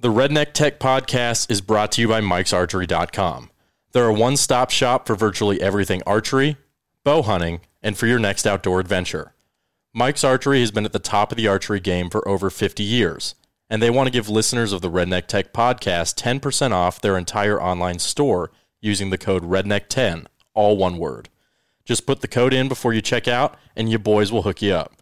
The 0.00 0.12
Redneck 0.12 0.52
Tech 0.52 0.78
Podcast 0.78 1.50
is 1.50 1.60
brought 1.60 1.90
to 1.92 2.00
you 2.00 2.06
by 2.06 2.20
Mike'sArchery.com. 2.20 3.50
They're 3.90 4.06
a 4.06 4.14
one 4.14 4.36
stop 4.36 4.70
shop 4.70 5.08
for 5.08 5.16
virtually 5.16 5.60
everything 5.60 6.04
archery, 6.06 6.56
bow 7.02 7.22
hunting, 7.22 7.62
and 7.82 7.98
for 7.98 8.06
your 8.06 8.20
next 8.20 8.46
outdoor 8.46 8.78
adventure. 8.78 9.34
Mike's 9.92 10.22
Archery 10.22 10.60
has 10.60 10.70
been 10.70 10.84
at 10.84 10.92
the 10.92 11.00
top 11.00 11.32
of 11.32 11.36
the 11.36 11.48
archery 11.48 11.80
game 11.80 12.10
for 12.10 12.26
over 12.28 12.48
50 12.48 12.84
years, 12.84 13.34
and 13.68 13.82
they 13.82 13.90
want 13.90 14.06
to 14.06 14.12
give 14.12 14.28
listeners 14.28 14.72
of 14.72 14.82
the 14.82 14.90
Redneck 14.90 15.26
Tech 15.26 15.52
Podcast 15.52 16.14
10% 16.14 16.70
off 16.70 17.00
their 17.00 17.18
entire 17.18 17.60
online 17.60 17.98
store 17.98 18.52
using 18.80 19.10
the 19.10 19.18
code 19.18 19.42
REDNECK10, 19.42 20.26
all 20.54 20.76
one 20.76 20.98
word. 20.98 21.28
Just 21.84 22.06
put 22.06 22.20
the 22.20 22.28
code 22.28 22.54
in 22.54 22.68
before 22.68 22.94
you 22.94 23.02
check 23.02 23.26
out, 23.26 23.58
and 23.74 23.90
your 23.90 23.98
boys 23.98 24.30
will 24.30 24.42
hook 24.42 24.62
you 24.62 24.74
up. 24.74 24.94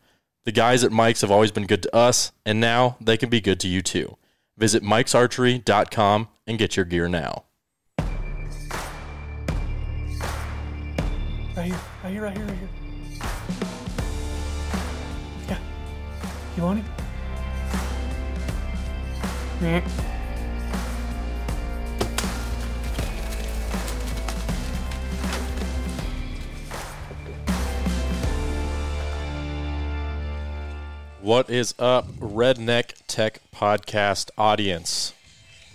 The 0.44 0.52
guys 0.52 0.82
at 0.84 0.90
Mike's 0.90 1.20
have 1.20 1.30
always 1.30 1.52
been 1.52 1.66
good 1.66 1.82
to 1.82 1.94
us, 1.94 2.32
and 2.46 2.60
now 2.60 2.96
they 2.98 3.18
can 3.18 3.28
be 3.28 3.42
good 3.42 3.60
to 3.60 3.68
you 3.68 3.82
too. 3.82 4.16
Visit 4.58 4.82
mikesarchery.com 4.82 6.28
and 6.46 6.58
get 6.58 6.76
your 6.76 6.86
gear 6.86 7.08
now. 7.08 7.44
Right 11.54 11.66
here, 11.66 11.76
right 12.02 12.12
here, 12.12 12.22
right 12.22 12.36
here, 12.36 12.46
right 12.46 12.58
here. 12.58 12.68
Yeah. 15.48 15.58
You 16.56 16.62
want 16.62 16.78
it? 16.78 16.84
Yeah. 19.60 20.15
What 31.26 31.50
is 31.50 31.74
up, 31.80 32.06
Redneck 32.20 32.92
Tech 33.08 33.40
Podcast 33.52 34.30
audience? 34.38 35.12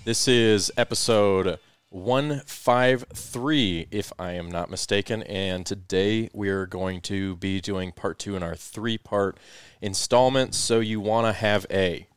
This 0.06 0.26
is 0.26 0.72
episode 0.78 1.60
153, 1.90 3.88
if 3.92 4.14
I 4.18 4.32
am 4.32 4.50
not 4.50 4.70
mistaken. 4.70 5.24
And 5.24 5.66
today 5.66 6.30
we 6.32 6.48
are 6.48 6.66
going 6.66 7.02
to 7.02 7.36
be 7.36 7.60
doing 7.60 7.92
part 7.92 8.18
two 8.18 8.38
in 8.38 8.44
our 8.44 8.56
three 8.56 8.98
part 8.98 9.38
installment. 9.82 10.56
So 10.56 10.80
you 10.80 11.02
want 11.02 11.28
to 11.28 11.34
have 11.34 11.66
a. 11.70 12.08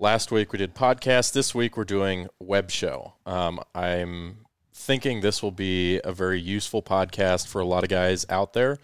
Last 0.00 0.32
week 0.32 0.50
we 0.50 0.58
did 0.58 0.74
podcast. 0.74 1.34
This 1.34 1.54
week 1.54 1.76
we're 1.76 1.84
doing 1.84 2.26
web 2.40 2.72
show. 2.72 3.12
Um, 3.24 3.60
I'm 3.72 4.38
thinking 4.74 5.20
this 5.20 5.44
will 5.44 5.52
be 5.52 6.00
a 6.02 6.12
very 6.12 6.40
useful 6.40 6.82
podcast 6.82 7.46
for 7.46 7.60
a 7.60 7.64
lot 7.64 7.84
of 7.84 7.88
guys 7.88 8.26
out 8.28 8.52
there. 8.52 8.78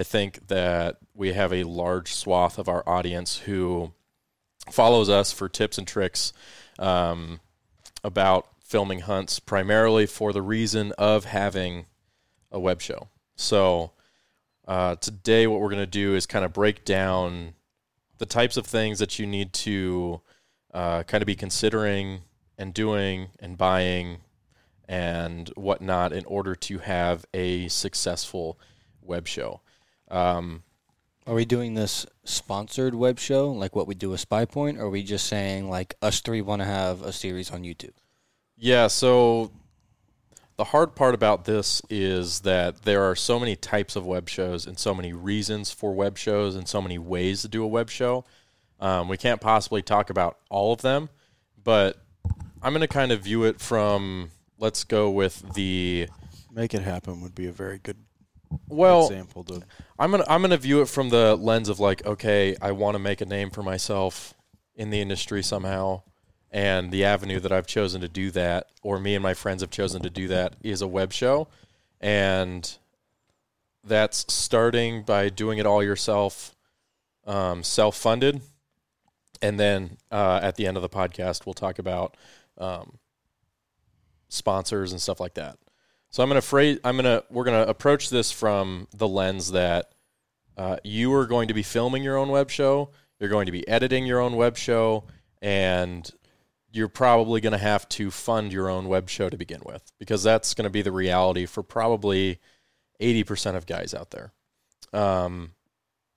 I 0.00 0.02
think 0.02 0.46
that 0.48 0.96
we 1.12 1.34
have 1.34 1.52
a 1.52 1.64
large 1.64 2.14
swath 2.14 2.58
of 2.58 2.70
our 2.70 2.82
audience 2.88 3.36
who 3.40 3.92
follows 4.70 5.10
us 5.10 5.30
for 5.30 5.46
tips 5.46 5.76
and 5.76 5.86
tricks 5.86 6.32
um, 6.78 7.40
about 8.02 8.48
filming 8.64 9.00
hunts, 9.00 9.40
primarily 9.40 10.06
for 10.06 10.32
the 10.32 10.40
reason 10.40 10.92
of 10.96 11.26
having 11.26 11.84
a 12.50 12.58
web 12.58 12.80
show. 12.80 13.08
So 13.36 13.92
uh, 14.66 14.96
today, 14.96 15.46
what 15.46 15.60
we're 15.60 15.68
going 15.68 15.80
to 15.80 15.86
do 15.86 16.14
is 16.14 16.24
kind 16.24 16.46
of 16.46 16.54
break 16.54 16.86
down 16.86 17.52
the 18.16 18.24
types 18.24 18.56
of 18.56 18.64
things 18.64 19.00
that 19.00 19.18
you 19.18 19.26
need 19.26 19.52
to 19.52 20.22
uh, 20.72 21.02
kind 21.02 21.20
of 21.20 21.26
be 21.26 21.36
considering 21.36 22.20
and 22.56 22.72
doing 22.72 23.28
and 23.38 23.58
buying 23.58 24.22
and 24.88 25.50
whatnot 25.56 26.14
in 26.14 26.24
order 26.24 26.54
to 26.54 26.78
have 26.78 27.26
a 27.34 27.68
successful 27.68 28.58
web 29.02 29.28
show. 29.28 29.60
Um, 30.10 30.62
Are 31.26 31.34
we 31.34 31.44
doing 31.44 31.74
this 31.74 32.06
sponsored 32.24 32.94
web 32.94 33.18
show 33.18 33.50
like 33.50 33.76
what 33.76 33.86
we 33.86 33.94
do 33.94 34.10
with 34.10 34.20
Spy 34.20 34.44
Point, 34.44 34.78
or 34.78 34.82
are 34.82 34.90
we 34.90 35.02
just 35.02 35.26
saying 35.26 35.68
like 35.68 35.94
us 36.02 36.20
three 36.20 36.40
want 36.40 36.62
to 36.62 36.66
have 36.66 37.02
a 37.02 37.12
series 37.12 37.50
on 37.50 37.62
YouTube? 37.62 37.92
Yeah, 38.56 38.88
so 38.88 39.52
the 40.56 40.64
hard 40.64 40.94
part 40.94 41.14
about 41.14 41.46
this 41.46 41.80
is 41.88 42.40
that 42.40 42.82
there 42.82 43.02
are 43.04 43.16
so 43.16 43.40
many 43.40 43.56
types 43.56 43.96
of 43.96 44.04
web 44.04 44.28
shows 44.28 44.66
and 44.66 44.78
so 44.78 44.94
many 44.94 45.12
reasons 45.12 45.70
for 45.70 45.94
web 45.94 46.18
shows 46.18 46.54
and 46.54 46.68
so 46.68 46.82
many 46.82 46.98
ways 46.98 47.42
to 47.42 47.48
do 47.48 47.62
a 47.64 47.66
web 47.66 47.88
show. 47.88 48.24
Um, 48.78 49.08
we 49.08 49.16
can't 49.16 49.40
possibly 49.40 49.80
talk 49.80 50.10
about 50.10 50.38
all 50.50 50.72
of 50.72 50.82
them, 50.82 51.08
but 51.62 51.96
I'm 52.62 52.72
going 52.72 52.82
to 52.82 52.88
kind 52.88 53.12
of 53.12 53.22
view 53.22 53.44
it 53.44 53.60
from 53.60 54.30
let's 54.58 54.84
go 54.84 55.10
with 55.10 55.54
the 55.54 56.08
Make 56.52 56.74
it 56.74 56.82
happen 56.82 57.22
would 57.22 57.34
be 57.34 57.46
a 57.46 57.52
very 57.52 57.78
good 57.78 57.96
well 58.68 59.06
example 59.06 59.44
to 59.44 59.62
I'm 59.98 60.10
gonna 60.10 60.24
I'm 60.28 60.40
gonna 60.40 60.56
view 60.56 60.80
it 60.80 60.86
from 60.86 61.10
the 61.10 61.36
lens 61.36 61.68
of 61.68 61.78
like, 61.78 62.04
okay, 62.06 62.56
I 62.60 62.72
want 62.72 62.94
to 62.94 62.98
make 62.98 63.20
a 63.20 63.26
name 63.26 63.50
for 63.50 63.62
myself 63.62 64.34
in 64.74 64.90
the 64.90 65.00
industry 65.00 65.42
somehow, 65.42 66.02
and 66.50 66.90
the 66.90 67.04
avenue 67.04 67.38
that 67.40 67.52
I've 67.52 67.66
chosen 67.66 68.00
to 68.00 68.08
do 68.08 68.30
that, 68.30 68.68
or 68.82 68.98
me 68.98 69.14
and 69.14 69.22
my 69.22 69.34
friends 69.34 69.60
have 69.62 69.70
chosen 69.70 70.00
to 70.02 70.10
do 70.10 70.26
that, 70.28 70.54
is 70.62 70.80
a 70.80 70.88
web 70.88 71.12
show, 71.12 71.48
and 72.00 72.78
that's 73.84 74.32
starting 74.32 75.02
by 75.02 75.28
doing 75.28 75.58
it 75.58 75.66
all 75.66 75.82
yourself, 75.82 76.56
um, 77.26 77.62
self 77.62 77.96
funded, 77.96 78.40
and 79.42 79.60
then 79.60 79.98
uh, 80.10 80.40
at 80.42 80.56
the 80.56 80.66
end 80.66 80.78
of 80.78 80.82
the 80.82 80.88
podcast, 80.88 81.44
we'll 81.44 81.52
talk 81.52 81.78
about 81.78 82.16
um, 82.56 82.98
sponsors 84.28 84.92
and 84.92 85.00
stuff 85.00 85.20
like 85.20 85.34
that. 85.34 85.58
So 86.10 86.22
I'm 86.22 86.28
gonna 86.28 86.42
phrase, 86.42 86.78
I'm 86.84 86.96
gonna 86.96 87.22
we're 87.30 87.44
gonna 87.44 87.62
approach 87.62 88.10
this 88.10 88.30
from 88.30 88.88
the 88.94 89.08
lens 89.08 89.52
that 89.52 89.92
uh, 90.56 90.76
you 90.84 91.12
are 91.14 91.26
going 91.26 91.48
to 91.48 91.54
be 91.54 91.62
filming 91.62 92.02
your 92.02 92.16
own 92.16 92.28
web 92.28 92.50
show, 92.50 92.90
you're 93.18 93.30
going 93.30 93.46
to 93.46 93.52
be 93.52 93.66
editing 93.68 94.06
your 94.06 94.20
own 94.20 94.36
web 94.36 94.56
show, 94.56 95.04
and 95.40 96.10
you're 96.72 96.88
probably 96.88 97.40
going 97.40 97.52
to 97.52 97.58
have 97.58 97.88
to 97.88 98.10
fund 98.10 98.52
your 98.52 98.68
own 98.68 98.88
web 98.88 99.08
show 99.08 99.28
to 99.28 99.36
begin 99.36 99.60
with 99.64 99.92
because 99.98 100.22
that's 100.22 100.54
going 100.54 100.64
to 100.64 100.70
be 100.70 100.82
the 100.82 100.92
reality 100.92 101.46
for 101.46 101.62
probably 101.62 102.38
80% 103.00 103.56
of 103.56 103.66
guys 103.66 103.94
out 103.94 104.10
there. 104.10 104.32
Um, 104.92 105.52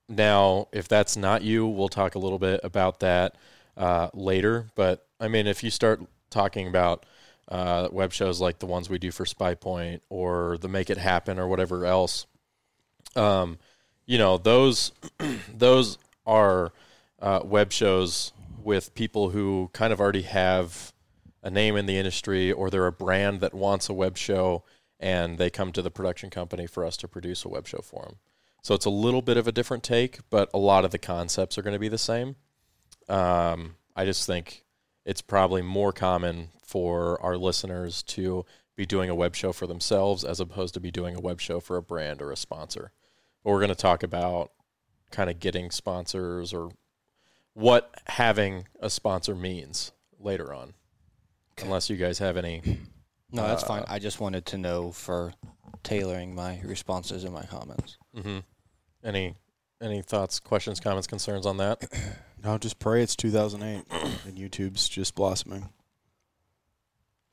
now, 0.10 0.68
if 0.72 0.88
that's 0.88 1.18
not 1.18 1.42
you, 1.42 1.66
we'll 1.66 1.90
talk 1.90 2.16
a 2.16 2.20
little 2.20 2.40
bit 2.40 2.60
about 2.64 3.00
that 3.00 3.36
uh, 3.78 4.10
later. 4.14 4.68
But 4.75 5.08
I 5.20 5.28
mean, 5.28 5.48
if 5.48 5.64
you 5.64 5.70
start 5.70 6.02
talking 6.30 6.68
about 6.68 7.06
uh, 7.50 7.90
web 7.92 8.14
shows 8.14 8.40
like 8.42 8.59
the 8.59 8.66
ones 8.66 8.90
we 8.90 8.98
do 8.98 9.12
for 9.12 9.26
Spy 9.26 9.56
Point 9.56 10.02
or 10.09 10.58
the 10.59 10.68
Make 10.68 10.90
It 10.90 10.98
Happen 10.98 11.40
or 11.40 11.48
whatever 11.48 11.86
else, 11.86 12.26
um, 13.16 13.58
you 14.06 14.18
know 14.18 14.38
those 14.38 14.92
those 15.54 15.98
are 16.26 16.72
uh, 17.22 17.42
web 17.44 17.72
shows 17.72 18.31
with 18.64 18.96
people 18.96 19.30
who 19.30 19.70
kind 19.74 19.94
of 19.94 20.00
already 20.00 20.22
have 20.24 20.94
a 21.42 21.50
name 21.50 21.76
in 21.76 21.86
the 21.86 21.98
industry 21.98 22.52
or 22.52 22.70
they're 22.70 22.88
a 22.88 22.92
brand 22.92 23.42
that 23.42 23.54
wants 23.54 23.90
a 23.90 23.94
web 23.94 24.18
show 24.18 24.64
and 25.00 25.38
they 25.38 25.50
come 25.50 25.72
to 25.74 25.81
the 25.81 25.92
production 25.92 26.30
company 26.30 26.66
for 26.66 26.86
us 26.86 26.96
to 26.96 27.08
produce 27.08 27.44
a 27.44 27.50
web 27.50 27.68
show 27.68 27.80
for 27.80 28.04
them. 28.04 28.16
So 28.62 28.74
it's 28.74 28.86
a 28.86 28.90
little 28.90 29.22
bit 29.22 29.36
of 29.36 29.48
a 29.48 29.52
different 29.52 29.84
take, 29.84 30.20
but 30.30 30.50
a 30.54 30.58
lot 30.58 30.86
of 30.86 30.92
the 30.92 30.98
concepts 30.98 31.58
are 31.58 31.62
going 31.62 31.74
to 31.74 31.80
be 31.80 31.90
the 31.90 31.98
same. 31.98 32.38
Um, 33.10 33.75
I 33.96 34.06
just 34.06 34.25
think 34.25 34.64
it's 35.06 35.22
probably 35.22 35.62
more 35.62 35.91
common 35.91 36.50
for 36.64 37.22
our 37.22 37.38
listeners 37.38 38.02
to 38.03 38.46
be 38.75 38.86
doing 38.86 39.09
a 39.09 39.16
web 39.16 39.36
show 39.36 39.52
for 39.53 39.68
themselves 39.68 40.24
as 40.24 40.40
opposed 40.40 40.74
to 40.74 40.80
be 40.80 40.91
doing 40.91 41.16
a 41.16 41.19
web 41.22 41.40
show 41.40 41.59
for 41.59 41.78
a 41.78 41.81
brand 41.81 42.22
or 42.22 42.31
a 42.31 42.38
sponsor. 42.38 42.91
But 43.44 43.52
we're 43.52 43.59
going 43.59 43.69
to 43.69 43.75
talk 43.75 44.02
about 44.03 44.52
kind 45.12 45.30
of 45.30 45.40
getting 45.40 45.69
sponsors 45.72 46.53
or 46.53 46.72
what 47.53 47.94
having 48.08 48.68
a 48.80 48.90
sponsor 48.90 49.36
means 49.36 49.92
later 50.19 50.53
on. 50.53 50.74
Unless 51.62 51.90
you 51.90 51.97
guys 51.97 52.18
have 52.19 52.36
any. 52.36 52.62
No, 53.31 53.46
that's 53.46 53.63
Uh, 53.63 53.68
fine. 53.68 53.84
I 53.88 54.00
just 54.00 54.19
wanted 54.19 54.46
to 54.47 54.58
know 54.58 54.92
for 54.92 55.34
tailoring 55.84 56.34
my 56.34 56.59
responses 56.63 57.24
and 57.25 57.34
my 57.34 57.44
comments. 57.46 57.97
hmm 58.16 58.40
Any 59.03 59.36
any 59.81 60.02
thoughts, 60.02 60.40
questions, 60.40 60.80
comments, 60.80 61.06
concerns 61.08 61.46
on 61.46 61.58
that? 61.58 61.84
no, 62.44 62.58
just 62.58 62.80
pray 62.80 63.02
it's 63.02 63.16
2008 63.16 63.86
and 64.25 64.38
YouTube's 64.38 64.90
just 64.90 65.16
blossoming 65.16 65.69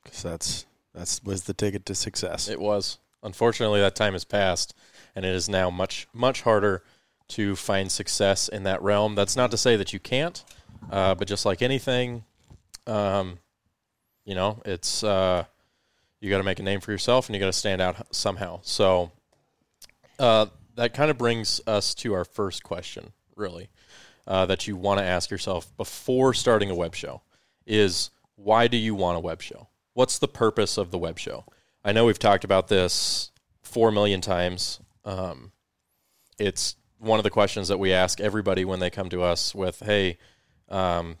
because 0.03 0.23
that's 0.23 0.65
that's 0.93 1.23
was 1.23 1.43
the 1.43 1.53
ticket 1.53 1.85
to 1.85 1.95
success. 1.95 2.47
It 2.47 2.59
was. 2.59 2.97
Unfortunately, 3.23 3.79
that 3.81 3.95
time 3.95 4.13
has 4.13 4.25
passed, 4.25 4.73
and 5.15 5.23
it 5.25 5.33
is 5.33 5.47
now 5.47 5.69
much 5.69 6.07
much 6.13 6.41
harder 6.41 6.83
to 7.29 7.55
find 7.55 7.91
success 7.91 8.47
in 8.47 8.63
that 8.63 8.81
realm. 8.81 9.15
That's 9.15 9.35
not 9.35 9.51
to 9.51 9.57
say 9.57 9.75
that 9.77 9.93
you 9.93 9.99
can't, 9.99 10.43
uh, 10.91 11.15
but 11.15 11.27
just 11.27 11.45
like 11.45 11.61
anything, 11.61 12.25
um, 12.87 13.39
you 14.25 14.35
know, 14.35 14.61
it's 14.65 15.03
uh, 15.03 15.45
you 16.19 16.29
got 16.29 16.39
to 16.39 16.43
make 16.43 16.59
a 16.59 16.63
name 16.63 16.81
for 16.81 16.91
yourself, 16.91 17.27
and 17.27 17.35
you 17.35 17.39
got 17.39 17.45
to 17.47 17.53
stand 17.53 17.81
out 17.81 18.13
somehow. 18.13 18.59
So 18.63 19.11
uh, 20.19 20.47
that 20.75 20.93
kind 20.93 21.11
of 21.11 21.17
brings 21.17 21.61
us 21.67 21.93
to 21.95 22.13
our 22.13 22.25
first 22.25 22.63
question, 22.63 23.13
really, 23.35 23.69
uh, 24.27 24.45
that 24.45 24.67
you 24.67 24.75
want 24.75 24.99
to 24.99 25.05
ask 25.05 25.29
yourself 25.31 25.75
before 25.77 26.33
starting 26.33 26.69
a 26.69 26.75
web 26.75 26.95
show 26.95 27.21
is 27.65 28.09
why 28.35 28.67
do 28.67 28.77
you 28.77 28.95
want 28.95 29.17
a 29.17 29.21
web 29.21 29.41
show? 29.41 29.67
What's 29.93 30.19
the 30.19 30.27
purpose 30.27 30.77
of 30.77 30.91
the 30.91 30.97
web 30.97 31.19
show? 31.19 31.45
I 31.83 31.91
know 31.91 32.05
we've 32.05 32.19
talked 32.19 32.43
about 32.43 32.67
this 32.67 33.31
four 33.61 33.91
million 33.91 34.21
times. 34.21 34.79
Um, 35.03 35.51
it's 36.39 36.75
one 36.97 37.19
of 37.19 37.23
the 37.23 37.29
questions 37.29 37.67
that 37.67 37.79
we 37.79 37.93
ask 37.93 38.19
everybody 38.19 38.65
when 38.65 38.79
they 38.79 38.89
come 38.89 39.09
to 39.09 39.23
us 39.23 39.55
with, 39.55 39.79
"Hey, 39.79 40.17
um, 40.69 41.17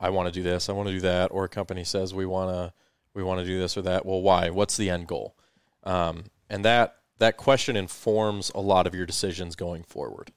I 0.00 0.10
want 0.10 0.26
to 0.26 0.32
do 0.32 0.42
this, 0.42 0.68
I 0.68 0.72
want 0.72 0.88
to 0.88 0.94
do 0.94 1.00
that, 1.00 1.30
or 1.32 1.44
a 1.44 1.48
company 1.48 1.84
says 1.84 2.14
we 2.14 2.26
want 2.26 2.50
to 2.50 2.72
we 3.14 3.22
want 3.22 3.40
to 3.40 3.46
do 3.46 3.58
this 3.58 3.76
or 3.76 3.82
that. 3.82 4.06
Well, 4.06 4.22
why? 4.22 4.50
What's 4.50 4.76
the 4.76 4.90
end 4.90 5.08
goal? 5.08 5.36
Um, 5.82 6.26
and 6.48 6.64
that 6.64 6.96
that 7.18 7.36
question 7.36 7.76
informs 7.76 8.50
a 8.54 8.60
lot 8.60 8.86
of 8.86 8.94
your 8.94 9.06
decisions 9.06 9.56
going 9.56 9.82
forward. 9.82 10.32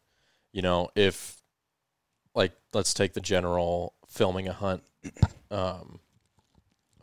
You 0.51 0.61
know, 0.61 0.89
if 0.95 1.40
like 2.35 2.53
let's 2.73 2.93
take 2.93 3.13
the 3.13 3.21
general 3.21 3.93
filming 4.07 4.47
a 4.47 4.53
hunt, 4.53 4.83
um, 5.49 5.99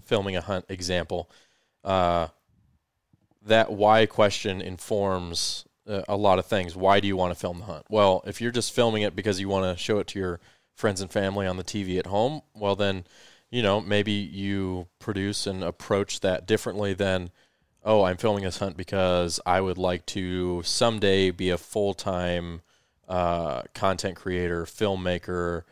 filming 0.04 0.36
a 0.36 0.40
hunt 0.40 0.64
example. 0.68 1.30
Uh, 1.84 2.28
that 3.42 3.72
why 3.72 4.06
question 4.06 4.60
informs 4.60 5.64
uh, 5.88 6.02
a 6.08 6.16
lot 6.16 6.38
of 6.38 6.46
things. 6.46 6.76
Why 6.76 7.00
do 7.00 7.08
you 7.08 7.16
want 7.16 7.32
to 7.32 7.38
film 7.38 7.60
the 7.60 7.64
hunt? 7.64 7.86
Well, 7.88 8.22
if 8.26 8.40
you're 8.40 8.52
just 8.52 8.72
filming 8.74 9.02
it 9.02 9.16
because 9.16 9.40
you 9.40 9.48
want 9.48 9.64
to 9.64 9.82
show 9.82 9.98
it 9.98 10.06
to 10.08 10.18
your 10.18 10.40
friends 10.74 11.00
and 11.00 11.10
family 11.10 11.46
on 11.46 11.56
the 11.56 11.64
TV 11.64 11.98
at 11.98 12.06
home, 12.06 12.42
well 12.54 12.76
then, 12.76 13.04
you 13.50 13.62
know, 13.62 13.80
maybe 13.80 14.12
you 14.12 14.86
produce 14.98 15.46
and 15.46 15.64
approach 15.64 16.20
that 16.20 16.46
differently 16.46 16.94
than, 16.94 17.30
oh, 17.84 18.02
I'm 18.02 18.18
filming 18.18 18.44
this 18.44 18.58
hunt 18.58 18.76
because 18.76 19.40
I 19.46 19.60
would 19.60 19.78
like 19.78 20.04
to 20.06 20.62
someday 20.62 21.30
be 21.30 21.50
a 21.50 21.58
full 21.58 21.94
time 21.94 22.60
uh, 23.08 23.62
content 23.74 24.16
creator, 24.16 24.64
filmmaker, 24.64 25.62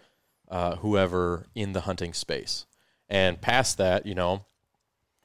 uh, 0.49 0.77
whoever 0.77 1.47
in 1.55 1.73
the 1.73 1.83
hunting 1.83 2.13
space. 2.13 2.67
And 3.09 3.41
past 3.41 3.79
that, 3.79 4.07
you 4.07 4.15
know, 4.15 4.47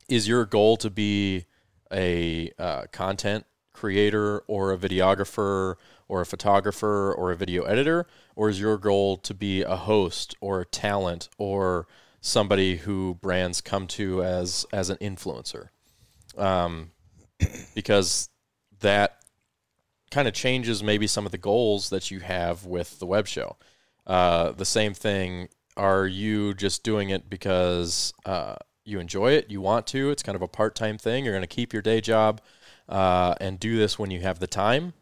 is 0.09 0.27
your 0.27 0.45
goal 0.45 0.77
to 0.77 0.89
be 0.89 1.45
a 1.91 2.51
uh, 2.59 2.83
content 2.91 3.45
creator 3.73 4.39
or 4.47 4.71
a 4.71 4.77
videographer 4.77 5.75
or 6.07 6.21
a 6.21 6.25
photographer 6.25 7.13
or 7.13 7.31
a 7.31 7.37
video 7.37 7.63
editor, 7.63 8.05
or 8.35 8.49
is 8.49 8.59
your 8.59 8.77
goal 8.77 9.17
to 9.17 9.33
be 9.33 9.61
a 9.61 9.77
host 9.77 10.35
or 10.41 10.61
a 10.61 10.65
talent 10.65 11.29
or 11.37 11.87
somebody 12.19 12.77
who 12.77 13.15
brands 13.21 13.61
come 13.61 13.87
to 13.87 14.21
as 14.23 14.65
as 14.73 14.89
an 14.89 14.97
influencer? 14.97 15.69
Um, 16.37 16.91
because 17.75 18.29
that 18.81 19.20
kind 20.11 20.27
of 20.27 20.33
changes 20.33 20.83
maybe 20.83 21.07
some 21.07 21.25
of 21.25 21.31
the 21.31 21.37
goals 21.37 21.89
that 21.89 22.11
you 22.11 22.19
have 22.19 22.65
with 22.65 22.99
the 22.99 23.05
web 23.05 23.27
show. 23.27 23.55
Uh, 24.05 24.51
the 24.51 24.65
same 24.65 24.93
thing. 24.93 25.47
Are 25.77 26.05
you 26.05 26.53
just 26.53 26.83
doing 26.83 27.09
it 27.09 27.29
because 27.29 28.13
uh, 28.25 28.55
you 28.83 28.99
enjoy 28.99 29.31
it, 29.31 29.49
you 29.49 29.61
want 29.61 29.87
to? 29.87 30.11
It's 30.11 30.21
kind 30.21 30.35
of 30.35 30.41
a 30.41 30.47
part 30.47 30.75
time 30.75 30.97
thing. 30.97 31.23
You're 31.23 31.33
going 31.33 31.43
to 31.43 31.47
keep 31.47 31.71
your 31.71 31.81
day 31.81 32.01
job 32.01 32.41
uh, 32.89 33.35
and 33.39 33.59
do 33.59 33.77
this 33.77 33.97
when 33.97 34.11
you 34.11 34.19
have 34.19 34.39
the 34.39 34.47
time, 34.47 34.93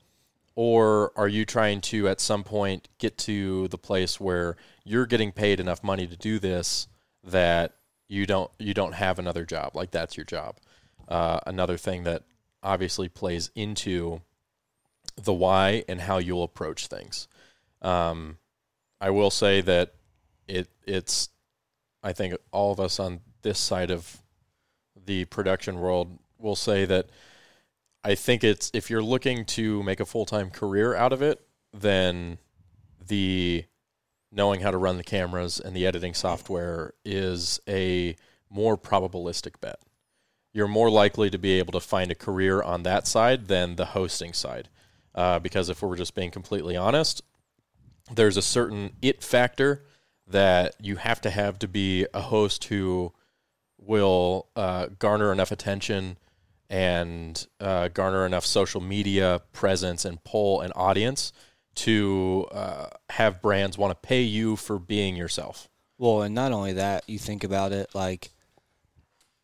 or 0.55 1.11
are 1.15 1.27
you 1.27 1.43
trying 1.43 1.81
to 1.81 2.07
at 2.07 2.21
some 2.21 2.43
point 2.43 2.87
get 2.99 3.17
to 3.19 3.67
the 3.69 3.77
place 3.77 4.19
where 4.19 4.57
you're 4.83 5.07
getting 5.07 5.31
paid 5.31 5.59
enough 5.59 5.83
money 5.83 6.05
to 6.05 6.15
do 6.15 6.37
this 6.37 6.87
that 7.23 7.73
you 8.07 8.25
don't 8.25 8.51
you 8.59 8.73
don't 8.73 8.93
have 8.93 9.19
another 9.19 9.45
job 9.45 9.75
like 9.75 9.89
that's 9.89 10.15
your 10.15 10.25
job? 10.25 10.57
Uh, 11.07 11.39
another 11.47 11.77
thing 11.77 12.03
that 12.03 12.23
obviously 12.61 13.09
plays 13.09 13.49
into 13.55 14.21
the 15.23 15.33
why 15.33 15.83
and 15.87 16.01
how 16.01 16.17
you'll 16.17 16.43
approach 16.43 16.87
things. 16.87 17.27
Um, 17.81 18.37
I 19.01 19.09
will 19.09 19.31
say 19.31 19.61
that 19.61 19.93
it 20.47 20.67
it's 20.85 21.29
I 22.03 22.13
think 22.13 22.35
all 22.51 22.71
of 22.71 22.79
us 22.79 22.99
on 22.99 23.21
this 23.41 23.59
side 23.59 23.91
of 23.91 24.21
the 25.05 25.25
production 25.25 25.79
world 25.79 26.19
will 26.37 26.55
say 26.55 26.85
that 26.85 27.09
I 28.03 28.15
think 28.15 28.43
it's 28.43 28.71
if 28.73 28.89
you're 28.89 29.03
looking 29.03 29.45
to 29.45 29.83
make 29.83 29.99
a 29.99 30.05
full 30.05 30.25
time 30.25 30.49
career 30.49 30.95
out 30.95 31.13
of 31.13 31.21
it, 31.21 31.41
then 31.73 32.37
the 33.05 33.65
knowing 34.31 34.61
how 34.61 34.71
to 34.71 34.77
run 34.77 34.97
the 34.97 35.03
cameras 35.03 35.59
and 35.59 35.75
the 35.75 35.85
editing 35.85 36.13
software 36.13 36.93
is 37.03 37.59
a 37.67 38.15
more 38.49 38.77
probabilistic 38.77 39.59
bet. 39.59 39.79
You're 40.53 40.67
more 40.67 40.89
likely 40.89 41.29
to 41.29 41.37
be 41.37 41.59
able 41.59 41.73
to 41.73 41.79
find 41.79 42.11
a 42.11 42.15
career 42.15 42.61
on 42.61 42.83
that 42.83 43.07
side 43.07 43.47
than 43.47 43.75
the 43.75 43.85
hosting 43.85 44.33
side. 44.33 44.69
Uh, 45.15 45.39
because 45.39 45.69
if 45.69 45.81
we're 45.81 45.95
just 45.95 46.15
being 46.15 46.31
completely 46.31 46.77
honest, 46.77 47.21
there's 48.13 48.37
a 48.37 48.41
certain 48.41 48.91
it 49.01 49.23
factor 49.23 49.83
that 50.27 50.75
you 50.79 50.97
have 50.97 51.19
to 51.21 51.29
have 51.29 51.57
to 51.59 51.67
be 51.67 52.05
a 52.13 52.21
host 52.21 52.65
who 52.65 53.11
will 53.77 54.47
uh, 54.55 54.87
garner 54.99 55.31
enough 55.31 55.51
attention 55.51 56.17
and 56.69 57.47
uh, 57.59 57.87
garner 57.87 58.25
enough 58.25 58.45
social 58.45 58.81
media 58.81 59.41
presence 59.53 60.05
and 60.05 60.23
pull 60.23 60.61
an 60.61 60.71
audience 60.73 61.33
to 61.73 62.45
uh, 62.51 62.87
have 63.09 63.41
brands 63.41 63.77
want 63.77 63.91
to 63.91 64.07
pay 64.07 64.21
you 64.21 64.55
for 64.55 64.77
being 64.77 65.15
yourself. 65.15 65.69
Well, 65.97 66.21
and 66.21 66.35
not 66.35 66.51
only 66.51 66.73
that, 66.73 67.09
you 67.09 67.17
think 67.17 67.43
about 67.43 67.71
it 67.71 67.93
like 67.95 68.29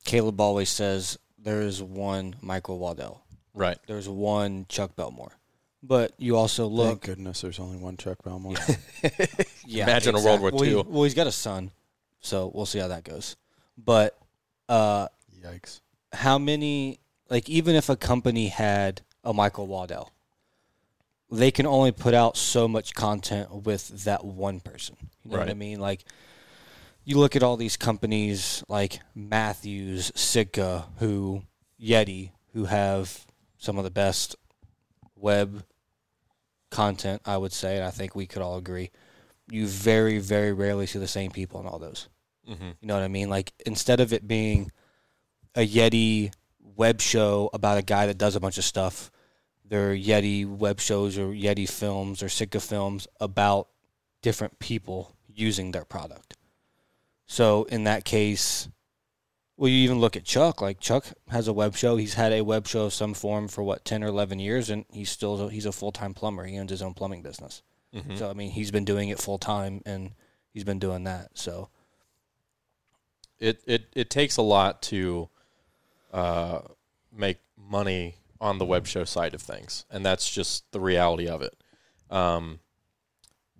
Caleb 0.03 0.39
always 0.39 0.69
says 0.69 1.17
there 1.37 1.61
is 1.61 1.81
one 1.81 2.35
Michael 2.41 2.77
Waddell. 2.77 3.23
Right. 3.53 3.77
There's 3.87 4.07
one 4.07 4.65
Chuck 4.69 4.95
Belmore. 4.95 5.31
But 5.87 6.13
you 6.17 6.35
also 6.35 6.65
look. 6.67 6.87
Thank 6.87 7.07
look 7.07 7.17
goodness 7.17 7.41
there's 7.41 7.59
only 7.59 7.77
one 7.77 7.95
Chuck 7.97 8.17
Belmore. 8.23 8.55
yeah, 9.65 9.83
Imagine 9.83 10.15
a 10.15 10.21
World 10.21 10.41
War 10.41 10.51
Well, 10.51 10.63
he- 10.63 10.71
II. 10.71 10.83
well, 10.87 11.03
he's 11.03 11.13
got 11.13 11.27
a 11.27 11.31
son, 11.31 11.71
so 12.21 12.51
we'll 12.53 12.65
see 12.65 12.79
how 12.79 12.87
that 12.87 13.03
goes. 13.03 13.35
But 13.77 14.17
uh, 14.67 15.09
Yikes. 15.43 15.81
how 16.13 16.37
many 16.39 16.99
like 17.29 17.49
even 17.49 17.75
if 17.75 17.89
a 17.89 17.95
company 17.95 18.47
had 18.47 19.01
a 19.23 19.31
Michael 19.33 19.67
Waddell, 19.67 20.11
they 21.31 21.51
can 21.51 21.65
only 21.67 21.91
put 21.91 22.13
out 22.15 22.35
so 22.37 22.67
much 22.67 22.93
content 22.95 23.51
with 23.65 24.05
that 24.05 24.23
one 24.25 24.59
person. 24.61 24.95
You 25.23 25.31
know 25.31 25.37
what 25.37 25.43
I 25.47 25.51
Right. 25.51 25.57
mean? 25.57 25.79
Like 25.79 26.03
you 27.03 27.19
look 27.19 27.35
at 27.35 27.43
all 27.43 27.57
these 27.57 27.77
companies 27.77 28.63
like 28.67 28.99
Mathews, 29.13 30.11
Sitka, 30.15 30.85
who 30.97 31.43
Yeti, 31.79 32.31
who 32.53 32.65
have 32.65 33.25
some 33.59 33.77
of 33.77 33.83
the 33.83 33.91
best 33.91 34.35
web 35.15 35.63
content, 36.75 37.21
I 37.25 37.37
would 37.37 37.53
say, 37.53 37.77
and 37.77 37.85
I 37.85 37.89
think 37.89 38.15
we 38.15 38.27
could 38.27 38.41
all 38.41 38.57
agree. 38.57 38.91
You 39.49 39.65
very, 39.65 40.19
very 40.19 40.51
rarely 40.51 40.85
see 40.85 40.99
the 40.99 41.07
same 41.07 41.31
people 41.31 41.61
in 41.61 41.67
all 41.67 41.79
those. 41.79 42.09
Mm-hmm. 42.49 42.71
You 42.81 42.87
know 42.87 42.95
what 42.95 43.03
I 43.03 43.07
mean? 43.07 43.29
Like 43.29 43.53
instead 43.65 44.01
of 44.01 44.11
it 44.11 44.27
being 44.27 44.71
a 45.55 45.65
Yeti 45.65 46.33
web 46.75 46.99
show 46.99 47.49
about 47.53 47.77
a 47.77 47.81
guy 47.81 48.07
that 48.07 48.17
does 48.17 48.35
a 48.35 48.41
bunch 48.41 48.57
of 48.57 48.65
stuff, 48.65 49.09
there 49.63 49.91
are 49.91 49.95
Yeti 49.95 50.45
web 50.45 50.81
shows 50.81 51.17
or 51.17 51.27
Yeti 51.27 51.69
films 51.69 52.21
or 52.21 52.27
Sitka 52.27 52.59
films 52.59 53.07
about 53.21 53.69
different 54.21 54.59
people 54.59 55.15
using 55.33 55.71
their 55.71 55.85
product. 55.85 56.35
So 57.25 57.63
in 57.63 57.85
that 57.85 58.03
case, 58.03 58.67
well, 59.57 59.69
you 59.69 59.77
even 59.77 59.99
look 59.99 60.17
at 60.17 60.25
Chuck. 60.25 60.61
Like 60.61 60.79
Chuck 60.79 61.05
has 61.29 61.47
a 61.47 61.53
web 61.53 61.75
show. 61.75 61.95
He's 61.95 62.15
had 62.15 62.33
a 62.33 62.41
web 62.41 62.67
show 62.67 62.85
of 62.85 62.93
some 62.93 63.13
form 63.13 63.47
for 63.47 63.63
what 63.63 63.85
ten 63.85 64.03
or 64.03 64.07
eleven 64.07 64.39
years, 64.39 64.69
and 64.69 64.85
he's 64.89 65.09
still 65.09 65.47
he's 65.47 65.65
a 65.65 65.71
full 65.71 65.91
time 65.91 66.13
plumber. 66.13 66.45
He 66.45 66.57
owns 66.57 66.71
his 66.71 66.81
own 66.81 66.93
plumbing 66.93 67.21
business. 67.21 67.61
Mm-hmm. 67.93 68.15
So 68.15 68.29
I 68.29 68.33
mean, 68.33 68.51
he's 68.51 68.71
been 68.71 68.85
doing 68.85 69.09
it 69.09 69.19
full 69.19 69.37
time, 69.37 69.81
and 69.85 70.11
he's 70.53 70.63
been 70.63 70.79
doing 70.79 71.05
that. 71.05 71.29
So 71.35 71.69
it, 73.39 73.61
it 73.65 73.85
it 73.95 74.09
takes 74.09 74.37
a 74.37 74.41
lot 74.41 74.81
to 74.83 75.29
uh, 76.11 76.59
make 77.15 77.37
money 77.57 78.15
on 78.41 78.57
the 78.57 78.65
web 78.65 78.87
show 78.87 79.05
side 79.05 79.33
of 79.33 79.41
things, 79.41 79.85
and 79.89 80.05
that's 80.05 80.29
just 80.29 80.69
the 80.71 80.79
reality 80.79 81.27
of 81.27 81.41
it. 81.41 81.55
Um, 82.09 82.59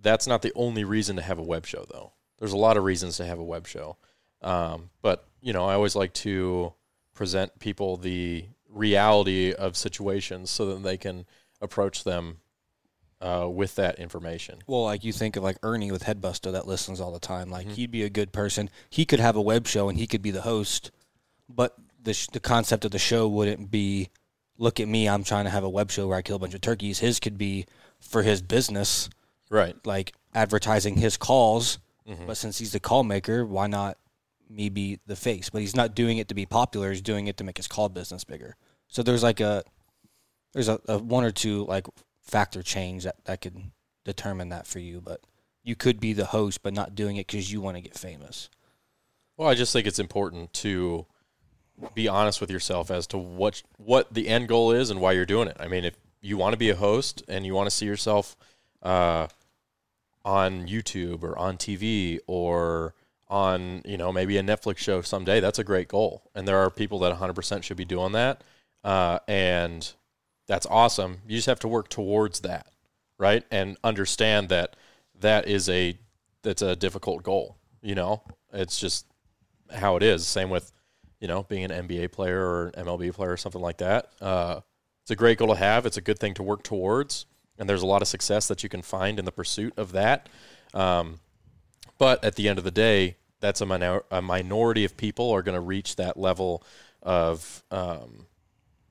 that's 0.02 0.28
not 0.28 0.42
the 0.42 0.54
only 0.56 0.84
reason 0.84 1.16
to 1.16 1.22
have 1.22 1.40
a 1.40 1.44
web 1.44 1.66
show, 1.66 1.86
though. 1.90 2.14
There's 2.38 2.52
a 2.52 2.58
lot 2.58 2.78
of 2.78 2.84
reasons 2.84 3.18
to 3.18 3.26
have 3.26 3.40
a 3.40 3.44
web 3.44 3.66
show, 3.66 3.98
um, 4.46 4.90
but 5.02 5.28
you 5.42 5.52
know, 5.54 5.66
I 5.66 5.74
always 5.74 5.96
like 5.96 6.14
to 6.14 6.74
present 7.14 7.60
people 7.60 7.98
the 7.98 8.46
reality 8.70 9.54
of 9.54 9.76
situations 9.78 10.50
so 10.52 10.66
that 10.68 10.84
they 10.84 10.98
can 10.98 11.26
approach 11.62 12.04
them 12.04 12.38
uh, 13.22 13.48
with 13.50 13.76
that 13.76 13.98
information. 14.00 14.60
Well, 14.68 14.84
like 14.84 15.04
you 15.04 15.14
think 15.14 15.36
of 15.36 15.44
like 15.44 15.58
Ernie 15.64 15.92
with 15.92 16.04
Headbuster 16.04 16.52
that 16.52 16.68
listens 16.68 17.00
all 17.00 17.12
the 17.12 17.20
time. 17.20 17.50
Like 17.50 17.68
Mhm. 17.68 17.72
he'd 17.74 17.92
be 17.92 18.04
a 18.04 18.10
good 18.10 18.32
person. 18.34 18.70
He 18.90 19.06
could 19.06 19.20
have 19.20 19.36
a 19.36 19.42
web 19.42 19.68
show 19.68 19.88
and 19.90 19.98
he 19.98 20.08
could 20.08 20.22
be 20.22 20.32
the 20.32 20.42
host, 20.42 20.92
but 21.50 21.76
the 22.02 22.14
sh- 22.14 22.28
the 22.32 22.40
concept 22.42 22.86
of 22.86 22.92
the 22.92 23.00
show 23.00 23.28
wouldn't 23.28 23.72
be, 23.72 24.10
look 24.58 24.80
at 24.80 24.88
me, 24.88 25.08
I'm 25.08 25.24
trying 25.24 25.46
to 25.46 25.50
have 25.52 25.64
a 25.64 25.70
web 25.70 25.90
show 25.90 26.08
where 26.08 26.18
I 26.18 26.22
kill 26.22 26.36
a 26.36 26.40
bunch 26.40 26.54
of 26.54 26.62
turkeys. 26.62 27.00
His 27.00 27.20
could 27.20 27.38
be 27.38 27.66
for 28.00 28.22
his 28.24 28.42
business, 28.42 29.10
Right. 29.50 29.76
like 29.86 30.14
advertising 30.34 30.98
his 30.98 31.18
calls. 31.18 31.80
Mhm. 32.08 32.28
But 32.28 32.38
since 32.38 32.58
he's 32.60 32.74
the 32.74 32.80
call 32.80 33.04
maker, 33.04 33.46
why 33.46 33.68
not 33.68 33.98
me 34.50 34.70
be 34.70 35.00
the 35.06 35.16
face? 35.16 35.50
But 35.50 35.62
he's 35.62 35.76
not 35.76 35.96
doing 35.96 36.18
it 36.18 36.28
to 36.30 36.36
be 36.36 36.46
popular. 36.46 36.90
He's 36.92 37.02
doing 37.02 37.28
it 37.28 37.38
to 37.38 37.44
make 37.44 37.58
his 37.58 37.68
call 37.68 37.90
business 37.90 38.24
bigger. 38.24 38.56
So 38.88 39.04
there's 39.04 39.24
like 39.24 39.40
a 39.40 39.64
there's 40.54 40.70
a, 40.70 40.80
a 40.88 40.98
one 40.98 41.24
or 41.24 41.32
two 41.32 41.66
like 41.66 41.88
factor 42.22 42.64
change 42.64 43.04
that 43.04 43.24
that 43.26 43.42
could 43.42 43.72
determine 44.04 44.50
that 44.50 44.68
for 44.68 44.80
you. 44.80 45.02
But 45.02 45.22
you 45.64 45.76
could 45.76 46.00
be 46.00 46.14
the 46.14 46.26
host, 46.26 46.62
but 46.64 46.74
not 46.74 46.96
doing 46.96 47.18
it 47.18 47.28
because 47.28 47.52
you 47.52 47.62
want 47.62 47.78
to 47.78 47.82
get 47.82 47.98
famous. 47.98 48.50
Well, 49.38 49.50
I 49.50 49.56
just 49.56 49.74
think 49.74 49.86
it's 49.88 50.00
important 50.00 50.54
to 50.54 51.06
be 51.94 52.08
honest 52.08 52.40
with 52.40 52.50
yourself 52.50 52.90
as 52.90 53.06
to 53.08 53.18
what 53.18 53.64
what 53.78 54.14
the 54.14 54.28
end 54.28 54.48
goal 54.48 54.72
is 54.72 54.90
and 54.90 55.02
why 55.02 55.12
you're 55.12 55.26
doing 55.26 55.48
it. 55.48 55.58
I 55.60 55.68
mean, 55.68 55.84
if 55.84 55.96
you 56.22 56.38
want 56.38 56.54
to 56.54 56.58
be 56.58 56.70
a 56.70 56.76
host 56.76 57.24
and 57.28 57.46
you 57.46 57.54
want 57.54 57.70
to 57.70 57.76
see 57.76 57.86
yourself 57.86 58.38
uh, 58.82 59.28
on 60.24 60.68
YouTube 60.68 61.24
or 61.24 61.38
on 61.38 61.58
TV 61.58 62.20
or 62.28 62.94
on 63.28 63.82
you 63.86 63.98
know 63.98 64.12
maybe 64.12 64.38
a 64.38 64.44
Netflix 64.44 64.78
show 64.78 65.02
someday. 65.02 65.40
That's 65.40 65.60
a 65.60 65.64
great 65.64 65.88
goal, 65.88 66.24
and 66.36 66.48
there 66.48 66.58
are 66.58 66.70
people 66.70 67.00
that 67.00 67.18
100% 67.18 67.64
should 67.64 67.78
be 67.78 67.86
doing 67.86 68.12
that, 68.14 68.44
uh, 68.84 69.20
and 69.28 69.92
that's 70.48 70.66
awesome. 70.68 71.20
You 71.28 71.36
just 71.36 71.48
have 71.48 71.60
to 71.62 71.68
work 71.68 71.90
towards 71.90 72.42
that, 72.42 72.68
right? 73.18 73.44
And 73.52 73.78
understand 73.84 74.50
that 74.50 74.76
that 75.20 75.48
is 75.48 75.70
a 75.70 75.98
that's 76.44 76.62
a 76.62 76.76
difficult 76.76 77.24
goal. 77.24 77.58
You 77.82 77.96
know, 77.96 78.24
it's 78.54 78.80
just 78.80 79.06
how 79.72 79.96
it 79.96 80.04
is. 80.04 80.28
Same 80.28 80.50
with 80.50 80.72
you 81.20 81.28
know 81.28 81.44
being 81.44 81.70
an 81.70 81.88
NBA 81.88 82.12
player 82.12 82.40
or 82.40 82.68
an 82.76 82.86
MLB 82.86 83.14
player 83.14 83.32
or 83.32 83.38
something 83.38 83.62
like 83.62 83.78
that. 83.78 84.12
Uh, 84.22 84.62
it's 85.02 85.12
a 85.12 85.16
great 85.16 85.38
goal 85.38 85.50
to 85.50 85.56
have. 85.56 85.86
It's 85.86 85.98
a 85.98 86.02
good 86.02 86.20
thing 86.20 86.34
to 86.36 86.44
work 86.44 86.64
towards, 86.64 87.26
and 87.58 87.70
there's 87.70 87.84
a 87.84 87.88
lot 87.88 88.02
of 88.02 88.08
success 88.08 88.48
that 88.48 88.64
you 88.64 88.70
can 88.70 88.82
find 88.82 89.20
in 89.20 89.26
the 89.26 89.32
pursuit 89.32 89.74
of 89.78 89.92
that. 89.92 90.30
Um, 90.74 91.20
but 91.98 92.24
at 92.24 92.36
the 92.36 92.50
end 92.50 92.58
of 92.58 92.66
the 92.66 92.72
day, 92.72 93.18
that's 93.40 93.62
a, 93.62 93.66
minor- 93.66 94.04
a 94.12 94.22
minority 94.22 94.86
of 94.86 94.98
people 94.98 95.32
are 95.32 95.44
going 95.44 95.56
to 95.56 95.62
reach 95.62 95.96
that 95.96 96.18
level 96.18 96.64
of 97.02 97.64
um, 97.72 98.26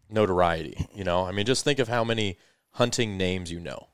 notoriety. 0.08 0.87
You 0.94 1.04
know, 1.04 1.25
I 1.25 1.32
mean, 1.32 1.46
just 1.46 1.64
think 1.64 1.78
of 1.78 1.88
how 1.88 2.04
many 2.04 2.38
hunting 2.73 3.16
names 3.16 3.50
you 3.50 3.61
know. 3.61 3.88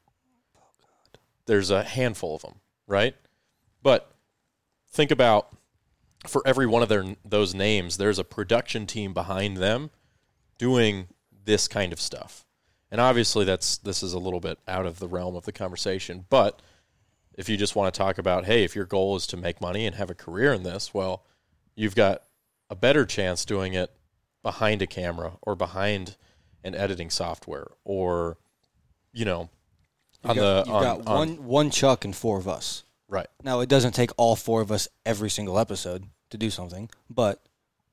There's 1.47 1.71
a 1.71 1.83
handful 1.83 2.37
of 2.37 2.43
them, 2.43 2.55
right? 2.87 3.15
But 3.83 4.13
think 4.91 5.11
about 5.11 5.57
for 6.27 6.43
every 6.47 6.67
one 6.67 6.83
of 6.83 6.89
their 6.89 7.17
those 7.25 7.55
names, 7.55 7.97
there's 7.97 8.19
a 8.19 8.25
production 8.25 8.87
team 8.87 9.15
behind 9.15 9.57
them 9.57 9.91
doing 10.59 11.09
this 11.45 11.67
kind 11.67 11.93
of 11.93 12.01
stuff. 12.01 12.45
And 12.91 13.01
obviously, 13.01 13.45
that's 13.45 13.79
this 13.79 14.03
is 14.03 14.13
a 14.13 14.19
little 14.19 14.41
bit 14.41 14.59
out 14.69 14.87
of 14.87 14.99
the 14.99 15.09
realm 15.09 15.37
of 15.37 15.45
the 15.45 15.53
conversation, 15.53 16.27
but 16.29 16.61
if 17.37 17.49
you 17.49 17.57
just 17.57 17.75
want 17.77 17.93
to 17.93 17.99
talk 17.99 18.19
about, 18.19 18.45
hey, 18.45 18.65
if 18.65 18.75
your 18.75 18.85
goal 18.85 19.17
is 19.17 19.27
to 19.29 19.37
make 19.37 19.61
money 19.61 19.87
and 19.87 19.97
have 19.97 20.11
a 20.11 20.15
career 20.15 20.53
in 20.53 20.63
this, 20.63 20.93
well, 20.93 21.25
you've 21.75 21.95
got 21.95 22.23
a 22.69 22.75
better 22.77 23.05
chance 23.07 23.45
doing 23.45 23.75
it 23.75 23.91
behind 24.43 24.83
a 24.83 24.87
camera 24.87 25.33
or 25.43 25.55
behind 25.55 26.17
an 26.65 26.75
editing 26.75 27.11
software 27.11 27.69
or, 27.85 28.37
you 29.13 29.25
know, 29.25 29.49
on 30.25 30.37
You've 30.37 30.37
got, 30.37 30.65
the 30.65 30.71
you've 30.71 30.77
on, 30.77 30.83
got 30.83 30.99
on- 31.07 31.19
one 31.37 31.45
one 31.45 31.71
Chuck 31.71 32.05
and 32.05 32.15
four 32.15 32.39
of 32.39 32.47
us. 32.47 32.85
right. 33.09 33.27
Now 33.43 33.61
it 33.61 33.69
doesn't 33.69 33.93
take 33.95 34.11
all 34.19 34.37
four 34.37 34.61
of 34.61 34.71
us 34.71 34.87
every 35.07 35.31
single 35.31 35.59
episode 35.59 36.05
to 36.31 36.37
do 36.39 36.51
something, 36.51 36.91
but 37.09 37.43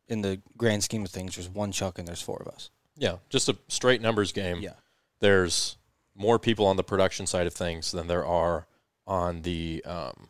in 0.09 0.21
the 0.21 0.41
grand 0.57 0.83
scheme 0.83 1.03
of 1.05 1.09
things, 1.11 1.35
there's 1.35 1.49
one 1.49 1.71
Chuck 1.71 1.97
and 1.99 2.07
there's 2.07 2.21
four 2.21 2.37
of 2.45 2.47
us. 2.53 2.69
Yeah, 2.97 3.17
just 3.29 3.47
a 3.49 3.55
straight 3.67 4.01
numbers 4.01 4.31
game. 4.31 4.59
Yeah. 4.61 4.73
There's 5.19 5.77
more 6.15 6.37
people 6.39 6.65
on 6.65 6.75
the 6.77 6.83
production 6.83 7.27
side 7.27 7.47
of 7.47 7.53
things 7.53 7.91
than 7.91 8.07
there 8.07 8.25
are 8.25 8.67
on 9.07 9.41
the 9.41 9.81
um, 9.85 10.29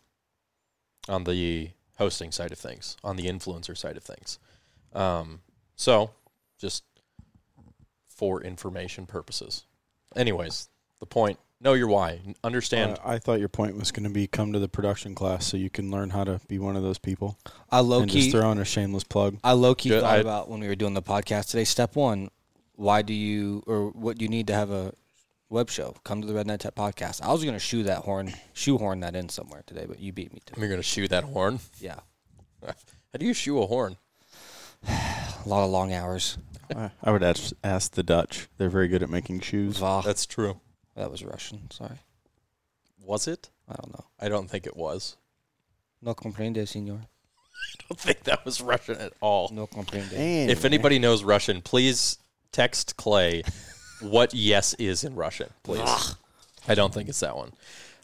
on 1.10 1.24
the 1.26 1.72
hosting 1.98 2.32
side 2.32 2.52
of 2.52 2.60
things, 2.60 2.96
on 3.04 3.16
the 3.18 3.26
influencer 3.26 3.76
side 3.76 3.98
of 3.98 4.04
things. 4.04 4.40
Um, 4.94 5.42
so, 5.76 6.12
just 6.58 6.84
for 8.08 8.42
information 8.42 9.06
purposes. 9.06 9.66
Anyways, 10.16 10.70
the 11.00 11.06
point: 11.06 11.40
know 11.60 11.74
your 11.74 11.88
why, 11.88 12.20
understand. 12.44 12.94
Uh, 13.04 13.10
I 13.10 13.18
thought 13.20 13.40
your 13.40 13.50
point 13.50 13.78
was 13.78 13.92
going 13.92 14.04
to 14.06 14.10
be 14.10 14.28
come 14.28 14.54
to 14.54 14.60
the 14.60 14.70
production 14.70 15.16
class 15.16 15.46
so 15.46 15.58
you 15.58 15.70
can 15.70 15.92
learn 15.92 16.12
how 16.12 16.24
to 16.24 16.40
be 16.48 16.60
one 16.60 16.76
of 16.76 16.84
those 16.84 16.98
people. 17.00 17.38
I 17.72 17.80
low 17.82 18.02
and 18.02 18.10
key, 18.12 18.22
just 18.22 18.32
throw 18.32 18.52
in 18.52 18.58
a 18.60 18.66
shameless 18.66 19.04
plug. 19.04 19.38
I 19.44 19.54
low 19.54 19.76
key 19.76 19.90
Good, 19.90 20.02
thought 20.02 20.16
I- 20.18 20.22
about 20.22 20.50
when 20.50 20.60
we 20.60 20.68
were 20.68 20.76
doing 20.76 20.94
the 20.94 21.02
podcast 21.02 21.50
today. 21.50 21.64
Step 21.66 21.96
one: 21.96 22.30
Why 22.76 23.02
do 23.02 23.14
you 23.14 23.64
or 23.68 23.90
what 23.90 24.18
do 24.18 24.24
you 24.26 24.30
need 24.30 24.48
to 24.48 24.54
have 24.54 24.72
a 24.72 24.94
web 25.50 25.70
show? 25.70 25.96
Come 26.04 26.22
to 26.22 26.28
the 26.28 26.34
Redneck 26.34 26.60
Tech 26.60 26.76
podcast. 26.76 27.22
I 27.22 27.32
was 27.32 27.44
going 27.44 27.54
to 27.56 27.60
shoe 27.60 27.84
that 27.84 28.00
horn, 28.00 28.34
shoehorn 28.54 29.00
that 29.02 29.16
in 29.16 29.30
somewhere 29.30 29.64
today, 29.66 29.86
but 29.88 30.00
you 30.00 30.12
beat 30.14 30.34
me 30.34 30.42
to 30.46 30.54
it. 30.54 30.60
You're 30.60 30.68
going 30.68 30.80
to 30.80 30.84
shoe 30.84 31.08
that 31.08 31.24
horn. 31.24 31.60
Yeah, 31.80 32.00
How 32.66 32.74
do 33.20 33.26
you 33.26 33.34
shoe 33.34 33.62
a 33.62 33.66
horn? 33.68 33.98
a 34.88 35.48
lot 35.48 35.64
of 35.64 35.72
long 35.72 35.92
hours. 35.94 36.38
I 36.76 36.92
I 37.04 37.12
would 37.12 37.24
ask, 37.24 37.54
ask 37.64 37.94
the 37.94 38.04
Dutch. 38.04 38.48
They're 38.58 38.70
very 38.70 38.88
good 38.88 39.02
at 39.04 39.10
making 39.10 39.40
shoes. 39.40 39.78
Va. 39.78 40.02
That's 40.06 40.26
true. 40.26 40.60
That 40.96 41.10
was 41.12 41.24
Russian. 41.24 41.70
Sorry, 41.72 41.98
Was 43.04 43.28
it? 43.28 43.50
I 43.70 43.74
don't 43.76 43.94
know. 43.94 44.06
I 44.20 44.30
don't 44.30 44.50
think 44.50 44.66
it 44.68 44.76
was. 44.76 45.16
No 46.02 46.14
comprende, 46.14 46.58
señor. 46.64 47.02
I 47.02 47.86
don't 47.90 48.00
think 48.00 48.24
that 48.26 48.46
was 48.46 48.62
Russian 48.62 48.98
at 48.98 49.14
all. 49.22 49.50
No 49.52 49.68
comprende. 49.68 50.48
If 50.48 50.66
anybody 50.66 51.00
knows 51.00 51.24
Russian, 51.24 51.62
please 51.62 52.18
text 52.52 52.98
Clay 52.98 53.44
what 54.02 54.34
yes 54.34 54.74
is 54.76 55.04
in 55.04 55.16
Russian, 55.16 55.50
please. 55.64 56.16
I 56.68 56.76
don't 56.76 56.94
think 56.94 57.10
it's 57.10 57.20
that 57.22 57.36
one. 57.36 57.54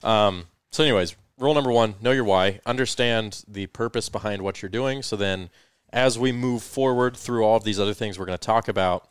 Um, 0.03 0.45
so, 0.71 0.83
anyways, 0.83 1.15
rule 1.37 1.53
number 1.53 1.71
one 1.71 1.95
know 2.01 2.11
your 2.11 2.23
why, 2.23 2.59
understand 2.65 3.43
the 3.47 3.67
purpose 3.67 4.09
behind 4.09 4.41
what 4.41 4.61
you're 4.61 4.69
doing. 4.69 5.03
So 5.03 5.15
then, 5.15 5.49
as 5.91 6.17
we 6.17 6.31
move 6.31 6.63
forward 6.63 7.15
through 7.15 7.43
all 7.43 7.57
of 7.57 7.63
these 7.63 7.79
other 7.79 7.93
things 7.93 8.17
we're 8.17 8.25
going 8.25 8.37
to 8.37 8.45
talk 8.45 8.67
about, 8.67 9.07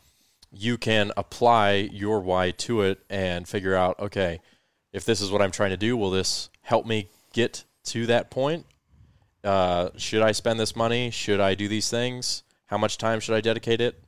you 0.51 0.77
can 0.77 1.13
apply 1.17 1.89
your 1.93 2.21
why 2.21 2.51
to 2.51 2.83
it 2.83 3.01
and 3.09 3.49
figure 3.49 3.75
out 3.75 3.99
okay, 4.01 4.41
if 4.93 5.05
this 5.05 5.21
is 5.21 5.31
what 5.31 5.43
I'm 5.43 5.51
trying 5.51 5.71
to 5.71 5.77
do, 5.77 5.97
will 5.97 6.11
this 6.11 6.51
help 6.63 6.87
me 6.87 7.09
get 7.33 7.65
to 7.85 8.07
that 8.07 8.31
point? 8.31 8.67
Uh, 9.43 9.91
should 9.97 10.23
I 10.23 10.33
spend 10.33 10.61
this 10.61 10.77
money? 10.77 11.11
Should 11.11 11.41
I 11.41 11.55
do 11.55 11.69
these 11.69 11.91
things? 11.91 12.43
How 12.67 12.79
much 12.79 12.99
time 12.99 13.21
should 13.21 13.35
I 13.35 13.41
dedicate 13.41 13.81
it? 13.81 14.03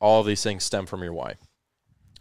All 0.00 0.20
of 0.20 0.26
these 0.26 0.42
things 0.42 0.64
stem 0.64 0.86
from 0.86 1.02
your 1.02 1.12
why. 1.12 1.36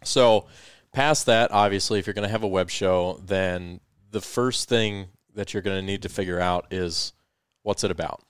So, 0.04 0.48
past 0.92 1.26
that, 1.26 1.52
obviously, 1.52 2.00
if 2.00 2.08
you're 2.08 2.14
going 2.14 2.28
to 2.28 2.32
have 2.32 2.44
a 2.44 2.48
web 2.48 2.70
show, 2.70 3.22
then 3.26 3.80
the 4.12 4.22
first 4.22 4.70
thing 4.70 5.08
that 5.34 5.54
you're 5.54 5.64
going 5.64 5.78
to 5.78 5.86
need 5.86 6.02
to 6.04 6.10
figure 6.10 6.40
out 6.40 6.68
is 6.72 7.14
what's 7.64 7.84
it 7.84 7.92
about. 7.92 8.22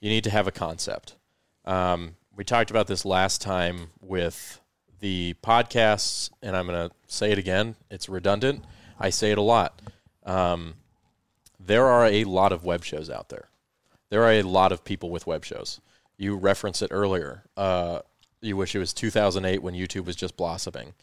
You 0.00 0.10
need 0.10 0.24
to 0.24 0.30
have 0.30 0.46
a 0.46 0.52
concept. 0.52 1.16
Um, 1.64 2.16
we 2.36 2.44
talked 2.44 2.70
about 2.70 2.86
this 2.86 3.04
last 3.04 3.40
time 3.40 3.90
with 4.00 4.60
the 5.00 5.34
podcasts, 5.42 6.30
and 6.42 6.56
I'm 6.56 6.66
going 6.66 6.88
to 6.88 6.94
say 7.06 7.30
it 7.30 7.38
again. 7.38 7.76
It's 7.90 8.08
redundant. 8.08 8.64
I 8.98 9.10
say 9.10 9.30
it 9.30 9.38
a 9.38 9.42
lot. 9.42 9.80
Um, 10.24 10.74
there 11.60 11.86
are 11.86 12.06
a 12.06 12.24
lot 12.24 12.52
of 12.52 12.64
web 12.64 12.84
shows 12.84 13.08
out 13.08 13.28
there. 13.28 13.48
There 14.10 14.22
are 14.24 14.32
a 14.32 14.42
lot 14.42 14.72
of 14.72 14.84
people 14.84 15.10
with 15.10 15.26
web 15.26 15.44
shows. 15.44 15.80
You 16.16 16.36
referenced 16.36 16.82
it 16.82 16.88
earlier. 16.90 17.44
Uh, 17.56 18.00
you 18.44 18.56
wish 18.56 18.74
it 18.74 18.78
was 18.78 18.92
2008 18.92 19.62
when 19.62 19.74
YouTube 19.74 20.04
was 20.04 20.16
just 20.16 20.36
blossoming. 20.36 20.94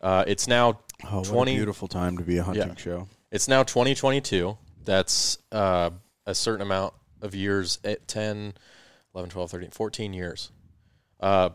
Uh, 0.00 0.24
it's 0.26 0.46
now 0.48 0.80
Oh, 1.04 1.18
what 1.18 1.26
20 1.28 1.52
a 1.52 1.56
beautiful 1.56 1.86
time 1.88 2.16
to 2.18 2.24
be 2.24 2.38
a 2.38 2.42
hunting 2.42 2.68
Yeah. 2.68 2.74
show. 2.76 3.08
it's 3.30 3.46
now 3.48 3.62
2022. 3.62 4.56
That's 4.84 5.38
uh, 5.52 5.90
a 6.26 6.34
certain 6.34 6.62
amount 6.62 6.94
of 7.22 7.34
years 7.34 7.78
at 7.84 8.08
10, 8.08 8.54
11, 9.14 9.30
12, 9.30 9.50
13, 9.50 9.70
14 9.70 10.12
years. 10.14 10.50
Uh, 11.20 11.50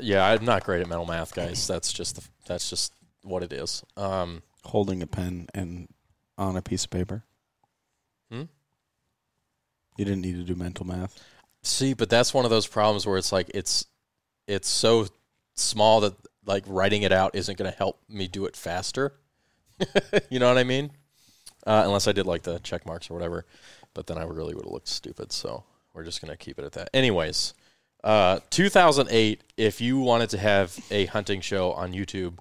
yeah, 0.00 0.26
I'm 0.26 0.44
not 0.44 0.64
great 0.64 0.80
at 0.80 0.88
mental 0.88 1.06
math, 1.06 1.34
guys. 1.34 1.66
That's 1.68 1.92
just 1.92 2.16
the, 2.16 2.22
that's 2.46 2.68
just 2.70 2.92
what 3.22 3.42
it 3.42 3.52
is. 3.52 3.82
Um, 3.96 4.42
Holding 4.64 5.02
a 5.02 5.06
pen 5.06 5.46
and 5.54 5.88
on 6.36 6.56
a 6.56 6.62
piece 6.62 6.84
of 6.84 6.90
paper. 6.90 7.24
Hmm? 8.30 8.42
You 9.96 10.04
didn't 10.04 10.22
need 10.22 10.36
to 10.36 10.42
do 10.42 10.54
mental 10.54 10.86
math. 10.86 11.22
See, 11.62 11.94
but 11.94 12.10
that's 12.10 12.34
one 12.34 12.44
of 12.44 12.50
those 12.50 12.66
problems 12.66 13.06
where 13.06 13.16
it's 13.16 13.30
like 13.32 13.50
it's 13.54 13.86
it's 14.46 14.68
so 14.68 15.06
small 15.54 16.00
that 16.00 16.14
like 16.46 16.64
writing 16.66 17.02
it 17.02 17.12
out 17.12 17.34
isn't 17.34 17.58
going 17.58 17.70
to 17.70 17.76
help 17.76 18.00
me 18.08 18.28
do 18.28 18.46
it 18.46 18.56
faster. 18.56 19.14
you 20.30 20.38
know 20.38 20.48
what 20.48 20.58
I 20.58 20.64
mean? 20.64 20.90
Uh, 21.66 21.82
unless 21.84 22.06
I 22.06 22.12
did 22.12 22.26
like 22.26 22.42
the 22.42 22.58
check 22.58 22.84
marks 22.84 23.10
or 23.10 23.14
whatever, 23.14 23.46
but 23.94 24.06
then 24.06 24.18
I 24.18 24.24
really 24.24 24.54
would 24.54 24.64
have 24.64 24.72
looked 24.72 24.88
stupid. 24.88 25.32
So 25.32 25.64
we're 25.94 26.04
just 26.04 26.20
going 26.20 26.30
to 26.30 26.36
keep 26.36 26.58
it 26.58 26.64
at 26.64 26.72
that. 26.72 26.90
Anyways, 26.92 27.54
uh, 28.04 28.40
2008. 28.50 29.42
If 29.56 29.80
you 29.80 29.98
wanted 29.98 30.30
to 30.30 30.38
have 30.38 30.78
a 30.90 31.06
hunting 31.06 31.40
show 31.40 31.72
on 31.72 31.92
YouTube, 31.92 32.38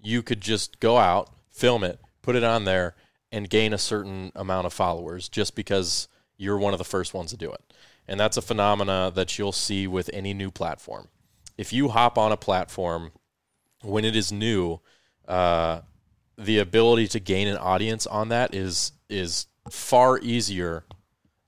you 0.00 0.22
could 0.22 0.40
just 0.40 0.78
go 0.80 0.96
out, 0.96 1.30
film 1.50 1.82
it, 1.84 1.98
put 2.22 2.36
it 2.36 2.44
on 2.44 2.64
there, 2.64 2.94
and 3.32 3.50
gain 3.50 3.72
a 3.72 3.78
certain 3.78 4.30
amount 4.36 4.66
of 4.66 4.72
followers 4.72 5.28
just 5.28 5.56
because 5.56 6.06
you're 6.36 6.58
one 6.58 6.72
of 6.72 6.78
the 6.78 6.84
first 6.84 7.12
ones 7.12 7.30
to 7.30 7.36
do 7.36 7.52
it. 7.52 7.60
And 8.06 8.18
that's 8.18 8.36
a 8.36 8.42
phenomena 8.42 9.12
that 9.14 9.36
you'll 9.36 9.52
see 9.52 9.86
with 9.86 10.10
any 10.12 10.32
new 10.32 10.50
platform. 10.50 11.08
If 11.60 11.74
you 11.74 11.88
hop 11.90 12.16
on 12.16 12.32
a 12.32 12.38
platform 12.38 13.12
when 13.82 14.06
it 14.06 14.16
is 14.16 14.32
new, 14.32 14.80
uh, 15.28 15.82
the 16.38 16.58
ability 16.58 17.06
to 17.08 17.20
gain 17.20 17.48
an 17.48 17.58
audience 17.58 18.06
on 18.06 18.30
that 18.30 18.54
is 18.54 18.92
is 19.10 19.46
far 19.68 20.18
easier 20.20 20.84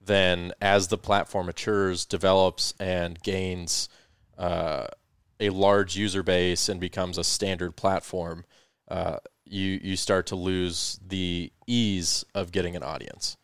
than 0.04 0.52
as 0.60 0.88
the 0.88 0.98
platform 0.98 1.46
matures, 1.46 2.04
develops, 2.04 2.74
and 2.78 3.22
gains 3.22 3.88
uh, 4.36 4.88
a 5.40 5.48
large 5.48 5.96
user 5.96 6.22
base 6.22 6.68
and 6.68 6.78
becomes 6.78 7.16
a 7.16 7.24
standard 7.24 7.74
platform. 7.74 8.44
Uh, 8.88 9.16
you 9.46 9.80
you 9.82 9.96
start 9.96 10.26
to 10.26 10.36
lose 10.36 11.00
the 11.08 11.50
ease 11.66 12.22
of 12.34 12.52
getting 12.52 12.76
an 12.76 12.82
audience. 12.82 13.38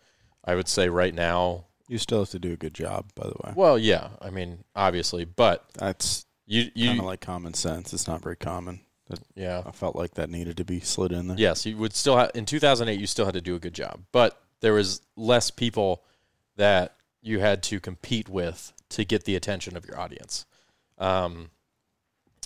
I 0.45 0.55
would 0.55 0.69
say 0.69 0.91
right 0.91 1.15
now, 1.15 1.65
You 1.89 1.97
still 1.97 2.19
have 2.21 2.31
to 2.31 2.39
do 2.39 2.53
a 2.53 2.57
good 2.57 2.75
job, 2.75 3.07
by 3.15 3.27
the 3.27 3.37
way. 3.43 3.55
well, 3.57 3.79
yeah, 3.79 4.11
I 4.21 4.29
mean, 4.29 4.65
obviously, 4.77 5.25
but 5.25 5.65
That's 5.79 6.27
you 6.49 6.87
kind 6.89 6.99
of 7.01 7.05
like 7.05 7.21
common 7.21 7.55
sense. 7.55 7.93
It's 7.93 8.09
not 8.09 8.23
very 8.23 8.37
common. 8.37 8.81
That- 9.09 9.21
yeah, 9.35 9.63
I 9.65 9.71
felt 9.71 9.97
like 9.97 10.15
that 10.15 10.31
needed 10.31 10.57
to 10.59 10.65
be 10.65 10.81
slid 10.81 11.13
in 11.13 11.29
there. 11.29 11.39
yes, 11.39 11.65
you 11.67 11.77
would 11.77 11.95
still 11.95 12.17
have 12.17 12.31
in 12.35 12.45
2008. 12.45 12.99
You 12.99 13.07
still 13.07 13.25
had 13.25 13.35
to 13.35 13.41
do 13.41 13.55
a 13.55 13.59
good 13.59 13.75
job, 13.75 14.01
but 14.13 14.41
there 14.61 14.73
was 14.75 15.03
less 15.17 15.51
people 15.51 16.03
that 16.57 16.97
you 17.23 17.39
had 17.41 17.63
to 17.65 17.81
compete 17.81 18.29
with 18.29 18.73
to 18.91 19.05
get 19.05 19.25
the 19.25 19.37
attention 19.37 19.77
of 19.77 19.87
your 19.87 19.99
audience. 20.01 20.47
Um, 20.99 21.51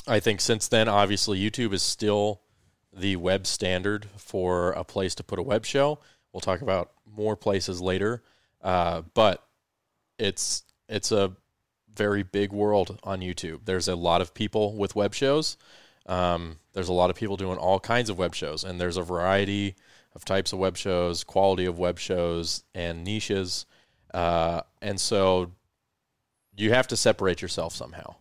I 0.06 0.20
think 0.20 0.40
since 0.40 0.68
then, 0.68 0.88
obviously, 0.88 1.38
YouTube 1.40 1.72
is 1.72 1.82
still 1.82 2.40
the 2.92 3.16
web 3.16 3.46
standard 3.46 4.08
for 4.16 4.72
a 4.72 4.84
place 4.84 5.14
to 5.16 5.22
put 5.24 5.38
a 5.38 5.42
web 5.42 5.64
show. 5.64 5.98
We'll 6.32 6.40
talk 6.40 6.60
about 6.60 6.90
more 7.06 7.36
places 7.36 7.80
later, 7.80 8.22
uh, 8.62 9.02
but 9.14 9.42
it's 10.18 10.64
it's 10.88 11.12
a 11.12 11.32
very 11.94 12.22
big 12.22 12.52
world 12.52 12.98
on 13.02 13.20
YouTube. 13.20 13.60
There's 13.64 13.88
a 13.88 13.96
lot 13.96 14.20
of 14.20 14.34
people 14.34 14.76
with 14.76 14.96
web 14.96 15.14
shows. 15.14 15.56
Um, 16.06 16.56
there's 16.72 16.88
a 16.88 16.92
lot 16.92 17.10
of 17.10 17.16
people 17.16 17.36
doing 17.36 17.58
all 17.58 17.78
kinds 17.78 18.10
of 18.10 18.18
web 18.18 18.34
shows, 18.34 18.64
and 18.64 18.80
there's 18.80 18.96
a 18.96 19.02
variety 19.02 19.76
of 20.14 20.24
types 20.24 20.52
of 20.52 20.58
web 20.58 20.76
shows, 20.76 21.24
quality 21.24 21.64
of 21.64 21.78
web 21.78 21.98
shows, 21.98 22.64
and 22.74 23.04
niches. 23.04 23.66
Uh, 24.12 24.62
and 24.80 25.00
so 25.00 25.52
you 26.56 26.72
have 26.72 26.88
to 26.88 26.96
separate 26.96 27.40
yourself 27.40 27.74
somehow. 27.74 28.16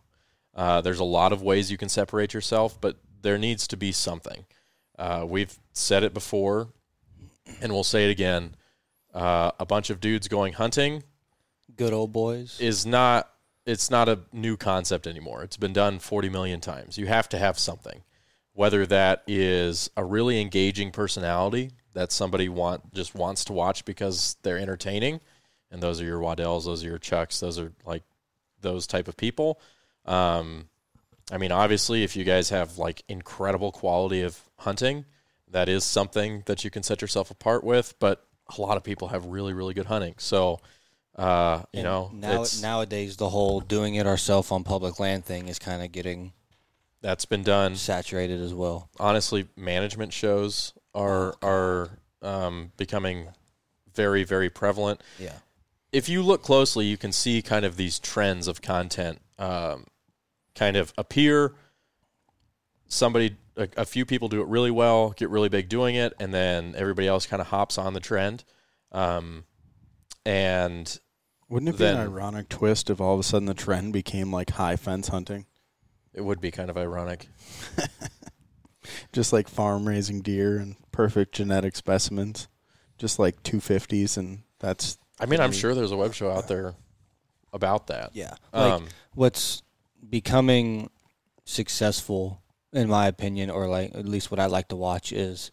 Uh, 0.54 0.80
there's 0.80 1.00
a 1.00 1.04
lot 1.04 1.32
of 1.32 1.42
ways 1.42 1.70
you 1.70 1.78
can 1.78 1.88
separate 1.88 2.34
yourself, 2.34 2.80
but 2.80 2.96
there 3.22 3.38
needs 3.38 3.66
to 3.68 3.76
be 3.76 3.92
something. 3.92 4.44
Uh, 4.98 5.24
we've 5.26 5.58
said 5.72 6.02
it 6.02 6.14
before, 6.14 6.68
and 7.60 7.72
we'll 7.72 7.84
say 7.84 8.06
it 8.06 8.10
again. 8.10 8.54
Uh, 9.12 9.50
a 9.58 9.66
bunch 9.66 9.90
of 9.90 10.00
dudes 10.00 10.28
going 10.28 10.54
hunting 10.54 11.02
Good 11.76 11.92
old 11.92 12.12
boys. 12.12 12.58
is 12.60 12.86
not 12.86 13.31
it's 13.66 13.90
not 13.90 14.08
a 14.08 14.20
new 14.32 14.56
concept 14.56 15.06
anymore. 15.06 15.42
It's 15.42 15.56
been 15.56 15.72
done 15.72 15.98
40 15.98 16.28
million 16.28 16.60
times. 16.60 16.98
You 16.98 17.06
have 17.06 17.28
to 17.30 17.38
have 17.38 17.58
something. 17.58 18.02
Whether 18.54 18.84
that 18.86 19.22
is 19.26 19.90
a 19.96 20.04
really 20.04 20.40
engaging 20.40 20.90
personality 20.90 21.70
that 21.94 22.12
somebody 22.12 22.48
want 22.48 22.92
just 22.92 23.14
wants 23.14 23.44
to 23.46 23.52
watch 23.52 23.84
because 23.84 24.36
they're 24.42 24.58
entertaining, 24.58 25.20
and 25.70 25.82
those 25.82 26.00
are 26.00 26.04
your 26.04 26.20
Waddells, 26.20 26.64
those 26.64 26.84
are 26.84 26.88
your 26.88 26.98
Chucks, 26.98 27.40
those 27.40 27.58
are 27.58 27.72
like 27.86 28.02
those 28.60 28.86
type 28.86 29.08
of 29.08 29.16
people. 29.16 29.60
Um, 30.04 30.68
I 31.30 31.38
mean, 31.38 31.52
obviously, 31.52 32.02
if 32.02 32.16
you 32.16 32.24
guys 32.24 32.50
have 32.50 32.78
like 32.78 33.02
incredible 33.08 33.72
quality 33.72 34.22
of 34.22 34.38
hunting, 34.58 35.04
that 35.50 35.68
is 35.68 35.84
something 35.84 36.42
that 36.46 36.64
you 36.64 36.70
can 36.70 36.82
set 36.82 37.00
yourself 37.00 37.30
apart 37.30 37.64
with. 37.64 37.94
But 37.98 38.26
a 38.56 38.60
lot 38.60 38.76
of 38.76 38.84
people 38.84 39.08
have 39.08 39.26
really, 39.26 39.52
really 39.52 39.74
good 39.74 39.86
hunting. 39.86 40.14
So, 40.18 40.60
uh, 41.16 41.62
you 41.72 41.80
And 41.80 41.84
know, 41.84 42.10
now 42.14 42.32
it's- 42.32 42.60
nowadays 42.62 43.16
the 43.16 43.28
whole 43.30 43.60
doing 43.60 43.94
it 43.96 44.06
ourselves 44.06 44.50
on 44.50 44.64
public 44.64 44.98
land 44.98 45.24
thing 45.24 45.48
is 45.48 45.58
kind 45.58 45.82
of 45.82 45.92
getting 45.92 46.32
that's 47.00 47.24
been 47.24 47.42
done. 47.42 47.76
saturated 47.76 48.40
as 48.40 48.54
well. 48.54 48.88
honestly, 49.00 49.48
management 49.56 50.12
shows 50.12 50.72
are 50.94 51.34
are 51.42 51.98
um, 52.22 52.72
becoming 52.76 53.28
very 53.94 54.24
very 54.24 54.48
prevalent. 54.50 55.02
Yeah. 55.18 55.34
If 55.92 56.08
you 56.08 56.22
look 56.22 56.42
closely, 56.42 56.86
you 56.86 56.96
can 56.96 57.12
see 57.12 57.42
kind 57.42 57.64
of 57.66 57.76
these 57.76 57.98
trends 57.98 58.48
of 58.48 58.62
content 58.62 59.20
um, 59.38 59.86
kind 60.54 60.76
of 60.76 60.92
appear. 60.96 61.54
Somebody, 62.88 63.36
a, 63.56 63.68
a 63.78 63.84
few 63.86 64.04
people 64.04 64.28
do 64.28 64.42
it 64.42 64.48
really 64.48 64.70
well, 64.70 65.10
get 65.10 65.30
really 65.30 65.48
big 65.48 65.68
doing 65.68 65.94
it, 65.94 66.12
and 66.20 66.32
then 66.32 66.74
everybody 66.76 67.08
else 67.08 67.26
kind 67.26 67.40
of 67.40 67.48
hops 67.48 67.78
on 67.78 67.94
the 67.94 68.00
trend. 68.00 68.44
Um, 68.92 69.44
and 70.24 70.98
Wouldn't 71.48 71.68
it 71.70 71.72
be 71.72 71.78
Then- 71.78 71.96
an 71.96 72.00
ironic 72.02 72.48
twist 72.48 72.88
if 72.90 73.00
all 73.00 73.14
of 73.14 73.20
a 73.20 73.22
sudden 73.22 73.46
the 73.46 73.54
trend 73.54 73.92
became 73.92 74.32
like 74.32 74.50
high 74.50 74.76
fence 74.76 75.08
hunting? 75.08 75.46
it 76.14 76.20
would 76.22 76.40
be 76.42 76.50
kind 76.50 76.68
of 76.68 76.76
ironic. 76.76 77.26
Just 79.12 79.32
like 79.32 79.48
farm 79.48 79.86
raising 79.88 80.20
deer 80.20 80.58
and 80.58 80.76
perfect 80.92 81.34
genetic 81.34 81.76
specimens. 81.76 82.48
Just 82.98 83.18
like 83.18 83.42
250s, 83.42 84.16
and 84.18 84.42
that's 84.58 84.98
I 85.20 85.26
mean, 85.26 85.40
I'm 85.40 85.52
sure 85.52 85.74
there's 85.74 85.92
a 85.92 85.96
web 85.96 86.12
show 86.14 86.30
out 86.30 86.48
there 86.48 86.74
about 87.52 87.86
that. 87.88 88.10
Yeah. 88.14 88.34
Like 88.52 88.72
Um, 88.72 88.88
what's 89.14 89.62
becoming 90.08 90.90
successful 91.44 92.42
in 92.72 92.88
my 92.88 93.06
opinion 93.06 93.50
or 93.50 93.66
like 93.68 93.94
at 93.94 94.06
least 94.06 94.30
what 94.30 94.40
I 94.40 94.46
like 94.46 94.68
to 94.68 94.76
watch 94.76 95.12
is 95.12 95.50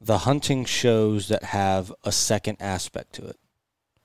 the 0.00 0.18
hunting 0.18 0.64
shows 0.64 1.28
that 1.28 1.42
have 1.44 1.92
a 2.04 2.12
second 2.12 2.56
aspect 2.60 3.14
to 3.14 3.26
it. 3.26 3.36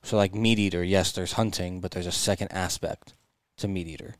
So 0.07 0.15
like 0.15 0.33
Meat 0.33 0.57
Eater, 0.57 0.85
yes, 0.85 1.11
there's 1.11 1.33
hunting, 1.33 1.81
but 1.81 1.91
there's 1.91 2.07
a 2.07 2.13
second 2.13 2.53
aspect 2.53 3.13
to 3.57 3.67
Meat 3.67 3.87
Eater. 3.87 4.15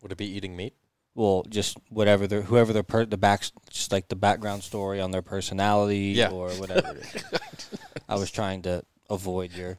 would 0.00 0.10
it 0.10 0.16
be 0.16 0.24
eating 0.24 0.56
meat? 0.56 0.72
Well, 1.14 1.44
just 1.50 1.76
whatever 1.90 2.26
their 2.26 2.40
whoever 2.40 2.72
their 2.72 2.82
per, 2.82 3.04
the 3.04 3.18
back 3.18 3.44
just 3.68 3.92
like 3.92 4.08
the 4.08 4.16
background 4.16 4.62
story 4.62 5.02
on 5.02 5.10
their 5.10 5.20
personality 5.20 6.14
Yeah. 6.16 6.30
or 6.30 6.48
whatever. 6.52 6.96
it 6.96 7.04
is. 7.14 7.24
I 8.08 8.14
was 8.14 8.30
trying 8.30 8.62
to 8.62 8.84
avoid 9.10 9.52
your 9.52 9.78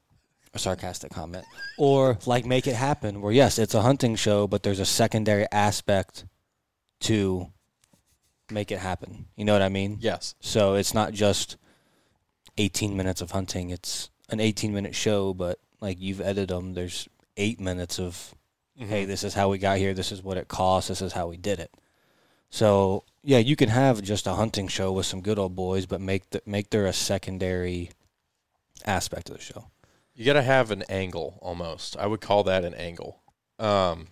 sarcastic 0.56 1.12
comment, 1.12 1.46
or 1.80 2.20
like 2.28 2.46
make 2.46 2.68
it 2.68 2.76
happen. 2.76 3.20
Where 3.20 3.32
yes, 3.34 3.58
it's 3.58 3.74
a 3.74 3.82
hunting 3.82 4.16
show, 4.16 4.46
but 4.46 4.62
there's 4.62 4.80
a 4.80 4.86
secondary 4.86 5.48
aspect 5.52 6.26
to 7.10 7.48
make 8.52 8.72
it 8.72 8.78
happen. 8.78 9.26
You 9.36 9.46
know 9.46 9.54
what 9.54 9.64
I 9.64 9.70
mean? 9.70 9.98
Yes. 10.00 10.36
So 10.42 10.76
it's 10.76 10.94
not 10.94 11.12
just 11.12 11.58
18 12.60 12.96
minutes 12.96 13.20
of 13.22 13.32
hunting. 13.32 13.72
It's 13.72 14.12
an 14.34 14.40
18 14.40 14.74
minute 14.74 14.96
show, 14.96 15.34
but 15.34 15.60
like 15.80 16.00
you've 16.00 16.22
edited 16.22 16.50
them. 16.50 16.74
There's 16.74 17.08
eight 17.38 17.60
minutes 17.60 18.00
of 18.00 18.36
hey, 18.76 19.06
this 19.06 19.24
is 19.24 19.34
how 19.34 19.50
we 19.50 19.58
got 19.58 19.78
here. 19.78 19.94
This 19.94 20.12
is 20.12 20.24
what 20.24 20.38
it 20.38 20.48
cost. 20.48 20.90
This 20.90 21.02
is 21.02 21.14
how 21.14 21.28
we 21.28 21.38
did 21.38 21.60
it. 21.60 21.72
So 22.50 23.04
yeah, 23.24 23.38
you 23.38 23.56
can 23.56 23.70
have 23.70 24.02
just 24.02 24.28
a 24.28 24.34
hunting 24.34 24.68
show 24.68 24.92
with 24.92 25.06
some 25.06 25.22
good 25.22 25.40
old 25.40 25.56
boys, 25.56 25.86
but 25.86 26.02
make 26.02 26.30
the, 26.32 26.42
make 26.46 26.70
there 26.70 26.86
a 26.86 26.94
secondary 26.94 27.92
aspect 28.86 29.30
of 29.30 29.38
the 29.38 29.42
show. 29.42 29.66
You 30.14 30.26
got 30.26 30.34
to 30.34 30.44
have 30.44 30.70
an 30.70 30.84
angle 30.90 31.40
almost. 31.42 31.98
I 31.98 32.06
would 32.06 32.22
call 32.22 32.44
that 32.44 32.64
an 32.64 32.74
angle. 32.76 33.22
Um, 33.58 34.10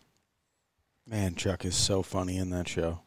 man, 1.05 1.35
Chuck 1.35 1.65
is 1.65 1.75
so 1.75 2.01
funny 2.01 2.37
in 2.37 2.49
that 2.49 2.67
show. 2.67 3.01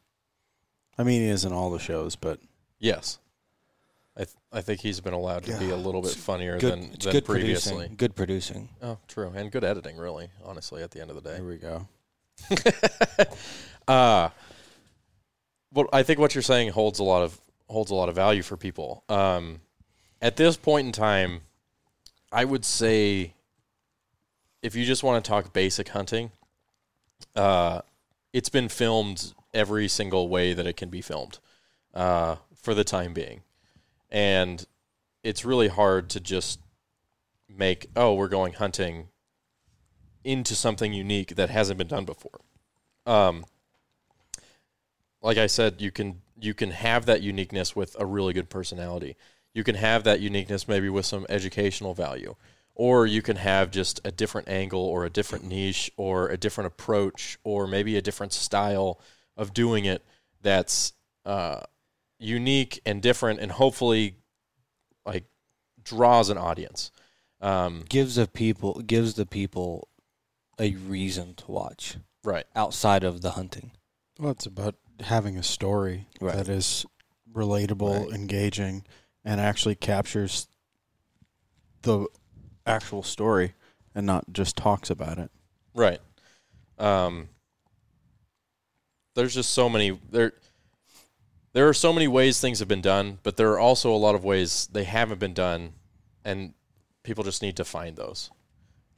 I 0.97 1.03
mean, 1.03 1.23
he 1.23 1.29
is 1.29 1.45
in 1.45 1.53
all 1.53 1.71
the 1.71 1.79
shows, 1.79 2.15
but 2.15 2.39
yes. 2.79 3.19
I 4.17 4.25
th- 4.25 4.37
I 4.53 4.61
think 4.61 4.81
he's 4.81 5.01
been 5.01 5.13
allowed 5.15 5.43
to 5.45 5.59
be 5.59 5.71
a 5.71 5.77
little 5.77 6.01
bit 6.01 6.13
funnier 6.13 6.59
Good, 6.59 6.73
than, 6.73 6.83
it's 6.93 7.05
than 7.05 7.13
good 7.13 7.25
previously. 7.25 7.73
producing. 7.73 7.97
Good 7.97 8.15
producing. 8.15 8.69
Oh, 8.81 8.99
true. 9.09 9.33
And 9.35 9.51
good 9.51 9.65
editing, 9.65 9.97
really, 9.97 10.29
honestly, 10.45 10.83
at 10.85 10.93
the 10.93 11.01
end 11.01 11.11
of 11.11 11.17
the 11.17 11.23
day. 11.23 11.37
there 11.37 11.45
we 11.45 11.57
go. 11.57 11.89
uh 13.89 14.29
well 15.73 15.87
I 15.93 16.03
think 16.03 16.19
what 16.19 16.35
you're 16.35 16.43
saying 16.43 16.71
holds 16.71 16.99
a 16.99 17.05
lot 17.05 17.23
of 17.23 17.41
holds 17.69 17.91
a 17.91 17.95
lot 17.95 18.09
of 18.09 18.15
value 18.15 18.43
for 18.43 18.57
people. 18.57 19.05
Um 19.09 19.61
at 20.21 20.37
this 20.37 20.57
point 20.57 20.87
in 20.87 20.93
time, 20.93 21.43
I 22.33 22.45
would 22.45 22.65
say 22.65 23.35
if 24.63 24.75
you 24.75 24.85
just 24.85 25.03
want 25.03 25.25
to 25.25 25.29
talk 25.29 25.53
basic 25.53 25.89
hunting, 25.91 26.33
uh 27.37 27.83
it's 28.33 28.49
been 28.49 28.69
filmed 28.69 29.33
every 29.53 29.87
single 29.87 30.29
way 30.29 30.53
that 30.55 30.67
it 30.67 30.77
can 30.77 30.89
be 30.89 31.01
filmed 31.01 31.39
uh 31.95 32.37
for 32.55 32.75
the 32.75 32.85
time 32.85 33.13
being. 33.13 33.43
And 34.15 34.67
it's 35.23 35.45
really 35.45 35.69
hard 35.69 36.09
to 36.11 36.21
just 36.21 36.59
make 37.47 37.91
oh, 37.95 38.15
we're 38.15 38.29
going 38.29 38.55
hunting 38.55 39.09
into 40.25 40.55
something 40.55 40.95
unique 40.95 41.37
that 41.37 41.51
hasn't 41.51 41.77
been 41.77 41.89
done 41.89 42.07
before 42.07 42.41
um, 43.07 43.45
like 45.23 45.39
I 45.39 45.47
said, 45.47 45.81
you 45.81 45.91
can 45.91 46.23
you 46.39 46.55
can 46.55 46.71
have 46.71 47.07
that 47.07 47.23
uniqueness 47.23 47.77
with 47.77 47.97
a 47.99 48.07
really 48.07 48.33
good 48.33 48.51
personality. 48.51 49.17
You 49.55 49.65
can 49.65 49.77
have 49.77 50.05
that 50.05 50.21
uniqueness 50.21 50.67
maybe 50.67 50.89
with 50.89 51.07
some 51.07 51.27
educational 51.29 51.95
value, 51.95 52.35
or 52.75 53.07
you 53.07 53.23
can 53.23 53.37
have 53.37 53.71
just 53.71 54.01
a 54.05 54.11
different 54.11 54.49
angle 54.49 54.83
or 54.83 55.05
a 55.05 55.11
different 55.11 55.45
niche 55.45 55.91
or 55.97 56.29
a 56.29 56.37
different 56.37 56.67
approach 56.67 57.39
or 57.45 57.67
maybe 57.67 57.97
a 57.97 58.03
different 58.03 58.33
style 58.33 59.01
of 59.37 59.55
doing 59.55 59.85
it 59.85 60.05
that's 60.43 60.93
uh, 61.25 61.61
unique 62.19 62.81
and 62.87 63.03
different 63.03 63.41
and 63.41 63.53
hopefully 63.53 64.17
like 65.05 65.25
draws 65.83 66.31
an 66.31 66.39
audience. 66.39 66.91
Um, 67.41 67.85
Gives 67.89 68.15
the 68.15 68.27
people 68.27 68.81
gives 68.81 69.15
the 69.15 69.27
people 69.27 69.89
a 70.59 70.75
reason 70.77 71.35
to 71.35 71.51
watch 71.51 71.97
right. 72.23 72.47
outside 72.57 73.05
of 73.05 73.21
the 73.21 73.33
hunting. 73.33 73.73
Well, 74.19 74.31
it's 74.31 74.47
about 74.47 74.77
having 75.01 75.37
a 75.37 75.43
story 75.43 76.07
Right. 76.21 76.37
that 76.37 76.49
is 76.49 76.87
relatable, 77.33 78.07
Right. 78.07 78.15
engaging, 78.15 78.85
and 79.25 79.41
actually 79.41 79.75
captures 79.75 80.47
the 81.83 82.07
actual 82.65 83.03
story 83.03 83.55
and 83.95 84.07
not 84.07 84.33
just 84.33 84.57
talks 84.57 84.89
about 84.89 85.19
it. 85.19 85.31
Right. 85.75 86.01
Um, 86.79 87.29
there's 89.15 89.35
just 89.35 89.51
so 89.51 89.69
many 89.69 89.91
there. 90.11 90.33
There 91.55 91.69
are 91.69 91.75
so 91.75 91.93
many 91.93 92.09
ways 92.09 92.41
things 92.41 92.59
have 92.59 92.69
been 92.69 92.83
done, 92.83 93.21
but 93.23 93.37
there 93.37 93.53
are 93.53 93.61
also 93.61 93.95
a 93.95 93.97
lot 93.97 94.17
of 94.17 94.25
ways 94.25 94.69
they 94.73 94.83
haven't 94.83 95.21
been 95.21 95.35
done, 95.35 95.75
and 96.25 96.53
people 97.05 97.23
just 97.23 97.43
need 97.43 97.57
to 97.57 97.65
find 97.65 97.97
those, 97.97 98.31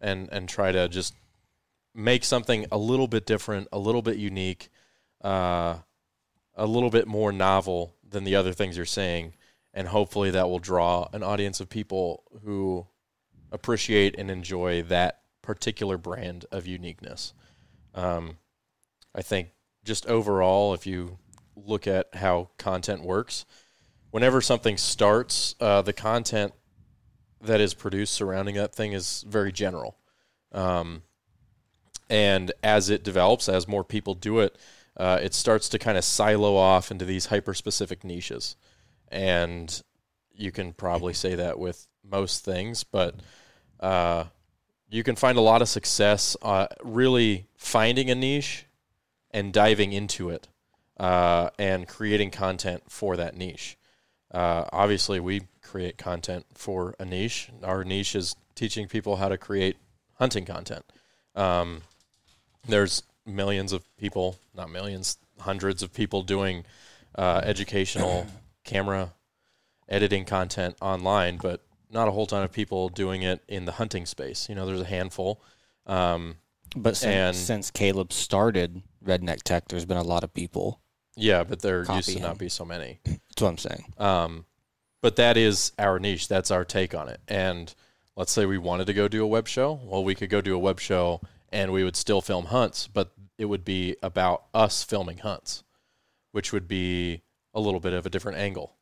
and 0.00 0.28
and 0.32 0.48
try 0.48 0.72
to 0.72 0.88
just 0.88 1.14
make 1.94 2.24
something 2.24 2.66
a 2.72 2.78
little 2.78 3.08
bit 3.08 3.26
different, 3.26 3.68
a 3.72 3.78
little 3.78 4.00
bit 4.00 4.16
unique, 4.16 4.70
uh, 5.22 5.76
a 6.54 6.66
little 6.66 6.88
bit 6.88 7.06
more 7.06 7.30
novel 7.30 7.94
than 8.08 8.24
the 8.24 8.34
other 8.34 8.54
things 8.54 8.76
you're 8.76 8.86
saying, 8.86 9.34
and 9.74 9.88
hopefully 9.88 10.30
that 10.30 10.48
will 10.48 10.58
draw 10.58 11.08
an 11.12 11.22
audience 11.22 11.60
of 11.60 11.68
people 11.68 12.24
who 12.42 12.86
appreciate 13.52 14.18
and 14.18 14.30
enjoy 14.30 14.82
that 14.82 15.20
particular 15.42 15.98
brand 15.98 16.46
of 16.50 16.66
uniqueness. 16.66 17.34
Um, 17.94 18.38
I 19.14 19.20
think 19.20 19.50
just 19.84 20.06
overall, 20.06 20.72
if 20.72 20.86
you 20.86 21.18
look 21.56 21.86
at 21.86 22.14
how 22.14 22.50
content 22.58 23.02
works, 23.02 23.44
whenever 24.10 24.40
something 24.40 24.76
starts, 24.76 25.54
uh, 25.60 25.82
the 25.82 25.92
content 25.92 26.52
that 27.40 27.60
is 27.60 27.74
produced 27.74 28.14
surrounding 28.14 28.54
that 28.54 28.74
thing 28.74 28.92
is 28.92 29.24
very 29.26 29.52
general. 29.52 29.96
Um, 30.52 31.02
and 32.08 32.52
as 32.62 32.88
it 32.88 33.02
develops, 33.02 33.48
as 33.48 33.66
more 33.66 33.84
people 33.84 34.14
do 34.14 34.40
it, 34.40 34.56
uh, 34.96 35.18
it 35.22 35.34
starts 35.34 35.68
to 35.70 35.78
kind 35.78 35.98
of 35.98 36.04
silo 36.04 36.56
off 36.56 36.90
into 36.90 37.04
these 37.04 37.26
hyper 37.26 37.52
specific 37.52 38.04
niches. 38.04 38.56
And 39.08 39.82
you 40.34 40.52
can 40.52 40.72
probably 40.72 41.12
say 41.12 41.34
that 41.34 41.58
with 41.58 41.86
most 42.08 42.44
things, 42.44 42.84
but 42.84 43.16
uh, 43.80 44.24
you 44.88 45.02
can 45.02 45.16
find 45.16 45.36
a 45.36 45.42
lot 45.42 45.62
of 45.62 45.68
success 45.68 46.36
uh, 46.42 46.68
really 46.82 47.48
finding 47.56 48.10
a 48.10 48.14
niche 48.14 48.66
and 49.30 49.52
diving 49.52 49.92
into 49.92 50.30
it 50.30 50.48
uh, 50.98 51.50
and 51.58 51.86
creating 51.88 52.30
content 52.30 52.82
for 52.88 53.16
that 53.16 53.36
niche. 53.36 53.76
Uh, 54.32 54.64
obviously, 54.72 55.20
we 55.20 55.42
create 55.62 55.98
content 55.98 56.46
for 56.54 56.94
a 56.98 57.04
niche. 57.04 57.50
Our 57.62 57.84
niche 57.84 58.14
is 58.14 58.34
teaching 58.54 58.88
people 58.88 59.16
how 59.16 59.28
to 59.28 59.38
create 59.38 59.76
hunting 60.14 60.44
content. 60.44 60.84
Um, 61.34 61.82
there's 62.66 63.02
millions 63.24 63.72
of 63.72 63.84
people, 63.96 64.38
not 64.54 64.70
millions, 64.70 65.18
hundreds 65.40 65.82
of 65.82 65.92
people 65.92 66.22
doing 66.22 66.64
uh, 67.14 67.40
educational 67.44 68.26
camera 68.64 69.12
editing 69.88 70.24
content 70.24 70.76
online, 70.80 71.36
but 71.36 71.62
not 71.90 72.08
a 72.08 72.10
whole 72.10 72.26
ton 72.26 72.42
of 72.42 72.50
people 72.52 72.88
doing 72.88 73.22
it 73.22 73.42
in 73.48 73.64
the 73.64 73.72
hunting 73.72 74.06
space. 74.06 74.48
You 74.48 74.54
know, 74.54 74.66
there's 74.66 74.80
a 74.80 74.84
handful. 74.84 75.40
Um, 75.86 76.36
But 76.74 76.96
since, 76.96 77.14
And- 77.14 77.36
since 77.36 77.70
Caleb 77.70 78.12
started 78.12 78.82
Redneck 79.04 79.42
Tech, 79.42 79.68
there's 79.68 79.84
been 79.84 79.96
a 79.96 80.02
lot 80.02 80.24
of 80.24 80.34
people. 80.34 80.80
Yeah, 81.16 81.44
but 81.44 81.60
there 81.60 81.78
used 81.78 81.88
Copy 81.88 82.14
to 82.14 82.20
not 82.20 82.38
be 82.38 82.48
so 82.48 82.64
many. 82.64 83.00
That's 83.04 83.40
what 83.40 83.48
I'm 83.48 83.58
saying. 83.58 83.92
Um, 83.98 84.44
but 85.02 85.16
that 85.16 85.36
is 85.36 85.72
our 85.78 85.98
niche. 85.98 86.28
That's 86.28 86.50
our 86.50 86.64
take 86.64 86.94
on 86.94 87.08
it. 87.08 87.20
And 87.28 87.74
let's 88.16 88.32
say 88.32 88.46
we 88.46 88.58
wanted 88.58 88.86
to 88.86 88.92
go 88.92 89.08
do 89.08 89.22
a 89.22 89.26
web 89.26 89.48
show. 89.48 89.80
Well, 89.84 90.04
we 90.04 90.14
could 90.14 90.30
go 90.30 90.40
do 90.40 90.54
a 90.54 90.58
web 90.58 90.80
show 90.80 91.20
and 91.52 91.72
we 91.72 91.84
would 91.84 91.96
still 91.96 92.20
film 92.20 92.46
hunts, 92.46 92.86
but 92.86 93.12
it 93.38 93.46
would 93.46 93.64
be 93.64 93.96
about 94.02 94.44
us 94.52 94.82
filming 94.82 95.18
hunts, 95.18 95.62
which 96.32 96.52
would 96.52 96.66
be 96.68 97.22
a 97.54 97.60
little 97.60 97.80
bit 97.80 97.92
of 97.92 98.04
a 98.04 98.10
different 98.10 98.38
angle. 98.38 98.76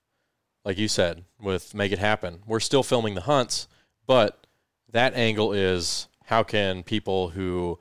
Like 0.65 0.79
you 0.79 0.89
said, 0.89 1.25
with 1.41 1.75
Make 1.75 1.93
It 1.93 1.99
Happen, 1.99 2.41
we're 2.47 2.61
still 2.61 2.83
filming 2.83 3.15
the 3.15 3.23
hunts, 3.23 3.69
but 4.07 4.47
that 4.91 5.15
angle 5.15 5.53
is 5.53 6.09
how 6.25 6.43
can 6.43 6.83
people 6.83 7.29
who, 7.29 7.79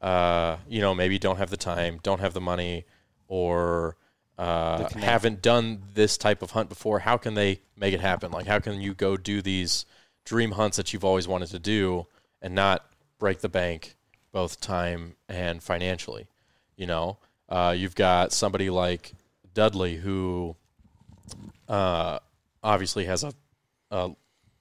uh, 0.00 0.56
you 0.66 0.80
know, 0.80 0.94
maybe 0.94 1.18
don't 1.18 1.36
have 1.36 1.50
the 1.50 1.56
time, 1.56 2.00
don't 2.02 2.20
have 2.20 2.32
the 2.32 2.40
money, 2.40 2.86
or 3.32 3.96
uh, 4.36 4.86
haven't 4.90 5.40
done 5.40 5.82
this 5.94 6.18
type 6.18 6.42
of 6.42 6.50
hunt 6.50 6.68
before, 6.68 6.98
how 6.98 7.16
can 7.16 7.32
they 7.32 7.60
make 7.78 7.94
it 7.94 8.00
happen? 8.00 8.30
Like, 8.30 8.46
how 8.46 8.58
can 8.58 8.78
you 8.82 8.92
go 8.92 9.16
do 9.16 9.40
these 9.40 9.86
dream 10.26 10.50
hunts 10.50 10.76
that 10.76 10.92
you've 10.92 11.02
always 11.02 11.26
wanted 11.26 11.48
to 11.48 11.58
do 11.58 12.06
and 12.42 12.54
not 12.54 12.84
break 13.18 13.40
the 13.40 13.48
bank, 13.48 13.96
both 14.32 14.60
time 14.60 15.16
and 15.30 15.62
financially? 15.62 16.26
You 16.76 16.86
know, 16.86 17.16
uh, 17.48 17.74
you've 17.74 17.94
got 17.94 18.34
somebody 18.34 18.68
like 18.68 19.14
Dudley 19.54 19.96
who 19.96 20.54
uh, 21.70 22.18
obviously 22.62 23.06
has 23.06 23.24
a, 23.24 23.32
a 23.90 24.10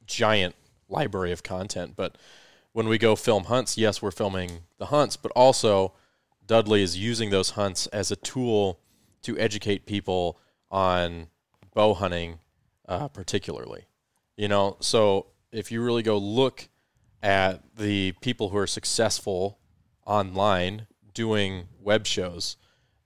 giant 0.07 0.55
library 0.88 1.34
of 1.34 1.43
content, 1.43 1.97
but 1.97 2.17
when 2.71 2.88
we 2.88 2.97
go 2.97 3.17
film 3.17 3.43
hunts, 3.45 3.77
yes, 3.77 4.01
we're 4.01 4.12
filming 4.12 4.62
the 4.77 4.86
hunts, 4.86 5.17
but 5.17 5.34
also 5.36 5.91
Dudley 6.51 6.83
is 6.83 6.97
using 6.97 7.29
those 7.29 7.51
hunts 7.51 7.87
as 7.87 8.11
a 8.11 8.17
tool 8.17 8.81
to 9.21 9.39
educate 9.39 9.85
people 9.85 10.37
on 10.69 11.27
bow 11.73 11.93
hunting, 11.93 12.39
uh, 12.89 13.07
particularly. 13.07 13.85
You 14.35 14.49
know, 14.49 14.75
so 14.81 15.27
if 15.53 15.71
you 15.71 15.81
really 15.81 16.03
go 16.03 16.17
look 16.17 16.67
at 17.23 17.63
the 17.77 18.11
people 18.19 18.49
who 18.49 18.57
are 18.57 18.67
successful 18.67 19.59
online 20.05 20.87
doing 21.13 21.69
web 21.79 22.05
shows, 22.05 22.57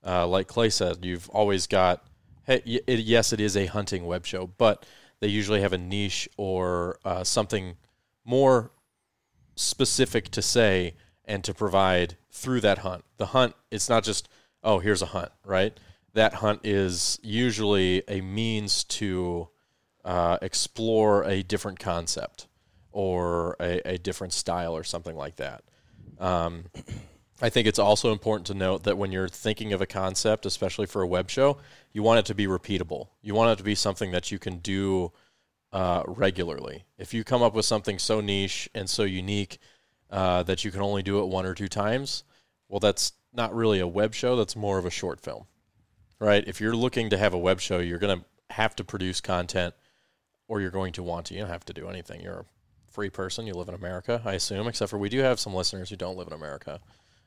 uh, 0.04 0.26
like 0.26 0.48
Clay 0.48 0.68
said, 0.68 1.04
you've 1.04 1.30
always 1.30 1.68
got, 1.68 2.04
hey, 2.46 2.62
it, 2.64 2.98
yes, 2.98 3.32
it 3.32 3.38
is 3.40 3.56
a 3.56 3.66
hunting 3.66 4.06
web 4.06 4.26
show, 4.26 4.48
but 4.58 4.84
they 5.20 5.28
usually 5.28 5.60
have 5.60 5.72
a 5.72 5.78
niche 5.78 6.28
or 6.36 6.98
uh, 7.04 7.22
something 7.22 7.76
more 8.24 8.72
specific 9.54 10.30
to 10.30 10.42
say 10.42 10.96
and 11.26 11.42
to 11.44 11.52
provide 11.52 12.16
through 12.30 12.60
that 12.60 12.78
hunt. 12.78 13.04
The 13.16 13.26
hunt, 13.26 13.54
it's 13.70 13.88
not 13.88 14.04
just, 14.04 14.28
oh, 14.62 14.78
here's 14.78 15.02
a 15.02 15.06
hunt, 15.06 15.32
right? 15.44 15.78
That 16.14 16.34
hunt 16.34 16.60
is 16.64 17.18
usually 17.22 18.02
a 18.08 18.20
means 18.20 18.84
to 18.84 19.48
uh, 20.04 20.38
explore 20.40 21.24
a 21.24 21.42
different 21.42 21.78
concept 21.78 22.46
or 22.92 23.56
a, 23.60 23.80
a 23.86 23.98
different 23.98 24.32
style 24.32 24.74
or 24.74 24.84
something 24.84 25.16
like 25.16 25.36
that. 25.36 25.64
Um, 26.18 26.66
I 27.42 27.50
think 27.50 27.66
it's 27.66 27.78
also 27.78 28.12
important 28.12 28.46
to 28.46 28.54
note 28.54 28.84
that 28.84 28.96
when 28.96 29.12
you're 29.12 29.28
thinking 29.28 29.74
of 29.74 29.82
a 29.82 29.86
concept, 29.86 30.46
especially 30.46 30.86
for 30.86 31.02
a 31.02 31.06
web 31.06 31.28
show, 31.28 31.58
you 31.92 32.02
want 32.02 32.20
it 32.20 32.26
to 32.26 32.34
be 32.34 32.46
repeatable. 32.46 33.08
You 33.20 33.34
want 33.34 33.50
it 33.50 33.58
to 33.58 33.64
be 33.64 33.74
something 33.74 34.12
that 34.12 34.30
you 34.30 34.38
can 34.38 34.58
do 34.58 35.12
uh, 35.72 36.04
regularly. 36.06 36.84
If 36.96 37.12
you 37.12 37.24
come 37.24 37.42
up 37.42 37.52
with 37.52 37.66
something 37.66 37.98
so 37.98 38.22
niche 38.22 38.70
and 38.74 38.88
so 38.88 39.02
unique 39.02 39.58
uh, 40.10 40.42
that 40.44 40.64
you 40.64 40.70
can 40.70 40.82
only 40.82 41.02
do 41.02 41.20
it 41.20 41.26
one 41.26 41.46
or 41.46 41.54
two 41.54 41.68
times, 41.68 42.24
well, 42.68 42.80
that's 42.80 43.12
not 43.32 43.54
really 43.54 43.80
a 43.80 43.86
web 43.86 44.14
show. 44.14 44.36
That's 44.36 44.56
more 44.56 44.78
of 44.78 44.86
a 44.86 44.90
short 44.90 45.20
film, 45.20 45.46
right? 46.18 46.46
If 46.46 46.60
you're 46.60 46.76
looking 46.76 47.10
to 47.10 47.18
have 47.18 47.34
a 47.34 47.38
web 47.38 47.60
show, 47.60 47.78
you're 47.78 47.98
going 47.98 48.18
to 48.18 48.24
have 48.54 48.76
to 48.76 48.84
produce 48.84 49.20
content, 49.20 49.74
or 50.48 50.60
you're 50.60 50.70
going 50.70 50.92
to 50.94 51.02
want 51.02 51.26
to. 51.26 51.34
You 51.34 51.40
don't 51.40 51.50
have 51.50 51.64
to 51.66 51.72
do 51.72 51.88
anything. 51.88 52.20
You're 52.20 52.40
a 52.40 52.44
free 52.92 53.10
person. 53.10 53.46
You 53.46 53.54
live 53.54 53.68
in 53.68 53.74
America, 53.74 54.22
I 54.24 54.34
assume, 54.34 54.68
except 54.68 54.90
for 54.90 54.98
we 54.98 55.08
do 55.08 55.18
have 55.20 55.40
some 55.40 55.54
listeners 55.54 55.90
who 55.90 55.96
don't 55.96 56.16
live 56.16 56.28
in 56.28 56.32
America. 56.32 56.80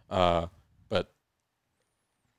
Uh, 0.10 0.48
but 0.88 1.12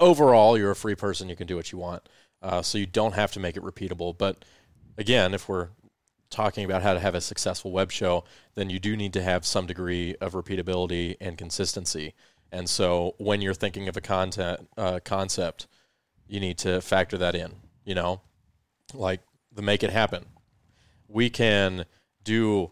overall, 0.00 0.58
you're 0.58 0.70
a 0.70 0.76
free 0.76 0.94
person. 0.94 1.28
You 1.28 1.36
can 1.36 1.46
do 1.46 1.56
what 1.56 1.70
you 1.72 1.78
want. 1.78 2.08
Uh, 2.42 2.62
so 2.62 2.78
you 2.78 2.86
don't 2.86 3.14
have 3.14 3.32
to 3.32 3.40
make 3.40 3.56
it 3.56 3.62
repeatable. 3.62 4.16
But 4.16 4.44
again, 4.96 5.34
if 5.34 5.48
we're 5.48 5.68
talking 6.30 6.64
about 6.64 6.82
how 6.82 6.94
to 6.94 7.00
have 7.00 7.14
a 7.14 7.20
successful 7.20 7.72
web 7.72 7.90
show, 7.90 8.24
then 8.54 8.70
you 8.70 8.78
do 8.78 8.96
need 8.96 9.12
to 9.12 9.22
have 9.22 9.44
some 9.44 9.66
degree 9.66 10.14
of 10.20 10.32
repeatability 10.32 11.16
and 11.20 11.36
consistency. 11.36 12.14
And 12.52 12.68
so 12.68 13.14
when 13.18 13.40
you're 13.40 13.54
thinking 13.54 13.88
of 13.88 13.96
a 13.96 14.00
content 14.00 14.68
uh, 14.76 15.00
concept, 15.04 15.66
you 16.26 16.40
need 16.40 16.58
to 16.58 16.80
factor 16.80 17.18
that 17.18 17.34
in. 17.34 17.52
You 17.84 17.94
know, 17.94 18.20
like 18.94 19.20
the 19.52 19.62
make 19.62 19.82
it 19.82 19.90
happen. 19.90 20.26
We 21.08 21.30
can 21.30 21.86
do 22.22 22.70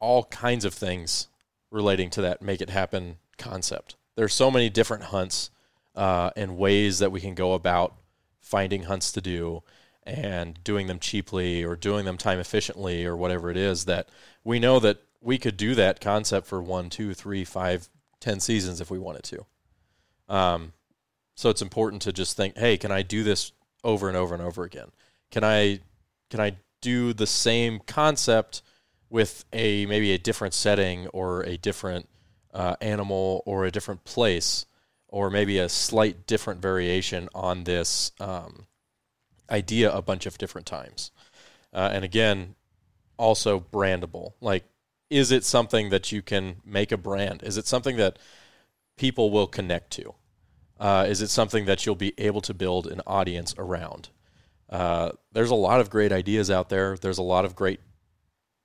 all 0.00 0.24
kinds 0.24 0.64
of 0.64 0.72
things 0.74 1.28
relating 1.70 2.10
to 2.10 2.22
that 2.22 2.40
make 2.40 2.60
it 2.60 2.70
happen 2.70 3.16
concept. 3.36 3.96
There's 4.16 4.32
so 4.32 4.50
many 4.50 4.70
different 4.70 5.04
hunts 5.04 5.50
uh, 5.94 6.30
and 6.36 6.56
ways 6.56 7.00
that 7.00 7.12
we 7.12 7.20
can 7.20 7.34
go 7.34 7.54
about 7.54 7.94
finding 8.40 8.84
hunts 8.84 9.12
to 9.12 9.20
do 9.20 9.62
and 10.06 10.62
doing 10.64 10.86
them 10.86 10.98
cheaply 10.98 11.64
or 11.64 11.76
doing 11.76 12.04
them 12.04 12.18
time 12.18 12.38
efficiently 12.38 13.04
or 13.04 13.16
whatever 13.16 13.50
it 13.50 13.56
is 13.56 13.86
that 13.86 14.08
we 14.42 14.58
know 14.58 14.78
that 14.78 14.98
we 15.20 15.38
could 15.38 15.56
do 15.56 15.74
that 15.74 16.00
concept 16.00 16.46
for 16.46 16.62
one, 16.62 16.90
two, 16.90 17.14
three, 17.14 17.44
five, 17.44 17.88
ten 18.20 18.40
seasons 18.40 18.80
if 18.80 18.90
we 18.90 18.98
wanted 18.98 19.24
to. 19.24 19.46
Um, 20.28 20.72
so 21.34 21.50
it's 21.50 21.62
important 21.62 22.02
to 22.02 22.12
just 22.12 22.36
think, 22.36 22.56
hey, 22.56 22.76
can 22.76 22.92
I 22.92 23.02
do 23.02 23.24
this 23.24 23.52
over 23.82 24.08
and 24.08 24.16
over 24.16 24.34
and 24.34 24.42
over 24.42 24.64
again? 24.64 24.90
Can 25.30 25.44
I 25.44 25.80
can 26.30 26.40
I 26.40 26.56
do 26.80 27.12
the 27.12 27.26
same 27.26 27.80
concept 27.86 28.62
with 29.08 29.44
a 29.52 29.86
maybe 29.86 30.12
a 30.12 30.18
different 30.18 30.54
setting 30.54 31.06
or 31.08 31.42
a 31.44 31.56
different 31.56 32.08
uh, 32.52 32.76
animal 32.80 33.42
or 33.46 33.64
a 33.64 33.70
different 33.70 34.04
place 34.04 34.66
or 35.08 35.30
maybe 35.30 35.58
a 35.58 35.68
slight 35.68 36.26
different 36.26 36.60
variation 36.60 37.28
on 37.34 37.64
this 37.64 38.12
um, 38.20 38.66
idea 39.50 39.92
a 39.92 40.02
bunch 40.02 40.26
of 40.26 40.38
different 40.38 40.66
times. 40.66 41.10
Uh, 41.72 41.90
and 41.92 42.04
again, 42.04 42.54
also 43.16 43.60
brandable. 43.60 44.32
Like, 44.40 44.64
is 45.10 45.30
it 45.30 45.44
something 45.44 45.90
that 45.90 46.12
you 46.12 46.22
can 46.22 46.56
make 46.64 46.92
a 46.92 46.96
brand? 46.96 47.42
Is 47.42 47.56
it 47.56 47.66
something 47.66 47.96
that 47.96 48.18
people 48.96 49.30
will 49.30 49.46
connect 49.46 49.90
to? 49.92 50.14
Uh, 50.78 51.06
is 51.08 51.22
it 51.22 51.30
something 51.30 51.66
that 51.66 51.86
you'll 51.86 51.94
be 51.94 52.14
able 52.18 52.40
to 52.42 52.54
build 52.54 52.86
an 52.86 53.00
audience 53.06 53.54
around? 53.58 54.10
Uh, 54.68 55.12
there's 55.32 55.50
a 55.50 55.54
lot 55.54 55.80
of 55.80 55.90
great 55.90 56.12
ideas 56.12 56.50
out 56.50 56.68
there. 56.68 56.96
There's 56.96 57.18
a 57.18 57.22
lot 57.22 57.44
of 57.44 57.54
great 57.54 57.80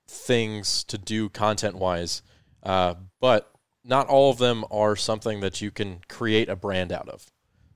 things 0.08 0.84
to 0.86 0.98
do 0.98 1.30
content 1.30 1.76
wise, 1.76 2.24
uh, 2.64 2.96
but 3.20 3.52
not 3.84 4.08
all 4.08 4.32
of 4.32 4.38
them 4.38 4.66
are 4.72 4.96
something 4.96 5.40
that 5.42 5.62
you 5.62 5.72
can 5.72 6.00
create 6.08 6.50
a 6.50 6.56
brand 6.56 6.92
out 6.92 7.08
of. 7.10 7.32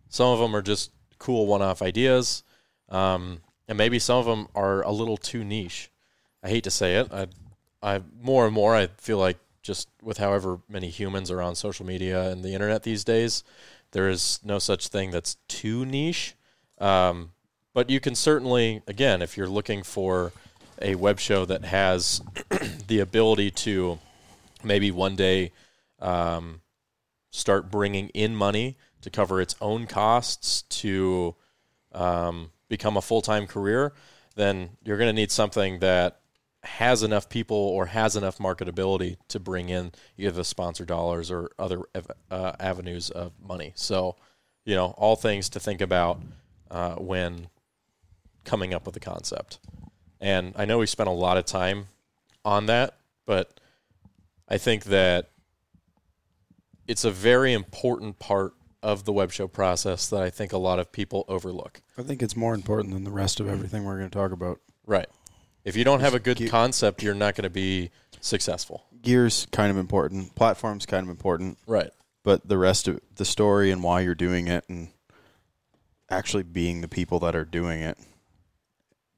Some 0.10 0.28
of 0.28 0.39
them 0.39 0.56
are 0.56 0.62
just 0.62 0.92
cool 1.20 1.46
one 1.46 1.62
off 1.62 1.82
ideas, 1.82 2.44
um, 2.93 3.41
and 3.67 3.77
maybe 3.77 3.99
some 3.99 4.17
of 4.17 4.25
them 4.25 4.47
are 4.56 4.82
a 4.84 4.91
little 4.91 5.17
too 5.17 5.43
niche. 5.43 5.89
I 6.43 6.49
hate 6.49 6.63
to 6.65 6.71
say 6.71 6.95
it. 6.95 7.12
I, 7.12 7.27
I 7.82 8.01
more 8.21 8.45
and 8.45 8.53
more 8.53 8.75
I 8.75 8.88
feel 8.97 9.17
like 9.17 9.38
just 9.62 9.89
with 10.01 10.17
however 10.17 10.60
many 10.69 10.89
humans 10.89 11.32
are 11.32 11.41
on 11.41 11.56
social 11.56 11.86
media 11.86 12.29
and 12.29 12.43
the 12.43 12.53
internet 12.53 12.84
these 12.84 13.03
days, 13.03 13.43
there 13.91 14.10
is 14.10 14.39
no 14.43 14.60
such 14.60 14.89
thing 14.89 15.12
that's 15.12 15.38
too 15.47 15.86
niche. 15.86 16.36
Um, 16.79 17.32
but 17.73 17.89
you 17.89 17.99
can 17.99 18.13
certainly, 18.13 18.82
again, 18.88 19.21
if 19.21 19.38
you're 19.38 19.47
looking 19.47 19.84
for 19.84 20.34
a 20.82 20.95
web 20.95 21.19
show 21.19 21.45
that 21.45 21.65
has 21.65 22.21
the 22.88 22.99
ability 22.99 23.51
to 23.51 23.99
maybe 24.63 24.91
one 24.91 25.15
day 25.15 25.51
um, 25.99 26.62
start 27.32 27.71
bringing 27.71 28.10
in 28.10 28.36
money 28.36 28.77
to 29.01 29.10
cover 29.10 29.41
its 29.41 29.56
own 29.62 29.88
costs 29.88 30.63
to 30.63 31.36
um, 31.93 32.51
become 32.69 32.97
a 32.97 33.02
full 33.02 33.21
time 33.21 33.47
career, 33.47 33.93
then 34.36 34.71
you're 34.84 34.97
going 34.97 35.10
to 35.10 35.13
need 35.13 35.32
something 35.32 35.80
that 35.80 36.19
has 36.63 37.04
enough 37.04 37.28
people 37.28 37.58
or 37.58 37.88
has 37.88 38.15
enough 38.15 38.38
marketability 38.38 39.17
to 39.28 39.39
bring 39.39 39.69
in 39.69 39.91
either 40.17 40.32
the 40.32 40.45
sponsor 40.45 40.86
dollars 40.86 41.30
or 41.30 41.52
other 41.60 41.82
uh, 42.32 42.54
avenues 42.60 43.10
of 43.10 43.34
money. 43.41 43.73
So, 43.76 44.15
you 44.65 44.76
know, 44.76 44.88
all 44.97 45.15
things 45.15 45.49
to 45.49 45.60
think 45.60 45.82
about 45.82 46.21
uh, 46.71 46.95
when 46.95 47.47
coming 48.45 48.73
up 48.73 48.86
with 48.86 48.95
a 48.95 49.02
concept. 49.02 49.60
And 50.21 50.54
I 50.56 50.65
know 50.65 50.78
we 50.78 50.86
spent 50.86 51.10
a 51.10 51.13
lot 51.13 51.38
of 51.38 51.45
time 51.45 51.88
on 52.45 52.67
that, 52.67 52.97
but 53.26 53.60
I 54.47 54.58
think 54.58 54.86
that 54.86 55.30
it's 56.88 57.04
a 57.04 57.12
very 57.12 57.54
important 57.54 58.19
part 58.19 58.54
of 58.84 59.06
the 59.06 59.13
web 59.13 59.32
show 59.32 59.48
process 59.48 60.08
that 60.10 60.22
I 60.22 60.30
think 60.30 60.54
a 60.54 60.58
lot 60.58 60.78
of 60.78 60.91
people 60.91 61.26
overlook. 61.28 61.82
I 61.98 62.04
think 62.04 62.22
it's 62.22 62.36
more 62.36 62.54
important 62.54 62.93
than 62.93 63.04
the 63.04 63.12
rest 63.12 63.39
of 63.39 63.48
everything 63.48 63.84
we're 63.86 63.98
going 63.98 64.10
to 64.10 64.15
talk 64.15 64.32
about. 64.32 64.60
Right. 64.86 65.08
If 65.63 65.76
you 65.76 65.84
don't 65.84 66.02
have 66.02 66.13
a 66.13 66.19
good 66.19 66.50
concept, 66.50 67.02
you're 67.02 67.15
not 67.15 67.36
going 67.36 67.43
to 67.43 67.50
be 67.50 67.89
successful. 68.22 68.84
Gear's 69.02 69.48
kind 69.52 69.72
of 69.72 69.78
important. 69.78 70.36
Platform's 70.36 70.86
kind 70.86 71.06
of 71.06 71.10
important. 71.10 71.58
Right. 71.65 71.89
But 72.24 72.48
the 72.48 72.58
rest 72.58 72.88
of 72.88 73.00
the 73.15 73.26
story 73.26 73.72
and 73.72 73.82
why 73.82 74.02
you're 74.02 74.13
doing 74.15 74.48
it 74.48 74.65
and 74.69 74.89
actually 76.10 76.43
being 76.43 76.82
the 76.82 76.88
people 76.88 77.19
that 77.19 77.36
are 77.36 77.46
doing 77.46 77.82
it 77.82 77.98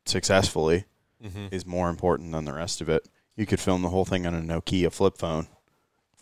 successfully 0.06 0.86
Mm-hmm. 1.23 1.47
is 1.49 1.65
more 1.65 1.89
important 1.89 2.34
than 2.34 2.45
the 2.45 2.54
rest 2.54 2.82
of 2.82 2.89
it. 2.89 3.08
You 3.36 3.47
could 3.47 3.60
film 3.60 3.82
the 3.82 3.89
whole 3.89 4.06
thing 4.06 4.28
on 4.28 4.36
a 4.36 4.41
Nokia 4.41 4.91
flip 4.91 5.17
phone 5.17 5.47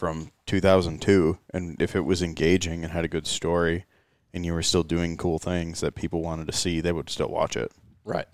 from 0.03 0.31
2002 0.47 1.37
and 1.53 1.81
if 1.81 1.95
it 1.95 2.01
was 2.01 2.21
engaging 2.21 2.83
and 2.83 2.91
had 2.91 3.05
a 3.05 3.07
good 3.07 3.25
story 3.25 3.85
and 4.33 4.45
you 4.45 4.53
were 4.53 4.61
still 4.61 4.83
doing 4.83 5.15
cool 5.15 5.39
things 5.39 5.79
that 5.79 5.95
people 5.95 6.21
wanted 6.21 6.45
to 6.45 6.51
see, 6.51 6.81
they 6.81 6.91
would 6.91 7.09
still 7.09 7.29
watch 7.29 7.55
it. 7.55 7.71
Right. 8.03 8.27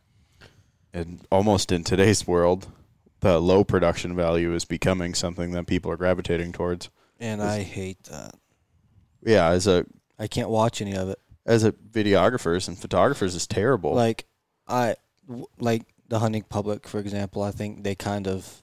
and 0.91 1.21
almost 1.31 1.71
in 1.71 1.83
today's 1.83 2.25
world, 2.25 2.71
the 3.19 3.39
low 3.39 3.63
production 3.63 4.15
value 4.15 4.51
is 4.55 4.65
becoming 4.65 5.13
something 5.13 5.51
that 5.51 5.67
people 5.67 5.91
are 5.91 5.95
gravitating 5.97 6.53
towards. 6.53 6.89
And 7.19 7.39
I 7.39 7.61
hate 7.61 8.01
that. 8.05 8.33
Yeah, 9.21 9.49
as 9.49 9.67
a 9.67 9.85
I 10.17 10.25
can't 10.25 10.49
watch 10.49 10.81
any 10.81 10.95
of 10.95 11.09
it. 11.09 11.19
as 11.45 11.63
a 11.63 11.71
videographers 11.73 12.67
and 12.67 12.79
photographers 12.79 13.35
is 13.35 13.45
terrible. 13.45 13.93
Like 13.93 14.25
I 14.67 14.95
w- 15.27 15.45
like 15.59 15.83
the 16.07 16.17
hunting 16.17 16.45
public, 16.49 16.87
for 16.87 16.99
example. 16.99 17.43
I 17.43 17.51
think 17.51 17.83
they 17.83 17.93
kind 17.93 18.27
of 18.27 18.59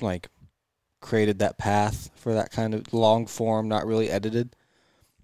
like 0.00 0.28
created 1.00 1.38
that 1.38 1.58
path 1.58 2.10
for 2.14 2.34
that 2.34 2.50
kind 2.50 2.74
of 2.74 2.92
long 2.92 3.26
form, 3.26 3.68
not 3.68 3.86
really 3.86 4.10
edited. 4.10 4.54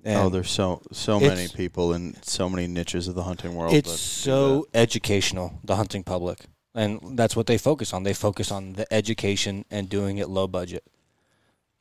Oh, 0.04 0.08
and 0.08 0.20
oh, 0.20 0.28
there's 0.28 0.50
so 0.50 0.82
so 0.92 1.18
many 1.18 1.48
people 1.48 1.92
in 1.92 2.14
so 2.22 2.48
many 2.48 2.66
niches 2.66 3.08
of 3.08 3.14
the 3.14 3.24
hunting 3.24 3.54
world. 3.54 3.74
it's 3.74 3.98
so 3.98 4.66
educational, 4.72 5.58
the 5.64 5.76
hunting 5.76 6.04
public, 6.04 6.38
and 6.74 7.18
that's 7.18 7.34
what 7.34 7.46
they 7.46 7.58
focus 7.58 7.92
on. 7.92 8.04
They 8.04 8.14
focus 8.14 8.52
on 8.52 8.74
the 8.74 8.92
education 8.92 9.64
and 9.70 9.88
doing 9.88 10.18
it 10.18 10.28
low 10.28 10.46
budget. 10.46 10.84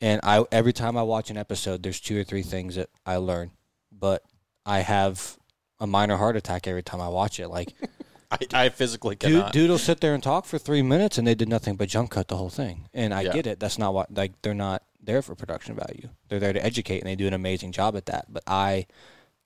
And 0.01 0.19
I 0.23 0.43
every 0.51 0.73
time 0.73 0.97
I 0.97 1.03
watch 1.03 1.29
an 1.29 1.38
episode, 1.38 1.84
there's 1.84 1.99
two 1.99 2.19
or 2.19 2.23
three 2.23 2.41
things 2.41 2.75
that 2.75 2.89
I 3.05 3.17
learn, 3.17 3.51
but 3.91 4.23
I 4.65 4.79
have 4.79 5.38
a 5.79 5.86
minor 5.86 6.17
heart 6.17 6.36
attack 6.36 6.67
every 6.67 6.84
time 6.84 7.01
I 7.01 7.10
watch 7.10 7.39
it. 7.39 7.47
Like 7.47 7.73
I, 8.41 8.48
I 8.65 8.69
physically 8.69 9.15
dude, 9.15 9.32
cannot. 9.32 9.54
dude 9.54 9.69
will 9.69 9.78
sit 9.78 10.00
there 10.02 10.13
and 10.13 10.21
talk 10.24 10.45
for 10.45 10.58
three 10.58 10.82
minutes, 10.82 11.17
and 11.17 11.28
they 11.28 11.36
did 11.36 11.50
nothing 11.50 11.76
but 11.76 11.89
jump 11.89 12.10
cut 12.12 12.28
the 12.28 12.38
whole 12.38 12.50
thing. 12.50 12.88
And 12.93 13.13
I 13.13 13.21
Yeah. 13.21 13.34
get 13.34 13.48
it. 13.48 13.60
That's 13.60 13.78
not 13.78 13.93
what 13.93 14.13
like 14.13 14.41
they're 14.41 14.54
not 14.54 14.84
there 15.02 15.21
for 15.21 15.36
production 15.36 15.76
value. 15.76 16.10
They're 16.30 16.39
there 16.39 16.54
to 16.54 16.63
educate, 16.65 17.00
and 17.00 17.08
they 17.08 17.15
do 17.15 17.28
an 17.28 17.34
amazing 17.34 17.71
job 17.71 17.95
at 17.95 18.06
that. 18.08 18.26
But 18.30 18.43
I 18.48 18.88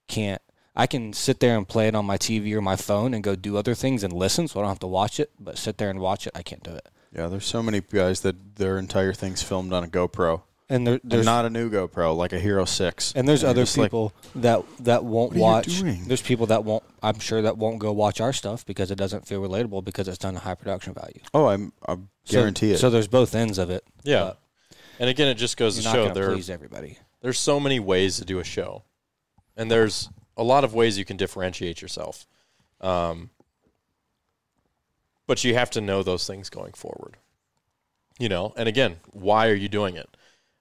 can't. 0.08 0.41
I 0.75 0.88
can 0.88 1.12
sit 1.13 1.39
there 1.41 1.58
and 1.58 1.67
play 1.67 1.88
it 1.89 1.95
on 1.95 2.06
my 2.06 2.17
TV 2.17 2.54
or 2.54 2.62
my 2.62 2.75
phone 2.78 3.13
and 3.13 3.21
go 3.23 3.36
do 3.36 3.58
other 3.58 3.75
things 3.75 4.04
and 4.04 4.13
listen, 4.13 4.47
so 4.47 4.60
I 4.60 4.63
don't 4.63 4.69
have 4.69 4.80
to 4.80 4.88
watch 4.88 5.19
it. 5.19 5.32
But 5.39 5.58
sit 5.58 5.78
there 5.78 5.89
and 5.89 5.99
watch 5.99 6.25
it, 6.25 6.32
I 6.36 6.41
can't 6.41 6.63
do 6.63 6.71
it. 6.71 6.88
Yeah, 7.13 7.28
there's 7.28 7.45
so 7.45 7.62
many 7.63 7.82
guys 7.82 8.21
that 8.21 8.56
their 8.58 8.78
entire 8.78 9.13
thing's 9.13 9.41
filmed 9.41 9.73
on 9.73 9.84
a 9.84 9.88
GoPro. 9.88 10.43
And 10.71 10.86
there, 10.86 10.99
And 11.01 11.12
there's 11.12 11.25
not 11.25 11.45
a 11.45 11.49
new 11.49 11.69
GoPro, 11.71 12.15
like 12.15 12.32
a 12.32 12.39
Hero 12.39 12.63
Six. 12.65 13.12
and 13.15 13.27
there's 13.27 13.41
you're 13.41 13.49
other 13.49 13.63
just 13.63 13.77
like, 13.77 13.88
people 13.88 14.13
that 14.36 14.62
that 14.82 15.03
won't 15.03 15.32
"What 15.32 15.36
are 15.36 15.38
you 15.38 15.41
watch. 15.41 15.79
doing?" 15.79 16.03
There's 16.08 16.21
people 16.21 16.45
that 16.47 16.63
won't. 16.63 16.84
I'm 17.01 17.17
sure 17.19 17.41
that 17.41 17.58
won't 17.58 17.79
go 17.79 17.91
watch 17.91 18.21
our 18.21 18.32
stuff 18.34 18.65
because 18.65 18.91
it 18.91 18.95
doesn't 18.97 19.25
feel 19.27 19.41
relatable 19.41 19.84
because 19.84 20.08
it's 20.08 20.19
done 20.19 20.36
a 20.36 20.39
high 20.39 20.53
production 20.55 20.93
value. 20.93 21.21
oh, 21.34 21.47
I'm 21.47 21.73
I 21.88 21.95
So- 21.95 22.01
guarantee 22.39 22.71
it. 22.73 22.77
So 22.77 22.89
there's 22.91 23.08
both 23.08 23.34
ends 23.34 23.58
of 23.58 23.69
it. 23.71 23.84
yeah. 24.03 24.19
but 24.19 24.39
And 24.99 25.10
again, 25.10 25.27
it 25.27 25.36
just 25.36 25.58
goes 25.58 25.75
to 25.77 25.82
show 25.82 26.12
there 26.13 26.29
please 26.34 26.49
everybody. 26.51 26.99
there's 27.21 27.39
so 27.39 27.60
many 27.60 27.79
ways 27.79 28.17
to 28.17 28.25
do 28.25 28.38
a 28.39 28.43
show, 28.43 28.84
and 29.58 29.71
there's 29.71 30.10
a 30.38 30.43
lot 30.43 30.63
of 30.63 30.73
ways 30.75 30.97
you 30.99 31.05
can 31.05 31.17
differentiate 31.17 31.82
yourself. 31.82 32.27
Um, 32.79 33.32
but 35.25 35.43
you 35.43 35.53
have 35.55 35.69
to 35.71 35.82
know 35.82 36.03
those 36.03 36.27
things 36.27 36.49
going 36.49 36.73
forward. 36.73 37.17
You 38.19 38.29
know, 38.29 38.53
and 38.58 38.67
again, 38.67 38.97
why 39.12 39.47
are 39.47 39.53
you 39.55 39.69
doing 39.69 39.95
it? 39.95 40.10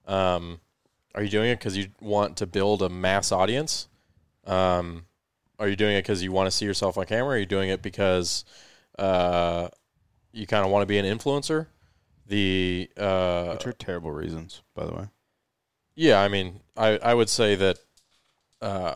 Um, 0.09 0.59
are 1.15 1.23
you 1.23 1.29
doing 1.29 1.49
it 1.51 1.59
because 1.59 1.77
you 1.77 1.87
want 2.01 2.37
to 2.37 2.47
build 2.47 2.81
a 2.81 2.89
mass 2.89 3.31
audience? 3.31 3.87
Um, 4.45 5.05
are 5.59 5.67
you 5.67 5.75
doing 5.75 5.95
it 5.95 6.01
because 6.01 6.23
you 6.23 6.31
want 6.31 6.47
to 6.47 6.51
see 6.51 6.65
yourself 6.65 6.97
on 6.97 7.05
camera? 7.05 7.35
Are 7.35 7.37
you 7.39 7.45
doing 7.45 7.69
it 7.69 7.81
because 7.81 8.43
uh, 8.97 9.69
you 10.33 10.47
kind 10.47 10.65
of 10.65 10.71
want 10.71 10.81
to 10.81 10.85
be 10.87 10.97
an 10.97 11.05
influencer? 11.05 11.67
The 12.27 12.89
uh, 12.97 13.51
Which 13.53 13.67
are 13.67 13.73
terrible 13.73 14.11
reasons, 14.11 14.61
by 14.75 14.85
the 14.85 14.93
way. 14.93 15.07
yeah, 15.95 16.21
I 16.21 16.27
mean, 16.27 16.59
I, 16.77 16.97
I 16.99 17.13
would 17.13 17.29
say 17.29 17.55
that, 17.55 17.79
uh, 18.61 18.95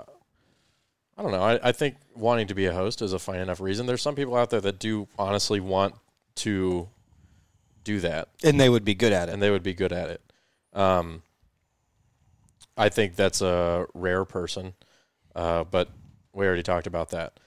I 1.18 1.22
don't 1.22 1.32
know. 1.32 1.42
I, 1.44 1.60
I 1.70 1.72
think 1.72 1.96
wanting 2.16 2.48
to 2.48 2.56
be 2.56 2.66
a 2.66 2.74
host 2.74 3.02
is 3.02 3.14
a 3.14 3.20
fine 3.20 3.40
enough 3.40 3.60
reason. 3.60 3.86
There's 3.86 4.02
some 4.02 4.16
people 4.16 4.36
out 4.36 4.50
there 4.50 4.62
that 4.62 4.80
do 4.80 5.08
honestly 5.18 5.60
want 5.60 5.96
to 6.36 6.90
do 7.84 8.00
that, 8.00 8.30
And 8.44 8.60
they 8.60 8.70
would 8.70 8.86
be 8.86 8.96
good 8.96 9.14
at 9.14 9.30
it. 9.30 9.34
and 9.34 9.42
they 9.42 9.52
would 9.52 9.64
be 9.64 9.74
good 9.74 9.92
at 9.92 10.10
it. 10.10 10.22
Um, 10.74 11.22
I 12.76 12.90
think 12.90 13.16
that's 13.16 13.42
a 13.42 13.86
rare 13.94 14.26
person, 14.26 14.74
uh, 15.36 15.64
but 15.64 15.90
we 16.34 16.46
already 16.46 16.64
talked 16.64 16.88
about 16.88 17.10
that. 17.10 17.40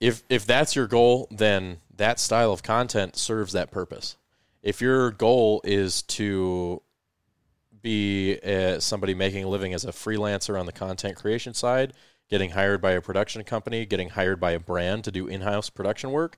If 0.00 0.22
if 0.28 0.46
that's 0.46 0.76
your 0.76 0.86
goal, 0.86 1.26
then 1.30 1.78
that 1.96 2.20
style 2.20 2.52
of 2.52 2.62
content 2.62 3.16
serves 3.16 3.52
that 3.52 3.70
purpose. 3.70 4.16
If 4.62 4.80
your 4.80 5.10
goal 5.10 5.60
is 5.64 6.02
to 6.02 6.82
be 7.82 8.38
uh, 8.40 8.78
somebody 8.80 9.14
making 9.14 9.44
a 9.44 9.48
living 9.48 9.74
as 9.74 9.84
a 9.84 9.92
freelancer 9.92 10.58
on 10.58 10.66
the 10.66 10.72
content 10.72 11.16
creation 11.16 11.54
side, 11.54 11.92
getting 12.28 12.50
hired 12.50 12.80
by 12.80 12.92
a 12.92 13.00
production 13.00 13.42
company, 13.44 13.86
getting 13.86 14.10
hired 14.10 14.38
by 14.38 14.52
a 14.52 14.60
brand 14.60 15.04
to 15.04 15.10
do 15.10 15.26
in-house 15.26 15.70
production 15.70 16.10
work, 16.10 16.36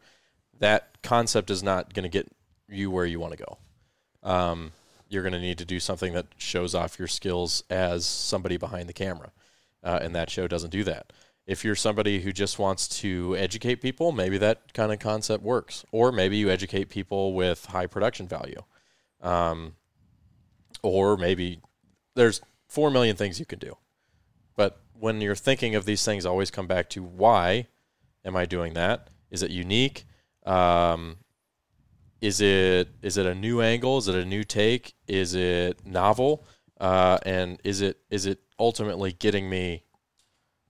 that 0.59 1.03
concept 1.03 1.50
is 1.50 1.62
not 1.62 1.92
going 1.92 2.05
to 2.05 2.09
get 2.09 2.31
you 2.68 2.90
where 2.90 3.07
you 3.07 3.18
want 3.20 3.37
to 3.37 3.44
go. 3.44 3.59
Um, 4.22 4.72
you're 5.11 5.23
going 5.23 5.33
to 5.33 5.40
need 5.40 5.59
to 5.59 5.64
do 5.64 5.81
something 5.81 6.14
that 6.14 6.27
shows 6.38 6.75
off 6.75 6.99
your 6.99 7.09
skills 7.09 7.64
as 7.68 8.07
somebody 8.07 8.57
behind 8.57 8.88
the 8.88 8.94
camera, 8.94 9.33
uh, 9.83 9.99
and 10.01 10.14
that 10.14 10.31
show 10.31 10.49
doesn't 10.49 10.70
do 10.70 10.85
that. 10.85 11.12
If 11.46 11.64
you're 11.64 11.75
somebody 11.75 12.20
who 12.20 12.33
just 12.33 12.59
wants 12.59 12.87
to 13.01 13.37
educate 13.37 13.77
people, 13.77 14.12
maybe 14.12 14.38
that 14.38 14.73
kind 14.73 14.92
of 14.92 15.01
concept 15.01 15.42
works, 15.42 15.85
or 15.90 16.12
maybe 16.12 16.37
you 16.37 16.49
educate 16.49 16.88
people 16.88 17.35
with 17.35 17.66
high 17.66 17.87
production 17.87 18.29
value. 18.29 18.62
Um, 19.20 19.75
or 20.83 21.16
maybe 21.16 21.61
there's 22.14 22.40
four 22.68 22.90
million 22.90 23.16
things 23.16 23.40
you 23.40 23.46
can 23.46 23.59
do. 23.59 23.77
But 24.57 24.81
when 24.99 25.20
you're 25.20 25.35
thinking 25.35 25.75
of 25.75 25.85
these 25.85 26.05
things, 26.05 26.25
always 26.25 26.51
come 26.51 26.66
back 26.66 26.88
to 26.90 27.03
why 27.03 27.66
am 28.25 28.37
I 28.37 28.46
doing 28.46 28.75
that? 28.75 29.09
Is 29.31 29.42
it 29.42 29.51
unique? 29.51 30.05
Um, 30.46 31.16
is 32.20 32.40
it 32.40 32.88
is 33.02 33.16
it 33.16 33.26
a 33.26 33.35
new 33.35 33.61
angle? 33.61 33.98
Is 33.98 34.09
it 34.09 34.14
a 34.14 34.24
new 34.24 34.44
take? 34.44 34.94
Is 35.06 35.35
it 35.35 35.85
novel? 35.87 36.44
Uh, 36.80 37.18
and 37.24 37.61
is 37.64 37.80
it 37.80 37.98
is 38.11 38.26
it 38.26 38.40
ultimately 38.59 39.12
getting 39.12 39.48
me 39.48 39.85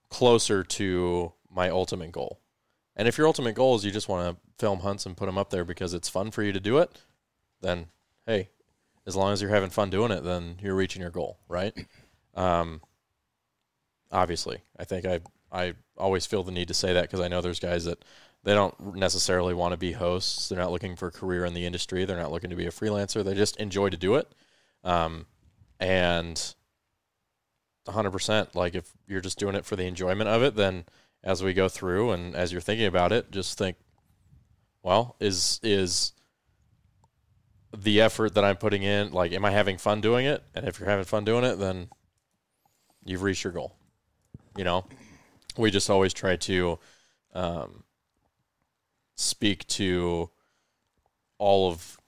closer 0.09 0.63
to 0.63 1.33
my 1.51 1.69
ultimate 1.69 2.13
goal? 2.13 2.41
And 2.97 3.09
if 3.09 3.19
your 3.19 3.27
ultimate 3.27 3.55
goal 3.55 3.77
is 3.77 3.85
you 3.85 3.91
just 3.91 4.09
want 4.09 4.37
to 4.37 4.43
film 4.59 4.81
hunts 4.81 5.07
and 5.07 5.17
put 5.17 5.27
them 5.27 5.39
up 5.39 5.51
there 5.51 5.65
because 5.65 5.95
it's 5.95 6.09
fun 6.09 6.31
for 6.31 6.43
you 6.43 6.53
to 6.53 6.61
do 6.61 6.79
it, 6.79 6.91
then 7.61 7.87
hey, 8.27 8.51
as 9.07 9.17
long 9.17 9.33
as 9.33 9.41
you're 9.41 9.51
having 9.51 9.71
fun 9.71 9.91
doing 9.91 10.13
it, 10.13 10.23
then 10.23 10.57
you're 10.61 10.75
reaching 10.75 11.03
your 11.03 11.11
goal, 11.11 11.39
right? 11.49 11.75
Um, 12.35 12.81
obviously, 14.13 14.61
I 14.79 14.85
think 14.85 15.05
I 15.05 15.21
I 15.51 15.75
always 15.97 16.27
feel 16.27 16.45
the 16.45 16.53
need 16.53 16.69
to 16.69 16.75
say 16.75 16.93
that 16.93 17.03
because 17.03 17.21
I 17.21 17.27
know 17.29 17.41
there's 17.41 17.59
guys 17.59 17.85
that 17.87 18.05
They 18.43 18.55
don't 18.55 18.97
necessarily 18.97 19.53
want 19.53 19.73
to 19.73 19.77
be 19.77 19.93
hosts. 19.93 20.49
They're 20.49 20.59
not 20.59 20.73
looking 20.73 20.97
for 20.97 21.09
a 21.09 21.13
career 21.13 21.45
in 21.45 21.53
the 21.53 21.67
industry. 21.67 22.05
They're 22.05 22.17
not 22.17 22.33
looking 22.33 22.51
to 22.51 22.57
be 22.57 22.67
a 22.67 22.71
freelancer. 22.71 23.23
They 23.23 23.35
just 23.35 23.57
enjoy 23.59 23.91
to 23.91 23.97
do 23.97 24.15
it. 24.15 24.33
Um, 24.83 25.27
and 25.79 26.55
100%, 27.87 28.55
like 28.55 28.75
if 28.75 28.91
you're 29.07 29.21
just 29.21 29.39
doing 29.39 29.55
it 29.55 29.65
for 29.65 29.77
the 29.77 29.85
enjoyment 29.85 30.29
of 30.29 30.43
it, 30.43 30.57
then 30.57 30.85
as 31.23 31.43
we 31.43 31.53
go 31.53 31.69
through 31.69 32.13
and 32.13 32.35
as 32.35 32.51
you're 32.53 32.61
thinking 32.61 32.87
about 32.87 33.13
it, 33.13 33.31
just 33.31 33.59
think, 33.59 33.77
well, 34.83 35.17
is 35.21 35.61
is 35.63 36.13
the 37.77 38.01
effort 38.01 38.35
that 38.35 38.45
I'm 38.45 38.57
putting 38.57 38.83
in, 38.83 39.13
like, 39.13 39.33
am 39.33 39.45
I 39.45 39.51
having 39.51 39.77
fun 39.77 40.01
doing 40.01 40.27
it? 40.27 40.43
And 40.55 40.67
if 40.67 40.81
you're 40.81 40.89
having 40.89 41.05
fun 41.05 41.25
doing 41.25 41.45
it, 41.45 41.57
then 41.57 41.89
you've 43.05 43.23
reached 43.23 43.45
your 43.45 43.53
goal. 43.53 43.77
You 44.57 44.65
know, 44.65 44.87
we 45.57 45.71
just 45.71 45.91
always 45.91 46.13
try 46.13 46.37
to 46.37 46.79
um, 47.35 47.85
speak 49.21 49.67
to 49.69 50.31
all 51.39 51.71
of 51.71 51.99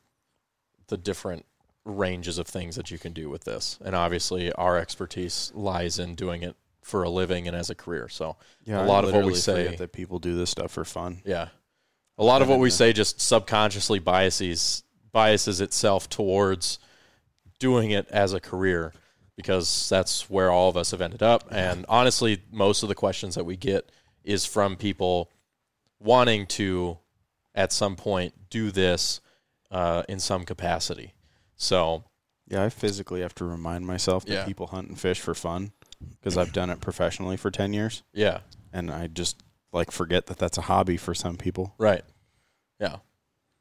the 0.88 0.96
different 0.96 1.44
ranges 1.84 2.38
of 2.38 2.46
things 2.46 2.76
that 2.76 2.90
you 2.90 2.98
can 2.98 3.12
do 3.12 3.28
with 3.28 3.44
this. 3.44 3.78
And 3.84 3.94
obviously, 3.94 4.52
our 4.52 4.78
expertise 4.78 5.50
lies 5.54 5.98
in 5.98 6.14
doing 6.14 6.42
it 6.42 6.56
for 6.82 7.02
a 7.02 7.10
living 7.10 7.46
and 7.46 7.56
as 7.56 7.70
a 7.70 7.74
career. 7.74 8.08
So, 8.08 8.36
Yeah, 8.64 8.84
a 8.84 8.86
lot 8.86 9.04
I 9.04 9.08
of 9.08 9.14
what 9.14 9.24
we 9.24 9.34
say, 9.34 9.76
that 9.76 9.92
people 9.92 10.18
do 10.18 10.36
this 10.36 10.50
stuff 10.50 10.72
for 10.72 10.84
fun. 10.84 11.22
yeah, 11.24 11.48
a 12.18 12.24
lot 12.24 12.42
of 12.42 12.48
what 12.48 12.58
we 12.58 12.70
say 12.70 12.92
just 12.92 13.20
subconsciously 13.20 13.98
biases 13.98 14.82
biases 15.12 15.60
itself 15.60 16.08
towards 16.08 16.78
doing 17.58 17.90
it 17.90 18.08
as 18.08 18.32
a 18.32 18.40
career 18.40 18.92
because 19.36 19.88
that's 19.88 20.30
where 20.30 20.50
all 20.50 20.68
of 20.70 20.76
us 20.76 20.90
have 20.90 21.00
ended 21.02 21.22
up. 21.22 21.44
And 21.50 21.84
honestly, 21.88 22.42
most 22.50 22.82
of 22.82 22.88
the 22.88 22.94
questions 22.94 23.34
that 23.34 23.44
we 23.44 23.56
get 23.56 23.90
is 24.24 24.44
from 24.46 24.76
people 24.76 25.30
wanting 26.02 26.46
to, 26.46 26.98
at 27.54 27.72
some 27.72 27.96
point, 27.96 28.34
do 28.50 28.70
this 28.70 29.20
uh, 29.70 30.02
in 30.08 30.18
some 30.18 30.44
capacity. 30.44 31.14
So, 31.56 32.04
Yeah, 32.48 32.64
I 32.64 32.68
physically 32.68 33.20
have 33.22 33.34
to 33.36 33.44
remind 33.44 33.86
myself 33.86 34.24
that 34.26 34.32
Yeah. 34.34 34.44
people 34.44 34.66
hunt 34.66 34.88
and 34.88 35.00
fish 35.00 35.20
for 35.20 35.34
fun 35.34 35.72
because 36.18 36.36
I've 36.36 36.52
done 36.52 36.68
it 36.70 36.80
professionally 36.80 37.36
for 37.36 37.50
10 37.50 37.72
years 37.72 38.02
yeah, 38.12 38.40
and 38.72 38.90
I 38.90 39.06
just 39.06 39.40
like 39.72 39.90
forget 39.90 40.26
that 40.26 40.38
that's 40.38 40.58
a 40.58 40.62
hobby 40.62 40.96
for 40.96 41.14
some 41.14 41.36
people. 41.36 41.74
Right. 41.78 42.04
Yeah. 42.80 42.96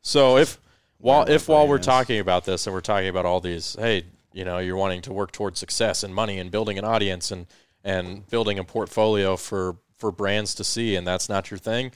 So 0.02 0.38
if 0.38 0.60
while 0.98 1.30
if 1.30 1.48
while 1.48 1.68
we're 1.68 1.78
talking 1.78 2.20
about 2.20 2.44
this 2.46 2.66
and 2.68 2.74
we're 2.74 2.82
talking 2.82 3.08
about 3.08 3.26
all 3.26 3.40
these, 3.40 3.76
hey, 3.80 4.06
you 4.34 4.44
know, 4.44 4.58
you're 4.58 4.76
wanting 4.76 5.02
to 5.04 5.14
work 5.14 5.32
towards 5.32 5.60
success 5.60 6.04
and 6.04 6.14
money 6.14 6.38
and 6.40 6.50
building 6.52 6.78
an 6.80 6.84
audience 6.86 7.32
and 7.32 7.46
and 7.84 8.28
building 8.30 8.60
a 8.60 8.64
portfolio 8.64 9.38
for 9.38 9.78
for 9.98 10.12
brands 10.12 10.56
to 10.56 10.64
see 10.64 10.96
and 10.96 11.06
that's 11.08 11.30
not 11.30 11.50
your 11.52 11.60
thing, 11.60 11.92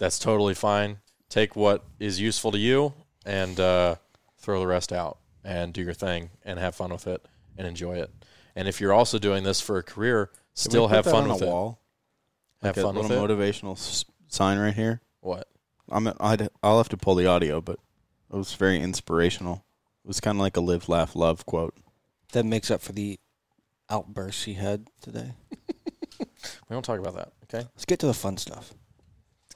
that's 0.00 0.18
totally 0.18 0.54
fine. 0.54 0.98
Take 1.28 1.54
what 1.54 1.84
is 2.00 2.18
useful 2.18 2.50
to 2.50 2.58
you 2.58 2.92
and 3.24 3.60
uh, 3.60 3.94
throw 4.38 4.58
the 4.58 4.66
rest 4.66 4.92
out 4.92 5.18
and 5.44 5.72
do 5.72 5.82
your 5.82 5.94
thing 5.94 6.30
and 6.44 6.58
have 6.58 6.74
fun 6.74 6.90
with 6.90 7.06
it 7.06 7.24
and 7.56 7.68
enjoy 7.68 7.96
it. 7.98 8.10
And 8.56 8.66
if 8.66 8.80
you're 8.80 8.92
also 8.92 9.18
doing 9.18 9.44
this 9.44 9.60
for 9.60 9.78
a 9.78 9.82
career, 9.84 10.26
Can 10.26 10.34
still 10.54 10.88
have 10.88 11.04
fun 11.04 11.28
with 11.28 11.42
it. 11.42 11.46
wall. 11.46 11.80
Have 12.62 12.76
like 12.76 12.84
fun 12.84 12.96
a 12.96 13.00
with 13.00 13.10
little 13.10 13.24
it. 13.24 13.38
motivational 13.38 13.72
s- 13.72 14.04
sign 14.28 14.58
right 14.58 14.74
here. 14.74 15.00
what? 15.20 15.46
I'm 15.92 16.08
I'd, 16.20 16.48
I'll 16.62 16.78
have 16.78 16.88
to 16.90 16.96
pull 16.96 17.14
the 17.14 17.26
audio, 17.26 17.60
but 17.60 17.78
it 18.32 18.36
was 18.36 18.54
very 18.54 18.80
inspirational. 18.80 19.64
It 20.04 20.08
was 20.08 20.20
kind 20.20 20.36
of 20.36 20.40
like 20.40 20.56
a 20.56 20.60
live, 20.60 20.88
laugh, 20.88 21.14
love 21.16 21.46
quote. 21.46 21.74
That 22.32 22.44
makes 22.46 22.70
up 22.70 22.80
for 22.80 22.92
the 22.92 23.18
outburst 23.88 24.44
he 24.44 24.54
had 24.54 24.88
today. 25.00 25.32
We 26.68 26.74
don't 26.74 26.84
talk 26.84 26.98
about 26.98 27.14
that, 27.16 27.32
okay? 27.44 27.66
Let's 27.74 27.84
get 27.84 27.98
to 28.00 28.06
the 28.06 28.14
fun 28.14 28.36
stuff. 28.38 28.72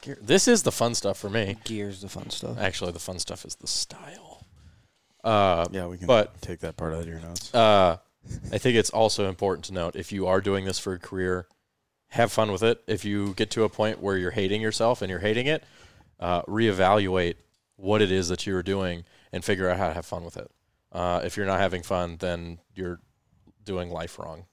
Gear- 0.04 0.18
This 0.20 0.46
is 0.46 0.62
the 0.62 0.72
fun 0.72 0.94
stuff 0.94 1.18
for 1.18 1.30
me. 1.30 1.56
Gears, 1.64 2.00
the 2.02 2.08
fun 2.08 2.30
stuff. 2.30 2.58
Actually, 2.58 2.92
the 2.92 2.98
fun 2.98 3.18
stuff 3.18 3.44
is 3.44 3.54
the 3.56 3.66
style. 3.66 4.44
Uh, 5.24 5.66
Yeah, 5.72 5.86
we 5.86 5.96
can 5.98 6.06
But- 6.06 6.40
take 6.42 6.60
that 6.60 6.76
part 6.76 6.92
out 6.92 7.00
of 7.00 7.08
your 7.08 7.20
notes. 7.20 7.52
uh, 7.54 7.96
I 8.52 8.58
think 8.58 8.76
it's 8.76 8.90
also 8.90 9.28
important 9.28 9.64
to 9.66 9.72
note 9.72 9.96
if 9.96 10.12
you 10.12 10.26
are 10.26 10.40
doing 10.40 10.64
this 10.66 10.78
for 10.78 10.92
a 10.94 10.98
career, 10.98 11.46
have 12.08 12.30
fun 12.30 12.52
with 12.52 12.62
it. 12.62 12.82
If 12.86 13.04
you 13.04 13.34
get 13.34 13.50
to 13.52 13.64
a 13.64 13.68
point 13.68 14.00
where 14.00 14.16
you're 14.18 14.30
hating 14.32 14.60
yourself 14.60 15.00
and 15.02 15.10
you're 15.10 15.18
hating 15.20 15.46
it, 15.46 15.64
uh, 16.20 16.42
reevaluate 16.42 17.36
what 17.76 18.00
it 18.02 18.12
is 18.12 18.28
that 18.28 18.46
you 18.46 18.54
are 18.56 18.62
doing 18.62 19.04
and 19.32 19.44
figure 19.44 19.68
out 19.68 19.78
how 19.78 19.88
to 19.88 19.94
have 19.94 20.06
fun 20.06 20.24
with 20.24 20.36
it. 20.36 20.50
Uh, 20.92 21.20
if 21.24 21.36
you're 21.36 21.46
not 21.46 21.58
having 21.58 21.82
fun, 21.82 22.16
then 22.18 22.60
you're 22.74 23.00
doing 23.64 23.90
life 23.90 24.18
wrong, 24.18 24.44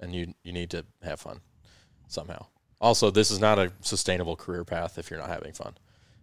and 0.00 0.14
you 0.14 0.34
you 0.42 0.52
need 0.52 0.68
to 0.70 0.84
have 1.02 1.20
fun 1.20 1.40
somehow. 2.08 2.46
Also, 2.80 3.10
this 3.10 3.30
is 3.30 3.40
not 3.40 3.58
a 3.58 3.72
sustainable 3.80 4.36
career 4.36 4.64
path 4.64 4.98
if 4.98 5.10
you're 5.10 5.18
not 5.18 5.28
having 5.28 5.52
fun. 5.52 5.74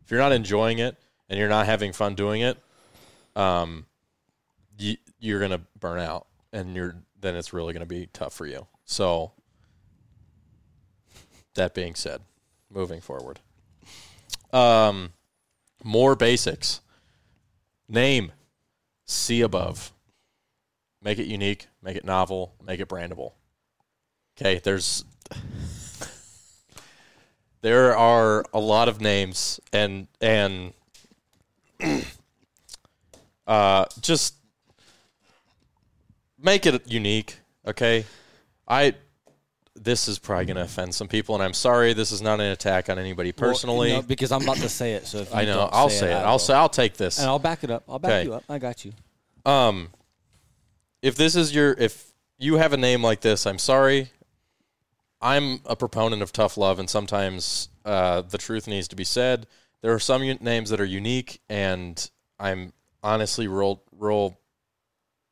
If 0.06 0.12
you're 0.12 0.20
not 0.20 0.32
enjoying 0.32 0.80
it 0.80 0.98
and 1.30 1.40
you're 1.40 1.50
not 1.50 1.66
having 1.66 1.94
fun 1.94 2.16
doing 2.16 2.42
it, 2.42 2.58
um, 3.36 3.86
you, 4.78 4.98
you're 5.20 5.40
gonna 5.40 5.62
burn 5.80 6.00
out, 6.00 6.28
and 6.52 6.76
you're 6.76 6.96
then 7.20 7.36
it's 7.36 7.54
really 7.54 7.74
gonna 7.74 7.86
be 7.86 8.08
tough 8.14 8.34
for 8.34 8.46
you. 8.46 8.68
So, 8.86 9.32
that 11.56 11.74
being 11.74 11.96
said, 11.96 12.22
moving 12.70 13.02
forward, 13.02 13.40
um, 14.52 15.14
more 15.84 16.16
basics. 16.16 16.82
Name, 17.90 18.32
see 19.06 19.42
above. 19.42 19.92
Make 21.02 21.20
it 21.20 21.28
unique, 21.28 21.68
make 21.82 21.98
it 21.98 22.06
novel, 22.06 22.56
make 22.66 22.80
it 22.80 22.88
brandable. 22.88 23.34
Okay, 24.38 24.60
there's 24.64 25.04
there 27.64 27.96
are 27.98 28.44
a 28.54 28.60
lot 28.60 28.88
of 28.90 29.00
names 29.02 29.60
and 29.72 30.08
and 30.22 30.74
uh 33.48 33.86
just 34.02 34.36
make 36.40 36.66
it 36.66 36.88
unique, 36.88 37.38
okay? 37.66 38.06
I 38.68 38.96
this 39.76 40.08
is 40.08 40.20
probably 40.20 40.46
going 40.46 40.56
to 40.58 40.62
offend 40.64 40.94
some 40.94 41.08
people 41.08 41.34
and 41.36 41.44
I'm 41.44 41.54
sorry 41.54 41.94
this 41.94 42.12
is 42.12 42.22
not 42.22 42.40
an 42.40 42.46
attack 42.52 42.90
on 42.90 43.00
anybody 43.00 43.32
personally. 43.32 43.92
Well, 43.92 44.02
no, 44.02 44.08
because 44.08 44.32
I'm 44.32 44.44
about 44.44 44.58
to 44.58 44.70
say 44.70 44.94
it. 44.94 45.08
So 45.08 45.20
if 45.20 45.32
you 45.32 45.38
I 45.38 45.46
know. 45.46 45.68
I'll 45.72 45.90
say 45.90 46.12
it. 46.12 46.16
I 46.16 46.22
I'll 46.24 46.40
say 46.40 46.54
I'll 46.54 46.70
take 46.70 46.96
this. 46.96 47.18
and 47.20 47.28
I'll 47.28 47.40
back 47.40 47.64
it 47.64 47.72
up. 47.72 47.84
I'll 47.90 47.98
back 48.00 48.12
Okay. 48.12 48.24
you 48.26 48.34
up. 48.36 48.44
I 48.48 48.60
got 48.60 48.86
you. 48.86 48.94
Um, 49.46 49.90
if 51.02 51.16
this 51.16 51.36
is 51.36 51.54
your, 51.54 51.74
if 51.74 52.14
you 52.38 52.56
have 52.56 52.72
a 52.72 52.78
name 52.78 53.04
like 53.04 53.22
this, 53.22 53.46
I'm 53.46 53.58
sorry. 53.58 54.12
I'm 55.24 55.62
a 55.66 55.76
proponent 55.76 56.22
of 56.22 56.34
tough 56.34 56.58
love, 56.58 56.80
and 56.80 56.90
sometimes 56.90 57.70
uh, 57.86 58.22
the 58.22 58.38
truth 58.38 58.68
needs 58.68 58.90
to 58.90 58.96
be 58.96 59.06
said. 59.06 59.48
There 59.82 59.94
are 59.94 60.00
some 60.00 60.22
u- 60.22 60.38
names 60.42 60.70
that 60.70 60.82
are 60.82 60.86
unique, 60.86 61.40
and 61.50 62.10
I'm 62.38 62.74
honestly 63.02 63.48
real, 63.48 63.82
real. 63.98 64.38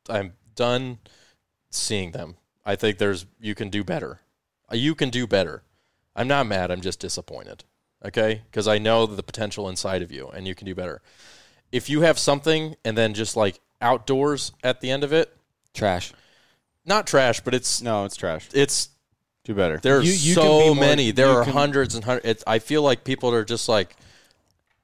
I'm 0.08 0.32
done 0.54 0.98
seeing 1.70 2.12
them. 2.12 2.36
I 2.64 2.74
think 2.74 2.96
there's 2.98 3.26
you 3.38 3.54
can 3.54 3.68
do 3.68 3.84
better. 3.84 4.20
Uh, 4.72 4.76
You 4.76 4.94
can 4.94 5.10
do 5.10 5.26
better. 5.26 5.62
I'm 6.16 6.28
not 6.28 6.46
mad. 6.46 6.70
I'm 6.70 6.80
just 6.80 6.98
disappointed. 7.00 7.64
Okay, 8.04 8.42
because 8.50 8.66
I 8.66 8.78
know 8.78 9.06
the 9.06 9.22
potential 9.22 9.68
inside 9.68 10.02
of 10.02 10.10
you, 10.10 10.28
and 10.28 10.48
you 10.48 10.54
can 10.54 10.66
do 10.66 10.74
better. 10.74 11.02
If 11.70 11.88
you 11.90 12.00
have 12.00 12.18
something, 12.18 12.76
and 12.84 12.96
then 12.96 13.12
just 13.14 13.36
like 13.36 13.60
outdoors 13.80 14.52
at 14.64 14.80
the 14.80 14.90
end 14.90 15.04
of 15.04 15.12
it, 15.12 15.36
Trash. 15.74 16.12
not 16.84 17.06
trash, 17.06 17.40
but 17.40 17.54
it's 17.54 17.80
No, 17.82 18.04
it's 18.06 18.16
trash. 18.16 18.48
it's 18.54 18.88
Do 19.44 19.54
better. 19.54 19.78
there 19.78 19.98
are 19.98 20.02
You- 20.02 20.12
you 20.12 20.34
so 20.34 20.60
be 20.60 20.66
more- 20.66 20.74
many. 20.76 21.10
There 21.10 21.28
are 21.28 21.44
can- 21.44 21.52
hundreds 21.52 21.94
and 21.94 22.04
hundreds. 22.04 22.26
It's, 22.26 22.44
I 22.46 22.58
feel 22.60 22.82
like 22.82 23.02
people 23.04 23.34
are 23.34 23.44
just 23.44 23.68
like, 23.68 23.96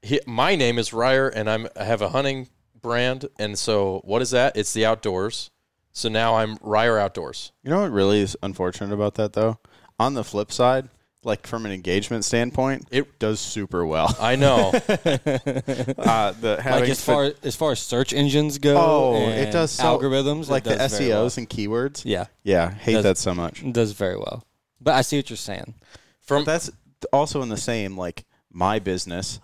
he, 0.03 0.21
my 0.27 0.57
name 0.57 0.79
is 0.79 0.93
Ryer, 0.93 1.29
and 1.29 1.49
I'm 1.49 1.69
I 1.77 1.85
have 1.85 2.03
a 2.03 2.09
hunting 2.09 2.49
brand, 2.81 3.27
and 3.39 3.59
so 3.59 4.01
what 4.05 4.23
is 4.23 4.31
that? 4.31 4.57
It's 4.57 4.73
the 4.73 4.85
outdoors. 4.85 5.51
So 5.93 6.09
now 6.09 6.37
I'm 6.37 6.59
Ryer 6.61 6.99
Outdoors. 6.99 7.51
You 7.65 7.71
know 7.71 7.81
what 7.81 7.91
really 7.91 8.21
is 8.21 8.37
unfortunate 8.43 8.93
about 8.95 9.15
that 9.15 9.33
though? 9.33 9.59
On 9.99 10.15
the 10.15 10.23
flip 10.23 10.53
side, 10.53 10.89
like 11.25 11.45
from 11.47 11.67
an 11.67 11.73
engagement 11.73 12.25
standpoint, 12.25 12.87
It- 12.93 13.19
does 13.19 13.41
super 13.41 13.85
well. 13.85 14.17
I 14.21 14.37
know. 14.37 14.69
uh, 14.75 16.33
the 16.33 16.61
Like 16.65 16.89
as 16.89 17.03
far 17.05 17.33
as 17.43 17.57
far 17.57 17.73
as 17.73 17.81
search 17.81 18.13
engines 18.13 18.59
go, 18.59 18.77
oh, 18.77 19.29
it 19.29 19.51
does 19.51 19.73
so, 19.73 19.83
algorithms, 19.99 20.49
like 20.49 20.67
it 20.67 20.71
the 20.79 20.85
SEOs 20.85 21.09
well. 21.09 21.25
and 21.39 21.49
keywords. 21.51 22.03
Yeah, 22.05 22.27
Yeah, 22.45 22.71
hate 22.73 22.95
Does- 22.95 23.03
that 23.05 23.19
so 23.19 23.35
much. 23.35 23.65
does 23.73 23.93
very 23.93 24.17
well. 24.17 24.45
But 24.89 24.95
I 24.95 25.03
see 25.03 25.19
what 25.19 25.29
you're 25.29 25.37
saying. 25.37 25.75
From 26.23 26.45
That's 26.45 26.71
also 27.13 27.43
in 27.43 27.51
the 27.51 27.59
same 27.59 27.95
like 27.99 28.25
my 28.51 28.79
business 28.79 29.39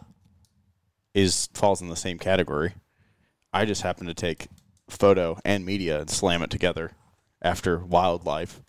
is 1.12 1.50
falls 1.52 1.82
in 1.82 1.90
the 1.90 1.96
same 1.96 2.18
category. 2.18 2.72
I 3.52 3.66
just 3.66 3.82
happen 3.82 4.06
to 4.06 4.14
take 4.14 4.46
photo 4.88 5.38
and 5.44 5.66
media 5.66 6.00
and 6.00 6.08
slam 6.08 6.42
it 6.42 6.48
together 6.48 6.92
after 7.42 7.76
wildlife. 7.76 8.62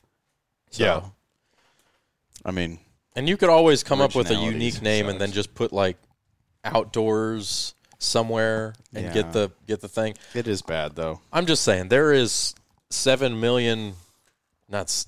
So, 0.71 0.83
Yeah. 0.83 1.01
I 2.43 2.51
mean, 2.51 2.79
and 3.15 3.29
you 3.29 3.37
could 3.37 3.47
always 3.47 3.81
come 3.81 4.01
up 4.01 4.13
with 4.13 4.29
a 4.29 4.35
unique 4.35 4.81
name 4.81 5.07
and 5.07 5.17
then 5.21 5.31
just 5.31 5.53
put 5.55 5.71
like 5.71 5.95
outdoors 6.65 7.73
somewhere 7.99 8.75
and 8.93 9.05
Yeah. 9.05 9.13
get 9.13 9.31
the 9.31 9.51
get 9.65 9.79
the 9.79 9.87
thing. 9.87 10.15
it 10.33 10.45
is 10.45 10.61
bad 10.61 10.97
though. 10.97 11.21
I'm 11.31 11.45
just 11.45 11.63
saying 11.63 11.87
there 11.87 12.11
is 12.11 12.53
seven 12.89 13.39
million. 13.39 13.93
Not. 14.67 15.05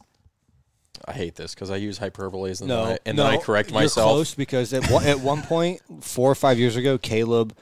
S- 0.98 1.04
I 1.08 1.14
hate 1.14 1.36
this 1.36 1.54
because 1.54 1.70
I 1.70 1.76
use 1.78 2.00
hyperboles 2.00 2.60
and 2.62 2.68
No, 2.70 2.86
then 2.86 2.94
I, 2.94 3.00
and 3.06 3.18
no, 3.18 3.24
then 3.24 3.34
I 3.34 3.38
correct 3.38 3.70
you're 3.72 3.80
myself. 3.82 4.12
close 4.12 4.36
because 4.36 4.74
at 4.74 4.90
one, 4.90 5.06
at 5.06 5.20
one 5.20 5.42
point, 5.44 5.82
four 6.02 6.32
or 6.32 6.36
five 6.36 6.58
years 6.60 6.76
ago, 6.76 6.98
Caleb 6.98 7.56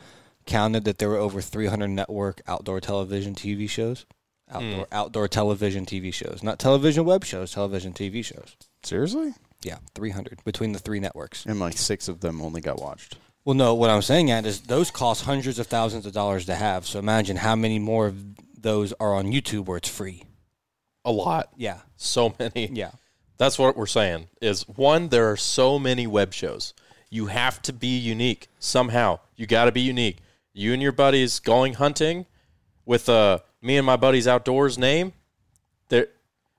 counted 0.45 0.83
that 0.85 0.97
there 0.99 1.09
were 1.09 1.17
over 1.17 1.41
300 1.41 1.87
network 1.87 2.41
outdoor 2.47 2.79
television 2.79 3.35
TV 3.35 3.69
shows. 3.69 4.05
Outdoor 4.51 4.85
hmm. 4.85 4.93
outdoor 4.93 5.27
television 5.27 5.87
TV 5.87 6.13
shows, 6.13 6.43
not 6.43 6.59
television 6.59 7.03
web 7.03 7.23
shows, 7.25 7.51
television 7.51 7.93
TV 7.93 8.23
shows. 8.23 8.55
Seriously? 8.83 9.33
Yeah, 9.63 9.77
300 9.95 10.43
between 10.43 10.71
the 10.71 10.77
three 10.77 10.99
networks. 10.99 11.47
And 11.47 11.59
like 11.59 11.75
six 11.77 12.07
of 12.07 12.19
them 12.19 12.39
only 12.43 12.61
got 12.61 12.79
watched. 12.79 13.17
Well, 13.43 13.55
no, 13.55 13.73
what 13.73 13.89
I'm 13.89 14.03
saying 14.03 14.29
at 14.29 14.45
is 14.45 14.61
those 14.61 14.91
cost 14.91 15.23
hundreds 15.23 15.57
of 15.57 15.65
thousands 15.65 16.05
of 16.05 16.13
dollars 16.13 16.45
to 16.45 16.53
have. 16.53 16.85
So 16.85 16.99
imagine 16.99 17.37
how 17.37 17.55
many 17.55 17.79
more 17.79 18.05
of 18.05 18.23
those 18.61 18.93
are 18.99 19.15
on 19.15 19.31
YouTube 19.31 19.65
where 19.65 19.77
it's 19.77 19.89
free. 19.89 20.23
A 21.03 21.11
lot, 21.11 21.49
Yeah, 21.55 21.79
so 21.95 22.35
many. 22.39 22.69
yeah. 22.71 22.91
That's 23.37 23.59
what 23.59 23.75
we're 23.75 23.85
saying. 23.85 24.27
Is 24.41 24.67
one, 24.67 25.09
there 25.09 25.31
are 25.31 25.37
so 25.37 25.77
many 25.77 26.07
web 26.07 26.33
shows. 26.33 26.73
You 27.09 27.27
have 27.27 27.61
to 27.63 27.73
be 27.73 27.97
unique 27.97 28.47
somehow. 28.59 29.19
You 29.35 29.45
got 29.45 29.65
to 29.65 29.71
be 29.71 29.81
unique. 29.81 30.17
You 30.53 30.73
and 30.73 30.81
your 30.81 30.91
buddies 30.91 31.39
going 31.39 31.73
hunting 31.73 32.25
with 32.85 33.09
uh, 33.09 33.39
me 33.61 33.77
and 33.77 33.85
my 33.85 33.97
buddies 33.97 34.27
outdoors 34.27 34.77
name. 34.77 35.13
There, 35.89 36.07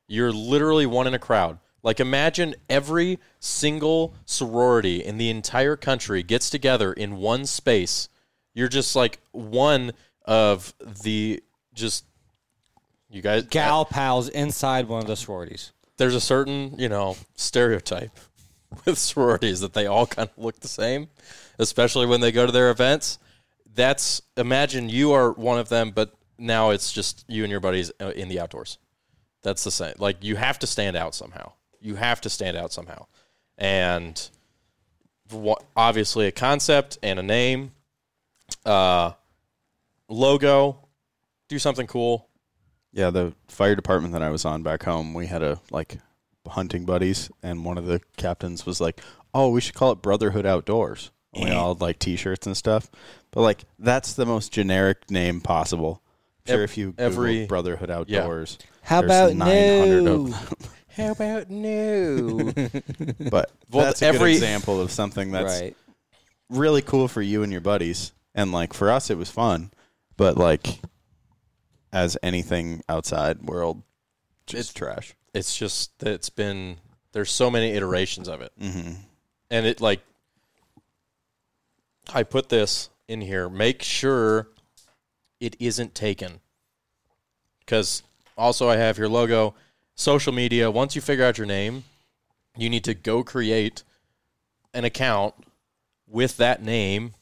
you're 0.06 0.32
literally 0.32 0.86
one 0.86 1.06
in 1.06 1.14
a 1.14 1.18
crowd. 1.18 1.58
Like 1.82 2.00
imagine 2.00 2.56
every 2.68 3.20
single 3.38 4.14
sorority 4.24 5.04
in 5.04 5.18
the 5.18 5.30
entire 5.30 5.76
country 5.76 6.22
gets 6.22 6.50
together 6.50 6.92
in 6.92 7.16
one 7.16 7.46
space. 7.46 8.08
You're 8.54 8.68
just 8.68 8.96
like 8.96 9.20
one 9.30 9.92
of 10.24 10.74
the 11.04 11.42
just 11.74 12.04
you 13.08 13.22
guys 13.22 13.44
Gal 13.44 13.84
pals 13.84 14.28
inside 14.28 14.88
one 14.88 15.02
of 15.02 15.06
the 15.06 15.14
sororities. 15.14 15.72
There's 15.96 16.14
a 16.14 16.20
certain 16.20 16.78
you 16.78 16.88
know 16.88 17.16
stereotype 17.34 18.16
with 18.84 18.98
sororities 18.98 19.60
that 19.60 19.72
they 19.72 19.86
all 19.86 20.06
kind 20.06 20.28
of 20.28 20.42
look 20.42 20.60
the 20.60 20.68
same 20.68 21.08
especially 21.58 22.06
when 22.06 22.20
they 22.20 22.32
go 22.32 22.44
to 22.44 22.52
their 22.52 22.70
events. 22.70 23.18
That's 23.74 24.22
imagine 24.36 24.88
you 24.88 25.12
are 25.12 25.32
one 25.32 25.58
of 25.58 25.68
them 25.68 25.90
but 25.90 26.14
now 26.38 26.70
it's 26.70 26.92
just 26.92 27.24
you 27.28 27.44
and 27.44 27.50
your 27.50 27.60
buddies 27.60 27.90
uh, 28.00 28.10
in 28.10 28.28
the 28.28 28.40
outdoors. 28.40 28.78
That's 29.42 29.64
the 29.64 29.70
same 29.70 29.94
like 29.98 30.22
you 30.22 30.36
have 30.36 30.58
to 30.60 30.66
stand 30.66 30.96
out 30.96 31.14
somehow. 31.14 31.52
You 31.80 31.96
have 31.96 32.20
to 32.22 32.30
stand 32.30 32.56
out 32.56 32.72
somehow. 32.72 33.06
And 33.58 34.28
obviously 35.76 36.26
a 36.26 36.32
concept 36.32 36.98
and 37.02 37.18
a 37.18 37.22
name 37.22 37.72
uh 38.64 39.10
logo 40.08 40.78
do 41.48 41.58
something 41.58 41.86
cool 41.86 42.28
Yeah, 42.96 43.10
the 43.10 43.34
fire 43.46 43.74
department 43.76 44.14
that 44.14 44.22
I 44.22 44.30
was 44.30 44.46
on 44.46 44.62
back 44.62 44.82
home, 44.84 45.12
we 45.12 45.26
had 45.26 45.42
a 45.42 45.60
like 45.70 45.98
hunting 46.48 46.86
buddies, 46.86 47.30
and 47.42 47.62
one 47.62 47.76
of 47.76 47.84
the 47.84 48.00
captains 48.16 48.64
was 48.64 48.80
like, 48.80 49.00
"Oh, 49.34 49.50
we 49.50 49.60
should 49.60 49.74
call 49.74 49.92
it 49.92 50.00
Brotherhood 50.00 50.46
Outdoors." 50.46 51.10
And 51.34 51.44
we 51.44 51.50
eh. 51.50 51.54
all 51.54 51.74
had 51.74 51.82
like 51.82 51.98
T-shirts 51.98 52.46
and 52.46 52.56
stuff, 52.56 52.90
but 53.32 53.42
like 53.42 53.64
that's 53.78 54.14
the 54.14 54.24
most 54.24 54.50
generic 54.50 55.10
name 55.10 55.42
possible. 55.42 56.00
Sure, 56.46 56.56
Ev- 56.56 56.62
if 56.62 56.78
you 56.78 56.94
every- 56.96 57.32
Google 57.34 57.48
Brotherhood 57.48 57.90
Outdoors, 57.90 58.56
How 58.80 59.00
about 59.02 59.34
900 59.34 60.02
no? 60.02 60.14
of 60.14 60.30
them. 60.30 60.70
how 60.96 61.10
about 61.10 61.50
no 61.50 62.52
But 63.30 63.50
Well, 63.70 63.84
that's 63.84 64.00
a 64.00 64.06
every- 64.06 64.18
good 64.32 64.36
example 64.36 64.80
of 64.80 64.90
something 64.90 65.32
that's 65.32 65.60
right. 65.60 65.76
really 66.48 66.80
cool 66.80 67.08
for 67.08 67.20
you 67.20 67.42
and 67.42 67.52
your 67.52 67.60
buddies, 67.60 68.12
and 68.34 68.52
like 68.52 68.72
for 68.72 68.90
us, 68.90 69.10
it 69.10 69.18
was 69.18 69.28
fun. 69.30 69.70
But 70.16 70.38
like, 70.38 70.80
as 71.96 72.18
anything 72.22 72.82
outside 72.90 73.42
world, 73.42 73.82
just 74.46 74.76
trash. 74.76 75.14
it's 75.32 75.56
just 75.56 75.90
it's 76.02 76.28
been 76.28 76.76
there's 77.12 77.30
so 77.30 77.50
many 77.50 77.70
iterations 77.70 78.28
of 78.28 78.42
it. 78.42 78.52
Mm-hmm. 78.60 78.92
and 79.50 79.66
it 79.66 79.80
like 79.80 80.02
i 82.12 82.22
put 82.22 82.50
this 82.50 82.90
in 83.08 83.22
here 83.22 83.48
make 83.48 83.82
sure 83.82 84.48
it 85.40 85.56
isn't 85.58 85.94
taken. 85.94 86.40
Because 87.60 88.02
also 88.36 88.68
i 88.68 88.76
have 88.76 88.98
your 88.98 89.08
logo 89.08 89.54
social 89.94 90.34
media. 90.34 90.70
Once 90.70 90.94
you 90.94 91.00
figure 91.00 91.24
out 91.24 91.38
your 91.38 91.46
name 91.46 91.84
you 92.58 92.68
need 92.68 92.84
to 92.84 92.92
go 92.92 93.24
create 93.24 93.82
an 94.74 94.84
account 94.84 95.34
with 96.06 96.36
that 96.36 96.62
name 96.62 97.14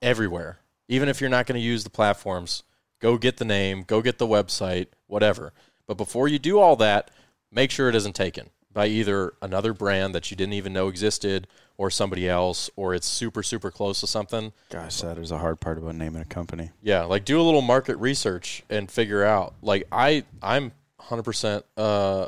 everywhere. 0.00 0.58
Even 0.88 1.10
if 1.10 1.20
you're 1.20 1.30
not 1.30 1.46
going 1.46 1.60
to 1.60 1.66
use 1.66 1.84
the 1.84 1.90
platforms 1.90 2.62
go 3.00 3.18
get 3.18 3.38
the 3.38 3.44
name 3.44 3.82
go 3.86 4.00
get 4.00 4.18
the 4.18 4.26
website 4.26 4.86
whatever. 5.06 5.52
But 5.86 5.96
before 5.96 6.28
you 6.28 6.38
do 6.38 6.58
all 6.60 6.76
that 6.76 7.10
make 7.50 7.70
sure 7.70 7.88
it 7.88 7.94
isn't 7.94 8.14
taken 8.14 8.50
by 8.72 8.86
either 8.86 9.34
another 9.42 9.72
brand 9.74 10.14
that 10.14 10.30
you 10.30 10.36
didn't 10.36 10.52
even 10.52 10.72
know 10.72 10.86
existed 10.86 11.48
or 11.76 11.90
somebody 11.90 12.28
else 12.28 12.70
or 12.76 12.94
it's 12.94 13.06
super 13.06 13.42
super 13.42 13.70
close 13.70 14.00
to 14.00 14.06
something. 14.06 14.52
Gosh, 14.70 15.00
that 15.00 15.18
is 15.18 15.30
a 15.32 15.38
hard 15.38 15.58
part 15.60 15.78
about 15.78 15.96
naming 15.96 16.22
a 16.22 16.26
company. 16.26 16.70
yeah 16.82 17.02
like 17.04 17.24
do 17.24 17.40
a 17.40 17.42
little 17.42 17.62
market 17.62 17.96
research 17.96 18.62
and 18.70 18.90
figure 18.90 19.24
out 19.24 19.54
like 19.62 19.84
i 19.90 20.22
i'm 20.42 20.72
100% 21.00 21.62
uh 21.76 22.26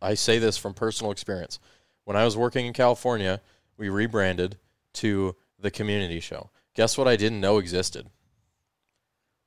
i 0.00 0.14
say 0.14 0.38
this 0.38 0.56
from 0.56 0.72
personal 0.72 1.12
experience. 1.12 1.58
When 2.04 2.16
i 2.16 2.24
was 2.24 2.36
working 2.36 2.64
in 2.66 2.72
california 2.72 3.40
we 3.76 3.88
rebranded 3.88 4.56
to 4.94 5.34
the 5.58 5.70
community 5.70 6.20
show. 6.20 6.50
Guess 6.74 6.96
what 6.96 7.08
i 7.08 7.16
didn't 7.16 7.40
know 7.40 7.58
existed 7.58 8.06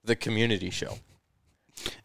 the 0.05 0.15
community 0.15 0.69
show 0.69 0.97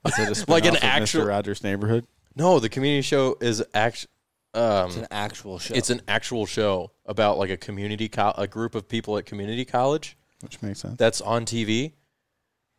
Is 0.07 0.19
it 0.19 0.43
a 0.43 0.45
Like 0.51 0.65
an 0.65 0.77
actual- 0.77 1.23
Mr. 1.23 1.29
Rogers' 1.29 1.63
Neighborhood? 1.63 2.07
no 2.37 2.59
the 2.61 2.69
community 2.69 3.03
show 3.03 3.37
is 3.41 3.63
act 3.75 4.07
um 4.55 4.87
It's 4.89 4.97
an 4.97 5.07
actual 5.11 5.59
show. 5.59 5.75
It's 5.75 5.91
an 5.91 6.01
actual 6.09 6.47
show 6.47 6.91
about 7.07 7.39
like 7.39 7.51
a 7.51 7.57
community 7.57 8.09
co- 8.09 8.35
a 8.37 8.47
group 8.47 8.75
of 8.75 8.89
people 8.89 9.17
at 9.19 9.27
community 9.27 9.65
college 9.65 10.17
Which 10.41 10.61
makes 10.63 10.81
sense. 10.81 10.97
that's 10.97 11.21
on 11.21 11.45
TV. 11.45 11.93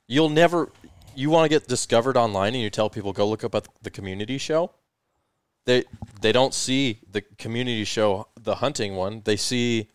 You'll 0.07 0.29
never 0.29 0.71
you 1.15 1.29
want 1.29 1.45
to 1.45 1.49
get 1.49 1.67
discovered 1.67 2.15
online 2.17 2.53
and 2.55 2.63
you 2.63 2.69
tell 2.69 2.89
people 2.89 3.13
go 3.13 3.27
look 3.27 3.43
up 3.43 3.53
at 3.55 3.67
the 3.81 3.89
community 3.89 4.37
show. 4.37 4.71
They 5.65 5.83
they 6.21 6.31
don't 6.31 6.53
see 6.53 6.99
the 7.09 7.21
community 7.21 7.83
show 7.85 8.27
the 8.41 8.55
hunting 8.55 8.95
one. 8.95 9.21
They 9.25 9.35
see 9.37 9.89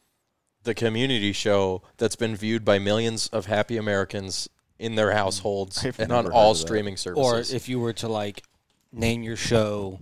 the 0.63 0.75
community 0.75 1.33
show 1.33 1.83
that's 1.97 2.17
been 2.17 2.37
viewed 2.37 2.65
by 2.65 2.79
millions 2.79 3.29
of 3.29 3.47
happy 3.47 3.77
Americans 3.77 4.49
in 4.79 4.95
their 4.95 5.13
households 5.13 5.79
I've 5.85 5.99
and 5.99 6.09
never 6.11 6.19
on 6.19 6.25
heard 6.27 6.33
all 6.35 6.51
of 6.53 6.59
that. 6.59 6.63
streaming 6.67 6.95
or 6.95 6.97
services. 6.99 7.53
if 7.55 7.69
you 7.69 7.79
were 7.81 7.93
to 7.95 8.09
like 8.09 8.43
name 8.93 9.23
your 9.23 9.37
show 9.37 10.01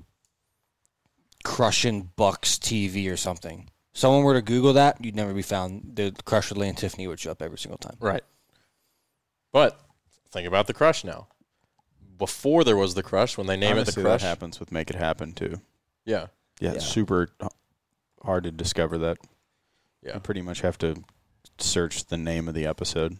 Crushing 1.45 2.11
Bucks 2.16 2.57
TV 2.59 3.11
or 3.12 3.16
something. 3.16 3.68
Someone 3.93 4.25
were 4.25 4.35
to 4.35 4.43
Google 4.43 4.72
that, 4.72 5.05
you'd 5.05 5.14
never 5.14 5.33
be 5.35 5.43
found. 5.43 5.93
The 5.95 6.12
Crush 6.25 6.49
with 6.49 6.59
Lee 6.59 6.68
and 6.68 6.77
Tiffany 6.77 7.07
would 7.07 7.20
show 7.20 7.31
up 7.31 7.43
every 7.43 7.59
single 7.59 7.79
time. 7.79 7.97
Right. 8.01 8.22
But 9.53 9.81
think 10.33 10.49
about 10.49 10.66
the 10.66 10.75
crush 10.75 11.05
now. 11.05 11.29
Before 12.18 12.64
there 12.64 12.77
was 12.77 12.95
the 12.95 13.03
crush, 13.03 13.37
when 13.39 13.47
they 13.47 13.57
name 13.57 13.72
Honestly, 13.77 13.93
it 14.01 14.05
the 14.05 14.09
crush, 14.09 14.22
that 14.22 14.27
happens 14.27 14.59
with 14.59 14.72
Make 14.72 14.91
It 14.91 14.97
Happen 14.97 15.33
too. 15.33 15.61
yeah, 16.05 16.27
Yeah, 16.61 16.70
Yeah. 16.70 16.75
it's 16.77 16.87
super 16.87 17.29
h- 17.43 17.49
hard 18.22 18.45
to 18.45 18.51
discover 18.51 18.99
that. 18.99 19.18
yeah. 20.03 20.14
You 20.14 20.20
pretty 20.20 20.43
much 20.43 20.62
have 20.62 20.79
to 20.79 21.05
search 21.59 22.07
the 22.07 22.16
name 22.16 22.49
of 22.49 22.55
the 22.55 22.66
episode. 22.66 23.18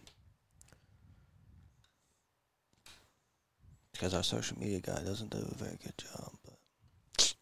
Because 3.95 4.13
our 4.13 4.23
social 4.23 4.59
media 4.59 4.79
guy 4.81 5.01
doesn't 5.03 5.29
do 5.31 5.37
a 5.37 5.55
very 5.55 5.77
good 5.83 5.97
job. 5.97 6.31
But 6.43 7.33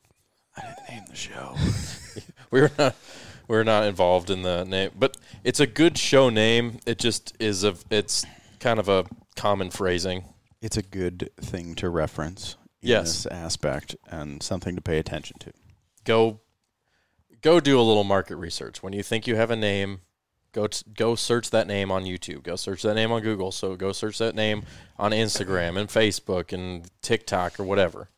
I 0.56 0.62
didn't 0.62 0.90
name 0.90 1.04
the 1.10 1.16
show. 1.16 1.56
We're 2.52 2.70
not 2.78 2.96
we're 3.48 3.64
not 3.64 3.84
involved 3.86 4.30
in 4.30 4.44
the 4.44 4.64
name, 4.64 4.92
but 4.98 5.18
it's 5.44 5.60
a 5.60 5.66
good 5.68 5.98
show 5.98 6.30
name. 6.30 6.78
It 6.86 7.00
just 7.00 7.36
is 7.40 7.64
a 7.64 7.74
it's 7.90 8.24
kind 8.60 8.80
of 8.80 8.88
a 8.88 9.06
common 9.36 9.70
phrasing. 9.72 10.26
it's 10.62 10.78
a 10.78 10.84
good 10.84 11.30
thing 11.42 11.74
to 11.76 11.90
reference 11.90 12.56
in 12.82 12.90
Yes. 12.90 13.24
this 13.24 13.26
aspect 13.26 13.96
and 14.08 14.42
something 14.44 14.76
to 14.76 14.82
pay 14.82 15.00
attention 15.00 15.38
to. 15.40 15.52
Go 16.06 16.40
go 17.42 17.60
do 17.60 17.80
a 17.80 17.82
little 17.82 18.04
market 18.06 18.36
research. 18.36 18.84
When 18.84 18.94
you 18.94 19.02
think 19.04 19.26
you 19.26 19.36
have 19.36 19.50
a 19.52 19.56
name, 19.58 20.02
go 20.54 20.68
t- 20.68 20.86
go 20.96 21.16
search 21.16 21.50
that 21.50 21.68
name 21.68 21.92
on 21.92 22.06
YouTube. 22.06 22.44
Go 22.44 22.56
search 22.56 22.82
that 22.84 22.96
name 22.96 23.12
on 23.12 23.22
Google. 23.22 23.52
So 23.52 23.76
go 23.76 23.92
search 23.92 24.18
that 24.20 24.36
name 24.36 24.64
on 24.98 25.12
Instagram 25.12 25.78
and 25.78 25.90
Facebook 25.90 26.54
and 26.54 26.90
TikTok 27.02 27.60
or 27.60 27.64
whatever, 27.64 28.10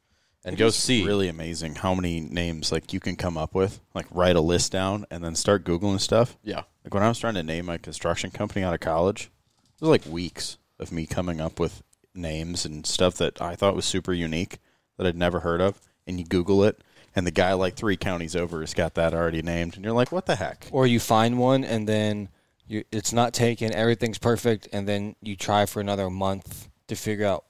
and 0.44 0.56
go 0.58 0.70
see. 0.70 1.06
Really 1.06 1.28
amazing 1.28 1.76
how 1.76 1.96
many 1.96 2.20
names 2.20 2.72
like 2.72 2.94
you 2.94 3.00
can 3.00 3.16
come 3.16 3.38
up 3.38 3.56
with. 3.56 3.80
Like 3.96 4.06
write 4.12 4.36
a 4.36 4.42
list 4.42 4.72
down 4.72 5.06
and 5.10 5.24
then 5.24 5.36
start 5.36 5.64
googling 5.64 6.00
stuff. 6.00 6.38
Yeah, 6.44 6.64
Like 6.84 6.94
when 6.94 7.04
I 7.04 7.08
was 7.10 7.18
trying 7.20 7.36
to 7.36 7.44
name 7.44 7.66
my 7.66 7.78
construction 7.78 8.30
company 8.30 8.64
out 8.64 8.74
of 8.74 8.80
college, 8.82 9.32
it 9.58 9.82
was 9.82 9.90
like 9.90 10.06
weeks 10.06 10.58
of 10.80 10.92
me 10.92 11.06
coming 11.08 11.42
up 11.42 11.60
with 11.60 11.82
names 12.14 12.66
and 12.66 12.86
stuff 12.86 13.16
that 13.16 13.42
I 13.42 13.56
thought 13.56 13.76
was 13.76 13.86
super 13.86 14.14
unique 14.14 14.60
that 14.98 15.08
I'd 15.08 15.18
never 15.18 15.40
heard 15.42 15.62
of. 15.62 15.82
And 16.08 16.20
you 16.20 16.26
Google 16.26 16.64
it, 16.64 16.82
and 17.16 17.26
the 17.26 17.32
guy 17.32 17.54
like 17.54 17.76
three 17.76 17.98
counties 17.98 18.36
over 18.36 18.60
has 18.62 18.74
got 18.74 18.96
that 18.96 19.14
already 19.14 19.42
named, 19.42 19.76
and 19.76 19.84
you're 19.86 19.94
like, 19.94 20.12
"What 20.12 20.26
the 20.26 20.36
heck?" 20.36 20.68
or 20.72 20.86
you 20.88 21.00
find 21.00 21.40
one 21.40 21.64
and 21.64 21.88
then 21.88 22.30
you, 22.68 22.84
it's 22.92 23.14
not 23.14 23.34
taken, 23.34 23.74
everything's 23.74 24.18
perfect, 24.18 24.68
and 24.74 24.88
then 24.88 25.16
you 25.22 25.36
try 25.36 25.66
for 25.66 25.80
another 25.80 26.10
month 26.10 26.68
to 26.88 26.96
figure 26.96 27.26
out 27.28 27.46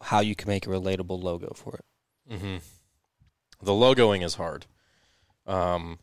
how 0.00 0.20
you 0.20 0.34
can 0.34 0.48
make 0.48 0.66
a 0.66 0.70
relatable 0.70 1.22
logo 1.22 1.52
for 1.54 1.74
it. 1.76 2.38
hmm 2.40 2.56
the 3.60 3.72
logoing 3.72 4.24
is 4.24 4.34
hard. 4.36 4.66
Um, 5.46 5.98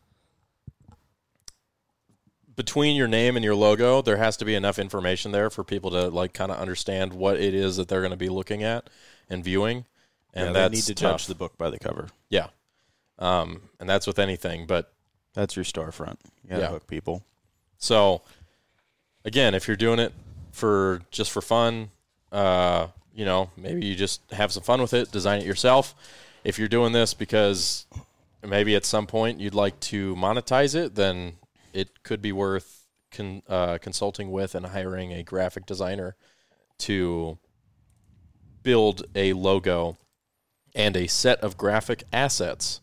between 2.54 2.96
your 2.96 3.08
name 3.08 3.36
and 3.36 3.44
your 3.44 3.54
logo, 3.54 4.02
there 4.02 4.16
has 4.16 4.36
to 4.38 4.44
be 4.44 4.54
enough 4.54 4.78
information 4.78 5.32
there 5.32 5.50
for 5.50 5.64
people 5.64 5.90
to 5.92 6.08
like 6.08 6.32
kind 6.32 6.50
of 6.50 6.58
understand 6.58 7.12
what 7.12 7.38
it 7.40 7.54
is 7.54 7.76
that 7.76 7.88
they're 7.88 8.00
going 8.00 8.10
to 8.10 8.16
be 8.16 8.28
looking 8.28 8.62
at 8.62 8.88
and 9.28 9.42
viewing. 9.44 9.84
And 10.34 10.48
yeah, 10.48 10.52
that's 10.52 10.70
they 10.70 10.76
need 10.76 10.82
to 10.84 10.94
tough. 10.94 11.20
judge 11.20 11.26
the 11.26 11.34
book 11.34 11.56
by 11.58 11.70
the 11.70 11.78
cover. 11.78 12.08
yeah, 12.28 12.48
um, 13.18 13.62
and 13.80 13.88
that's 13.88 14.06
with 14.06 14.18
anything. 14.18 14.66
But 14.66 14.92
That's 15.34 15.54
your 15.54 15.66
storefront. 15.66 16.16
You 16.42 16.48
gotta 16.50 16.62
Yeah. 16.62 16.68
hook 16.70 16.86
people. 16.86 17.22
So, 17.76 18.22
again, 19.24 19.54
if 19.54 19.68
you're 19.68 19.76
doing 19.76 19.98
it 19.98 20.14
for 20.50 21.02
just 21.10 21.30
for 21.30 21.42
fun, 21.42 21.90
uh, 22.32 22.86
you 23.14 23.26
know, 23.26 23.50
maybe 23.54 23.84
you 23.84 23.94
just 23.96 24.22
have 24.30 24.50
some 24.50 24.62
fun 24.62 24.80
with 24.80 24.94
it, 24.94 25.10
design 25.12 25.40
it 25.40 25.46
yourself. 25.46 25.94
If 26.42 26.58
you're 26.58 26.68
doing 26.68 26.92
this 26.92 27.12
because 27.12 27.84
maybe 28.42 28.74
at 28.74 28.86
some 28.86 29.06
point 29.06 29.38
you'd 29.40 29.54
like 29.54 29.78
to 29.80 30.14
monetize 30.16 30.74
it, 30.74 30.94
then 30.94 31.36
it 31.74 32.02
could 32.02 32.22
be 32.22 32.32
worth 32.32 32.86
con- 33.10 33.42
uh, 33.46 33.76
consulting 33.76 34.30
with 34.32 34.54
and 34.54 34.64
hiring 34.64 35.12
a 35.12 35.22
graphic 35.22 35.66
designer 35.66 36.16
to 36.78 37.36
build 38.62 39.02
a 39.14 39.32
logo 39.34 39.98
and 40.74 40.96
a 40.96 41.06
set 41.06 41.40
of 41.40 41.56
graphic 41.58 42.04
assets 42.12 42.80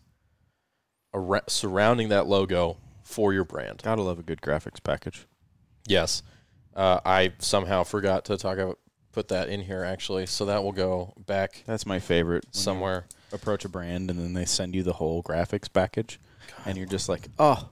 ar- 1.14 1.44
surrounding 1.46 2.08
that 2.10 2.26
logo 2.26 2.76
for 3.02 3.32
your 3.32 3.44
brand. 3.44 3.82
Gotta 3.82 4.02
love 4.02 4.18
a 4.18 4.22
good 4.22 4.40
graphics 4.40 4.82
package. 4.82 5.26
Yes. 5.86 6.22
Uh, 6.74 7.00
I 7.04 7.32
somehow 7.38 7.84
forgot 7.84 8.24
to 8.26 8.36
talk 8.36 8.58
about 8.58 8.78
put 9.12 9.28
that 9.28 9.48
in 9.48 9.60
here 9.60 9.84
actually, 9.84 10.26
so 10.26 10.44
that 10.46 10.62
will 10.64 10.72
go 10.72 11.14
back 11.26 11.62
That's 11.66 11.86
my 11.86 12.00
favorite. 12.00 12.44
somewhere. 12.50 13.06
approach 13.32 13.64
a 13.64 13.68
brand 13.68 14.10
and 14.10 14.18
then 14.18 14.32
they 14.32 14.44
send 14.44 14.74
you 14.74 14.82
the 14.82 14.94
whole 14.94 15.22
graphics 15.22 15.72
package, 15.72 16.18
and 16.66 16.76
you're 16.76 16.86
just 16.86 17.08
like, 17.08 17.28
oh, 17.38 17.68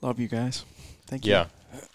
love 0.00 0.18
you 0.18 0.28
guys. 0.28 0.64
Thank 1.06 1.26
you. 1.26 1.32
Yeah. 1.32 1.46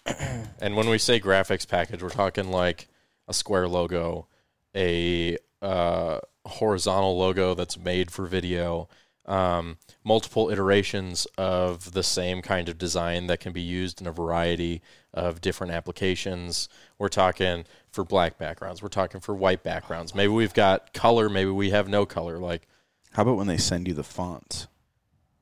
and 0.60 0.76
when 0.76 0.88
we 0.88 0.98
say 0.98 1.18
graphics 1.18 1.66
package, 1.66 2.02
we're 2.02 2.08
talking 2.08 2.50
like 2.50 2.88
a 3.26 3.34
square 3.34 3.66
logo, 3.66 4.28
a 4.76 5.36
uh, 5.60 6.20
horizontal 6.46 7.18
logo 7.18 7.54
that's 7.54 7.78
made 7.78 8.10
for 8.10 8.26
video, 8.26 8.88
um, 9.26 9.78
multiple 10.04 10.50
iterations 10.50 11.26
of 11.38 11.92
the 11.92 12.02
same 12.02 12.42
kind 12.42 12.68
of 12.68 12.76
design 12.78 13.26
that 13.28 13.40
can 13.40 13.52
be 13.52 13.62
used 13.62 14.00
in 14.00 14.06
a 14.06 14.12
variety 14.12 14.82
of 15.14 15.40
different 15.40 15.72
applications. 15.72 16.68
We're 16.98 17.08
talking 17.08 17.64
for 17.90 18.04
black 18.04 18.36
backgrounds. 18.38 18.82
We're 18.82 18.88
talking 18.88 19.20
for 19.20 19.34
white 19.34 19.62
backgrounds. 19.62 20.14
Maybe 20.14 20.32
we've 20.32 20.52
got 20.54 20.92
color. 20.92 21.28
Maybe 21.28 21.50
we 21.50 21.70
have 21.70 21.88
no 21.88 22.04
color. 22.04 22.38
Like 22.38 22.66
How 23.12 23.22
about 23.22 23.36
when 23.36 23.46
they 23.46 23.56
send 23.56 23.88
you 23.88 23.94
the 23.94 24.04
fonts? 24.04 24.66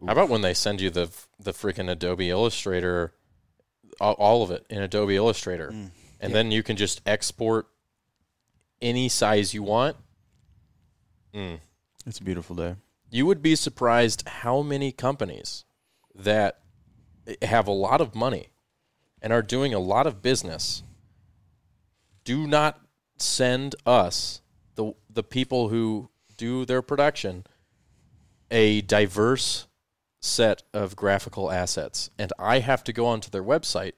How 0.04 0.12
about 0.12 0.28
when 0.28 0.42
they 0.42 0.54
send 0.54 0.80
you 0.80 0.90
the 0.90 1.10
the 1.38 1.52
freaking 1.52 1.88
Adobe 1.90 2.28
Illustrator, 2.28 3.14
all, 4.00 4.14
all 4.14 4.42
of 4.42 4.50
it 4.50 4.66
in 4.68 4.82
Adobe 4.82 5.14
Illustrator, 5.16 5.70
Mm. 5.70 5.90
and 6.20 6.34
then 6.34 6.50
you 6.50 6.62
can 6.64 6.76
just 6.76 7.00
export 7.06 7.66
any 8.80 9.08
size 9.08 9.54
you 9.54 9.62
want. 9.62 9.96
Mm. 11.34 11.60
It's 12.04 12.18
a 12.18 12.24
beautiful 12.24 12.56
day. 12.56 12.74
You 13.12 13.26
would 13.26 13.42
be 13.42 13.54
surprised 13.56 14.26
how 14.26 14.62
many 14.62 14.90
companies 14.90 15.66
that 16.14 16.60
have 17.42 17.66
a 17.68 17.72
lot 17.72 18.00
of 18.00 18.14
money 18.14 18.48
and 19.20 19.34
are 19.34 19.42
doing 19.42 19.74
a 19.74 19.78
lot 19.78 20.06
of 20.06 20.22
business 20.22 20.82
do 22.24 22.46
not 22.46 22.80
send 23.18 23.76
us 23.84 24.40
the 24.76 24.94
the 25.10 25.22
people 25.22 25.68
who 25.68 26.08
do 26.38 26.64
their 26.64 26.80
production 26.80 27.44
a 28.50 28.80
diverse 28.80 29.66
set 30.20 30.62
of 30.72 30.96
graphical 30.96 31.50
assets. 31.50 32.08
And 32.18 32.32
I 32.38 32.60
have 32.60 32.82
to 32.84 32.92
go 32.92 33.06
onto 33.06 33.28
their 33.30 33.42
website 33.44 33.92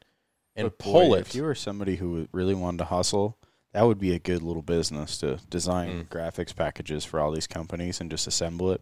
and 0.56 0.66
But 0.66 0.78
boy, 0.78 0.92
pull 0.92 1.14
it. 1.14 1.20
If 1.20 1.34
you 1.36 1.44
were 1.44 1.54
somebody 1.54 1.96
who 1.96 2.28
really 2.32 2.54
wanted 2.54 2.78
to 2.78 2.84
hustle, 2.86 3.38
that 3.72 3.82
would 3.82 3.98
be 3.98 4.12
a 4.12 4.18
good 4.18 4.42
little 4.42 4.62
business 4.62 5.18
to 5.18 5.38
design 5.48 6.04
Mm. 6.04 6.08
graphics 6.08 6.54
packages 6.54 7.04
for 7.04 7.20
all 7.20 7.30
these 7.30 7.46
companies 7.46 8.00
and 8.00 8.10
just 8.10 8.26
assemble 8.26 8.72
it 8.72 8.80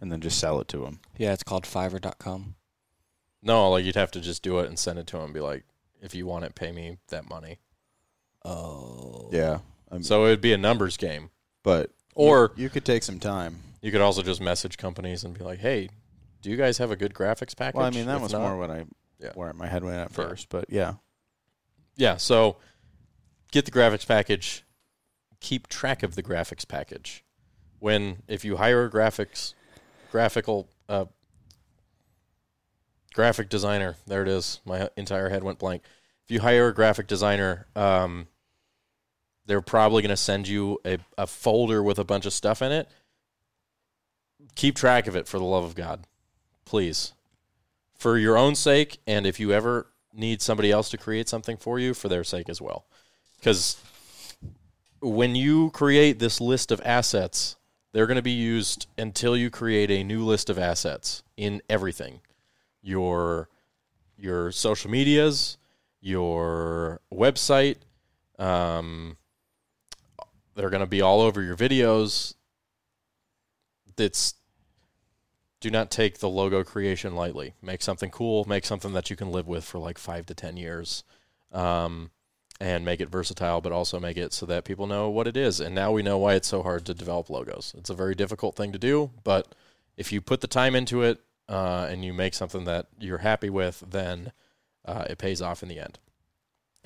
and 0.00 0.10
then 0.10 0.20
just 0.20 0.38
sell 0.38 0.60
it 0.60 0.68
to 0.68 0.78
them. 0.78 1.00
Yeah, 1.18 1.32
it's 1.32 1.42
called 1.42 1.64
Fiverr.com. 1.64 2.54
no 3.42 3.70
like 3.70 3.84
you'd 3.84 3.94
have 3.96 4.10
to 4.12 4.20
just 4.20 4.42
do 4.42 4.58
it 4.60 4.66
and 4.68 4.78
send 4.78 4.98
it 4.98 5.06
to 5.08 5.16
them 5.16 5.26
and 5.26 5.34
be 5.34 5.40
like 5.40 5.64
if 6.02 6.14
you 6.14 6.26
want 6.26 6.44
it 6.44 6.54
pay 6.54 6.72
me 6.72 6.98
that 7.08 7.28
money 7.28 7.58
Oh. 8.44 9.28
Yeah. 9.32 9.58
Um, 9.90 10.02
so 10.02 10.24
it 10.24 10.28
would 10.30 10.40
be 10.40 10.52
a 10.52 10.58
numbers 10.58 10.96
game 10.96 11.30
but 11.62 11.90
or 12.14 12.52
you, 12.56 12.64
you 12.64 12.70
could 12.70 12.84
take 12.84 13.02
some 13.02 13.18
time. 13.20 13.58
You 13.82 13.92
could 13.92 14.00
also 14.00 14.22
just 14.22 14.40
message 14.40 14.76
companies 14.78 15.24
and 15.24 15.36
be 15.36 15.44
like, 15.44 15.58
"Hey, 15.58 15.88
do 16.42 16.50
you 16.50 16.56
guys 16.56 16.78
have 16.78 16.90
a 16.90 16.96
good 16.96 17.14
graphics 17.14 17.54
package?" 17.56 17.76
Well, 17.76 17.86
I 17.86 17.90
mean, 17.90 18.06
that 18.06 18.16
If 18.16 18.22
was 18.22 18.32
not- 18.32 18.40
more 18.42 18.56
what 18.58 18.70
I 18.70 18.86
Yeah. 19.18 19.32
where 19.34 19.52
my 19.52 19.66
head 19.68 19.84
went 19.84 19.96
at 19.98 20.10
Yeah. 20.10 20.14
first, 20.16 20.48
but 20.48 20.66
yeah. 20.70 20.94
Yeah, 21.96 22.16
so 22.16 22.56
get 23.52 23.64
the 23.66 23.70
graphics 23.70 24.06
package. 24.06 24.64
Keep 25.40 25.68
track 25.68 26.02
of 26.02 26.14
the 26.14 26.22
graphics 26.22 26.66
package. 26.66 27.24
When 27.78 28.22
if 28.26 28.44
you 28.44 28.56
hire 28.56 28.84
a 28.84 28.90
graphics 28.90 29.54
graphical 30.10 30.68
uh, 30.88 31.06
graphic 33.14 33.48
designer, 33.48 33.96
there 34.06 34.22
it 34.22 34.28
is. 34.28 34.60
My 34.64 34.88
entire 34.96 35.28
head 35.28 35.44
went 35.44 35.58
blank. 35.58 35.82
If 36.24 36.30
you 36.30 36.40
hire 36.40 36.68
a 36.68 36.74
graphic 36.74 37.06
designer, 37.06 37.66
um, 37.74 38.28
they're 39.46 39.60
probably 39.60 40.02
going 40.02 40.10
to 40.10 40.16
send 40.16 40.46
you 40.48 40.78
a, 40.84 40.98
a 41.18 41.26
folder 41.26 41.82
with 41.82 41.98
a 41.98 42.04
bunch 42.04 42.26
of 42.26 42.32
stuff 42.32 42.62
in 42.62 42.72
it. 42.72 42.88
Keep 44.54 44.76
track 44.76 45.06
of 45.06 45.16
it 45.16 45.26
for 45.26 45.38
the 45.38 45.44
love 45.44 45.64
of 45.64 45.74
God, 45.74 46.06
please, 46.64 47.12
for 47.96 48.16
your 48.16 48.36
own 48.36 48.54
sake, 48.54 48.98
and 49.06 49.26
if 49.26 49.38
you 49.38 49.52
ever 49.52 49.88
need 50.12 50.42
somebody 50.42 50.70
else 50.70 50.90
to 50.90 50.98
create 50.98 51.28
something 51.28 51.56
for 51.56 51.78
you, 51.78 51.94
for 51.94 52.08
their 52.08 52.24
sake 52.24 52.48
as 52.48 52.60
well. 52.60 52.86
Because 53.38 53.76
when 55.00 55.34
you 55.34 55.70
create 55.70 56.18
this 56.18 56.40
list 56.40 56.70
of 56.70 56.80
assets, 56.84 57.56
they're 57.92 58.06
going 58.06 58.16
to 58.16 58.22
be 58.22 58.30
used 58.30 58.86
until 58.96 59.36
you 59.36 59.50
create 59.50 59.90
a 59.90 60.04
new 60.04 60.24
list 60.24 60.48
of 60.50 60.58
assets 60.58 61.22
in 61.36 61.60
everything 61.68 62.20
your 62.82 63.48
your 64.16 64.52
social 64.52 64.90
medias, 64.90 65.58
your 66.00 67.00
website. 67.12 67.76
Um, 68.38 69.16
they're 70.54 70.70
going 70.70 70.80
to 70.80 70.86
be 70.86 71.00
all 71.00 71.20
over 71.20 71.42
your 71.42 71.56
videos. 71.56 72.34
It's 73.98 74.34
do 75.60 75.70
not 75.70 75.90
take 75.90 76.18
the 76.18 76.28
logo 76.28 76.64
creation 76.64 77.14
lightly. 77.14 77.54
Make 77.60 77.82
something 77.82 78.10
cool. 78.10 78.46
Make 78.46 78.64
something 78.64 78.94
that 78.94 79.10
you 79.10 79.16
can 79.16 79.30
live 79.30 79.46
with 79.46 79.64
for 79.64 79.78
like 79.78 79.98
five 79.98 80.26
to 80.26 80.34
ten 80.34 80.56
years, 80.56 81.04
um, 81.52 82.10
and 82.60 82.84
make 82.84 83.00
it 83.00 83.08
versatile, 83.08 83.60
but 83.62 83.72
also 83.72 83.98
make 83.98 84.18
it 84.18 84.32
so 84.34 84.44
that 84.46 84.64
people 84.64 84.86
know 84.86 85.08
what 85.08 85.26
it 85.26 85.36
is. 85.36 85.60
And 85.60 85.74
now 85.74 85.90
we 85.92 86.02
know 86.02 86.18
why 86.18 86.34
it's 86.34 86.48
so 86.48 86.62
hard 86.62 86.84
to 86.86 86.94
develop 86.94 87.30
logos. 87.30 87.74
It's 87.76 87.88
a 87.90 87.94
very 87.94 88.14
difficult 88.14 88.54
thing 88.54 88.70
to 88.72 88.78
do, 88.78 89.10
but 89.24 89.54
if 89.96 90.12
you 90.12 90.20
put 90.20 90.40
the 90.42 90.46
time 90.46 90.74
into 90.74 91.02
it 91.02 91.20
uh, 91.48 91.88
and 91.90 92.04
you 92.04 92.12
make 92.12 92.34
something 92.34 92.64
that 92.64 92.86
you're 92.98 93.18
happy 93.18 93.48
with, 93.50 93.82
then 93.88 94.32
uh, 94.84 95.04
it 95.08 95.18
pays 95.18 95.40
off 95.40 95.62
in 95.62 95.68
the 95.68 95.80
end. 95.80 95.98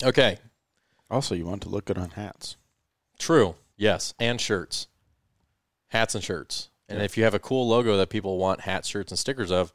Okay, 0.03 0.39
Also, 1.11 1.35
you 1.35 1.45
want 1.47 1.63
to 1.63 1.69
look 1.69 1.85
good 1.85 1.99
on 1.99 2.11
hats. 2.11 2.57
True. 3.19 3.55
Yes, 3.77 4.15
and 4.19 4.41
shirts, 4.41 4.89
hats 5.89 6.15
and 6.15 6.25
shirts. 6.25 6.71
And 6.89 7.03
if 7.03 7.17
you 7.17 7.25
have 7.25 7.35
a 7.35 7.39
cool 7.39 7.67
logo 7.69 7.97
that 7.97 8.11
people 8.11 8.37
want 8.39 8.61
hats, 8.61 8.89
shirts, 8.89 9.11
and 9.11 9.19
stickers 9.19 9.51
of, 9.51 9.73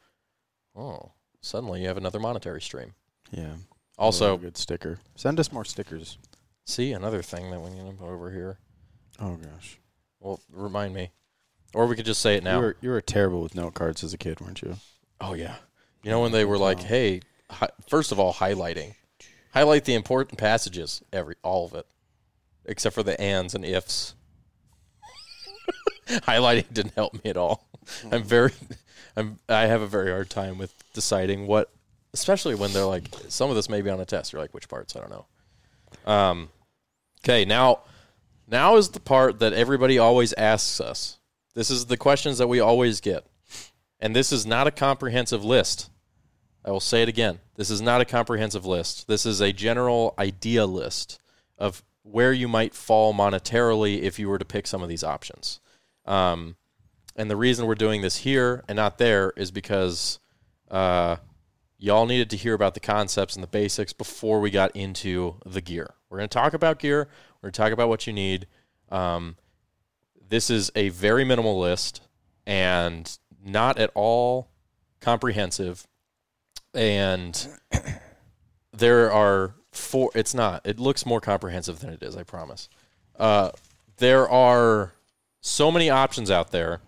oh, 0.76 1.12
suddenly 1.42 1.82
you 1.82 1.88
have 1.88 1.98
another 1.98 2.20
monetary 2.20 2.62
stream. 2.62 2.94
Yeah. 3.32 3.56
Also, 4.00 4.38
good 4.38 4.58
sticker. 4.58 5.00
Send 5.16 5.40
us 5.40 5.52
more 5.52 5.66
stickers. 5.66 6.18
see 6.66 6.94
another 6.94 7.22
thing 7.22 7.52
that 7.52 7.60
we 7.60 7.70
need 7.70 7.86
to 7.90 7.96
put 7.98 8.08
over 8.08 8.32
here. 8.32 8.58
Oh 9.20 9.36
gosh. 9.36 9.78
Well, 10.20 10.40
remind 10.52 10.94
me, 10.94 11.12
or 11.74 11.86
we 11.86 11.96
could 11.96 12.06
just 12.06 12.22
say 12.22 12.36
it 12.36 12.44
now. 12.44 12.56
You 12.56 12.62
were 12.62 12.76
you 12.82 12.90
were 12.90 13.02
terrible 13.02 13.42
with 13.42 13.56
note 13.56 13.74
cards 13.74 14.04
as 14.04 14.14
a 14.14 14.18
kid, 14.18 14.40
weren't 14.42 14.62
you? 14.62 14.76
oh 15.22 15.34
yeah, 15.34 15.56
you 16.02 16.10
know 16.10 16.22
when 16.22 16.32
they 16.32 16.46
were 16.46 16.58
like, 16.58 16.80
hey, 16.80 17.22
hi- 17.50 17.70
first 17.90 18.12
of 18.14 18.20
all, 18.20 18.34
highlighting, 18.34 18.96
highlight 19.54 19.84
the 19.86 19.94
important 19.96 20.40
passages, 20.40 21.02
every 21.12 21.36
all 21.44 21.66
of 21.66 21.74
it, 21.74 21.86
except 22.66 22.96
for 22.96 23.04
the 23.04 23.20
ands 23.20 23.54
and 23.54 23.66
ifs. 23.66 24.16
highlighting 26.08 26.72
didn't 26.74 26.96
help 26.96 27.14
me 27.14 27.30
at 27.30 27.38
all. 27.38 27.68
Hmm. 28.02 28.16
I'm 28.16 28.24
very, 28.24 28.52
I'm 29.16 29.40
I 29.50 29.64
have 29.64 29.82
a 29.82 29.88
very 29.88 30.10
hard 30.12 30.30
time 30.30 30.58
with 30.58 30.74
deciding 30.94 31.48
what, 31.48 31.70
especially 32.14 32.56
when 32.56 32.74
they're 32.74 32.86
like 32.86 33.08
some 33.28 33.50
of 33.50 33.56
this 33.56 33.70
may 33.70 33.82
be 33.82 33.90
on 33.90 34.00
a 34.00 34.06
test. 34.06 34.34
You're 34.34 34.42
like, 34.42 34.54
which 34.54 34.70
parts? 34.70 34.96
I 34.96 35.00
don't 35.00 35.10
know. 35.12 35.26
Um, 36.12 36.50
okay, 37.24 37.46
now, 37.46 37.80
now 38.48 38.78
is 38.78 38.90
the 38.90 39.00
part 39.00 39.40
that 39.40 39.54
everybody 39.54 39.98
always 39.98 40.34
asks 40.34 40.80
us. 40.80 41.20
This 41.56 41.70
is 41.70 41.88
the 41.88 41.98
questions 41.98 42.38
that 42.38 42.48
we 42.48 42.60
always 42.60 43.02
get, 43.02 43.26
and 44.00 44.16
this 44.16 44.32
is 44.32 44.46
not 44.46 44.68
a 44.68 44.72
comprehensive 44.72 45.44
list. 45.44 45.90
I 46.64 46.72
will 46.72 46.80
say 46.80 47.02
it 47.02 47.10
again. 47.10 47.40
This 47.56 47.70
is 47.70 47.82
not 47.82 48.02
a 48.02 48.06
comprehensive 48.06 48.66
list. 48.66 49.08
This 49.08 49.26
is 49.26 49.42
a 49.42 49.52
general 49.52 50.14
idea 50.20 50.66
list 50.66 51.20
of 51.58 51.84
where 52.04 52.34
you 52.34 52.48
might 52.48 52.74
fall 52.74 53.14
monetarily 53.14 54.02
if 54.02 54.20
you 54.20 54.30
were 54.30 54.40
to 54.40 54.46
pick 54.46 54.68
some 54.68 54.84
of 54.84 54.90
these 54.90 55.04
options. 55.04 55.60
Um, 56.06 56.56
and 57.16 57.30
the 57.30 57.36
reason 57.36 57.66
we're 57.66 57.76
doing 57.76 58.02
this 58.02 58.18
here 58.18 58.64
and 58.68 58.76
not 58.76 58.98
there 58.98 59.34
is 59.36 59.52
because 59.52 60.20
uh, 60.72 61.18
y'all 61.80 62.06
needed 62.06 62.30
to 62.30 62.38
hear 62.38 62.54
about 62.54 62.74
the 62.76 62.80
concepts 62.80 63.36
and 63.36 63.42
the 63.42 63.48
basics 63.48 63.94
before 63.94 64.40
we 64.40 64.52
got 64.52 64.76
into 64.76 65.36
the 65.46 65.62
gear. 65.62 65.96
We're 66.10 66.18
going 66.18 66.30
to 66.30 66.34
talk 66.34 66.54
about 66.54 66.78
gear. 66.78 67.08
We're 67.42 67.48
going 67.48 67.54
to 67.54 67.58
talk 67.58 67.72
about 67.72 67.90
what 67.90 68.06
you 68.06 68.14
need. 68.14 68.46
Um, 68.90 69.38
this 70.28 70.50
is 70.50 70.72
a 70.76 70.90
very 70.90 71.24
minimal 71.24 71.58
list 71.58 72.02
and 72.46 73.18
not 73.44 73.80
at 73.80 73.92
all 73.96 74.50
comprehensive. 75.00 75.88
And 76.74 77.48
there 78.74 79.12
are 79.12 79.56
four. 79.72 80.12
It's 80.14 80.34
not. 80.34 80.66
It 80.66 80.80
looks 80.80 81.06
more 81.06 81.22
comprehensive 81.22 81.80
than 81.80 81.92
it 81.92 82.04
is. 82.04 82.18
I 82.18 82.24
promise. 82.24 82.70
Uh, 83.18 83.52
there 83.98 84.30
are 84.30 84.94
so 85.42 85.72
many 85.72 85.90
options 85.90 86.30
out 86.30 86.52
there, 86.52 86.82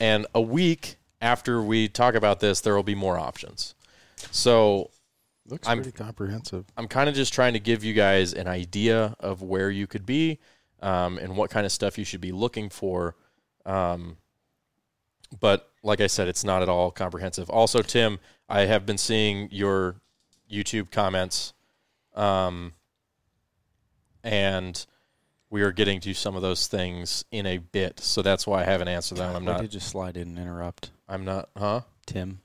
and 0.00 0.26
a 0.34 0.40
week 0.40 0.96
after 1.20 1.60
we 1.60 1.88
talk 1.88 2.14
about 2.14 2.40
this, 2.40 2.60
there 2.60 2.74
will 2.74 2.82
be 2.82 2.94
more 2.94 3.18
options. 3.18 3.74
So 4.30 4.90
Looks 5.46 5.66
I'm- 5.66 5.78
pretty 5.78 5.92
comprehensive. 5.92 6.66
I'm 6.76 6.88
kind 6.88 7.08
of 7.08 7.14
just 7.14 7.32
trying 7.32 7.54
to 7.54 7.60
give 7.60 7.82
you 7.84 7.94
guys 7.94 8.34
an 8.34 8.48
idea 8.48 9.16
of 9.20 9.42
where 9.42 9.70
you 9.70 9.86
could 9.86 10.04
be 10.04 10.38
um, 10.82 11.18
and 11.18 11.36
what 11.36 11.50
kind 11.50 11.64
of 11.66 11.72
stuff 11.72 11.96
you 11.98 12.04
should 12.04 12.20
be 12.20 12.32
looking 12.32 12.68
for. 12.68 13.16
Um, 13.64 14.16
but 15.40 15.70
like 15.82 16.00
I 16.00 16.06
said, 16.06 16.28
it's 16.28 16.44
not 16.44 16.62
at 16.62 16.68
all 16.68 16.90
comprehensive. 16.90 17.48
Also, 17.50 17.82
Tim, 17.82 18.18
I 18.48 18.62
have 18.62 18.84
been 18.86 18.98
seeing 18.98 19.48
your 19.50 19.96
YouTube 20.50 20.90
comments, 20.90 21.52
um, 22.14 22.72
and 24.24 24.86
we 25.50 25.62
are 25.62 25.72
getting 25.72 26.00
to 26.00 26.14
some 26.14 26.36
of 26.36 26.42
those 26.42 26.66
things 26.66 27.24
in 27.30 27.46
a 27.46 27.58
bit. 27.58 28.00
So 28.00 28.22
that's 28.22 28.46
why 28.46 28.62
I 28.62 28.64
haven't 28.64 28.88
answered 28.88 29.18
them. 29.18 29.34
I'm 29.34 29.44
Why 29.44 29.52
not. 29.52 29.60
did 29.62 29.74
you 29.74 29.80
slide 29.80 30.16
in 30.16 30.28
and 30.28 30.38
interrupt 30.38 30.90
I'm 31.08 31.24
not. 31.24 31.48
Huh? 31.56 31.82
Tim? 32.06 32.40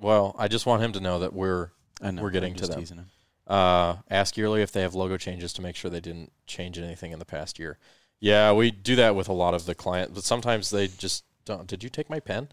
Well, 0.00 0.34
I 0.38 0.48
just 0.48 0.66
want 0.66 0.82
him 0.82 0.92
to 0.92 1.00
know 1.00 1.20
that 1.20 1.32
we're 1.32 1.70
know, 2.02 2.22
We're 2.22 2.30
getting 2.30 2.54
to 2.56 2.66
them. 2.66 3.06
uh, 3.46 3.96
ask 4.10 4.36
yearly 4.36 4.62
if 4.62 4.72
they 4.72 4.80
have 4.82 4.94
logo 4.94 5.16
changes 5.18 5.52
to 5.54 5.62
make 5.62 5.76
sure 5.76 5.90
they 5.90 6.00
didn't 6.00 6.32
change 6.46 6.78
anything 6.78 7.12
in 7.12 7.18
the 7.18 7.24
past 7.26 7.58
year. 7.58 7.78
Yeah, 8.20 8.52
we 8.52 8.70
do 8.70 8.96
that 8.96 9.14
with 9.14 9.28
a 9.28 9.32
lot 9.32 9.54
of 9.54 9.66
the 9.66 9.74
clients, 9.74 10.12
but 10.14 10.24
sometimes 10.24 10.70
they 10.70 10.88
just 10.88 11.24
don't. 11.44 11.66
Did 11.66 11.82
you 11.82 11.90
take 11.90 12.08
my 12.10 12.20
pen? 12.20 12.48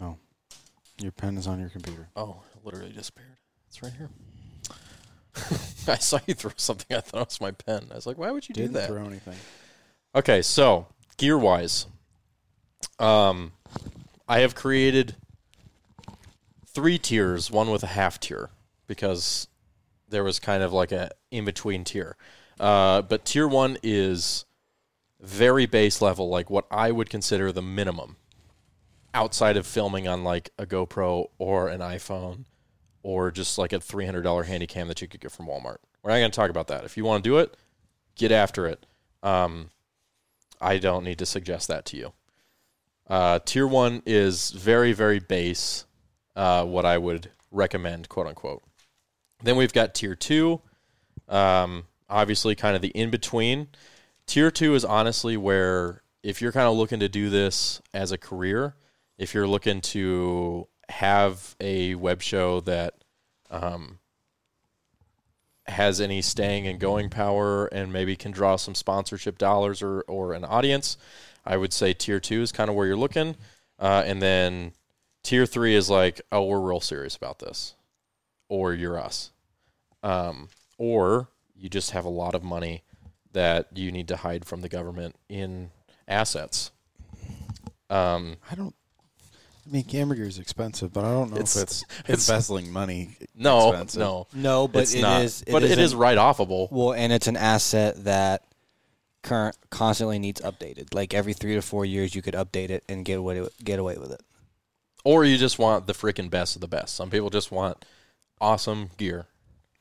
No, 0.00 0.18
your 1.00 1.12
pen 1.12 1.36
is 1.36 1.46
on 1.46 1.60
your 1.60 1.68
computer. 1.68 2.08
Oh, 2.16 2.42
it 2.54 2.64
literally 2.64 2.92
disappeared. 2.92 3.36
It's 3.68 3.82
right 3.82 3.92
here. 3.92 4.08
I 5.88 5.96
saw 5.96 6.18
you 6.26 6.34
throw 6.34 6.50
something. 6.56 6.96
I 6.96 7.00
thought 7.00 7.20
it 7.22 7.26
was 7.28 7.40
my 7.40 7.50
pen. 7.52 7.86
I 7.90 7.94
was 7.94 8.06
like, 8.06 8.18
why 8.18 8.30
would 8.30 8.48
you 8.48 8.54
Didn't 8.54 8.72
do 8.72 8.78
that? 8.80 8.88
throw 8.88 9.04
anything. 9.04 9.36
Okay, 10.14 10.42
so 10.42 10.86
gear 11.18 11.38
wise, 11.38 11.86
um, 12.98 13.52
I 14.28 14.40
have 14.40 14.54
created 14.54 15.14
three 16.72 16.98
tiers. 16.98 17.50
One 17.50 17.70
with 17.70 17.82
a 17.82 17.88
half 17.88 18.20
tier 18.20 18.50
because 18.86 19.48
there 20.08 20.24
was 20.24 20.38
kind 20.38 20.62
of 20.62 20.72
like 20.72 20.92
a 20.92 21.10
in 21.30 21.44
between 21.44 21.84
tier. 21.84 22.16
Uh, 22.58 23.02
but 23.02 23.24
tier 23.24 23.48
one 23.48 23.78
is 23.82 24.44
very 25.20 25.66
base 25.66 26.02
level, 26.02 26.28
like 26.28 26.50
what 26.50 26.66
I 26.70 26.90
would 26.90 27.10
consider 27.10 27.52
the 27.52 27.62
minimum 27.62 28.16
outside 29.14 29.56
of 29.56 29.66
filming 29.66 30.06
on 30.06 30.24
like 30.24 30.50
a 30.58 30.66
GoPro 30.66 31.28
or 31.38 31.68
an 31.68 31.80
iPhone 31.80 32.44
or 33.02 33.30
just 33.30 33.58
like 33.58 33.72
a 33.72 33.80
three 33.80 34.06
hundred 34.06 34.22
dollar 34.22 34.44
handy 34.44 34.66
cam 34.66 34.88
that 34.88 35.00
you 35.00 35.08
could 35.08 35.20
get 35.20 35.32
from 35.32 35.46
Walmart. 35.46 35.78
We're 36.02 36.10
not 36.10 36.18
going 36.18 36.30
to 36.30 36.36
talk 36.36 36.50
about 36.50 36.68
that. 36.68 36.84
If 36.84 36.96
you 36.96 37.04
want 37.04 37.24
to 37.24 37.30
do 37.30 37.38
it, 37.38 37.56
get 38.14 38.32
after 38.32 38.66
it. 38.66 38.86
Um, 39.22 39.70
I 40.60 40.78
don't 40.78 41.04
need 41.04 41.18
to 41.18 41.26
suggest 41.26 41.68
that 41.68 41.84
to 41.86 41.96
you. 41.96 42.12
Uh, 43.06 43.38
tier 43.44 43.66
one 43.66 44.02
is 44.06 44.50
very, 44.50 44.92
very 44.92 45.18
base, 45.18 45.84
uh, 46.40 46.64
what 46.64 46.86
I 46.86 46.96
would 46.96 47.30
recommend, 47.50 48.08
quote 48.08 48.26
unquote. 48.26 48.62
Then 49.42 49.56
we've 49.56 49.74
got 49.74 49.94
tier 49.94 50.14
two, 50.14 50.62
um, 51.28 51.84
obviously, 52.08 52.54
kind 52.54 52.74
of 52.74 52.80
the 52.80 52.88
in 52.88 53.10
between. 53.10 53.68
Tier 54.26 54.50
two 54.50 54.74
is 54.74 54.82
honestly 54.82 55.36
where 55.36 56.02
if 56.22 56.40
you're 56.40 56.52
kind 56.52 56.66
of 56.66 56.76
looking 56.76 57.00
to 57.00 57.10
do 57.10 57.28
this 57.28 57.82
as 57.92 58.10
a 58.10 58.16
career, 58.16 58.74
if 59.18 59.34
you're 59.34 59.46
looking 59.46 59.82
to 59.82 60.66
have 60.88 61.56
a 61.60 61.94
web 61.96 62.22
show 62.22 62.60
that 62.60 62.94
um, 63.50 63.98
has 65.66 66.00
any 66.00 66.22
staying 66.22 66.66
and 66.66 66.80
going 66.80 67.10
power 67.10 67.66
and 67.66 67.92
maybe 67.92 68.16
can 68.16 68.32
draw 68.32 68.56
some 68.56 68.74
sponsorship 68.74 69.36
dollars 69.36 69.82
or, 69.82 70.00
or 70.08 70.32
an 70.32 70.46
audience, 70.46 70.96
I 71.44 71.58
would 71.58 71.74
say 71.74 71.92
tier 71.92 72.18
two 72.18 72.40
is 72.40 72.50
kind 72.50 72.70
of 72.70 72.76
where 72.76 72.86
you're 72.86 72.96
looking. 72.96 73.36
Uh, 73.78 74.04
and 74.06 74.22
then 74.22 74.72
tier 75.22 75.46
three 75.46 75.74
is 75.74 75.90
like, 75.90 76.20
oh, 76.32 76.44
we're 76.44 76.60
real 76.60 76.80
serious 76.80 77.16
about 77.16 77.38
this, 77.38 77.74
or 78.48 78.72
you're 78.74 78.98
us. 78.98 79.30
Um, 80.02 80.48
or 80.78 81.28
you 81.54 81.68
just 81.68 81.90
have 81.90 82.04
a 82.04 82.10
lot 82.10 82.34
of 82.34 82.42
money 82.42 82.82
that 83.32 83.68
you 83.74 83.92
need 83.92 84.08
to 84.08 84.16
hide 84.16 84.44
from 84.44 84.60
the 84.62 84.68
government 84.68 85.14
in 85.28 85.70
assets. 86.08 86.70
Um, 87.88 88.36
I 88.50 88.54
don't. 88.54 88.74
I 89.66 89.72
mean, 89.72 89.84
camera 89.84 90.16
gear 90.16 90.26
is 90.26 90.38
expensive, 90.38 90.92
but 90.92 91.04
I 91.04 91.10
don't 91.12 91.30
know 91.30 91.36
It's- 91.36 91.56
if 91.56 91.62
it's, 91.62 91.82
it's- 92.08 92.28
embezzling 92.28 92.72
money. 92.72 93.10
no, 93.36 93.68
expensive. 93.70 94.00
no, 94.00 94.26
No, 94.32 94.66
but 94.68 94.82
it's 94.84 94.94
it 94.94 95.02
not. 95.02 95.22
is- 95.22 95.44
but 95.48 95.62
it 95.62 95.78
is 95.78 95.92
an- 95.92 95.98
write 95.98 96.18
offable. 96.18 96.70
Well, 96.72 96.92
and 96.94 97.12
it's 97.12 97.26
an 97.26 97.36
asset 97.36 98.02
that 98.04 98.44
current 99.22 99.54
constantly 99.68 100.18
needs 100.18 100.40
updated. 100.40 100.94
Like 100.94 101.12
every 101.14 101.34
three 101.34 101.54
to 101.54 101.62
four 101.62 101.84
years, 101.84 102.14
you 102.14 102.22
could 102.22 102.34
update 102.34 102.70
it 102.70 102.82
and 102.88 103.04
get 103.04 103.18
away 103.18 103.46
get 103.62 103.78
away 103.78 103.96
with 103.98 104.10
it. 104.12 104.22
Or 105.04 105.24
you 105.24 105.36
just 105.36 105.58
want 105.58 105.86
the 105.86 105.92
freaking 105.92 106.30
best 106.30 106.54
of 106.56 106.60
the 106.60 106.68
best. 106.68 106.94
Some 106.94 107.10
people 107.10 107.30
just 107.30 107.50
want 107.50 107.84
awesome 108.40 108.90
gear, 108.96 109.26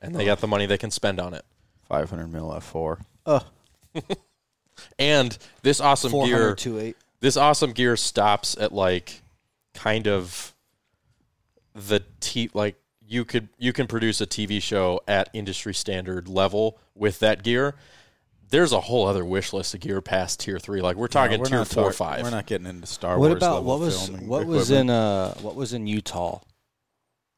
and 0.02 0.16
they 0.16 0.26
got 0.26 0.40
the 0.40 0.48
money 0.48 0.66
they 0.66 0.78
can 0.78 0.92
spend 0.92 1.20
on 1.20 1.34
it. 1.34 1.46
500 1.88 2.28
mil 2.32 2.50
f4. 2.50 3.02
And 4.98 5.38
this 5.62 5.82
awesome 5.82 6.12
gear, 6.12 6.38
hundred 6.38 6.58
two 6.58 6.80
eight. 6.80 6.98
this 7.20 7.38
awesome 7.38 7.74
gear 7.74 7.98
stops 7.98 8.56
at 8.58 8.72
like 8.72 9.22
kind 9.74 10.08
of 10.08 10.54
the 11.76 12.02
t 12.20 12.50
like 12.54 12.76
you 13.06 13.26
could 13.26 13.50
you 13.58 13.74
can 13.74 13.88
produce 13.88 14.22
a 14.22 14.26
TV 14.26 14.62
show 14.62 15.02
at 15.08 15.30
industry 15.34 15.74
standard 15.74 16.28
level 16.28 16.78
with 16.96 17.20
that 17.20 17.44
gear. 17.44 17.76
There's 18.50 18.72
a 18.72 18.80
whole 18.82 19.06
other 19.08 19.24
wish 19.24 19.54
list 19.54 19.74
of 19.76 19.80
gear 19.82 20.02
past 20.02 20.40
tier 20.40 20.58
three. 20.60 20.82
Like 20.82 20.96
we're 20.96 21.08
talking 21.08 21.38
No, 21.38 21.40
we're 21.44 21.46
tier 21.46 21.66
four, 21.66 21.84
talk- 21.86 21.94
five. 21.94 22.24
We're 22.24 22.30
not 22.32 22.46
getting 22.48 22.68
into 22.68 22.88
Star 22.88 23.20
What 23.20 23.30
Wars. 23.30 23.38
about 23.38 23.54
level 23.58 23.64
what 23.66 23.80
was 23.80 24.08
filming 24.08 24.28
what 24.28 24.46
was 24.48 24.72
equipment. 24.72 24.90
in 24.90 24.96
uh 24.96 25.34
what 25.42 25.56
was 25.56 25.74
in 25.74 25.86
Utah 25.88 26.40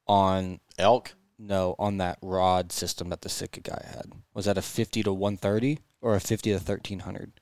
on 0.07 0.59
elk. 0.78 1.14
no 1.38 1.76
on 1.80 1.97
that 1.97 2.18
rod 2.22 2.72
system 2.72 3.09
that 3.09 3.22
the 3.22 3.30
Sitka 3.30 3.62
guy 3.62 3.86
had? 3.93 4.12
Was 4.34 4.45
that 4.45 4.57
a 4.57 4.62
fifty 4.62 5.03
to 5.03 5.12
one 5.14 5.38
thirty 5.38 5.80
or 6.01 6.16
a 6.16 6.20
fifty 6.22 6.51
to 6.51 6.59
thirteen 6.59 6.99
hundred? 6.99 7.34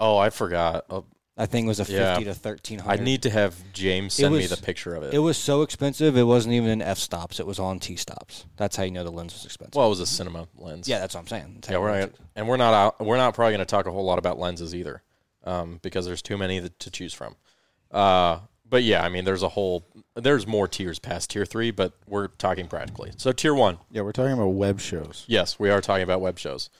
Oh, 0.00 0.16
I 0.16 0.30
forgot. 0.30 0.84
Uh, 0.90 1.02
I 1.42 1.46
think 1.46 1.64
it 1.64 1.68
was 1.68 1.80
a 1.80 1.84
fifty 1.84 1.98
Yeah. 2.00 2.18
to 2.20 2.34
thirteen 2.34 2.80
I 2.86 2.94
need 2.96 3.22
to 3.22 3.30
have 3.30 3.56
James 3.72 4.14
send 4.14 4.32
me 4.34 4.46
the 4.46 4.56
picture 4.56 4.94
of 4.94 5.02
it. 5.02 5.12
It 5.12 5.18
was 5.18 5.36
so 5.36 5.62
expensive. 5.62 6.16
It 6.16 6.22
wasn't 6.22 6.54
even 6.54 6.70
in 6.70 6.80
f 6.80 6.98
stops. 6.98 7.40
It 7.40 7.46
was 7.46 7.58
on 7.58 7.80
t 7.80 7.96
stops. 7.96 8.44
That's 8.56 8.76
how 8.76 8.84
you 8.84 8.92
know 8.92 9.02
the 9.02 9.10
lens 9.10 9.32
was 9.32 9.44
expensive. 9.44 9.74
well, 9.74 9.86
it 9.86 9.90
was 9.90 9.98
a 9.98 10.06
cinema 10.06 10.46
lens. 10.56 10.86
yeah, 10.88 11.00
that's 11.00 11.14
what 11.16 11.22
I'm 11.22 11.26
saying. 11.26 11.64
Yeah, 11.68 11.78
we're 11.78 11.92
know 11.92 12.00
not, 12.02 12.12
and 12.36 12.46
we're 12.46 12.56
not 12.58 12.74
out, 12.74 13.04
we're 13.04 13.16
not 13.16 13.34
probably 13.34 13.54
going 13.54 13.66
to 13.66 13.70
talk 13.70 13.86
a 13.86 13.90
whole 13.90 14.04
lot 14.04 14.18
about 14.20 14.38
lenses 14.38 14.72
either, 14.72 15.02
um, 15.42 15.80
because 15.82 16.06
there's 16.06 16.22
too 16.22 16.38
many 16.38 16.60
to 16.68 16.90
choose 16.92 17.12
from. 17.12 17.34
Uh, 17.90 18.38
but 18.64 18.84
yeah, 18.84 19.02
I 19.02 19.08
mean, 19.08 19.24
there's 19.24 19.42
a 19.42 19.48
whole 19.48 19.84
there's 20.14 20.46
more 20.46 20.68
tiers 20.68 21.00
past 21.00 21.30
tier 21.30 21.44
three, 21.44 21.72
but 21.72 21.92
we're 22.06 22.28
talking 22.28 22.68
practically. 22.68 23.10
So 23.16 23.32
tier 23.32 23.54
one, 23.54 23.78
Yeah, 23.90 24.02
we're 24.02 24.12
talking 24.12 24.32
about 24.32 24.46
web 24.50 24.78
shows, 24.80 25.24
yes, 25.26 25.58
we 25.58 25.70
are 25.70 25.80
talking 25.80 26.04
about 26.04 26.20
web 26.20 26.38
shows. 26.38 26.70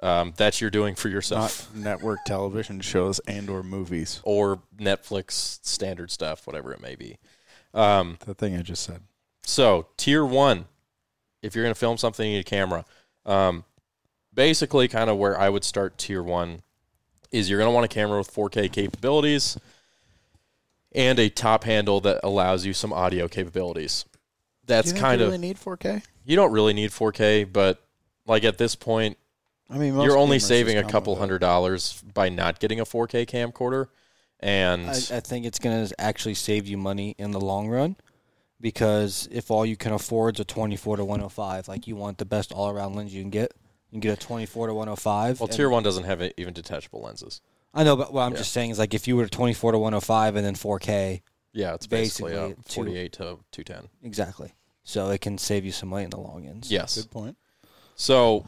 Um, 0.00 0.34
that's 0.36 0.60
you're 0.60 0.70
doing 0.70 0.94
for 0.94 1.08
yourself, 1.08 1.70
not 1.74 1.82
network 1.82 2.18
television 2.26 2.80
shows 2.80 3.18
and 3.20 3.48
or 3.48 3.62
movies. 3.62 4.20
or 4.24 4.60
Netflix 4.78 5.64
standard 5.66 6.10
stuff, 6.10 6.46
whatever 6.46 6.72
it 6.72 6.80
may 6.82 6.96
be. 6.96 7.16
Um, 7.72 8.18
The 8.26 8.34
thing 8.34 8.56
I 8.56 8.62
just 8.62 8.82
said. 8.82 9.02
So 9.42 9.86
tier 9.96 10.24
one, 10.24 10.66
if 11.42 11.54
you're 11.54 11.64
going 11.64 11.74
to 11.74 11.78
film 11.78 11.96
something, 11.96 12.26
you 12.28 12.34
need 12.34 12.40
a 12.40 12.44
camera. 12.44 12.84
Um, 13.24 13.64
basically, 14.34 14.86
kind 14.88 15.08
of 15.08 15.16
where 15.16 15.38
I 15.38 15.48
would 15.48 15.64
start 15.64 15.96
tier 15.98 16.22
one 16.22 16.60
is 17.30 17.48
you're 17.48 17.58
going 17.58 17.68
to 17.70 17.74
want 17.74 17.84
a 17.84 17.88
camera 17.88 18.18
with 18.18 18.32
4K 18.34 18.70
capabilities 18.72 19.56
and 20.94 21.18
a 21.18 21.28
top 21.28 21.64
handle 21.64 22.00
that 22.02 22.20
allows 22.22 22.64
you 22.64 22.72
some 22.72 22.92
audio 22.92 23.28
capabilities. 23.28 24.04
That's 24.66 24.92
kind 24.92 25.20
of 25.20 25.38
need 25.40 25.58
4K. 25.58 26.02
you 26.24 26.36
don't 26.36 26.52
really 26.52 26.72
need 26.72 26.90
4K, 26.90 27.50
but 27.52 27.82
like 28.26 28.44
at 28.44 28.58
this 28.58 28.74
point, 28.74 29.16
I 29.68 29.78
mean, 29.78 29.94
most 29.94 30.04
you're 30.06 30.16
only 30.16 30.38
saving 30.38 30.78
a 30.78 30.84
couple 30.84 31.16
hundred 31.16 31.40
dollars 31.40 32.02
by 32.14 32.28
not 32.28 32.60
getting 32.60 32.80
a 32.80 32.84
4K 32.84 33.26
camcorder. 33.26 33.88
And 34.40 34.86
I, 34.88 34.92
I 34.92 35.20
think 35.20 35.46
it's 35.46 35.58
going 35.58 35.86
to 35.86 36.00
actually 36.00 36.34
save 36.34 36.66
you 36.68 36.76
money 36.76 37.14
in 37.18 37.30
the 37.30 37.40
long 37.40 37.68
run 37.68 37.96
because 38.60 39.28
if 39.32 39.50
all 39.50 39.64
you 39.66 39.76
can 39.76 39.92
afford 39.92 40.36
is 40.36 40.40
a 40.40 40.44
24 40.44 40.98
to 40.98 41.04
105, 41.04 41.68
like 41.68 41.86
you 41.86 41.96
want 41.96 42.18
the 42.18 42.24
best 42.24 42.52
all 42.52 42.70
around 42.70 42.94
lens 42.94 43.14
you 43.14 43.22
can 43.22 43.30
get, 43.30 43.52
you 43.90 43.94
can 43.94 44.00
get 44.00 44.22
a 44.22 44.26
24 44.26 44.68
to 44.68 44.74
105. 44.74 45.40
well, 45.40 45.48
tier 45.48 45.68
one 45.70 45.82
doesn't 45.82 46.04
have 46.04 46.22
even 46.36 46.52
detachable 46.54 47.00
lenses. 47.02 47.40
I 47.74 47.82
know, 47.84 47.96
but 47.96 48.12
what 48.12 48.22
I'm 48.22 48.32
Yeah. 48.32 48.38
just 48.38 48.52
saying 48.52 48.70
is 48.70 48.78
like 48.78 48.94
if 48.94 49.06
you 49.08 49.16
were 49.16 49.24
a 49.24 49.28
24 49.28 49.72
to 49.72 49.78
105 49.78 50.36
and 50.36 50.44
then 50.46 50.54
4K, 50.54 51.22
Yeah, 51.52 51.74
it's 51.74 51.86
basically, 51.86 52.32
Basically, 52.32 52.52
uh, 52.52 52.56
a 52.58 52.62
two- 52.68 52.74
48 52.74 53.12
to 53.14 53.38
210. 53.52 53.88
exactly. 54.02 54.52
So 54.84 55.10
it 55.10 55.20
can 55.20 55.36
save 55.38 55.64
you 55.64 55.72
some 55.72 55.88
money 55.88 56.04
in 56.04 56.10
the 56.10 56.18
long 56.20 56.46
ends. 56.46 56.70
Yes. 56.70 56.96
Good 56.96 57.10
point. 57.10 57.36
So 57.96 58.44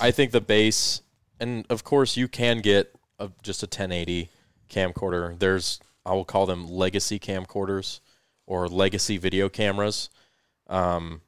I 0.00 0.10
think 0.10 0.32
the 0.32 0.40
base, 0.40 1.02
and 1.40 1.66
of 1.70 1.84
course 1.84 2.16
you 2.16 2.28
can 2.28 2.60
get 2.60 2.94
a, 3.18 3.30
just 3.42 3.62
a 3.62 3.66
1080 3.66 4.30
camcorder. 4.68 5.38
There's 5.38 5.80
I 6.04 6.12
will 6.12 6.24
call 6.24 6.46
them 6.46 6.66
legacy 6.66 7.18
camcorders 7.18 8.00
or 8.46 8.66
legacy 8.68 9.18
video 9.18 9.48
cameras 9.48 10.08
um, 10.68 11.20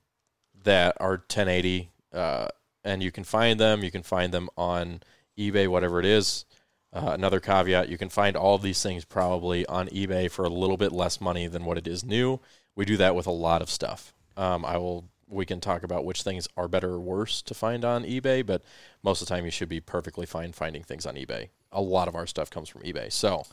that 0.64 0.96
are 1.00 1.12
1080, 1.12 1.90
uh, 2.12 2.48
and 2.84 3.02
you 3.02 3.12
can 3.12 3.24
find 3.24 3.60
them. 3.60 3.84
You 3.84 3.90
can 3.90 4.02
find 4.02 4.32
them 4.32 4.48
on 4.56 5.02
eBay, 5.38 5.68
whatever 5.68 6.00
it 6.00 6.06
is. 6.06 6.44
Uh, 6.92 7.10
another 7.12 7.40
caveat: 7.40 7.88
you 7.88 7.98
can 7.98 8.08
find 8.08 8.36
all 8.36 8.54
of 8.54 8.62
these 8.62 8.82
things 8.82 9.04
probably 9.04 9.66
on 9.66 9.88
eBay 9.88 10.30
for 10.30 10.44
a 10.44 10.48
little 10.48 10.76
bit 10.76 10.92
less 10.92 11.20
money 11.20 11.46
than 11.46 11.64
what 11.64 11.78
it 11.78 11.86
is 11.86 12.04
new. 12.04 12.40
We 12.74 12.84
do 12.84 12.96
that 12.96 13.14
with 13.14 13.26
a 13.26 13.32
lot 13.32 13.62
of 13.62 13.70
stuff. 13.70 14.14
Um, 14.36 14.64
I 14.64 14.78
will. 14.78 15.04
We 15.30 15.46
can 15.46 15.60
talk 15.60 15.82
about 15.82 16.04
which 16.04 16.22
things 16.22 16.48
are 16.56 16.68
better 16.68 16.90
or 16.90 17.00
worse 17.00 17.40
to 17.42 17.54
find 17.54 17.84
on 17.84 18.04
eBay, 18.04 18.44
but 18.44 18.62
most 19.02 19.22
of 19.22 19.28
the 19.28 19.34
time 19.34 19.44
you 19.44 19.50
should 19.50 19.68
be 19.68 19.80
perfectly 19.80 20.26
fine 20.26 20.52
finding 20.52 20.82
things 20.82 21.06
on 21.06 21.14
eBay. 21.14 21.48
A 21.72 21.80
lot 21.80 22.08
of 22.08 22.14
our 22.14 22.26
stuff 22.26 22.50
comes 22.50 22.68
from 22.68 22.82
eBay. 22.82 23.12
So, 23.12 23.44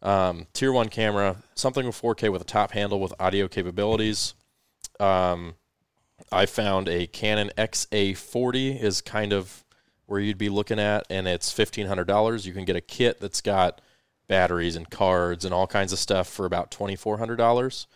um, 0.00 0.46
tier 0.52 0.72
one 0.72 0.88
camera, 0.88 1.36
something 1.54 1.84
with 1.84 2.00
4K 2.00 2.30
with 2.30 2.42
a 2.42 2.46
top 2.46 2.70
handle 2.70 3.00
with 3.00 3.12
audio 3.18 3.48
capabilities. 3.48 4.34
Um, 5.00 5.54
I 6.30 6.46
found 6.46 6.88
a 6.88 7.06
Canon 7.06 7.50
XA40 7.56 8.80
is 8.80 9.00
kind 9.00 9.32
of 9.32 9.64
where 10.06 10.20
you'd 10.20 10.38
be 10.38 10.48
looking 10.48 10.78
at, 10.80 11.06
and 11.10 11.28
it's 11.28 11.52
fifteen 11.52 11.86
hundred 11.86 12.06
dollars. 12.06 12.46
You 12.46 12.54
can 12.54 12.64
get 12.64 12.76
a 12.76 12.80
kit 12.80 13.20
that's 13.20 13.42
got 13.42 13.80
batteries 14.26 14.74
and 14.74 14.88
cards 14.90 15.44
and 15.44 15.52
all 15.52 15.66
kinds 15.66 15.92
of 15.92 15.98
stuff 15.98 16.26
for 16.26 16.46
about 16.46 16.70
twenty 16.70 16.96
four 16.96 17.18
hundred 17.18 17.36
dollars. 17.36 17.86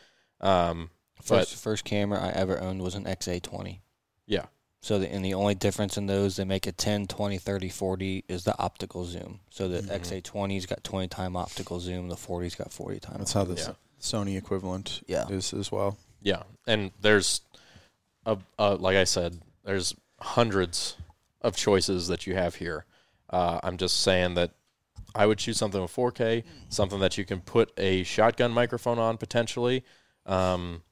Um, 0.40 0.90
but 0.90 1.01
First, 1.22 1.56
first 1.56 1.84
camera 1.84 2.20
I 2.20 2.30
ever 2.30 2.60
owned 2.60 2.82
was 2.82 2.94
an 2.94 3.04
XA20. 3.04 3.78
yeah, 4.26 4.46
So 4.80 4.98
the, 4.98 5.12
and 5.12 5.24
the 5.24 5.34
only 5.34 5.54
difference 5.54 5.96
in 5.96 6.06
those 6.06 6.36
they 6.36 6.44
make 6.44 6.66
a 6.66 6.72
10, 6.72 7.06
20, 7.06 7.38
30, 7.38 7.68
40 7.68 8.24
is 8.28 8.44
the 8.44 8.58
optical 8.58 9.04
zoom. 9.04 9.40
So 9.50 9.68
the 9.68 9.80
XA20's 9.82 10.66
got 10.66 10.82
20 10.84 11.08
time 11.08 11.36
optical 11.36 11.80
zoom, 11.80 12.08
the 12.08 12.16
40's 12.16 12.54
got 12.54 12.72
40 12.72 13.00
time. 13.00 13.18
That's 13.18 13.32
how 13.32 13.44
the 13.44 13.54
Yeah. 13.54 13.72
Sony 14.00 14.36
equivalent 14.36 15.02
Yeah. 15.06 15.28
is 15.28 15.52
as 15.54 15.70
well. 15.70 15.96
yeah, 16.22 16.42
and 16.66 16.90
there's 17.00 17.40
a, 18.26 18.36
a 18.58 18.74
like 18.74 18.96
I 18.96 19.04
said, 19.04 19.38
there's 19.64 19.94
hundreds 20.20 20.96
of 21.40 21.56
choices 21.56 22.08
that 22.08 22.26
you 22.26 22.34
have 22.34 22.56
here. 22.56 22.84
Uh, 23.30 23.58
I'm 23.62 23.76
just 23.76 24.00
saying 24.02 24.34
that 24.34 24.50
I 25.14 25.26
would 25.26 25.38
choose 25.38 25.56
something 25.56 25.80
with 25.82 25.94
4K, 25.94 26.42
something 26.68 27.00
that 27.00 27.16
you 27.18 27.24
can 27.24 27.40
put 27.40 27.72
a 27.76 28.02
shotgun 28.04 28.50
microphone 28.52 28.98
on 28.98 29.18
potentially, 29.18 29.84
um, 30.26 30.82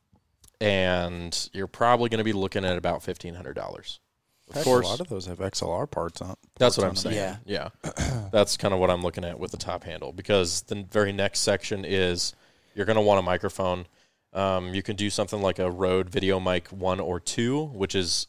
and 0.61 1.48
you're 1.52 1.66
probably 1.66 2.08
going 2.08 2.18
to 2.18 2.24
be 2.24 2.32
looking 2.32 2.64
at 2.64 2.76
about 2.76 3.02
fifteen 3.02 3.34
hundred 3.34 3.54
dollars. 3.54 4.00
Of 4.48 4.56
Heck, 4.56 4.64
course, 4.64 4.86
a 4.86 4.90
lot 4.90 5.00
of 5.00 5.08
those 5.08 5.26
have 5.26 5.38
XLR 5.38 5.88
parts 5.88 6.20
on. 6.20 6.34
That's 6.58 6.76
what 6.76 6.86
I'm 6.86 6.96
saying. 6.96 7.14
them. 7.14 7.38
Yeah. 7.46 7.70
Yeah. 7.84 8.28
That's 8.32 8.56
kind 8.56 8.74
of 8.74 8.80
what 8.80 8.90
I'm 8.90 9.00
looking 9.00 9.24
at 9.24 9.38
with 9.38 9.52
the 9.52 9.56
top 9.56 9.84
handle 9.84 10.12
because 10.12 10.62
the 10.62 10.84
very 10.90 11.12
next 11.12 11.40
section 11.40 11.84
is 11.84 12.34
you're 12.74 12.86
going 12.86 12.96
to 12.96 13.02
want 13.02 13.20
a 13.20 13.22
microphone. 13.22 13.86
Um, 14.32 14.74
you 14.74 14.82
can 14.82 14.96
do 14.96 15.08
something 15.08 15.40
like 15.40 15.61
a 15.61 15.70
Rode 15.70 16.11
Video 16.11 16.40
Mic 16.40 16.68
1 16.68 16.98
or 16.98 17.20
2, 17.20 17.66
which 17.66 17.94
is 17.94 18.26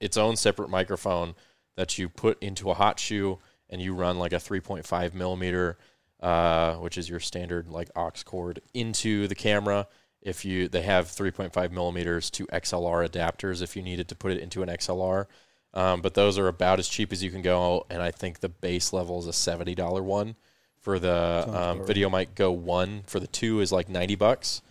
its 0.00 0.16
own 0.16 0.34
separate 0.36 0.68
microphone 0.68 1.34
that 1.76 1.96
you 1.96 2.08
put 2.08 2.42
into 2.42 2.70
a 2.70 2.74
hot 2.74 2.98
shoe 2.98 3.38
and 3.70 3.80
you 3.80 3.94
run 3.94 4.18
like 4.18 4.32
a 4.32 4.36
3.5 4.36 5.14
millimeter, 5.14 5.78
uh, 6.20 6.74
which 6.74 6.98
is 6.98 7.08
your 7.08 7.20
standard 7.20 7.68
like 7.68 7.90
aux 7.96 8.10
cord, 8.24 8.60
into 8.74 9.28
the 9.28 9.34
camera. 9.34 9.86
If 10.26 10.44
you 10.44 10.68
they 10.68 10.82
have 10.82 11.06
3.5 11.06 11.70
millimeters 11.70 12.30
to 12.30 12.46
XLR 12.46 13.08
adapters 13.08 13.62
if 13.62 13.76
you 13.76 13.82
needed 13.82 14.08
to 14.08 14.16
put 14.16 14.32
it 14.32 14.40
into 14.40 14.62
an 14.62 14.68
XLR. 14.68 15.26
Um, 15.72 16.00
but 16.00 16.14
those 16.14 16.38
are 16.38 16.48
about 16.48 16.78
as 16.78 16.88
cheap 16.88 17.12
as 17.12 17.22
you 17.22 17.30
can 17.30 17.42
go, 17.42 17.86
and 17.90 18.02
I 18.02 18.10
think 18.10 18.40
the 18.40 18.48
base 18.48 18.94
level 18.94 19.18
is 19.18 19.26
a 19.26 19.32
seventy 19.32 19.74
dollar 19.74 20.02
one. 20.02 20.34
For 20.80 20.98
the 20.98 21.44
um, 21.52 21.84
Video 21.84 22.08
Mic 22.08 22.34
Go 22.34 22.50
one, 22.52 23.02
for 23.06 23.20
the 23.20 23.26
two 23.26 23.60
is 23.60 23.72
like 23.72 23.88
ninety 23.88 24.14
bucks. 24.14 24.62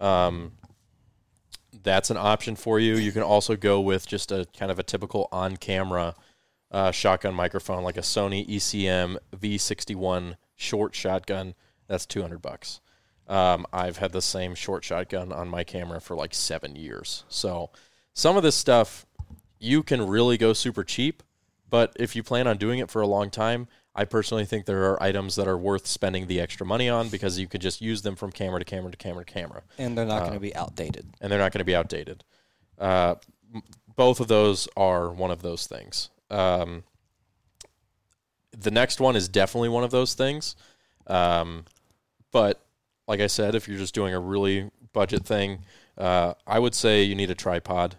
Um, 0.00 0.52
that's 1.82 2.10
an 2.10 2.16
option 2.16 2.56
for 2.56 2.80
you. 2.80 2.94
You 2.96 3.12
can 3.12 3.22
also 3.22 3.56
go 3.56 3.80
with 3.80 4.06
just 4.06 4.32
a 4.32 4.46
kind 4.58 4.72
of 4.72 4.78
a 4.78 4.82
typical 4.82 5.28
on 5.30 5.56
camera 5.58 6.14
uh, 6.70 6.90
shotgun 6.90 7.34
microphone, 7.34 7.84
like 7.84 7.96
a 7.96 8.02
Sony 8.02 8.48
ECM 8.48 9.18
V61 9.36 10.36
short 10.56 10.94
shotgun. 10.94 11.54
That's 11.88 12.06
two 12.06 12.22
hundred 12.22 12.40
bucks. 12.40 12.80
Um, 13.26 13.66
I've 13.72 13.96
had 13.98 14.12
the 14.12 14.20
same 14.22 14.54
short 14.54 14.84
shotgun 14.84 15.32
on 15.32 15.48
my 15.48 15.64
camera 15.64 16.00
for 16.00 16.14
like 16.14 16.34
seven 16.34 16.76
years. 16.76 17.24
So 17.28 17.70
some 18.12 18.36
of 18.36 18.42
this 18.42 18.54
stuff 18.54 19.06
you 19.58 19.82
can 19.82 20.06
really 20.06 20.36
go 20.36 20.52
super 20.52 20.84
cheap, 20.84 21.22
but 21.70 21.92
if 21.98 22.14
you 22.14 22.22
plan 22.22 22.46
on 22.46 22.58
doing 22.58 22.78
it 22.80 22.90
for 22.90 23.00
a 23.00 23.06
long 23.06 23.30
time, 23.30 23.66
I 23.94 24.04
personally 24.04 24.44
think 24.44 24.66
there 24.66 24.90
are 24.90 25.02
items 25.02 25.36
that 25.36 25.46
are 25.48 25.56
worth 25.56 25.86
spending 25.86 26.26
the 26.26 26.40
extra 26.40 26.66
money 26.66 26.88
on 26.88 27.08
because 27.08 27.38
you 27.38 27.46
could 27.46 27.60
just 27.62 27.80
use 27.80 28.02
them 28.02 28.16
from 28.16 28.30
camera 28.32 28.58
to 28.58 28.64
camera 28.64 28.90
to 28.90 28.96
camera 28.96 29.24
to 29.24 29.32
camera 29.32 29.62
And 29.78 29.96
they're 29.96 30.04
not 30.04 30.22
Uh, 30.22 30.26
going 30.26 30.34
to 30.34 30.40
be 30.40 30.54
outdated. 30.54 31.06
and 31.20 31.30
they're 31.32 31.38
not 31.38 31.52
going 31.52 31.60
to 31.60 31.64
be 31.64 31.76
outdated. 31.76 32.24
Uh, 32.78 33.14
m- 33.54 33.62
both 33.96 34.18
of 34.20 34.26
those 34.28 34.68
are 34.76 35.10
one 35.10 35.30
of 35.30 35.42
those 35.42 35.66
things. 35.66 36.10
Um, 36.30 36.82
the 38.50 38.70
next 38.70 39.00
one 39.00 39.16
is 39.16 39.28
definitely 39.28 39.68
one 39.68 39.84
of 39.84 39.90
those 39.92 40.14
things. 40.14 40.56
Um, 41.06 41.64
but 42.32 42.63
like 43.06 43.20
I 43.20 43.26
said, 43.26 43.54
if 43.54 43.68
you're 43.68 43.78
just 43.78 43.94
doing 43.94 44.14
a 44.14 44.20
really 44.20 44.70
budget 44.92 45.24
thing, 45.24 45.60
uh, 45.98 46.34
I 46.46 46.58
would 46.58 46.74
say 46.74 47.02
you 47.02 47.14
need 47.14 47.30
a 47.30 47.34
tripod. 47.34 47.96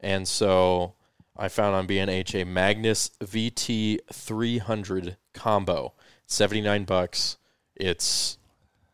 And 0.00 0.26
so 0.26 0.94
I 1.36 1.48
found 1.48 1.74
on 1.74 1.86
B&H 1.86 2.34
a 2.34 2.44
Magnus 2.44 3.10
VT300 3.22 5.16
combo, 5.34 5.94
79 6.26 6.84
bucks. 6.84 7.36
It's 7.74 8.38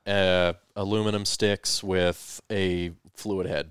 uh, 0.06 0.54
aluminum 0.74 1.24
sticks 1.24 1.82
with 1.82 2.40
a 2.50 2.92
fluid 3.14 3.46
head. 3.46 3.70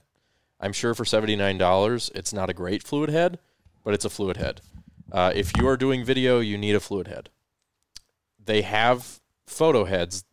I'm 0.59 0.73
sure 0.73 0.93
for 0.93 1.03
$79, 1.03 2.11
it's 2.15 2.33
not 2.33 2.49
a 2.49 2.53
great 2.53 2.83
fluid 2.83 3.09
head, 3.09 3.39
but 3.83 3.93
it's 3.93 4.05
a 4.05 4.09
fluid 4.09 4.37
head. 4.37 4.61
Uh, 5.11 5.33
if 5.35 5.57
you 5.57 5.67
are 5.67 5.75
doing 5.75 6.05
video, 6.05 6.39
you 6.39 6.57
need 6.57 6.75
a 6.75 6.79
fluid 6.79 7.07
head. 7.07 7.29
They 8.43 8.61
have 8.61 9.19
photo 9.45 9.85
heads, 9.85 10.23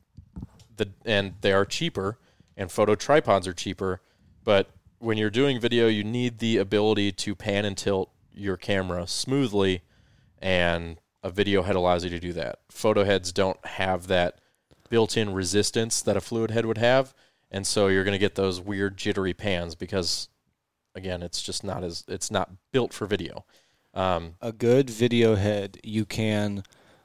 the, 0.79 0.89
and 1.05 1.35
they 1.41 1.53
are 1.53 1.65
cheaper, 1.65 2.19
and 2.57 2.73
photo 2.73 2.95
tripods 2.95 3.47
are 3.47 3.53
cheaper, 3.53 4.01
but 4.45 4.71
when 4.99 5.19
you're 5.19 5.31
doing 5.31 5.61
video, 5.61 5.87
you 5.87 6.03
need 6.03 6.39
the 6.39 6.57
ability 6.57 7.13
to 7.13 7.35
pan 7.35 7.65
and 7.65 7.77
tilt 7.77 8.11
your 8.33 8.57
camera 8.57 9.07
smoothly, 9.07 9.83
and 10.39 11.01
a 11.23 11.31
video 11.31 11.63
head 11.63 11.77
allows 11.77 12.05
you 12.05 12.11
to 12.11 12.19
do 12.19 12.33
that. 12.33 12.61
Photo 12.71 13.05
heads 13.05 13.33
don't 13.33 13.65
have 13.65 14.07
that 14.07 14.41
built-in 14.89 15.35
resistance 15.35 16.01
that 16.03 16.17
a 16.17 16.21
fluid 16.21 16.51
head 16.51 16.67
would 16.67 16.79
have, 16.79 17.15
and 17.51 17.67
so 17.67 17.89
you're 17.89 18.05
going 18.05 18.13
to 18.13 18.19
get 18.19 18.35
those 18.35 18.61
weird 18.61 18.97
jittery 18.97 19.35
pans 19.35 19.75
because, 19.75 20.29
again, 20.95 21.23
it's 21.23 21.43
just 21.43 21.63
not 21.63 21.85
as 21.85 22.05
it's 22.09 22.31
not 22.31 22.51
built 22.73 22.93
for 22.93 23.07
video. 23.07 23.45
Um, 23.95 24.35
A 24.41 24.53
good 24.53 24.91
video 24.91 25.35
head, 25.35 25.79
you 25.83 26.05
can 26.05 26.63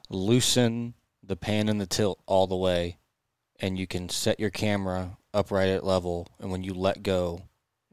loosen 0.08 0.94
the 1.22 1.36
pan 1.36 1.68
and 1.68 1.80
the 1.80 1.86
tilt 1.86 2.20
all 2.26 2.46
the 2.46 2.56
way, 2.56 2.98
and 3.60 3.78
you 3.78 3.86
can 3.86 4.08
set 4.08 4.40
your 4.40 4.50
camera 4.50 5.16
upright 5.32 5.68
at 5.68 5.84
level. 5.84 6.28
And 6.38 6.50
when 6.50 6.62
you 6.62 6.74
let 6.74 7.02
go, 7.02 7.42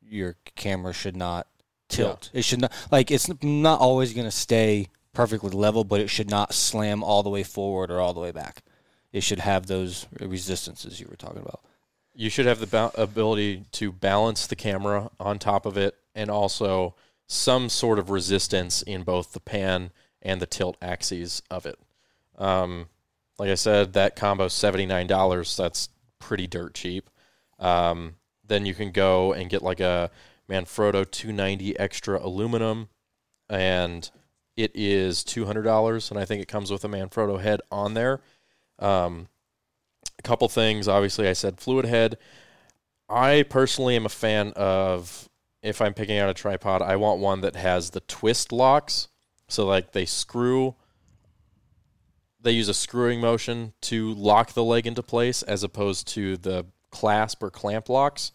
your 0.02 0.36
camera 0.56 0.94
should 0.94 1.16
not 1.16 1.48
tilt. 1.90 2.30
It 2.34 2.44
should 2.44 2.62
not 2.62 2.72
like 2.92 3.12
it's 3.12 3.30
not 3.44 3.80
always 3.80 4.14
going 4.14 4.28
to 4.28 4.32
stay 4.32 4.88
perfectly 5.14 5.52
level, 5.52 5.84
but 5.84 6.00
it 6.00 6.10
should 6.10 6.30
not 6.30 6.54
slam 6.54 7.04
all 7.04 7.24
the 7.24 7.30
way 7.30 7.44
forward 7.44 7.92
or 7.92 8.00
all 8.00 8.14
the 8.14 8.20
way 8.20 8.32
back. 8.32 8.64
It 9.12 9.24
should 9.24 9.40
have 9.40 9.68
those 9.68 10.08
resistances 10.20 11.00
you 11.00 11.08
were 11.10 11.18
talking 11.18 11.42
about. 11.42 11.62
you 12.14 12.30
should 12.30 12.46
have 12.46 12.60
the 12.60 12.68
ba- 12.68 12.92
ability 12.96 13.66
to 13.74 13.92
balance 13.92 14.48
the 14.48 14.56
camera 14.56 15.10
on 15.20 15.38
top 15.40 15.66
of 15.66 15.78
it 15.78 15.96
and 16.16 16.30
also 16.30 16.96
some 17.28 17.70
sort 17.70 18.00
of 18.00 18.10
resistance 18.10 18.82
in 18.82 19.04
both 19.04 19.34
the 19.34 19.40
pan 19.40 19.92
and 20.22 20.42
the 20.42 20.46
tilt 20.46 20.78
axes 20.82 21.42
of 21.50 21.66
it. 21.66 21.80
Um, 22.38 22.88
like 23.38 23.50
I 23.50 23.56
said, 23.56 23.94
that 23.94 24.16
combo 24.16 24.48
$79. 24.48 25.56
That's 25.56 25.90
pretty 26.20 26.48
dirt 26.48 26.74
cheap. 26.74 27.10
Um, 27.60 28.16
then 28.46 28.66
you 28.66 28.74
can 28.74 28.92
go 28.92 29.34
and 29.34 29.50
get 29.50 29.62
like 29.62 29.80
a 29.80 30.12
Manfrotto 30.50 31.10
290 31.10 31.80
extra 31.80 32.20
aluminum, 32.20 32.90
and 33.50 34.10
it 34.58 34.72
is 34.76 35.24
$200. 35.24 36.12
And 36.12 36.20
I 36.20 36.26
think 36.26 36.42
it 36.42 36.48
comes 36.48 36.72
with 36.72 36.84
a 36.84 36.88
Manfrotto 36.88 37.40
head 37.42 37.62
on 37.72 37.94
there. 37.94 38.22
Um, 38.80 39.28
a 40.20 40.22
couple 40.22 40.50
things. 40.50 40.88
Obviously, 40.88 41.28
I 41.28 41.34
said 41.34 41.60
fluid 41.60 41.86
head. 41.86 42.18
I 43.10 43.44
personally 43.44 43.96
am 43.96 44.06
a 44.06 44.10
fan 44.10 44.54
of 44.56 45.30
if 45.62 45.82
I'm 45.82 45.94
picking 45.94 46.18
out 46.18 46.30
a 46.30 46.34
tripod, 46.34 46.82
I 46.82 46.96
want 46.96 47.20
one 47.20 47.42
that 47.42 47.56
has 47.56 47.92
the 47.92 48.00
twist 48.02 48.52
locks. 48.52 49.08
So 49.48 49.66
like 49.66 49.92
they 49.92 50.06
screw 50.06 50.76
they 52.42 52.52
use 52.52 52.68
a 52.70 52.74
screwing 52.74 53.20
motion 53.20 53.74
to 53.82 54.14
lock 54.14 54.54
the 54.54 54.64
leg 54.64 54.88
into 54.88 55.04
place 55.04 55.44
as 55.44 55.64
opposed 55.64 56.08
to 56.10 56.38
the 56.38 56.66
clasp 56.90 57.42
or 57.44 57.50
clamp 57.52 57.88
locks. 57.90 58.32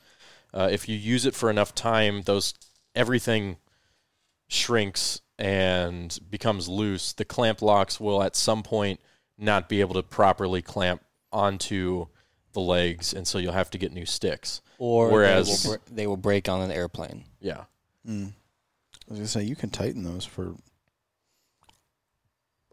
Uh, 0.54 0.68
if 0.70 0.88
you 0.88 0.96
use 0.96 1.26
it 1.26 1.34
for 1.34 1.50
enough 1.50 1.74
time, 1.74 2.22
those 2.22 2.54
everything 2.94 3.56
shrinks 4.48 5.20
and 5.38 6.18
becomes 6.30 6.68
loose. 6.68 7.12
The 7.12 7.24
clamp 7.24 7.60
locks 7.62 7.98
will 8.00 8.22
at 8.22 8.36
some 8.36 8.62
point 8.62 9.00
not 9.36 9.68
be 9.68 9.80
able 9.80 9.94
to 9.94 10.02
properly 10.02 10.62
clamp 10.62 11.02
onto 11.32 12.06
the 12.52 12.60
legs, 12.60 13.12
and 13.12 13.26
so 13.28 13.36
you'll 13.38 13.52
have 13.52 13.70
to 13.72 13.78
get 13.78 13.92
new 13.92 14.06
sticks. 14.06 14.62
Or 14.78 15.10
Whereas- 15.10 15.62
they 15.64 15.68
will, 15.68 15.76
br- 15.76 15.94
they 15.94 16.06
will 16.06 16.16
break 16.16 16.48
on 16.48 16.62
an 16.62 16.70
airplane. 16.70 17.24
Yeah, 17.40 17.64
Mm. 18.08 18.28
I 18.28 19.10
was 19.10 19.18
gonna 19.18 19.28
say 19.28 19.42
you 19.42 19.56
can 19.56 19.68
tighten 19.70 20.04
those 20.04 20.24
for 20.24 20.54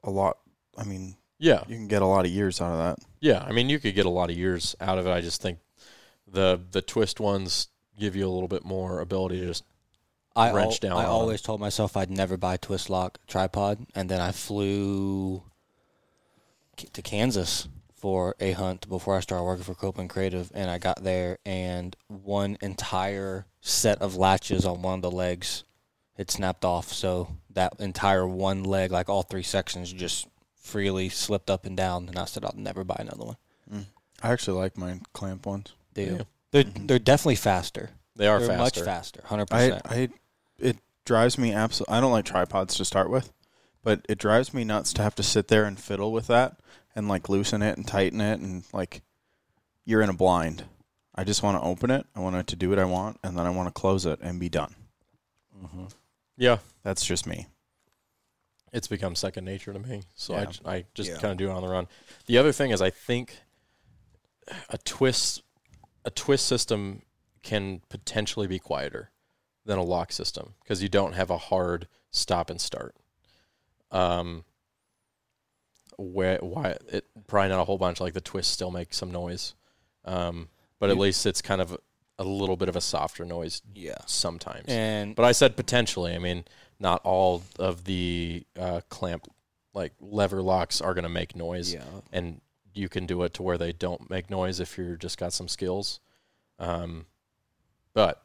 a 0.04 0.10
lot. 0.10 0.38
I 0.78 0.84
mean, 0.84 1.16
yeah, 1.40 1.64
you 1.68 1.76
can 1.76 1.88
get 1.88 2.02
a 2.02 2.06
lot 2.06 2.26
of 2.26 2.32
years 2.32 2.62
out 2.62 2.72
of 2.72 2.78
that. 2.78 3.06
yeah. 3.20 3.44
I 3.46 3.52
mean, 3.52 3.70
you 3.70 3.80
could 3.80 3.96
get 3.96 4.06
a 4.06 4.10
lot 4.10 4.30
of 4.30 4.38
years 4.38 4.76
out 4.80 4.98
of 4.98 5.08
it. 5.08 5.12
I 5.12 5.22
just 5.22 5.42
think 5.42 5.60
the 6.28 6.60
the 6.72 6.82
twist 6.82 7.20
ones 7.20 7.68
give 8.00 8.16
you 8.16 8.28
a 8.28 8.32
little 8.32 8.48
bit 8.48 8.66
more 8.66 9.00
ability 9.00 9.40
to 9.40 9.48
just 9.48 9.64
I, 10.36 10.52
Wrench 10.52 10.84
al- 10.84 10.90
down 10.90 10.98
I 10.98 11.06
on 11.06 11.10
always 11.12 11.42
told 11.42 11.60
myself 11.60 11.96
I'd 11.96 12.10
never 12.10 12.38
buy 12.38 12.56
a 12.56 12.58
twist 12.58 12.90
lock 12.90 13.20
tripod, 13.28 13.86
and 13.94 14.10
then 14.10 14.20
I 14.20 14.32
flew 14.32 15.44
to 16.94 17.02
Kansas 17.02 17.68
for 17.96 18.36
a 18.40 18.52
hunt 18.54 18.90
before 18.90 19.16
I 19.16 19.22
started 19.22 19.44
working 19.44 19.64
for 19.64 19.76
Copeland 19.76 20.10
Creative, 20.10 20.52
and 20.54 20.70
I 20.70 20.78
got 20.78 21.04
there 21.04 21.38
and 21.46 21.96
one 22.08 22.58
entire 22.62 23.46
set 23.62 24.02
of 24.02 24.16
latches 24.16 24.66
on 24.66 24.82
one 24.82 24.96
of 24.96 25.02
the 25.04 25.12
legs 25.12 25.64
had 26.18 26.30
snapped 26.30 26.66
off, 26.66 26.92
so 26.92 27.30
that 27.52 27.74
entire 27.80 28.28
one 28.28 28.64
leg, 28.64 28.92
like 28.92 29.08
all 29.10 29.24
three 29.24 29.44
sections, 29.44 29.94
just 29.94 30.28
freely 30.64 31.09
slipped 31.09 31.49
up 31.51 31.66
and 31.68 31.78
down, 31.78 32.07
and 32.09 32.18
I 32.18 32.26
said 32.26 32.43
I'll 32.43 32.55
never 32.55 32.84
buy 32.84 32.95
another 32.99 33.26
one. 33.26 33.38
I 34.22 34.32
actually 34.32 34.57
like 34.57 34.78
my 34.78 34.99
clamp 35.14 35.45
ones. 35.45 35.74
Dude, 35.93 36.18
Yeah. 36.20 36.24
they're 36.51 36.64
Mhm. 36.64 36.88
they're 36.88 36.99
definitely 36.99 37.36
faster. 37.36 37.91
they 38.16 38.28
are 38.28 38.39
they're 38.39 38.47
faster. 38.49 38.80
much 38.82 38.86
faster, 38.86 39.22
hundred 39.26 39.47
I, 39.51 39.70
percent. 39.70 39.82
I, 39.86 40.09
it 40.59 40.78
drives 41.05 41.38
me 41.38 41.51
absolutely. 41.51 41.95
I 41.95 41.99
don't 41.99 42.11
like 42.11 42.26
tripods 42.26 42.76
to 42.76 42.86
start 42.86 43.09
with, 43.09 43.34
but 43.84 44.05
it 44.07 44.18
drives 44.18 44.53
me 44.53 44.64
nuts 44.64 44.93
to 44.93 45.01
have 45.03 45.16
to 45.16 45.24
sit 45.24 45.47
there 45.49 45.66
and 45.66 45.80
fiddle 45.80 46.11
with 46.14 46.28
that 46.28 46.59
and 46.95 47.07
like 47.09 47.28
loosen 47.28 47.61
it 47.61 47.76
and 47.76 47.86
tighten 47.88 48.22
it 48.22 48.39
and 48.39 48.64
like 48.72 49.01
you're 49.84 50.01
in 50.03 50.09
a 50.09 50.14
blind. 50.14 50.66
I 51.16 51.24
just 51.26 51.43
want 51.43 51.57
to 51.61 51.68
open 51.68 51.91
it. 51.91 52.05
I 52.16 52.20
want 52.22 52.36
it 52.38 52.47
to 52.47 52.55
do 52.55 52.70
what 52.70 52.80
I 52.80 52.86
want, 52.86 53.20
and 53.24 53.38
then 53.38 53.45
I 53.45 53.49
want 53.49 53.68
to 53.68 53.74
close 53.74 54.05
it 54.05 54.20
and 54.22 54.39
be 54.39 54.47
done. 54.49 54.74
Mm-hmm. 55.61 55.86
Yeah, 56.38 56.57
That's 56.84 57.05
just 57.05 57.28
me. 57.28 57.47
It's 58.74 58.88
become 58.88 59.16
second 59.16 59.46
nature 59.46 59.72
to 59.72 59.80
me. 59.80 60.02
So 60.16 60.34
I, 60.34 60.40
Yeah. 60.42 60.46
j- 60.48 60.62
I 60.66 60.86
just 60.94 61.10
Yeah. 61.12 61.18
kind 61.20 61.32
of 61.32 61.38
do 61.38 61.50
it 61.50 61.54
on 61.54 61.62
the 61.62 61.70
run. 61.70 61.88
The 62.26 62.38
other 62.38 62.52
thing 62.52 62.72
is, 62.72 62.82
I 62.82 62.90
think 62.90 63.38
a 64.70 64.78
twist 64.80 65.42
a 66.06 66.10
twist 66.12 66.46
system 66.48 67.04
can 67.44 67.80
potentially 67.88 68.46
be 68.48 68.60
quieter 68.60 69.12
than 69.66 69.78
a 69.78 69.84
lock 69.84 70.12
system 70.12 70.56
because 70.62 70.84
you 70.84 70.90
don't 70.90 71.14
have 71.14 71.30
a 71.30 71.38
hard 71.38 71.88
stop 72.12 72.50
and 72.50 72.60
start. 72.60 72.94
Um, 73.92 74.44
where 75.98 76.38
why 76.40 76.76
it 76.90 77.06
probably 77.28 77.50
not 77.50 77.60
a 77.62 77.64
whole 77.66 77.78
bunch 77.78 78.02
like 78.02 78.14
the 78.14 78.22
twist 78.22 78.52
still 78.52 78.72
makes 78.72 78.98
some 78.98 79.12
noise, 79.12 79.54
um, 80.06 80.50
but 80.80 80.90
at 80.90 80.98
least 80.98 81.26
it's 81.26 81.42
kind 81.42 81.62
of 81.62 81.78
a 82.20 82.24
little 82.24 82.58
bit 82.58 82.68
of 82.70 82.76
a 82.76 82.82
softer 82.82 83.24
noise 83.26 83.62
Yeah, 83.74 83.98
sometimes. 84.06 84.66
and 84.68 85.16
But 85.16 85.24
I 85.26 85.32
said 85.32 85.56
potentially. 85.56 86.14
I 86.16 86.20
mean, 86.20 86.46
not 86.84 87.02
all 87.04 87.42
of 87.58 87.86
the 87.86 88.46
uh, 88.60 88.82
clamp 88.90 89.26
like 89.74 89.94
lever 90.00 90.42
locks 90.44 90.82
are 90.82 90.94
going 90.94 91.04
to 91.04 91.10
make 91.10 91.36
noise, 91.36 91.74
yeah, 91.74 91.82
and 92.12 92.42
you 92.76 92.90
can 92.90 93.08
do 93.08 93.24
it 93.24 93.34
to 93.36 93.42
where 93.44 93.58
they 93.58 93.72
don't 93.72 94.10
make 94.10 94.30
noise 94.30 94.60
if 94.60 94.78
you're 94.78 94.96
just 94.96 95.18
got 95.18 95.34
some 95.34 95.48
skills. 95.48 96.00
Um, 96.60 97.06
but 97.94 98.24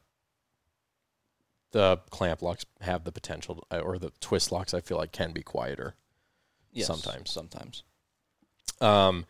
the 1.71 2.01
clamp 2.11 2.43
locks 2.43 2.65
have 2.81 3.05
the 3.05 3.13
potential, 3.13 3.65
uh, 3.71 3.79
or 3.79 3.99
the 3.99 4.11
twist 4.21 4.53
locks, 4.53 4.75
I 4.75 4.81
feel 4.81 4.97
like 4.97 5.13
can 5.13 5.33
be 5.33 5.43
quieter. 5.43 5.95
Yes, 6.73 6.87
Sometimes. 6.87 7.31
sometimes. 7.31 7.83
Um, 8.81 9.25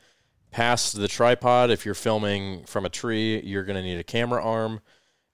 past 0.50 0.96
the 0.96 1.08
tripod, 1.08 1.70
if 1.70 1.84
you're 1.84 1.94
filming 1.94 2.64
from 2.64 2.84
a 2.84 2.88
tree, 2.88 3.40
you're 3.42 3.64
going 3.64 3.76
to 3.76 3.82
need 3.82 3.98
a 3.98 4.04
camera 4.04 4.42
arm. 4.42 4.80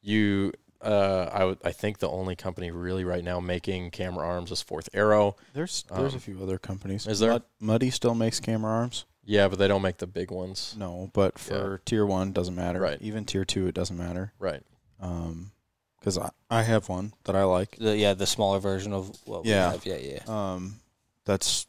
You, 0.03 0.53
uh, 0.85 1.31
I 1.33 1.45
would, 1.45 1.59
I 1.65 1.73
think 1.73 1.99
the 1.99 2.09
only 2.09 2.37
company 2.37 2.71
really 2.71 3.05
right 3.05 3.25
now 3.25 3.41
making 3.41 3.91
camera 3.91 4.27
arms 4.27 4.51
is 4.51 4.63
Fourth 4.63 4.89
Arrow. 4.95 5.37
There's 5.55 5.85
there's 5.95 6.13
Um, 6.13 6.17
a 6.19 6.21
few 6.21 6.43
other 6.43 6.59
companies. 6.59 7.07
is 7.07 7.19
there? 7.21 7.31
Mud- 7.33 7.43
Muddy 7.61 7.91
still 7.91 8.15
makes 8.15 8.41
camera 8.41 8.71
arms. 8.73 9.05
Yeah, 9.25 9.49
but 9.49 9.59
they 9.59 9.69
don't 9.69 9.81
make 9.83 9.97
the 9.99 10.07
big 10.07 10.31
ones. 10.31 10.75
No, 10.79 11.11
but 11.15 11.39
for 11.39 11.81
tier 11.87 12.05
one 12.05 12.33
doesn't 12.33 12.55
matter. 12.55 12.79
Right. 12.81 13.01
Even 13.01 13.25
tier 13.25 13.45
two, 13.47 13.67
it 13.67 13.75
doesn't 13.75 13.97
matter. 13.97 14.33
Right. 14.39 14.63
Um, 15.01 15.53
because 15.99 16.19
I 16.19 16.31
I 16.51 16.63
have 16.63 16.89
one 16.91 17.15
that 17.25 17.35
I 17.35 17.45
like. 17.45 17.77
The, 17.77 17.97
yeah, 17.97 18.13
the 18.15 18.27
smaller 18.27 18.59
version 18.61 18.93
of 18.93 19.17
what 19.25 19.47
Yeah. 19.47 19.69
we 19.69 19.73
have. 19.73 19.87
Yeah, 19.87 19.97
yeah. 19.97 20.23
Um, 20.55 20.81
that's 21.25 21.67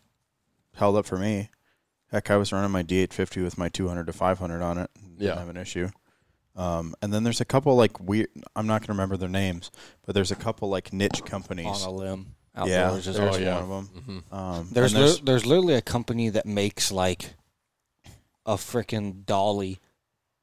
held 0.76 0.98
up 0.98 1.06
for 1.06 1.18
me. 1.18 1.50
Heck, 2.12 2.30
I 2.30 2.36
was 2.38 2.52
running 2.52 2.72
my 2.72 2.84
D850 2.84 3.42
with 3.44 3.58
my 3.58 3.70
200 3.70 4.06
to 4.08 4.14
500 4.14 4.62
on 4.62 4.78
it. 4.78 4.90
Didn't 4.96 5.22
Yeah. 5.22 5.40
have 5.40 5.48
an 5.50 5.56
issue. 5.58 5.90
Um, 6.56 6.96
and 7.02 7.14
then 7.14 7.24
there's 7.24 7.42
a 7.42 7.46
couple 7.46 7.76
like 7.76 8.00
weird. 8.00 8.30
I'm 8.56 8.68
not 8.68 8.82
gonna 8.82 8.94
remember 8.98 9.18
their 9.18 9.30
names, 9.30 9.72
but 10.06 10.16
there's 10.16 10.32
a 10.32 10.36
couple 10.36 10.70
like 10.70 10.94
niche 10.94 11.24
companies. 11.26 11.84
On 11.84 11.90
a 11.90 11.92
limb. 11.92 12.36
yeah, 12.66 12.86
Outdoors 12.86 13.08
is 13.08 13.16
there's 13.18 13.28
also- 13.28 13.40
Oh, 13.40 13.44
yeah. 13.44 13.64
one 13.64 13.64
of 13.64 13.94
them. 13.94 14.22
hmm 14.30 14.34
Um, 14.34 14.70
There's 14.72 14.94
and 14.94 15.04
li- 15.06 15.22
there's 15.24 15.46
literally 15.46 15.74
a 15.74 15.82
company 15.82 16.30
that 16.30 16.46
makes 16.46 16.92
like 16.92 17.34
a 18.46 18.54
freaking 18.56 19.26
dolly 19.26 19.80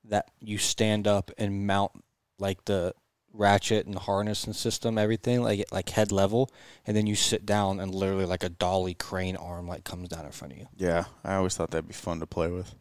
that 0.04 0.30
you 0.40 0.58
stand 0.58 1.06
up 1.06 1.30
and 1.38 1.66
mount 1.66 1.92
like 2.38 2.64
the 2.64 2.94
ratchet 3.32 3.86
and 3.86 3.94
harness 3.96 4.44
and 4.44 4.54
system 4.54 4.98
everything 4.98 5.40
like 5.42 5.64
like 5.72 5.88
head 5.88 6.12
level 6.12 6.50
and 6.86 6.94
then 6.94 7.06
you 7.06 7.14
sit 7.14 7.46
down 7.46 7.80
and 7.80 7.94
literally 7.94 8.26
like 8.26 8.42
a 8.44 8.48
dolly 8.50 8.92
crane 8.92 9.36
arm 9.36 9.66
like 9.66 9.84
comes 9.84 10.08
down 10.10 10.26
in 10.26 10.32
front 10.32 10.52
of 10.52 10.58
you. 10.58 10.66
yeah, 10.76 11.04
I 11.24 11.36
always 11.36 11.54
thought 11.56 11.70
that'd 11.70 11.88
be 11.88 11.94
fun 11.94 12.20
to 12.20 12.26
play 12.26 12.48
with. 12.48 12.74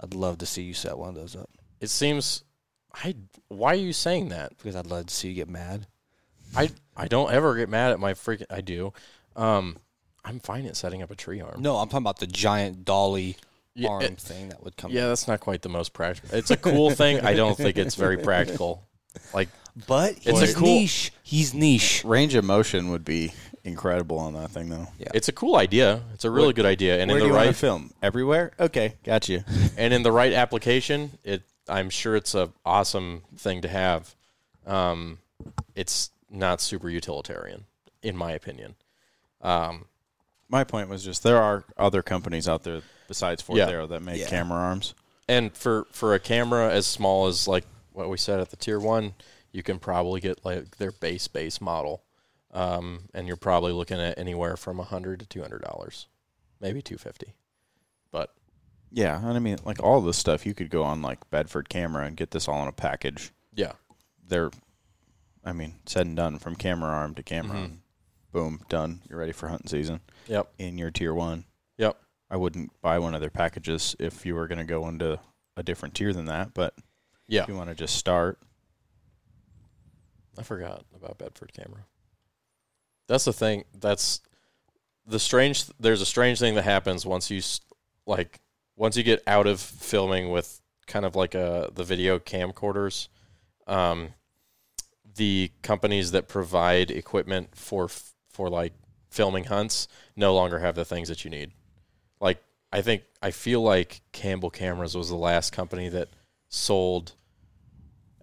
I'd 0.00 0.12
love 0.12 0.36
to 0.38 0.46
see 0.46 0.62
you 0.62 0.74
set 0.74 0.98
one 0.98 1.08
of 1.08 1.14
those 1.14 1.34
up 1.36 1.48
It 1.80 1.88
seems. 1.88 2.44
I. 3.02 3.14
Why 3.48 3.72
are 3.72 3.76
you 3.76 3.92
saying 3.92 4.28
that? 4.28 4.56
because 4.56 4.76
I'd 4.76 4.86
love 4.86 5.06
to 5.06 5.14
see 5.14 5.28
you 5.28 5.34
get 5.34 5.48
mad. 5.48 5.86
I. 6.56 6.70
I 6.96 7.08
don't 7.08 7.32
ever 7.32 7.56
get 7.56 7.68
mad 7.68 7.92
at 7.92 7.98
my 8.00 8.14
freaking. 8.14 8.46
I 8.50 8.60
do. 8.60 8.92
Um, 9.36 9.78
I'm 10.24 10.38
fine 10.40 10.64
at 10.66 10.76
setting 10.76 11.02
up 11.02 11.10
a 11.10 11.16
tree 11.16 11.40
arm. 11.40 11.60
No, 11.60 11.76
I'm 11.76 11.88
talking 11.88 12.04
about 12.04 12.20
the 12.20 12.26
giant 12.26 12.84
dolly 12.84 13.36
Yeah, 13.74 13.88
arm 13.90 14.02
it- 14.02 14.20
thing 14.20 14.48
that 14.50 14.62
would 14.62 14.76
come. 14.76 14.90
yeah, 14.92 15.08
that's 15.08 15.26
not 15.28 15.40
quite 15.40 15.62
the 15.62 15.68
most 15.68 15.92
practical. 15.92 16.36
It's 16.38 16.50
a 16.50 16.56
cool 16.56 16.90
thing. 16.92 17.20
I 17.20 17.34
don't 17.34 17.56
think 17.56 17.76
it's 17.78 17.94
very 17.96 18.16
practical. 18.30 18.86
Like 19.32 19.48
but 19.86 20.12
It's 20.22 20.40
he's 20.40 20.52
a 20.52 20.54
cool- 20.54 20.66
niche. 20.68 21.12
He's 21.22 21.52
niche. 21.52 22.04
Range 22.04 22.34
of 22.36 22.44
motion 22.44 22.90
would 22.90 23.04
be 23.04 23.32
incredible 23.64 24.18
on 24.18 24.34
that 24.34 24.50
thing, 24.52 24.68
though. 24.68 24.86
Yeah. 24.98 25.08
it's 25.14 25.28
a 25.28 25.32
cool 25.32 25.56
idea. 25.56 26.02
It's 26.14 26.24
a 26.24 26.30
really 26.30 26.52
good 26.52 26.66
idea, 26.66 27.00
and 27.00 27.10
Where 27.10 27.18
in 27.18 27.24
do 27.24 27.28
the 27.32 27.34
you 27.34 27.44
right 27.46 27.56
film? 27.56 27.92
Everywhere? 28.02 28.52
Okay, 28.60 28.94
got 29.04 29.28
you. 29.28 29.42
and 29.76 29.92
in 29.92 30.02
the 30.04 30.12
right 30.12 30.32
application, 30.32 31.18
it 31.24 31.42
I'm 31.68 31.90
sure 31.90 32.14
it's 32.16 32.34
a 32.34 32.50
awesome 32.64 33.22
thing 33.36 33.62
to 33.62 33.68
have. 33.68 34.14
Um, 34.66 35.18
it's 35.74 36.10
not 36.30 36.60
super 36.60 36.88
utilitarian, 36.90 37.64
in 38.02 38.16
my 38.16 38.32
opinion. 38.32 38.74
Um, 39.40 39.86
My 40.50 40.62
point 40.62 40.88
was 40.88 41.02
just 41.02 41.22
there 41.22 41.40
are 41.42 41.64
other 41.76 42.02
companies 42.02 42.48
out 42.48 42.62
there 42.64 42.82
besides 43.08 43.40
Fourth 43.42 43.58
Yeah. 43.58 43.68
Arrow 43.70 43.86
that 43.86 44.00
make 44.02 44.20
Yeah. 44.20 44.28
camera 44.28 44.58
arms. 44.58 44.94
and 45.26 45.56
for 45.56 45.86
for 45.90 46.14
a 46.14 46.20
camera 46.20 46.70
as 46.70 46.86
small 46.86 47.26
as 47.26 47.48
like 47.48 47.64
what 47.92 48.10
we 48.10 48.16
said 48.18 48.40
at 48.40 48.50
the 48.50 48.56
tier 48.56 48.78
one, 48.78 49.14
you 49.52 49.62
can 49.62 49.78
probably 49.78 50.20
get 50.20 50.44
like 50.44 50.76
their 50.76 50.92
base 50.92 51.28
base 51.28 51.60
model, 51.62 52.02
um, 52.52 53.08
and 53.14 53.26
you're 53.26 53.36
probably 53.38 53.72
looking 53.72 53.98
at 53.98 54.18
anywhere 54.18 54.56
from 54.56 54.78
a 54.78 54.84
hundred 54.84 55.20
to 55.20 55.26
two 55.26 55.40
hundred 55.40 55.62
dollars, 55.62 56.06
maybe 56.60 56.82
two 56.82 56.98
fifty. 56.98 57.32
Yeah, 58.96 59.18
and 59.18 59.36
I 59.36 59.40
mean, 59.40 59.58
like 59.64 59.82
all 59.82 60.00
this 60.00 60.16
stuff, 60.16 60.46
you 60.46 60.54
could 60.54 60.70
go 60.70 60.84
on 60.84 61.02
like 61.02 61.28
Bedford 61.30 61.68
Camera 61.68 62.06
and 62.06 62.16
get 62.16 62.30
this 62.30 62.46
all 62.46 62.62
in 62.62 62.68
a 62.68 62.72
package. 62.72 63.32
yeah, 63.52 63.72
They're, 64.26 64.50
I 65.44 65.52
mean, 65.52 65.74
said 65.84 66.06
and 66.06 66.14
done 66.16 66.38
from 66.38 66.54
camera 66.54 66.90
arm 66.90 67.14
to 67.16 67.22
camera. 67.24 67.56
Mhm. 67.56 67.62
arm. 67.62 67.82
Boom, 68.30 68.60
done. 68.68 69.02
You're 69.10 69.18
ready 69.18 69.32
for 69.32 69.48
hunting 69.48 69.66
season 69.68 70.00
yep, 70.28 70.52
in 70.58 70.78
your 70.78 70.90
tier 70.92 71.12
one. 71.14 71.44
yep. 71.76 72.00
I 72.30 72.36
wouldn't 72.36 72.70
buy 72.80 72.98
one 73.00 73.14
of 73.14 73.20
their 73.20 73.30
packages 73.30 73.94
if 73.98 74.24
you 74.24 74.34
were 74.36 74.46
going 74.48 74.58
to 74.58 74.64
go 74.64 74.86
into 74.88 75.18
a 75.56 75.62
different 75.62 75.94
tier 75.94 76.12
than 76.12 76.24
that. 76.26 76.54
But 76.54 76.74
Yeah, 77.28 77.42
if 77.42 77.48
you 77.48 77.54
want 77.56 77.70
to 77.70 77.74
just 77.76 77.96
start, 77.96 78.40
I 80.38 80.42
forgot 80.42 80.84
about 80.94 81.18
Bedford 81.18 81.52
camera. 81.52 81.84
That's 83.06 83.24
the 83.24 83.32
thing. 83.32 83.64
That's 83.78 84.20
the 85.06 85.18
strange. 85.20 85.66
There's 85.78 86.00
a 86.00 86.06
strange 86.06 86.38
thing 86.40 86.54
that 86.54 86.62
happens 86.64 87.04
once 87.06 87.30
you 87.30 87.40
like 88.06 88.40
once 88.76 88.96
you 88.96 89.02
get 89.02 89.22
out 89.26 89.46
of 89.46 89.60
filming 89.60 90.30
with 90.30 90.60
kind 90.86 91.04
of 91.04 91.16
like 91.16 91.34
a 91.34 91.70
the 91.74 91.84
video 91.84 92.18
camcorders. 92.18 93.08
Um, 93.66 94.14
the 95.16 95.50
companies 95.62 96.10
that 96.10 96.28
provide 96.28 96.90
equipment 96.90 97.54
for 97.54 97.88
for 98.28 98.48
like 98.50 98.72
filming 99.10 99.44
hunts 99.44 99.86
no 100.16 100.34
longer 100.34 100.58
have 100.58 100.74
the 100.74 100.84
things 100.84 101.08
that 101.08 101.24
you 101.24 101.30
need. 101.30 101.52
Like 102.20 102.42
I 102.72 102.82
think 102.82 103.02
I 103.22 103.30
feel 103.30 103.62
like 103.62 104.02
Campbell 104.12 104.50
Cameras 104.50 104.96
was 104.96 105.08
the 105.08 105.16
last 105.16 105.52
company 105.52 105.88
that 105.90 106.08
sold. 106.48 107.12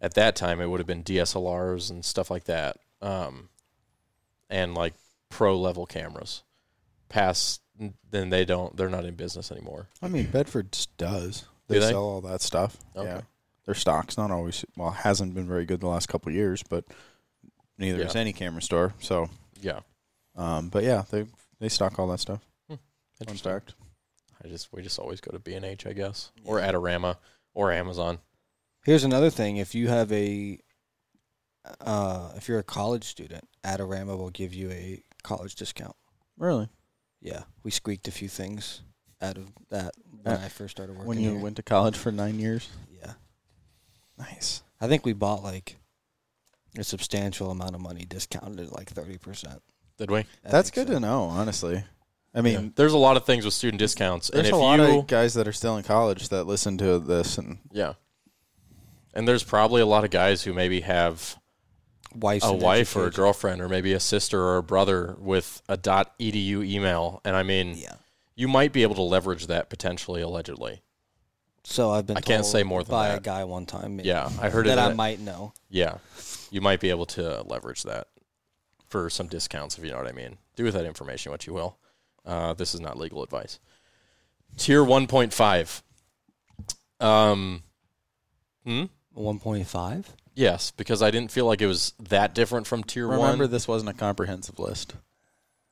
At 0.03 0.15
that 0.15 0.35
time, 0.35 0.59
it 0.59 0.65
would 0.67 0.79
have 0.79 0.87
been 0.87 1.03
DSLRs 1.03 1.91
and 1.91 2.03
stuff 2.03 2.31
like 2.31 2.45
that, 2.45 2.77
um, 3.03 3.49
and 4.49 4.73
like 4.73 4.95
pro 5.29 5.55
level 5.55 5.85
cameras. 5.85 6.41
Past 7.07 7.61
then, 8.09 8.29
they 8.29 8.45
don't. 8.45 8.75
They're 8.75 8.89
not 8.89 9.05
in 9.05 9.15
business 9.15 9.51
anymore. 9.51 9.87
I 10.01 10.07
mean, 10.07 10.25
Bedford 10.31 10.77
does. 10.97 11.41
Do 11.67 11.75
They, 11.75 11.79
they? 11.79 11.89
sell 11.89 12.03
all 12.03 12.21
that 12.21 12.41
stuff. 12.41 12.77
Okay. 12.95 13.07
Yeah. 13.09 13.21
Their 13.65 13.75
stock's 13.75 14.17
not 14.17 14.31
always 14.31 14.65
well, 14.75 14.89
hasn't 14.91 15.33
been 15.35 15.47
very 15.47 15.65
good 15.65 15.79
the 15.81 15.87
last 15.87 16.07
couple 16.09 16.29
of 16.29 16.35
years, 16.35 16.63
but 16.63 16.83
neither 17.77 17.99
Yeah. 17.99 18.07
is 18.07 18.15
any 18.15 18.33
camera 18.33 18.61
store. 18.61 18.93
So, 18.99 19.29
Yeah, 19.61 19.81
um, 20.35 20.69
but 20.69 20.83
yeah, 20.83 21.03
they 21.11 21.25
they 21.59 21.69
stock 21.69 21.99
all 21.99 22.07
that 22.07 22.19
stuff. 22.19 22.41
Fun 22.67 22.79
interesting. 23.21 23.51
fact. 23.51 23.75
I 24.43 24.47
just 24.47 24.73
we 24.73 24.81
just 24.81 24.97
always 24.97 25.21
go 25.21 25.31
to 25.31 25.37
B 25.39 25.53
and 25.53 25.63
H, 25.63 25.85
I 25.85 25.93
guess, 25.93 26.31
or 26.43 26.59
Adorama, 26.59 27.17
or 27.53 27.71
Amazon. 27.71 28.17
Here's 28.83 29.03
another 29.03 29.29
thing: 29.29 29.57
if 29.57 29.75
you 29.75 29.87
have 29.89 30.11
a, 30.11 30.57
uh, 31.79 32.31
if 32.35 32.47
you're 32.47 32.57
a 32.59 32.63
college 32.63 33.03
student, 33.03 33.47
Adorama 33.63 34.17
will 34.17 34.31
give 34.31 34.53
you 34.55 34.71
a 34.71 35.03
college 35.23 35.53
discount. 35.55 35.95
Really? 36.37 36.67
Yeah, 37.21 37.43
we 37.63 37.71
squeaked 37.71 38.07
a 38.07 38.11
few 38.11 38.27
things 38.27 38.81
out 39.21 39.37
of 39.37 39.51
that 39.69 39.93
when 40.23 40.35
Uh, 40.35 40.41
I 40.43 40.49
first 40.49 40.75
started 40.75 40.93
working. 40.93 41.07
When 41.07 41.19
you 41.19 41.31
here. 41.31 41.39
went 41.39 41.55
to 41.57 41.63
college 41.63 41.95
for 41.97 42.11
nine 42.11 42.39
years? 42.39 42.67
yeah, 42.91 43.13
Nice. 44.17 44.63
I 44.79 44.87
think 44.87 45.05
we 45.05 45.13
bought 45.13 45.43
like 45.43 45.77
a 46.77 46.83
substantial 46.83 47.51
amount 47.51 47.75
of 47.75 47.81
money 47.81 48.05
discounted 48.05 48.59
at 48.67 48.71
like 48.73 48.89
thirty 48.89 49.17
percent. 49.17 49.61
Did 49.97 50.09
we? 50.09 50.25
That's 50.43 50.71
good 50.71 50.87
to 50.87 50.99
know, 50.99 51.23
honestly. 51.25 51.83
I 52.33 52.41
mean, 52.41 52.63
Yeah. 52.63 52.69
there's 52.75 52.93
a 52.93 52.97
lot 52.97 53.17
of 53.17 53.25
things 53.25 53.43
with 53.45 53.53
student 53.53 53.77
discounts, 53.79 54.29
and 54.29 54.37
there's 54.37 54.47
if 54.47 54.53
a 54.53 54.57
lot 54.57 54.79
you 54.79 54.99
of 54.99 55.07
guys 55.07 55.33
that 55.35 55.47
are 55.47 55.53
still 55.53 55.75
in 55.77 55.83
college 55.83 56.29
that 56.29 56.45
listen 56.45 56.77
to 56.79 56.97
this, 56.97 57.37
and 57.37 57.59
yeah, 57.71 57.93
and 59.13 59.27
there's 59.27 59.43
probably 59.43 59.81
a 59.81 59.85
lot 59.85 60.03
of 60.05 60.09
guys 60.11 60.43
who 60.43 60.53
maybe 60.53 60.81
have 60.81 61.37
A 62.13 62.53
wife 62.53 62.95
or 62.95 63.07
a 63.07 63.11
girlfriend 63.11 63.61
or 63.61 63.69
maybe 63.69 63.93
a 63.93 63.99
sister 63.99 64.41
or 64.41 64.57
a 64.57 64.63
brother 64.63 65.15
with 65.19 65.61
a 65.67 65.77
.edu 65.77 66.65
email, 66.65 67.21
and 67.23 67.35
I 67.35 67.43
mean, 67.43 67.75
Yeah. 67.77 67.95
you 68.35 68.47
might 68.47 68.73
be 68.73 68.83
able 68.83 68.95
to 68.95 69.01
leverage 69.01 69.47
that 69.47 69.69
potentially, 69.69 70.21
allegedly. 70.21 70.81
So 71.63 71.91
I've 71.91 72.07
been. 72.07 72.17
I 72.17 72.21
can't 72.21 72.45
say 72.45 72.63
more 72.63 72.83
than 72.83 72.91
by 72.91 73.09
a 73.09 73.19
guy 73.19 73.43
one 73.43 73.65
time. 73.65 73.99
Yeah, 73.99 74.29
I 74.41 74.49
heard 74.49 74.65
that. 74.65 74.79
I 74.79 74.93
might 74.93 75.19
know. 75.19 75.53
Yeah, 75.69 75.97
you 76.49 76.59
might 76.59 76.79
be 76.79 76.89
able 76.89 77.05
to 77.07 77.43
leverage 77.43 77.83
that 77.83 78.07
for 78.89 79.09
some 79.09 79.27
discounts, 79.27 79.77
if 79.77 79.83
you 79.83 79.91
know 79.91 79.97
what 79.97 80.07
I 80.07 80.11
mean. 80.11 80.37
Do 80.55 80.63
with 80.63 80.73
that 80.73 80.85
information 80.85 81.31
what 81.31 81.45
you 81.47 81.53
will. 81.53 81.77
Uh, 82.25 82.53
this 82.53 82.73
is 82.73 82.81
not 82.81 82.97
legal 82.97 83.23
advice. 83.23 83.59
Tier 84.57 84.83
1.5. 84.83 85.81
Um, 86.99 87.63
hmm? 88.65 88.85
One 89.13 89.39
point 89.39 89.65
five. 89.67 90.15
Yes, 90.41 90.71
because 90.71 91.03
I 91.03 91.11
didn't 91.11 91.29
feel 91.29 91.45
like 91.45 91.61
it 91.61 91.67
was 91.67 91.93
that 91.99 92.33
different 92.33 92.65
from 92.65 92.83
Tier 92.83 93.03
remember 93.03 93.19
1. 93.19 93.31
Remember, 93.33 93.47
this 93.47 93.67
wasn't 93.67 93.91
a 93.91 93.93
comprehensive 93.93 94.57
list. 94.57 94.95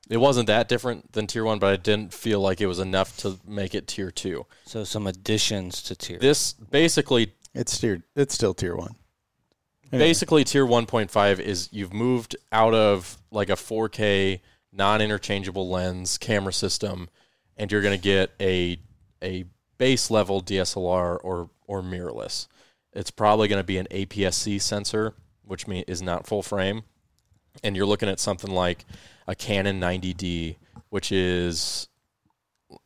It 0.08 0.18
wasn't 0.18 0.46
that 0.46 0.70
different 0.70 1.14
than 1.14 1.26
Tier 1.26 1.44
1, 1.44 1.58
but 1.58 1.74
I 1.74 1.76
didn't 1.76 2.14
feel 2.14 2.40
like 2.40 2.62
it 2.62 2.68
was 2.68 2.78
enough 2.78 3.18
to 3.18 3.40
make 3.48 3.74
it 3.74 3.88
Tier 3.88 4.12
2. 4.12 4.46
So 4.66 4.84
some 4.84 5.08
additions 5.08 5.82
to 5.84 5.96
tier. 5.96 6.20
This 6.20 6.54
basically 6.54 7.34
It's 7.56 7.80
tier. 7.80 8.04
It's 8.16 8.36
still 8.36 8.54
tier 8.54 8.76
one. 8.76 8.94
Anyway. 9.92 10.08
basically 10.08 10.44
tier 10.44 10.68
1.5 10.68 11.40
is 11.40 11.70
you've 11.72 11.94
moved 11.94 12.36
out 12.52 12.76
of 12.76 13.18
like 13.32 13.50
a 13.50 13.54
4K 13.54 14.40
non-interchangeable 14.72 15.68
lens 15.68 16.20
camera 16.20 16.54
system 16.54 17.10
and 17.58 17.72
you're 17.72 17.82
going 17.82 17.98
to 17.98 18.04
get 18.04 18.32
a 18.40 18.80
a 19.24 19.46
base 19.80 20.12
level 20.12 20.44
DSLR 20.44 21.20
or 21.24 21.50
or 21.66 21.82
mirrorless. 21.82 22.48
It's 22.94 23.12
probably 23.12 23.48
going 23.48 23.60
to 23.62 23.66
be 23.66 23.78
an 23.78 23.88
APS-C 23.92 24.60
sensor, 24.60 25.14
which 25.44 25.68
mean 25.68 25.84
is 25.88 26.02
not 26.02 26.28
full 26.28 26.42
frame. 26.42 26.84
And 27.64 27.76
you're 27.76 27.86
looking 27.86 28.10
at 28.10 28.20
something 28.20 28.52
like 28.52 28.86
a 29.28 29.36
Canon 29.36 29.80
90D, 29.80 30.56
which 30.90 31.12
is 31.12 31.88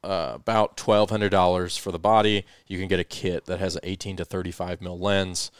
uh, 0.03 0.31
about 0.35 0.77
twelve 0.77 1.09
hundred 1.09 1.29
dollars 1.29 1.77
for 1.77 1.91
the 1.91 1.99
body. 1.99 2.45
You 2.67 2.79
can 2.79 2.87
get 2.87 2.99
a 2.99 3.03
kit 3.03 3.45
that 3.45 3.59
has 3.59 3.75
an 3.75 3.81
eighteen 3.83 4.15
to 4.17 4.25
thirty-five 4.25 4.81
mil 4.81 4.97
lens 4.97 5.51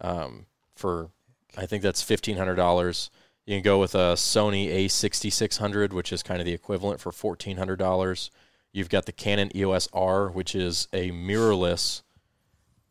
um, 0.00 0.46
for 0.74 1.10
I 1.56 1.66
think 1.66 1.82
that's 1.82 2.02
fifteen 2.02 2.36
hundred 2.36 2.56
dollars. 2.56 3.10
You 3.46 3.56
can 3.56 3.62
go 3.62 3.78
with 3.78 3.94
a 3.94 4.14
Sony 4.14 4.68
A 4.68 4.88
sixty 4.88 5.30
six 5.30 5.58
hundred, 5.58 5.92
which 5.92 6.12
is 6.12 6.22
kind 6.22 6.40
of 6.40 6.46
the 6.46 6.52
equivalent 6.52 7.00
for 7.00 7.12
fourteen 7.12 7.56
hundred 7.56 7.78
dollars. 7.78 8.30
You've 8.72 8.90
got 8.90 9.06
the 9.06 9.12
Canon 9.12 9.56
EOS 9.56 9.88
R, 9.92 10.28
which 10.28 10.54
is 10.54 10.88
a 10.92 11.10
mirrorless 11.10 12.02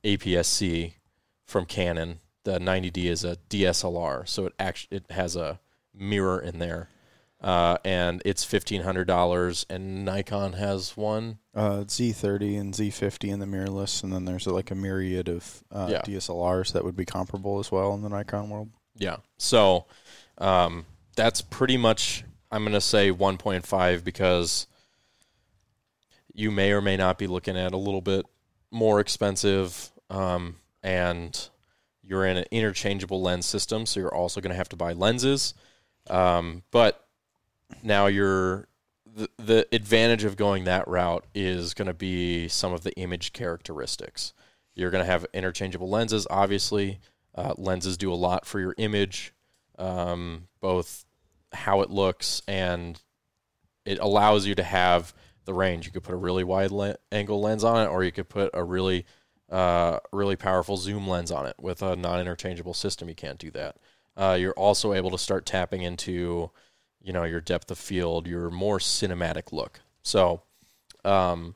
APS-C 0.04 0.96
from 1.46 1.66
Canon. 1.66 2.20
The 2.44 2.60
90D 2.60 3.06
is 3.06 3.24
a 3.24 3.38
DSLR, 3.50 4.28
so 4.28 4.46
it 4.46 4.54
actually 4.58 4.98
it 4.98 5.06
has 5.12 5.36
a 5.36 5.60
mirror 5.94 6.40
in 6.40 6.60
there, 6.60 6.88
uh, 7.42 7.78
and 7.84 8.22
it's 8.24 8.46
fifteen 8.46 8.84
hundred 8.84 9.06
dollars. 9.06 9.66
And 9.70 10.06
Nikon 10.06 10.54
has 10.54 10.96
one. 10.96 11.40
Uh, 11.54 11.84
Z30 11.86 12.60
and 12.60 12.74
Z50 12.74 13.30
in 13.34 13.40
the 13.40 13.46
mirrorless, 13.46 14.02
and 14.04 14.14
then 14.14 14.24
there's 14.26 14.48
like 14.48 14.72
a 14.72 14.76
myriad 14.76 15.28
of 15.28 15.64
uh, 15.72 15.88
Yeah. 15.92 16.02
DSLRs 16.04 16.72
that 16.74 16.86
would 16.86 16.96
be 16.96 17.04
comparable 17.04 17.60
as 17.60 17.70
well 17.72 17.94
in 17.96 18.02
the 18.02 18.10
Nikon 18.10 18.50
world. 18.50 18.70
Yeah. 18.96 19.18
So 19.38 19.86
um, 20.38 20.86
that's 21.16 21.42
pretty 21.42 21.76
much, 21.78 22.24
I'm 22.52 22.62
going 22.64 22.74
to 22.74 22.82
say 22.82 23.12
1.5 23.12 24.04
because 24.04 24.68
you 26.34 26.52
may 26.52 26.72
or 26.72 26.82
may 26.82 26.96
not 26.96 27.18
be 27.18 27.26
looking 27.28 27.58
at 27.58 27.74
a 27.74 27.78
little 27.78 28.02
bit 28.02 28.26
more 28.72 29.00
expensive 29.00 29.92
um, 30.10 30.58
and 30.84 31.50
you're 32.04 32.26
in 32.26 32.38
an 32.38 32.46
interchangeable 32.52 33.22
lens 33.22 33.46
system. 33.46 33.86
So 33.86 34.00
you're 34.00 34.14
also 34.14 34.42
going 34.42 34.52
to 34.52 34.58
have 34.58 34.70
to 34.70 34.76
buy 34.76 34.94
lenses. 34.94 35.54
Um, 36.10 36.64
but 36.72 37.06
now 37.84 38.08
you're. 38.08 38.68
The, 39.16 39.30
the 39.38 39.68
advantage 39.72 40.26
of 40.26 40.38
going 40.38 40.66
that 40.66 40.88
route 40.88 41.26
is 41.34 41.74
going 41.74 41.88
to 41.88 41.94
be 41.96 42.48
some 42.50 42.72
of 42.72 42.84
the 42.84 42.94
image 42.98 43.34
characteristics. 43.34 44.32
You're 44.76 44.92
going 44.92 45.04
to 45.04 45.10
have 45.10 45.26
interchangeable 45.34 45.90
lenses, 45.90 46.28
obviously. 46.30 47.00
Uh, 47.34 47.56
lenses 47.58 47.98
do 47.98 48.14
a 48.14 48.16
lot 48.16 48.46
for 48.46 48.60
your 48.60 48.76
image, 48.78 49.34
um, 49.80 50.48
both 50.62 51.04
how 51.52 51.82
it 51.82 51.90
looks 51.90 52.44
and 52.48 53.02
it 53.86 54.00
allows 54.00 54.46
you 54.46 54.54
to 54.54 54.64
have 54.64 55.14
the 55.48 55.54
range. 55.56 55.88
You 55.88 55.92
could 55.92 56.04
put 56.04 56.14
a 56.14 56.18
really 56.18 56.44
wide 56.44 56.70
le- 56.70 56.98
angle 57.12 57.42
lens 57.42 57.64
on 57.64 57.84
it, 57.84 57.88
or 57.88 58.04
you 58.04 58.12
could 58.12 58.30
put 58.30 58.52
a 58.54 58.64
really, 58.64 59.08
uh, 59.50 59.98
really 60.14 60.36
powerful 60.36 60.78
zoom 60.78 61.08
lens 61.08 61.32
on 61.32 61.48
it. 61.48 61.56
With 61.60 61.82
a 61.82 61.96
non-interchangeable 61.96 62.76
system, 62.76 63.10
you 63.10 63.16
can't 63.16 63.40
do 63.40 63.50
that. 63.52 63.78
Uh, 64.16 64.38
you're 64.40 64.54
also 64.54 64.94
able 64.94 65.10
to 65.10 65.18
start 65.18 65.48
tapping 65.48 65.82
into, 65.82 66.52
you 67.02 67.14
know, 67.14 67.24
your 67.24 67.42
depth 67.42 67.72
of 67.72 67.80
field, 67.80 68.28
your 68.28 68.52
more 68.52 68.78
cinematic 68.78 69.52
look. 69.52 69.80
So, 70.04 70.44
um, 71.04 71.56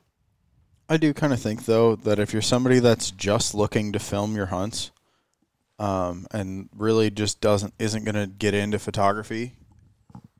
I 0.88 0.96
do 0.96 1.14
kind 1.14 1.32
of 1.32 1.40
think 1.40 1.64
though 1.64 1.96
that 1.96 2.18
if 2.18 2.32
you're 2.32 2.42
somebody 2.42 2.78
that's 2.78 3.10
just 3.10 3.54
looking 3.54 3.92
to 3.92 3.98
film 3.98 4.36
your 4.36 4.46
hunts, 4.46 4.90
um, 5.78 6.26
and 6.30 6.68
really 6.76 7.10
just 7.10 7.40
doesn't 7.40 7.74
isn't 7.78 8.04
going 8.04 8.14
to 8.14 8.26
get 8.26 8.54
into 8.54 8.78
photography 8.78 9.54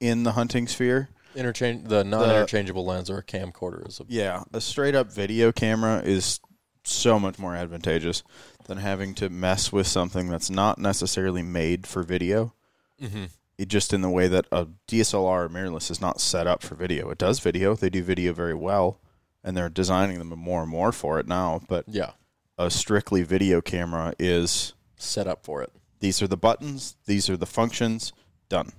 in 0.00 0.24
the 0.24 0.32
hunting 0.32 0.68
sphere, 0.68 1.08
interchange 1.34 1.88
the 1.88 2.04
non-interchangeable 2.04 2.84
lens 2.84 3.10
or 3.10 3.18
a 3.18 3.22
camcorder 3.22 3.86
is 3.88 4.00
a 4.00 4.04
yeah, 4.08 4.44
a 4.52 4.60
straight 4.60 4.94
up 4.94 5.12
video 5.12 5.52
camera 5.52 6.02
is 6.04 6.40
so 6.84 7.18
much 7.18 7.38
more 7.38 7.54
advantageous 7.54 8.22
than 8.66 8.78
having 8.78 9.14
to 9.14 9.28
mess 9.28 9.72
with 9.72 9.86
something 9.86 10.28
that's 10.28 10.50
not 10.50 10.78
necessarily 10.78 11.42
made 11.42 11.86
for 11.86 12.02
video. 12.02 12.54
Mhm. 13.00 13.30
It 13.58 13.68
just 13.68 13.92
in 13.92 14.00
the 14.00 14.10
way 14.10 14.28
that 14.28 14.46
a 14.50 14.66
DSLR 14.88 15.44
or 15.44 15.48
mirrorless 15.48 15.90
is 15.90 16.00
not 16.00 16.20
set 16.20 16.46
up 16.46 16.62
for 16.62 16.74
video. 16.74 17.10
It 17.10 17.18
does 17.18 17.38
video; 17.38 17.76
they 17.76 17.90
do 17.90 18.02
video 18.02 18.32
very 18.32 18.54
well, 18.54 19.00
and 19.44 19.56
they're 19.56 19.68
designing 19.68 20.18
them 20.18 20.36
more 20.38 20.62
and 20.62 20.70
more 20.70 20.90
for 20.92 21.20
it 21.20 21.28
now. 21.28 21.60
But 21.68 21.84
yeah 21.88 22.12
a 22.58 22.70
strictly 22.70 23.22
video 23.22 23.60
camera 23.60 24.14
is 24.18 24.74
set 24.96 25.26
up 25.26 25.44
for 25.44 25.62
it. 25.62 25.72
these 26.00 26.20
are 26.20 26.26
the 26.26 26.36
buttons, 26.36 26.96
these 27.06 27.30
are 27.30 27.36
the 27.36 27.46
functions, 27.46 28.12
done. 28.48 28.72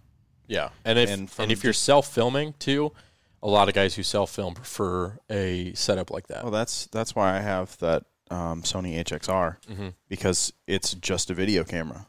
Yeah, 0.47 0.69
and 0.85 0.99
if 0.99 1.09
And 1.09 1.29
and, 1.37 1.51
if 1.51 1.63
you're 1.63 1.73
self 1.73 2.07
filming 2.07 2.53
too, 2.59 2.91
a 3.41 3.47
lot 3.47 3.67
of 3.69 3.73
guys 3.73 3.95
who 3.95 4.03
self 4.03 4.31
film 4.31 4.53
prefer 4.53 5.19
a 5.29 5.73
setup 5.73 6.11
like 6.11 6.27
that. 6.27 6.43
Well, 6.43 6.51
that's 6.51 6.87
that's 6.87 7.15
why 7.15 7.35
I 7.37 7.39
have 7.41 7.77
that 7.79 8.03
um, 8.29 8.63
Sony 8.63 8.97
HXR 9.03 9.57
hmm 9.73 9.89
because 10.09 10.53
it's 10.67 10.93
just 10.95 11.29
a 11.29 11.33
video 11.33 11.63
camera, 11.63 12.07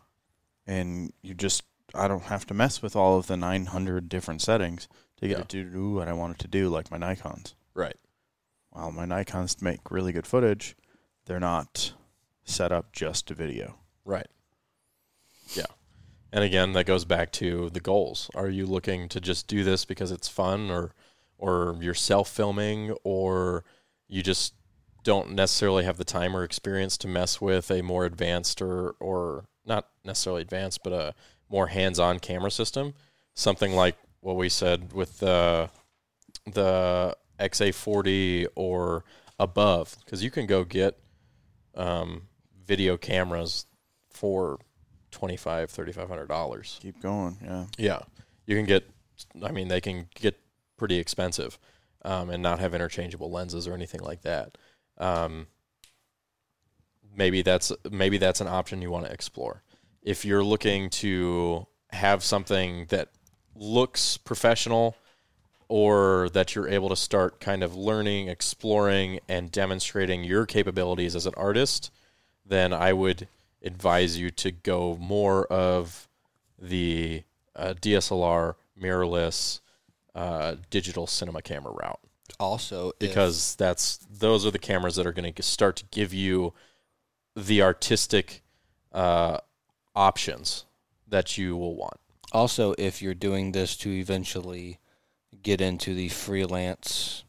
and 0.67 1.13
you 1.23 1.35
just 1.35 1.63
I 1.95 2.09
don't 2.09 2.25
have 2.25 2.45
to 2.47 2.55
mess 2.55 2.83
with 2.83 2.97
all 2.97 3.19
of 3.19 3.27
the 3.29 3.37
900 3.37 4.09
different 4.09 4.43
settings 4.43 4.89
to 5.19 5.29
get 5.29 5.37
Yeah. 5.39 5.43
it 5.43 5.49
to 5.51 5.65
do 5.65 5.93
what 5.93 6.09
I 6.09 6.13
want 6.13 6.35
it 6.35 6.39
to 6.41 6.49
do, 6.49 6.69
like 6.69 6.91
my 6.91 6.99
Nikon's. 6.99 7.55
Right. 7.73 7.97
While 8.71 8.91
my 8.91 9.05
Nikon's 9.05 9.63
make 9.63 9.91
really 9.93 10.11
good 10.13 10.27
footage, 10.27 10.75
they're 11.27 11.39
not 11.39 11.93
set 12.45 12.73
up 12.73 12.93
just 12.93 13.29
to 13.29 13.35
video. 13.35 13.77
Right. 14.05 14.27
Yeah. 15.55 15.67
And 16.35 16.43
again, 16.43 16.73
that 16.73 16.85
goes 16.85 17.05
back 17.05 17.31
to 17.35 17.71
the 17.71 17.79
goals. 17.79 18.29
Are 18.35 18.49
you 18.49 18.67
looking 18.67 19.09
to 19.11 19.21
just 19.21 19.47
do 19.47 19.63
this 19.63 19.85
because 19.85 20.11
it's 20.11 20.27
fun 20.27 20.69
or 20.69 20.91
or 21.39 21.79
you're 21.81 21.95
self 21.95 22.29
filming 22.29 22.93
or 23.05 23.65
you 24.09 24.21
just 24.21 24.53
don't 25.05 25.31
necessarily 25.31 25.85
have 25.85 25.97
the 25.97 26.05
time 26.05 26.37
or 26.37 26.43
experience 26.43 26.99
to 26.99 27.07
mess 27.07 27.41
with 27.41 27.71
a 27.71 27.83
more 27.83 28.05
advanced 28.05 28.61
or 28.61 28.97
or 28.99 29.45
not 29.65 29.87
necessarily 30.05 30.43
advanced, 30.43 30.83
but 30.83 30.93
a 30.93 31.15
more 31.49 31.69
hands-on 31.69 32.19
camera 32.19 32.51
system. 32.51 32.95
Something 33.35 33.73
like 33.73 33.97
what 34.19 34.35
we 34.35 34.49
said 34.49 34.93
with 34.93 35.21
the 35.21 35.71
the 36.47 37.17
XA40 37.39 38.49
or 38.57 39.05
above, 39.39 39.99
because 40.05 40.25
you 40.25 40.33
can 40.33 40.47
go 40.47 40.65
get 40.65 40.99
um, 41.77 42.23
video 42.67 42.97
cameras 42.97 43.67
for 44.11 44.59
twenty 45.15 45.37
five, 45.37 45.71
thirty 45.71 45.93
five 45.93 46.09
hundred 46.09 46.29
dollars. 46.29 46.79
Keep 46.83 47.01
going. 47.01 47.39
Yeah. 47.43 47.67
Yeah, 47.79 48.01
you 48.47 48.57
can 48.57 48.67
get. 48.67 48.89
I 49.43 49.53
mean, 49.53 49.69
they 49.69 49.81
can 49.81 50.09
get 50.15 50.39
pretty 50.77 50.97
expensive, 50.97 51.59
um, 52.05 52.31
and 52.31 52.43
not 52.43 52.59
have 52.59 52.75
interchangeable 52.75 53.31
lenses 53.31 53.67
or 53.67 53.75
anything 53.75 54.01
like 54.01 54.23
that. 54.23 54.59
Um, 54.99 55.47
maybe 57.17 57.43
that's 57.43 57.73
maybe 57.91 58.19
that's 58.19 58.41
an 58.41 58.49
option 58.49 58.83
you 58.83 58.91
want 58.91 59.07
to 59.07 59.13
explore. 59.13 59.63
If 60.03 60.25
you're 60.25 60.45
looking 60.45 60.91
to 60.91 61.67
have 61.91 62.23
something 62.23 62.87
that 62.91 63.09
looks 63.55 64.17
professional, 64.17 64.97
or 65.69 66.29
that 66.31 66.55
you're 66.55 66.69
able 66.69 66.89
to 66.89 66.97
start 66.97 67.41
kind 67.41 67.63
of 67.63 67.75
learning, 67.75 68.29
exploring, 68.29 69.21
and 69.29 69.51
demonstrating 69.51 70.25
your 70.25 70.45
capabilities 70.45 71.17
as 71.17 71.27
an 71.27 71.35
artist, 71.37 71.91
then 72.45 72.73
I 72.73 72.93
would 72.93 73.29
advise 73.65 74.19
you 74.19 74.31
to 74.31 74.51
go 74.51 74.97
more 75.01 75.47
of 75.47 76.09
the 76.61 77.23
uh, 77.57 77.75
DSLR 77.81 78.55
mirrorless 78.81 79.61
uh, 80.15 80.57
digital 80.71 81.07
cinema 81.07 81.43
camera 81.43 81.73
route 81.73 81.99
Also, 82.39 82.89
if- 82.91 82.99
because 83.01 83.57
that's 83.57 83.97
those 84.11 84.45
are 84.47 84.51
the 84.51 84.59
cameras 84.59 84.97
that 84.97 85.07
are 85.07 85.13
going 85.13 85.33
to 85.33 85.43
start 85.43 85.77
to 85.77 85.85
give 85.91 86.13
you 86.15 86.53
the 87.35 87.63
artistic 87.63 88.43
uh, 88.93 89.39
options 89.97 90.65
that 91.09 91.37
you 91.39 91.57
will 91.57 91.75
want. 91.77 91.99
also 92.33 92.75
if 92.79 93.01
you're 93.03 93.15
doing 93.15 93.53
this 93.53 93.77
to 93.77 93.91
eventually 93.91 94.79
get 95.43 95.61
into 95.61 95.95
the 95.95 96.09
freelance 96.09 97.25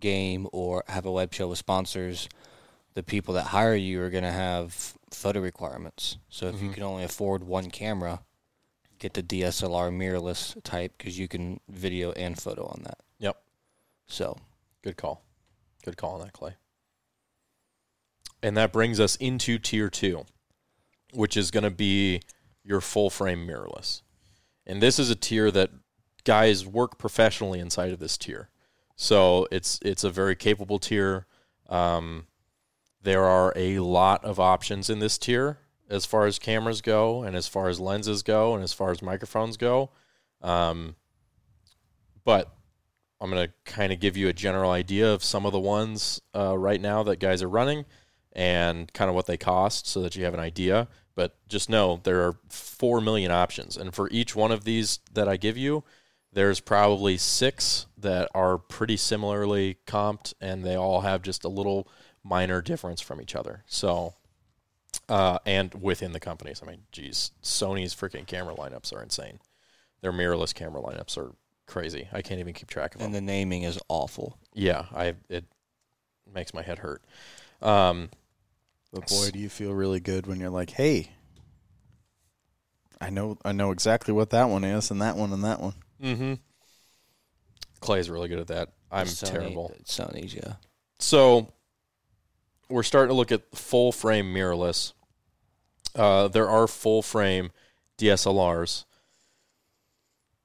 game 0.00 0.46
or 0.52 0.84
have 0.88 1.06
a 1.06 1.10
web 1.12 1.32
show 1.32 1.48
with 1.48 1.58
sponsors, 1.58 2.28
the 2.94 3.02
people 3.02 3.34
that 3.34 3.44
hire 3.44 3.74
you 3.74 4.00
are 4.02 4.10
going 4.10 4.24
to 4.24 4.30
have 4.32 4.94
photo 5.10 5.40
requirements. 5.40 6.18
So 6.28 6.48
if 6.48 6.60
you 6.60 6.70
Mhm. 6.70 6.74
can 6.74 6.82
only 6.82 7.04
afford 7.04 7.44
one 7.44 7.70
camera, 7.70 8.24
get 8.98 9.14
the 9.14 9.22
DSLR 9.22 9.90
mirrorless 9.90 10.60
type 10.64 10.94
because 10.98 11.18
you 11.18 11.28
can 11.28 11.60
video 11.68 12.12
and 12.12 12.40
photo 12.40 12.66
on 12.66 12.82
that. 12.84 12.98
Yep. 13.18 13.42
So 14.06 14.38
Good 14.82 14.96
call. 14.96 15.24
Good 15.84 15.96
call 15.96 16.12
on 16.14 16.20
that, 16.20 16.32
Clay. 16.32 16.54
And 18.42 18.56
that 18.56 18.72
brings 18.72 19.00
us 19.00 19.16
into 19.16 19.58
tier 19.58 19.88
two, 19.88 20.26
which 21.12 21.36
is 21.36 21.50
going 21.50 21.64
to 21.64 21.70
be 21.70 22.20
your 22.62 22.80
full 22.80 23.10
frame 23.10 23.46
mirrorless. 23.46 24.02
And 24.66 24.80
this 24.82 24.98
is 24.98 25.10
a 25.10 25.16
tier 25.16 25.50
that 25.50 25.70
guys 26.24 26.66
work 26.66 26.98
professionally 26.98 27.58
inside 27.58 27.92
of 27.92 27.98
this 27.98 28.16
tier. 28.16 28.48
So 28.94 29.46
it's 29.50 29.78
it's 29.82 30.04
a 30.04 30.10
very 30.10 30.36
capable 30.36 30.78
tier. 30.78 31.26
Um, 31.68 32.26
there 33.06 33.24
are 33.24 33.52
a 33.54 33.78
lot 33.78 34.24
of 34.24 34.40
options 34.40 34.90
in 34.90 34.98
this 34.98 35.16
tier 35.16 35.58
as 35.88 36.04
far 36.04 36.26
as 36.26 36.40
cameras 36.40 36.80
go, 36.80 37.22
and 37.22 37.36
as 37.36 37.46
far 37.46 37.68
as 37.68 37.78
lenses 37.78 38.24
go, 38.24 38.52
and 38.52 38.64
as 38.64 38.72
far 38.72 38.90
as 38.90 39.00
microphones 39.00 39.56
go. 39.56 39.90
Um, 40.42 40.96
but 42.24 42.52
I'm 43.20 43.30
going 43.30 43.46
to 43.46 43.54
kind 43.64 43.92
of 43.92 44.00
give 44.00 44.16
you 44.16 44.26
a 44.26 44.32
general 44.32 44.72
idea 44.72 45.14
of 45.14 45.22
some 45.22 45.46
of 45.46 45.52
the 45.52 45.60
ones 45.60 46.20
uh, 46.34 46.58
right 46.58 46.80
now 46.80 47.04
that 47.04 47.20
guys 47.20 47.44
are 47.44 47.48
running 47.48 47.84
and 48.32 48.92
kind 48.92 49.08
of 49.08 49.14
what 49.14 49.26
they 49.26 49.36
cost 49.36 49.86
so 49.86 50.02
that 50.02 50.16
you 50.16 50.24
have 50.24 50.34
an 50.34 50.40
idea. 50.40 50.88
But 51.14 51.36
just 51.46 51.70
know 51.70 52.00
there 52.02 52.22
are 52.22 52.40
4 52.48 53.00
million 53.00 53.30
options. 53.30 53.76
And 53.76 53.94
for 53.94 54.10
each 54.10 54.34
one 54.34 54.50
of 54.50 54.64
these 54.64 54.98
that 55.12 55.28
I 55.28 55.36
give 55.36 55.56
you, 55.56 55.84
there's 56.32 56.58
probably 56.58 57.18
six 57.18 57.86
that 57.96 58.28
are 58.34 58.58
pretty 58.58 58.96
similarly 58.96 59.76
comped 59.86 60.34
and 60.40 60.64
they 60.64 60.74
all 60.74 61.02
have 61.02 61.22
just 61.22 61.44
a 61.44 61.48
little 61.48 61.88
minor 62.28 62.60
difference 62.60 63.00
from 63.00 63.20
each 63.20 63.36
other. 63.36 63.62
So, 63.66 64.14
uh, 65.08 65.38
and 65.46 65.74
within 65.74 66.12
the 66.12 66.20
companies. 66.20 66.60
I 66.64 66.70
mean, 66.70 66.82
geez, 66.92 67.30
Sony's 67.42 67.94
freaking 67.94 68.26
camera 68.26 68.54
lineups 68.54 68.92
are 68.92 69.02
insane. 69.02 69.38
Their 70.00 70.12
mirrorless 70.12 70.54
camera 70.54 70.82
lineups 70.82 71.16
are 71.16 71.32
crazy. 71.66 72.08
I 72.12 72.22
can't 72.22 72.40
even 72.40 72.54
keep 72.54 72.68
track 72.68 72.94
of 72.94 73.00
them. 73.00 73.06
and 73.06 73.14
the 73.14 73.20
naming 73.20 73.62
is 73.62 73.78
awful. 73.88 74.38
Yeah, 74.54 74.86
I 74.94 75.14
it 75.28 75.44
makes 76.32 76.52
my 76.54 76.62
head 76.62 76.78
hurt. 76.78 77.02
Um, 77.62 78.10
But 78.92 79.08
boy, 79.08 79.30
do 79.30 79.38
you 79.38 79.48
feel 79.48 79.72
really 79.72 80.00
good 80.00 80.26
when 80.26 80.40
you're 80.40 80.50
like, 80.50 80.70
"Hey, 80.70 81.10
I 83.00 83.10
know, 83.10 83.38
I 83.44 83.52
know 83.52 83.70
exactly 83.70 84.12
what 84.14 84.30
that 84.30 84.44
one 84.48 84.64
is, 84.64 84.90
and 84.90 85.00
that 85.02 85.16
one, 85.16 85.32
and 85.32 85.44
that 85.44 85.60
one." 85.60 85.74
mm-hmm. 86.02 86.34
Clay's 87.80 88.10
really 88.10 88.28
good 88.28 88.38
at 88.38 88.46
that. 88.48 88.72
I'm 88.90 89.06
Sony- 89.06 89.30
terrible. 89.30 89.74
Sony's, 89.84 90.34
yeah. 90.34 90.54
So 90.98 91.52
we're 92.68 92.82
starting 92.82 93.08
to 93.08 93.14
look 93.14 93.32
at 93.32 93.42
full 93.56 93.92
frame 93.92 94.32
mirrorless. 94.32 94.92
Uh, 95.94 96.28
there 96.28 96.48
are 96.48 96.66
full 96.66 97.02
frame 97.02 97.50
DSLRs. 97.98 98.84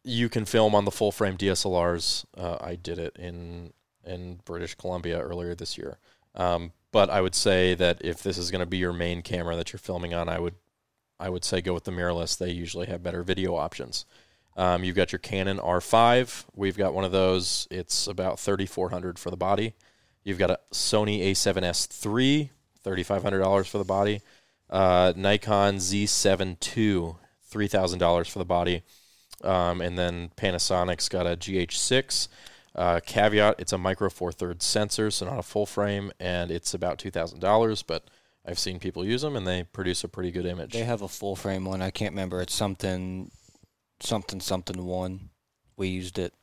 You 0.03 0.29
can 0.29 0.45
film 0.45 0.73
on 0.73 0.85
the 0.85 0.91
full 0.91 1.11
frame 1.11 1.37
DSLRs. 1.37 2.25
Uh, 2.35 2.57
I 2.61 2.75
did 2.75 2.97
it 2.97 3.15
in 3.17 3.73
in 4.03 4.39
British 4.45 4.75
Columbia 4.75 5.21
earlier 5.21 5.53
this 5.53 5.77
year. 5.77 5.99
Um, 6.33 6.71
but 6.91 7.09
I 7.09 7.21
would 7.21 7.35
say 7.35 7.75
that 7.75 8.01
if 8.03 8.23
this 8.23 8.37
is 8.37 8.49
going 8.49 8.61
to 8.61 8.65
be 8.65 8.77
your 8.77 8.93
main 8.93 9.21
camera 9.21 9.55
that 9.55 9.71
you're 9.71 9.79
filming 9.79 10.13
on, 10.13 10.27
I 10.27 10.39
would 10.39 10.55
I 11.19 11.29
would 11.29 11.43
say 11.43 11.61
go 11.61 11.73
with 11.73 11.83
the 11.83 11.91
mirrorless. 11.91 12.37
They 12.37 12.51
usually 12.51 12.87
have 12.87 13.03
better 13.03 13.23
video 13.23 13.55
options. 13.55 14.05
Um, 14.57 14.83
you've 14.83 14.95
got 14.95 15.11
your 15.11 15.19
Canon 15.19 15.59
R5. 15.59 16.45
We've 16.55 16.77
got 16.77 16.93
one 16.93 17.05
of 17.05 17.11
those. 17.11 17.67
It's 17.71 18.07
about 18.07 18.39
3400 18.39 19.17
for 19.17 19.29
the 19.29 19.37
body. 19.37 19.75
You've 20.23 20.37
got 20.37 20.51
a 20.51 20.59
Sony 20.71 21.21
A7S 21.31 22.05
III, 22.05 22.51
$3,500 22.85 23.67
for 23.67 23.77
the 23.77 23.83
body. 23.83 24.21
Uh, 24.69 25.13
Nikon 25.15 25.77
Z7 25.77 26.77
II, 26.77 27.15
$3,000 27.51 28.29
for 28.29 28.39
the 28.39 28.45
body. 28.45 28.83
Um, 29.43 29.81
and 29.81 29.97
then 29.97 30.31
Panasonic's 30.37 31.09
got 31.09 31.25
a 31.25 31.35
GH6. 31.35 32.27
Uh, 32.73 32.99
caveat, 33.05 33.55
it's 33.59 33.73
a 33.73 33.77
micro 33.77 34.09
four 34.09 34.31
thirds 34.31 34.63
sensor, 34.63 35.11
so 35.11 35.25
not 35.25 35.39
a 35.39 35.43
full 35.43 35.65
frame, 35.65 36.11
and 36.19 36.51
it's 36.51 36.73
about 36.73 36.99
$2,000, 36.99 37.83
but 37.85 38.05
I've 38.45 38.59
seen 38.59 38.79
people 38.79 39.05
use 39.05 39.21
them 39.21 39.35
and 39.35 39.45
they 39.45 39.63
produce 39.63 40.03
a 40.03 40.07
pretty 40.07 40.31
good 40.31 40.45
image. 40.45 40.71
They 40.71 40.83
have 40.83 41.01
a 41.01 41.07
full 41.07 41.35
frame 41.35 41.65
one. 41.65 41.81
I 41.81 41.91
can't 41.91 42.13
remember. 42.13 42.41
It's 42.41 42.55
something, 42.55 43.29
something, 43.99 44.39
something 44.39 44.85
one. 44.85 45.29
We 45.77 45.89
used 45.89 46.17
it 46.17 46.33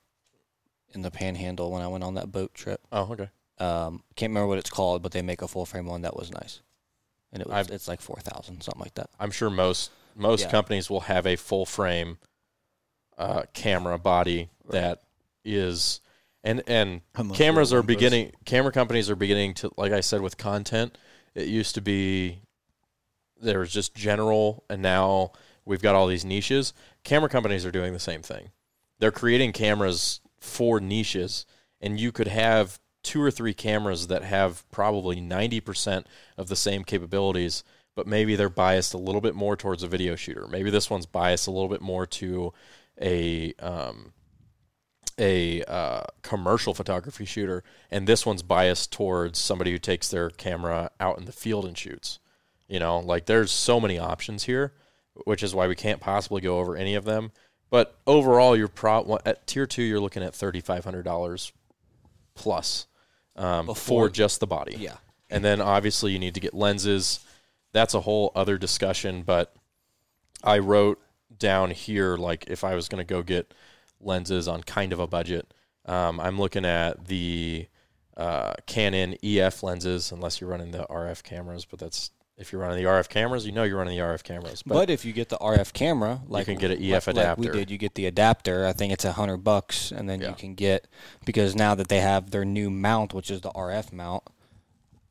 in 0.92 1.02
the 1.02 1.10
Panhandle 1.10 1.70
when 1.70 1.82
I 1.82 1.88
went 1.88 2.04
on 2.04 2.14
that 2.14 2.30
boat 2.30 2.54
trip. 2.54 2.80
oh, 2.92 3.12
okay. 3.12 3.30
Um, 3.60 4.02
can't 4.16 4.30
remember 4.30 4.46
what 4.48 4.58
it's 4.58 4.70
called, 4.70 5.02
but 5.02 5.12
they 5.12 5.22
make 5.22 5.42
a 5.42 5.48
full 5.48 5.66
frame 5.66 5.86
one 5.86 6.02
that 6.02 6.16
was 6.16 6.30
nice, 6.30 6.60
and 7.32 7.40
it 7.42 7.48
was 7.48 7.54
I've- 7.66 7.74
it's 7.74 7.88
like 7.88 8.00
four 8.00 8.18
thousand 8.20 8.62
something 8.62 8.80
like 8.80 8.94
that. 8.94 9.10
I'm 9.18 9.30
sure 9.30 9.50
most 9.50 9.90
most 10.14 10.42
Yeah. 10.42 10.50
companies 10.50 10.88
will 10.90 11.00
have 11.02 11.26
a 11.26 11.36
full 11.36 11.66
frame 11.66 12.18
uh, 13.16 13.42
camera 13.52 13.98
body 13.98 14.48
that 14.70 15.02
is 15.44 16.00
and 16.44 16.62
and 16.68 17.00
cameras 17.34 17.70
you're 17.72 17.80
are 17.80 17.82
Olympus. 17.82 17.96
beginning 17.96 18.32
camera 18.44 18.70
companies 18.72 19.10
are 19.10 19.16
beginning 19.16 19.54
to 19.54 19.70
like 19.76 19.92
I 19.92 20.00
said 20.00 20.20
with 20.20 20.36
content 20.36 20.96
it 21.34 21.48
used 21.48 21.74
to 21.74 21.80
be 21.80 22.42
there 23.40 23.58
was 23.60 23.72
just 23.72 23.94
general 23.94 24.64
and 24.70 24.80
now 24.82 25.32
we've 25.64 25.82
got 25.82 25.94
all 25.96 26.06
these 26.06 26.24
niches 26.24 26.72
camera 27.02 27.28
companies 27.28 27.64
are 27.66 27.70
doing 27.72 27.92
the 27.92 27.98
same 28.00 28.22
thing 28.22 28.50
they're 29.00 29.10
creating 29.12 29.52
cameras 29.52 30.20
for 30.38 30.78
niches 30.80 31.44
and 31.80 31.98
you 31.98 32.12
could 32.12 32.28
have 32.28 32.78
two 33.02 33.22
or 33.22 33.30
three 33.30 33.54
cameras 33.54 34.08
that 34.08 34.24
have 34.24 34.68
probably 34.70 35.20
90% 35.20 36.04
of 36.36 36.48
the 36.48 36.56
same 36.56 36.84
capabilities 36.84 37.64
but 37.94 38.06
maybe 38.06 38.36
they're 38.36 38.48
biased 38.48 38.94
a 38.94 38.98
little 38.98 39.20
bit 39.20 39.34
more 39.34 39.56
towards 39.56 39.82
a 39.82 39.88
video 39.88 40.14
shooter 40.14 40.46
maybe 40.48 40.70
this 40.70 40.90
one's 40.90 41.06
biased 41.06 41.46
a 41.46 41.50
little 41.50 41.68
bit 41.68 41.80
more 41.80 42.06
to 42.06 42.52
a 43.00 43.54
um, 43.54 44.12
a 45.18 45.62
uh, 45.64 46.04
commercial 46.22 46.74
photography 46.74 47.24
shooter, 47.24 47.64
and 47.90 48.06
this 48.06 48.24
one's 48.24 48.42
biased 48.42 48.92
towards 48.92 49.38
somebody 49.38 49.72
who 49.72 49.78
takes 49.78 50.08
their 50.08 50.30
camera 50.30 50.90
out 51.00 51.18
in 51.18 51.24
the 51.24 51.32
field 51.32 51.64
and 51.64 51.76
shoots. 51.76 52.20
You 52.68 52.78
know, 52.78 53.00
like 53.00 53.26
there's 53.26 53.50
so 53.50 53.80
many 53.80 53.98
options 53.98 54.44
here, 54.44 54.72
which 55.24 55.42
is 55.42 55.54
why 55.54 55.66
we 55.66 55.74
can't 55.74 56.00
possibly 56.00 56.40
go 56.40 56.58
over 56.58 56.76
any 56.76 56.94
of 56.94 57.04
them. 57.04 57.32
But 57.70 57.98
overall, 58.06 58.56
you're 58.56 58.68
pro 58.68 59.18
at 59.26 59.46
tier 59.46 59.66
two, 59.66 59.82
you're 59.82 60.00
looking 60.00 60.22
at 60.22 60.34
thirty 60.34 60.60
five 60.60 60.84
hundred 60.84 61.04
dollars 61.04 61.52
plus 62.38 62.86
um, 63.36 63.66
Before- 63.66 64.08
for 64.08 64.12
just 64.12 64.40
the 64.40 64.46
body. 64.46 64.76
Yeah, 64.78 64.96
And 65.28 65.44
then 65.44 65.60
obviously 65.60 66.12
you 66.12 66.18
need 66.18 66.34
to 66.34 66.40
get 66.40 66.54
lenses. 66.54 67.20
That's 67.72 67.94
a 67.94 68.00
whole 68.00 68.32
other 68.34 68.56
discussion, 68.56 69.22
but 69.22 69.54
I 70.42 70.58
wrote 70.58 71.00
down 71.36 71.70
here 71.70 72.16
like 72.16 72.46
if 72.48 72.64
I 72.64 72.74
was 72.74 72.88
going 72.88 73.04
to 73.04 73.08
go 73.14 73.22
get 73.22 73.52
lenses 74.00 74.48
on 74.48 74.62
kind 74.62 74.92
of 74.92 74.98
a 75.00 75.06
budget, 75.06 75.52
um, 75.84 76.20
I'm 76.20 76.38
looking 76.38 76.64
at 76.64 77.06
the 77.06 77.66
uh, 78.16 78.54
Canon 78.66 79.16
EF 79.22 79.62
lenses, 79.62 80.10
unless 80.12 80.40
you're 80.40 80.50
running 80.50 80.70
the 80.70 80.86
RF 80.90 81.22
cameras. 81.22 81.64
But 81.64 81.78
that's 81.78 82.10
if 82.38 82.52
you're 82.52 82.60
running 82.60 82.76
the 82.82 82.88
RF 82.88 83.08
cameras, 83.08 83.44
you 83.44 83.52
know 83.52 83.64
you're 83.64 83.76
running 83.78 83.98
the 83.98 84.02
RF 84.02 84.22
cameras. 84.22 84.62
But, 84.64 84.88
if 84.90 85.04
you 85.04 85.12
get 85.12 85.28
the 85.28 85.36
RF 85.38 85.72
camera, 85.72 86.20
like 86.28 86.46
you 86.46 86.54
can 86.54 86.60
get 86.60 86.70
an 86.70 86.82
EF 86.82 87.08
like, 87.08 87.16
like 87.16 87.36
we 87.38 87.48
did, 87.48 87.70
you 87.70 87.76
get 87.78 87.94
the 87.96 88.06
adapter. 88.06 88.64
I 88.64 88.72
think 88.72 88.92
it's 88.92 89.04
a 89.04 89.12
hundred 89.12 89.38
bucks, 89.38 89.90
and 89.90 90.08
then 90.08 90.20
Yeah. 90.20 90.28
you 90.30 90.34
can 90.34 90.54
get 90.54 90.86
because 91.24 91.56
now 91.56 91.74
that 91.74 91.88
they 91.88 92.00
have 92.00 92.30
their 92.30 92.44
new 92.44 92.70
mount, 92.70 93.12
which 93.12 93.30
is 93.30 93.40
the 93.40 93.50
RF 93.50 93.92
mount, 93.92 94.22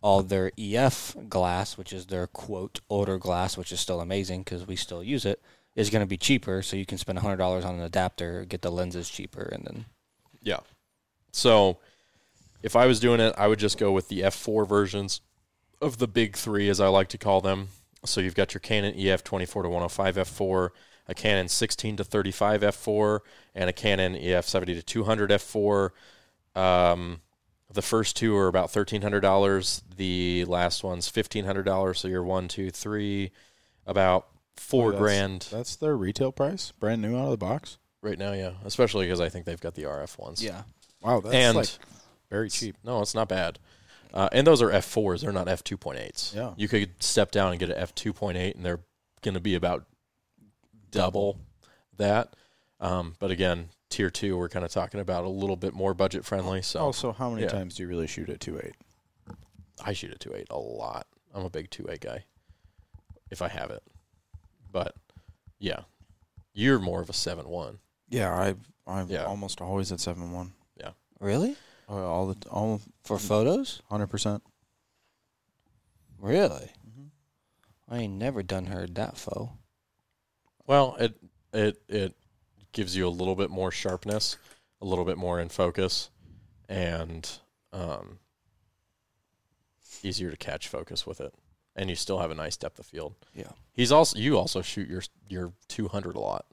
all 0.01 0.23
their 0.23 0.51
EF 0.57 1.15
glass, 1.27 1.77
which 1.77 1.91
is 1.91 2.05
their 2.05 2.27
quote 2.27 2.79
older 2.89 3.17
glass, 3.17 3.57
which 3.57 3.71
is 3.73 3.79
still 3.79 3.99
amazing 3.99 4.43
because 4.43 4.65
we 4.65 4.75
still 4.77 5.03
use 5.03 5.25
it, 5.25 5.41
is 5.75 5.89
going 5.89 6.01
to 6.01 6.07
be 6.07 6.17
cheaper. 6.17 6.61
So 6.61 6.77
you 6.77 6.85
can 6.85 6.97
spend 6.97 7.17
a 7.17 7.21
hundred 7.21 7.37
dollars 7.37 7.65
on 7.65 7.75
an 7.75 7.81
adapter, 7.81 8.45
get 8.45 8.61
the 8.61 8.71
lenses 8.71 9.09
cheaper, 9.09 9.43
and 9.51 9.65
then 9.65 9.85
Yeah. 10.41 10.59
So 11.33 11.77
if 12.63 12.75
I 12.75 12.85
was 12.85 12.99
doing 13.01 13.19
it, 13.19 13.35
I 13.37 13.47
would 13.47 13.59
just 13.59 13.77
go 13.77 13.91
with 13.91 14.07
the 14.07 14.21
F4 14.21 14.65
versions 14.67 15.19
of 15.81 15.97
the 15.97 16.07
big 16.07 16.35
three, 16.35 16.69
as 16.69 16.79
I 16.79 16.87
like 16.87 17.07
to 17.09 17.17
call 17.17 17.41
them. 17.41 17.69
So 18.05 18.21
you've 18.21 18.35
got 18.35 18.53
your 18.53 18.61
Canon 18.61 18.93
EF 18.97 19.23
24 19.23 19.63
to 19.63 19.69
105 19.69 20.15
F4, 20.15 20.69
a 21.07 21.13
Canon 21.13 21.47
16 21.47 21.97
to 21.97 22.03
35 22.03 22.61
F4, 22.61 23.19
and 23.55 23.69
a 23.69 23.73
Canon 23.73 24.15
EF 24.15 24.45
70 24.45 24.75
to 24.75 24.83
200 24.83 25.29
F4. 25.31 25.89
Um, 26.55 27.21
the 27.71 27.81
first 27.81 28.15
two 28.15 28.35
are 28.37 28.47
about 28.47 28.71
thirteen 28.71 29.01
hundred 29.01 29.19
dollars. 29.19 29.83
The 29.97 30.45
last 30.45 30.83
one's 30.85 31.09
fifteen 31.09 31.43
hundred 31.43 31.63
dollars. 31.63 31.99
So 31.99 32.07
you're 32.07 32.23
one, 32.23 32.47
two, 32.47 32.71
three, 32.71 33.31
about 33.85 34.27
four 34.55 34.87
Oh, 34.87 34.91
that's- 34.91 35.01
grand 35.03 35.47
That's 35.51 35.75
their 35.75 35.95
retail 35.97 36.31
price, 36.31 36.71
brand 36.79 37.01
new 37.01 37.17
out 37.17 37.25
of 37.25 37.31
the 37.31 37.37
box. 37.37 37.77
right 38.01 38.17
now. 38.17 38.31
Yeah, 38.31 38.51
especially 38.63 39.05
because 39.05 39.19
I 39.19 39.27
think 39.29 39.45
they've 39.45 39.59
got 39.59 39.75
the 39.75 39.83
RF 39.83 40.17
ones. 40.17 40.41
yeah, 40.41 40.63
Wow, 41.01 41.19
that's 41.19 41.35
and 41.35 41.57
like 41.57 41.67
very 42.29 42.49
cheap. 42.49 42.77
No, 42.85 43.01
it's 43.01 43.13
not 43.13 43.27
bad. 43.27 43.59
Uh, 44.17 44.29
and 44.31 44.47
those 44.47 44.63
are 44.63 44.69
F4s. 44.69 45.21
They're 45.21 45.31
not 45.31 45.45
F2.8s. 45.45 46.33
Yeah. 46.35 46.53
You 46.57 46.67
could 46.67 47.01
step 47.03 47.29
down 47.29 47.51
and 47.51 47.59
get 47.59 47.69
an 47.69 47.77
F2.8, 47.77 48.55
and 48.55 48.65
they're 48.65 48.79
going 49.21 49.35
to 49.35 49.39
be 49.39 49.53
about 49.53 49.85
double 50.89 51.39
that. 51.97 52.33
Um, 52.79 53.13
but 53.19 53.29
again, 53.29 53.69
tier 53.89 54.09
two, 54.09 54.35
we're 54.35 54.49
kind 54.49 54.65
of 54.65 54.71
talking 54.71 54.99
about 54.99 55.23
a 55.23 55.29
little 55.29 55.55
bit 55.55 55.73
more 55.75 55.93
budget 55.93 56.25
friendly. 56.25 56.63
So 56.63 56.79
Also, 56.79 57.11
how 57.11 57.29
many 57.29 57.43
yeah. 57.43 57.49
times 57.49 57.75
do 57.75 57.83
you 57.83 57.89
really 57.89 58.07
shoot 58.07 58.27
at 58.29 58.39
two 58.39 58.57
eight? 58.63 58.73
I 59.85 59.93
shoot 59.93 60.11
a 60.11 60.17
2.8 60.17 60.45
a 60.49 60.57
lot. 60.57 61.05
I'm 61.35 61.45
a 61.45 61.51
big 61.51 61.69
2.8 61.69 61.99
guy 62.01 62.23
if 63.29 63.43
I 63.43 63.47
have 63.49 63.69
it. 63.69 63.83
But 64.71 64.95
yeah, 65.59 65.81
you're 66.53 66.79
more 66.79 67.01
of 67.01 67.09
a 67.11 67.13
7.1. 67.13 67.77
Yeah, 68.09 68.33
I 68.33 68.55
I'm 68.91 69.09
Yeah. 69.09 69.25
almost 69.25 69.61
always 69.61 69.91
at 69.91 69.99
seven 69.99 70.31
one. 70.31 70.53
Yeah, 70.79 70.91
really 71.19 71.55
Uh, 71.89 71.93
all 72.05 72.27
the 72.27 72.49
all 72.49 72.81
for 73.03 73.17
photos, 73.17 73.81
hundred 73.89 74.07
percent. 74.07 74.43
really. 76.19 76.71
Mm-hmm. 76.87 77.07
I 77.89 77.97
ain't 77.99 78.13
never 78.13 78.43
done 78.43 78.65
heard 78.67 78.95
that 78.95 79.17
fo. 79.17 79.51
Well, 80.65 80.95
it 80.99 81.15
it 81.53 81.81
it 81.87 82.15
gives 82.73 82.95
you 82.95 83.07
a 83.07 83.09
little 83.09 83.35
bit 83.35 83.49
more 83.49 83.71
sharpness, 83.71 84.37
a 84.81 84.85
little 84.85 85.05
bit 85.05 85.17
more 85.17 85.39
in 85.39 85.47
focus, 85.49 86.09
and 86.67 87.29
um, 87.71 88.19
easier 90.03 90.29
to 90.29 90.37
catch 90.37 90.67
focus 90.67 91.07
with 91.07 91.21
it. 91.21 91.33
And 91.75 91.89
you 91.89 91.95
still 91.95 92.19
have 92.19 92.31
a 92.31 92.35
nice 92.35 92.57
depth 92.57 92.79
of 92.79 92.85
field. 92.85 93.13
Yeah. 93.33 93.51
He's 93.71 93.91
also 93.91 94.17
you 94.17 94.37
also 94.37 94.61
shoot 94.61 94.89
your 94.89 95.03
your 95.29 95.53
200 95.69 96.15
a 96.15 96.19
lot. 96.19 96.45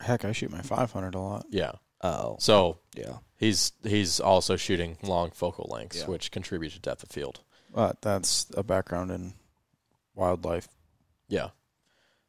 Heck, 0.00 0.24
I 0.24 0.32
shoot 0.32 0.50
my 0.50 0.62
five 0.62 0.90
hundred 0.90 1.14
a 1.14 1.20
lot. 1.20 1.46
Yeah. 1.50 1.72
Oh, 2.00 2.36
So 2.40 2.78
yeah. 2.96 3.18
He's 3.38 3.72
he's 3.82 4.20
also 4.20 4.56
shooting 4.56 4.98
long 5.02 5.30
focal 5.30 5.68
lengths, 5.72 6.00
Yeah. 6.00 6.06
which 6.06 6.30
contribute 6.30 6.72
to 6.72 6.78
depth 6.80 7.02
of 7.02 7.08
field. 7.10 7.40
But 7.74 8.02
that's 8.02 8.46
a 8.56 8.62
background 8.62 9.10
in 9.10 9.32
wildlife. 10.14 10.68
Yeah. 11.28 11.48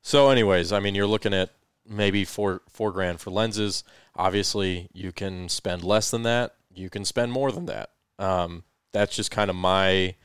So, 0.02 0.30
anyways, 0.30 0.72
I 0.72 0.80
mean, 0.80 0.96
you're 0.96 1.08
looking 1.08 1.34
at 1.34 1.50
maybe 1.88 2.24
four 2.26 2.62
four 2.70 2.92
grand 2.92 3.20
for 3.20 3.32
lenses. 3.32 3.84
Obviously, 4.16 4.90
you 4.94 5.12
can 5.12 5.50
spend 5.50 5.84
less 5.84 6.12
than 6.12 6.24
that. 6.24 6.56
You 6.74 6.90
can 6.90 7.04
spend 7.06 7.32
more 7.32 7.52
than 7.52 7.66
that. 7.66 7.90
Um, 8.18 8.64
that's 8.92 9.16
just 9.16 9.32
kind 9.32 9.50
of 9.50 9.56
my. 9.56 10.16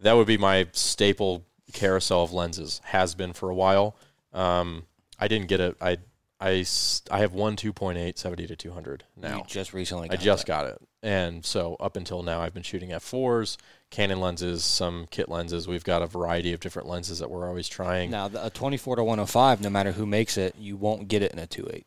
That 0.00 0.14
would 0.14 0.26
be 0.26 0.38
my 0.38 0.66
staple 0.72 1.44
carousel 1.72 2.22
of 2.24 2.32
lenses. 2.32 2.80
Has 2.84 3.14
been 3.14 3.32
for 3.32 3.50
a 3.50 3.54
while. 3.54 3.96
Um, 4.32 4.86
I 5.18 5.28
didn't 5.28 5.48
get 5.48 5.60
it. 5.60 5.76
I 5.80 5.98
I 6.42 6.60
s- 6.60 7.02
I 7.10 7.18
have 7.18 7.34
one 7.34 7.54
2.8 7.56 8.16
70 8.18 8.46
to 8.46 8.56
200 8.56 9.04
now. 9.16 9.38
You 9.38 9.44
just 9.46 9.74
recently. 9.74 10.08
I 10.10 10.16
just 10.16 10.46
that. 10.46 10.48
got 10.52 10.66
it. 10.66 10.78
And 11.02 11.44
so 11.44 11.76
up 11.80 11.96
until 11.96 12.22
now, 12.22 12.40
I've 12.40 12.54
been 12.54 12.62
shooting 12.62 12.90
f4s, 12.90 13.56
Canon 13.90 14.20
lenses, 14.20 14.64
some 14.64 15.06
kit 15.10 15.28
lenses. 15.28 15.68
We've 15.68 15.84
got 15.84 16.00
a 16.02 16.06
variety 16.06 16.52
of 16.52 16.60
different 16.60 16.88
lenses 16.88 17.18
that 17.18 17.30
we're 17.30 17.46
always 17.46 17.68
trying. 17.68 18.10
Now, 18.10 18.30
a 18.34 18.48
24 18.50 18.96
to 18.96 19.04
105, 19.04 19.60
no 19.60 19.68
matter 19.70 19.92
who 19.92 20.06
makes 20.06 20.36
it, 20.38 20.54
you 20.58 20.76
won't 20.76 21.08
get 21.08 21.22
it 21.22 21.32
in 21.32 21.38
a 21.38 21.46
2.8. 21.46 21.84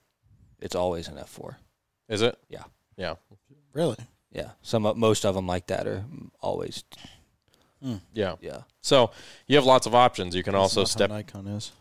It's 0.60 0.76
always 0.76 1.08
an 1.08 1.16
F4. 1.18 1.56
Is 2.10 2.22
it? 2.22 2.38
Yeah. 2.50 2.64
Yeah. 2.96 3.16
Really? 3.74 3.98
Yeah. 4.32 4.52
Some, 4.62 4.86
uh, 4.86 4.94
most 4.94 5.26
of 5.26 5.36
them 5.36 5.48
like 5.48 5.68
that 5.68 5.88
are 5.88 6.06
always. 6.42 6.84
Hmm. 7.82 7.98
Yeah. 8.14 8.36
Yeah. 8.42 8.62
So 8.82 9.12
you 9.48 9.56
have 9.58 9.66
lots 9.66 9.86
of 9.88 9.94
options. 9.96 10.36
You 10.36 10.44
can 10.44 10.56
also 10.56 10.82
That's 10.82 10.92
not 10.96 10.98
step. 10.98 11.10
how 11.12 11.18
Nikon 11.18 11.48
is. 11.48 11.72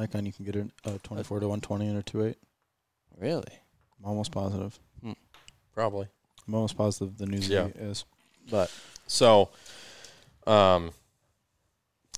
Nikon, 0.00 0.24
you 0.26 0.32
can 0.32 0.44
get 0.46 0.56
a, 0.56 0.66
a 0.84 0.98
twenty 0.98 1.22
four 1.22 1.40
to 1.40 1.48
one 1.48 1.60
twenty 1.60 1.86
and 1.86 1.98
a 1.98 2.02
two 2.02 2.24
eight. 2.24 2.38
Really? 3.18 3.52
I'm 3.98 4.06
almost 4.06 4.32
positive. 4.32 4.78
Probably. 5.74 6.08
I'm 6.48 6.54
almost 6.54 6.76
positive 6.76 7.16
the 7.18 7.26
news 7.26 7.48
Yeah. 7.48 7.68
is. 7.78 8.04
But 8.50 8.72
so, 9.06 9.50
um, 10.46 10.90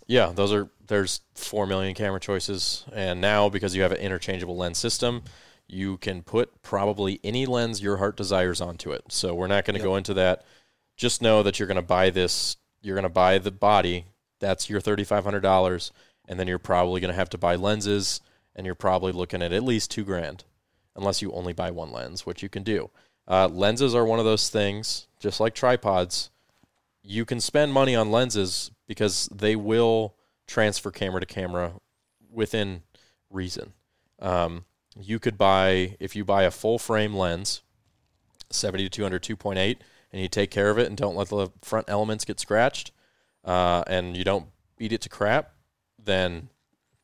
yeah, 0.06 0.32
those 0.34 0.52
are 0.52 0.68
there's 0.86 1.20
four 1.34 1.66
million 1.66 1.94
camera 1.94 2.20
choices, 2.20 2.84
and 2.92 3.20
now 3.20 3.48
because 3.48 3.74
you 3.74 3.82
have 3.82 3.92
an 3.92 3.98
interchangeable 3.98 4.56
lens 4.56 4.78
system, 4.78 5.22
you 5.66 5.96
can 5.98 6.22
put 6.22 6.62
probably 6.62 7.20
any 7.24 7.46
lens 7.46 7.82
your 7.82 7.96
heart 7.98 8.16
desires 8.16 8.60
onto 8.60 8.92
it. 8.92 9.04
So 9.08 9.34
we're 9.34 9.46
not 9.48 9.64
going 9.64 9.74
to 9.74 9.80
Yep. 9.80 9.84
go 9.86 9.96
into 9.96 10.14
that. 10.14 10.44
Just 10.96 11.20
know 11.20 11.42
that 11.42 11.58
you're 11.58 11.66
going 11.68 11.76
to 11.76 11.82
buy 11.82 12.10
this. 12.10 12.56
You're 12.80 12.94
going 12.96 13.02
to 13.04 13.08
buy 13.08 13.38
the 13.38 13.50
body. 13.50 14.06
That's 14.40 14.70
your 14.70 14.80
thirty 14.80 15.04
five 15.04 15.24
hundred 15.24 15.40
dollars, 15.40 15.92
and 16.28 16.38
then 16.38 16.48
you're 16.48 16.58
probably 16.58 17.00
going 17.00 17.10
to 17.10 17.18
have 17.18 17.30
to 17.30 17.38
buy 17.38 17.56
lenses, 17.56 18.20
and 18.54 18.66
you're 18.66 18.74
probably 18.74 19.12
looking 19.12 19.42
at 19.42 19.52
at 19.52 19.64
least 19.64 19.90
two 19.90 20.04
grand, 20.04 20.44
unless 20.96 21.22
you 21.22 21.32
only 21.32 21.52
buy 21.52 21.70
one 21.70 21.92
lens, 21.92 22.26
which 22.26 22.42
you 22.42 22.48
can 22.48 22.62
do. 22.62 22.90
Uh, 23.28 23.48
lenses 23.48 23.94
are 23.94 24.04
one 24.04 24.18
of 24.18 24.24
those 24.24 24.48
things, 24.48 25.06
just 25.18 25.40
like 25.40 25.54
tripods. 25.54 26.30
You 27.02 27.24
can 27.24 27.40
spend 27.40 27.72
money 27.72 27.94
on 27.94 28.10
lenses 28.10 28.70
because 28.86 29.28
they 29.34 29.56
will 29.56 30.14
transfer 30.46 30.90
camera 30.90 31.20
to 31.20 31.26
camera 31.26 31.74
within 32.30 32.82
reason. 33.30 33.72
Um, 34.18 34.64
you 34.98 35.18
could 35.18 35.38
buy, 35.38 35.96
if 36.00 36.14
you 36.14 36.24
buy 36.24 36.42
a 36.44 36.50
full 36.50 36.78
frame 36.78 37.14
lens, 37.14 37.62
70 38.50 38.84
to 38.84 38.90
200 38.90 39.22
2.8, 39.22 39.76
and 40.12 40.22
you 40.22 40.28
take 40.28 40.50
care 40.50 40.70
of 40.70 40.78
it 40.78 40.86
and 40.88 40.96
don't 40.96 41.16
let 41.16 41.28
the 41.28 41.48
front 41.62 41.88
elements 41.88 42.24
get 42.24 42.38
scratched, 42.38 42.92
uh, 43.44 43.82
and 43.86 44.16
you 44.16 44.24
don't 44.24 44.46
beat 44.76 44.92
it 44.92 45.00
to 45.02 45.08
crap, 45.08 45.51
then 46.04 46.48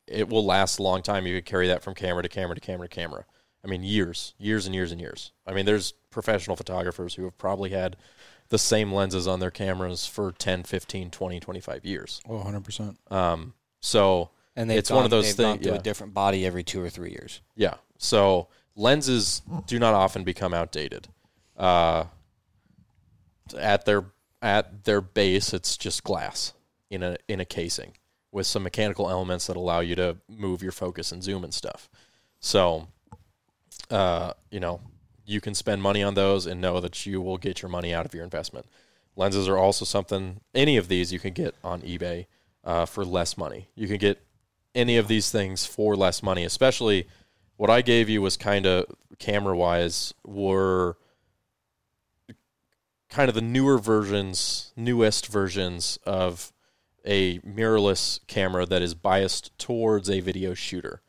it 0.07 0.27
will 0.29 0.45
last 0.45 0.79
a 0.79 0.83
long 0.83 1.01
time. 1.01 1.25
You 1.27 1.35
could 1.37 1.45
carry 1.45 1.67
that 1.67 1.83
from 1.83 1.93
camera 1.95 2.23
to 2.23 2.29
camera 2.29 2.55
to 2.55 2.61
camera 2.61 2.87
to 2.87 2.95
camera. 2.95 3.25
I 3.63 3.67
mean, 3.67 3.83
years, 3.83 4.33
years 4.37 4.65
and 4.65 4.73
years 4.73 4.91
and 4.91 5.01
years. 5.01 5.31
I 5.45 5.53
mean, 5.53 5.65
there's 5.65 5.91
professional 6.09 6.55
photographers 6.55 7.15
who 7.15 7.23
have 7.25 7.37
probably 7.37 7.71
had 7.71 7.97
the 8.47 8.57
same 8.57 8.91
lenses 8.93 9.27
on 9.27 9.39
their 9.39 9.51
cameras 9.51 10.07
for 10.07 10.31
10, 10.31 10.63
15, 10.63 11.11
20, 11.11 11.39
25 11.39 11.85
years. 11.85 12.21
Oh, 12.27 12.37
100 12.37 12.63
percent. 12.63 12.97
Um, 13.11 13.53
so, 13.81 14.29
And 14.55 14.69
they've 14.69 14.79
It's 14.79 14.89
one 14.89 15.05
of 15.05 15.11
gone- 15.11 15.19
those 15.19 15.35
they've 15.35 15.45
gone 15.45 15.55
thing- 15.57 15.63
through 15.63 15.71
yeah. 15.73 15.79
a 15.79 15.83
different 15.83 16.13
body 16.13 16.45
every 16.45 16.63
two 16.63 16.81
or 16.81 16.89
three 16.89 17.11
years. 17.11 17.41
yeah. 17.55 17.75
So, 17.97 18.47
lenses 18.75 19.41
do 19.67 19.77
not 19.77 19.93
often 19.93 20.23
become 20.23 20.53
outdated. 20.53 21.09
Uh, 21.57 22.05
at 23.57 23.85
their 23.85 24.05
at 24.41 24.85
their 24.85 25.01
base, 25.01 25.53
it's 25.53 25.75
just 25.77 26.03
glass 26.03 26.53
in 26.89 27.03
a 27.03 27.17
in 27.27 27.39
a 27.39 27.45
casing 27.45 27.93
with 28.31 28.45
some 28.45 28.63
mechanical 28.63 29.09
elements 29.09 29.47
that 29.47 29.57
allow 29.57 29.79
you 29.79 29.95
to 29.95 30.17
move 30.27 30.61
your 30.61 30.71
focus 30.71 31.11
and 31.11 31.23
zoom 31.23 31.43
and 31.43 31.53
stuff. 31.53 31.89
So, 32.39 32.87
uh, 33.89 34.33
you 34.51 34.59
know, 34.59 34.81
you 35.25 35.41
can 35.41 35.53
spend 35.53 35.81
money 35.81 36.03
on 36.03 36.13
those 36.13 36.45
and 36.45 36.61
know 36.61 36.79
that 36.79 37.05
you 37.05 37.21
will 37.21 37.37
get 37.37 37.61
your 37.61 37.69
money 37.69 37.93
out 37.93 38.05
of 38.05 38.13
your 38.13 38.23
investment. 38.23 38.65
Lenses 39.15 39.47
are 39.47 39.57
also 39.57 39.85
something. 39.85 40.41
Any 40.55 40.77
of 40.77 40.87
these 40.87 41.11
you 41.11 41.19
can 41.19 41.33
get 41.33 41.55
on 41.63 41.81
eBay 41.81 42.27
uh, 42.63 42.85
for 42.85 43.03
less 43.03 43.37
money. 43.37 43.69
You 43.75 43.87
can 43.87 43.97
get 43.97 44.21
any 44.73 44.97
of 44.97 45.07
these 45.07 45.31
things 45.31 45.65
for 45.65 45.95
less 45.95 46.23
money. 46.23 46.43
Especially 46.43 47.07
what 47.57 47.69
I 47.69 47.81
gave 47.81 48.09
you 48.09 48.21
was 48.21 48.37
kind 48.37 48.65
of 48.65 48.85
camera 49.17 49.55
wise 49.55 50.13
were 50.25 50.97
kind 53.09 53.27
of 53.27 53.35
the 53.35 53.41
newer 53.41 53.77
versions, 53.77 54.71
newest 54.75 55.27
versions 55.27 55.99
of 56.05 56.53
a 57.05 57.39
mirrorless 57.39 58.19
camera 58.27 58.65
that 58.65 58.81
is 58.81 58.93
biased 58.93 59.57
towards 59.57 60.09
a 60.09 60.19
video 60.19 60.53
shooter. 60.53 61.01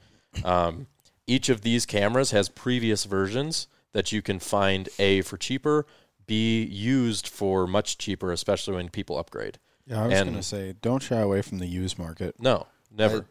Um, 0.45 0.87
each 1.27 1.49
of 1.49 1.63
these 1.63 1.87
cameras 1.87 2.31
has 2.31 2.49
previous 2.49 3.05
versions 3.05 3.69
that 3.93 4.13
you 4.13 4.23
can 4.23 4.39
find 4.39 4.89
A 4.99 5.23
for 5.23 5.37
cheaper, 5.37 5.87
be 6.27 6.63
used 6.65 7.27
for 7.27 7.67
much 7.67 7.99
cheaper, 7.99 8.31
especially 8.33 8.75
when 8.77 8.89
people 8.89 9.19
upgrade. 9.19 9.59
Yeah, 9.87 10.05
I 10.05 10.07
was 10.07 10.23
gonna 10.23 10.43
say, 10.43 10.75
don't 10.81 11.03
shy 11.03 11.19
away 11.19 11.43
from 11.43 11.59
the 11.59 11.67
used 11.67 11.99
market. 11.99 12.37
No, 12.39 12.69
never. 12.97 13.27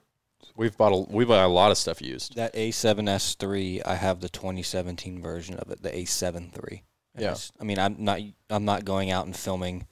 we've 0.58 0.76
bought 0.76 0.92
a, 0.92 0.98
we 1.12 1.24
buy 1.24 1.42
a 1.44 1.48
lot 1.48 1.72
of 1.72 1.78
stuff 1.78 2.02
used. 2.02 2.36
That 2.36 2.54
A7S 2.54 3.38
three, 3.38 3.82
I 3.84 3.96
have 3.96 4.20
the 4.20 4.28
2017 4.30 5.22
version 5.22 5.56
of 5.56 5.72
it, 5.72 5.82
the 5.82 5.92
A7 5.92 6.52
III. 6.54 6.84
And 7.16 7.24
Yeah. 7.24 7.36
I 7.60 7.64
mean, 7.64 7.80
I'm 7.80 7.96
not 8.00 8.20
I'm 8.50 8.66
not 8.66 8.84
going 8.84 9.12
out 9.12 9.26
and 9.26 9.36
filming 9.36 9.88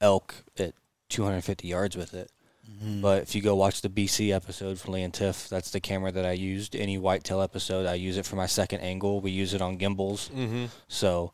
elk 0.00 0.34
at 0.58 0.74
250 1.08 1.66
yards 1.68 1.96
with 1.96 2.14
it. 2.14 2.30
Mm-hmm. 2.70 3.00
But 3.00 3.22
if 3.22 3.34
you 3.34 3.40
go 3.40 3.56
watch 3.56 3.80
the 3.80 3.88
BC 3.88 4.30
episode 4.34 4.78
for 4.78 4.92
Lee 4.92 5.02
and 5.02 5.12
Tiff, 5.14 5.48
that's 5.48 5.70
the 5.70 5.80
camera 5.80 6.12
that 6.12 6.26
I 6.26 6.32
used. 6.32 6.76
Any 6.76 6.98
whitetail 6.98 7.40
episode, 7.40 7.86
I 7.86 7.94
use 7.94 8.18
it 8.18 8.26
for 8.26 8.36
my 8.36 8.46
second 8.46 8.80
angle. 8.80 9.20
We 9.20 9.30
use 9.30 9.54
it 9.54 9.62
on 9.62 9.78
gimbals. 9.78 10.30
Mm-hmm. 10.34 10.66
So 10.86 11.32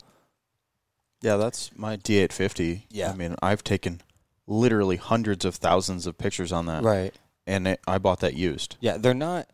Yeah, 1.23 1.37
that's 1.37 1.77
my 1.77 1.97
D850. 1.97 2.85
Yeah. 2.91 3.11
I 3.11 3.15
mean, 3.15 3.35
I've 3.43 3.65
taken 3.65 4.01
literally 4.47 4.97
hundreds 4.97 5.45
of 5.45 5.57
thousands 5.57 6.07
of 6.07 6.19
pictures 6.19 6.53
on 6.53 6.67
that, 6.67 6.85
right, 6.85 7.15
and 7.47 7.67
it, 7.67 7.81
I 7.87 7.99
bought 7.99 8.21
that 8.21 8.35
used. 8.35 8.77
yeah, 8.81 8.99
they're 8.99 9.15
not 9.15 9.49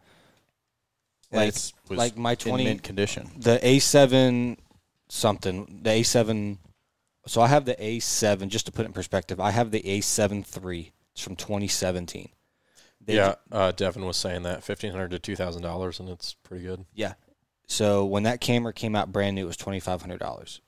like 1.32 1.54
like 1.88 2.16
my 2.16 2.32
in 2.32 2.36
20 2.36 2.64
mint 2.64 2.82
condition. 2.82 3.30
the 3.36 3.58
A7 3.62 4.58
something, 5.08 5.80
the 5.82 5.90
A7. 5.90 6.58
So 7.26 7.40
I 7.40 7.48
have 7.48 7.64
the 7.64 7.74
A7. 7.76 8.48
Just 8.48 8.66
to 8.66 8.72
put 8.72 8.82
it 8.82 8.86
in 8.86 8.92
perspective, 8.92 9.40
I 9.40 9.50
have 9.50 9.70
the 9.70 9.82
A7 9.82 10.44
III. 10.64 10.92
It's 11.12 11.22
from 11.22 11.36
2017. 11.36 12.30
They 13.02 13.16
yeah, 13.16 13.34
uh, 13.50 13.72
Devin 13.72 14.04
was 14.04 14.16
saying 14.16 14.42
that 14.42 14.66
1,500 14.66 15.10
to 15.10 15.18
two 15.18 15.36
thousand 15.36 15.62
dollars, 15.62 16.00
and 16.00 16.08
it's 16.08 16.34
pretty 16.34 16.64
good. 16.64 16.84
Yeah. 16.94 17.14
So 17.66 18.04
when 18.04 18.24
that 18.24 18.40
camera 18.40 18.72
came 18.72 18.94
out 18.94 19.12
brand 19.12 19.36
new, 19.36 19.44
it 19.44 19.46
was 19.46 19.56
twenty 19.56 19.80
five 19.80 20.00
hundred 20.02 20.18
dollars. 20.18 20.60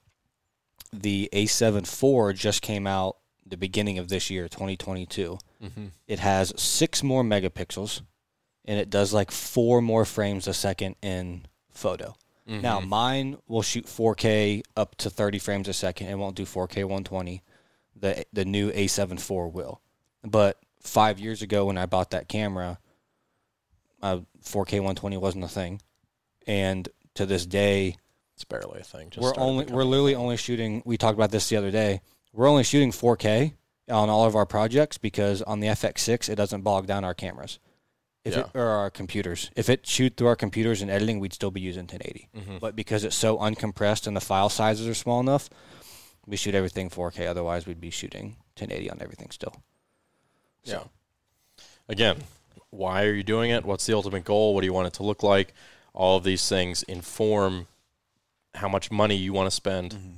The 0.92 1.28
A7 1.32 1.82
IV 1.82 2.36
just 2.36 2.62
came 2.62 2.86
out 2.86 3.16
the 3.46 3.56
beginning 3.56 3.98
of 3.98 4.08
this 4.08 4.30
year, 4.30 4.48
twenty 4.48 4.76
twenty 4.76 5.04
two. 5.04 5.38
Mm-hmm. 5.62 5.86
It 6.06 6.20
has 6.20 6.52
six 6.60 7.02
more 7.02 7.22
megapixels, 7.22 8.02
and 8.64 8.78
it 8.78 8.88
does 8.88 9.12
like 9.12 9.30
four 9.30 9.82
more 9.82 10.04
frames 10.04 10.46
a 10.48 10.54
second 10.54 10.96
in 11.02 11.46
photo. 11.70 12.14
Now 12.46 12.80
Mm-hmm. 12.80 12.88
mine 12.88 13.36
will 13.46 13.62
shoot 13.62 13.86
4K 13.86 14.62
up 14.76 14.96
to 14.96 15.10
30 15.10 15.38
frames 15.38 15.68
a 15.68 15.72
second. 15.72 16.08
It 16.08 16.18
won't 16.18 16.34
do 16.36 16.44
4K 16.44 16.78
120. 16.78 17.42
The 17.94 18.24
the 18.32 18.44
new 18.44 18.72
A7 18.72 19.12
IV 19.12 19.54
will. 19.54 19.80
But 20.24 20.58
five 20.80 21.20
years 21.20 21.42
ago 21.42 21.66
when 21.66 21.78
I 21.78 21.86
bought 21.86 22.10
that 22.10 22.28
camera, 22.28 22.78
uh, 24.02 24.20
4K 24.44 24.74
120 24.80 25.16
wasn't 25.18 25.44
a 25.44 25.48
thing, 25.48 25.80
and 26.46 26.88
to 27.14 27.26
this 27.26 27.46
day 27.46 27.96
it's 28.34 28.44
barely 28.44 28.80
a 28.80 28.84
thing. 28.84 29.10
Just 29.10 29.22
we're 29.22 29.34
only 29.40 29.66
we're 29.66 29.84
literally 29.84 30.14
only 30.16 30.36
shooting. 30.36 30.82
We 30.84 30.96
talked 30.96 31.16
about 31.16 31.30
this 31.30 31.48
the 31.48 31.56
other 31.56 31.70
day. 31.70 32.00
We're 32.32 32.48
only 32.48 32.64
shooting 32.64 32.90
4K 32.90 33.52
on 33.90 34.08
all 34.08 34.24
of 34.24 34.34
our 34.34 34.46
projects 34.46 34.98
because 34.98 35.42
on 35.42 35.60
the 35.60 35.68
FX6 35.68 36.28
it 36.28 36.36
doesn't 36.36 36.62
bog 36.62 36.86
down 36.86 37.04
our 37.04 37.14
cameras. 37.14 37.58
If 38.24 38.36
it, 38.36 38.46
or 38.54 38.66
our 38.68 38.90
computers. 38.90 39.50
If 39.56 39.68
it 39.68 39.86
shoot 39.86 40.16
through 40.16 40.28
our 40.28 40.36
computers 40.36 40.80
and 40.80 40.90
editing, 40.90 41.18
we'd 41.18 41.32
still 41.32 41.50
be 41.50 41.60
using 41.60 41.86
1080. 41.86 42.28
Mhm. 42.36 42.60
But 42.60 42.76
because 42.76 43.02
it's 43.04 43.16
so 43.16 43.36
uncompressed 43.38 44.06
and 44.06 44.16
the 44.16 44.20
file 44.20 44.48
sizes 44.48 44.86
are 44.86 44.94
small 44.94 45.18
enough, 45.20 45.50
we 46.26 46.36
shoot 46.36 46.54
everything 46.54 46.88
4K. 46.88 47.26
Otherwise, 47.26 47.66
we'd 47.66 47.80
be 47.80 47.90
shooting 47.90 48.36
1080 48.56 48.88
on 48.90 48.98
everything 49.02 49.30
still. 49.32 49.54
Yeah. 50.62 50.84
Again, 51.88 52.22
why 52.70 53.02
are 53.04 53.12
you 53.12 53.24
doing 53.24 53.50
it? 53.50 53.64
What's 53.64 53.86
the 53.86 53.94
ultimate 53.94 54.24
goal? 54.24 54.54
What 54.54 54.60
do 54.60 54.66
you 54.66 54.72
want 54.72 54.86
it 54.86 54.92
to 54.94 55.02
look 55.02 55.22
like? 55.24 55.52
All 55.92 56.16
of 56.16 56.22
these 56.24 56.48
things 56.48 56.84
inform 56.84 57.66
how 58.54 58.68
much 58.68 58.90
money 58.90 59.16
you 59.16 59.32
want 59.32 59.48
to 59.48 59.50
spend, 59.50 59.92
Mm-hmm. 59.94 60.12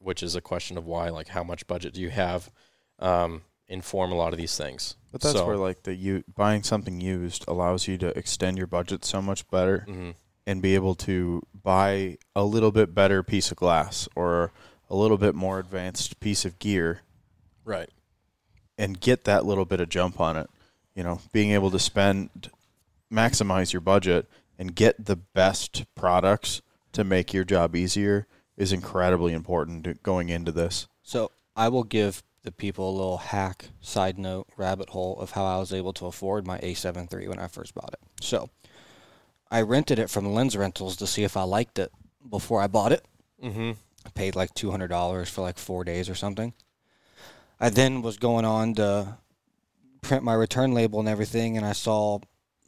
which 0.00 0.22
is 0.22 0.34
a 0.34 0.40
question 0.40 0.76
of 0.76 0.84
why. 0.86 1.10
Like, 1.10 1.28
how 1.28 1.44
much 1.44 1.66
budget 1.68 1.94
do 1.94 2.00
you 2.00 2.10
have? 2.10 2.50
Um, 2.98 3.42
inform 3.70 4.12
a 4.12 4.14
lot 4.16 4.32
of 4.34 4.38
these 4.38 4.56
things. 4.58 4.96
But 5.12 5.22
that's 5.22 5.36
So- 5.38 5.46
where 5.46 5.56
like 5.56 5.84
the 5.84 5.94
you 5.94 6.24
buying 6.36 6.62
something 6.62 7.00
used 7.00 7.44
allows 7.48 7.88
you 7.88 7.96
to 7.98 8.08
extend 8.18 8.58
your 8.58 8.66
budget 8.66 9.04
so 9.04 9.22
much 9.22 9.48
better 9.48 9.86
Mhm. 9.88 10.14
and 10.46 10.60
be 10.60 10.74
able 10.74 10.94
to 10.96 11.42
buy 11.54 12.18
a 12.36 12.44
little 12.44 12.72
bit 12.72 12.94
better 12.94 13.22
piece 13.22 13.50
of 13.50 13.56
glass 13.56 14.08
or 14.14 14.52
a 14.90 14.94
little 14.96 15.16
bit 15.16 15.34
more 15.34 15.58
advanced 15.58 16.18
piece 16.20 16.44
of 16.44 16.58
gear 16.58 17.00
Right. 17.64 17.90
and 18.76 19.00
get 19.00 19.24
that 19.24 19.46
little 19.46 19.64
bit 19.64 19.80
of 19.80 19.88
jump 19.88 20.20
on 20.20 20.36
it. 20.36 20.50
You 20.94 21.04
know, 21.04 21.20
being 21.32 21.52
able 21.52 21.70
to 21.70 21.78
spend 21.78 22.50
maximize 23.12 23.72
your 23.72 23.80
budget 23.80 24.28
and 24.58 24.74
get 24.74 25.06
the 25.06 25.16
best 25.16 25.84
products 25.94 26.60
to 26.92 27.04
make 27.04 27.32
your 27.32 27.44
job 27.44 27.74
easier 27.76 28.26
is 28.56 28.72
incredibly 28.72 29.32
important 29.32 30.02
going 30.02 30.28
into 30.28 30.52
this. 30.52 30.86
So 31.02 31.30
I 31.56 31.68
will 31.68 31.84
give 31.84 32.22
the 32.42 32.52
people 32.52 32.88
a 32.88 32.96
little 32.96 33.18
hack 33.18 33.66
side 33.80 34.18
note 34.18 34.48
rabbit 34.56 34.90
hole 34.90 35.18
of 35.20 35.32
how 35.32 35.44
I 35.44 35.58
was 35.58 35.72
able 35.72 35.92
to 35.94 36.06
afford 36.06 36.46
my 36.46 36.58
A7 36.58 37.12
III 37.12 37.28
when 37.28 37.38
I 37.38 37.46
first 37.46 37.74
bought 37.74 37.92
it. 37.92 38.00
So 38.20 38.48
I 39.50 39.62
rented 39.62 39.98
it 39.98 40.10
from 40.10 40.32
Lens 40.32 40.56
Rentals 40.56 40.96
to 40.96 41.06
see 41.06 41.24
if 41.24 41.36
I 41.36 41.42
liked 41.42 41.78
it 41.78 41.90
before 42.28 42.60
I 42.60 42.66
bought 42.66 42.92
it. 42.92 43.04
Mm-hmm. 43.42 43.72
I 44.06 44.10
paid 44.10 44.36
like 44.36 44.54
two 44.54 44.70
hundred 44.70 44.88
dollars 44.88 45.28
for 45.28 45.42
like 45.42 45.58
four 45.58 45.84
days 45.84 46.08
or 46.08 46.14
something. 46.14 46.54
I 47.58 47.68
then 47.68 48.00
was 48.00 48.16
going 48.16 48.44
on 48.44 48.74
to 48.74 49.18
print 50.00 50.24
my 50.24 50.34
return 50.34 50.72
label 50.72 51.00
and 51.00 51.08
everything, 51.08 51.56
and 51.56 51.66
I 51.66 51.72
saw 51.72 52.20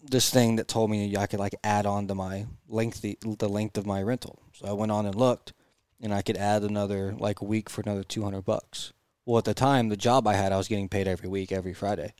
this 0.02 0.30
thing 0.30 0.56
that 0.56 0.68
told 0.68 0.90
me 0.90 1.16
I 1.16 1.26
could 1.26 1.38
like 1.38 1.54
add 1.62 1.86
on 1.86 2.08
to 2.08 2.14
my 2.14 2.46
length 2.68 3.00
the, 3.00 3.16
the 3.38 3.48
length 3.48 3.78
of 3.78 3.86
my 3.86 4.02
rental. 4.02 4.42
So 4.52 4.66
I 4.66 4.72
went 4.72 4.92
on 4.92 5.06
and 5.06 5.14
looked, 5.14 5.52
and 6.00 6.12
I 6.12 6.22
could 6.22 6.36
add 6.36 6.62
another 6.62 7.14
like 7.16 7.40
week 7.40 7.70
for 7.70 7.80
another 7.80 8.02
two 8.02 8.22
hundred 8.22 8.42
bucks. 8.42 8.92
Well, 9.24 9.38
at 9.38 9.44
the 9.44 9.54
time, 9.54 9.88
the 9.88 9.96
job 9.96 10.26
I 10.26 10.34
had, 10.34 10.52
I 10.52 10.56
was 10.56 10.68
getting 10.68 10.88
paid 10.88 11.06
every 11.06 11.28
week, 11.28 11.52
every 11.52 11.74
Friday. 11.74 12.14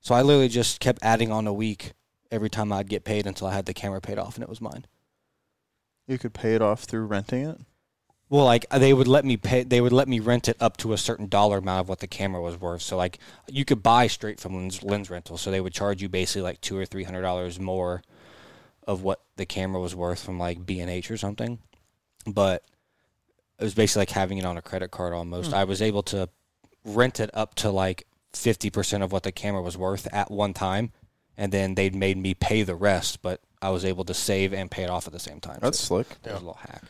So 0.00 0.14
I 0.14 0.22
literally 0.22 0.48
just 0.48 0.80
kept 0.80 1.00
adding 1.02 1.30
on 1.30 1.46
a 1.46 1.52
week 1.52 1.92
every 2.30 2.50
time 2.50 2.72
I'd 2.72 2.88
get 2.88 3.04
paid 3.04 3.26
until 3.26 3.46
I 3.46 3.54
had 3.54 3.66
the 3.66 3.74
camera 3.74 4.00
paid 4.00 4.18
off 4.18 4.36
and 4.36 4.42
it 4.42 4.48
was 4.48 4.60
mine. 4.60 4.86
You 6.06 6.18
could 6.18 6.32
pay 6.32 6.54
it 6.54 6.62
off 6.62 6.84
through 6.84 7.06
renting 7.06 7.44
it. 7.44 7.58
Well, 8.30 8.44
like 8.44 8.66
uh, 8.70 8.78
they 8.78 8.92
would 8.92 9.08
let 9.08 9.24
me 9.24 9.36
pay, 9.36 9.62
they 9.62 9.80
would 9.80 9.92
let 9.92 10.08
me 10.08 10.20
rent 10.20 10.48
it 10.48 10.56
up 10.60 10.76
to 10.78 10.92
a 10.92 10.98
certain 10.98 11.28
dollar 11.28 11.58
amount 11.58 11.80
of 11.80 11.88
what 11.88 12.00
the 12.00 12.06
camera 12.06 12.40
was 12.40 12.60
worth. 12.60 12.82
So 12.82 12.96
like 12.96 13.18
you 13.46 13.64
could 13.64 13.82
buy 13.82 14.06
straight 14.06 14.38
from 14.38 14.54
lens, 14.54 14.82
lens 14.82 15.10
rental. 15.10 15.38
So 15.38 15.50
they 15.50 15.60
would 15.60 15.72
charge 15.72 16.02
you 16.02 16.08
basically 16.08 16.42
like 16.42 16.60
two 16.60 16.76
or 16.76 16.84
three 16.84 17.04
hundred 17.04 17.22
dollars 17.22 17.58
more 17.58 18.02
of 18.86 19.02
what 19.02 19.20
the 19.36 19.46
camera 19.46 19.80
was 19.80 19.94
worth 19.94 20.22
from 20.22 20.38
like 20.38 20.64
B 20.64 20.80
and 20.80 20.90
H 20.90 21.10
or 21.10 21.16
something. 21.16 21.58
But 22.26 22.64
it 23.58 23.64
was 23.64 23.74
basically 23.74 24.02
like 24.02 24.10
having 24.10 24.38
it 24.38 24.44
on 24.44 24.58
a 24.58 24.62
credit 24.62 24.90
card 24.90 25.14
almost. 25.14 25.50
Hmm. 25.50 25.56
I 25.56 25.64
was 25.64 25.80
able 25.80 26.02
to 26.04 26.28
rent 26.88 27.20
it 27.20 27.30
up 27.34 27.54
to 27.56 27.70
like 27.70 28.06
fifty 28.32 28.70
percent 28.70 29.02
of 29.02 29.12
what 29.12 29.22
the 29.22 29.32
camera 29.32 29.62
was 29.62 29.76
worth 29.76 30.06
at 30.12 30.30
one 30.30 30.54
time, 30.54 30.92
and 31.36 31.52
then 31.52 31.74
they'd 31.74 31.94
made 31.94 32.16
me 32.16 32.34
pay 32.34 32.62
the 32.62 32.74
rest. 32.74 33.22
But 33.22 33.40
I 33.62 33.70
was 33.70 33.84
able 33.84 34.04
to 34.04 34.14
save 34.14 34.52
and 34.52 34.70
pay 34.70 34.84
it 34.84 34.90
off 34.90 35.06
at 35.06 35.12
the 35.12 35.18
same 35.18 35.40
time. 35.40 35.58
That's 35.60 35.78
so 35.80 35.86
slick. 35.86 36.08
that 36.22 36.32
was 36.34 36.42
a 36.42 36.46
little 36.46 36.60
hack. 36.60 36.82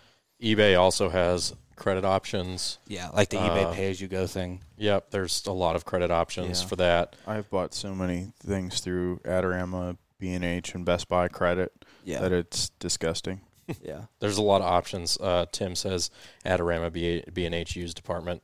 eBay 0.42 0.78
also 0.78 1.08
has 1.08 1.54
credit 1.76 2.04
options. 2.04 2.78
Yeah, 2.86 3.08
like 3.10 3.28
the 3.30 3.36
eBay 3.38 3.66
Uh, 3.66 3.72
pay 3.72 3.90
as 3.90 4.00
you 4.00 4.08
go 4.08 4.26
thing. 4.26 4.60
Yep, 4.78 5.10
there's 5.10 5.46
a 5.46 5.52
lot 5.52 5.76
of 5.76 5.84
credit 5.84 6.10
options 6.10 6.60
Yeah. 6.62 6.66
for 6.68 6.76
that. 6.76 7.16
I've 7.26 7.48
bought 7.50 7.72
so 7.74 7.94
many 7.94 8.32
things 8.44 8.80
through 8.80 9.20
Adorama, 9.24 9.96
B&H, 10.18 10.74
and 10.74 10.84
Best 10.84 11.08
Buy 11.08 11.28
credit 11.28 11.72
Yeah, 12.04 12.20
that 12.20 12.32
it's 12.32 12.70
disgusting. 12.80 13.42
yeah. 13.82 14.02
There's 14.18 14.38
a 14.38 14.42
lot 14.42 14.60
of 14.60 14.66
options. 14.66 15.16
Uh, 15.20 15.46
Tim 15.52 15.76
says 15.76 16.10
Adorama 16.44 16.92
B 16.92 17.44
and 17.46 17.54
H 17.54 17.76
used 17.76 17.96
department. 17.96 18.42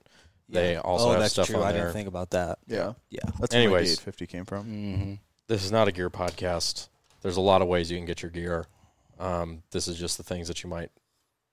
They 0.48 0.76
also 0.76 1.08
oh, 1.08 1.10
have 1.12 1.20
that's 1.20 1.32
stuff 1.32 1.46
true. 1.46 1.56
on 1.56 1.62
I 1.62 1.72
there. 1.72 1.82
didn't 1.82 1.94
think 1.94 2.08
about 2.08 2.30
that. 2.30 2.58
Yeah. 2.66 2.92
Yeah. 3.10 3.20
That's 3.40 3.54
Anyways. 3.54 4.04
where 4.04 4.12
my 4.12 4.12
D850 4.12 4.28
came 4.28 4.44
from. 4.44 4.64
Mm-hmm. 4.66 5.14
This 5.48 5.64
is 5.64 5.72
not 5.72 5.88
a 5.88 5.92
gear 5.92 6.10
podcast. 6.10 6.88
There's 7.22 7.36
a 7.36 7.40
lot 7.40 7.62
of 7.62 7.68
ways 7.68 7.90
you 7.90 7.96
can 7.96 8.06
get 8.06 8.22
your 8.22 8.30
gear. 8.30 8.66
Um, 9.18 9.62
this 9.70 9.88
is 9.88 9.98
just 9.98 10.16
the 10.18 10.22
things 10.22 10.48
that 10.48 10.62
you 10.62 10.68
might 10.68 10.90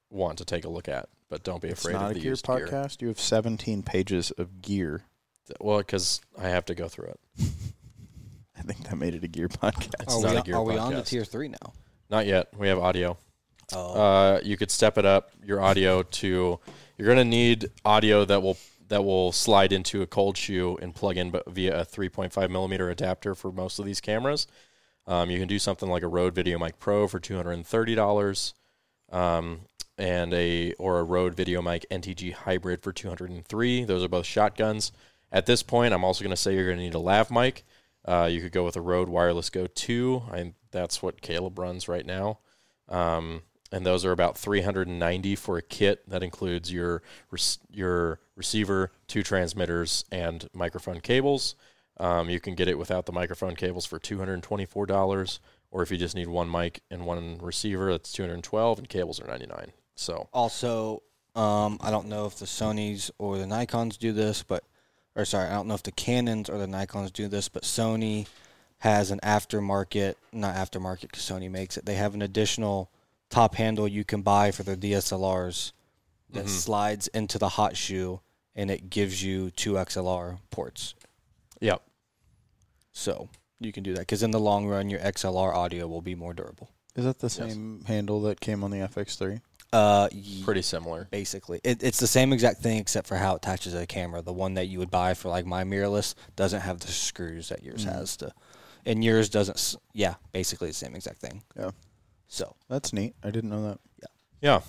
want 0.09 0.38
to 0.39 0.45
take 0.45 0.65
a 0.65 0.69
look 0.69 0.89
at, 0.89 1.07
but 1.30 1.43
don't 1.43 1.61
be 1.61 1.69
afraid. 1.69 1.72
It's 1.72 1.81
afraid 1.85 1.93
not 1.93 2.05
of 2.05 2.11
a 2.11 2.13
the 2.15 2.19
gear 2.22 2.31
used 2.31 2.45
podcast. 2.45 3.01
You 3.01 3.07
have 3.07 3.19
17 3.19 3.84
pages 3.84 4.31
of 4.31 4.61
gear. 4.61 5.03
gear. 5.47 5.55
Well, 5.59 5.77
because 5.80 6.22
I 6.38 6.49
have 6.49 6.65
to 6.65 6.76
go 6.76 6.88
through 6.88 7.07
it. 7.07 7.19
I 8.57 8.61
think 8.63 8.84
that 8.89 8.95
made 8.97 9.15
it 9.15 9.23
a 9.23 9.27
gear 9.27 9.47
podcast. 9.47 9.93
It's 10.01 10.15
Are 10.15 10.22
not 10.22 10.31
we, 10.31 10.35
a 10.35 10.38
on- 10.39 10.43
gear 10.43 10.55
are 10.55 10.63
we 10.63 10.77
on 10.77 10.91
to 10.91 10.97
podcast. 10.97 11.05
tier 11.07 11.26
three 11.26 11.47
now? 11.47 11.73
Not 12.09 12.26
yet. 12.27 12.49
We 12.57 12.68
have 12.68 12.80
audio. 12.80 13.18
Oh, 13.73 13.93
Uh, 14.01 14.39
you 14.43 14.57
could 14.57 14.69
step 14.69 14.97
it 14.97 15.05
up 15.05 15.31
your 15.43 15.61
audio 15.61 16.03
to. 16.03 16.59
You're 16.97 17.07
gonna 17.07 17.23
need 17.23 17.69
audio 17.85 18.26
that 18.26 18.41
will 18.43 18.57
that 18.91 19.05
will 19.05 19.31
slide 19.31 19.72
into 19.72 20.01
a 20.01 20.05
cold 20.05 20.35
shoe 20.35 20.77
and 20.81 20.93
plug 20.93 21.15
in 21.15 21.34
via 21.47 21.80
a 21.80 21.85
3.5 21.85 22.49
millimeter 22.49 22.89
adapter 22.89 23.34
for 23.34 23.49
most 23.49 23.80
of 23.80 23.85
these 23.85 24.01
cameras. 24.01 24.47
Um, 25.07 25.30
you 25.30 25.39
can 25.39 25.47
do 25.47 25.59
something 25.59 25.89
like 25.89 26.03
a 26.03 26.09
Rode 26.09 26.35
VideoMic 26.35 26.73
Pro 26.77 27.07
for 27.07 27.18
two 27.18 27.38
hundred 27.38 27.53
and 27.53 27.65
thirty 27.65 27.95
dollars, 27.95 28.53
um, 29.09 29.61
and 29.97 30.34
a 30.34 30.73
or 30.73 30.99
a 30.99 31.03
Rode 31.03 31.38
VideoMic 31.38 31.85
NTG 31.89 32.34
Hybrid 32.34 32.84
for 32.84 32.91
two 32.91 33.07
hundred 33.07 33.31
and 33.31 33.47
three. 33.47 33.85
Those 33.85 34.03
are 34.03 34.09
both 34.09 34.26
shotguns. 34.26 34.91
At 35.31 35.45
this 35.45 35.63
point, 35.63 35.93
I'm 35.93 36.03
also 36.03 36.23
going 36.23 36.35
to 36.35 36.41
say 36.41 36.53
you're 36.53 36.65
going 36.65 36.77
to 36.77 36.84
need 36.84 36.93
a 36.93 36.99
lav 36.99 37.31
mic. 37.31 37.63
Uh, 38.03 38.27
you 38.30 38.41
could 38.41 38.51
go 38.51 38.65
with 38.65 38.76
a 38.76 38.81
Rode 38.81 39.07
Wireless 39.07 39.49
Go 39.49 39.68
2. 39.68 40.23
I, 40.31 40.53
that's 40.72 41.01
what 41.01 41.22
Caleb 41.22 41.57
runs 41.57 41.88
right 41.88 42.05
now. 42.05 42.39
Um, 42.89 43.43
and 43.72 43.85
those 43.85 44.03
are 44.06 44.11
about 44.11 44.38
390 44.38 45.35
for 45.35 45.57
a 45.57 45.61
kit 45.61 46.07
that 46.10 46.23
includes 46.23 46.72
your 46.72 47.02
your 47.69 48.19
receiver, 48.35 48.91
two 49.07 49.23
transmitters, 49.23 50.06
and 50.11 50.48
microphone 50.53 50.99
cables. 50.99 51.56
Um, 51.98 52.30
you 52.30 52.39
can 52.39 52.56
get 52.56 52.68
it 52.68 52.77
without 52.77 53.06
the 53.06 53.11
microphone 53.11 53.56
cables 53.56 53.85
for 53.85 53.99
$224, 53.99 55.39
or 55.69 55.84
if 55.84 55.91
you 55.91 55.98
just 55.98 56.15
need 56.15 56.27
one 56.27 56.49
mic 56.49 56.81
and 56.89 57.06
one 57.06 57.38
receiver, 57.39 57.91
that's 57.91 58.11
212, 58.11 58.80
and 58.80 58.89
cables 58.89 59.19
are 59.22 59.27
99. 59.27 59.72
So 59.95 60.27
Also, 60.34 61.03
um, 61.35 61.77
I 61.80 61.91
don't 61.91 62.07
know 62.07 62.26
if 62.26 62.38
the 62.38 62.45
Sony's 62.45 63.11
or 63.19 63.38
the 63.38 63.45
Nikon's 63.45 63.98
do 63.98 64.11
this, 64.11 64.41
but 64.41 64.64
or 65.15 65.26
sorry, 65.26 65.49
I 65.49 65.53
don't 65.53 65.68
know 65.68 65.76
if 65.76 65.84
the 65.84 65.91
Canons 65.91 66.49
or 66.49 66.57
the 66.57 66.68
Nikon's 66.68 67.11
do 67.11 67.27
this, 67.27 67.49
but 67.49 67.64
Sony 67.64 68.27
has 68.80 69.11
an 69.11 69.19
aftermarket, 69.22 70.15
not 70.31 70.56
aftermarket 70.56 71.02
because 71.02 71.23
Sony 71.23 71.52
makes 71.52 71.77
it. 71.77 71.85
They 71.85 71.95
have 71.95 72.15
an 72.15 72.22
additional 72.22 72.89
top 73.32 73.56
handle 73.56 73.88
you 73.88 74.03
can 74.03 74.22
buy 74.22 74.52
for 74.52 74.64
the 74.64 74.78
DSLRs 74.78 75.72
that 76.34 76.48
slides 76.48 77.08
into 77.08 77.38
the 77.38 77.49
hot 77.49 77.76
shoe 77.76 78.22
and 78.56 78.70
it 78.70 78.90
gives 78.90 79.24
you 79.24 79.52
two 79.52 79.74
XLR 79.74 80.38
ports. 80.49 80.94
Yep. 81.60 81.82
So 82.91 83.30
you 83.60 83.72
can 83.72 83.84
do 83.84 83.94
that 83.94 84.02
because 84.02 84.24
in 84.24 84.32
the 84.32 84.40
long 84.40 84.68
run, 84.68 84.90
your 84.90 84.99
XLR 84.99 85.53
audio 85.53 85.88
will 85.88 86.02
be 86.02 86.16
more 86.16 86.34
durable. 86.34 86.70
Is 86.95 87.06
that 87.06 87.20
the 87.20 87.30
same 87.30 87.84
handle 87.88 88.22
that 88.24 88.41
came 88.41 88.64
on 88.64 88.72
the 88.72 88.80
FX3? 88.80 89.41
Uh, 89.74 90.10
pretty 90.44 90.62
similar. 90.62 91.08
basically. 91.12 91.62
It, 91.64 91.82
it's 91.82 91.99
the 91.99 92.08
same 92.08 92.34
exact 92.34 92.62
thing 92.62 92.78
except 92.78 93.08
for 93.08 93.16
how 93.16 93.36
it 93.36 93.38
attaches 93.38 93.72
to 93.72 93.80
the 93.80 93.88
camera. 93.88 94.22
The 94.22 94.34
one 94.34 94.56
that 94.56 94.68
you 94.68 94.80
would 94.80 94.91
buy 94.91 95.14
for 95.14 95.30
like 95.30 95.45
my 95.45 95.64
mirrorless 95.64 96.14
doesn't 96.36 96.60
have 96.60 96.82
the 96.82 96.88
screws 96.91 97.48
that 97.48 97.64
yours 97.64 97.86
has 97.86 98.18
to, 98.18 98.34
and 98.86 99.02
yours 99.02 99.30
doesn't. 99.30 99.78
Yeah, 99.94 100.16
basically 100.34 100.68
the 100.68 100.74
same 100.74 100.94
exact 100.94 101.20
thing. 101.20 101.41
Yeah. 101.58 101.72
So 102.32 102.56
That's 102.70 102.94
neat. 102.94 103.14
I 103.22 103.30
didn't 103.30 103.49
know 103.49 103.64
that. 103.68 103.80
Yeah. 104.40 104.62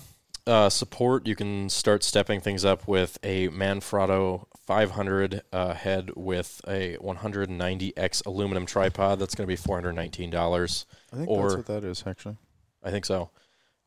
Uh, 0.45 0.69
support, 0.69 1.25
you 1.25 1.35
can 1.35 1.69
start 1.69 2.03
stepping 2.03 2.41
things 2.41 2.65
up 2.65 2.85
with 2.85 3.17
a 3.23 3.47
Manfrotto 3.47 4.47
500 4.67 5.41
uh, 5.53 5.73
head 5.73 6.11
with 6.17 6.59
a 6.67 6.97
190x 6.97 8.25
aluminum 8.25 8.65
tripod. 8.65 9.17
That's 9.17 9.33
going 9.33 9.47
to 9.47 9.55
be 9.55 9.57
$419. 9.57 10.85
I 11.13 11.15
think 11.15 11.29
Or- 11.29 11.43
that's 11.43 11.55
what 11.55 11.65
that 11.67 11.85
is 11.85 12.03
actually. 12.05 12.35
I 12.83 12.91
think 12.91 13.05
so. 13.05 13.29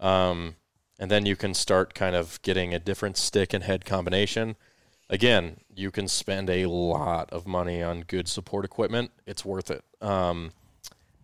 Um, 0.00 0.56
and 0.98 1.10
then 1.10 1.26
you 1.26 1.36
can 1.36 1.52
start 1.52 1.94
kind 1.94 2.16
of 2.16 2.40
getting 2.40 2.72
a 2.72 2.78
different 2.78 3.18
stick 3.18 3.52
and 3.52 3.62
head 3.62 3.84
combination. 3.84 4.56
Again, 5.10 5.58
you 5.74 5.90
can 5.90 6.08
spend 6.08 6.48
a 6.48 6.64
lot 6.64 7.30
of 7.30 7.46
money 7.46 7.82
on 7.82 8.00
good 8.00 8.26
support 8.26 8.64
equipment. 8.64 9.10
It's 9.26 9.44
worth 9.44 9.70
it. 9.70 9.84
Um, 10.00 10.52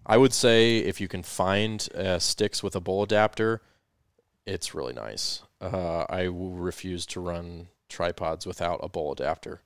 I 0.05 0.17
would 0.17 0.33
say 0.33 0.79
if 0.79 1.01
you 1.01 1.09
can 1.09 1.23
find 1.23 1.87
uh, 1.95 2.19
sticks 2.19 2.63
with 2.63 2.75
a 2.75 2.81
bowl 2.81 3.03
adapter, 3.03 3.63
it's 4.47 4.75
really 4.75 4.93
nice. 4.93 5.43
Uh, 5.61 6.05
I 6.09 6.29
will 6.29 6.53
refuse 6.53 7.07
to 7.07 7.21
run 7.21 7.69
tripods 7.89 8.47
without 8.47 8.81
a 8.83 8.89
bowl 8.89 9.13
adapter 9.13 9.63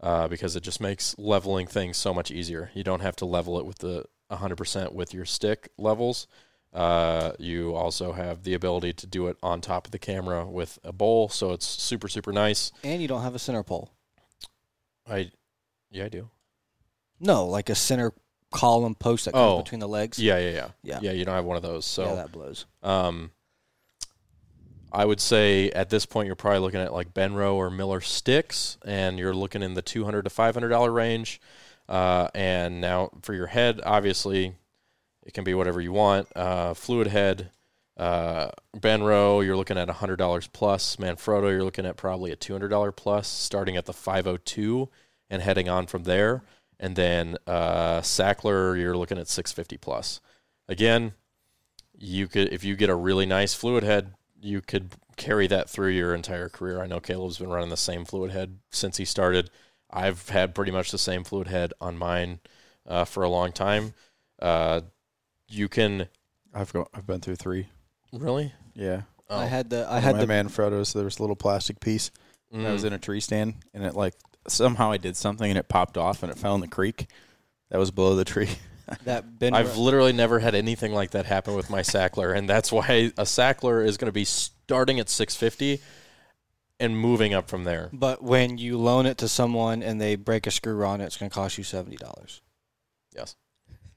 uh, 0.00 0.28
because 0.28 0.56
it 0.56 0.62
just 0.62 0.80
makes 0.80 1.14
leveling 1.18 1.66
things 1.66 1.96
so 1.96 2.12
much 2.12 2.30
easier. 2.30 2.70
You 2.74 2.84
don't 2.84 3.00
have 3.00 3.16
to 3.16 3.24
level 3.24 3.58
it 3.58 3.64
with 3.64 3.78
the 3.78 4.04
100% 4.30 4.92
with 4.92 5.14
your 5.14 5.24
stick 5.24 5.70
levels. 5.78 6.26
Uh, 6.72 7.32
you 7.38 7.74
also 7.74 8.12
have 8.12 8.44
the 8.44 8.54
ability 8.54 8.92
to 8.92 9.06
do 9.06 9.26
it 9.26 9.36
on 9.42 9.60
top 9.60 9.86
of 9.86 9.90
the 9.90 9.98
camera 9.98 10.46
with 10.46 10.78
a 10.84 10.92
bowl, 10.92 11.28
so 11.28 11.50
it's 11.50 11.66
super 11.66 12.06
super 12.06 12.32
nice. 12.32 12.70
and 12.84 13.02
you 13.02 13.08
don't 13.08 13.22
have 13.22 13.34
a 13.34 13.40
center 13.40 13.64
pole. 13.64 13.90
I, 15.08 15.32
yeah, 15.90 16.04
I 16.04 16.08
do. 16.08 16.30
No, 17.18 17.44
like 17.44 17.68
a 17.68 17.74
center 17.74 18.12
column 18.52 18.94
post 18.94 19.24
that 19.26 19.32
comes 19.32 19.52
Oh. 19.54 19.62
between 19.62 19.78
the 19.80 19.88
legs. 19.88 20.18
Yeah, 20.18 20.38
yeah, 20.38 20.50
yeah, 20.50 20.68
Yeah. 20.82 20.98
yeah. 21.02 21.12
You 21.12 21.24
don't 21.24 21.34
have 21.34 21.44
one 21.44 21.56
of 21.56 21.62
those, 21.62 21.84
so 21.84 22.04
yeah, 22.04 22.14
that 22.16 22.32
blows. 22.32 22.66
Um, 22.82 23.30
I 24.92 25.04
would 25.04 25.20
say 25.20 25.70
at 25.70 25.88
this 25.90 26.04
point 26.04 26.26
you're 26.26 26.34
probably 26.36 26.58
looking 26.60 26.80
at 26.80 26.92
like 26.92 27.14
Benro 27.14 27.54
or 27.54 27.70
Miller 27.70 28.00
sticks, 28.00 28.76
and 28.84 29.18
you're 29.18 29.34
looking 29.34 29.62
in 29.62 29.74
the 29.74 29.82
two 29.82 30.04
hundred 30.04 30.22
to 30.22 30.30
five 30.30 30.54
hundred 30.54 30.70
dollar 30.70 30.90
range. 30.90 31.40
Uh, 31.88 32.28
and 32.34 32.80
now 32.80 33.10
for 33.22 33.34
your 33.34 33.46
head, 33.48 33.80
obviously, 33.84 34.54
it 35.24 35.32
can 35.34 35.44
be 35.44 35.54
whatever 35.54 35.80
you 35.80 35.92
want. 35.92 36.28
Uh, 36.36 36.74
fluid 36.74 37.06
head, 37.08 37.50
uh, 37.96 38.50
Benro, 38.76 39.44
you're 39.44 39.56
looking 39.56 39.78
at 39.78 39.88
hundred 39.88 40.16
dollars 40.16 40.48
plus. 40.48 40.96
Manfrotto, 40.96 41.50
you're 41.50 41.64
looking 41.64 41.86
at 41.86 41.96
probably 41.96 42.32
a 42.32 42.36
two 42.36 42.52
hundred 42.52 42.68
dollar 42.68 42.90
plus, 42.90 43.28
starting 43.28 43.76
at 43.76 43.86
the 43.86 43.92
five 43.92 44.24
hundred 44.24 44.44
two 44.44 44.88
and 45.28 45.40
heading 45.42 45.68
on 45.68 45.86
from 45.86 46.02
there. 46.02 46.42
And 46.82 46.96
then 46.96 47.36
uh, 47.46 48.00
Sachtler, 48.00 48.80
you're 48.80 48.96
looking 48.96 49.18
at 49.18 49.28
six 49.28 49.52
fifty 49.52 49.76
plus. 49.76 50.20
Again, 50.66 51.12
you 51.96 52.26
could 52.26 52.52
if 52.52 52.64
you 52.64 52.74
get 52.74 52.88
a 52.88 52.94
really 52.94 53.26
nice 53.26 53.52
fluid 53.52 53.84
head, 53.84 54.14
you 54.40 54.62
could 54.62 54.92
carry 55.16 55.46
that 55.46 55.68
through 55.68 55.90
your 55.90 56.14
entire 56.14 56.48
career. 56.48 56.80
I 56.80 56.86
know 56.86 56.98
Caleb's 56.98 57.36
been 57.36 57.50
running 57.50 57.68
the 57.68 57.76
same 57.76 58.06
fluid 58.06 58.30
head 58.30 58.58
since 58.70 58.96
he 58.96 59.04
started. 59.04 59.50
I've 59.90 60.30
had 60.30 60.54
pretty 60.54 60.72
much 60.72 60.90
the 60.90 60.98
same 60.98 61.22
fluid 61.22 61.48
head 61.48 61.74
on 61.82 61.98
mine 61.98 62.40
uh, 62.86 63.04
for 63.04 63.22
a 63.22 63.28
long 63.28 63.52
time. 63.52 63.92
Uh, 64.40 64.80
you 65.48 65.68
can 65.68 66.08
I've 66.54 66.72
go, 66.72 66.88
I've 66.94 67.06
been 67.06 67.20
through 67.20 67.36
three. 67.36 67.68
really. 68.10 68.54
Yeah. 68.74 69.02
Oh. 69.28 69.36
I 69.38 69.44
had 69.44 69.68
the 69.68 69.86
I 69.86 69.98
I 69.98 70.00
had 70.00 70.14
my 70.14 70.20
the 70.22 70.26
man 70.26 70.48
Frodo's. 70.48 70.94
There 70.94 71.04
was 71.04 71.18
a 71.18 71.22
little 71.22 71.36
plastic 71.36 71.78
piece. 71.78 72.10
Mm. 72.54 72.66
I 72.66 72.72
was 72.72 72.84
in 72.84 72.92
a 72.92 72.98
tree 72.98 73.20
stand, 73.20 73.54
and 73.74 73.84
it 73.84 73.94
like 73.94 74.14
somehow 74.48 74.90
I 74.92 74.96
did 74.96 75.16
something, 75.16 75.48
and 75.50 75.58
it 75.58 75.68
popped 75.68 75.96
off, 75.96 76.22
and 76.22 76.30
it 76.32 76.38
fell 76.38 76.54
in 76.54 76.60
the 76.60 76.68
creek. 76.68 77.06
That 77.70 77.78
was 77.78 77.90
below 77.90 78.16
the 78.16 78.24
tree. 78.24 78.48
that 79.04 79.38
Ben. 79.38 79.54
I've 79.54 79.76
literally 79.76 80.12
never 80.12 80.38
had 80.40 80.54
anything 80.54 80.92
like 80.92 81.12
that 81.12 81.26
happen 81.26 81.54
with 81.54 81.70
my 81.70 81.80
Sachtler, 81.80 82.36
and 82.36 82.48
that's 82.48 82.72
why 82.72 83.12
a 83.16 83.22
Sachtler 83.24 83.86
is 83.86 83.96
going 83.96 84.06
to 84.08 84.12
be 84.12 84.24
starting 84.24 84.98
at 84.98 85.08
650 85.08 85.80
and 86.80 86.98
moving 86.98 87.34
up 87.34 87.48
from 87.48 87.64
there. 87.64 87.90
but 87.92 88.22
when 88.22 88.56
you 88.56 88.78
loan 88.78 89.04
it 89.06 89.18
to 89.18 89.28
someone 89.28 89.82
and 89.82 90.00
they 90.00 90.16
break 90.16 90.46
a 90.46 90.50
screw 90.50 90.82
on 90.84 91.00
it, 91.00 91.04
it's 91.04 91.16
going 91.18 91.28
to 91.28 91.34
cost 91.34 91.58
you 91.58 91.64
seventy 91.64 91.96
dollars. 91.96 92.40
Yes. 93.14 93.36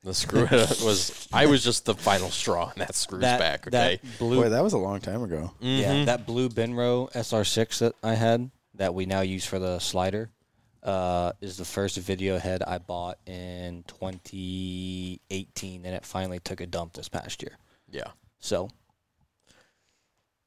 The 0.04 0.14
screw 0.14 0.44
was 0.52 1.30
I 1.32 1.46
was 1.46 1.64
just 1.64 1.86
the 1.86 1.96
final 1.96 2.30
straw, 2.30 2.72
and 2.76 2.82
that 2.82 2.94
screws 2.94 3.22
That 3.22 3.40
back. 3.40 3.68
Okay. 3.68 4.02
that 4.02 4.18
blue 4.20 4.42
Boy, 4.42 4.50
that 4.50 4.62
was 4.62 4.74
a 4.74 4.78
long 4.78 5.00
time 5.00 5.24
ago. 5.24 5.54
Yeah, 5.62 5.94
Mhm. 5.94 6.06
that 6.08 6.26
blue 6.28 6.50
Benro 6.50 7.10
SR6 7.14 7.80
that 7.80 7.94
I 8.04 8.16
had 8.16 8.52
that 8.76 8.94
we 8.94 9.06
now 9.06 9.22
use 9.22 9.46
for 9.46 9.60
the 9.60 9.80
slider 9.80 10.30
uh, 10.84 11.32
is 11.42 11.58
the 11.58 11.66
first 11.66 11.98
video 11.98 12.38
head 12.38 12.62
I 12.64 12.78
bought 12.78 13.18
in 13.26 13.84
2018, 13.88 15.86
and 15.86 15.96
it 15.96 16.06
finally 16.06 16.40
took 16.40 16.60
a 16.62 16.66
dump 16.66 16.94
this 16.94 17.10
past 17.10 17.42
year. 17.42 17.58
yeah. 17.90 18.12
So 18.40 18.70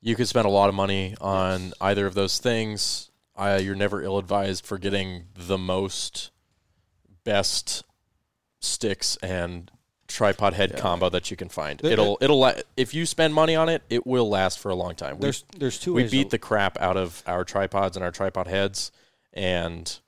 You 0.02 0.14
could 0.16 0.28
spend 0.28 0.46
a 0.46 0.50
lot 0.50 0.68
of 0.68 0.74
money 0.74 1.14
on 1.20 1.72
either 1.80 2.06
of 2.06 2.14
those 2.14 2.38
things. 2.38 3.10
Uh, 3.34 3.58
you're 3.62 3.74
never 3.74 4.02
ill 4.02 4.18
advised 4.18 4.66
for 4.66 4.78
getting 4.78 5.24
the 5.34 5.58
most 5.58 6.30
best 7.24 7.84
sticks 8.60 9.16
and 9.22 9.70
tripod 10.08 10.54
head 10.54 10.76
combo 10.76 11.08
that 11.10 11.30
you 11.30 11.36
can 11.36 11.48
find. 11.48 11.80
The- 11.80 11.90
it'll 11.92 12.18
it'll 12.20 12.38
la- 12.38 12.54
if 12.76 12.94
you 12.94 13.06
spend 13.06 13.34
money 13.34 13.56
on 13.56 13.68
it, 13.68 13.82
it 13.90 14.06
will 14.06 14.28
last 14.28 14.58
for 14.58 14.70
a 14.70 14.74
long 14.74 14.94
time. 14.94 15.16
We- 15.16 15.22
there's 15.22 15.44
there's 15.56 15.78
two 15.78 15.92
we 15.94 16.02
ways. 16.02 16.10
beat 16.10 16.24
to- 16.24 16.30
the 16.30 16.38
crap 16.38 16.80
out 16.80 16.96
of 16.96 17.22
our 17.26 17.44
tripods 17.44 17.96
and 17.96 18.04
our 18.04 18.10
tripod 18.12 18.46
heads, 18.46 18.92
and 19.32 19.98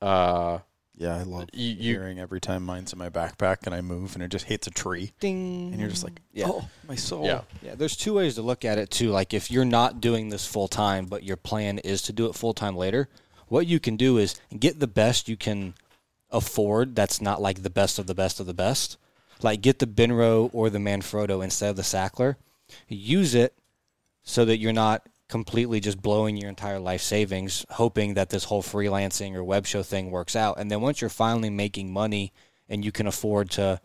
uh, 0.00 0.58
Yeah, 0.96 1.16
I 1.16 1.22
love 1.22 1.48
you, 1.52 1.74
you 1.74 1.94
hearing 1.94 2.18
every 2.18 2.40
time 2.40 2.64
mine's 2.64 2.92
in 2.92 2.98
my 2.98 3.08
backpack 3.08 3.58
and 3.66 3.74
I 3.74 3.80
move 3.80 4.14
and 4.14 4.22
it 4.22 4.28
just 4.30 4.46
hits 4.46 4.66
a 4.66 4.70
tree, 4.70 5.12
ding, 5.20 5.70
and 5.72 5.80
you're 5.80 5.90
just 5.90 6.04
like, 6.04 6.20
yeah. 6.32 6.46
oh, 6.48 6.68
my 6.88 6.94
soul. 6.96 7.24
yeah 7.24 7.42
Yeah, 7.62 7.74
there's 7.76 7.96
two 7.96 8.14
ways 8.14 8.34
to 8.36 8.42
look 8.42 8.64
at 8.64 8.78
it 8.78 8.90
too. 8.90 9.10
Like 9.10 9.32
if 9.34 9.50
you're 9.50 9.64
not 9.64 10.00
doing 10.00 10.28
this 10.28 10.46
full 10.46 10.68
time, 10.68 11.06
but 11.06 11.22
your 11.24 11.36
plan 11.36 11.78
is 11.78 12.02
to 12.02 12.12
do 12.12 12.26
it 12.26 12.34
full 12.34 12.54
time 12.54 12.76
later, 12.76 13.08
what 13.48 13.66
you 13.66 13.80
can 13.80 13.96
do 13.96 14.18
is 14.18 14.34
get 14.58 14.78
the 14.80 14.86
best 14.88 15.28
you 15.28 15.36
can 15.36 15.74
afford. 16.30 16.94
That's 16.94 17.20
not 17.20 17.40
like 17.40 17.62
the 17.62 17.70
best 17.70 17.98
of 17.98 18.06
the 18.06 18.14
best 18.14 18.40
of 18.40 18.46
the 18.46 18.54
best. 18.54 18.96
Like 19.42 19.60
get 19.60 19.78
the 19.78 19.86
Benro 19.86 20.50
or 20.52 20.70
the 20.70 20.78
Manfrotto 20.78 21.42
instead 21.42 21.70
of 21.70 21.76
the 21.76 21.82
Sachtler. 21.82 22.36
Use 22.88 23.34
it 23.34 23.54
so 24.22 24.44
that 24.44 24.58
you're 24.58 24.72
not 24.72 25.06
completely 25.28 25.80
just 25.80 26.00
blowing 26.00 26.36
your 26.36 26.48
entire 26.48 26.78
life 26.78 27.02
savings, 27.02 27.64
hoping 27.70 28.14
that 28.14 28.30
this 28.30 28.44
whole 28.44 28.62
freelancing 28.62 29.34
or 29.34 29.44
web 29.44 29.66
show 29.66 29.82
thing 29.82 30.10
works 30.10 30.34
out. 30.34 30.58
And 30.58 30.70
then 30.70 30.80
once 30.80 31.00
you're 31.00 31.10
finally 31.10 31.50
making 31.50 31.92
money 31.92 32.32
and 32.68 32.84
you 32.84 32.92
can 32.92 33.06
afford 33.06 33.50
to 33.50 33.80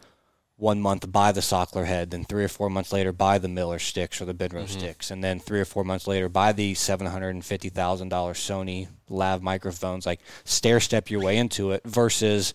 one 0.55 0.79
month 0.79 1.11
buy 1.11 1.31
the 1.31 1.41
Sachtler 1.41 1.85
head, 1.85 2.11
then 2.11 2.23
three 2.23 2.43
or 2.43 2.49
four 2.49 2.69
months 2.69 2.93
later 2.93 3.11
buy 3.11 3.39
the 3.39 3.47
Miller 3.47 3.79
sticks 3.79 4.21
or 4.21 4.25
the 4.25 4.33
Benro 4.33 4.63
mm-hmm. 4.63 4.79
sticks, 4.79 5.11
and 5.11 5.23
then 5.23 5.39
three 5.39 5.59
or 5.59 5.65
four 5.65 5.83
months 5.83 6.07
later 6.07 6.29
buy 6.29 6.53
the 6.53 6.73
seven 6.75 7.07
hundred 7.07 7.31
and 7.31 7.43
fifty 7.43 7.69
thousand 7.69 8.09
dollars 8.09 8.37
Sony 8.37 8.87
lav 9.09 9.41
microphones. 9.41 10.05
Like 10.05 10.21
stair 10.45 10.79
step 10.79 11.09
your 11.09 11.21
way 11.21 11.37
into 11.37 11.71
it 11.71 11.81
versus 11.85 12.53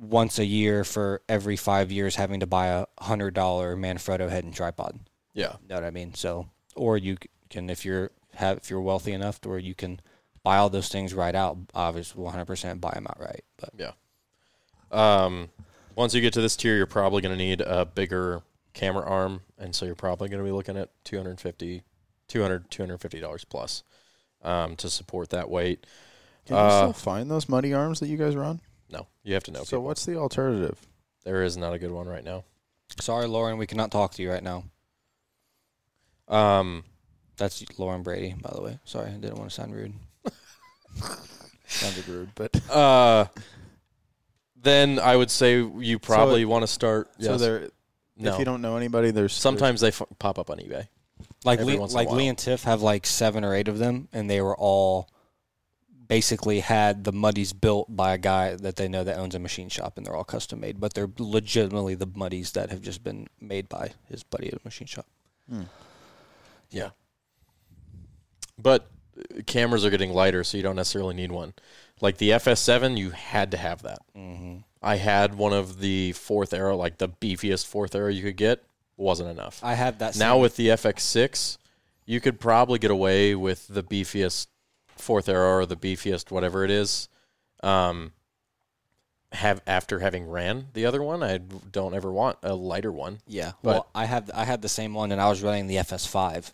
once 0.00 0.38
a 0.38 0.44
year 0.46 0.82
for 0.82 1.20
every 1.28 1.56
five 1.56 1.92
years 1.92 2.16
having 2.16 2.40
to 2.40 2.46
buy 2.46 2.68
a 2.68 2.86
hundred 3.00 3.34
dollar 3.34 3.76
Manfrotto 3.76 4.30
head 4.30 4.44
and 4.44 4.54
tripod. 4.54 4.98
yeah 5.34 5.56
Know 5.68 5.74
what 5.74 5.84
I 5.84 5.90
mean? 5.90 6.14
So, 6.14 6.48
or 6.74 6.96
you 6.96 7.18
can 7.50 7.68
if 7.68 7.84
you're 7.84 8.10
have 8.34 8.56
if 8.56 8.70
you're 8.70 8.80
wealthy 8.80 9.12
enough, 9.12 9.40
to 9.42 9.48
where 9.50 9.58
you 9.58 9.74
can 9.74 10.00
buy 10.42 10.56
all 10.56 10.70
those 10.70 10.88
things 10.88 11.12
right 11.12 11.34
out. 11.34 11.58
Obviously, 11.74 12.22
one 12.22 12.32
hundred 12.32 12.46
percent 12.46 12.80
buy 12.80 12.92
them 12.94 13.06
outright. 13.08 13.44
But 13.58 13.70
yeah. 13.76 13.92
Um, 14.90 15.50
once 15.96 16.14
you 16.14 16.20
get 16.20 16.32
to 16.34 16.40
this 16.40 16.56
tier, 16.56 16.76
you're 16.76 16.86
probably 16.86 17.20
going 17.22 17.36
to 17.36 17.38
need 17.44 17.60
a 17.60 17.84
bigger 17.84 18.42
camera 18.72 19.04
arm, 19.04 19.42
and 19.58 19.74
so 19.74 19.84
you're 19.84 19.94
probably 19.94 20.28
going 20.28 20.38
to 20.42 20.44
be 20.44 20.52
looking 20.52 20.76
at 20.76 20.90
250 21.04 21.82
200 22.28 22.70
250 22.70 23.20
dollars 23.20 23.44
plus 23.44 23.82
um, 24.42 24.76
to 24.76 24.88
support 24.88 25.30
that 25.30 25.50
weight. 25.50 25.86
Can 26.46 26.56
you 26.56 26.62
Uh, 26.62 26.78
still 26.78 26.92
find 26.92 27.30
those 27.30 27.48
muddy 27.48 27.74
arms 27.74 28.00
that 28.00 28.08
you 28.08 28.16
guys 28.16 28.34
run? 28.34 28.60
No, 28.90 29.06
you 29.22 29.34
have 29.34 29.44
to 29.44 29.52
know. 29.52 29.60
so 29.60 29.76
people. 29.76 29.84
what's 29.84 30.04
the 30.04 30.16
alternative? 30.16 30.78
There 31.24 31.42
is 31.42 31.56
not 31.56 31.72
a 31.72 31.78
good 31.78 31.90
one 31.90 32.06
right 32.06 32.24
now. 32.24 32.44
Sorry, 33.00 33.26
Lauren, 33.26 33.58
we 33.58 33.66
cannot 33.66 33.90
talk 33.90 34.12
to 34.14 34.22
you 34.22 34.30
right 34.30 34.42
now. 34.42 34.64
Um, 36.28 36.84
That's 37.36 37.62
Lauren 37.78 38.02
Brady, 38.02 38.34
by 38.40 38.50
the 38.54 38.62
way. 38.62 38.78
Sorry, 38.84 39.10
I 39.10 39.14
didn't 39.14 39.36
want 39.36 39.50
to 39.50 39.54
sound 39.54 39.74
rude. 39.74 39.92
Sounded 41.66 42.08
rude, 42.08 42.30
but 42.34 42.70
uh, 42.70 43.26
then 44.56 44.98
I 44.98 45.14
would 45.14 45.30
say 45.30 45.62
you 45.62 45.98
probably 45.98 46.44
want 46.44 46.62
to 46.62 46.66
start. 46.66 47.10
so 47.20 47.32
yes. 47.32 47.40
there. 47.40 47.68
no. 48.16 48.32
If 48.32 48.38
you 48.38 48.44
don't 48.44 48.60
know 48.60 48.76
anybody, 48.76 49.12
there's 49.12 49.32
Sometimes 49.32 49.80
they 49.80 49.88
f- 49.88 50.02
pop 50.18 50.38
up 50.38 50.50
on 50.50 50.58
eBay. 50.58 50.88
Like 51.44 51.60
Every 51.60 51.74
Lee, 51.74 51.78
once 51.78 51.92
in 51.92 51.98
a 51.98 52.02
like 52.02 52.10
Lee 52.10 52.26
and 52.26 52.36
Tiff 52.36 52.64
have 52.64 52.82
like 52.82 53.06
seven 53.06 53.44
or 53.44 53.54
eight 53.54 53.68
of 53.68 53.78
them, 53.78 54.08
and 54.12 54.28
they 54.28 54.40
were 54.40 54.56
all 54.56 55.08
basically 56.10 56.58
had 56.58 57.04
the 57.04 57.12
muddies 57.12 57.52
built 57.52 57.86
by 57.88 58.12
a 58.12 58.18
guy 58.18 58.56
that 58.56 58.74
they 58.74 58.88
know 58.88 59.04
that 59.04 59.16
owns 59.16 59.36
a 59.36 59.38
machine 59.38 59.68
shop, 59.68 59.96
and 59.96 60.04
they're 60.04 60.16
all 60.16 60.24
custom 60.24 60.58
made. 60.58 60.80
But 60.80 60.92
they're 60.92 61.08
legitimately 61.18 61.94
the 61.94 62.08
muddies 62.12 62.50
that 62.52 62.70
have 62.70 62.82
just 62.82 63.04
been 63.04 63.28
made 63.40 63.68
by 63.68 63.92
his 64.08 64.24
buddy 64.24 64.48
at 64.48 64.54
a 64.54 64.60
machine 64.64 64.88
shop. 64.88 65.06
Hmm. 65.48 65.62
Yeah. 66.68 66.90
But 68.58 68.90
uh, 69.16 69.42
cameras 69.46 69.84
are 69.84 69.90
getting 69.90 70.12
lighter, 70.12 70.42
so 70.42 70.56
you 70.56 70.64
don't 70.64 70.74
necessarily 70.74 71.14
need 71.14 71.30
one. 71.30 71.54
Like 72.00 72.18
the 72.18 72.30
FS7, 72.30 72.98
you 72.98 73.10
had 73.10 73.52
to 73.52 73.56
have 73.56 73.82
that. 73.82 74.00
Mm-hmm. 74.16 74.56
I 74.82 74.96
had 74.96 75.36
one 75.36 75.52
of 75.52 75.78
the 75.78 76.10
Fourth 76.12 76.52
Arrow, 76.52 76.76
like 76.76 76.98
the 76.98 77.08
beefiest 77.08 77.66
Fourth 77.66 77.94
Arrow 77.94 78.08
you 78.08 78.22
could 78.24 78.36
get. 78.36 78.64
Wasn't 78.96 79.28
enough. 79.28 79.60
I 79.62 79.74
have 79.74 79.98
that 79.98 80.16
now 80.18 80.34
same- 80.34 80.42
with 80.42 80.56
the 80.56 80.68
FX6, 80.68 81.56
you 82.04 82.20
could 82.20 82.40
probably 82.40 82.80
get 82.80 82.90
away 82.90 83.36
with 83.36 83.68
the 83.68 83.84
beefiest 83.84 84.48
Fourth 85.00 85.28
Arrow 85.28 85.58
or 85.58 85.66
the 85.66 85.76
beefiest 85.76 86.30
whatever 86.30 86.64
it 86.64 86.70
is. 86.70 87.08
Um, 87.62 88.12
have 89.32 89.62
after 89.66 90.00
having 90.00 90.28
ran 90.28 90.68
the 90.72 90.86
other 90.86 91.02
one, 91.02 91.22
I 91.22 91.38
don't 91.38 91.94
ever 91.94 92.10
want 92.10 92.38
a 92.42 92.54
lighter 92.54 92.90
one. 92.90 93.20
Yeah. 93.26 93.52
But- 93.62 93.70
well, 93.70 93.86
I 93.94 94.06
have 94.06 94.30
I 94.34 94.44
had 94.44 94.62
the 94.62 94.68
same 94.68 94.94
one, 94.94 95.12
and 95.12 95.20
I 95.20 95.28
was 95.28 95.42
running 95.42 95.66
the 95.66 95.76
FS5, 95.76 96.52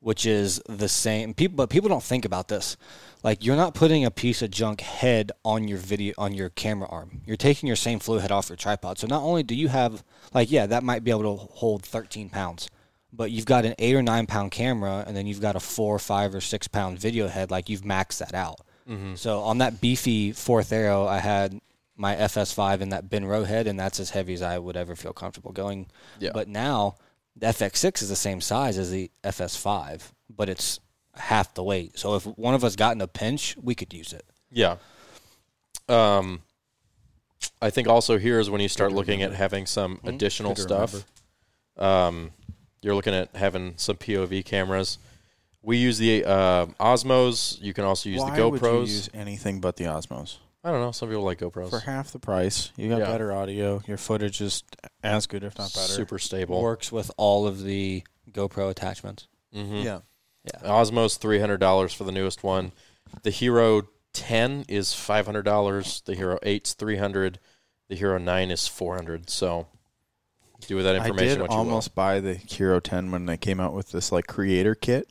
which 0.00 0.24
is 0.24 0.62
the 0.68 0.88
same. 0.88 1.34
People, 1.34 1.56
but 1.56 1.70
people 1.70 1.88
don't 1.88 2.02
think 2.02 2.24
about 2.24 2.48
this. 2.48 2.76
Like 3.24 3.44
you're 3.44 3.56
not 3.56 3.74
putting 3.74 4.04
a 4.04 4.10
piece 4.12 4.40
of 4.40 4.50
junk 4.50 4.82
head 4.82 5.32
on 5.44 5.66
your 5.66 5.78
video 5.78 6.14
on 6.16 6.32
your 6.32 6.50
camera 6.50 6.88
arm. 6.88 7.22
You're 7.26 7.36
taking 7.36 7.66
your 7.66 7.74
same 7.74 7.98
fluid 7.98 8.22
head 8.22 8.30
off 8.30 8.48
your 8.48 8.56
tripod. 8.56 8.98
So 8.98 9.08
not 9.08 9.22
only 9.22 9.42
do 9.42 9.56
you 9.56 9.66
have 9.68 10.04
like 10.32 10.50
yeah, 10.50 10.66
that 10.66 10.84
might 10.84 11.02
be 11.02 11.10
able 11.10 11.36
to 11.36 11.44
hold 11.54 11.84
13 11.84 12.28
pounds, 12.28 12.68
but 13.12 13.30
you've 13.30 13.46
got 13.46 13.64
an 13.64 13.74
eight 13.78 13.94
or 13.94 14.02
nine 14.02 14.26
pound 14.26 14.50
camera, 14.50 15.04
and 15.06 15.16
then 15.16 15.26
you've 15.26 15.40
got 15.40 15.56
a 15.56 15.60
four, 15.60 15.98
five, 15.98 16.34
or 16.34 16.40
six 16.40 16.68
pound 16.68 16.98
video 16.98 17.28
head. 17.28 17.50
Like 17.50 17.68
you've 17.68 17.82
maxed 17.82 18.18
that 18.18 18.34
out. 18.34 18.60
So 19.16 19.40
on 19.40 19.58
that 19.58 19.80
beefy 19.80 20.32
Fourth 20.32 20.72
Arrow, 20.72 21.06
I 21.06 21.18
had 21.18 21.60
my 21.96 22.14
FS5 22.14 22.82
and 22.82 22.92
that 22.92 23.08
Benro 23.08 23.44
head, 23.44 23.66
and 23.66 23.78
that's 23.78 23.98
as 23.98 24.10
heavy 24.10 24.34
as 24.34 24.42
I 24.42 24.58
would 24.58 24.76
ever 24.76 24.94
feel 24.94 25.12
comfortable 25.12 25.52
going. 25.52 25.86
Yeah. 26.20 26.30
But 26.32 26.46
now 26.48 26.96
the 27.34 27.46
FX6 27.46 28.02
is 28.02 28.08
the 28.08 28.16
same 28.16 28.40
size 28.40 28.78
as 28.78 28.90
the 28.90 29.10
FS5, 29.24 30.12
but 30.30 30.48
it's 30.48 30.78
half 31.14 31.54
the 31.54 31.64
weight. 31.64 31.98
So 31.98 32.14
if 32.14 32.24
one 32.24 32.54
of 32.54 32.62
us 32.62 32.76
got 32.76 32.94
in 32.94 33.00
a 33.00 33.08
pinch, 33.08 33.56
we 33.60 33.74
could 33.74 33.92
use 33.92 34.12
it. 34.12 34.24
Yeah. 34.50 34.76
Um, 35.88 36.42
I 37.60 37.70
think 37.70 37.88
also 37.88 38.18
here 38.18 38.38
is 38.38 38.50
when 38.50 38.60
you 38.60 38.68
start 38.68 38.92
looking 38.92 39.22
at 39.22 39.32
having 39.32 39.66
some 39.66 40.00
additional 40.04 40.52
Good 40.54 40.68
to 40.68 40.88
stuff. 40.88 41.04
Um, 41.76 42.30
you're 42.82 42.94
looking 42.94 43.14
at 43.14 43.34
having 43.36 43.74
some 43.76 43.96
POV 43.96 44.44
cameras. 44.44 44.98
We 45.62 45.78
use 45.78 45.98
the 45.98 46.24
uh, 46.24 46.66
Osmos. 46.80 47.60
You 47.60 47.72
can 47.74 47.84
also 47.84 48.08
use 48.08 48.20
Why 48.20 48.36
the 48.36 48.48
would 48.48 48.60
you 48.60 48.66
GoPros. 48.66 48.80
use 48.88 49.10
anything 49.14 49.60
but 49.60 49.76
the 49.76 49.84
Osmos? 49.84 50.36
I 50.62 50.70
don't 50.70 50.80
know. 50.80 50.92
Some 50.92 51.08
people 51.08 51.24
like 51.24 51.38
GoPros. 51.40 51.70
For 51.70 51.80
half 51.80 52.12
the 52.12 52.18
price, 52.18 52.70
you 52.76 52.88
got 52.88 52.98
Yeah. 53.00 53.06
better 53.06 53.32
audio. 53.32 53.82
Your 53.86 53.96
footage 53.96 54.40
is 54.40 54.62
as 55.02 55.26
good, 55.26 55.42
if 55.44 55.56
not 55.58 55.72
better. 55.74 55.86
Super 55.92 56.18
stable. 56.18 56.60
Works 56.62 56.90
with 56.92 57.10
all 57.16 57.46
of 57.46 57.62
the 57.64 58.02
GoPro 58.30 58.70
attachments. 58.70 59.26
Mhm. 59.54 59.84
Yeah. 59.84 60.00
Osmos 60.62 61.18
three 61.18 61.40
hundred 61.40 61.58
dollars 61.58 61.92
for 61.92 62.04
the 62.04 62.12
newest 62.12 62.42
one. 62.44 62.72
The 63.22 63.30
Hero 63.30 63.82
ten 64.12 64.64
is 64.68 64.92
five 64.94 65.26
hundred 65.26 65.44
dollars. 65.44 66.02
The 66.04 66.14
Hero 66.14 66.38
eight's 66.42 66.74
three 66.74 66.96
hundred. 66.96 67.38
The 67.88 67.96
Hero 67.96 68.18
nine 68.18 68.50
is 68.50 68.66
four 68.68 68.94
hundred. 68.96 69.28
So 69.30 69.66
do 70.68 70.76
with 70.76 70.84
that 70.84 70.96
I 70.96 70.98
information 70.98 71.38
did 71.38 71.40
what 71.40 71.50
you 71.50 71.56
almost 71.56 71.94
buy 71.94 72.20
the 72.20 72.34
Hero 72.34 72.80
10 72.80 73.10
when 73.10 73.26
they 73.26 73.36
came 73.36 73.60
out 73.60 73.72
with 73.72 73.92
this 73.92 74.12
like 74.12 74.26
creator 74.26 74.74
kit, 74.74 75.08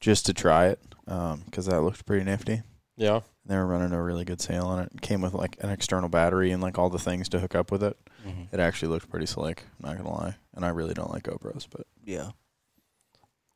just 0.00 0.26
to 0.26 0.34
try 0.34 0.66
it, 0.66 0.80
because 1.04 1.66
that 1.66 1.80
looked 1.82 2.06
pretty 2.06 2.24
nifty. 2.24 2.62
Yeah. 2.96 3.20
They 3.46 3.56
were 3.56 3.66
running 3.66 3.92
a 3.92 4.02
really 4.02 4.24
good 4.24 4.40
sale 4.40 4.66
on 4.66 4.80
it. 4.80 4.92
It 4.94 5.00
came 5.00 5.22
with 5.22 5.34
like 5.34 5.56
an 5.60 5.70
external 5.70 6.08
battery 6.08 6.52
and 6.52 6.62
like 6.62 6.78
all 6.78 6.90
the 6.90 6.98
things 6.98 7.28
to 7.30 7.40
hook 7.40 7.54
up 7.54 7.72
with 7.72 7.82
it. 7.82 7.96
Mm-hmm. 8.26 8.54
It 8.54 8.60
actually 8.60 8.88
looked 8.88 9.10
pretty 9.10 9.26
slick. 9.26 9.64
Not 9.80 9.96
gonna 9.96 10.12
lie, 10.12 10.36
and 10.54 10.64
I 10.64 10.68
really 10.68 10.94
don't 10.94 11.10
like 11.10 11.24
GoPros, 11.24 11.66
but 11.70 11.86
Yeah. 12.04 12.30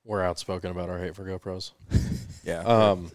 We're 0.04 0.22
outspoken 0.22 0.70
about 0.70 0.90
our 0.90 0.98
hate 0.98 1.14
for 1.14 1.24
GoPros. 1.24 1.72
yeah. 2.44 2.60
Um, 2.60 3.10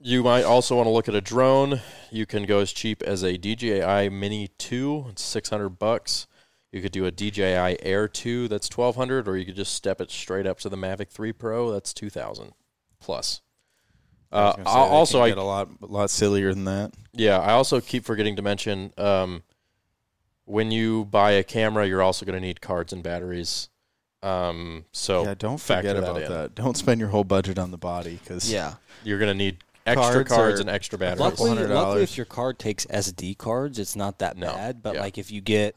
you 0.00 0.22
might 0.22 0.42
also 0.42 0.76
want 0.76 0.86
to 0.86 0.90
look 0.90 1.08
at 1.08 1.14
a 1.14 1.20
drone. 1.20 1.80
You 2.10 2.26
can 2.26 2.46
go 2.46 2.60
as 2.60 2.72
cheap 2.72 3.02
as 3.02 3.22
a 3.22 3.36
DJI 3.36 4.08
Mini 4.08 4.48
2, 4.58 5.06
it's 5.10 5.22
600 5.22 5.68
bucks. 5.78 6.26
You 6.72 6.80
could 6.80 6.92
do 6.92 7.04
a 7.04 7.10
DJI 7.10 7.76
Air 7.82 8.08
2, 8.08 8.48
that's 8.48 8.66
1200, 8.74 9.28
or 9.28 9.36
you 9.36 9.44
could 9.44 9.54
just 9.56 9.74
step 9.74 10.00
it 10.00 10.10
straight 10.10 10.46
up 10.46 10.58
to 10.60 10.70
the 10.70 10.76
Mavic 10.76 11.08
3 11.10 11.32
Pro, 11.32 11.70
that's 11.70 11.92
2000 11.92 12.52
plus. 12.98 13.42
Uh, 14.32 14.52
gonna 14.52 14.64
say, 14.64 14.70
I'll- 14.70 14.88
also, 14.88 15.18
can 15.18 15.24
I 15.24 15.28
get 15.28 15.38
a 15.38 15.42
lot, 15.42 15.68
a 15.82 15.86
lot 15.86 16.08
sillier 16.08 16.54
than 16.54 16.64
that. 16.64 16.92
yeah, 17.12 17.38
I 17.38 17.52
also 17.52 17.80
keep 17.82 18.06
forgetting 18.06 18.36
to 18.36 18.42
mention 18.42 18.94
um, 18.96 19.42
when 20.46 20.70
you 20.70 21.04
buy 21.04 21.32
a 21.32 21.42
camera, 21.44 21.86
you're 21.86 22.00
also 22.00 22.24
going 22.24 22.40
to 22.40 22.44
need 22.46 22.62
cards 22.62 22.94
and 22.94 23.02
batteries. 23.02 23.68
Um, 24.22 24.86
so 24.92 25.24
yeah, 25.24 25.34
don't 25.34 25.60
forget 25.60 25.96
about 25.96 26.22
in. 26.22 26.30
that. 26.30 26.54
Don't 26.54 26.76
spend 26.78 27.00
your 27.00 27.10
whole 27.10 27.24
budget 27.24 27.58
on 27.58 27.70
the 27.70 27.76
body 27.78 28.18
because 28.22 28.50
Yeah. 28.50 28.74
you're 29.04 29.18
going 29.18 29.28
to 29.30 29.34
need 29.34 29.58
extra 29.84 30.24
Cards 30.24 30.28
cards, 30.30 30.60
and 30.60 30.70
extra 30.70 30.96
batteries. 30.98 31.20
Luckily, 31.20 31.66
luckily, 31.66 32.02
if 32.04 32.16
your 32.16 32.24
card 32.24 32.58
takes 32.58 32.86
SD 32.86 33.36
cards, 33.36 33.78
it's 33.78 33.96
not 33.96 34.20
that 34.20 34.36
No. 34.38 34.46
bad. 34.54 34.82
But 34.82 34.94
Yeah. 34.94 35.00
like 35.02 35.18
if 35.18 35.30
you 35.30 35.40
get, 35.42 35.74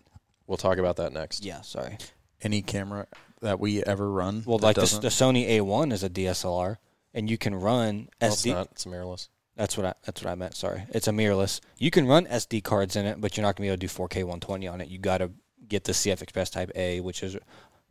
We'll 0.48 0.58
talk 0.58 0.78
about 0.78 0.98
that 0.98 1.12
next. 1.14 1.44
yeah, 1.44 1.62
sorry. 1.62 1.98
any 2.42 2.62
camera 2.62 3.08
that 3.42 3.60
we 3.60 3.84
ever 3.84 4.10
run, 4.12 4.44
Well, 4.46 4.58
that 4.60 4.66
like 4.66 4.76
the, 4.76 4.82
doesn't- 4.82 5.02
the 5.02 5.08
Sony 5.10 5.48
A1 5.50 5.92
is 5.92 6.04
a 6.04 6.10
DSLR, 6.10 6.78
and 7.14 7.30
you 7.30 7.38
can 7.38 7.56
run 7.56 8.10
Well, 8.22 8.32
it's 8.32 8.42
SD. 8.46 8.54
not. 8.54 8.70
It's 8.72 8.86
mirrorless. 8.86 9.30
That's 9.56 9.78
what 9.78 9.86
I. 9.86 9.94
That's 10.04 10.22
what 10.24 10.30
I 10.32 10.36
meant. 10.36 10.56
Sorry, 10.56 10.84
it's 10.90 11.08
a 11.08 11.12
mirrorless. 11.12 11.62
You 11.78 11.90
can 11.90 12.08
run 12.08 12.26
SD 12.28 12.62
cards 12.64 12.96
in 12.98 13.06
it, 13.06 13.22
but 13.22 13.36
you're 13.38 13.42
not 13.46 13.56
gonna 13.56 13.66
be 13.66 13.70
able 13.70 13.78
to 13.78 13.88
do 13.88 13.88
4K 13.88 14.18
120 14.24 14.68
on 14.68 14.82
it. 14.82 14.90
You 14.90 14.98
got 15.00 15.20
to 15.20 15.32
get 15.68 15.86
the 15.86 15.94
CF 15.94 16.22
Express 16.22 16.50
Type 16.50 16.72
A, 16.76 17.00
which 17.00 17.24
is 17.24 17.38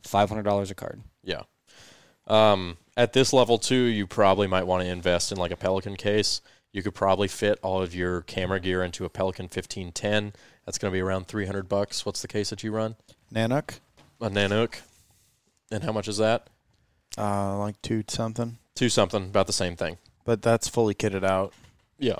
five 0.02 0.28
hundred 0.28 0.42
dollars 0.42 0.70
a 0.70 0.74
card. 0.74 1.02
Yeah. 1.22 1.42
Um, 2.26 2.78
at 2.96 3.12
this 3.12 3.32
level 3.32 3.58
too, 3.58 3.74
you 3.84 4.06
probably 4.06 4.46
might 4.46 4.64
want 4.66 4.82
to 4.82 4.88
invest 4.88 5.32
in 5.32 5.38
like 5.38 5.50
a 5.50 5.56
Pelican 5.56 5.96
case. 5.96 6.40
You 6.72 6.82
could 6.82 6.94
probably 6.94 7.28
fit 7.28 7.58
all 7.62 7.80
of 7.82 7.94
your 7.94 8.22
camera 8.22 8.60
gear 8.60 8.82
into 8.82 9.04
a 9.04 9.08
Pelican 9.08 9.44
1510. 9.44 10.32
That's 10.64 10.78
going 10.78 10.90
to 10.90 10.96
be 10.96 11.00
around 11.00 11.28
300 11.28 11.68
bucks. 11.68 12.06
What's 12.06 12.22
the 12.22 12.28
case 12.28 12.50
that 12.50 12.62
you 12.62 12.72
run? 12.72 12.96
Nanuk, 13.32 13.78
A 14.20 14.30
Nanuk. 14.30 14.76
And 15.70 15.82
how 15.84 15.92
much 15.92 16.08
is 16.08 16.18
that? 16.18 16.48
uh, 17.16 17.56
like 17.58 17.80
two 17.82 18.02
something, 18.08 18.58
Two 18.74 18.88
something, 18.88 19.24
about 19.26 19.46
the 19.46 19.52
same 19.52 19.76
thing. 19.76 19.98
but 20.24 20.42
that's 20.42 20.66
fully 20.68 20.94
kitted 20.94 21.22
out 21.22 21.52
Yeah. 21.98 22.16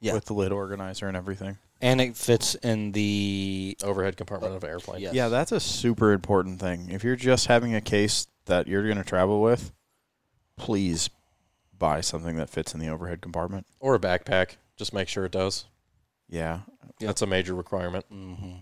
Yeah. 0.00 0.12
with 0.14 0.26
the 0.26 0.34
lid 0.34 0.52
organizer 0.52 1.08
and 1.08 1.16
everything. 1.16 1.58
And 1.80 2.00
it 2.00 2.16
fits 2.16 2.54
in 2.54 2.92
the 2.92 3.76
Overhead 3.82 4.16
compartment 4.16 4.54
of 4.54 4.62
an 4.64 4.70
airplane. 4.70 5.00
Yes. 5.02 5.14
Yeah, 5.14 5.28
that's 5.28 5.50
a 5.52 5.58
super 5.60 6.12
important 6.12 6.60
thing. 6.60 6.90
If 6.90 7.02
you're 7.04 7.16
just 7.16 7.48
having 7.48 7.74
a 7.74 7.80
case 7.80 8.28
that 8.46 8.66
you're 8.68 8.84
going 8.84 8.96
to 8.98 9.04
travel 9.04 9.42
with, 9.42 9.72
please 10.56 11.10
buy 11.76 12.00
something 12.00 12.36
that 12.36 12.48
fits 12.48 12.72
in 12.72 12.80
the 12.80 12.88
overhead 12.88 13.20
compartment. 13.20 13.66
Or 13.80 13.94
a 13.94 13.98
backpack. 13.98 14.56
Just 14.76 14.92
make 14.94 15.08
sure 15.08 15.24
it 15.26 15.32
does. 15.32 15.64
Yeah, 16.28 16.60
Yep. 17.00 17.08
That's 17.08 17.22
a 17.22 17.26
major 17.26 17.54
requirement. 17.54 18.04
hmm 18.10 18.56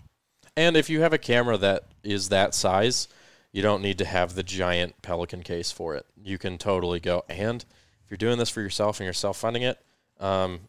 And 0.57 0.75
if 0.77 0.89
you 0.89 1.01
have 1.01 1.13
a 1.13 1.17
camera 1.17 1.57
that 1.57 1.83
is 2.03 2.29
that 2.29 2.53
size, 2.53 3.07
you 3.51 3.61
don't 3.61 3.81
need 3.81 3.97
to 3.99 4.05
have 4.05 4.35
the 4.35 4.43
giant 4.43 5.01
Pelican 5.01 5.41
case 5.43 5.71
for 5.71 5.95
it. 5.95 6.05
You 6.21 6.37
can 6.37 6.57
totally 6.57 6.99
go. 6.99 7.23
And 7.29 7.63
if 8.03 8.11
you're 8.11 8.17
doing 8.17 8.37
this 8.37 8.49
for 8.49 8.61
yourself 8.61 8.99
and 8.99 9.05
you're 9.05 9.13
self 9.13 9.37
funding 9.37 9.63
it, 9.63 9.79
um, 10.19 10.61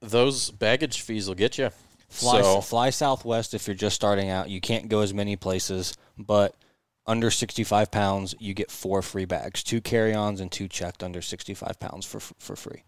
those 0.00 0.50
baggage 0.50 1.00
fees 1.00 1.26
will 1.26 1.34
get 1.34 1.58
you. 1.58 1.70
Fly, 2.08 2.42
so 2.42 2.60
fly 2.60 2.90
Southwest 2.90 3.54
if 3.54 3.66
you're 3.66 3.74
just 3.74 3.96
starting 3.96 4.30
out. 4.30 4.48
You 4.48 4.60
can't 4.60 4.88
go 4.88 5.00
as 5.00 5.12
many 5.12 5.34
places, 5.34 5.96
but 6.16 6.54
under 7.06 7.30
65 7.30 7.90
pounds, 7.90 8.34
you 8.38 8.54
get 8.54 8.70
four 8.70 9.02
free 9.02 9.24
bags: 9.24 9.64
two 9.64 9.80
carry-ons 9.80 10.40
and 10.40 10.52
two 10.52 10.68
checked 10.68 11.02
under 11.02 11.20
65 11.20 11.80
pounds 11.80 12.06
for 12.06 12.20
for 12.20 12.54
free. 12.54 12.84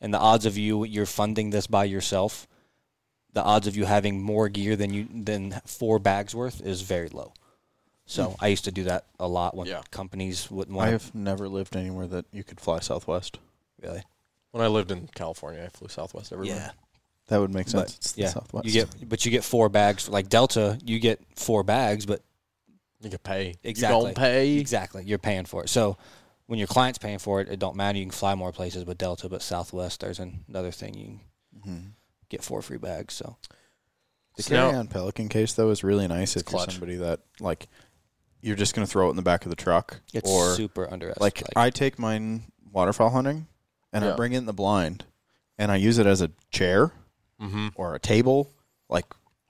And 0.00 0.14
the 0.14 0.18
odds 0.18 0.46
of 0.46 0.56
you 0.56 0.84
you're 0.84 1.04
funding 1.04 1.50
this 1.50 1.66
by 1.66 1.84
yourself, 1.84 2.48
the 3.36 3.42
odds 3.44 3.66
of 3.66 3.76
you 3.76 3.84
having 3.84 4.20
more 4.22 4.48
gear 4.48 4.74
than 4.76 4.90
you 4.94 5.06
than 5.12 5.60
four 5.66 5.98
bags 5.98 6.34
worth 6.34 6.60
is 6.62 6.80
very 6.80 7.10
low. 7.10 7.34
So 8.06 8.34
I 8.40 8.46
used 8.48 8.64
to 8.64 8.72
do 8.72 8.84
that 8.84 9.04
a 9.20 9.28
lot 9.28 9.54
when 9.54 9.66
Yeah. 9.66 9.82
companies 9.90 10.50
wouldn't 10.50 10.74
I 10.76 10.78
want 10.78 10.90
have 10.92 11.14
never 11.14 11.46
lived 11.48 11.76
anywhere 11.76 12.06
that 12.06 12.24
you 12.32 12.42
could 12.44 12.60
fly 12.60 12.80
Southwest. 12.80 13.38
really. 13.82 14.02
When 14.52 14.64
I 14.64 14.68
lived 14.68 14.90
in 14.90 15.08
California, 15.14 15.62
I 15.64 15.68
flew 15.68 15.88
Southwest 15.88 16.32
everywhere. 16.32 16.56
yeah, 16.56 16.70
That 17.28 17.38
would 17.40 17.52
make 17.52 17.68
sense. 17.68 17.90
But, 17.92 17.96
it's 17.98 18.12
the 18.12 18.22
yeah, 18.22 18.28
Southwest. 18.30 18.64
you 18.64 18.72
get, 18.72 19.08
but 19.08 19.24
you 19.26 19.30
get 19.30 19.44
four 19.44 19.68
bags. 19.68 20.08
Like 20.08 20.28
Delta, 20.30 20.78
you 20.84 20.98
get 20.98 21.20
four 21.36 21.62
bags, 21.62 22.06
but 22.06 22.22
You 23.02 23.10
can 23.10 23.18
pay. 23.18 23.56
Exactly. 23.62 23.98
You 23.98 24.04
don't 24.06 24.16
pay. 24.16 24.56
exactly 24.58 25.04
you're 25.04 25.18
paying 25.18 25.44
for 25.44 25.62
it. 25.64 25.68
So 25.68 25.98
when 26.46 26.58
your 26.58 26.68
client's 26.68 26.98
paying 26.98 27.18
for 27.18 27.40
it, 27.42 27.48
it 27.50 27.58
don't 27.58 27.76
matter. 27.76 27.98
You 27.98 28.04
can 28.04 28.12
fly 28.12 28.34
more 28.34 28.52
places 28.52 28.86
with 28.86 28.96
Delta, 28.98 29.28
but 29.28 29.42
Southwest, 29.42 30.00
there's 30.00 30.20
another 30.20 30.70
thing 30.70 30.94
you 30.94 31.04
can 31.06 31.20
Mhm. 31.74 31.92
Get 32.28 32.42
four 32.44 32.62
free 32.62 32.78
bags. 32.78 33.14
So 33.14 33.36
The 34.36 34.42
So 34.42 34.54
carry-on 34.56 34.88
Pelican 34.88 35.28
case 35.28 35.52
though 35.54 35.70
is 35.70 35.82
really 35.84 36.06
nice 36.08 36.36
if 36.36 36.44
you're 36.50 36.60
somebody 36.68 36.96
that 36.96 37.20
like 37.40 37.68
you're 38.42 38.56
just 38.56 38.74
gonna 38.74 38.86
throw 38.86 39.06
it 39.08 39.10
in 39.10 39.16
the 39.16 39.22
back 39.22 39.44
of 39.44 39.50
the 39.50 39.56
truck 39.56 40.00
it's 40.12 40.28
or 40.30 40.54
super 40.54 40.90
underestimated. 40.90 41.20
like 41.20 41.42
I 41.56 41.70
take 41.70 41.98
mine 41.98 42.44
waterfowl 42.72 43.10
hunting 43.10 43.46
and 43.92 44.04
Yeah. 44.04 44.12
I 44.12 44.16
bring 44.16 44.32
it 44.34 44.38
in 44.38 44.46
the 44.46 44.52
blind 44.52 45.04
and 45.58 45.72
I 45.72 45.76
use 45.76 45.98
it 45.98 46.06
as 46.06 46.20
a 46.20 46.30
chair 46.50 46.92
Mm-hmm. 47.40 47.68
or 47.74 47.94
a 47.94 47.98
table 47.98 48.50
like 48.88 49.04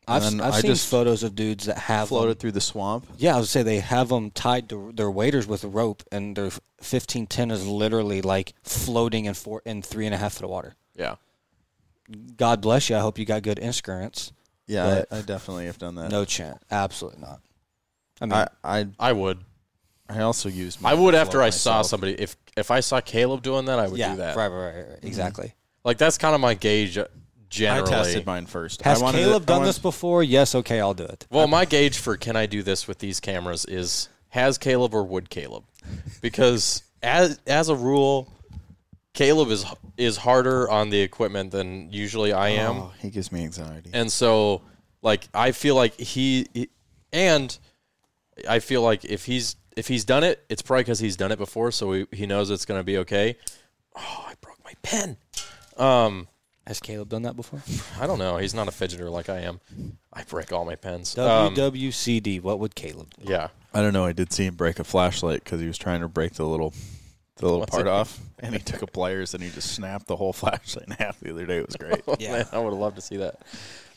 I've, 0.08 0.22
I've 0.24 0.40
I 0.40 0.60
seen 0.60 0.70
just 0.70 0.88
photos 0.88 1.22
of 1.24 1.34
dudes 1.34 1.66
that 1.66 1.78
have 1.78 2.08
floated 2.08 2.30
them- 2.30 2.38
through 2.38 2.52
the 2.52 2.60
swamp. 2.60 3.06
Yeah, 3.16 3.34
I 3.34 3.38
would 3.40 3.48
say 3.48 3.62
they 3.64 3.80
have 3.80 4.08
them 4.08 4.30
tied 4.30 4.68
to 4.68 4.92
their 4.94 5.10
waders 5.10 5.48
with 5.48 5.64
a 5.64 5.68
rope, 5.68 6.04
and 6.12 6.36
their 6.36 6.50
15 6.80 7.26
10 7.26 7.50
is 7.50 7.66
literally 7.66 8.22
like 8.22 8.54
floating 8.62 9.24
in 9.24 9.34
four 9.34 9.62
in 9.64 9.82
three 9.82 10.06
and 10.06 10.14
a 10.14 10.18
half 10.18 10.34
foot 10.34 10.44
of 10.44 10.50
water. 10.50 10.74
Yeah. 10.94 11.16
God 12.36 12.60
bless 12.60 12.88
you. 12.90 12.96
I 12.96 13.00
hope 13.00 13.18
you 13.18 13.24
got 13.24 13.42
good 13.42 13.58
insurance. 13.58 14.32
Yeah, 14.66 15.04
I, 15.10 15.18
I 15.18 15.20
definitely 15.22 15.66
have 15.66 15.78
done 15.78 15.94
that. 15.96 16.10
No 16.10 16.24
chance. 16.24 16.58
Absolutely 16.70 17.20
not. 17.20 17.40
I 18.20 18.26
mean, 18.26 18.32
I 18.32 18.48
I 18.64 18.86
I 18.98 19.12
would. 19.12 19.38
I 20.08 20.20
also 20.20 20.48
use. 20.48 20.78
I 20.84 20.94
would 20.94 21.14
after 21.14 21.38
float 21.38 21.46
I 21.46 21.50
saw 21.50 21.82
somebody. 21.82 22.12
If 22.14 22.36
if 22.56 22.70
I 22.70 22.80
saw 22.80 23.00
Caleb 23.00 23.42
doing 23.42 23.66
that, 23.66 23.78
I 23.78 23.88
would 23.88 23.98
yeah, 23.98 24.12
do 24.12 24.16
that. 24.18 24.36
right, 24.36 24.48
right, 24.48 24.74
right, 24.74 24.88
right, 24.90 24.98
exactly. 25.02 25.54
Like 25.84 25.98
that's 25.98 26.18
kind 26.18 26.34
of 26.34 26.40
my 26.40 26.54
gauge. 26.54 26.98
uh, 26.98 27.06
I 27.60 27.80
tested 27.82 28.26
mine 28.26 28.46
first. 28.46 28.82
Has 28.82 29.00
I 29.00 29.04
wanted 29.04 29.18
Caleb 29.18 29.42
it- 29.42 29.46
done 29.46 29.56
wanted- 29.58 29.68
this 29.68 29.78
before? 29.78 30.22
Yes. 30.22 30.54
Okay, 30.54 30.80
I'll 30.80 30.94
do 30.94 31.04
it. 31.04 31.26
Well, 31.30 31.46
my 31.46 31.64
gauge 31.64 31.98
for 31.98 32.16
can 32.16 32.36
I 32.36 32.46
do 32.46 32.62
this 32.62 32.88
with 32.88 32.98
these 32.98 33.20
cameras 33.20 33.64
is 33.64 34.08
has 34.30 34.58
Caleb 34.58 34.94
or 34.94 35.04
would 35.04 35.30
Caleb? 35.30 35.64
Because 36.20 36.82
as 37.02 37.40
as 37.46 37.68
a 37.68 37.74
rule, 37.74 38.28
Caleb 39.16 39.48
is 39.50 39.64
is 39.96 40.16
harder 40.18 40.70
on 40.70 40.90
the 40.90 41.00
equipment 41.00 41.50
than 41.50 41.90
usually 41.92 42.32
I 42.32 42.50
am, 42.50 42.76
Oh, 42.76 42.92
he 43.00 43.10
gives 43.10 43.32
me 43.32 43.42
anxiety. 43.42 43.90
and 43.92 44.12
so 44.12 44.62
like 45.02 45.26
I 45.34 45.50
feel 45.52 45.74
like 45.74 45.98
he, 45.98 46.46
he- 46.54 46.70
and 47.12 47.58
I 48.48 48.58
feel 48.60 48.82
like 48.82 49.04
if 49.04 49.24
he's 49.24 49.56
if 49.76 49.88
he's 49.88 50.04
done 50.04 50.22
it, 50.24 50.44
it's 50.48 50.62
probably 50.62 50.84
because 50.84 51.00
he's 51.00 51.16
done 51.16 51.32
it 51.32 51.38
before, 51.38 51.70
so 51.72 51.92
he, 51.92 52.06
he 52.12 52.26
knows 52.26 52.50
it's 52.50 52.64
going 52.64 52.78
to 52.80 52.84
be 52.84 52.98
okay. 52.98 53.36
Oh, 53.96 54.24
I 54.28 54.34
broke 54.40 54.58
my 54.64 54.72
pen. 54.82 55.16
Um, 55.76 56.28
Has 56.66 56.80
Caleb 56.80 57.08
done 57.10 57.22
that 57.22 57.36
before? 57.36 57.60
I 58.00 58.06
don't 58.06 58.18
know. 58.18 58.38
He's 58.38 58.54
not 58.54 58.68
a 58.68 58.70
fidgeter 58.70 59.10
like 59.10 59.28
I 59.28 59.40
am. 59.40 59.60
I 60.12 60.22
break 60.24 60.50
all 60.52 60.64
my 60.64 60.76
pens. 60.76 61.16
Um, 61.18 61.54
WWCD. 61.54 62.40
What 62.42 62.58
would 62.58 62.74
Caleb 62.74 63.08
do? 63.18 63.30
yeah. 63.32 63.48
I 63.74 63.82
don't 63.82 63.92
know. 63.92 64.06
I 64.06 64.12
did 64.12 64.32
see 64.32 64.46
him 64.46 64.54
break 64.54 64.78
a 64.78 64.84
flashlight 64.84 65.44
because 65.44 65.60
he 65.60 65.66
was 65.66 65.76
trying 65.76 66.00
to 66.00 66.08
break 66.08 66.32
the 66.34 66.46
little, 66.46 66.72
the 67.36 67.44
little 67.46 67.60
What's 67.60 67.70
part 67.70 67.86
it? 67.86 67.90
off, 67.90 68.18
and 68.38 68.54
he 68.54 68.60
took 68.60 68.82
a 68.82 68.86
pliers 68.86 69.34
and 69.34 69.42
he 69.42 69.50
just 69.50 69.72
snapped 69.74 70.06
the 70.06 70.16
whole 70.16 70.32
flashlight 70.32 70.86
in 70.88 70.92
half 70.94 71.20
the 71.20 71.30
other 71.30 71.46
day. 71.46 71.58
It 71.58 71.66
was 71.66 71.76
great. 71.78 72.02
Yeah. 72.18 72.32
Man, 72.32 72.46
I 72.52 72.58
would 72.58 72.70
have 72.72 72.78
loved 72.80 72.96
to 72.96 73.02
see 73.02 73.16
that. 73.18 73.40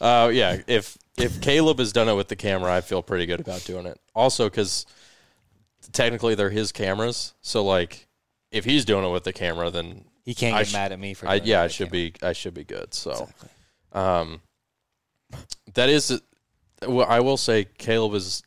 Uh, 0.02 0.30
yeah, 0.34 0.57
if 0.68 0.98
if 1.18 1.41
Caleb 1.41 1.80
has 1.80 1.91
done 1.91 2.07
it 2.10 2.14
with 2.16 2.28
the 2.30 2.36
camera, 2.36 2.74
I 2.74 2.82
feel 2.82 3.02
pretty 3.02 3.26
good 3.26 3.40
about 3.41 3.64
doing 3.66 3.86
it. 3.86 3.99
Also, 4.16 4.49
because 4.49 4.86
technically 5.91 6.36
they're 6.36 6.49
his 6.49 6.72
cameras, 6.72 7.34
so 7.41 7.64
like 7.64 8.07
if 8.52 8.66
he's 8.66 8.86
doing 8.86 9.06
it 9.06 9.10
with 9.11 9.24
the 9.24 9.34
camera, 9.34 9.70
then 9.70 10.06
He 10.26 10.34
can't 10.34 10.56
I 10.56 10.60
get 10.60 10.68
sh- 10.68 10.74
mad 10.74 10.91
at 10.91 10.99
me 10.99 11.14
for. 11.14 11.28
I 11.28 11.38
doing 11.40 11.48
it 11.48 11.49
yeah, 11.52 11.61
I 11.64 11.68
should 11.68 11.91
Caleb. 11.91 12.14
be 12.22 12.28
I 12.28 12.34
should 12.34 12.53
be 12.53 12.64
good. 12.64 12.94
So 12.94 13.11
Exactly. 13.11 13.49
um, 13.94 14.41
that 15.76 15.90
is, 15.90 16.22
well, 16.88 17.06
I 17.07 17.20
will 17.20 17.38
say 17.38 17.66
Caleb 17.78 18.14
is 18.16 18.41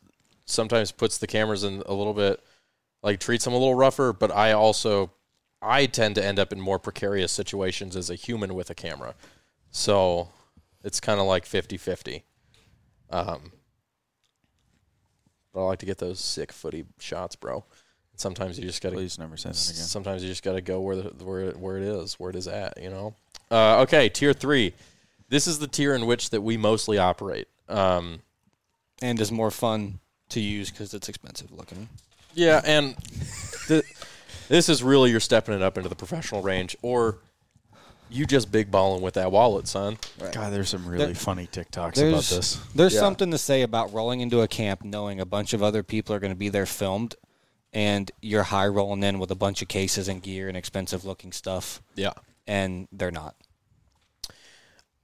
sometimes 0.45 0.91
puts 0.91 1.17
the 1.17 1.27
cameras 1.27 1.63
in 1.63 1.81
a 1.85 1.93
little 1.93 2.13
bit, 2.13 2.43
like 3.03 3.19
treats 3.19 3.45
them 3.45 3.53
a 3.53 3.57
little 3.57 3.75
rougher. 3.75 4.13
But 4.13 4.31
I 4.31 4.53
also, 4.53 5.11
I 5.61 5.85
tend 5.85 6.15
to 6.15 6.25
end 6.25 6.39
up 6.39 6.51
in 6.51 6.59
more 6.59 6.79
precarious 6.79 7.31
situations 7.31 7.95
as 7.95 8.09
a 8.09 8.15
human 8.15 8.55
with 8.55 8.69
a 8.71 8.75
camera. 8.75 9.13
So 9.69 10.29
it's 10.83 10.99
kind 10.99 11.19
of 11.19 11.27
like 11.27 11.45
50-50. 11.45 12.23
Um, 13.09 13.51
but 15.53 15.61
I 15.61 15.67
like 15.67 15.79
to 15.79 15.85
get 15.85 15.99
those 15.99 16.19
sick 16.19 16.51
footy 16.51 16.85
shots, 16.99 17.35
bro. 17.35 17.63
Sometimes 18.15 18.57
you 18.57 18.65
just 18.65 18.81
got 18.81 18.89
to 18.89 18.95
Please 18.95 19.17
never 19.17 19.37
say 19.37 19.49
that 19.49 19.69
again. 19.69 19.75
Sometimes 19.75 20.23
you 20.23 20.29
just 20.29 20.43
got 20.43 20.53
to 20.53 20.61
go 20.61 20.81
where 20.81 20.95
the, 20.95 21.09
where 21.23 21.51
where 21.51 21.77
it 21.77 21.83
is, 21.83 22.13
where 22.19 22.29
it 22.29 22.35
is 22.35 22.47
at. 22.47 22.79
You 22.81 22.89
know. 22.89 23.15
Uh, 23.49 23.81
okay, 23.81 24.07
tier 24.07 24.33
three. 24.33 24.73
This 25.29 25.47
is 25.47 25.59
the 25.59 25.67
tier 25.67 25.95
in 25.95 26.05
which 26.05 26.29
that 26.29 26.41
we 26.41 26.57
mostly 26.57 26.99
operate. 26.99 27.47
Um, 27.67 28.21
and 29.01 29.19
is 29.19 29.31
more 29.31 29.51
fun 29.51 29.99
to 30.29 30.39
use 30.39 30.69
because 30.69 30.93
it's 30.93 31.09
expensive 31.09 31.51
looking. 31.51 31.89
Yeah, 32.33 32.61
and 32.65 32.95
the, 33.67 33.83
this 34.49 34.69
is 34.69 34.83
really 34.83 35.11
you're 35.11 35.19
stepping 35.19 35.53
it 35.55 35.61
up 35.61 35.77
into 35.77 35.89
the 35.89 35.95
professional 35.95 36.41
range, 36.41 36.75
or 36.81 37.17
you 38.09 38.25
just 38.25 38.51
big 38.51 38.69
balling 38.69 39.01
with 39.01 39.15
that 39.15 39.31
wallet, 39.31 39.67
son. 39.67 39.97
God, 40.31 40.53
there's 40.53 40.69
some 40.69 40.85
really 40.87 41.05
There- 41.07 41.15
funny 41.15 41.47
TikToks 41.47 41.97
about 41.97 42.23
this. 42.23 42.59
there's 42.75 42.93
Yeah. 42.93 42.99
something 42.99 43.31
to 43.31 43.37
say 43.37 43.61
about 43.63 43.91
rolling 43.93 44.19
into 44.21 44.41
a 44.41 44.47
camp 44.47 44.83
knowing 44.83 45.19
a 45.19 45.25
bunch 45.25 45.53
of 45.53 45.63
other 45.63 45.81
people 45.83 46.13
are 46.15 46.19
going 46.19 46.31
to 46.33 46.37
be 46.37 46.49
there 46.49 46.65
filmed, 46.67 47.15
and 47.71 48.11
you're 48.21 48.43
high 48.43 48.67
rolling 48.67 49.01
in 49.03 49.17
with 49.19 49.31
a 49.31 49.35
bunch 49.35 49.61
of 49.61 49.67
cases 49.67 50.07
and 50.07 50.21
gear 50.21 50.47
and 50.47 50.55
expensive 50.57 51.03
looking 51.05 51.31
stuff, 51.31 51.81
Yeah. 51.95 52.13
and 52.45 52.87
they're 52.91 53.09
not. 53.11 53.35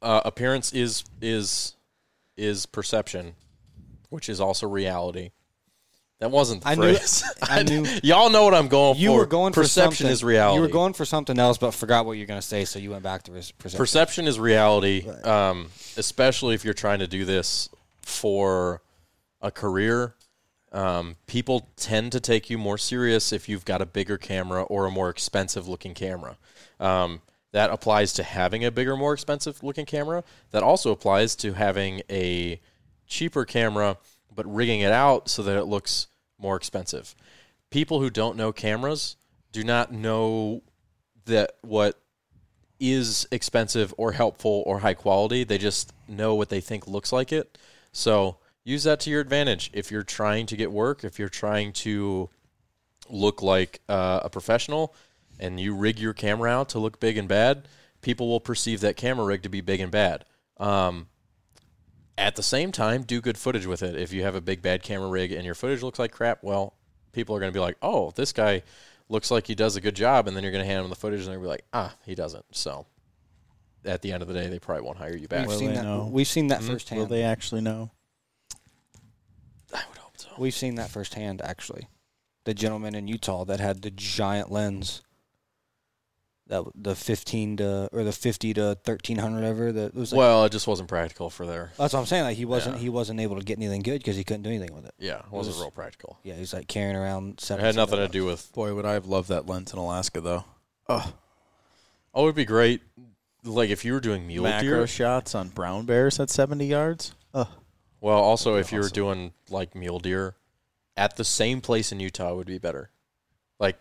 Uh, 0.02 0.22
appearance 0.24 0.72
is 0.72 1.04
is 1.22 1.76
is 2.38 2.66
perception, 2.66 3.36
which 4.10 4.30
is 4.30 4.40
also 4.40 4.66
reality. 4.68 5.32
That 6.20 6.32
wasn't 6.32 6.64
the 6.64 6.70
I 6.70 6.76
knew- 6.76 6.96
phrase. 6.96 7.24
I 7.42 7.64
knew- 7.64 7.86
Y'all 8.04 8.30
know 8.30 8.44
what 8.44 8.54
I'm 8.54 8.68
going 8.68 8.98
You 8.98 9.12
for. 9.12 9.18
were 9.20 9.26
going 9.26 9.54
for 9.54 9.62
perception 9.62 9.96
something- 10.06 10.12
is 10.12 10.24
reality. 10.24 10.56
You 10.56 10.62
were 10.62 10.68
going 10.68 10.94
for 10.94 11.06
something 11.06 11.40
else, 11.40 11.58
but 11.58 11.72
forgot 11.74 12.06
what 12.06 12.14
you're 12.14 12.28
going 12.28 12.42
to 12.42 12.46
say, 12.46 12.66
so 12.66 12.78
you 12.78 12.92
went 12.92 13.04
back 13.04 13.24
to 13.24 13.32
perception. 13.32 13.78
Perception 13.78 14.28
is 14.28 14.38
reality, 14.40 15.08
um, 15.24 15.70
especially 15.98 16.56
if 16.56 16.66
you're 16.66 16.74
trying 16.74 17.00
to 17.00 17.08
do 17.08 17.24
this 17.26 17.70
for 18.02 18.82
a 19.42 19.50
career. 19.50 20.16
Um, 20.74 21.16
people 21.26 21.70
tend 21.78 22.12
to 22.12 22.20
take 22.20 22.50
you 22.50 22.58
more 22.58 22.78
serious 22.78 23.32
if 23.32 23.48
you've 23.50 23.66
got 23.66 23.82
a 23.82 23.86
bigger 23.86 24.18
camera 24.18 24.64
or 24.64 24.86
a 24.86 24.92
more 24.92 25.10
expensive 25.10 25.68
looking 25.68 25.94
camera. 25.94 26.38
Um, 26.82 27.22
that 27.54 27.72
applies 27.72 28.14
to 28.14 28.24
having 28.24 28.64
a 28.64 28.70
bigger, 28.70 28.96
more 28.96 29.14
expensive 29.14 29.64
looking 29.64 29.86
camera. 29.88 30.24
That 30.52 30.62
also 30.62 30.92
applies 30.92 31.36
to 31.38 31.54
having 31.54 32.04
a 32.10 32.60
cheaper 33.08 33.46
camera, 33.46 33.98
but 34.36 34.46
rigging 34.54 34.82
it 34.82 34.92
out 34.92 35.28
so 35.30 35.42
that 35.42 35.58
it 35.58 35.64
looks 35.66 36.06
more 36.40 36.56
expensive. 36.56 37.16
People 37.70 38.00
who 38.00 38.10
don't 38.10 38.38
know 38.38 38.52
cameras 38.52 39.16
do 39.52 39.64
not 39.64 39.92
know 39.92 40.62
that 41.26 41.58
what 41.62 42.00
is 42.80 43.28
expensive 43.32 43.94
or 43.98 44.14
helpful 44.14 44.64
or 44.66 44.80
high 44.80 44.94
quality. 44.94 45.44
They 45.44 45.58
just 45.58 45.94
know 46.08 46.36
what 46.36 46.50
they 46.50 46.62
think 46.62 46.88
looks 46.88 47.12
like 47.12 47.32
it. 47.32 47.58
So 47.92 48.38
use 48.64 48.84
that 48.84 49.00
to 49.02 49.10
your 49.10 49.22
advantage. 49.22 49.70
If 49.74 49.92
you're 49.92 50.04
trying 50.04 50.46
to 50.48 50.56
get 50.56 50.72
work, 50.72 51.04
if 51.04 51.20
you're 51.20 51.30
trying 51.30 51.74
to 51.74 52.30
look 53.10 53.42
like 53.42 53.82
uh, 53.90 54.22
a 54.24 54.30
professional 54.30 54.96
and 55.40 55.60
you 55.60 55.76
rig 55.76 56.00
your 56.00 56.14
camera 56.14 56.52
out 56.52 56.70
to 56.70 56.80
look 56.80 57.00
big 57.00 57.18
and 57.18 57.28
bad, 57.28 57.68
people 58.02 58.28
will 58.28 58.40
perceive 58.40 58.82
that 58.82 58.96
camera 58.96 59.26
rig 59.26 59.44
to 59.44 59.50
be 59.50 59.62
big 59.62 59.80
and 59.80 59.92
bad. 59.92 60.26
Um, 60.58 61.08
at 62.20 62.36
the 62.36 62.44
same 62.44 62.72
time, 62.72 63.04
do 63.04 63.22
good 63.22 63.38
footage 63.38 63.66
with 63.66 63.82
it. 63.82 63.96
If 63.96 64.12
you 64.14 64.24
have 64.24 64.36
a 64.36 64.42
big 64.42 64.62
bad 64.62 64.84
camera 64.84 65.08
rig 65.08 65.32
and 65.32 65.46
your 65.46 65.56
footage 65.56 65.82
looks 65.82 65.98
like 66.00 66.12
crap, 66.12 66.44
well, 66.44 66.74
people 67.14 67.36
are 67.36 67.40
going 67.40 67.52
to 67.52 67.58
be 67.58 67.62
like, 67.62 67.78
"Oh, 67.82 68.12
this 68.12 68.34
guy 68.34 68.62
looks 69.08 69.32
like 69.32 69.48
he 69.48 69.56
does 69.56 69.76
a 69.76 69.82
good 69.82 69.96
job," 69.96 70.28
and 70.28 70.36
then 70.36 70.44
you're 70.44 70.52
going 70.52 70.64
to 70.64 70.70
hand 70.70 70.84
them 70.84 70.90
the 70.90 70.96
footage, 70.96 71.22
and 71.22 71.30
they're 71.30 71.38
going 71.40 71.44
to 71.44 71.48
be 71.48 71.52
like, 71.52 71.66
"Ah, 71.74 71.96
he 72.06 72.16
doesn't." 72.16 72.46
So, 72.52 72.86
at 73.86 74.02
the 74.02 74.12
end 74.12 74.22
of 74.22 74.28
the 74.28 74.34
day, 74.34 74.48
they 74.48 74.60
probably 74.60 74.84
won't 74.84 74.98
hire 74.98 75.16
you 75.16 75.28
back. 75.28 75.42
We've 75.42 75.50
Will 75.50 75.60
seen 75.60 75.70
they 75.70 75.76
that. 75.76 75.84
know? 75.86 76.10
We've 76.12 76.28
seen 76.28 76.48
that. 76.48 76.62
Will 76.62 76.68
firsthand. 76.68 77.10
they 77.10 77.24
actually 77.24 77.62
know? 77.62 77.92
I 79.74 79.84
would 79.90 79.98
hope 79.98 80.18
so. 80.18 80.30
We've 80.38 80.54
seen 80.54 80.76
that 80.76 80.90
firsthand, 80.90 81.42
actually. 81.42 81.88
The 82.46 82.54
gentleman 82.54 82.96
in 82.96 83.08
Utah 83.08 83.46
that 83.46 83.60
had 83.60 83.82
the 83.82 83.92
giant 83.92 84.52
lens, 84.52 85.04
that 86.50 86.64
the 86.76 86.96
fifteen 86.96 87.58
to 87.58 87.88
or 87.94 88.04
the 88.04 88.12
fifty 88.12 88.54
to 88.56 88.76
thirteen 88.84 89.18
hundred 89.18 89.46
ever. 89.46 89.72
That 89.72 89.96
was 89.96 90.12
like, 90.12 90.18
Well, 90.18 90.44
it 90.46 90.52
just 90.52 90.68
wasn't 90.68 90.90
practical 90.90 91.30
for 91.30 91.46
there. 91.46 91.72
that's 91.78 91.94
what 91.94 92.00
I'm 92.02 92.06
saying. 92.06 92.24
Like 92.26 92.38
he 92.38 92.46
wasn't 92.46 92.76
Yeah. 92.76 92.82
he 92.82 92.90
wasn't 92.90 93.20
able 93.22 93.38
to 93.38 93.44
get 93.46 93.58
anything 93.58 93.82
good 93.82 94.00
because 94.00 94.16
he 94.18 94.24
couldn't 94.24 94.42
do 94.44 94.50
anything 94.50 94.74
with 94.76 94.86
it. 94.86 94.94
Yeah, 95.00 95.20
it 95.20 95.32
wasn't 95.32 95.56
was- 95.56 95.62
real 95.62 95.72
practical. 95.72 96.20
Yeah, 96.24 96.34
he's 96.36 96.54
like 96.54 96.68
carrying 96.68 96.96
around. 96.96 97.40
It 97.50 97.60
had 97.60 97.76
nothing 97.76 98.00
to 98.00 98.08
do 98.10 98.26
with. 98.26 98.52
Boy, 98.54 98.74
would 98.74 98.86
I 98.86 98.94
have 98.94 99.06
loved 99.06 99.30
that 99.30 99.46
lens 99.48 99.72
in 99.74 99.80
Alaska 99.80 100.20
though. 100.22 100.44
Oh, 100.90 101.14
Oh, 102.14 102.24
it'd 102.24 102.36
be 102.36 102.46
great. 102.46 102.82
Like 103.44 103.70
if 103.70 103.86
you 103.86 103.94
were 103.94 104.00
doing 104.00 104.26
mule 104.28 104.44
macro 104.44 104.70
deer. 104.70 104.88
shots 104.88 105.36
on 105.36 105.50
brown 105.50 105.86
bears 105.86 106.20
at 106.20 106.30
70 106.30 106.66
yards. 106.66 107.14
Oh, 107.34 107.48
Well, 108.02 108.18
also 108.18 108.56
if 108.56 108.72
you 108.72 108.80
were 108.80 108.86
awesome. 108.86 108.94
doing 108.96 109.34
like 109.50 109.76
mule 109.76 110.00
deer 110.00 110.36
at 110.98 111.16
the 111.16 111.24
same 111.24 111.62
place 111.62 111.92
in 111.92 112.00
Utah 112.00 112.34
would 112.34 112.48
be 112.48 112.58
better. 112.58 112.90
Like, 113.60 113.78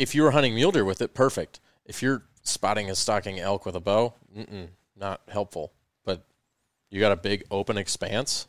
if 0.00 0.14
you 0.14 0.22
were 0.22 0.30
hunting 0.30 0.54
mule 0.54 0.72
deer 0.72 0.84
with 0.84 1.02
it, 1.02 1.12
perfect. 1.14 1.60
If 1.84 2.02
you're 2.02 2.22
spotting 2.42 2.88
a 2.90 2.94
stalking 2.94 3.38
elk 3.38 3.66
with 3.66 3.76
a 3.76 3.80
bow, 3.80 4.14
mm-mm, 4.36 4.68
not 4.96 5.20
helpful. 5.28 5.72
But 6.04 6.24
you 6.90 7.00
got 7.00 7.12
a 7.12 7.16
big 7.16 7.44
open 7.50 7.76
expanse, 7.76 8.48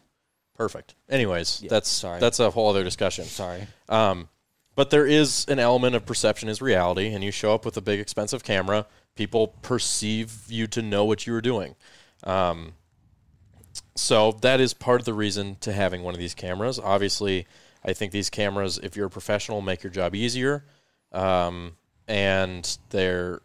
perfect. 0.56 0.95
Anyways, 1.10 1.61
Yeah, 1.61 1.69
that's 1.69 1.90
sorry. 1.90 2.19
that's 2.19 2.40
a 2.40 2.49
whole 2.52 2.69
other 2.69 2.84
discussion. 2.84 3.26
Sorry. 3.26 3.68
Um, 3.90 4.30
but 4.76 4.90
there 4.91 5.06
is 5.06 5.45
an 5.49 5.60
element 5.60 5.95
of 5.95 6.06
perception 6.06 6.48
is 6.48 6.61
reality, 6.61 7.14
and 7.14 7.22
you 7.23 7.32
show 7.32 7.53
up 7.53 7.65
with 7.65 7.76
a 7.76 7.82
big 7.82 7.99
expensive 7.99 8.44
camera, 8.44 8.88
people 9.15 9.48
perceive 9.61 10.34
you 10.48 10.68
to 10.68 10.82
know 10.82 11.03
what 11.03 11.28
you 11.28 11.36
are 11.36 11.41
doing. 11.41 11.76
Um, 12.23 12.73
so 13.95 14.32
that 14.41 14.61
is 14.61 14.73
part 14.73 15.02
of 15.02 15.06
the 15.06 15.14
reason 15.14 15.57
to 15.61 15.73
having 15.73 16.03
one 16.03 16.14
of 16.14 16.19
these 16.19 16.34
cameras. 16.34 16.80
Obviously, 16.80 17.45
I 17.84 17.91
think 17.91 18.14
these 18.14 18.30
cameras, 18.30 18.78
if 18.82 18.95
you're 18.95 19.07
a 19.07 19.10
professional, 19.10 19.61
make 19.61 19.84
your 19.84 19.91
job 19.91 20.15
easier, 20.15 20.64
um, 21.11 21.73
and 22.07 22.77
they're 22.89 23.41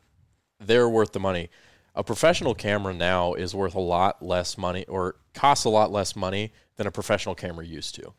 they're 0.61 0.89
worth 0.89 1.13
the 1.13 1.21
money. 1.21 1.51
A 1.95 2.05
professional 2.05 2.55
camera 2.55 2.93
now 2.93 3.35
is 3.35 3.55
worth 3.55 3.75
a 3.75 3.81
lot 3.81 4.23
less 4.23 4.59
money, 4.59 4.85
or 4.87 5.17
costs 5.35 5.65
a 5.65 5.71
lot 5.71 5.91
less 5.91 6.15
money 6.15 6.53
than 6.77 6.87
a 6.87 6.91
professional 6.91 7.35
camera 7.35 7.65
used 7.65 7.95
to. 7.95 8.13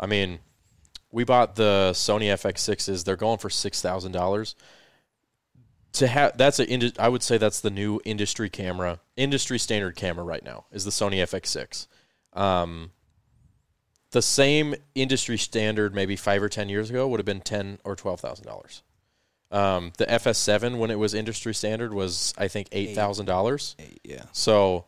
I 0.00 0.06
mean, 0.06 0.38
we 1.10 1.24
bought 1.24 1.56
the 1.56 1.90
Sony 1.94 2.32
FX6s. 2.32 3.04
They're 3.04 3.16
going 3.16 3.38
for 3.38 3.50
six 3.50 3.80
thousand 3.82 4.12
dollars. 4.12 4.54
To 5.94 6.06
have 6.06 6.36
that's 6.36 6.60
a 6.60 6.92
I 6.98 7.08
would 7.08 7.22
say 7.22 7.38
that's 7.38 7.60
the 7.60 7.70
new 7.70 8.00
industry 8.04 8.48
camera, 8.48 9.00
industry 9.16 9.58
standard 9.58 9.96
camera 9.96 10.24
right 10.24 10.44
now 10.44 10.66
is 10.70 10.84
the 10.84 10.90
Sony 10.90 11.16
FX6. 11.16 11.86
Um, 12.38 12.92
the 14.10 14.22
same 14.22 14.74
industry 14.94 15.38
standard 15.38 15.94
maybe 15.94 16.16
five 16.16 16.42
or 16.42 16.48
ten 16.48 16.68
years 16.68 16.88
ago 16.90 17.08
would 17.08 17.20
have 17.20 17.26
been 17.26 17.40
ten 17.40 17.78
or 17.84 17.96
twelve 17.96 18.20
thousand 18.20 18.46
dollars. 18.46 18.82
Um, 19.50 19.92
the 19.96 20.04
FS7 20.06 20.76
when 20.78 20.90
it 20.90 20.98
was 20.98 21.14
industry 21.14 21.54
standard 21.54 21.94
was 21.94 22.34
I 22.36 22.48
think 22.48 22.68
eight 22.72 22.94
thousand 22.94 23.26
dollars. 23.26 23.76
Yeah. 24.04 24.24
So 24.32 24.84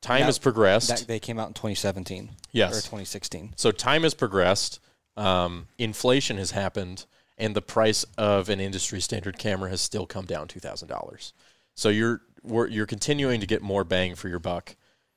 time 0.00 0.20
That- 0.20 0.26
has 0.26 0.38
progressed. 0.38 0.88
That, 0.88 1.04
they 1.08 1.18
came 1.18 1.38
out 1.38 1.48
in 1.48 1.54
2017 1.54 2.30
Yes. 2.52 2.72
or 2.72 2.76
2016. 2.82 3.54
So 3.56 3.70
time 3.72 4.02
has 4.04 4.14
progressed. 4.14 4.78
Um, 5.16 5.68
inflation 5.78 6.38
has 6.38 6.52
happened, 6.52 7.06
and 7.38 7.54
the 7.56 7.62
price 7.62 8.04
of 8.18 8.48
an 8.48 8.60
industry 8.60 9.00
standard 9.00 9.38
camera 9.38 9.70
has 9.70 9.80
still 9.80 10.06
come 10.06 10.24
down 10.26 10.46
two 10.48 10.60
thousand 10.60 10.88
dollars. 10.88 11.32
So 11.74 11.88
you're 11.88 12.20
we're, 12.44 12.66
you're 12.68 12.86
continuing 12.86 13.40
to 13.40 13.46
get 13.46 13.62
more 13.62 13.84
bang 13.84 14.14
for 14.14 14.28
your 14.28 14.38
buck 14.38 14.76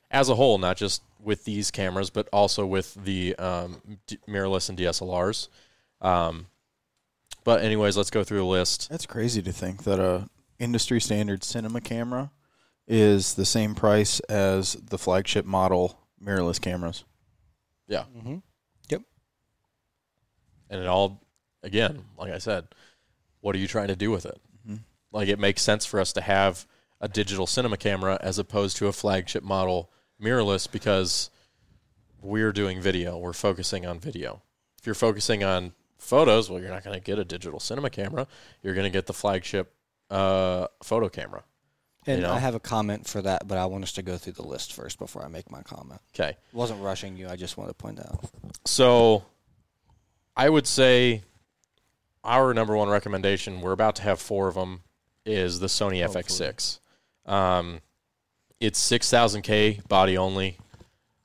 as 0.09 0.29
a 0.29 0.35
whole, 0.35 0.57
not 0.57 0.77
just 0.77 1.01
with 1.21 1.43
these 1.45 1.69
cameras, 1.71 2.09
but 2.09 2.29
also 2.31 2.65
with 2.65 2.93
the 2.93 3.35
um, 3.35 3.81
mirrorless 4.27 4.69
and 4.69 4.77
DSLRs. 4.77 5.49
Um, 5.99 6.47
but 7.47 7.61
anyways, 7.61 7.95
let's 7.95 8.09
go 8.09 8.25
through 8.25 8.39
the 8.39 8.43
list. 8.43 8.89
That's 8.89 9.05
crazy 9.05 9.41
to 9.41 9.53
think 9.53 9.85
that 9.85 10.01
a 10.01 10.27
industry 10.59 10.99
standard 10.99 11.45
cinema 11.45 11.79
camera 11.79 12.29
is 12.89 13.35
the 13.35 13.45
same 13.45 13.73
price 13.73 14.19
as 14.19 14.73
the 14.73 14.97
flagship 14.97 15.45
model 15.45 15.97
mirrorless 16.21 16.59
cameras. 16.59 17.05
Yeah, 17.87 18.03
Mm-hmm. 18.17 18.39
Yep. 18.89 19.01
And 20.69 20.81
it 20.81 20.87
all 20.87 21.21
again, 21.63 22.03
like 22.17 22.33
I 22.33 22.39
said, 22.39 22.67
what 23.39 23.55
are 23.55 23.59
you 23.59 23.67
trying 23.69 23.87
to 23.87 23.95
do 23.95 24.11
with 24.11 24.25
it? 24.25 24.41
Mhm. 24.67 24.79
Like 25.13 25.29
it 25.29 25.39
makes 25.39 25.61
sense 25.61 25.85
for 25.85 26.01
us 26.01 26.11
to 26.13 26.21
have 26.21 26.67
a 26.99 27.07
digital 27.07 27.47
cinema 27.47 27.77
camera 27.77 28.19
as 28.21 28.37
opposed 28.37 28.75
to 28.77 28.87
a 28.87 28.91
flagship 28.91 29.41
model 29.41 29.89
mirrorless 30.21 30.69
because 30.69 31.29
we're 32.21 32.51
doing 32.51 32.81
video. 32.81 33.17
We're 33.17 33.31
focusing 33.31 33.85
on 33.85 34.01
video. 34.01 34.41
If 34.81 34.85
you're 34.85 34.95
focusing 34.95 35.45
on 35.45 35.71
photos, 35.97 36.49
well, 36.49 36.59
you're 36.59 36.69
not 36.69 36.83
going 36.83 36.95
to 36.95 37.03
get 37.03 37.19
a 37.19 37.25
digital 37.25 37.59
cinema 37.59 37.89
camera. 37.89 38.27
You're 38.61 38.73
going 38.73 38.85
to 38.85 38.91
get 38.91 39.05
the 39.05 39.13
flagship 39.13 39.73
uh, 40.09 40.67
photo 40.83 41.09
camera. 41.09 41.43
And 42.05 42.21
You 42.21 42.27
know? 42.27 42.33
I 42.33 42.39
have 42.39 42.55
a 42.55 42.59
comment 42.59 43.07
for 43.07 43.21
that, 43.21 43.47
but 43.47 43.57
I 43.57 43.65
want 43.65 43.83
us 43.83 43.91
to 43.93 44.01
go 44.01 44.17
through 44.17 44.33
the 44.33 44.47
list 44.47 44.73
first 44.73 44.97
before 44.97 45.23
I 45.23 45.27
make 45.27 45.51
my 45.51 45.61
comment. 45.61 45.99
Okay. 46.15 46.37
Wasn't 46.53 46.81
rushing 46.81 47.17
you. 47.17 47.27
I 47.27 47.35
just 47.35 47.57
wanted 47.57 47.69
to 47.69 47.75
point 47.75 47.99
out. 47.99 48.29
So 48.65 49.25
I 50.35 50.47
would 50.49 50.65
say 50.67 51.23
our 52.23 52.53
number 52.53 52.75
one 52.77 52.89
recommendation, 52.89 53.61
we're 53.61 53.73
about 53.73 53.95
to 53.97 54.03
have 54.03 54.19
four 54.21 54.47
of 54.47 54.55
them, 54.55 54.81
is 55.25 55.59
the 55.59 55.67
Sony 55.67 56.05
FX6. 56.07 56.79
Um, 57.25 57.81
it's 58.59 58.79
6000K 58.89 59.85
body 59.87 60.17
only, 60.17 60.57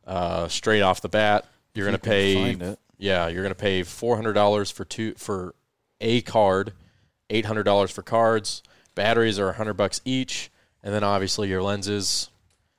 uh, 0.06 0.48
straight 0.48 0.82
off 0.82 1.00
the 1.00 1.08
bat. 1.08 1.46
You're 1.74 1.86
going 1.86 1.98
to 1.98 2.02
pay. 2.02 2.76
Yeah, 3.02 3.26
you're 3.26 3.42
going 3.42 3.54
to 3.54 3.60
pay 3.60 3.80
$400 3.82 4.72
for 4.72 4.84
two 4.84 5.14
for 5.14 5.54
a 6.00 6.20
card, 6.22 6.72
$800 7.30 7.90
for 7.92 8.02
cards. 8.02 8.62
Batteries 8.94 9.38
are 9.40 9.46
100 9.46 9.74
bucks 9.74 10.00
each, 10.04 10.50
and 10.84 10.94
then 10.94 11.02
obviously 11.02 11.48
your 11.48 11.62
lenses. 11.62 12.30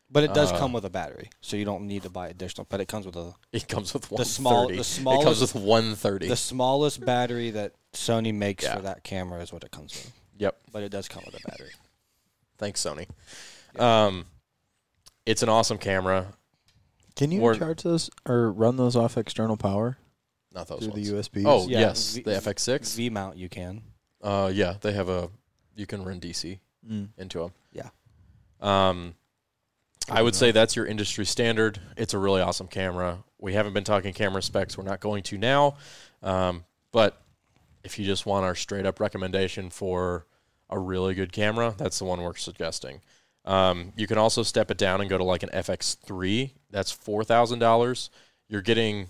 But 0.10 0.24
it 0.24 0.34
does 0.34 0.52
Uh, 0.54 0.60
come 0.60 0.72
with 0.72 0.86
a 0.86 0.90
battery, 0.90 1.30
so 1.42 1.58
you 1.58 1.66
don't 1.66 1.88
need 1.88 2.04
to 2.04 2.10
buy 2.10 2.30
additional. 2.30 2.66
But 2.70 2.80
it 2.80 2.88
comes 2.88 3.06
with 3.06 3.16
a 3.18 3.34
It 3.52 3.68
comes 3.68 3.94
with 3.94 4.10
130. 4.12 4.18
The 4.24 4.26
small- 4.26 4.68
the 4.68 4.74
it 4.74 4.78
comes 5.26 5.38
smallest- 5.38 5.54
with 5.56 5.64
130. 5.64 6.28
the 6.30 6.36
smallest 6.38 7.04
battery 7.06 7.50
that 7.52 7.74
Sony 7.94 8.34
makes 8.34 8.64
Yeah. 8.64 8.76
for 8.78 8.82
that 8.84 9.04
camera 9.04 9.42
is 9.42 9.52
what 9.52 9.64
it 9.66 9.72
comes 9.72 9.92
with. 9.94 10.12
yep. 10.38 10.58
But 10.72 10.84
it 10.84 10.90
does 10.90 11.08
come 11.10 11.24
with 11.26 11.36
a 11.36 11.48
battery. 11.50 11.72
Thanks, 12.60 12.82
Sony. 12.82 13.08
Um, 13.80 14.28
it's 15.26 15.42
an 15.44 15.50
awesome 15.50 15.80
camera. 15.80 16.28
Can 17.16 17.32
you 17.32 17.42
Or- 17.42 17.56
charge 17.56 17.82
those 17.84 18.10
or 18.26 18.52
run 18.52 18.78
those 18.78 18.96
off 18.96 19.18
external 19.18 19.58
power 19.58 19.98
Not 20.54 20.68
those 20.68 20.80
through 20.80 20.90
ones. 20.94 21.10
the 21.10 21.16
USBs? 21.16 21.44
Oh 21.46 21.68
Yeah, 21.68 21.80
yes, 21.80 22.16
V- 22.16 22.22
the 22.24 22.32
FX6. 22.32 22.96
V 22.96 23.10
mount 23.10 23.38
you 23.38 23.50
can. 23.50 23.82
Uh, 24.22 24.52
yeah, 24.54 24.76
they 24.82 24.92
have 24.94 25.10
a. 25.10 25.30
You 25.76 25.86
can 25.86 26.04
run 26.04 26.20
DC 26.20 26.60
Mm. 26.90 27.10
into 27.18 27.40
them. 27.40 27.52
Yeah. 27.72 27.90
Um, 28.60 29.16
I 30.10 30.22
would 30.22 30.36
say 30.36 30.52
that's 30.52 30.76
your 30.76 30.86
industry 30.86 31.26
standard. 31.26 31.80
It's 31.98 32.14
a 32.14 32.18
really 32.18 32.42
awesome 32.42 32.68
camera. 32.68 33.24
We 33.40 33.54
haven't 33.54 33.74
been 33.74 33.84
talking 33.86 34.14
camera 34.14 34.42
specs. 34.44 34.78
We're 34.78 34.84
not 34.84 35.00
going 35.00 35.24
to 35.24 35.38
now. 35.38 35.78
Um, 36.22 36.66
but 36.92 37.22
if 37.84 37.98
you 37.98 38.06
just 38.06 38.26
want 38.26 38.46
our 38.46 38.54
straight 38.56 38.86
up 38.86 39.00
recommendation 39.00 39.70
for 39.70 40.26
a 40.70 40.78
really 40.78 41.14
good 41.14 41.32
camera, 41.32 41.74
that's 41.78 42.00
the 42.00 42.06
one 42.06 42.22
we're 42.22 42.36
suggesting. 42.36 43.02
Um, 43.46 43.92
you 43.98 44.08
can 44.08 44.18
also 44.18 44.44
step 44.44 44.70
it 44.72 44.78
down 44.78 45.02
and 45.02 45.10
go 45.10 45.18
to 45.18 45.24
like 45.24 45.44
an 45.44 45.50
FX3. 45.54 46.52
That's 46.70 46.92
four 46.92 47.24
thousand 47.24 47.60
dollars. 47.60 48.10
You're 48.50 48.62
getting 48.62 49.10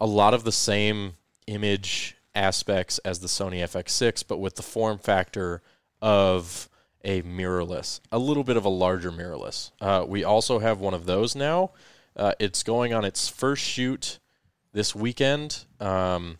a 0.00 0.06
lot 0.06 0.34
of 0.34 0.44
the 0.44 0.52
same 0.52 1.12
image 1.46 2.16
aspects 2.34 2.98
as 3.00 3.20
the 3.20 3.28
Sony 3.28 3.58
FX6, 3.58 4.24
but 4.26 4.38
with 4.38 4.56
the 4.56 4.62
form 4.62 4.98
factor 4.98 5.62
of 6.00 6.68
a 7.04 7.22
mirrorless, 7.22 8.00
a 8.10 8.18
little 8.18 8.44
bit 8.44 8.56
of 8.56 8.64
a 8.64 8.68
larger 8.68 9.12
mirrorless. 9.12 9.70
Uh, 9.80 10.04
we 10.06 10.24
also 10.24 10.58
have 10.58 10.80
one 10.80 10.94
of 10.94 11.06
those 11.06 11.36
now. 11.36 11.70
Uh, 12.16 12.32
it's 12.38 12.62
going 12.62 12.92
on 12.92 13.04
its 13.04 13.28
first 13.28 13.62
shoot 13.62 14.18
this 14.72 14.94
weekend. 14.94 15.64
Um, 15.78 16.38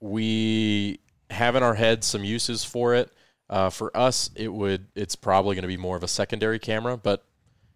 we 0.00 1.00
have 1.30 1.56
in 1.56 1.62
our 1.62 1.74
head 1.74 2.04
some 2.04 2.24
uses 2.24 2.64
for 2.64 2.94
it. 2.94 3.10
Uh, 3.48 3.70
for 3.70 3.94
us, 3.96 4.30
it 4.34 4.52
would 4.52 4.86
it's 4.94 5.16
probably 5.16 5.54
going 5.54 5.62
to 5.62 5.68
be 5.68 5.76
more 5.76 5.96
of 5.96 6.02
a 6.02 6.08
secondary 6.08 6.58
camera, 6.58 6.96
but 6.96 7.24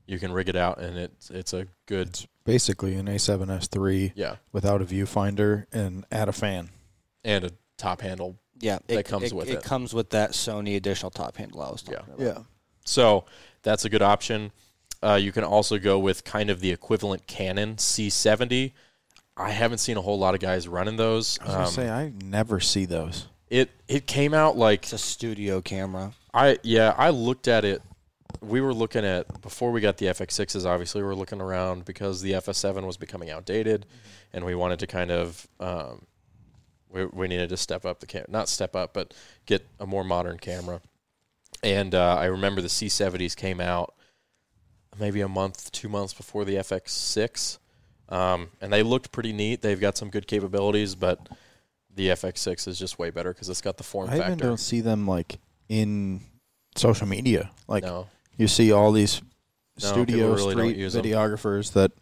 you 0.06 0.18
can 0.18 0.32
rig 0.32 0.48
it 0.48 0.56
out 0.56 0.80
and 0.80 0.96
it's 0.96 1.30
it's 1.30 1.52
a 1.52 1.66
good 1.86 2.18
Basically, 2.48 2.94
an 2.94 3.06
A7S3 3.06 4.12
yeah 4.14 4.36
without 4.52 4.80
a 4.80 4.84
viewfinder 4.86 5.66
and 5.70 6.04
add 6.10 6.28
a 6.28 6.32
fan. 6.32 6.70
and 7.22 7.44
a 7.44 7.50
top 7.76 8.00
handle 8.00 8.36
Yeah, 8.58 8.78
That 8.86 9.00
it 9.00 9.06
comes 9.06 9.24
it, 9.24 9.32
with 9.34 9.48
it. 9.48 9.54
it. 9.58 9.62
comes 9.62 9.92
with 9.92 10.10
that 10.10 10.30
Sony 10.32 10.74
additional 10.76 11.10
top 11.10 11.36
handle 11.36 11.60
I 11.60 11.70
was 11.70 11.82
talking 11.82 12.14
Yeah. 12.18 12.26
about. 12.30 12.46
So 12.86 13.24
that's 13.62 13.84
a 13.84 13.90
good 13.90 14.00
option. 14.02 14.50
Uh, 15.02 15.14
you 15.20 15.30
can 15.30 15.44
also 15.44 15.78
go 15.78 15.98
with 15.98 16.24
kind 16.24 16.48
of 16.48 16.60
the 16.60 16.70
equivalent 16.72 17.26
Canon 17.26 17.76
C70. 17.76 18.72
I 19.36 19.50
haven't 19.50 19.78
seen 19.78 19.96
a 19.98 20.00
whole 20.02 20.18
lot 20.18 20.34
of 20.34 20.40
guys 20.40 20.66
running 20.66 20.96
those. 20.96 21.38
I 21.40 21.44
was 21.44 21.52
gonna 21.52 21.66
Um, 21.66 21.72
say 21.72 21.90
I 21.90 22.12
never 22.24 22.58
see 22.60 22.86
those. 22.86 23.26
it 23.50 23.70
it 23.88 24.06
came 24.06 24.32
out 24.32 24.56
like 24.56 24.84
It's 24.84 24.92
a 24.94 24.98
studio 24.98 25.60
camera. 25.60 26.14
I 26.34 26.58
yeah 26.62 26.94
I 26.96 27.10
looked 27.10 27.46
at 27.46 27.64
it. 27.66 27.82
We 28.40 28.60
were 28.60 28.74
looking 28.74 29.04
at 29.04 29.40
before 29.42 29.72
we 29.72 29.80
got 29.80 29.98
the 29.98 30.06
FX6s. 30.06 30.64
Obviously, 30.64 31.02
we 31.02 31.06
were 31.08 31.14
looking 31.14 31.40
around 31.40 31.84
because 31.84 32.22
the 32.22 32.32
FS7 32.32 32.86
was 32.86 32.96
becoming 32.96 33.30
outdated, 33.30 33.86
and 34.32 34.44
we 34.44 34.54
wanted 34.54 34.78
to 34.80 34.86
kind 34.86 35.10
of 35.10 35.48
um, 35.60 36.06
we 36.90 37.06
we 37.06 37.28
needed 37.28 37.48
to 37.50 37.56
step 37.56 37.84
up 37.84 38.00
the 38.00 38.06
cam 38.06 38.24
not 38.28 38.48
step 38.48 38.76
up, 38.76 38.92
but 38.92 39.14
get 39.46 39.66
a 39.80 39.86
more 39.86 40.04
modern 40.04 40.38
camera. 40.38 40.80
And 41.62 41.94
uh, 41.94 42.16
I 42.16 42.26
remember 42.26 42.60
the 42.60 42.68
C70s 42.68 43.34
came 43.36 43.60
out 43.60 43.94
maybe 44.98 45.20
a 45.20 45.28
month, 45.28 45.72
two 45.72 45.88
months 45.88 46.14
before 46.14 46.44
the 46.44 46.56
FX6, 46.56 47.58
um, 48.08 48.48
and 48.60 48.72
they 48.72 48.82
looked 48.82 49.12
pretty 49.12 49.32
neat. 49.32 49.62
They've 49.62 49.80
got 49.80 49.96
some 49.96 50.10
good 50.10 50.26
capabilities, 50.26 50.94
but 50.94 51.28
the 51.94 52.08
FX6 52.08 52.68
is 52.68 52.78
just 52.78 52.98
way 52.98 53.10
better 53.10 53.32
because 53.32 53.48
it's 53.48 53.60
got 53.60 53.76
the 53.76 53.82
form 53.82 54.08
factor. 54.08 54.22
I 54.22 54.26
even 54.26 54.38
don't 54.38 54.60
see 54.60 54.80
them 54.80 55.06
like 55.06 55.38
in 55.68 56.20
social 56.76 57.06
media. 57.06 57.50
Like 57.66 57.82
no, 57.82 58.06
you 58.38 58.48
see 58.48 58.72
all 58.72 58.90
these 58.92 59.20
No, 59.82 59.88
studio 59.88 60.16
people 60.16 60.34
really 60.34 60.54
don't 60.54 60.64
street 60.70 60.76
use 60.78 60.96
'em. 60.96 61.04
videographers 61.04 61.72
that 61.74 61.92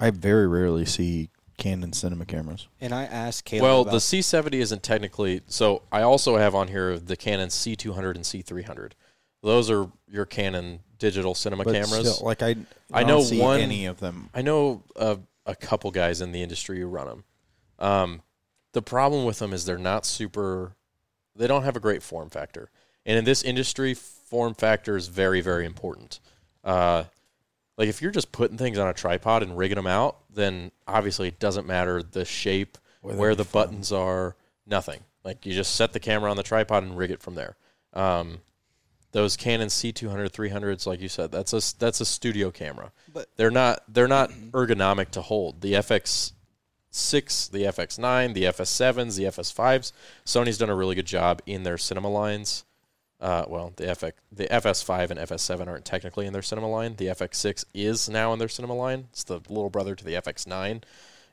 I 0.00 0.10
very 0.10 0.48
rarely 0.48 0.84
see 0.86 1.30
Canon 1.58 1.92
cinema 1.92 2.24
cameras. 2.24 2.68
And 2.80 2.94
I 2.94 3.04
asked 3.04 3.44
Caleb. 3.44 3.62
Well, 3.62 3.80
about, 3.82 3.92
the 3.92 3.98
C70 4.00 4.54
isn't 4.60 4.82
technically. 4.82 5.42
So 5.46 5.82
I 5.92 6.02
also 6.02 6.36
have 6.38 6.54
on 6.54 6.68
here 6.68 6.98
the 6.98 7.16
Canon 7.16 7.50
C200 7.50 8.14
and 8.16 8.24
C300. 8.24 8.92
Those 9.42 9.70
are 9.70 9.90
your 10.08 10.24
Canon 10.26 10.80
digital 10.98 11.34
cinema 11.34 11.64
But 11.64 11.74
cameras. 11.74 12.14
still, 12.14 12.26
like 12.26 12.42
I, 12.42 12.56
I 12.92 13.00
don't 13.04 13.08
know 13.08 13.22
see 13.22 13.38
one- 13.40 13.60
any 13.60 13.86
of 13.86 14.00
them. 14.00 14.30
I 14.34 14.42
know 14.42 14.82
a, 14.96 15.18
a 15.46 15.54
couple 15.54 15.90
guys 15.90 16.20
in 16.22 16.32
the 16.32 16.42
industry 16.42 16.80
who 16.80 16.86
run 16.86 17.06
them. 17.06 17.24
Um, 17.78 18.22
the 18.72 18.82
problem 18.82 19.24
with 19.24 19.38
them 19.38 19.52
is 19.52 19.64
they're 19.64 19.78
not 19.78 20.04
super. 20.06 20.76
They 21.36 21.46
don't 21.46 21.62
have 21.62 21.76
a 21.76 21.80
great 21.80 22.02
form 22.02 22.28
factor, 22.30 22.70
and 23.06 23.16
in 23.18 23.24
this 23.24 23.42
industry, 23.42 23.96
form 24.30 24.54
factor 24.54 24.96
is 24.96 25.08
very, 25.08 25.40
very 25.40 25.66
important. 25.66 26.20
Uh, 26.64 27.04
like 27.76 27.88
if 27.88 28.00
you're 28.00 28.10
just 28.10 28.30
putting 28.32 28.56
things 28.56 28.78
on 28.78 28.86
a 28.88 28.94
tripod 28.94 29.42
and 29.42 29.58
rigging 29.58 29.76
them 29.76 29.86
out, 29.86 30.18
then 30.32 30.70
obviously 30.86 31.28
it 31.28 31.38
doesn't 31.40 31.66
matter 31.66 32.02
the 32.02 32.24
shape, 32.24 32.78
Where 33.02 33.16
where, 33.16 33.34
the 33.34 33.44
film. 33.44 33.64
buttons 33.64 33.92
are, 33.92 34.36
nothing. 34.66 35.00
Like 35.24 35.44
you 35.44 35.52
just 35.52 35.74
set 35.74 35.92
the 35.92 36.00
camera 36.00 36.30
on 36.30 36.36
the 36.36 36.42
tripod 36.42 36.82
and 36.84 36.96
rig 36.96 37.10
it 37.10 37.20
from 37.20 37.34
there. 37.34 37.56
Um, 37.92 38.38
those 39.12 39.36
Canon 39.36 39.68
C200 39.68 40.30
300s, 40.30 40.86
like 40.86 41.00
you 41.00 41.08
said, 41.08 41.32
that's 41.32 41.52
a 41.52 41.60
that's 41.78 42.00
a 42.00 42.04
studio 42.04 42.50
camera. 42.52 42.92
But- 43.12 43.28
they're 43.36 43.50
not 43.50 43.82
they're 43.88 44.06
not 44.08 44.30
ergonomic 44.30 45.10
to 45.10 45.22
hold. 45.22 45.60
The 45.62 45.72
FX 45.74 46.32
six, 46.90 47.48
the 47.48 47.64
FX 47.64 47.98
nine, 47.98 48.32
the 48.34 48.46
FS 48.46 48.70
sevens, 48.70 49.16
the 49.16 49.26
FS 49.26 49.50
fives. 49.50 49.92
Sony's 50.24 50.58
done 50.58 50.70
a 50.70 50.74
really 50.76 50.94
good 50.94 51.06
job 51.06 51.42
in 51.46 51.64
their 51.64 51.78
cinema 51.78 52.08
lines. 52.08 52.64
Uh, 53.20 53.44
well, 53.48 53.72
the 53.76 53.84
FX 53.84 54.12
the 54.32 54.50
FS 54.52 54.82
five 54.82 55.10
and 55.10 55.20
FS 55.20 55.42
seven 55.42 55.68
aren't 55.68 55.84
technically 55.84 56.26
in 56.26 56.32
their 56.32 56.42
cinema 56.42 56.68
line. 56.68 56.96
The 56.96 57.06
FX 57.06 57.34
six 57.34 57.64
is 57.74 58.08
now 58.08 58.32
in 58.32 58.38
their 58.38 58.48
cinema 58.48 58.74
line. 58.74 59.08
It's 59.10 59.24
the 59.24 59.40
little 59.48 59.70
brother 59.70 59.94
to 59.94 60.04
the 60.04 60.14
FX 60.14 60.46
nine, 60.46 60.82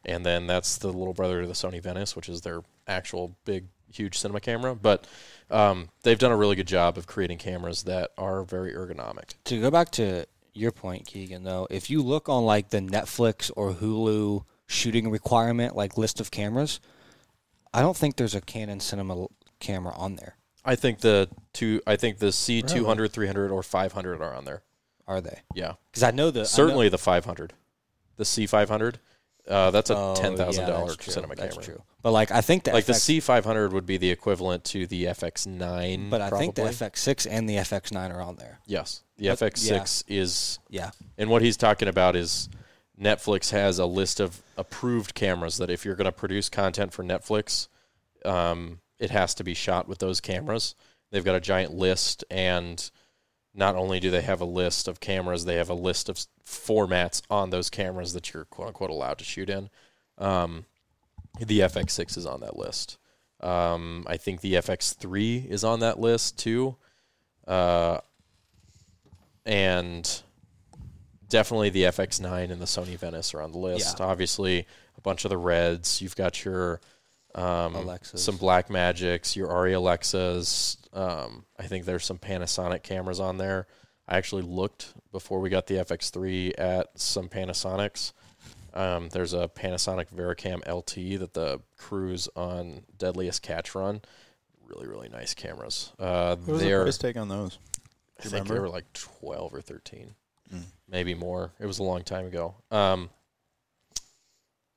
and 0.04 0.26
then 0.26 0.48
that's 0.48 0.78
the 0.78 0.92
little 0.92 1.14
brother 1.14 1.42
to 1.42 1.48
the 1.48 1.54
Sony 1.54 1.82
Venice, 1.82 2.16
which 2.16 2.28
is 2.28 2.42
their 2.42 2.62
actual 2.88 3.38
big 3.46 3.68
huge 3.92 4.18
cinema 4.18 4.42
camera. 4.42 4.76
But 4.76 5.08
um, 5.50 5.90
they've 6.04 6.20
done 6.20 6.32
a 6.32 6.38
really 6.38 6.58
good 6.58 6.68
job 6.68 6.98
of 6.98 7.08
creating 7.08 7.38
cameras 7.38 7.84
that 7.84 8.12
are 8.18 8.44
very 8.44 8.74
ergonomic. 8.74 9.36
to 9.46 9.62
go 9.62 9.72
back 9.72 9.92
to 9.92 10.26
your 10.54 10.72
point, 10.72 11.06
Keegan, 11.06 11.44
though, 11.44 11.68
if 11.70 11.90
you 11.90 12.02
look 12.02 12.28
on 12.28 12.44
like 12.44 12.70
the 12.70 12.80
Netflix 12.80 13.52
or 13.56 13.74
Hulu 13.74 14.44
shooting 14.66 15.10
requirement, 15.10 15.76
like 15.76 15.98
list 15.98 16.20
of 16.20 16.32
cameras, 16.32 16.80
I 17.74 17.82
don't 17.82 17.96
think 17.96 18.16
there's 18.16 18.36
a 18.36 18.42
Canon 18.42 18.80
cinema 18.80 19.28
camera 19.60 19.94
on 19.96 20.16
there. 20.16 20.36
I 20.68 20.76
think 20.76 21.00
the 21.00 21.30
two, 21.54 21.82
I 21.88 21.96
think 21.96 22.20
the 22.20 22.32
C 22.32 22.62
200 22.62 23.12
300, 23.12 23.50
or 23.52 23.64
500 23.64 24.22
are 24.22 24.34
on 24.36 24.46
there. 24.46 24.62
Are 25.08 25.22
they? 25.22 25.40
Yeah. 25.56 25.74
Because 25.90 26.04
I 26.04 26.12
know 26.12 26.30
the 26.30 26.42
I 26.42 26.44
know- 26.44 26.48
Certainly 26.48 26.90
the 26.90 26.98
500. 26.98 27.54
The 28.18 28.24
C500, 28.26 28.96
uh, 29.48 29.72
that's 29.72 29.90
a 29.90 29.96
Oh, 29.96 30.16
$10,000 30.18 30.58
yeah, 30.58 30.66
that's 30.66 30.96
true. 30.98 31.14
cinema 31.14 31.36
That's 31.36 31.56
camera. 31.56 31.64
true. 31.66 31.84
But 32.02 32.12
like 32.12 32.32
I 32.32 32.42
think 32.42 32.64
the 32.66 32.74
Like 32.74 32.86
the 32.86 32.94
FX, 32.94 33.22
C500 33.22 33.72
would 33.72 33.86
be 33.86 33.98
the 33.98 34.12
equivalent 34.12 34.66
to 34.66 34.86
the 34.86 35.06
FX9. 35.06 36.10
but 36.10 36.22
I 36.22 36.30
think 36.32 36.56
the. 36.56 36.64
FX6 36.64 37.26
and 37.30 37.48
the 37.50 37.56
FX9 37.56 38.14
are 38.14 38.22
on 38.22 38.36
there. 38.36 38.60
Yes. 38.66 39.04
The 39.18 39.30
But- 39.30 39.40
FX6 39.40 40.04
is, 40.08 40.60
Yeah. 40.70 40.92
and 41.18 41.30
what 41.30 41.42
he's 41.42 41.56
talking 41.58 41.88
about 41.88 42.16
is 42.18 42.50
Netflix 43.00 43.52
has 43.52 43.80
a 43.80 43.86
list 43.86 44.20
of 44.20 44.42
approved 44.58 45.14
cameras 45.14 45.58
that 45.58 45.70
if 45.70 45.86
you're 45.86 45.96
going 45.96 46.06
to 46.06 46.12
produce 46.12 46.50
content 46.50 46.92
for 46.94 47.04
Netflix, 47.04 47.68
um, 48.26 48.80
it 49.00 49.12
has 49.12 49.34
to 49.36 49.44
be 49.44 49.54
shot 49.54 49.88
with 49.88 50.00
those 50.00 50.22
cameras. 50.22 50.76
They've 51.12 51.26
got 51.26 51.36
a 51.36 51.42
giant 51.42 51.74
list, 51.74 52.24
and 52.30 52.90
not 53.54 53.76
only 53.76 54.00
do 54.00 54.12
they 54.12 54.22
have 54.22 54.42
a 54.42 54.46
list 54.46 54.88
of 54.88 55.00
cameras, 55.00 55.46
they 55.46 55.56
have 55.56 55.70
a 55.70 55.74
list 55.74 56.10
of 56.10 56.20
formats 56.46 57.22
on 57.30 57.50
those 57.50 57.70
cameras 57.70 58.14
that 58.14 58.34
you're 58.34 58.46
quote 58.46 58.70
unquote 58.70 58.90
allowed 58.90 59.18
to 59.20 59.24
shoot 59.24 59.50
in. 59.50 59.70
Um, 60.18 60.66
the 61.40 61.60
FX6 61.60 62.18
is 62.18 62.26
on 62.26 62.42
that 62.42 62.58
list. 62.58 62.98
Um, 63.42 64.04
I 64.08 64.18
think 64.18 64.42
the 64.42 64.56
FX3 64.56 65.48
is 65.48 65.64
on 65.64 65.80
that 65.82 66.00
list 66.00 66.40
too. 66.40 66.76
Uh, 67.48 68.00
and 69.46 70.22
definitely 71.30 71.70
the 71.70 71.84
FX9 71.84 72.52
and 72.52 72.62
the 72.62 72.66
Sony 72.66 72.98
Venice 72.98 73.34
are 73.34 73.42
on 73.42 73.52
the 73.52 73.58
list. 73.58 74.00
Yeah. 74.00 74.06
Obviously, 74.06 74.66
a 74.98 75.02
bunch 75.02 75.26
of 75.26 75.30
the 75.30 75.38
Reds. 75.38 76.02
You've 76.02 76.16
got 76.16 76.44
your 76.44 76.82
um, 77.38 77.76
Alexas. 77.76 78.24
some 78.24 78.38
Blackmagics, 78.38 79.36
your 79.36 79.48
Arri 79.50 79.76
Alexas. 79.76 80.78
Um, 80.94 81.46
I 81.60 81.64
think 81.68 81.86
there's 81.86 82.04
some 82.06 82.18
Panasonic 82.18 82.84
cameras 82.84 83.20
on 83.20 83.38
there. 83.38 83.68
I 84.08 84.18
actually 84.18 84.42
looked 84.44 84.94
before 85.12 85.40
we 85.42 85.50
got 85.50 85.68
the 85.68 85.76
FX3 85.76 86.54
at 86.58 86.88
some 87.00 87.30
Panasonics. 87.30 88.14
Um, 88.74 89.10
there's 89.10 89.34
a 89.34 89.48
Panasonic 89.50 90.08
VariCam 90.16 90.60
LT 90.68 91.20
that 91.20 91.34
the 91.34 91.62
crews 91.78 92.30
on 92.36 92.84
Deadliest 92.98 93.42
Catch 93.42 93.76
run. 93.76 94.02
Really, 94.66 94.88
really 94.88 95.10
nice 95.10 95.34
cameras. 95.34 95.92
Uh, 96.00 96.36
What 96.38 96.48
was 96.48 96.60
the 96.62 96.68
they're 96.68 96.84
price 96.84 96.98
tag 96.98 97.18
on 97.18 97.28
those? 97.30 97.58
I 98.20 98.24
think 98.24 98.48
they 98.48 98.60
were 98.60 98.70
like 98.70 98.92
twelve 98.94 99.54
or 99.54 99.62
thirteen, 99.62 100.16
Mm. 100.54 100.64
maybe 100.88 101.14
more. 101.14 101.52
It 101.60 101.66
was 101.66 101.80
a 101.80 101.84
long 101.84 102.04
time 102.04 102.26
ago. 102.26 102.56
Um, 102.72 103.10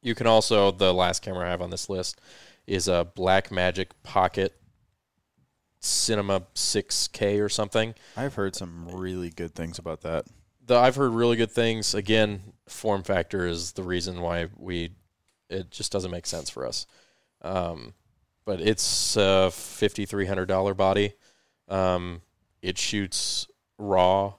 you 0.02 0.14
can 0.14 0.26
also 0.26 0.70
the 0.70 0.92
last 0.94 1.22
camera 1.22 1.46
I 1.46 1.50
have 1.50 1.62
on 1.62 1.70
this 1.70 1.88
list 1.88 2.20
is 2.70 2.86
a 2.86 3.08
Blackmagic 3.16 3.88
Pocket 4.04 4.54
Cinema 5.80 6.42
6K 6.54 7.42
or 7.42 7.48
something. 7.48 7.96
I've 8.16 8.34
heard 8.34 8.54
some 8.54 8.88
really 8.88 9.30
good 9.30 9.56
things 9.56 9.80
about 9.80 10.02
that. 10.02 10.26
The 10.64 10.76
I've 10.76 10.94
heard 10.94 11.12
really 11.12 11.36
good 11.36 11.50
things. 11.50 11.94
Again, 11.94 12.52
form 12.68 13.02
factor 13.02 13.44
is 13.44 13.72
the 13.72 13.82
reason 13.82 14.20
why 14.20 14.46
we 14.56 14.92
it 15.48 15.72
just 15.72 15.90
doesn't 15.90 16.12
make 16.12 16.26
sense 16.26 16.48
for 16.48 16.64
us. 16.64 16.86
Um, 17.42 17.94
but 18.44 18.60
it's 18.60 19.16
a 19.16 19.50
fifty 19.50 20.06
three 20.06 20.26
hundred 20.26 20.46
dollar 20.46 20.72
body. 20.74 21.14
Um, 21.66 22.22
it 22.62 22.78
shoots 22.78 23.48
raw. 23.78 24.34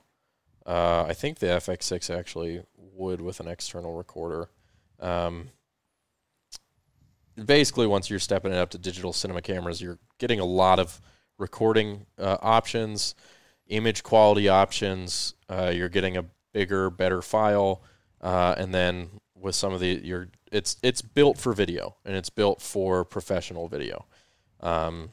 Uh, 0.65 1.03
I 1.07 1.13
think 1.13 1.39
the 1.39 1.47
FX6 1.47 2.15
actually 2.15 2.61
would 2.77 3.19
with 3.19 3.39
an 3.39 3.47
external 3.47 3.97
recorder. 3.97 4.49
Um, 4.99 5.49
basically, 7.45 7.87
once 7.87 8.09
you're 8.09 8.19
stepping 8.19 8.51
it 8.51 8.57
up 8.57 8.69
to 8.71 8.77
digital 8.77 9.13
cinema 9.13 9.41
cameras, 9.41 9.81
you're 9.81 9.99
getting 10.17 10.39
a 10.39 10.45
lot 10.45 10.79
of 10.79 11.01
recording 11.37 12.05
uh, 12.17 12.37
options, 12.41 13.15
image 13.67 14.03
quality 14.03 14.49
options. 14.49 15.33
Uh, 15.49 15.71
you're 15.73 15.89
getting 15.89 16.17
a 16.17 16.25
bigger, 16.53 16.89
better 16.89 17.21
file, 17.21 17.83
uh, 18.21 18.55
and 18.57 18.73
then 18.73 19.09
with 19.35 19.55
some 19.55 19.73
of 19.73 19.79
the 19.79 19.99
your 20.03 20.29
it's 20.51 20.77
it's 20.83 21.01
built 21.01 21.37
for 21.37 21.53
video 21.53 21.95
and 22.05 22.15
it's 22.15 22.29
built 22.29 22.61
for 22.61 23.03
professional 23.03 23.67
video. 23.67 24.05
Um, 24.59 25.11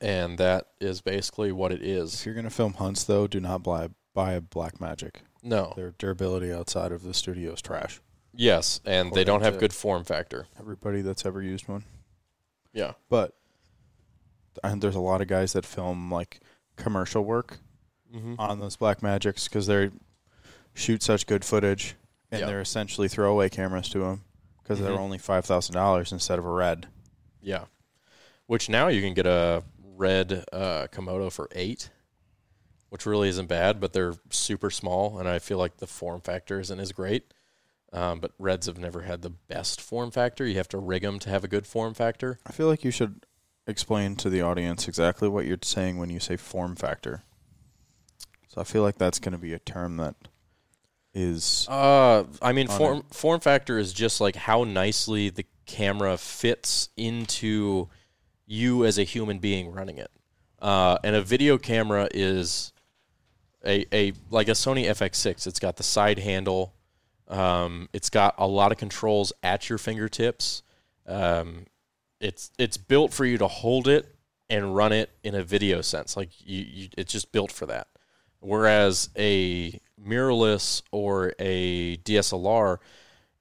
and 0.00 0.38
that 0.38 0.68
is 0.80 1.00
basically 1.00 1.52
what 1.52 1.72
it 1.72 1.82
is. 1.82 2.14
If 2.14 2.26
you're 2.26 2.34
gonna 2.34 2.50
film 2.50 2.74
hunts, 2.74 3.04
though, 3.04 3.26
do 3.26 3.40
not 3.40 3.62
buy 3.62 3.88
buy 4.14 4.32
a 4.32 4.40
Blackmagic. 4.40 5.16
No, 5.42 5.72
Their 5.74 5.92
durability 5.92 6.52
outside 6.52 6.92
of 6.92 7.02
the 7.02 7.14
studio 7.14 7.52
is 7.52 7.62
trash. 7.62 8.00
Yes, 8.32 8.80
and 8.84 9.12
they 9.12 9.24
don't 9.24 9.42
have 9.42 9.58
good 9.58 9.72
form 9.72 10.04
factor. 10.04 10.46
Everybody 10.58 11.02
that's 11.02 11.26
ever 11.26 11.42
used 11.42 11.68
one, 11.68 11.84
Yeah, 12.72 12.92
but 13.08 13.34
and 14.62 14.80
there's 14.82 14.94
a 14.94 15.00
lot 15.00 15.20
of 15.20 15.28
guys 15.28 15.52
that 15.54 15.64
film 15.66 16.12
like 16.12 16.40
commercial 16.76 17.24
work 17.24 17.58
mm-hmm. 18.14 18.34
on 18.38 18.60
those 18.60 18.76
Blackmagics 18.76 19.44
because 19.44 19.66
they 19.66 19.90
shoot 20.74 21.02
such 21.02 21.26
good 21.26 21.44
footage, 21.44 21.96
and 22.30 22.40
Yeah. 22.40 22.46
they're 22.46 22.60
essentially 22.60 23.08
throwaway 23.08 23.48
cameras 23.48 23.88
to 23.90 23.98
them 23.98 24.22
because 24.62 24.78
Mhm. 24.78 24.82
they're 24.84 24.98
only 24.98 25.18
five 25.18 25.44
thousand 25.44 25.74
dollars 25.74 26.12
instead 26.12 26.38
of 26.38 26.44
a 26.44 26.50
red. 26.50 26.86
yeah. 27.42 27.64
Which 28.46 28.68
now 28.68 28.88
you 28.88 29.00
can 29.00 29.14
get 29.14 29.26
a 29.26 29.62
red 29.96 30.44
uh, 30.52 30.88
Komodo 30.92 31.30
for 31.32 31.48
eight, 31.52 31.90
which 32.88 33.06
really 33.06 33.28
isn't 33.28 33.46
bad, 33.46 33.80
but 33.80 33.92
they're 33.92 34.14
super 34.30 34.70
small, 34.70 35.18
and 35.18 35.28
I 35.28 35.38
feel 35.38 35.58
like 35.58 35.76
the 35.76 35.86
form 35.86 36.20
factor 36.20 36.58
isn't 36.60 36.80
as 36.80 36.90
great. 36.92 37.32
Um, 37.92 38.20
but 38.20 38.32
reds 38.38 38.66
have 38.66 38.78
never 38.78 39.02
had 39.02 39.22
the 39.22 39.30
best 39.30 39.80
form 39.80 40.10
factor. 40.12 40.46
You 40.46 40.56
have 40.56 40.68
to 40.68 40.78
rig 40.78 41.02
them 41.02 41.18
to 41.20 41.30
have 41.30 41.42
a 41.42 41.48
good 41.48 41.66
form 41.66 41.94
factor. 41.94 42.38
I 42.46 42.52
feel 42.52 42.68
like 42.68 42.84
you 42.84 42.92
should 42.92 43.26
explain 43.66 44.16
to 44.16 44.30
the 44.30 44.42
audience 44.42 44.86
exactly 44.86 45.28
what 45.28 45.44
you're 45.44 45.58
saying 45.62 45.98
when 45.98 46.08
you 46.10 46.20
say 46.20 46.36
form 46.36 46.76
factor. 46.76 47.24
So 48.48 48.60
I 48.60 48.64
feel 48.64 48.82
like 48.82 48.98
that's 48.98 49.18
going 49.18 49.32
to 49.32 49.38
be 49.38 49.54
a 49.54 49.58
term 49.58 49.96
that 49.96 50.14
is 51.14 51.66
Uh, 51.68 52.24
I 52.40 52.52
mean, 52.52 52.68
form 52.68 53.02
form 53.10 53.40
factor 53.40 53.78
is 53.78 53.92
just 53.92 54.20
like 54.20 54.36
how 54.36 54.64
nicely 54.64 55.30
the 55.30 55.46
camera 55.66 56.16
fits 56.16 56.88
into 56.96 57.88
you 58.46 58.84
as 58.84 58.98
a 58.98 59.04
human 59.04 59.38
being 59.38 59.70
running 59.72 59.98
it. 59.98 60.10
Uh, 60.60 60.98
and 61.02 61.16
a 61.16 61.22
video 61.22 61.58
camera 61.58 62.08
is 62.12 62.72
a 63.64 63.86
a 63.92 64.12
like 64.30 64.48
a 64.48 64.52
Sony 64.52 64.86
FX6. 64.86 65.46
It's 65.46 65.58
got 65.60 65.76
the 65.76 65.82
side 65.82 66.18
handle. 66.18 66.74
Um, 67.30 67.88
it's 67.92 68.10
got 68.10 68.34
a 68.38 68.46
lot 68.46 68.72
of 68.72 68.78
controls 68.78 69.32
at 69.42 69.68
your 69.68 69.78
fingertips. 69.78 70.62
Um, 71.06 71.66
it's 72.20 72.50
it's 72.58 72.76
built 72.76 73.12
for 73.12 73.24
you 73.24 73.38
to 73.38 73.48
hold 73.48 73.88
it 73.88 74.14
and 74.50 74.74
run 74.74 74.92
it 74.92 75.10
in 75.22 75.34
a 75.34 75.42
video 75.42 75.80
sense. 75.80 76.16
Like 76.16 76.30
you, 76.44 76.66
you 76.68 76.88
it's 76.98 77.12
just 77.12 77.32
built 77.32 77.52
for 77.52 77.66
that. 77.66 77.86
Whereas 78.40 79.10
a 79.16 79.80
mirrorless 80.02 80.82
or 80.90 81.34
a 81.38 81.96
DSLR 81.98 82.78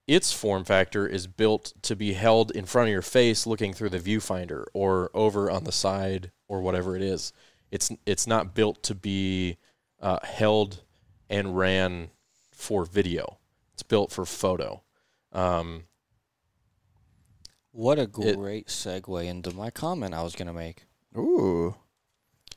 its 0.10 0.34
form 0.34 0.66
factor 0.66 1.06
is 1.06 1.28
built 1.28 1.72
to 1.84 1.96
be 1.96 2.14
held 2.14 2.50
in 2.50 2.66
front 2.66 2.88
of 2.88 2.92
your 2.92 3.04
face 3.04 3.46
looking 3.46 3.74
through 3.74 3.90
the 3.90 4.00
viewfinder 4.00 4.64
or 4.74 5.12
over 5.14 5.52
on 5.52 5.66
the 5.66 5.72
side 5.72 6.32
or 6.48 6.62
whatever 6.62 6.96
it 6.96 7.04
is. 7.04 7.32
It's 7.70 7.92
it's 8.08 8.26
not 8.26 8.56
built 8.56 8.82
to 8.84 8.96
be 8.96 9.58
uh, 10.02 10.18
held 10.24 10.82
and 11.30 11.56
ran 11.56 12.10
for 12.52 12.86
video. 12.86 13.39
It's 13.80 13.84
built 13.88 14.12
for 14.12 14.26
photo. 14.26 14.84
Um, 15.32 15.86
What 17.72 17.98
a 17.98 18.02
It- 18.02 18.36
great 18.36 18.68
segue 18.68 19.26
into 19.26 19.52
my 19.56 19.70
comment 19.70 20.14
I 20.14 20.22
was 20.22 20.36
going 20.36 20.48
to 20.48 20.54
make. 20.54 20.86
Ooh. 21.16 21.76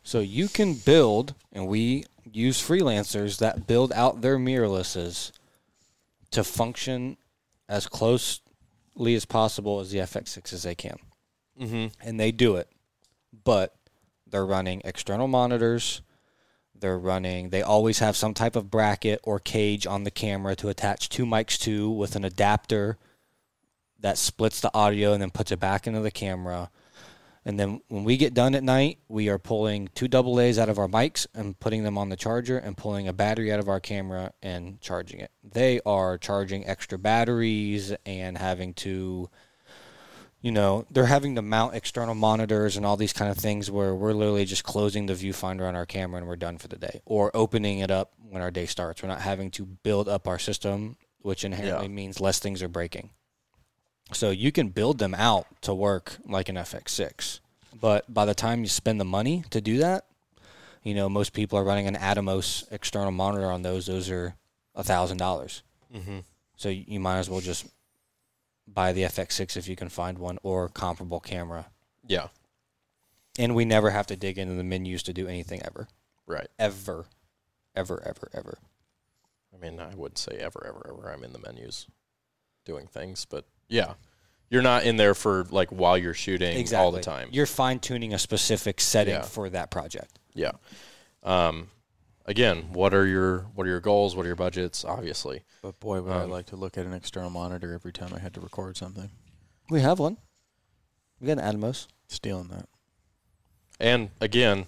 So 0.02 0.18
you 0.18 0.48
can 0.48 0.74
build, 0.74 1.36
and 1.52 1.68
we 1.68 2.06
use 2.24 2.60
freelancers 2.60 3.38
that 3.38 3.68
build 3.68 3.92
out 3.92 4.20
their 4.20 4.36
mirrorlesses 4.36 5.30
to 6.32 6.42
function 6.42 7.18
as 7.68 7.86
closely 7.86 9.14
as 9.14 9.24
possible 9.24 9.78
as 9.78 9.92
the 9.92 9.98
FX6 10.00 10.52
as 10.52 10.64
they 10.64 10.74
can. 10.74 10.96
hmm 11.56 11.86
And 12.00 12.18
they 12.18 12.32
do 12.32 12.56
it. 12.56 12.68
But 13.44 13.76
they're 14.26 14.46
running 14.46 14.82
external 14.84 15.28
monitors. 15.28 16.00
They're 16.82 16.98
running, 16.98 17.50
they 17.50 17.62
always 17.62 18.00
have 18.00 18.16
some 18.16 18.34
type 18.34 18.56
of 18.56 18.68
bracket 18.68 19.20
or 19.22 19.38
cage 19.38 19.86
on 19.86 20.02
the 20.02 20.10
camera 20.10 20.56
to 20.56 20.68
attach 20.68 21.08
two 21.08 21.24
mics 21.24 21.56
to 21.60 21.88
with 21.88 22.16
an 22.16 22.24
adapter 22.24 22.98
that 24.00 24.18
splits 24.18 24.60
the 24.60 24.74
audio 24.74 25.12
and 25.12 25.22
then 25.22 25.30
puts 25.30 25.52
it 25.52 25.60
back 25.60 25.86
into 25.86 26.00
the 26.00 26.10
camera. 26.10 26.70
And 27.44 27.58
then 27.58 27.82
when 27.86 28.02
we 28.02 28.16
get 28.16 28.34
done 28.34 28.56
at 28.56 28.64
night, 28.64 28.98
we 29.06 29.28
are 29.28 29.38
pulling 29.38 29.90
two 29.94 30.08
double 30.08 30.40
A's 30.40 30.58
out 30.58 30.68
of 30.68 30.80
our 30.80 30.88
mics 30.88 31.24
and 31.32 31.56
putting 31.60 31.84
them 31.84 31.96
on 31.96 32.08
the 32.08 32.16
charger 32.16 32.58
and 32.58 32.76
pulling 32.76 33.06
a 33.06 33.12
battery 33.12 33.52
out 33.52 33.60
of 33.60 33.68
our 33.68 33.78
camera 33.78 34.32
and 34.42 34.80
charging 34.80 35.20
it. 35.20 35.30
They 35.44 35.80
are 35.86 36.18
charging 36.18 36.66
extra 36.66 36.98
batteries 36.98 37.94
and 38.04 38.36
having 38.36 38.74
to, 38.74 39.30
you 40.42 40.50
know, 40.52 40.84
they're 40.90 41.06
having 41.06 41.36
to 41.36 41.42
mount 41.42 41.74
external 41.74 42.14
monitors 42.14 42.76
and 42.76 42.84
all 42.84 42.96
these 42.96 43.12
kind 43.12 43.30
of 43.30 43.38
things 43.38 43.70
where 43.70 43.94
we're 43.94 44.12
literally 44.12 44.44
just 44.44 44.64
closing 44.64 45.06
the 45.06 45.12
viewfinder 45.14 45.66
on 45.66 45.74
our 45.76 45.86
camera 45.86 46.18
and 46.18 46.26
we're 46.26 46.36
done 46.36 46.58
for 46.58 46.68
the 46.68 46.76
day 46.76 47.00
or 47.06 47.30
opening 47.34 47.78
it 47.78 47.90
up 47.90 48.12
when 48.28 48.42
our 48.42 48.50
day 48.50 48.66
starts. 48.66 49.02
We're 49.02 49.08
not 49.08 49.20
having 49.20 49.50
to 49.52 49.64
build 49.64 50.08
up 50.08 50.26
our 50.28 50.38
system, 50.40 50.96
which 51.20 51.44
inherently 51.44 51.86
Yeah. 51.86 51.92
means 51.94 52.20
less 52.20 52.38
things 52.40 52.60
are 52.62 52.68
breaking. 52.68 53.10
So 54.12 54.30
you 54.30 54.52
can 54.52 54.68
build 54.70 54.98
them 54.98 55.14
out 55.14 55.46
to 55.62 55.72
work 55.72 56.16
like 56.26 56.48
an 56.48 56.56
FX6. 56.56 57.40
But 57.80 58.12
by 58.12 58.24
the 58.26 58.34
time 58.34 58.60
you 58.62 58.68
spend 58.68 59.00
the 59.00 59.04
money 59.04 59.44
to 59.50 59.60
do 59.60 59.78
that, 59.78 60.04
you 60.82 60.94
know, 60.94 61.08
most 61.08 61.32
people 61.32 61.58
are 61.58 61.64
running 61.64 61.86
an 61.86 61.94
Atomos 61.94 62.64
external 62.72 63.12
monitor 63.12 63.50
on 63.50 63.62
those. 63.62 63.86
Those 63.86 64.10
are 64.10 64.34
a 64.74 64.82
thousand 64.82 65.18
dollars. 65.18 65.62
hmm 65.92 66.18
So 66.56 66.68
you 66.68 66.98
might 67.00 67.18
as 67.18 67.30
well 67.30 67.40
just 67.40 67.66
buy 68.74 68.92
the 68.92 69.02
FX6 69.02 69.56
if 69.56 69.68
you 69.68 69.76
can 69.76 69.88
find 69.88 70.18
one 70.18 70.38
or 70.42 70.68
comparable 70.68 71.20
camera. 71.20 71.66
Yeah. 72.06 72.28
And 73.38 73.54
we 73.54 73.64
never 73.64 73.90
have 73.90 74.06
to 74.08 74.16
dig 74.16 74.38
into 74.38 74.54
the 74.54 74.64
menus 74.64 75.02
to 75.04 75.12
do 75.12 75.26
anything 75.26 75.62
ever. 75.64 75.88
Right. 76.26 76.48
Ever. 76.58 77.06
Ever, 77.74 78.02
ever, 78.06 78.28
ever. 78.34 78.58
I 79.54 79.58
mean, 79.58 79.80
I 79.80 79.94
wouldn't 79.94 80.18
say 80.18 80.36
ever, 80.38 80.64
ever, 80.66 80.86
ever. 80.92 81.10
I'm 81.10 81.24
in 81.24 81.32
the 81.32 81.38
menus 81.38 81.86
doing 82.64 82.86
things, 82.86 83.24
but 83.24 83.44
yeah, 83.68 83.94
you're 84.50 84.62
not 84.62 84.84
in 84.84 84.96
there 84.96 85.14
for 85.14 85.44
like 85.50 85.70
while 85.70 85.96
you're 85.96 86.12
shooting 86.14 86.74
all 86.74 86.90
the 86.92 87.00
time. 87.00 87.28
You're 87.32 87.46
fine 87.46 87.78
tuning 87.78 88.12
a 88.12 88.18
specific 88.18 88.80
setting 88.80 89.14
Yeah. 89.14 89.22
for 89.22 89.48
that 89.50 89.70
project. 89.70 90.18
yeah. 90.34 90.52
Um, 91.22 91.68
again, 92.26 92.72
what 92.72 92.94
are 92.94 93.06
your 93.06 93.40
what 93.54 93.66
are 93.66 93.70
your 93.70 93.80
goals? 93.80 94.14
What 94.16 94.24
are 94.24 94.28
your 94.28 94.36
budgets? 94.36 94.84
Obviously, 94.84 95.42
But 95.62 95.78
boy, 95.80 96.00
would 96.00 96.12
I 96.12 96.22
Um, 96.24 96.30
like 96.30 96.46
to 96.46 96.56
look 96.56 96.76
at 96.78 96.86
an 96.86 96.92
external 96.92 97.30
monitor 97.30 97.72
every 97.74 97.92
time 97.92 98.12
I 98.14 98.18
had 98.18 98.34
to 98.34 98.40
record 98.40 98.76
something. 98.76 99.10
We 99.70 99.80
have 99.80 99.98
one. 99.98 100.18
We 101.20 101.26
got 101.26 101.38
an 101.38 101.60
Atomos. 101.60 101.86
Stealing 102.08 102.48
that. 102.48 102.68
and 103.80 104.10
again, 104.20 104.66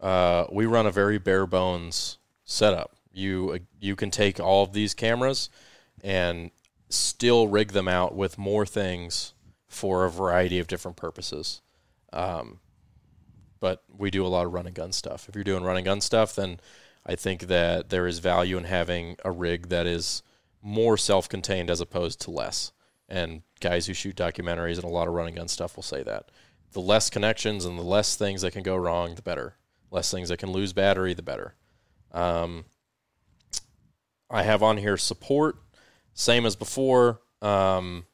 uh, 0.00 0.46
we 0.50 0.64
run 0.66 0.86
a 0.86 0.90
very 0.90 1.18
bare 1.18 1.46
bones 1.46 2.18
setup. 2.44 2.96
You 3.12 3.60
you 3.80 3.94
can 3.96 4.10
take 4.10 4.40
all 4.40 4.62
of 4.64 4.72
these 4.72 4.94
cameras 4.94 5.50
and 6.02 6.50
still 6.88 7.48
rig 7.48 7.72
them 7.72 7.88
out 7.88 8.14
with 8.14 8.38
more 8.38 8.64
things 8.64 9.34
for 9.66 10.04
a 10.06 10.10
variety 10.10 10.58
of 10.58 10.66
different 10.66 10.96
purposes. 10.96 11.60
Um, 12.12 12.60
but 13.60 13.82
we 13.94 14.10
do 14.10 14.24
a 14.24 14.28
lot 14.28 14.46
of 14.46 14.52
run 14.54 14.66
and 14.66 14.74
gun 14.74 14.92
stuff. 14.92 15.28
If 15.28 15.34
you're 15.34 15.44
doing 15.44 15.62
run 15.64 15.76
and 15.76 15.84
gun 15.84 16.00
stuff, 16.00 16.34
then 16.34 16.60
I 17.06 17.14
think 17.14 17.42
that 17.42 17.90
there 17.90 18.06
is 18.06 18.18
value 18.18 18.58
in 18.58 18.64
having 18.64 19.16
a 19.24 19.30
rig 19.30 19.68
that 19.68 19.86
is 19.86 20.22
more 20.62 20.96
self 20.96 21.28
contained 21.28 21.70
as 21.70 21.80
opposed 21.80 22.20
to 22.22 22.30
less. 22.30 22.72
And 23.08 23.42
guys 23.60 23.86
who 23.86 23.94
shoot 23.94 24.16
documentaries 24.16 24.76
and 24.76 24.84
a 24.84 24.88
lot 24.88 25.08
of 25.08 25.14
running 25.14 25.34
gun 25.34 25.48
stuff 25.48 25.76
will 25.76 25.82
say 25.82 26.02
that. 26.02 26.30
The 26.72 26.80
less 26.80 27.08
connections 27.08 27.64
and 27.64 27.78
the 27.78 27.82
less 27.82 28.16
things 28.16 28.42
that 28.42 28.52
can 28.52 28.62
go 28.62 28.76
wrong, 28.76 29.14
the 29.14 29.22
better. 29.22 29.54
Less 29.90 30.10
things 30.10 30.28
that 30.28 30.38
can 30.38 30.52
lose 30.52 30.74
battery, 30.74 31.14
the 31.14 31.22
better. 31.22 31.54
Um, 32.12 32.66
I 34.30 34.42
have 34.42 34.62
on 34.62 34.76
here 34.76 34.98
support, 34.98 35.56
same 36.12 36.44
as 36.44 36.56
before. 36.56 37.20
Um, 37.40 38.04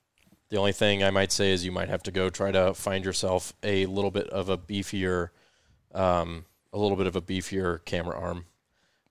the 0.51 0.59
only 0.59 0.73
thing 0.73 1.03
I 1.03 1.11
might 1.11 1.33
say 1.33 1.51
is 1.51 1.65
you 1.65 1.73
might 1.73 1.89
have 1.89 2.05
to 2.05 2.13
go 2.13 2.31
try 2.31 2.53
to 2.53 2.75
find 2.75 3.05
yourself 3.05 3.53
a 3.65 3.87
little 3.87 4.13
bit 4.13 4.29
of 4.29 4.49
a 4.49 4.57
beefier, 4.57 5.31
um, 5.93 6.45
a 6.73 6.79
little 6.79 6.97
bit 6.97 7.09
of 7.09 7.17
a 7.17 7.23
beefier 7.23 7.85
camera 7.85 8.17
arm. 8.17 8.47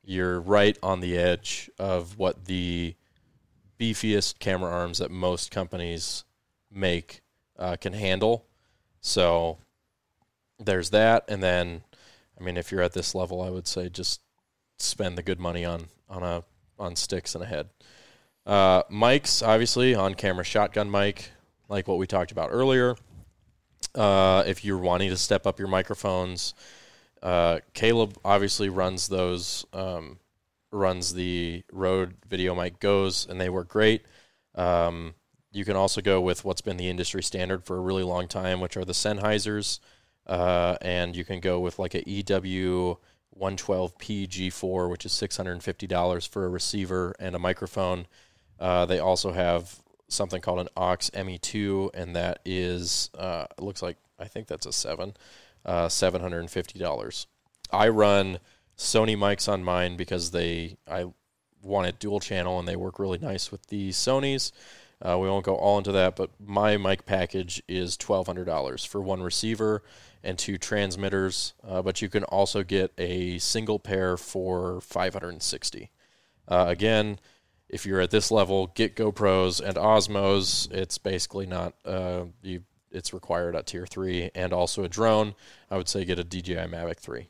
You're 0.04 0.40
right 0.42 0.78
on 0.84 1.00
the 1.00 1.18
edge 1.18 1.70
of 1.80 2.18
what 2.18 2.46
the 2.46 2.96
beefiest 3.80 4.40
camera 4.40 4.72
arms 4.72 4.98
that 5.00 5.12
most 5.12 5.52
companies 5.52 6.26
make 6.72 7.22
uh, 7.58 7.76
can 7.78 7.94
handle. 7.94 8.46
So 9.02 9.58
there's 10.60 10.90
that, 10.92 11.26
and 11.28 11.42
then, 11.42 11.84
I 12.40 12.44
mean, 12.44 12.58
if 12.58 12.72
you're 12.72 12.82
at 12.82 12.94
this 12.94 13.16
level, 13.16 13.42
I 13.42 13.50
would 13.50 13.68
say 13.68 13.90
just 13.90 14.22
spend 14.80 15.18
the 15.18 15.24
good 15.24 15.40
money 15.40 15.64
on 15.66 15.88
on 16.10 16.24
a 16.24 16.44
on 16.78 16.96
sticks 16.96 17.36
and 17.36 17.44
a 17.44 17.48
head. 17.48 17.70
Uh, 18.46 18.84
mics, 18.84 19.46
obviously, 19.46 19.96
on 19.96 20.16
camera 20.16 20.44
shotgun 20.44 20.92
mic, 20.92 21.32
like 21.70 21.88
what 21.88 21.98
we 21.98 22.08
talked 22.08 22.32
about 22.32 22.50
earlier. 22.52 22.96
Uh, 23.96 24.44
if 24.46 24.66
you're 24.66 24.78
wanting 24.78 25.10
to 25.10 25.18
step 25.18 25.46
up 25.46 25.60
your 25.60 25.68
microphones, 25.68 26.54
uh, 27.24 27.60
Caleb 27.74 28.18
obviously 28.24 28.70
runs 28.70 29.08
those, 29.08 29.66
um, 29.74 30.20
runs 30.72 31.14
the 31.14 31.64
Rode 31.72 32.16
Video 32.28 32.54
Mic 32.54 32.80
Goes, 32.80 33.26
and 33.28 33.40
they 33.40 33.50
work 33.50 33.70
great. 33.70 34.04
Um, 34.56 35.16
you 35.54 35.64
can 35.64 35.76
also 35.76 36.02
go 36.02 36.20
with 36.20 36.44
what's 36.44 36.62
been 36.62 36.78
the 36.78 36.90
industry 36.90 37.24
standard 37.24 37.64
for 37.64 37.78
a 37.78 37.82
really 37.82 38.04
long 38.04 38.28
time, 38.28 38.60
which 38.60 38.76
are 38.76 38.84
the 38.84 38.94
Sennheisers, 38.94 39.80
uh, 40.28 40.76
and 40.82 41.16
you 41.16 41.24
can 41.24 41.40
go 41.40 41.60
with 41.60 41.80
like 41.80 41.96
a 41.96 42.08
EW 42.10 42.98
112p 43.40 44.28
G4, 44.28 44.90
which 44.90 45.06
is 45.06 45.14
$650 45.14 46.28
for 46.28 46.46
a 46.46 46.50
receiver 46.50 47.16
and 47.20 47.36
a 47.36 47.40
microphone. 47.40 48.06
Uh, 48.60 48.86
they 48.86 49.00
also 49.00 49.32
have 49.32 49.80
something 50.10 50.42
called 50.42 50.60
an 50.60 50.70
AVX 50.76 51.12
ME2, 51.12 51.92
and 51.94 52.16
that 52.16 52.40
is 52.46 53.10
uh, 53.18 53.46
looks 53.60 53.82
like 53.82 53.98
I 54.20 54.26
think 54.26 54.48
that's 54.48 54.66
a 54.66 54.74
seven, 54.74 55.16
uh, 55.66 55.90
seven 55.90 56.22
hundred 56.22 56.40
and 56.40 56.52
fifty 56.52 56.80
dollars. 56.80 57.28
I 57.72 57.90
run 57.90 58.40
Sony 58.78 59.18
mics 59.18 59.52
on 59.52 59.64
mine 59.64 59.98
because 59.98 60.32
they 60.32 60.78
I 60.88 61.06
wanted 61.62 62.00
dual 62.00 62.20
channel 62.20 62.60
and 62.60 62.68
they 62.68 62.76
work 62.76 63.00
really 63.00 63.18
nice 63.18 63.52
with 63.52 63.68
the 63.68 63.90
Sony's. 63.90 64.52
Uh, 65.02 65.18
we 65.18 65.28
won't 65.28 65.46
go 65.46 65.56
all 65.56 65.78
into 65.78 65.92
that, 65.92 66.16
but 66.16 66.30
my 66.40 66.78
mic 66.78 67.06
package 67.06 67.62
is 67.68 67.98
twelve 67.98 68.28
hundred 68.28 68.46
dollars 68.46 68.86
for 68.86 69.02
one 69.02 69.22
receiver 69.22 69.84
and 70.24 70.38
two 70.38 70.58
transmitters. 70.58 71.54
Uh, 71.68 71.82
but 71.82 72.02
you 72.02 72.08
can 72.08 72.24
also 72.26 72.64
get 72.64 72.94
a 72.98 73.38
single 73.40 73.80
pair 73.80 74.16
for 74.16 74.80
five 74.82 75.14
hundred 75.14 75.30
and 75.30 75.44
sixty. 75.44 75.92
Uh, 76.48 76.66
again, 76.68 77.20
if 77.68 77.86
you're 77.86 78.00
at 78.00 78.12
this 78.12 78.32
level, 78.32 78.68
get 78.68 78.96
GoPros 78.96 79.60
and 79.60 79.76
Osmos. 79.76 80.72
It's 80.72 80.98
basically 80.98 81.48
not 81.48 81.74
uh, 81.86 82.26
you. 82.42 82.64
It's 82.94 83.14
required 83.14 83.56
at 83.56 83.68
tier 83.68 83.86
three, 83.86 84.30
and 84.36 84.54
also 84.54 84.84
a 84.84 84.90
drone. 84.90 85.36
I 85.70 85.78
would 85.78 85.90
say 85.90 86.06
get 86.06 86.20
a 86.20 86.24
DJI 86.24 86.68
Mavic 86.68 86.98
three. 86.98 87.30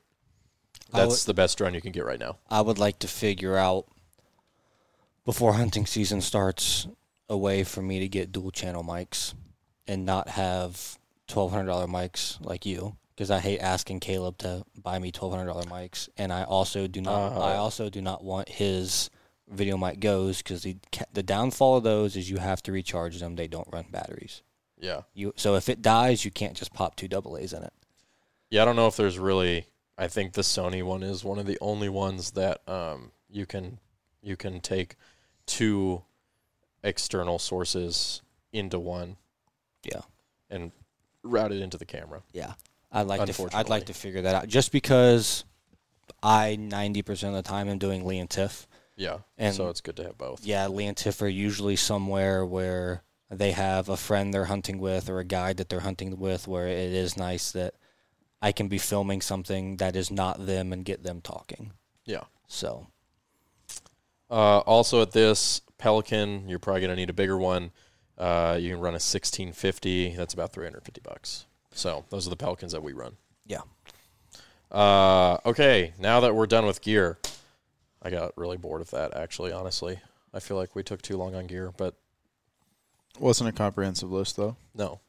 That's 0.92 1.24
the 1.24 1.34
best 1.34 1.58
drone 1.58 1.74
you 1.74 1.82
can 1.82 1.92
get 1.92 2.06
right 2.06 2.20
now. 2.20 2.38
I 2.50 2.62
would 2.62 2.78
like 2.78 3.00
to 3.00 3.08
figure 3.08 3.58
out 3.58 3.88
before 5.26 5.54
hunting 5.54 5.86
season 5.86 6.22
starts 6.22 6.88
a 7.30 7.38
way 7.38 7.64
for 7.64 7.82
me 7.82 8.00
to 8.00 8.08
get 8.08 8.32
dual 8.32 8.52
channel 8.52 8.84
mics 8.84 9.34
and 9.88 10.06
not 10.06 10.30
have 10.30 11.00
twelve 11.28 11.52
hundred 11.52 11.68
dollar 11.68 11.88
mics 11.88 12.44
like 12.46 12.66
you 12.66 12.96
because 13.16 13.32
I 13.32 13.40
hate 13.40 13.60
asking 13.60 14.02
Caleb 14.02 14.38
to 14.40 14.66
buy 14.82 15.00
me 15.00 15.12
twelve 15.12 15.34
hundred 15.34 15.48
dollar 15.48 15.64
mics 15.64 16.10
and 16.18 16.32
I 16.32 16.44
also 16.44 16.88
do 16.88 17.02
not 17.02 17.34
Uh. 17.34 17.40
I 17.40 17.56
also 17.56 17.90
do 17.90 18.02
not 18.02 18.24
want 18.24 18.50
his 18.50 19.10
video 19.50 19.78
mic 19.78 20.00
goes 20.00 20.40
because 20.40 20.64
the 20.64 20.78
the 21.14 21.24
downfall 21.24 21.78
of 21.78 21.84
those 21.84 22.16
is 22.16 22.30
you 22.30 22.38
have 22.38 22.62
to 22.64 22.72
recharge 22.72 23.20
them 23.20 23.36
they 23.36 23.48
don't 23.48 23.68
run 23.72 23.86
batteries 23.92 24.42
Yeah, 24.84 25.02
you 25.14 25.34
so 25.36 25.56
if 25.56 25.70
it 25.70 25.82
dies 25.82 26.24
you 26.26 26.32
can't 26.32 26.56
just 26.56 26.74
pop 26.74 26.96
two 26.96 27.08
double 27.08 27.38
A's 27.38 27.54
in 27.54 27.64
it 27.64 27.74
yeah. 28.54 28.62
I 28.62 28.66
don't 28.66 28.76
know 28.76 28.86
if 28.88 28.96
there's 28.96 29.18
really. 29.18 29.66
I 29.98 30.08
think 30.08 30.34
the 30.34 30.42
Sony 30.44 30.84
one 30.84 31.02
is 31.02 31.24
one 31.24 31.40
of 31.40 31.48
the 31.48 31.58
only 31.60 31.90
ones 31.90 32.32
that 32.32 32.62
um, 32.70 33.12
you 33.28 33.48
can 33.48 33.80
you 34.22 34.36
can 34.38 34.60
take 34.60 34.96
two 35.48 36.04
external 36.84 37.40
sources 37.40 38.22
into 38.52 38.80
one 38.80 39.18
Yeah. 39.84 40.02
and 40.52 40.72
route 41.24 41.52
it 41.52 41.62
into 41.62 41.78
the 41.78 41.86
camera. 41.86 42.22
Yeah, 42.32 42.54
I'd 42.92 43.08
like 43.08 43.26
to. 43.26 43.50
I'd 43.54 43.70
like 43.70 43.86
to 43.88 43.94
figure 43.94 44.22
that 44.22 44.36
out. 44.36 44.48
Just 44.48 44.72
because 44.72 45.46
I 46.22 46.56
ninety 46.56 47.02
percent 47.02 47.36
of 47.36 47.44
the 47.44 47.50
time 47.50 47.70
am 47.70 47.80
doing 47.80 48.06
Lee 48.06 48.20
and 48.20 48.30
Tiff. 48.30 48.68
Yeah. 48.96 49.20
And- 49.40 49.56
so 49.56 49.70
it's 49.70 49.82
good 49.82 49.96
to 49.98 50.04
have 50.04 50.18
both. 50.18 50.46
Yeah, 50.46 50.68
Lee 50.68 50.86
and 50.86 50.96
Tiff 50.96 51.22
are 51.24 51.28
usually 51.28 51.76
somewhere 51.76 52.46
where 52.46 53.02
they 53.38 53.52
have 53.52 53.90
a 53.90 53.98
friend 53.98 54.34
they're 54.34 54.46
hunting 54.46 54.80
with 54.80 55.10
or 55.10 55.20
a 55.20 55.24
guide 55.26 55.58
that 55.58 55.70
they're 55.70 55.80
hunting 55.82 56.18
with, 56.20 56.48
where 56.48 56.68
it 56.68 56.92
is 56.94 57.18
nice 57.18 57.52
that 57.52 57.76
I 58.42 58.52
can 58.52 58.68
be 58.68 58.78
filming 58.78 59.22
something 59.22 59.78
that 59.78 59.96
is 59.96 60.12
not 60.12 60.46
them 60.46 60.74
and 60.74 60.84
get 60.86 61.04
them 61.04 61.22
talking. 61.22 61.72
Yeah. 62.06 62.24
So 62.48 62.88
Uh, 64.30 64.60
also 64.60 65.02
at 65.02 65.12
this 65.12 65.62
Pelican, 65.78 66.48
you're 66.50 66.60
probably 66.60 66.82
gonna 66.82 66.96
need 66.96 67.10
a 67.10 67.14
bigger 67.14 67.38
one. 67.38 67.72
Uh, 68.18 68.58
you 68.60 68.70
can 68.72 68.80
run 68.80 68.94
a 68.94 69.00
1650. 69.00 70.16
That's 70.16 70.34
about 70.34 70.54
350 70.54 71.02
bucks. 71.02 71.46
So 71.72 72.06
those 72.10 72.28
are 72.28 72.30
the 72.30 72.36
Pelicans 72.36 72.72
that 72.72 72.84
we 72.84 72.94
run. 72.94 73.18
yeah, 73.46 73.62
Uh, 74.72 75.38
okay, 75.46 75.94
now 76.00 76.20
that 76.22 76.34
we're 76.36 76.48
done 76.48 76.66
with 76.66 76.82
gear, 76.82 77.18
I 78.02 78.10
got 78.10 78.36
really 78.38 78.58
bored 78.58 78.82
of 78.82 78.90
that. 78.92 79.16
Actually, 79.16 79.52
honestly, 79.52 80.00
I 80.34 80.40
feel 80.40 80.58
like 80.58 80.76
we 80.76 80.84
took 80.84 81.02
too 81.02 81.16
long 81.18 81.36
on 81.36 81.46
gear, 81.48 81.72
but 81.78 81.96
Wasn't 83.20 83.48
a 83.50 83.54
comprehensive 83.54 84.12
list 84.12 84.36
though. 84.38 84.56
no, 84.74 85.00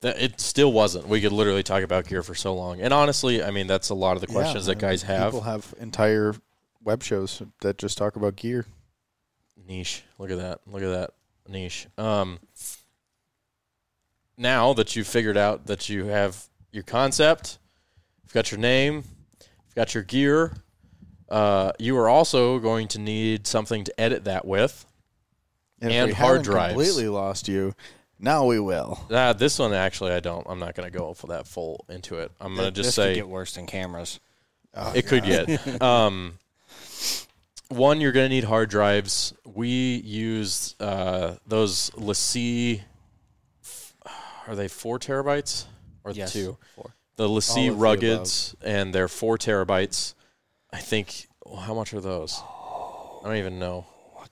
that 0.00 0.20
it 0.20 0.40
still 0.40 0.72
wasn't. 0.72 1.08
We 1.08 1.20
could 1.20 1.32
literally 1.32 1.62
talk 1.62 1.82
about 1.82 2.06
gear 2.06 2.22
for 2.22 2.34
so 2.34 2.54
long, 2.54 2.80
and 2.80 2.92
honestly, 2.92 3.42
I 3.42 3.50
mean 3.50 3.66
that's 3.66 3.88
a 3.90 3.94
lot 3.94 4.16
of 4.16 4.20
the 4.20 4.26
questions 4.26 4.66
Yeah, 4.66 4.74
that 4.74 4.80
guys 4.80 5.02
have. 5.02 5.32
People 5.32 5.42
have 5.42 5.74
entire 5.80 6.34
web 6.82 7.02
shows 7.02 7.42
that 7.60 7.78
just 7.78 7.98
talk 7.98 8.16
about 8.16 8.36
gear. 8.36 8.66
niche. 9.66 10.02
Look 10.18 10.30
at 10.30 10.38
that. 10.38 10.60
Look 10.66 10.82
at 10.82 10.88
that 10.90 11.10
niche. 11.48 11.86
Um, 11.98 12.38
now 14.36 14.72
that 14.74 14.94
you've 14.96 15.06
figured 15.06 15.36
out 15.36 15.66
that 15.66 15.88
you 15.88 16.06
have 16.06 16.44
your 16.72 16.82
concept, 16.84 17.58
you've 18.24 18.32
got 18.32 18.50
your 18.50 18.60
name, 18.60 19.02
you've 19.66 19.74
got 19.74 19.94
your 19.94 20.02
gear, 20.04 20.52
uh, 21.28 21.72
you 21.78 21.96
are 21.98 22.08
also 22.08 22.58
going 22.58 22.88
to 22.88 22.98
need 22.98 23.46
something 23.46 23.84
to 23.84 24.00
edit 24.00 24.24
that 24.24 24.44
with. 24.46 24.84
If 25.80 25.90
And 25.90 26.08
we 26.08 26.12
hard 26.14 26.38
haven't 26.38 26.50
drives. 26.52 26.72
Completely 26.74 27.08
lost 27.08 27.48
you. 27.48 27.74
Now 28.18 28.46
we 28.46 28.58
will. 28.58 28.98
Uh, 29.10 29.32
this 29.32 29.58
one 29.58 29.72
actually, 29.72 30.12
I 30.12 30.20
don't. 30.20 30.44
I'm 30.48 30.58
not 30.58 30.74
going 30.74 30.90
to 30.90 30.96
go 30.98 31.14
for 31.14 31.28
that 31.28 31.46
full 31.46 31.84
into 31.88 32.16
it. 32.18 32.32
I'm 32.40 32.54
going 32.56 32.66
to 32.66 32.72
just 32.72 32.88
this 32.88 32.94
say 32.96 33.10
could 33.10 33.20
get 33.20 33.28
worse 33.28 33.54
than 33.54 33.66
cameras. 33.66 34.18
Oh, 34.74 34.92
It 34.94 35.06
could 35.06 35.24
get. 35.24 35.48
Um, 35.82 36.38
one, 37.68 38.00
you're 38.00 38.12
going 38.12 38.28
to 38.28 38.34
need 38.34 38.44
hard 38.44 38.70
drives. 38.70 39.34
We 39.44 39.68
used 40.04 40.80
uh, 40.82 41.34
those 41.46 41.90
LaCie. 41.90 42.80
Are 44.46 44.54
they 44.56 44.68
four 44.68 44.98
terabytes 44.98 45.66
or 46.04 46.12
Yes, 46.12 46.32
two? 46.32 46.56
four. 46.74 46.94
The 47.16 47.28
All 47.28 47.36
LaCie 47.36 47.68
of 47.70 47.78
the 47.78 47.84
Ruggeds, 47.84 48.54
and 48.62 48.94
they're 48.94 49.08
four 49.08 49.36
terabytes. 49.36 50.14
I 50.72 50.78
think. 50.78 51.28
well, 51.44 51.56
how 51.60 51.74
much 51.74 51.92
are 51.94 52.00
those? 52.00 52.40
I 52.42 53.20
don't 53.24 53.36
even 53.36 53.58
know. 53.58 53.86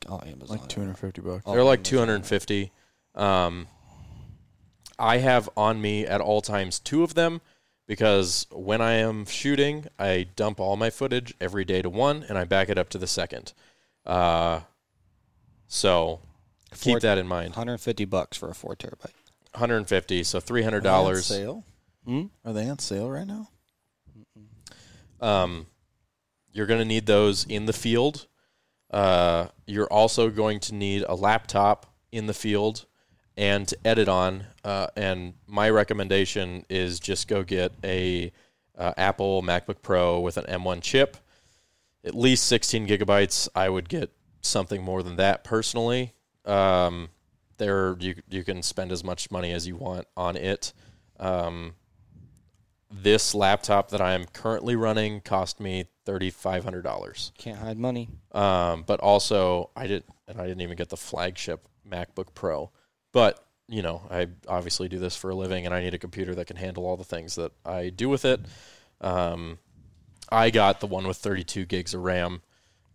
Oh, 0.09 0.21
Amazon. 0.25 0.59
Like 0.59 0.69
two 0.69 0.81
hundred 0.81 0.99
fifty 0.99 1.21
bucks. 1.21 1.43
Oh, 1.47 1.53
They're 1.53 1.65
like 1.65 1.81
Amazon. 1.81 2.07
250. 2.21 2.73
Um, 3.15 3.67
I 4.99 5.19
have 5.19 5.49
on 5.57 5.81
me 5.81 6.07
at 6.07 6.21
all 6.21 6.41
times 6.41 6.79
two 6.79 7.03
of 7.03 7.15
them 7.15 7.41
because 7.87 8.47
when 8.51 8.81
I 8.81 8.95
am 8.95 9.25
shooting, 9.27 9.87
I 9.99 10.27
dump 10.37 10.59
all 10.61 10.77
my 10.77 10.91
footage 10.91 11.35
every 11.41 11.65
day 11.65 11.83
to 11.83 11.91
one 11.91 12.25
and 12.29 12.39
I 12.39 12.45
back 12.45 12.69
it 12.69 12.79
up 12.79 12.89
to 12.91 12.99
the 12.99 13.07
second. 13.07 13.53
Uh, 14.05 14.61
so 15.69 16.21
Four- 16.73 16.95
keep 16.95 17.01
that 17.03 17.19
in 17.19 17.27
mind. 17.27 17.51
150 17.51 18.05
bucks 18.07 18.37
for 18.37 18.49
a 18.49 18.55
four 18.55 18.75
terabyte. 18.77 19.13
150, 19.53 20.23
so 20.25 20.41
$300. 20.41 20.83
they 20.83 20.89
on 20.89 21.17
sale? 21.17 21.65
Hmm? 22.05 22.23
Are 22.45 22.53
they 22.53 22.69
on 22.69 22.79
sale 22.79 23.11
right 23.11 23.27
now? 23.27 23.49
Um, 25.21 25.67
you're 26.53 26.67
going 26.67 26.79
to 26.81 26.85
need 26.85 27.07
those 27.07 27.45
in 27.47 27.67
the 27.67 27.73
field. 27.73 28.27
Uh, 28.91 29.49
you're 29.67 29.93
also 29.93 30.31
going 30.31 30.61
to 30.61 30.75
need 30.75 31.05
a 31.09 31.15
laptop 31.15 31.87
in 32.13 32.27
the 32.27 32.35
field 32.35 32.87
and 33.37 33.69
to 33.69 33.77
edit 33.85 34.09
on. 34.09 34.47
Uh, 34.65 34.87
and 34.97 35.35
my 35.47 35.69
recommendation 35.69 36.65
is 36.69 36.99
just 37.01 37.29
go 37.29 37.43
get 37.43 37.73
a 37.85 38.33
uh, 38.77 38.93
Apple 38.97 39.43
MacBook 39.43 39.83
Pro 39.83 40.21
with 40.21 40.37
an 40.37 40.45
M1 40.45 40.83
chip, 40.83 41.17
at 42.05 42.15
least 42.15 42.47
16 42.47 42.87
gigabytes. 42.87 43.49
I 43.55 43.69
would 43.69 43.89
get 43.89 44.13
something 44.41 44.83
more 44.83 45.03
than 45.03 45.17
that 45.17 45.45
personally. 45.45 46.15
Um, 46.45 47.09
there, 47.59 47.97
you 47.99 48.15
you 48.29 48.45
can 48.45 48.63
spend 48.63 48.93
as 48.93 49.03
much 49.03 49.31
money 49.31 49.53
as 49.53 49.67
you 49.67 49.77
want 49.77 50.07
on 50.17 50.37
it. 50.37 50.73
Um, 51.19 51.75
this 52.91 53.35
laptop 53.35 53.91
that 53.91 54.01
I 54.01 54.13
am 54.13 54.27
currently 54.27 54.77
running 54.77 55.21
cost 55.21 55.59
me 55.59 55.87
thirty 56.07 56.31
five 56.31 56.65
hundred 56.65 56.83
dollars. 56.83 57.33
Can't 57.37 57.59
hide 57.59 57.79
money. 57.79 58.09
Um, 58.33 58.85
but 58.87 59.01
also 59.01 59.71
I 59.77 59.87
didn't, 59.87 60.07
and 60.27 60.41
I 60.41 60.47
didn't 60.47 60.63
even 60.63 60.77
get 60.77 60.89
the 60.89 60.97
flagship 60.97 61.69
MacBook 61.87 62.29
Pro. 62.35 62.71
But 63.13 63.45
you 63.69 63.83
know, 63.83 64.03
I 64.11 64.29
obviously 64.49 64.89
do 64.89 64.99
this 64.99 65.17
for 65.17 65.31
a 65.31 65.35
living, 65.35 65.67
and 65.67 65.75
I 65.75 65.83
need 65.83 65.93
a 65.93 65.99
computer 65.99 66.35
that 66.37 66.47
can 66.47 66.57
handle 66.57 66.87
all 66.87 66.97
the 66.97 67.05
things 67.05 67.35
that 67.35 67.53
I 67.65 67.91
do 67.91 68.09
with 68.09 68.25
it. 68.25 68.41
Um, 69.01 69.59
I 70.31 70.51
got 70.51 70.81
the 70.81 70.87
one 70.87 71.07
with 71.07 71.19
thirty 71.19 71.45
two 71.45 71.67
gigs 71.67 71.93
of 71.93 72.03
RAM. 72.03 72.43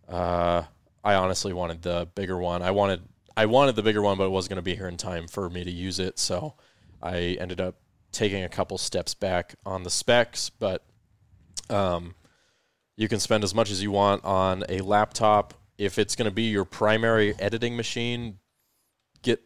Uh, 0.07 0.63
I 1.03 1.15
honestly 1.15 1.53
wanted 1.53 1.81
the 1.81 2.07
bigger 2.15 2.37
one. 2.37 2.61
I 2.61 2.71
wanted 2.71 3.01
I 3.35 3.45
wanted 3.45 3.75
the 3.75 3.83
bigger 3.83 4.01
one, 4.01 4.17
but 4.17 4.25
it 4.25 4.31
wasn't 4.31 4.51
going 4.51 4.57
to 4.57 4.61
be 4.61 4.75
here 4.75 4.87
in 4.87 4.97
time 4.97 5.27
for 5.27 5.49
me 5.49 5.63
to 5.63 5.71
use 5.71 5.99
it. 5.99 6.19
So 6.19 6.55
I 7.01 7.37
ended 7.39 7.61
up 7.61 7.75
taking 8.11 8.43
a 8.43 8.49
couple 8.49 8.77
steps 8.77 9.13
back 9.13 9.55
on 9.65 9.83
the 9.83 9.89
specs, 9.89 10.49
but 10.49 10.83
um, 11.69 12.13
you 13.01 13.07
can 13.07 13.19
spend 13.19 13.43
as 13.43 13.55
much 13.55 13.71
as 13.71 13.81
you 13.81 13.89
want 13.89 14.23
on 14.23 14.63
a 14.69 14.79
laptop. 14.81 15.55
If 15.79 15.97
it's 15.97 16.15
going 16.15 16.29
to 16.29 16.31
be 16.31 16.43
your 16.43 16.65
primary 16.65 17.33
editing 17.39 17.75
machine, 17.75 18.37
get 19.23 19.41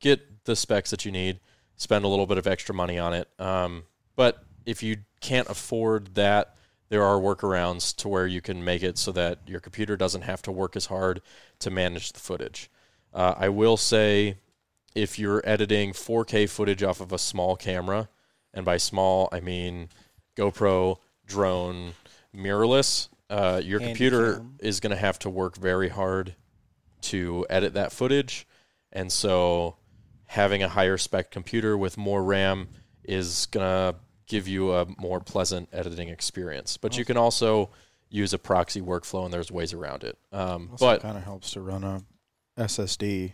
get 0.00 0.46
the 0.46 0.56
specs 0.56 0.88
that 0.88 1.04
you 1.04 1.12
need. 1.12 1.38
Spend 1.76 2.06
a 2.06 2.08
little 2.08 2.24
bit 2.24 2.38
of 2.38 2.46
extra 2.46 2.74
money 2.74 2.98
on 2.98 3.12
it. 3.12 3.28
Um, 3.38 3.82
but 4.16 4.42
if 4.64 4.82
you 4.82 4.96
can't 5.20 5.50
afford 5.50 6.14
that, 6.14 6.56
there 6.88 7.04
are 7.04 7.20
workarounds 7.20 7.94
to 7.96 8.08
where 8.08 8.26
you 8.26 8.40
can 8.40 8.64
make 8.64 8.82
it 8.82 8.96
so 8.96 9.12
that 9.12 9.40
your 9.46 9.60
computer 9.60 9.94
doesn't 9.94 10.22
have 10.22 10.40
to 10.40 10.50
work 10.50 10.74
as 10.74 10.86
hard 10.86 11.20
to 11.58 11.70
manage 11.70 12.14
the 12.14 12.20
footage. 12.20 12.70
Uh, 13.12 13.34
I 13.36 13.50
will 13.50 13.76
say, 13.76 14.38
if 14.94 15.18
you're 15.18 15.42
editing 15.44 15.92
4K 15.92 16.48
footage 16.48 16.82
off 16.82 17.02
of 17.02 17.12
a 17.12 17.18
small 17.18 17.54
camera, 17.54 18.08
and 18.54 18.64
by 18.64 18.78
small 18.78 19.28
I 19.30 19.40
mean 19.40 19.90
GoPro, 20.38 21.00
drone, 21.26 21.92
mirrorless, 22.38 23.08
uh, 23.30 23.60
your 23.64 23.80
computer 23.80 24.36
Handycam. 24.36 24.50
is 24.60 24.80
going 24.80 24.90
to 24.90 24.96
have 24.96 25.18
to 25.20 25.30
work 25.30 25.56
very 25.56 25.88
hard 25.88 26.34
to 27.02 27.44
edit 27.50 27.74
that 27.74 27.92
footage, 27.92 28.46
and 28.92 29.10
so 29.12 29.76
having 30.26 30.62
a 30.62 30.68
higher 30.68 30.96
spec 30.98 31.30
computer 31.30 31.76
with 31.76 31.96
more 31.96 32.22
RAM 32.22 32.68
is 33.04 33.46
going 33.46 33.64
to 33.66 33.98
give 34.26 34.46
you 34.46 34.72
a 34.74 34.86
more 34.98 35.20
pleasant 35.20 35.68
editing 35.72 36.08
experience. 36.08 36.76
But 36.76 36.98
you 36.98 37.04
can 37.04 37.16
also 37.16 37.70
use 38.10 38.32
a 38.34 38.38
proxy 38.38 38.80
workflow, 38.80 39.24
and 39.24 39.32
there's 39.32 39.50
ways 39.50 39.72
around 39.72 40.04
it. 40.04 40.18
Um, 40.32 40.70
but 40.78 41.00
kind 41.02 41.16
of 41.16 41.24
helps 41.24 41.52
to 41.52 41.60
run 41.60 41.82
a 41.84 42.02
SSD 42.58 43.32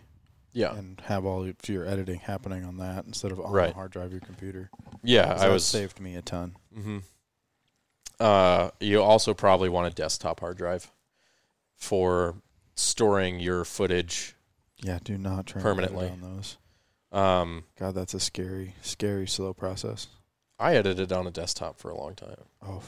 yeah, 0.53 0.73
and 0.75 1.01
have 1.01 1.25
all 1.25 1.43
of 1.43 1.53
your 1.67 1.85
editing 1.85 2.19
happening 2.19 2.63
on 2.63 2.77
that 2.77 3.05
instead 3.05 3.31
of 3.33 3.39
on 3.41 3.51
Right. 3.51 3.69
the 3.69 3.73
hard 3.73 3.91
drive 3.91 4.05
of 4.07 4.11
your 4.13 4.21
computer. 4.21 4.69
Yeah, 5.03 5.35
I 5.37 5.49
was 5.49 5.65
saved 5.65 5.99
me 5.99 6.15
a 6.15 6.21
ton. 6.21 6.55
hmm 6.73 6.99
Uh, 8.19 8.69
you 8.79 9.01
also 9.01 9.33
probably 9.33 9.69
want 9.69 9.91
a 9.91 9.95
desktop 9.95 10.39
hard 10.39 10.57
drive 10.57 10.91
for 11.75 12.35
storing 12.75 13.39
your 13.39 13.65
footage. 13.65 14.35
Yeah, 14.77 14.99
do 15.03 15.17
not 15.17 15.47
try 15.47 15.61
Permanently. 15.61 16.07
on 16.09 16.21
those. 16.21 16.57
Um, 17.11 17.63
God, 17.79 17.95
that's 17.95 18.13
a 18.13 18.19
scary, 18.19 18.75
scary 18.81 19.27
slow 19.27 19.53
process. 19.53 20.07
I 20.59 20.75
edited 20.75 21.11
on 21.11 21.27
a 21.27 21.31
desktop 21.31 21.79
for 21.79 21.89
a 21.89 21.97
long 21.97 22.15
time. 22.15 22.35
Oh, 22.65 22.81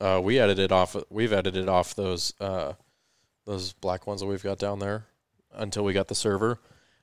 Uh, 0.00 0.20
we 0.22 0.38
edited 0.38 0.72
off. 0.72 0.96
We've 1.10 1.32
edited 1.32 1.68
off 1.68 1.94
those 1.94 2.32
uh, 2.40 2.72
those 3.44 3.72
black 3.74 4.06
ones 4.06 4.20
that 4.20 4.26
we've 4.26 4.42
got 4.42 4.58
down 4.58 4.78
there 4.80 5.06
until 5.52 5.84
we 5.84 5.92
got 5.92 6.08
the 6.08 6.14
server. 6.14 6.58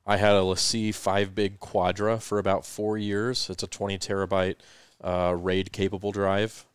I 0.06 0.18
had 0.18 0.34
a 0.34 0.40
LaCie 0.42 0.94
five 0.96 1.34
big 1.36 1.60
Quadra 1.60 2.20
for 2.20 2.40
about 2.40 2.66
four 2.66 2.98
years. 2.98 3.50
It's 3.50 3.64
a 3.64 3.68
twenty 3.68 3.98
terabyte 3.98 4.56
uh, 5.02 5.36
RAID 5.38 5.72
capable 5.72 6.12
drive. 6.12 6.66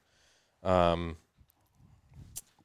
Um, 0.62 1.16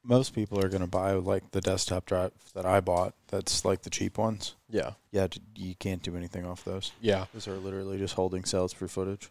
most 0.04 0.34
people 0.34 0.60
are 0.60 0.70
going 0.70 0.82
to 0.82 0.88
buy 0.88 1.14
like 1.14 1.52
the 1.52 1.62
desktop 1.62 2.06
drive 2.06 2.32
that 2.56 2.66
I 2.66 2.80
bought. 2.80 3.14
That's 3.28 3.64
like 3.64 3.84
the 3.84 3.90
cheap 3.90 4.18
ones. 4.18 4.56
yeah, 4.70 4.92
Yeah, 5.12 5.28
you 5.56 5.76
can't 5.76 6.02
do 6.02 6.16
anything 6.18 6.46
off 6.46 6.64
those. 6.64 6.92
yeah. 7.02 7.26
Those 7.34 7.48
are 7.48 7.56
literally 7.58 7.98
just 8.00 8.16
holding 8.16 8.44
cells 8.44 8.74
for 8.74 8.88
footage. 8.88 9.30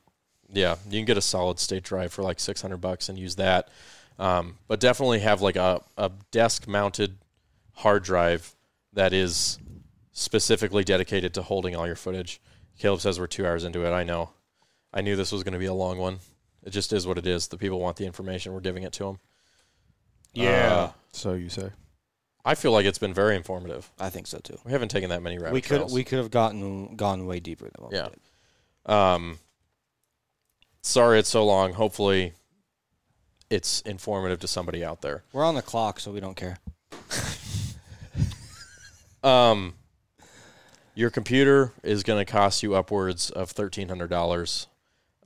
Yeah, 0.52 0.76
you 0.88 0.98
can 0.98 1.04
get 1.06 1.16
a 1.16 1.22
solid 1.22 1.58
state 1.58 1.82
drive 1.84 2.12
for 2.12 2.22
like 2.22 2.40
600 2.40 2.76
bucks 2.78 3.08
and 3.08 3.18
use 3.18 3.36
that. 3.36 3.68
Um, 4.18 4.58
but 4.68 4.80
definitely 4.80 5.20
have 5.20 5.40
like 5.40 5.56
a, 5.56 5.80
a 5.96 6.10
desk 6.30 6.68
mounted 6.68 7.18
hard 7.74 8.02
drive 8.04 8.54
that 8.92 9.12
is 9.12 9.58
specifically 10.12 10.84
dedicated 10.84 11.32
to 11.34 11.42
holding 11.42 11.74
all 11.74 11.86
your 11.86 11.96
footage. 11.96 12.40
Caleb 12.78 13.00
says 13.00 13.18
we're 13.18 13.26
two 13.26 13.46
hours 13.46 13.64
into 13.64 13.84
it. 13.86 13.90
I 13.92 14.04
know. 14.04 14.30
I 14.92 15.00
knew 15.02 15.16
this 15.16 15.32
was 15.32 15.42
going 15.42 15.52
to 15.52 15.58
be 15.58 15.66
a 15.66 15.74
long 15.74 15.98
one. 15.98 16.18
It 16.64 16.70
just 16.70 16.92
is 16.92 17.06
what 17.06 17.18
it 17.18 17.26
is. 17.26 17.48
The 17.48 17.56
people 17.56 17.80
want 17.80 17.96
the 17.96 18.06
information. 18.06 18.52
We're 18.52 18.60
giving 18.60 18.82
it 18.82 18.92
to 18.94 19.04
them. 19.04 19.18
Yeah. 20.34 20.90
So 21.12 21.32
you 21.34 21.48
say. 21.48 21.70
I 22.44 22.54
feel 22.54 22.72
like 22.72 22.86
it's 22.86 22.98
been 22.98 23.12
very 23.14 23.36
informative. 23.36 23.90
I 23.98 24.08
think 24.10 24.26
so 24.26 24.38
too. 24.38 24.58
We 24.64 24.72
haven't 24.72 24.88
taken 24.90 25.10
that 25.10 25.22
many 25.22 25.38
rabbit 25.38 25.52
We 25.52 25.60
could 25.60 25.76
trails. 25.78 25.92
we 25.92 26.04
could 26.04 26.18
have 26.18 26.30
gotten 26.30 26.96
gone 26.96 27.26
way 27.26 27.40
deeper 27.40 27.64
than 27.64 27.84
what 27.84 27.92
Yeah. 27.92 28.04
we 28.04 28.10
did. 28.10 28.92
Um, 28.94 29.38
sorry 30.82 31.18
it's 31.18 31.28
so 31.28 31.44
long. 31.44 31.74
Hopefully, 31.74 32.32
it's 33.50 33.80
informative 33.82 34.38
to 34.40 34.48
somebody 34.48 34.84
out 34.84 35.02
there. 35.02 35.22
We're 35.32 35.44
on 35.44 35.54
the 35.54 35.62
clock, 35.62 36.00
so 36.00 36.10
we 36.12 36.20
don't 36.20 36.36
care. 36.36 36.58
Um, 39.22 39.74
your 40.94 41.10
computer 41.10 41.72
is 41.82 42.02
going 42.02 42.24
to 42.24 42.30
cost 42.30 42.62
you 42.62 42.74
upwards 42.74 43.30
of 43.30 43.50
thirteen 43.50 43.88
hundred 43.88 44.08
dollars. 44.08 44.66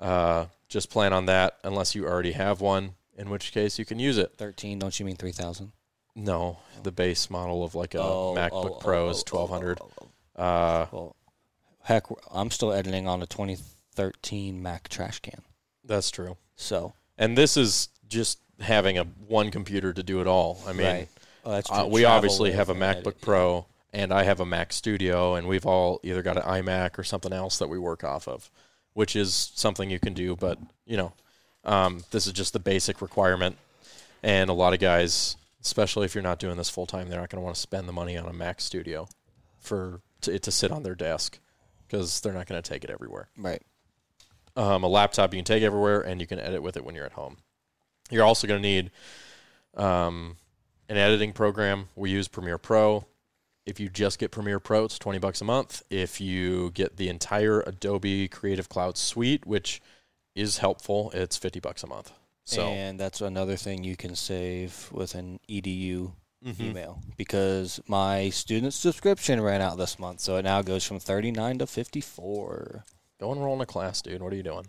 Uh, 0.00 0.46
just 0.74 0.90
plan 0.90 1.12
on 1.12 1.26
that, 1.26 1.56
unless 1.62 1.94
you 1.94 2.04
already 2.04 2.32
have 2.32 2.60
one, 2.60 2.96
in 3.16 3.30
which 3.30 3.52
case 3.52 3.78
you 3.78 3.84
can 3.84 4.00
use 4.00 4.18
it. 4.18 4.34
Thirteen? 4.36 4.80
Don't 4.80 4.98
you 4.98 5.06
mean 5.06 5.14
three 5.14 5.30
thousand? 5.30 5.70
No, 6.16 6.58
the 6.82 6.90
base 6.90 7.30
model 7.30 7.62
of 7.62 7.76
like 7.76 7.94
a 7.94 8.00
Oh, 8.02 8.34
MacBook 8.36 8.80
Pro 8.80 9.08
is 9.08 9.22
twelve 9.22 9.50
hundred. 9.50 9.78
Uh, 10.34 10.86
Well, 10.90 11.14
heck, 11.84 12.06
I'm 12.32 12.50
still 12.50 12.72
editing 12.72 13.06
on 13.06 13.22
a 13.22 13.26
2013 13.26 14.60
Mac 14.60 14.88
trash 14.88 15.20
can. 15.20 15.42
that's 15.84 16.10
true. 16.10 16.36
So 16.56 16.92
And 17.18 17.38
this 17.38 17.56
is 17.56 17.88
just 18.08 18.40
having 18.58 18.98
a 18.98 19.04
one 19.04 19.52
computer 19.52 19.92
to 19.92 20.02
do 20.02 20.20
it 20.20 20.26
all. 20.26 20.60
I 20.66 20.72
mean, 20.72 20.86
right. 20.86 21.08
Oh, 21.44 21.62
Uh, 21.70 21.86
we 21.88 22.04
obviously 22.04 22.50
have 22.50 22.68
a 22.68 22.74
MacBook 22.74 22.96
edit, 22.96 23.16
yeah. 23.20 23.24
Pro 23.24 23.66
and 23.92 24.12
I 24.12 24.24
have 24.24 24.40
a 24.40 24.46
Mac 24.46 24.72
Studio, 24.72 25.36
and 25.36 25.46
we've 25.46 25.66
all 25.66 26.00
either 26.02 26.22
got 26.22 26.36
an 26.36 26.42
iMac 26.42 26.98
or 26.98 27.04
something 27.04 27.32
else 27.32 27.58
that 27.58 27.68
we 27.68 27.78
work 27.78 28.02
off 28.02 28.26
of, 28.26 28.50
which 28.94 29.14
is 29.14 29.52
something 29.54 29.90
you 29.90 30.00
can 30.00 30.14
do. 30.14 30.34
But 30.34 30.58
you 30.86 30.96
know, 30.96 31.12
um, 31.64 32.02
this 32.10 32.26
is 32.26 32.32
just 32.32 32.52
the 32.52 32.58
basic 32.58 33.02
requirement, 33.02 33.56
and 34.22 34.48
a 34.48 34.54
lot 34.54 34.72
of 34.72 34.80
guys, 34.80 35.36
especially 35.60 36.06
if 36.06 36.14
you're 36.14 36.22
not 36.22 36.38
doing 36.38 36.56
this 36.56 36.70
full 36.70 36.86
time, 36.86 37.08
they're 37.08 37.20
not 37.20 37.30
going 37.30 37.40
to 37.40 37.44
want 37.44 37.56
to 37.56 37.60
spend 37.60 37.86
the 37.86 37.92
money 37.92 38.16
on 38.16 38.26
a 38.26 38.32
Mac 38.32 38.60
Studio 38.60 39.08
for 39.60 40.00
to, 40.22 40.34
it 40.34 40.42
to 40.44 40.52
sit 40.52 40.70
on 40.70 40.82
their 40.82 40.94
desk 40.94 41.38
because 41.86 42.20
they're 42.20 42.32
not 42.32 42.46
going 42.46 42.60
to 42.60 42.68
take 42.68 42.84
it 42.84 42.90
everywhere. 42.90 43.28
Right. 43.36 43.62
Um, 44.56 44.84
a 44.84 44.88
laptop 44.88 45.34
you 45.34 45.38
can 45.38 45.44
take 45.44 45.62
everywhere, 45.62 46.00
and 46.00 46.20
you 46.20 46.26
can 46.26 46.38
edit 46.38 46.62
with 46.62 46.76
it 46.76 46.84
when 46.84 46.94
you're 46.94 47.04
at 47.04 47.12
home. 47.12 47.38
You're 48.10 48.24
also 48.24 48.46
going 48.46 48.62
to 48.62 48.68
need 48.68 48.90
um, 49.76 50.36
an 50.88 50.96
editing 50.96 51.32
program. 51.32 51.88
We 51.96 52.10
use 52.10 52.28
Premiere 52.28 52.58
Pro. 52.58 53.04
If 53.66 53.80
you 53.80 53.88
just 53.88 54.18
get 54.18 54.30
Premiere 54.30 54.60
Pro, 54.60 54.84
it's 54.84 54.98
twenty 54.98 55.18
bucks 55.18 55.40
a 55.40 55.44
month. 55.44 55.82
If 55.90 56.20
you 56.20 56.70
get 56.72 56.96
the 56.96 57.08
entire 57.08 57.60
Adobe 57.62 58.28
Creative 58.28 58.68
Cloud 58.68 58.98
suite, 58.98 59.46
which 59.46 59.80
is 60.34 60.58
helpful, 60.58 61.10
it's 61.14 61.36
fifty 61.36 61.60
bucks 61.60 61.82
a 61.82 61.86
month. 61.86 62.12
So 62.44 62.66
and 62.66 63.00
that's 63.00 63.22
another 63.22 63.56
thing 63.56 63.82
you 63.84 63.96
can 63.96 64.14
save 64.16 64.90
with 64.92 65.14
an 65.14 65.40
edu 65.48 66.12
Mhm. 66.44 66.60
email 66.60 67.00
because 67.16 67.80
my 67.86 68.28
student 68.28 68.74
subscription 68.74 69.40
ran 69.40 69.62
out 69.62 69.78
this 69.78 69.98
month, 69.98 70.20
so 70.20 70.36
it 70.36 70.42
now 70.42 70.60
goes 70.60 70.84
from 70.84 71.00
39 71.00 71.58
to 71.58 71.66
54. 71.66 72.84
go 73.18 73.32
enroll 73.32 73.54
in 73.54 73.60
a 73.62 73.66
class, 73.66 74.02
dude. 74.02 74.20
What 74.20 74.30
are 74.30 74.36
you 74.36 74.42
doing? 74.42 74.66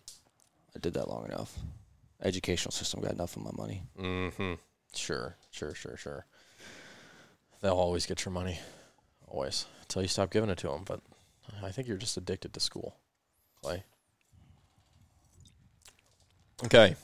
I 0.73 0.79
did 0.79 0.93
that 0.93 1.09
long 1.09 1.25
enough. 1.25 1.57
Educational 2.21 2.71
system 2.71 3.01
got 3.01 3.11
enough 3.11 3.35
of 3.35 3.43
my 3.43 3.51
money. 3.51 3.83
Mm-hmm. 3.99 4.53
Sure, 4.93 5.35
sure, 5.51 5.73
sure, 5.73 5.97
sure. 5.97 6.25
They'll 7.61 7.73
always 7.73 8.05
get 8.05 8.23
your 8.23 8.31
money, 8.31 8.59
always 9.35 9.65
until 9.81 10.01
you 10.01 10.07
stop 10.07 10.31
giving 10.31 10.49
it 10.49 10.57
to 10.59 10.67
them. 10.67 10.83
But 10.85 11.01
I 11.61 11.71
think 11.71 11.87
you're 11.87 11.97
just 11.97 12.17
addicted 12.17 12.53
to 12.53 12.59
school, 12.59 12.95
Clay. 13.61 13.83
Okay. 16.63 16.95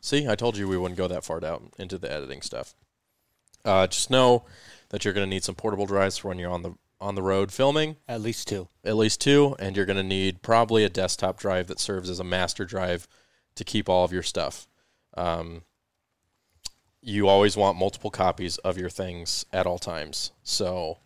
See, 0.00 0.28
I 0.28 0.36
told 0.36 0.56
you 0.56 0.68
we 0.68 0.78
wouldn't 0.78 0.98
go 0.98 1.08
that 1.08 1.24
far 1.24 1.40
down 1.40 1.70
into 1.78 1.98
the 1.98 2.10
editing 2.10 2.42
stuff. 2.42 2.74
Uh, 3.64 3.86
just 3.88 4.10
know 4.10 4.44
that 4.90 5.04
you're 5.04 5.14
going 5.14 5.26
to 5.26 5.34
need 5.34 5.42
some 5.42 5.56
portable 5.56 5.86
drives 5.86 6.18
for 6.18 6.28
when 6.28 6.38
you're 6.38 6.50
on 6.50 6.62
the 6.62 6.74
on 6.98 7.14
the 7.14 7.22
road 7.22 7.52
filming 7.52 7.96
At 8.08 8.22
least 8.22 8.48
two. 8.48 8.68
at 8.82 8.96
least 8.96 9.20
two, 9.20 9.54
and 9.58 9.76
you're 9.76 9.84
going 9.84 9.98
to 9.98 10.02
need 10.02 10.40
probably 10.40 10.82
a 10.82 10.88
desktop 10.88 11.38
drive 11.38 11.66
that 11.66 11.78
serves 11.78 12.08
as 12.08 12.20
a 12.20 12.24
master 12.24 12.64
drive 12.64 13.06
to 13.56 13.64
keep 13.64 13.86
all 13.86 14.02
of 14.02 14.12
your 14.14 14.22
stuff. 14.22 14.66
Um, 15.14 15.62
you 17.02 17.28
always 17.28 17.54
want 17.54 17.76
multiple 17.76 18.10
copies 18.10 18.56
of 18.58 18.78
your 18.78 18.88
things 18.88 19.44
at 19.52 19.66
all 19.66 19.78
times. 19.78 20.32
So 20.42 20.98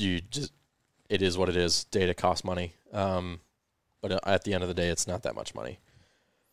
you 0.00 0.20
just 0.20 0.52
it 1.08 1.22
is 1.22 1.36
what 1.38 1.48
it 1.48 1.56
is. 1.56 1.84
Data 1.84 2.14
costs 2.14 2.44
money, 2.44 2.72
um, 2.92 3.40
but 4.02 4.12
at 4.26 4.44
the 4.44 4.54
end 4.54 4.62
of 4.62 4.68
the 4.68 4.74
day, 4.74 4.88
it's 4.88 5.06
not 5.06 5.22
that 5.22 5.34
much 5.34 5.54
money. 5.54 5.78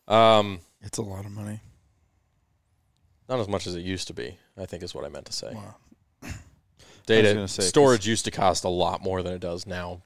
Um, 0.08 0.60
It's 0.80 0.98
a 0.98 1.02
lot 1.02 1.24
of 1.24 1.30
money. 1.32 1.60
not 3.28 3.40
as 3.40 3.48
much 3.48 3.66
as 3.66 3.74
it 3.74 3.80
used 3.80 4.06
to 4.08 4.14
be. 4.14 4.38
I 4.56 4.66
think 4.66 4.82
is 4.82 4.94
what 4.94 5.04
I 5.04 5.08
meant 5.08 5.26
to 5.26 5.32
say. 5.32 5.52
Wow. 5.54 5.74
Data 7.06 7.34
gonna 7.34 7.48
say, 7.48 7.62
'cause- 7.62 7.68
storage 7.68 8.06
used 8.06 8.24
to 8.26 8.30
cost 8.30 8.64
a 8.64 8.68
lot 8.68 9.02
more 9.02 9.22
than 9.22 9.32
it 9.32 9.40
does 9.40 9.66
now. 9.66 10.02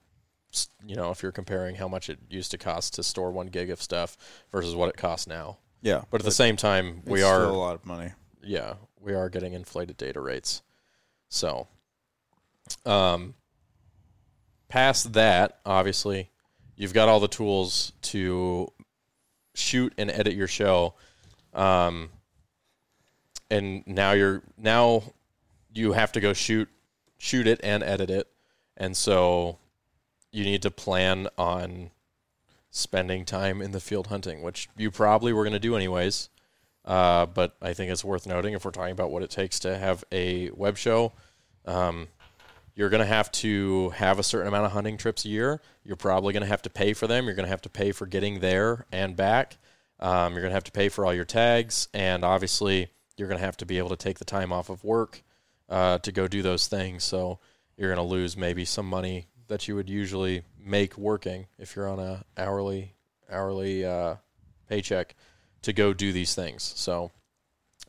You 0.84 0.96
know, 0.96 1.10
if 1.10 1.22
you're 1.22 1.32
comparing 1.32 1.76
how 1.76 1.88
much 1.88 2.08
it 2.08 2.18
used 2.30 2.50
to 2.52 2.58
cost 2.58 2.94
to 2.94 3.02
store 3.02 3.30
one 3.30 3.48
gig 3.48 3.70
of 3.70 3.82
stuff 3.82 4.16
versus 4.50 4.74
what 4.74 4.88
it 4.88 4.96
costs 4.96 5.26
now. 5.26 5.58
Yeah, 5.82 6.04
But 6.10 6.20
at 6.22 6.24
the 6.24 6.32
same 6.32 6.56
time, 6.56 7.02
we 7.04 7.22
are 7.22 7.42
still 7.42 7.54
a 7.54 7.56
lot 7.56 7.74
of 7.74 7.84
money. 7.86 8.12
yeah, 8.42 8.74
we 8.98 9.14
are 9.14 9.28
getting 9.28 9.52
inflated 9.52 9.96
data 9.96 10.20
rates. 10.20 10.62
So, 11.28 11.68
um, 12.86 13.34
past 14.68 15.12
that, 15.14 15.60
obviously, 15.64 16.30
you've 16.76 16.94
got 16.94 17.08
all 17.08 17.20
the 17.20 17.28
tools 17.28 17.92
to 18.02 18.72
shoot 19.54 19.92
and 19.98 20.10
edit 20.10 20.34
your 20.34 20.48
show. 20.48 20.94
Um, 21.54 22.10
and 23.50 23.86
now 23.86 24.12
you're 24.12 24.42
now 24.56 25.02
you 25.72 25.92
have 25.92 26.12
to 26.12 26.20
go 26.20 26.32
shoot 26.32 26.68
shoot 27.18 27.46
it 27.46 27.60
and 27.62 27.82
edit 27.82 28.10
it. 28.10 28.28
And 28.76 28.96
so 28.96 29.58
you 30.30 30.44
need 30.44 30.62
to 30.62 30.70
plan 30.70 31.28
on 31.36 31.90
spending 32.70 33.24
time 33.24 33.60
in 33.60 33.72
the 33.72 33.80
field 33.80 34.08
hunting, 34.08 34.42
which 34.42 34.68
you 34.76 34.90
probably 34.90 35.32
were 35.32 35.42
going 35.42 35.52
to 35.52 35.58
do 35.58 35.74
anyways. 35.74 36.28
Uh, 36.84 37.26
but 37.26 37.56
I 37.60 37.74
think 37.74 37.90
it's 37.90 38.04
worth 38.04 38.26
noting 38.26 38.54
if 38.54 38.64
we're 38.64 38.70
talking 38.70 38.92
about 38.92 39.10
what 39.10 39.22
it 39.22 39.30
takes 39.30 39.58
to 39.60 39.76
have 39.76 40.04
a 40.12 40.50
web 40.50 40.78
show, 40.78 41.12
um, 41.66 42.08
you're 42.78 42.90
going 42.90 43.00
to 43.00 43.06
have 43.06 43.32
to 43.32 43.90
have 43.90 44.20
a 44.20 44.22
certain 44.22 44.46
amount 44.46 44.64
of 44.64 44.70
hunting 44.70 44.96
trips 44.96 45.24
a 45.24 45.28
year. 45.28 45.60
You're 45.82 45.96
probably 45.96 46.32
going 46.32 46.44
to 46.44 46.48
have 46.48 46.62
to 46.62 46.70
pay 46.70 46.92
for 46.92 47.08
them. 47.08 47.24
You're 47.24 47.34
going 47.34 47.44
to 47.44 47.50
have 47.50 47.62
to 47.62 47.68
pay 47.68 47.90
for 47.90 48.06
getting 48.06 48.38
there 48.38 48.86
and 48.92 49.16
back. 49.16 49.58
Um, 49.98 50.32
you're 50.32 50.42
going 50.42 50.52
to 50.52 50.54
have 50.54 50.62
to 50.62 50.70
pay 50.70 50.88
for 50.88 51.04
all 51.04 51.12
your 51.12 51.24
tags, 51.24 51.88
and 51.92 52.24
obviously, 52.24 52.88
you're 53.16 53.26
going 53.26 53.40
to 53.40 53.44
have 53.44 53.56
to 53.56 53.66
be 53.66 53.78
able 53.78 53.88
to 53.88 53.96
take 53.96 54.20
the 54.20 54.24
time 54.24 54.52
off 54.52 54.70
of 54.70 54.84
work 54.84 55.24
uh, 55.68 55.98
to 55.98 56.12
go 56.12 56.28
do 56.28 56.40
those 56.40 56.68
things. 56.68 57.02
So 57.02 57.40
you're 57.76 57.92
going 57.92 58.06
to 58.06 58.14
lose 58.14 58.36
maybe 58.36 58.64
some 58.64 58.86
money 58.86 59.26
that 59.48 59.66
you 59.66 59.74
would 59.74 59.90
usually 59.90 60.44
make 60.64 60.96
working 60.96 61.48
if 61.58 61.74
you're 61.74 61.88
on 61.88 61.98
a 61.98 62.24
hourly 62.36 62.94
hourly 63.28 63.84
uh, 63.84 64.14
paycheck 64.68 65.16
to 65.62 65.72
go 65.72 65.92
do 65.92 66.12
these 66.12 66.36
things. 66.36 66.62
So 66.76 67.10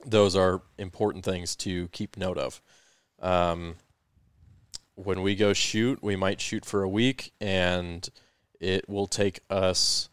those 0.03 0.35
are 0.35 0.63
important 0.79 1.23
things 1.25 1.55
to 1.57 1.89
keep 1.89 2.17
note 2.17 2.39
of. 2.39 2.59
Um, 3.19 3.75
when 5.03 5.21
we 5.21 5.35
go 5.35 5.53
shoot, 5.53 6.03
we 6.03 6.15
might 6.15 6.41
shoot 6.41 6.65
for 6.65 6.83
a 6.83 6.89
week, 6.89 7.31
and 7.39 8.07
it 8.59 8.89
will 8.89 9.07
take 9.07 9.39
us 9.49 10.09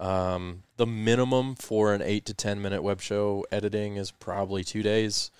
um, 0.00 0.62
the 0.76 0.86
minimum 0.86 1.54
for 1.54 1.92
an 1.92 2.00
eight 2.02 2.24
to 2.26 2.34
ten 2.34 2.62
minute 2.62 2.82
web 2.82 3.00
show 3.00 3.44
editing 3.52 3.96
is 3.96 4.10
probably 4.10 4.64
two 4.64 4.82
days. 4.82 5.30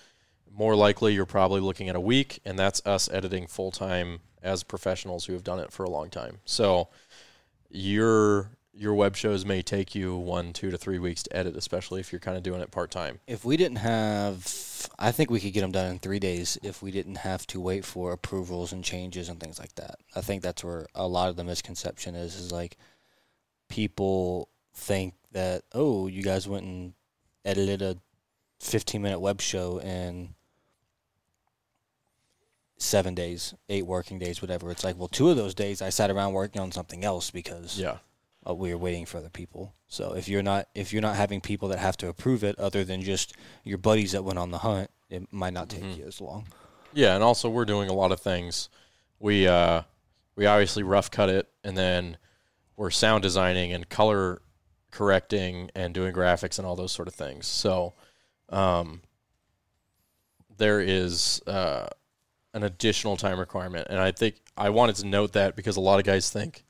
More 0.55 0.75
likely, 0.75 1.13
you're 1.13 1.25
probably 1.25 1.59
looking 1.59 1.89
at 1.89 1.95
a 1.95 1.99
week, 1.99 2.39
and 2.45 2.57
that's 2.57 2.85
us 2.85 3.09
editing 3.11 3.47
full 3.47 3.71
time 3.71 4.19
as 4.43 4.63
professionals 4.63 5.25
who 5.25 5.33
have 5.33 5.43
done 5.43 5.59
it 5.59 5.71
for 5.71 5.83
a 5.83 5.89
long 5.89 6.09
time. 6.09 6.39
So 6.45 6.89
your 7.69 8.51
your 8.73 8.93
web 8.93 9.15
shows 9.15 9.45
may 9.45 9.61
take 9.61 9.93
you 9.93 10.15
one, 10.15 10.51
two 10.51 10.71
to 10.71 10.77
three 10.77 10.99
weeks 10.99 11.23
to 11.23 11.35
edit, 11.35 11.55
especially 11.55 11.99
if 11.99 12.11
you're 12.11 12.19
kind 12.19 12.37
of 12.37 12.43
doing 12.43 12.61
it 12.61 12.71
part 12.71 12.89
time. 12.91 13.19
If 13.27 13.45
we 13.45 13.55
didn't 13.55 13.77
have, 13.77 14.89
I 14.97 15.11
think 15.11 15.29
we 15.29 15.39
could 15.39 15.53
get 15.53 15.61
them 15.61 15.71
done 15.71 15.91
in 15.91 15.99
three 15.99 16.19
days 16.19 16.57
if 16.63 16.81
we 16.81 16.91
didn't 16.91 17.17
have 17.17 17.45
to 17.47 17.61
wait 17.61 17.85
for 17.85 18.11
approvals 18.11 18.71
and 18.71 18.83
changes 18.83 19.29
and 19.29 19.39
things 19.39 19.59
like 19.59 19.75
that. 19.75 19.95
I 20.15 20.21
think 20.21 20.41
that's 20.41 20.63
where 20.63 20.87
a 20.95 21.07
lot 21.07 21.29
of 21.29 21.35
the 21.35 21.43
misconception 21.43 22.15
is. 22.15 22.35
Is 22.35 22.51
like 22.51 22.77
people 23.69 24.49
think 24.73 25.13
that 25.31 25.63
oh, 25.73 26.07
you 26.07 26.23
guys 26.23 26.47
went 26.47 26.65
and 26.65 26.93
edited 27.45 27.81
a 27.81 27.97
15 28.59 29.01
minute 29.01 29.19
web 29.19 29.41
show 29.41 29.79
in 29.79 30.33
seven 32.77 33.13
days, 33.13 33.53
eight 33.69 33.85
working 33.85 34.19
days, 34.19 34.41
whatever. 34.41 34.69
It's 34.71 34.83
like, 34.83 34.97
well, 34.97 35.07
two 35.07 35.29
of 35.29 35.37
those 35.37 35.53
days 35.53 35.81
I 35.81 35.89
sat 35.89 36.09
around 36.09 36.33
working 36.33 36.61
on 36.61 36.71
something 36.71 37.03
else 37.05 37.31
because 37.31 37.79
Yeah. 37.79 37.97
Uh, 38.47 38.53
we 38.53 38.71
are 38.71 38.77
waiting 38.77 39.05
for 39.05 39.17
other 39.17 39.29
people. 39.29 39.73
So 39.87 40.15
if 40.15 40.27
you're 40.27 40.43
not 40.43 40.67
if 40.75 40.91
you're 40.93 41.01
not 41.01 41.15
having 41.15 41.41
people 41.41 41.69
that 41.69 41.79
have 41.79 41.97
to 41.97 42.07
approve 42.07 42.43
it, 42.43 42.57
other 42.59 42.83
than 42.83 43.01
just 43.01 43.33
your 43.63 43.77
buddies 43.77 44.11
that 44.13 44.23
went 44.23 44.39
on 44.39 44.51
the 44.51 44.59
hunt, 44.59 44.89
it 45.09 45.31
might 45.31 45.53
not 45.53 45.69
take 45.69 45.83
Mhm. 45.83 45.97
you 45.97 46.05
as 46.05 46.19
long. 46.21 46.47
Yeah, 46.93 47.15
and 47.15 47.23
also 47.23 47.49
we're 47.49 47.65
doing 47.65 47.89
a 47.89 47.93
lot 47.93 48.11
of 48.11 48.19
things. 48.19 48.69
We 49.19 49.47
uh, 49.47 49.83
we 50.35 50.45
obviously 50.45 50.83
rough 50.83 51.09
cut 51.11 51.29
it, 51.29 51.47
and 51.63 51.77
then 51.77 52.17
we're 52.75 52.89
sound 52.91 53.21
designing 53.23 53.71
and 53.71 53.87
color 53.87 54.41
correcting 54.91 55.69
and 55.75 55.93
doing 55.93 56.13
graphics 56.13 56.57
and 56.59 56.67
all 56.67 56.75
those 56.75 56.91
sort 56.91 57.07
of 57.07 57.13
things. 57.15 57.47
So 57.47 57.93
um, 58.49 59.01
there 60.57 60.79
is 60.79 61.41
uh, 61.47 61.87
an 62.53 62.63
additional 62.63 63.17
time 63.17 63.39
requirement, 63.39 63.87
and 63.89 63.99
I 63.99 64.11
think 64.11 64.35
I 64.57 64.69
wanted 64.69 64.95
to 64.97 65.07
note 65.07 65.33
that 65.33 65.55
because 65.55 65.77
a 65.77 65.81
lot 65.81 65.99
of 65.99 66.05
guys 66.05 66.29
think, 66.29 66.63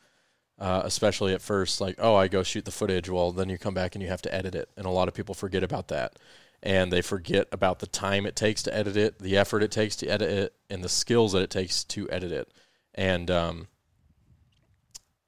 uh, 0.63 0.81
especially 0.85 1.33
at 1.33 1.41
first, 1.41 1.81
like, 1.81 1.95
oh, 1.99 2.15
I 2.15 2.27
go 2.27 2.41
shoot 2.41 2.65
the 2.65 2.71
footage. 2.71 3.09
Well, 3.09 3.31
then 3.31 3.49
you 3.49 3.57
come 3.57 3.73
back 3.73 3.95
and 3.95 4.01
you 4.01 4.07
have 4.07 4.21
to 4.23 4.33
edit 4.33 4.55
it, 4.55 4.69
and 4.77 4.85
a 4.85 4.89
lot 4.89 5.07
of 5.07 5.13
people 5.13 5.35
forget 5.35 5.63
about 5.63 5.89
that 5.89 6.17
and 6.63 6.93
they 6.93 7.01
forget 7.01 7.45
about 7.51 7.79
the 7.79 7.87
time 7.87 8.25
it 8.25 8.37
takes 8.37 8.63
to 8.63 8.73
edit 8.73 8.95
it, 8.95 9.19
the 9.19 9.37
effort 9.37 9.61
it 9.61 9.69
takes 9.69 9.97
to 9.97 10.07
edit 10.07 10.29
it, 10.29 10.53
and 10.69 10.81
the 10.81 10.89
skills 10.89 11.33
that 11.33 11.41
it 11.41 11.49
takes 11.49 11.83
to 11.83 12.09
edit 12.09 12.31
it. 12.31 12.49
And 12.95 13.29
um, 13.29 13.67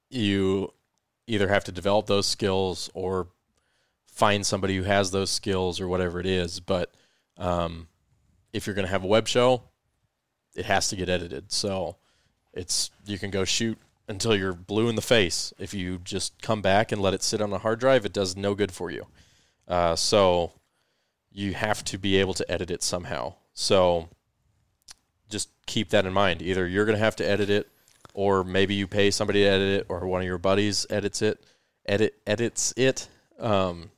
you 0.09 0.73
either 1.27 1.49
have 1.49 1.65
to 1.65 1.73
develop 1.73 2.07
those 2.07 2.25
skills 2.25 2.89
or 2.93 3.27
find 4.07 4.45
somebody 4.45 4.77
who 4.77 4.83
has 4.83 5.11
those 5.11 5.29
skills 5.29 5.81
or 5.81 5.89
whatever 5.89 6.21
it 6.21 6.25
is. 6.25 6.61
But 6.61 6.93
um, 7.37 7.89
if 8.53 8.65
you're 8.65 8.75
going 8.75 8.87
to 8.87 8.91
have 8.91 9.03
a 9.03 9.07
web 9.07 9.27
show, 9.27 9.63
it 10.55 10.65
has 10.65 10.87
to 10.89 10.95
get 10.95 11.09
edited. 11.09 11.51
So 11.51 11.97
it's 12.53 12.91
you 13.05 13.19
can 13.19 13.29
go 13.29 13.43
shoot 13.43 13.77
until 14.07 14.35
you're 14.35 14.53
blue 14.53 14.89
in 14.89 14.95
the 14.95 15.01
face. 15.01 15.53
If 15.57 15.73
you 15.73 15.99
just 16.03 16.41
come 16.41 16.61
back 16.61 16.91
and 16.91 17.01
let 17.01 17.13
it 17.13 17.23
sit 17.23 17.41
on 17.41 17.51
a 17.53 17.57
hard 17.57 17.79
drive, 17.79 18.05
it 18.05 18.13
does 18.13 18.35
no 18.35 18.55
good 18.55 18.71
for 18.71 18.91
you. 18.91 19.07
Uh, 19.67 19.95
so 19.95 20.53
you 21.31 21.53
have 21.53 21.83
to 21.85 21.97
be 21.97 22.17
able 22.17 22.33
to 22.33 22.51
edit 22.51 22.71
it 22.71 22.83
somehow. 22.83 23.33
So 23.53 24.09
just 25.29 25.49
keep 25.65 25.89
that 25.89 26.05
in 26.05 26.13
mind. 26.13 26.41
Either 26.41 26.67
you're 26.67 26.85
going 26.85 26.97
to 26.97 27.03
have 27.03 27.15
to 27.17 27.27
edit 27.27 27.49
it, 27.49 27.69
or 28.13 28.43
maybe 28.43 28.75
you 28.75 28.87
pay 28.87 29.11
somebody 29.11 29.43
to 29.43 29.49
edit 29.49 29.81
it, 29.81 29.85
or 29.89 30.07
one 30.07 30.21
of 30.21 30.27
your 30.27 30.37
buddies 30.37 30.85
edits 30.89 31.21
it, 31.21 31.43
edit 31.85 32.15
edits 32.25 32.73
it. 32.77 33.09
Um, 33.39 33.89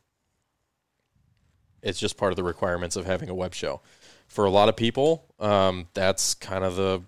it's 1.84 2.00
just 2.00 2.18
part 2.18 2.32
of 2.32 2.36
the 2.36 2.44
requirements 2.44 2.96
of 2.96 3.06
having 3.06 3.30
a 3.30 3.36
web 3.36 3.54
show. 3.54 3.82
For 4.28 4.46
a 4.46 4.50
lot 4.50 4.70
of 4.70 4.76
people, 4.76 5.26
um, 5.40 5.88
that's 5.94 6.34
kind 6.34 6.64
of 6.64 6.76
the 6.76 7.04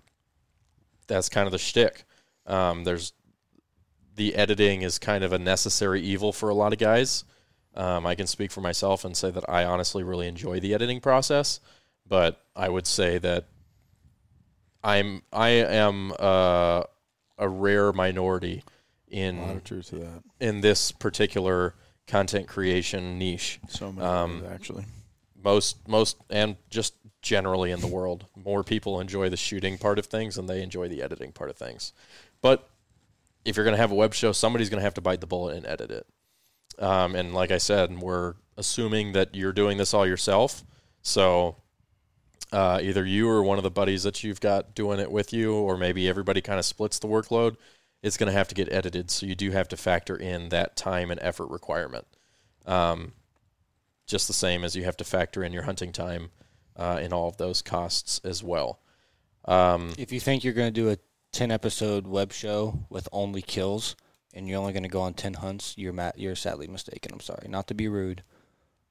that's 1.06 1.28
kind 1.28 1.46
of 1.46 1.52
the 1.52 1.58
shtick. 1.58 2.04
Um, 2.46 2.84
there's 2.84 3.12
the 4.16 4.34
editing 4.34 4.82
is 4.82 4.98
kind 4.98 5.24
of 5.24 5.32
a 5.32 5.38
necessary 5.38 6.00
evil 6.02 6.32
for 6.32 6.48
a 6.48 6.54
lot 6.54 6.72
of 6.72 6.78
guys. 6.78 7.24
Um, 7.74 8.04
I 8.06 8.14
can 8.14 8.26
speak 8.26 8.50
for 8.50 8.60
myself 8.60 9.04
and 9.04 9.16
say 9.16 9.30
that 9.30 9.48
I 9.48 9.64
honestly 9.64 10.02
really 10.02 10.26
enjoy 10.26 10.60
the 10.60 10.74
editing 10.74 11.00
process, 11.00 11.60
but 12.06 12.40
I 12.56 12.68
would 12.68 12.86
say 12.86 13.18
that 13.18 13.46
I'm 14.82 15.22
I 15.32 15.48
am 15.50 16.12
uh, 16.18 16.82
a 17.38 17.48
rare 17.48 17.92
minority 17.92 18.64
in 19.08 19.38
of 19.38 19.64
truth 19.64 19.90
to 19.90 19.96
that. 19.96 20.22
in 20.40 20.60
this 20.60 20.92
particular 20.92 21.74
content 22.06 22.48
creation 22.48 23.18
niche. 23.18 23.60
So 23.68 23.92
many 23.92 24.06
Um, 24.06 24.44
actually. 24.52 24.84
Most 25.42 25.86
most 25.88 26.16
and 26.28 26.56
just 26.68 26.94
generally 27.22 27.70
in 27.70 27.80
the 27.80 27.86
world, 27.86 28.26
more 28.34 28.64
people 28.64 28.98
enjoy 29.00 29.28
the 29.28 29.36
shooting 29.36 29.78
part 29.78 29.98
of 29.98 30.06
things 30.06 30.34
than 30.36 30.46
they 30.46 30.62
enjoy 30.62 30.88
the 30.88 31.02
editing 31.02 31.32
part 31.32 31.50
of 31.50 31.56
things. 31.56 31.92
But 32.42 32.68
if 33.44 33.56
you're 33.56 33.64
going 33.64 33.76
to 33.76 33.80
have 33.80 33.92
a 33.92 33.96
web 33.96 34.14
show, 34.14 34.32
somebody's 34.32 34.70
going 34.70 34.80
to 34.80 34.84
have 34.84 34.94
to 34.94 35.00
bite 35.00 35.20
the 35.20 35.26
bullet 35.26 35.56
and 35.56 35.66
edit 35.66 35.90
it. 35.90 36.06
Um, 36.78 37.14
and 37.14 37.34
like 37.34 37.50
I 37.50 37.58
said, 37.58 37.98
we're 38.00 38.34
assuming 38.56 39.12
that 39.12 39.34
you're 39.34 39.52
doing 39.52 39.78
this 39.78 39.92
all 39.92 40.06
yourself. 40.06 40.64
So 41.02 41.56
uh, 42.52 42.80
either 42.82 43.04
you 43.04 43.28
or 43.28 43.42
one 43.42 43.58
of 43.58 43.64
the 43.64 43.70
buddies 43.70 44.02
that 44.02 44.24
you've 44.24 44.40
got 44.40 44.74
doing 44.74 44.98
it 44.98 45.10
with 45.10 45.32
you, 45.32 45.54
or 45.54 45.76
maybe 45.76 46.08
everybody 46.08 46.40
kind 46.40 46.58
of 46.58 46.64
splits 46.64 46.98
the 46.98 47.08
workload. 47.08 47.56
It's 48.02 48.16
going 48.16 48.28
to 48.28 48.32
have 48.32 48.48
to 48.48 48.54
get 48.54 48.72
edited, 48.72 49.10
so 49.10 49.26
you 49.26 49.34
do 49.34 49.50
have 49.50 49.68
to 49.68 49.76
factor 49.76 50.16
in 50.16 50.48
that 50.48 50.74
time 50.74 51.10
and 51.10 51.20
effort 51.22 51.50
requirement. 51.50 52.06
Um, 52.64 53.12
just 54.06 54.26
the 54.26 54.32
same 54.32 54.64
as 54.64 54.74
you 54.74 54.84
have 54.84 54.96
to 54.98 55.04
factor 55.04 55.44
in 55.44 55.52
your 55.52 55.64
hunting 55.64 55.92
time 55.92 56.30
uh, 56.76 56.98
in 57.02 57.12
all 57.12 57.28
of 57.28 57.36
those 57.36 57.60
costs 57.60 58.20
as 58.24 58.42
well. 58.42 58.80
Um, 59.44 59.92
If 59.98 60.12
you 60.12 60.20
think 60.20 60.44
you're 60.44 60.54
going 60.54 60.72
to 60.72 60.80
do 60.80 60.90
a 60.90 60.96
10 61.32 61.50
episode 61.50 62.06
web 62.06 62.32
show 62.32 62.86
with 62.88 63.08
only 63.12 63.42
kills 63.42 63.96
and 64.34 64.48
you're 64.48 64.58
only 64.58 64.72
going 64.72 64.84
to 64.84 64.88
go 64.88 65.00
on 65.00 65.14
10 65.14 65.34
hunts, 65.34 65.74
you're 65.76 65.92
ma- 65.92 66.12
you're 66.16 66.36
sadly 66.36 66.66
mistaken. 66.66 67.12
I'm 67.12 67.20
sorry. 67.20 67.48
Not 67.48 67.66
to 67.68 67.74
be 67.74 67.88
rude, 67.88 68.22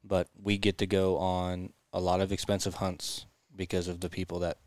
but 0.03 0.28
we 0.41 0.57
get 0.57 0.78
to 0.80 0.88
go 0.88 1.18
on 1.18 1.74
a 1.94 1.99
lot 1.99 2.22
of 2.22 2.32
expensive 2.32 2.76
hunts 2.76 3.26
because 3.56 3.88
of 3.88 4.02
the 4.02 4.10
people 4.10 4.40
that 4.40 4.57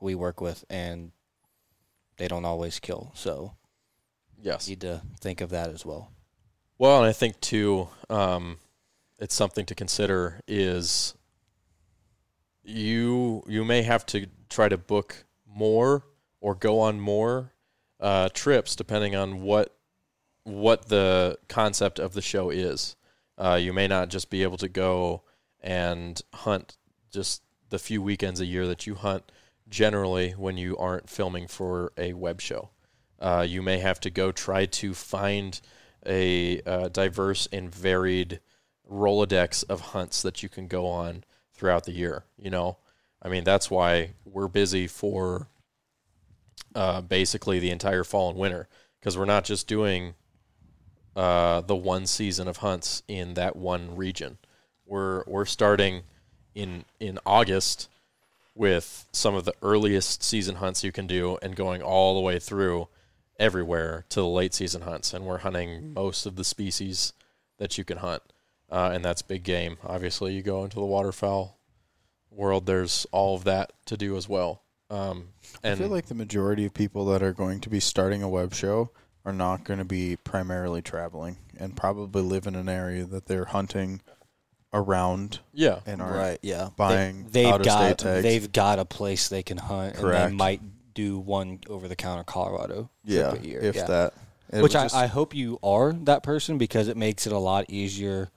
we 0.00 0.14
work 0.14 0.40
with 0.40 0.64
and 0.70 1.12
they 2.16 2.28
don't 2.28 2.44
always 2.44 2.78
kill. 2.78 3.12
So 3.14 3.54
yes. 4.40 4.68
you 4.68 4.72
need 4.72 4.80
to 4.82 5.02
think 5.20 5.40
of 5.40 5.50
that 5.50 5.70
as 5.70 5.84
well. 5.84 6.12
Well, 6.78 6.98
and 6.98 7.06
I 7.06 7.12
think 7.12 7.40
too, 7.40 7.88
um, 8.08 8.58
it's 9.18 9.34
something 9.34 9.66
to 9.66 9.74
consider 9.74 10.40
is 10.48 11.14
you 12.62 13.42
you 13.46 13.64
may 13.64 13.82
have 13.82 14.04
to 14.06 14.26
try 14.48 14.68
to 14.68 14.78
book 14.78 15.24
more 15.46 16.04
or 16.40 16.54
go 16.54 16.80
on 16.80 17.00
more 17.00 17.52
uh, 18.00 18.28
trips 18.30 18.74
depending 18.74 19.14
on 19.14 19.42
what 19.42 19.74
what 20.44 20.88
the 20.88 21.38
concept 21.48 21.98
of 21.98 22.14
the 22.14 22.22
show 22.22 22.50
is. 22.50 22.96
Uh, 23.36 23.58
you 23.60 23.72
may 23.72 23.86
not 23.86 24.08
just 24.08 24.30
be 24.30 24.42
able 24.42 24.56
to 24.56 24.68
go 24.68 25.22
and 25.62 26.22
hunt 26.34 26.76
just 27.12 27.42
the 27.68 27.78
few 27.78 28.02
weekends 28.02 28.40
a 28.40 28.46
year 28.46 28.66
that 28.66 28.86
you 28.86 28.94
hunt 28.94 29.30
generally 29.68 30.32
when 30.32 30.56
you 30.56 30.76
aren't 30.76 31.08
filming 31.08 31.46
for 31.46 31.92
a 31.96 32.12
web 32.14 32.40
show. 32.40 32.70
Uh, 33.18 33.44
you 33.46 33.62
may 33.62 33.78
have 33.78 34.00
to 34.00 34.10
go 34.10 34.32
try 34.32 34.66
to 34.66 34.94
find 34.94 35.60
a 36.06 36.60
uh, 36.62 36.88
diverse 36.88 37.46
and 37.52 37.72
varied 37.72 38.40
Rolodex 38.90 39.62
of 39.68 39.80
hunts 39.80 40.22
that 40.22 40.42
you 40.42 40.48
can 40.48 40.66
go 40.66 40.86
on 40.86 41.22
throughout 41.52 41.84
the 41.84 41.92
year. 41.92 42.24
You 42.36 42.50
know, 42.50 42.78
I 43.22 43.28
mean, 43.28 43.44
that's 43.44 43.70
why 43.70 44.14
we're 44.24 44.48
busy 44.48 44.86
for 44.86 45.48
uh, 46.74 47.00
basically 47.00 47.58
the 47.58 47.70
entire 47.70 48.04
fall 48.04 48.30
and 48.30 48.38
winter 48.38 48.68
because 48.98 49.16
we're 49.16 49.24
not 49.24 49.44
just 49.44 49.66
doing 49.66 50.14
uh, 51.16 51.60
the 51.62 51.76
one 51.76 52.06
season 52.06 52.48
of 52.48 52.58
hunts 52.58 53.02
in 53.08 53.34
that 53.34 53.56
one 53.56 53.96
region. 53.96 54.38
We're 54.86 55.24
we're 55.26 55.44
starting 55.44 56.02
in 56.54 56.84
in 56.98 57.18
August 57.24 57.88
with 58.54 59.06
some 59.12 59.34
of 59.34 59.44
the 59.44 59.54
earliest 59.62 60.22
season 60.22 60.56
hunts 60.56 60.84
you 60.84 60.92
can 60.92 61.06
do 61.06 61.38
and 61.40 61.56
going 61.56 61.82
all 61.82 62.14
the 62.14 62.20
way 62.20 62.38
through 62.38 62.88
everywhere 63.38 64.04
to 64.10 64.20
the 64.20 64.26
late 64.26 64.52
season 64.52 64.82
hunts. 64.82 65.14
And 65.14 65.24
we're 65.24 65.38
hunting 65.38 65.94
most 65.94 66.26
of 66.26 66.36
the 66.36 66.44
species 66.44 67.12
that 67.58 67.78
you 67.78 67.84
can 67.84 67.98
hunt 67.98 68.22
uh, 68.70 68.90
and 68.92 69.04
that's 69.04 69.22
big 69.22 69.42
game. 69.42 69.78
Obviously 69.84 70.34
you 70.34 70.42
go 70.42 70.64
into 70.64 70.76
the 70.76 70.84
waterfowl 70.84 71.58
world 72.30 72.66
there's 72.66 73.06
all 73.10 73.34
of 73.34 73.44
that 73.44 73.72
to 73.86 73.96
do 73.96 74.16
as 74.16 74.28
well. 74.28 74.62
Um, 74.88 75.28
and 75.62 75.74
I 75.74 75.76
feel 75.82 75.88
like 75.88 76.06
the 76.06 76.14
majority 76.14 76.64
of 76.64 76.74
people 76.74 77.04
that 77.06 77.22
are 77.22 77.32
going 77.32 77.60
to 77.60 77.70
be 77.70 77.80
starting 77.80 78.22
a 78.22 78.28
web 78.28 78.54
show 78.54 78.90
are 79.24 79.32
not 79.32 79.64
going 79.64 79.78
to 79.78 79.84
be 79.84 80.16
primarily 80.16 80.80
traveling 80.82 81.36
and 81.58 81.76
probably 81.76 82.22
live 82.22 82.46
in 82.46 82.54
an 82.54 82.68
area 82.68 83.04
that 83.04 83.26
they're 83.26 83.44
hunting 83.46 84.00
around 84.72 85.40
yeah 85.52 85.80
and 85.86 86.00
are 86.00 86.12
Right, 86.12 86.38
yeah. 86.42 86.68
buying 86.76 87.26
they, 87.30 87.42
have 87.44 87.54
out-of-state 87.54 87.88
got 87.88 87.98
tags. 87.98 88.22
they've 88.22 88.52
got 88.52 88.78
a 88.78 88.84
place 88.84 89.28
they 89.28 89.42
can 89.42 89.56
hunt 89.58 89.94
and 89.94 90.02
Correct. 90.04 90.30
they 90.30 90.36
might 90.36 90.60
do 90.94 91.18
one 91.18 91.60
over 91.68 91.88
the 91.88 91.96
counter 91.96 92.22
Colorado 92.24 92.88
yeah, 93.04 93.30
trip 93.30 93.42
a 93.42 93.46
year. 93.46 93.60
if 93.60 93.74
yeah. 93.76 93.86
that. 93.86 94.14
It 94.52 94.62
Which 94.62 94.74
I, 94.76 94.84
just- 94.84 94.94
I 94.94 95.06
hope 95.06 95.34
you 95.34 95.58
are 95.62 95.92
that 95.92 96.22
person 96.22 96.56
because 96.58 96.88
it 96.88 96.96
makes 96.96 97.26
it 97.26 97.32
a 97.32 97.38
lot 97.38 97.66
easier 97.68 98.30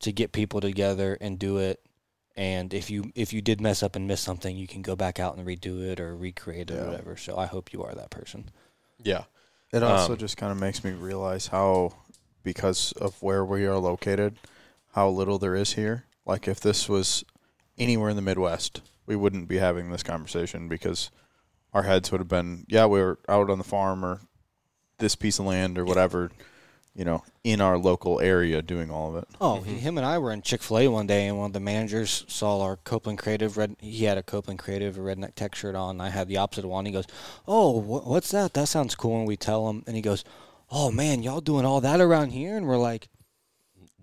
to 0.00 0.12
get 0.12 0.32
people 0.32 0.60
together 0.60 1.16
and 1.20 1.38
do 1.38 1.58
it. 1.58 1.80
And 2.36 2.74
if 2.74 2.90
you 2.90 3.12
if 3.14 3.32
you 3.32 3.40
did 3.40 3.60
mess 3.60 3.82
up 3.82 3.94
and 3.96 4.08
miss 4.08 4.20
something, 4.20 4.56
you 4.56 4.66
can 4.66 4.82
go 4.82 4.96
back 4.96 5.20
out 5.20 5.36
and 5.36 5.46
redo 5.46 5.80
it 5.82 6.00
or 6.00 6.16
recreate 6.16 6.70
it 6.70 6.74
Yeah. 6.74 6.80
or 6.82 6.86
whatever. 6.90 7.16
So 7.16 7.36
I 7.38 7.46
hope 7.46 7.72
you 7.72 7.82
are 7.84 7.94
that 7.94 8.10
person. 8.10 8.50
yeah 9.02 9.24
It 9.72 9.82
also 9.82 10.12
Um, 10.12 10.18
just 10.18 10.36
kind 10.36 10.50
of 10.52 10.58
makes 10.58 10.82
me 10.84 10.90
realize 10.92 11.48
how, 11.48 11.94
because 12.42 12.92
of 12.92 13.20
where 13.22 13.44
we 13.44 13.66
are 13.66 13.78
located, 13.78 14.36
how 14.92 15.08
little 15.08 15.38
there 15.38 15.54
is 15.54 15.72
here. 15.74 16.04
Like 16.26 16.48
if 16.48 16.60
this 16.60 16.88
was 16.88 17.24
anywhere 17.78 18.10
in 18.10 18.16
the 18.16 18.22
Midwest, 18.22 18.80
we 19.06 19.16
wouldn't 19.16 19.48
be 19.48 19.58
having 19.58 19.90
this 19.90 20.02
conversation 20.02 20.68
because 20.68 21.10
our 21.72 21.82
heads 21.82 22.10
would 22.10 22.20
have 22.20 22.28
been, 22.28 22.64
yeah, 22.68 22.86
we 22.86 23.00
were 23.00 23.18
out 23.28 23.50
on 23.50 23.58
the 23.58 23.64
farm 23.64 24.04
or 24.04 24.20
this 24.98 25.16
piece 25.16 25.38
of 25.40 25.44
land 25.46 25.76
or 25.76 25.84
whatever, 25.84 26.30
you 26.94 27.04
know, 27.04 27.24
in 27.42 27.60
our 27.60 27.76
local 27.76 28.20
area 28.20 28.62
doing 28.62 28.90
all 28.90 29.10
of 29.16 29.22
it. 29.22 29.28
Oh, 29.40 29.60
him 29.60 29.98
and 29.98 30.06
I 30.06 30.18
were 30.18 30.30
in 30.32 30.42
Chick 30.42 30.62
Fil 30.62 30.78
A 30.78 30.88
one 30.88 31.06
day, 31.06 31.26
and 31.26 31.36
one 31.36 31.46
of 31.46 31.52
the 31.52 31.60
managers 31.60 32.24
saw 32.28 32.60
our 32.62 32.76
Copeland 32.76 33.18
Creative 33.18 33.56
red. 33.56 33.76
He 33.80 34.04
had 34.04 34.16
a 34.18 34.22
Copeland 34.22 34.60
Creative 34.60 34.94
redneck 34.96 35.34
tech 35.34 35.54
shirt 35.54 35.74
on. 35.74 35.96
And 35.96 36.02
I 36.02 36.10
had 36.10 36.28
the 36.28 36.36
opposite 36.36 36.66
one. 36.68 36.86
He 36.86 36.92
goes, 36.92 37.06
"Oh, 37.48 37.80
wh- 37.80 38.06
what's 38.06 38.30
that? 38.30 38.54
That 38.54 38.68
sounds 38.68 38.94
cool." 38.94 39.18
And 39.18 39.26
we 39.26 39.36
tell 39.36 39.68
him, 39.68 39.82
and 39.86 39.96
he 39.96 40.02
goes, 40.02 40.22
"Oh 40.70 40.90
man, 40.92 41.22
y'all 41.24 41.40
doing 41.40 41.64
all 41.66 41.80
that 41.80 42.00
around 42.00 42.30
here?" 42.30 42.56
And 42.56 42.66
we're 42.66 42.78
like, 42.78 43.08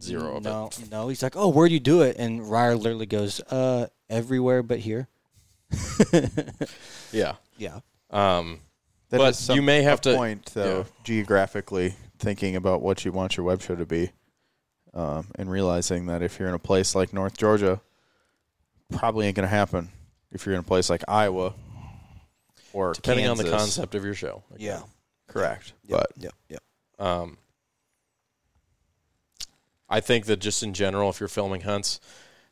zero 0.01 0.37
of 0.37 0.43
no, 0.43 0.65
it 0.67 0.91
no. 0.91 1.07
He's 1.07 1.23
like, 1.23 1.35
"Oh, 1.37 1.47
where 1.49 1.67
do 1.67 1.73
you 1.73 1.79
do 1.79 2.01
it?" 2.01 2.17
And 2.19 2.49
Ryer 2.49 2.75
literally 2.75 3.05
goes, 3.05 3.39
"Uh, 3.49 3.87
everywhere 4.09 4.63
but 4.63 4.79
here." 4.79 5.07
Yeah. 7.11 7.35
Yeah. 7.57 7.79
Um, 8.09 8.59
That 9.09 9.17
But 9.17 9.29
is 9.31 9.39
some- 9.39 9.55
you 9.57 9.61
may 9.61 9.81
have 9.83 9.99
to- 10.01 10.15
point 10.15 10.51
though 10.53 10.79
yeah. 10.79 10.83
geographically 11.03 11.95
thinking 12.21 12.55
about 12.55 12.81
what 12.81 13.03
you 13.03 13.11
want 13.11 13.35
your 13.35 13.45
web 13.45 13.61
show 13.61 13.75
to 13.75 13.85
be, 13.85 14.11
um, 14.93 15.27
and 15.35 15.51
realizing 15.51 16.05
that 16.05 16.21
if 16.21 16.39
you're 16.39 16.49
in 16.49 16.55
a 16.55 16.59
place 16.59 16.95
like 16.95 17.13
North 17.13 17.37
Georgia, 17.37 17.81
probably 18.91 19.27
ain't 19.27 19.35
gonna 19.35 19.47
happen. 19.47 19.89
If 20.31 20.45
you're 20.45 20.55
in 20.55 20.61
a 20.61 20.63
place 20.63 20.89
like 20.89 21.03
Iowa 21.07 21.53
or 22.73 22.93
depending 22.93 23.27
on 23.27 23.37
the 23.37 23.49
concept 23.49 23.95
of 23.95 24.05
your 24.05 24.13
show. 24.13 24.43
Yeah. 24.57 24.81
correct. 25.27 25.73
Yep. 25.87 25.99
But 25.99 26.11
Yep. 26.17 26.33
Yep. 26.49 26.63
Um, 26.99 27.37
I 29.89 29.99
think 29.99 30.25
that 30.25 30.39
just 30.39 30.63
in 30.63 30.73
general, 30.73 31.09
if 31.09 31.19
you're 31.19 31.27
filming 31.27 31.61
hunts, 31.61 31.99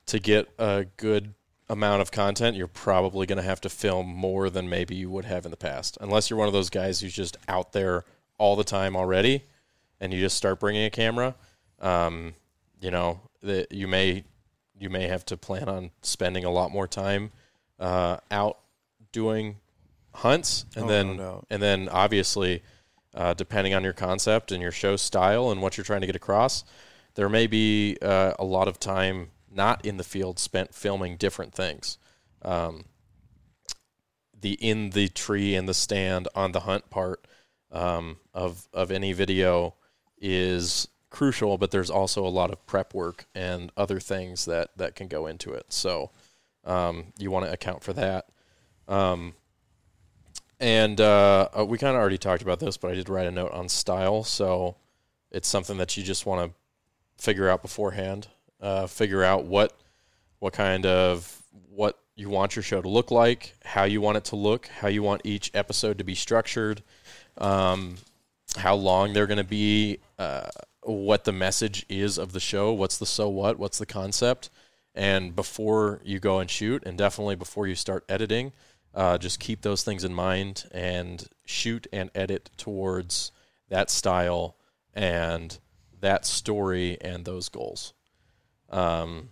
to 0.08 0.20
get 0.20 0.50
a 0.58 0.86
good 0.98 1.34
amount 1.70 2.02
of 2.02 2.12
content, 2.12 2.58
you're 2.58 2.68
probably 2.68 3.26
going 3.26 3.38
to 3.38 3.44
have 3.44 3.62
to 3.62 3.70
film 3.70 4.08
more 4.08 4.50
than 4.50 4.68
maybe 4.68 4.96
you 4.96 5.10
would 5.10 5.26
have 5.26 5.46
in 5.46 5.52
the 5.52 5.58
past. 5.58 5.98
Unless 6.02 6.30
you're 6.30 6.40
one 6.40 6.48
of 6.48 6.54
those 6.54 6.70
guys 6.70 7.00
who's 7.00 7.14
just 7.14 7.38
out 7.48 7.72
there 7.72 8.04
all 8.38 8.56
the 8.56 8.64
time 8.64 8.96
already, 8.96 9.44
and 10.00 10.14
you 10.14 10.20
just 10.20 10.38
start 10.38 10.60
bringing 10.60 10.86
a 10.86 10.90
camera. 10.90 11.36
Um, 11.80 12.36
you 12.82 12.92
know 12.92 13.22
that 13.44 13.72
you 13.72 13.88
may 13.88 14.24
you 14.78 14.90
may 14.90 15.08
have 15.08 15.26
to 15.26 15.38
plan 15.38 15.68
on 15.70 15.92
spending 16.02 16.46
a 16.46 16.50
lot 16.52 16.72
more 16.72 16.88
time 16.88 17.32
uh, 17.80 18.18
out 18.32 18.58
doing 19.12 19.58
hunts, 20.14 20.66
and 20.76 20.86
Oh, 20.86 20.88
no 20.88 20.94
then 20.94 21.18
doubt. 21.18 21.46
and 21.50 21.62
then 21.62 21.90
obviously 21.90 22.64
uh, 23.14 23.34
depending 23.34 23.74
on 23.74 23.84
your 23.84 23.94
concept 23.94 24.52
and 24.52 24.62
your 24.62 24.72
show 24.72 24.96
style 24.96 25.52
and 25.52 25.62
what 25.62 25.78
you're 25.78 25.84
trying 25.84 26.02
to 26.02 26.08
get 26.08 26.16
across, 26.16 26.64
there 27.16 27.28
may 27.30 27.48
be 27.48 27.98
uh, 28.02 28.34
a 28.38 28.46
lot 28.46 28.68
of 28.68 28.80
time 28.80 29.32
not 29.52 29.84
in 29.84 29.98
the 29.98 30.04
field 30.04 30.38
spent 30.38 30.74
filming 30.76 31.18
different 31.18 31.54
things. 31.54 31.98
Um, 32.44 32.86
the 34.40 34.54
in 34.54 34.92
the 34.92 35.10
tree 35.10 35.56
and 35.56 35.68
the 35.68 35.74
stand 35.74 36.28
on 36.36 36.52
the 36.54 36.62
hunt 36.62 36.90
part 36.90 37.26
um, 37.72 38.18
of 38.34 38.68
of 38.74 38.92
any 38.92 39.12
video 39.14 39.74
is 40.22 40.88
crucial, 41.10 41.58
but 41.58 41.72
there's 41.72 41.90
also 41.90 42.26
a 42.26 42.30
lot 42.30 42.52
of 42.52 42.66
prep 42.66 42.94
work 42.94 43.26
and 43.34 43.72
other 43.76 44.00
things 44.00 44.46
that 44.46 44.70
that 44.78 44.96
can 44.96 45.08
go 45.08 45.28
into 45.28 45.54
it. 45.54 45.66
So 45.70 46.12
um, 46.66 47.14
you 47.18 47.32
want 47.32 47.46
to 47.46 47.52
account 47.52 47.84
for 47.84 47.94
that. 47.94 48.28
Um, 48.88 49.34
and 50.60 51.00
uh, 51.00 51.50
uh, 51.58 51.66
we 51.66 51.78
kind 51.78 51.96
of 51.96 52.02
already 52.02 52.18
talked 52.18 52.42
about 52.42 52.60
this, 52.60 52.78
but 52.78 52.92
I 52.92 52.96
did 52.96 53.10
write 53.10 53.28
a 53.28 53.32
note 53.32 53.52
on 53.52 53.70
style. 53.70 54.24
So 54.24 54.76
it's 55.32 55.48
something 55.48 55.78
that 55.78 55.96
you 55.96 56.04
just 56.04 56.26
want 56.26 56.52
to 56.52 57.24
figure 57.24 57.50
out 57.50 57.62
beforehand. 57.62 58.28
Uh, 58.62 58.88
figure 58.88 59.24
out 59.24 59.46
what 59.46 59.74
what 60.40 60.52
kind 60.52 60.86
of 60.86 61.42
what 61.70 61.98
you 62.16 62.30
want 62.30 62.56
your 62.56 62.64
show 62.64 62.82
to 62.82 62.90
look 62.90 63.10
like, 63.10 63.56
how 63.64 63.86
you 63.86 64.02
want 64.02 64.18
it 64.18 64.26
to 64.26 64.36
look, 64.36 64.68
how 64.68 64.90
you 64.90 65.02
want 65.02 65.22
each 65.24 65.50
episode 65.54 65.98
to 65.98 66.04
be 66.04 66.14
structured, 66.14 66.84
um, 67.38 67.96
how 68.58 68.76
long 68.76 69.14
they're 69.14 69.28
going 69.28 69.38
to 69.38 69.44
be, 69.44 70.00
uh, 70.18 70.50
what 70.82 71.24
the 71.24 71.32
message 71.32 71.86
is 71.90 72.18
of 72.18 72.32
the 72.32 72.40
show, 72.40 72.74
what's 72.74 72.98
the 72.98 73.06
so 73.06 73.30
what, 73.30 73.60
what's 73.60 73.78
the 73.78 73.86
concept, 73.86 74.50
and 74.96 75.36
before 75.36 76.02
you 76.04 76.20
go 76.20 76.40
and 76.40 76.50
shoot, 76.50 76.84
and 76.86 76.98
definitely 76.98 77.36
before 77.36 77.68
you 77.68 77.76
start 77.76 78.04
editing, 78.10 78.52
uh, 78.94 79.18
just 79.18 79.40
keep 79.40 79.62
those 79.62 79.84
things 79.84 80.04
in 80.04 80.14
mind 80.14 80.66
and 80.72 81.28
shoot 81.46 81.86
and 81.94 82.10
edit 82.16 82.50
towards 82.58 83.32
that 83.70 83.90
style 83.90 84.56
and 84.94 85.60
that 86.02 86.26
story 86.26 86.98
and 87.02 87.26
those 87.26 87.50
goals. 87.50 87.94
Um, 88.70 89.30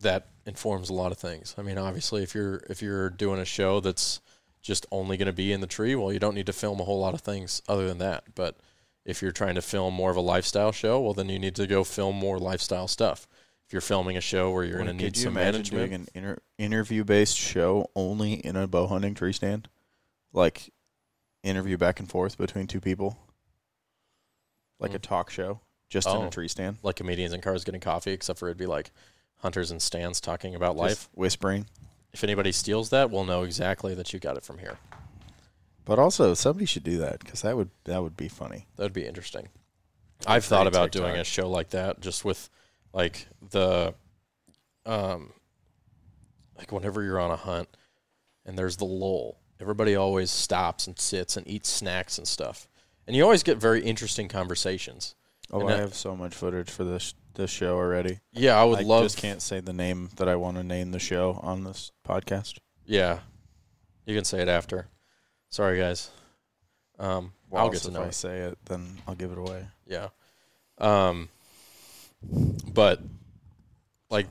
that 0.00 0.28
informs 0.46 0.90
a 0.90 0.94
lot 0.94 1.12
of 1.12 1.18
things. 1.18 1.54
I 1.58 1.62
mean, 1.62 1.78
obviously, 1.78 2.22
if 2.22 2.34
you're 2.34 2.62
if 2.68 2.82
you're 2.82 3.10
doing 3.10 3.40
a 3.40 3.44
show 3.44 3.80
that's 3.80 4.20
just 4.64 4.86
only 4.90 5.16
going 5.18 5.26
to 5.26 5.32
be 5.32 5.52
in 5.52 5.60
the 5.60 5.66
tree, 5.66 5.94
well, 5.94 6.10
you 6.12 6.18
don't 6.18 6.34
need 6.34 6.46
to 6.46 6.52
film 6.52 6.80
a 6.80 6.84
whole 6.84 6.98
lot 6.98 7.12
of 7.14 7.20
things 7.20 7.60
other 7.68 7.86
than 7.86 7.98
that. 7.98 8.34
But 8.34 8.56
if 9.04 9.20
you're 9.20 9.30
trying 9.30 9.54
to 9.56 9.62
film 9.62 9.92
more 9.92 10.10
of 10.10 10.16
a 10.16 10.20
lifestyle 10.22 10.72
show, 10.72 10.98
well, 11.00 11.12
then 11.12 11.28
you 11.28 11.38
need 11.38 11.54
to 11.56 11.66
go 11.66 11.84
film 11.84 12.16
more 12.16 12.38
lifestyle 12.38 12.88
stuff. 12.88 13.28
If 13.66 13.72
you're 13.74 13.82
filming 13.82 14.16
a 14.16 14.22
show 14.22 14.50
where 14.50 14.64
you're 14.64 14.78
going 14.82 14.86
to 14.86 14.92
need 15.04 15.16
some 15.18 15.34
management, 15.34 15.90
doing 15.90 15.92
an 15.94 16.08
inter- 16.14 16.38
interview-based 16.56 17.36
show 17.36 17.90
only 17.94 18.32
in 18.34 18.56
a 18.56 18.66
bow 18.66 18.86
hunting 18.86 19.14
tree 19.14 19.34
stand, 19.34 19.68
like 20.32 20.72
interview 21.42 21.76
back 21.76 22.00
and 22.00 22.08
forth 22.08 22.38
between 22.38 22.66
two 22.66 22.80
people, 22.80 23.18
like 24.80 24.94
a 24.94 24.98
Mm. 24.98 25.02
talk 25.02 25.30
show, 25.30 25.60
just 25.90 26.08
in 26.08 26.16
Oh. 26.16 26.26
a 26.26 26.30
tree 26.30 26.48
stand, 26.48 26.78
like 26.82 26.96
comedians 26.96 27.34
in 27.34 27.40
cars 27.42 27.64
getting 27.64 27.80
coffee, 27.82 28.12
except 28.12 28.38
for 28.38 28.48
it'd 28.48 28.56
be 28.56 28.66
like 28.66 28.90
hunters 29.36 29.70
and 29.70 29.80
stands 29.82 30.20
talking 30.22 30.54
about 30.54 30.72
Just 30.72 30.78
life. 30.78 31.08
whispering. 31.12 31.66
If 32.14 32.22
anybody 32.24 32.52
steals 32.52 32.90
that, 32.90 33.10
we'll 33.10 33.24
know 33.24 33.42
exactly 33.42 33.92
that 33.96 34.12
you 34.12 34.20
got 34.20 34.36
it 34.36 34.44
from 34.44 34.58
here. 34.58 34.78
But 35.84 35.98
also, 35.98 36.32
somebody 36.32 36.64
should 36.64 36.84
do 36.84 36.96
that 36.98 37.18
because 37.18 37.42
that 37.42 37.56
would 37.56 37.70
that 37.84 38.02
would 38.02 38.16
be 38.16 38.28
funny. 38.28 38.66
That'd 38.76 38.92
be 38.92 39.04
interesting. 39.04 39.48
I've 40.26 40.44
thought 40.44 40.66
about 40.68 40.92
TikTok. 40.92 41.08
doing 41.10 41.20
a 41.20 41.24
show 41.24 41.50
like 41.50 41.70
that, 41.70 42.00
just 42.00 42.24
with 42.24 42.48
like 42.94 43.26
the, 43.50 43.92
um, 44.86 45.32
like 46.56 46.70
whenever 46.72 47.02
you're 47.02 47.18
on 47.20 47.32
a 47.32 47.36
hunt 47.36 47.68
and 48.46 48.56
there's 48.56 48.76
the 48.76 48.84
lull, 48.86 49.40
everybody 49.60 49.96
always 49.96 50.30
stops 50.30 50.86
and 50.86 50.98
sits 50.98 51.36
and 51.36 51.46
eats 51.48 51.68
snacks 51.68 52.16
and 52.16 52.26
stuff, 52.28 52.68
and 53.08 53.16
you 53.16 53.24
always 53.24 53.42
get 53.42 53.58
very 53.58 53.82
interesting 53.82 54.28
conversations. 54.28 55.16
Oh, 55.50 55.60
And 55.60 55.68
I 55.68 55.72
that- 55.72 55.80
have 55.80 55.94
so 55.94 56.14
much 56.16 56.34
footage 56.34 56.70
for 56.70 56.84
this 56.84 57.12
this 57.34 57.50
show 57.50 57.76
already. 57.76 58.20
Yeah, 58.32 58.60
I 58.60 58.64
would 58.64 58.80
I 58.80 58.82
love. 58.82 59.04
just 59.04 59.18
can't 59.18 59.42
say 59.42 59.60
the 59.60 59.72
name 59.72 60.10
that 60.16 60.28
I 60.28 60.36
want 60.36 60.56
to 60.56 60.62
name 60.64 60.90
the 60.92 60.98
show 60.98 61.38
on 61.42 61.64
this 61.64 61.92
podcast. 62.06 62.58
Yeah, 62.86 63.20
you 64.06 64.14
can 64.14 64.24
say 64.24 64.40
it 64.40 64.48
after. 64.48 64.88
Sorry, 65.50 65.78
guys. 65.78 66.10
Um, 66.98 67.32
Well, 67.50 67.64
I'll 67.64 67.70
get 67.70 67.82
to 67.82 67.88
if 67.88 67.94
know. 67.94 68.02
I 68.02 68.06
it. 68.06 68.14
say 68.14 68.38
it, 68.40 68.58
then 68.66 68.98
I'll 69.06 69.14
give 69.14 69.32
it 69.32 69.38
away. 69.38 69.66
Yeah. 69.86 70.08
Um 70.78 71.28
but 72.72 73.00
like 74.10 74.26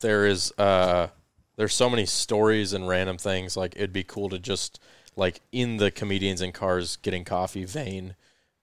there 0.00 0.26
is 0.26 0.52
uh 0.58 1.08
there's 1.56 1.74
so 1.74 1.88
many 1.88 2.04
stories 2.06 2.72
and 2.72 2.88
random 2.88 3.16
things 3.16 3.56
like 3.56 3.74
it'd 3.76 3.92
be 3.92 4.04
cool 4.04 4.28
to 4.30 4.38
just 4.38 4.80
like 5.16 5.40
in 5.52 5.76
the 5.78 5.90
comedians 5.90 6.42
in 6.42 6.52
cars 6.52 6.96
getting 6.96 7.24
coffee 7.24 7.64
vein 7.64 8.16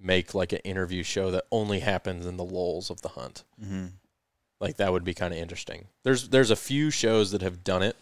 make 0.03 0.35
like 0.35 0.51
an 0.51 0.59
interview 0.59 1.01
show 1.01 1.31
that 1.31 1.45
only 1.51 1.79
happens 1.79 2.25
in 2.25 2.37
the 2.37 2.43
lulls 2.43 2.89
of 2.91 3.01
the 3.01 3.09
hunt. 3.09 3.43
Mm-hmm. 3.63 3.85
Like 4.59 4.77
that 4.77 4.91
would 4.91 5.03
be 5.03 5.13
kind 5.13 5.33
of 5.33 5.39
interesting. 5.39 5.85
There's 6.03 6.29
there's 6.29 6.51
a 6.51 6.55
few 6.55 6.91
shows 6.91 7.31
that 7.31 7.41
have 7.41 7.63
done 7.63 7.81
it, 7.81 7.95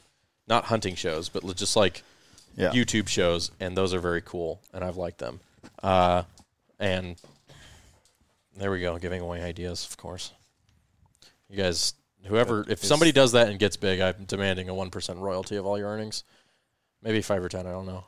not 0.47 0.65
hunting 0.65 0.95
shows, 0.95 1.29
but 1.29 1.43
just 1.55 1.75
like 1.75 2.03
Yeah. 2.57 2.71
YouTube 2.71 3.07
shows, 3.07 3.51
and 3.59 3.77
those 3.77 3.93
are 3.93 3.99
very 3.99 4.21
cool, 4.21 4.59
and 4.73 4.83
I've 4.83 4.97
liked 4.97 5.19
them. 5.19 5.39
Uh, 5.81 6.23
and 6.79 7.15
there 8.57 8.71
we 8.71 8.81
go, 8.81 8.97
giving 8.97 9.21
away 9.21 9.41
ideas, 9.41 9.87
of 9.89 9.95
course. 9.97 10.31
You 11.49 11.57
guys, 11.57 11.93
whoever, 12.25 12.65
if 12.67 12.83
somebody 12.83 13.11
does 13.11 13.31
that 13.33 13.47
and 13.49 13.57
gets 13.59 13.77
big, 13.77 13.99
I'm 14.01 14.25
demanding 14.25 14.69
a 14.69 14.73
one 14.73 14.89
percent 14.89 15.19
royalty 15.19 15.55
of 15.55 15.65
all 15.65 15.77
your 15.77 15.87
earnings, 15.89 16.23
maybe 17.01 17.21
five 17.21 17.43
or 17.43 17.49
ten. 17.49 17.65
I 17.67 17.71
don't 17.71 17.85
know, 17.85 18.03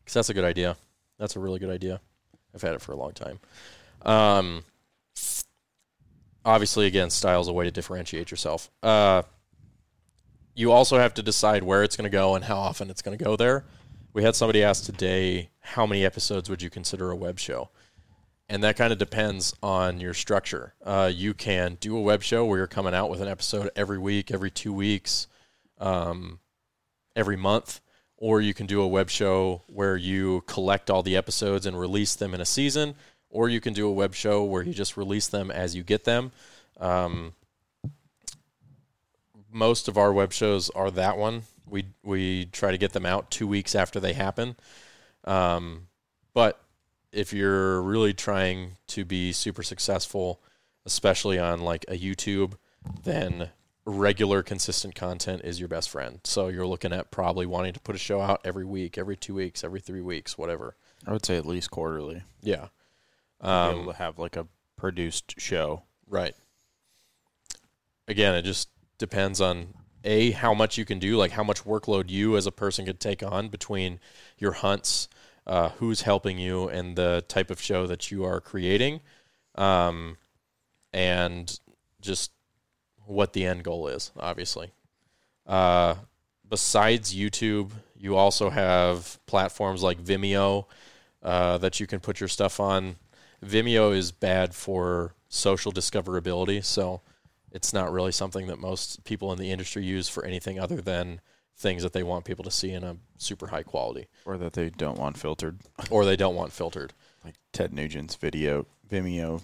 because 0.00 0.14
that's 0.14 0.28
a 0.30 0.34
good 0.34 0.44
idea. 0.44 0.76
That's 1.18 1.34
a 1.36 1.40
really 1.40 1.58
good 1.58 1.70
idea. 1.70 2.00
I've 2.58 2.62
had 2.62 2.74
it 2.74 2.80
for 2.80 2.90
a 2.90 2.96
long 2.96 3.12
time. 3.12 3.38
Um, 4.02 4.64
obviously, 6.44 6.86
again, 6.86 7.08
style 7.10 7.40
is 7.40 7.46
a 7.46 7.52
way 7.52 7.64
to 7.64 7.70
differentiate 7.70 8.32
yourself. 8.32 8.68
Uh, 8.82 9.22
you 10.56 10.72
also 10.72 10.98
have 10.98 11.14
to 11.14 11.22
decide 11.22 11.62
where 11.62 11.84
it's 11.84 11.96
going 11.96 12.10
to 12.10 12.16
go 12.16 12.34
and 12.34 12.44
how 12.44 12.56
often 12.56 12.90
it's 12.90 13.00
going 13.00 13.16
to 13.16 13.24
go 13.24 13.36
there. 13.36 13.64
We 14.12 14.24
had 14.24 14.34
somebody 14.34 14.64
ask 14.64 14.84
today, 14.84 15.50
how 15.60 15.86
many 15.86 16.04
episodes 16.04 16.50
would 16.50 16.60
you 16.60 16.68
consider 16.68 17.12
a 17.12 17.16
web 17.16 17.38
show? 17.38 17.70
And 18.48 18.64
that 18.64 18.76
kind 18.76 18.92
of 18.92 18.98
depends 18.98 19.54
on 19.62 20.00
your 20.00 20.14
structure. 20.14 20.74
Uh, 20.84 21.12
you 21.14 21.32
can 21.32 21.76
do 21.78 21.96
a 21.96 22.00
web 22.00 22.24
show 22.24 22.44
where 22.44 22.58
you're 22.58 22.66
coming 22.66 22.94
out 22.94 23.08
with 23.08 23.20
an 23.20 23.28
episode 23.28 23.70
every 23.76 23.98
week, 23.98 24.32
every 24.32 24.50
two 24.50 24.72
weeks, 24.72 25.28
um, 25.78 26.40
every 27.14 27.36
month, 27.36 27.80
or 28.18 28.40
you 28.40 28.52
can 28.52 28.66
do 28.66 28.82
a 28.82 28.86
web 28.86 29.08
show 29.08 29.62
where 29.68 29.96
you 29.96 30.42
collect 30.46 30.90
all 30.90 31.02
the 31.02 31.16
episodes 31.16 31.64
and 31.64 31.78
release 31.78 32.16
them 32.16 32.34
in 32.34 32.40
a 32.40 32.44
season, 32.44 32.94
or 33.30 33.48
you 33.48 33.60
can 33.60 33.72
do 33.72 33.88
a 33.88 33.92
web 33.92 34.14
show 34.14 34.44
where 34.44 34.62
you 34.62 34.74
just 34.74 34.96
release 34.96 35.28
them 35.28 35.50
as 35.50 35.74
you 35.74 35.84
get 35.84 36.04
them. 36.04 36.32
Um, 36.80 37.34
most 39.50 39.88
of 39.88 39.96
our 39.96 40.12
web 40.12 40.32
shows 40.32 40.68
are 40.70 40.90
that 40.90 41.16
one. 41.16 41.42
We 41.66 41.86
we 42.02 42.46
try 42.46 42.72
to 42.72 42.78
get 42.78 42.92
them 42.92 43.06
out 43.06 43.30
two 43.30 43.46
weeks 43.46 43.74
after 43.74 44.00
they 44.00 44.12
happen. 44.12 44.56
Um, 45.24 45.86
but 46.34 46.60
if 47.12 47.32
you're 47.32 47.80
really 47.82 48.14
trying 48.14 48.76
to 48.88 49.04
be 49.04 49.32
super 49.32 49.62
successful, 49.62 50.40
especially 50.84 51.38
on 51.38 51.60
like 51.60 51.84
a 51.88 51.98
YouTube, 51.98 52.54
then 53.04 53.50
regular 53.88 54.42
consistent 54.42 54.94
content 54.94 55.40
is 55.44 55.58
your 55.58 55.68
best 55.68 55.88
friend. 55.88 56.20
So 56.24 56.48
you're 56.48 56.66
looking 56.66 56.92
at 56.92 57.10
probably 57.10 57.46
wanting 57.46 57.72
to 57.72 57.80
put 57.80 57.94
a 57.94 57.98
show 57.98 58.20
out 58.20 58.42
every 58.44 58.64
week, 58.64 58.98
every 58.98 59.16
two 59.16 59.34
weeks, 59.34 59.64
every 59.64 59.80
three 59.80 60.02
weeks, 60.02 60.36
whatever. 60.36 60.76
I 61.06 61.12
would 61.12 61.24
say 61.24 61.36
at 61.36 61.46
least 61.46 61.70
quarterly. 61.70 62.22
Yeah. 62.42 62.68
Um, 63.40 63.74
able 63.74 63.92
to 63.92 63.98
have 63.98 64.18
like 64.18 64.36
a 64.36 64.46
produced 64.76 65.40
show. 65.40 65.84
Right. 66.06 66.34
Again, 68.06 68.34
it 68.34 68.42
just 68.42 68.68
depends 68.98 69.40
on 69.40 69.74
a 70.04 70.32
how 70.32 70.52
much 70.52 70.76
you 70.76 70.84
can 70.84 70.98
do, 70.98 71.16
like 71.16 71.32
how 71.32 71.44
much 71.44 71.64
workload 71.64 72.10
you 72.10 72.36
as 72.36 72.46
a 72.46 72.52
person 72.52 72.84
could 72.84 73.00
take 73.00 73.22
on 73.22 73.48
between 73.48 74.00
your 74.36 74.52
hunts, 74.52 75.08
uh, 75.46 75.70
who's 75.70 76.02
helping 76.02 76.38
you, 76.38 76.68
and 76.68 76.94
the 76.94 77.24
type 77.28 77.50
of 77.50 77.60
show 77.60 77.86
that 77.86 78.10
you 78.10 78.24
are 78.24 78.40
creating, 78.40 79.00
um, 79.54 80.16
and 80.92 81.58
just 82.00 82.32
what 83.08 83.32
the 83.32 83.44
end 83.44 83.64
goal 83.64 83.88
is. 83.88 84.12
Obviously, 84.18 84.70
uh, 85.46 85.94
besides 86.48 87.14
YouTube, 87.14 87.70
you 87.96 88.16
also 88.16 88.50
have 88.50 89.18
platforms 89.26 89.82
like 89.82 89.98
Vimeo 90.02 90.66
uh, 91.22 91.58
that 91.58 91.80
you 91.80 91.86
can 91.86 92.00
put 92.00 92.20
your 92.20 92.28
stuff 92.28 92.60
on. 92.60 92.96
Vimeo 93.44 93.94
is 93.94 94.12
bad 94.12 94.54
for 94.54 95.14
social 95.28 95.72
discoverability, 95.72 96.64
so 96.64 97.00
it's 97.52 97.72
not 97.72 97.92
really 97.92 98.12
something 98.12 98.46
that 98.48 98.58
most 98.58 99.04
people 99.04 99.32
in 99.32 99.38
the 99.38 99.50
industry 99.50 99.84
use 99.84 100.08
for 100.08 100.24
anything 100.24 100.58
other 100.58 100.80
than 100.80 101.20
things 101.56 101.82
that 101.82 101.92
they 101.92 102.02
want 102.02 102.24
people 102.24 102.44
to 102.44 102.50
see 102.50 102.70
in 102.70 102.84
a 102.84 102.96
super 103.16 103.48
high 103.48 103.62
quality 103.62 104.06
or 104.24 104.38
that 104.38 104.52
they 104.52 104.70
don't 104.70 104.98
want 104.98 105.18
filtered. 105.18 105.58
or 105.90 106.04
they 106.04 106.16
don't 106.16 106.36
want 106.36 106.52
filtered. 106.52 106.92
Like 107.24 107.34
Ted 107.52 107.72
Nugent's 107.72 108.14
video, 108.14 108.66
Vimeo. 108.88 109.42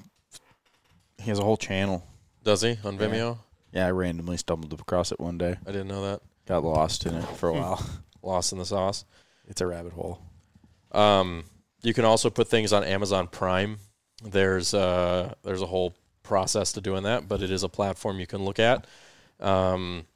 He 1.18 1.30
has 1.30 1.38
a 1.38 1.44
whole 1.44 1.56
channel. 1.56 2.06
Does 2.44 2.62
he 2.62 2.78
on. 2.84 2.98
Vimeo? 2.98 3.38
Yeah, 3.74 3.88
I 3.88 3.90
randomly 3.90 4.36
stumbled 4.36 4.72
across 4.72 5.10
it 5.12 5.18
one 5.20 5.36
day. 5.36 5.56
I 5.66 5.72
didn't 5.72 5.88
know 5.88 6.10
that. 6.10 6.22
Got 6.46 6.62
lost 6.64 7.04
in 7.06 7.14
it 7.14 7.24
for 7.36 7.48
a 7.48 7.52
while. 7.52 7.84
Lost 8.22 8.52
in 8.52 8.58
the 8.58 8.64
sauce. 8.64 9.04
it's 9.46 9.60
a 9.60 9.66
rabbit 9.66 9.92
hole. 9.92 10.18
Um, 10.92 11.44
you 11.82 11.92
can 11.92 12.06
also 12.06 12.30
put 12.30 12.48
things 12.48 12.72
on 12.72 12.82
Amazon 12.82 13.26
Prime. 13.26 13.76
There's 14.22 14.72
uh, 14.72 15.34
there's 15.42 15.60
a 15.60 15.66
whole 15.66 15.94
process 16.22 16.72
to 16.72 16.80
doing 16.80 17.02
that, 17.02 17.28
but 17.28 17.42
it 17.42 17.50
is 17.50 17.62
a 17.62 17.68
platform 17.68 18.18
you 18.18 18.26
can 18.26 18.42
look 18.42 18.58
at. 18.58 18.86
Um, 19.40 20.06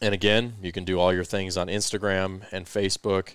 and 0.00 0.14
again, 0.14 0.54
you 0.62 0.70
can 0.70 0.84
do 0.84 1.00
all 1.00 1.12
your 1.12 1.24
things 1.24 1.56
on 1.56 1.66
Instagram 1.66 2.42
and 2.52 2.66
Facebook. 2.66 3.34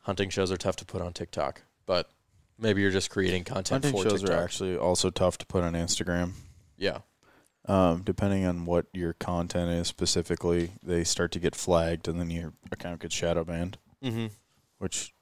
Hunting 0.00 0.28
shows 0.28 0.52
are 0.52 0.58
tough 0.58 0.76
to 0.76 0.84
put 0.84 1.00
on 1.00 1.14
TikTok, 1.14 1.62
but 1.86 2.10
maybe 2.58 2.82
you're 2.82 2.90
just 2.90 3.08
creating 3.08 3.44
content 3.44 3.84
Hunting 3.84 3.92
for 4.02 4.10
shows 4.10 4.20
TikTok. 4.20 4.38
are 4.38 4.44
actually 4.44 4.76
also 4.76 5.08
tough 5.08 5.38
to 5.38 5.46
put 5.46 5.64
on 5.64 5.72
Instagram. 5.72 6.32
yeah, 6.76 6.98
Um, 7.66 8.02
depending 8.02 8.46
on 8.46 8.64
what 8.64 8.86
your 8.92 9.12
content 9.12 9.70
is 9.70 9.86
specifically, 9.86 10.72
they 10.82 11.04
start 11.04 11.30
to 11.32 11.38
get 11.38 11.54
flagged, 11.54 12.08
and 12.08 12.18
then 12.18 12.30
your 12.30 12.54
account 12.72 13.00
gets 13.02 13.14
shadow 13.14 13.44
banned, 13.44 13.76
mm-hmm. 14.02 14.26
which 14.78 15.12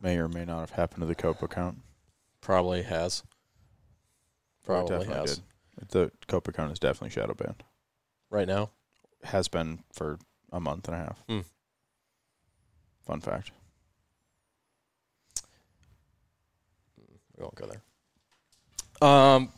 may 0.00 0.16
or 0.16 0.28
may 0.28 0.44
not 0.44 0.60
have 0.60 0.70
happened 0.70 1.00
to 1.02 1.06
the 1.06 1.14
Cope 1.14 1.42
account. 1.42 1.78
probably 2.40 2.82
has. 2.82 3.20
It 4.62 4.66
Probably 4.66 4.98
definitely 4.98 5.20
has 5.20 5.36
did. 5.36 5.88
The 5.88 6.12
Cope 6.28 6.46
account 6.48 6.72
is 6.72 6.78
definitely 6.78 7.10
shadow 7.10 7.34
banned. 7.34 7.62
right 8.30 8.46
now. 8.46 8.70
Has 9.24 9.48
been 9.48 9.80
for 9.92 10.18
a 10.52 10.60
month 10.60 10.86
and 10.88 10.94
a 10.94 10.98
half. 10.98 11.22
Hmm. 11.28 11.40
Fun 13.06 13.20
fact. 13.20 13.50
We 17.36 17.42
won't 17.42 17.54
go 17.54 17.66
there. 17.66 19.08
Um, 19.08 19.50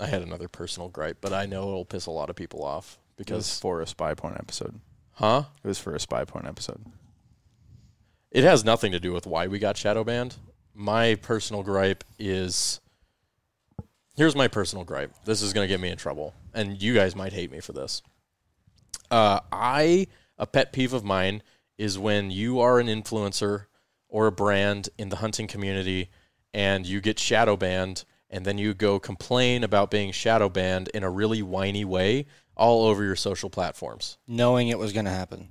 I 0.00 0.06
had 0.06 0.22
another 0.22 0.48
personal 0.48 0.88
gripe, 0.88 1.18
but 1.20 1.32
I 1.32 1.46
know 1.46 1.68
it'll 1.68 1.84
piss 1.84 2.06
a 2.06 2.10
lot 2.10 2.30
of 2.30 2.36
people 2.36 2.64
off 2.64 2.98
It 3.18 3.18
was 3.18 3.26
because, 3.26 3.60
for 3.60 3.80
a 3.82 3.84
SPYPOINT 3.84 4.38
episode. 4.38 4.80
huh? 5.12 5.44
It 5.62 5.68
was 5.68 5.78
for 5.78 5.94
a 5.94 5.98
SPYPOINT 5.98 6.48
episode. 6.48 6.80
It 8.30 8.44
has 8.44 8.64
nothing 8.64 8.92
to 8.92 9.00
do 9.00 9.12
with 9.12 9.26
why 9.26 9.46
we 9.46 9.58
got 9.58 9.76
shadow 9.76 10.02
banned. 10.04 10.36
My 10.74 11.16
personal 11.16 11.62
gripe 11.62 12.02
is 12.18 12.80
here's 14.16 14.36
my 14.36 14.48
personal 14.48 14.84
gripe. 14.84 15.12
This 15.24 15.42
is 15.42 15.52
going 15.52 15.64
to 15.66 15.72
get 15.72 15.80
me 15.80 15.90
in 15.90 15.98
trouble, 15.98 16.34
and 16.54 16.80
you 16.80 16.94
guys 16.94 17.14
might 17.14 17.32
hate 17.32 17.50
me 17.50 17.60
for 17.60 17.72
this. 17.72 18.02
Uh, 19.10 19.40
I 19.52 20.06
a 20.38 20.46
pet 20.46 20.72
peeve 20.72 20.92
of 20.94 21.04
mine 21.04 21.42
is 21.76 21.98
when 21.98 22.30
you 22.30 22.60
are 22.60 22.78
an 22.78 22.86
influencer 22.86 23.66
or 24.08 24.26
a 24.26 24.32
brand 24.32 24.88
in 24.96 25.08
the 25.08 25.16
hunting 25.16 25.46
community 25.46 26.08
and 26.52 26.86
you 26.86 27.00
get 27.00 27.18
shadow 27.18 27.56
banned 27.56 28.04
and 28.30 28.44
then 28.46 28.56
you 28.58 28.72
go 28.74 28.98
complain 28.98 29.64
about 29.64 29.90
being 29.90 30.12
shadow 30.12 30.48
banned 30.48 30.88
in 30.94 31.02
a 31.02 31.10
really 31.10 31.42
whiny 31.42 31.84
way 31.84 32.26
all 32.56 32.84
over 32.86 33.02
your 33.04 33.16
social 33.16 33.50
platforms. 33.50 34.16
knowing 34.26 34.68
it 34.68 34.78
was 34.78 34.92
going 34.92 35.04
to 35.06 35.10
happen 35.10 35.48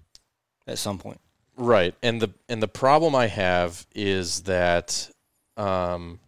at 0.68 0.78
some 0.78 0.98
point. 0.98 1.20
Right, 1.58 1.94
and 2.02 2.22
the 2.22 2.30
and 2.48 2.64
the 2.64 2.68
problem 2.70 3.14
I 3.16 3.28
have 3.28 3.86
is 3.94 4.42
that, 4.44 5.10
um, 5.58 6.20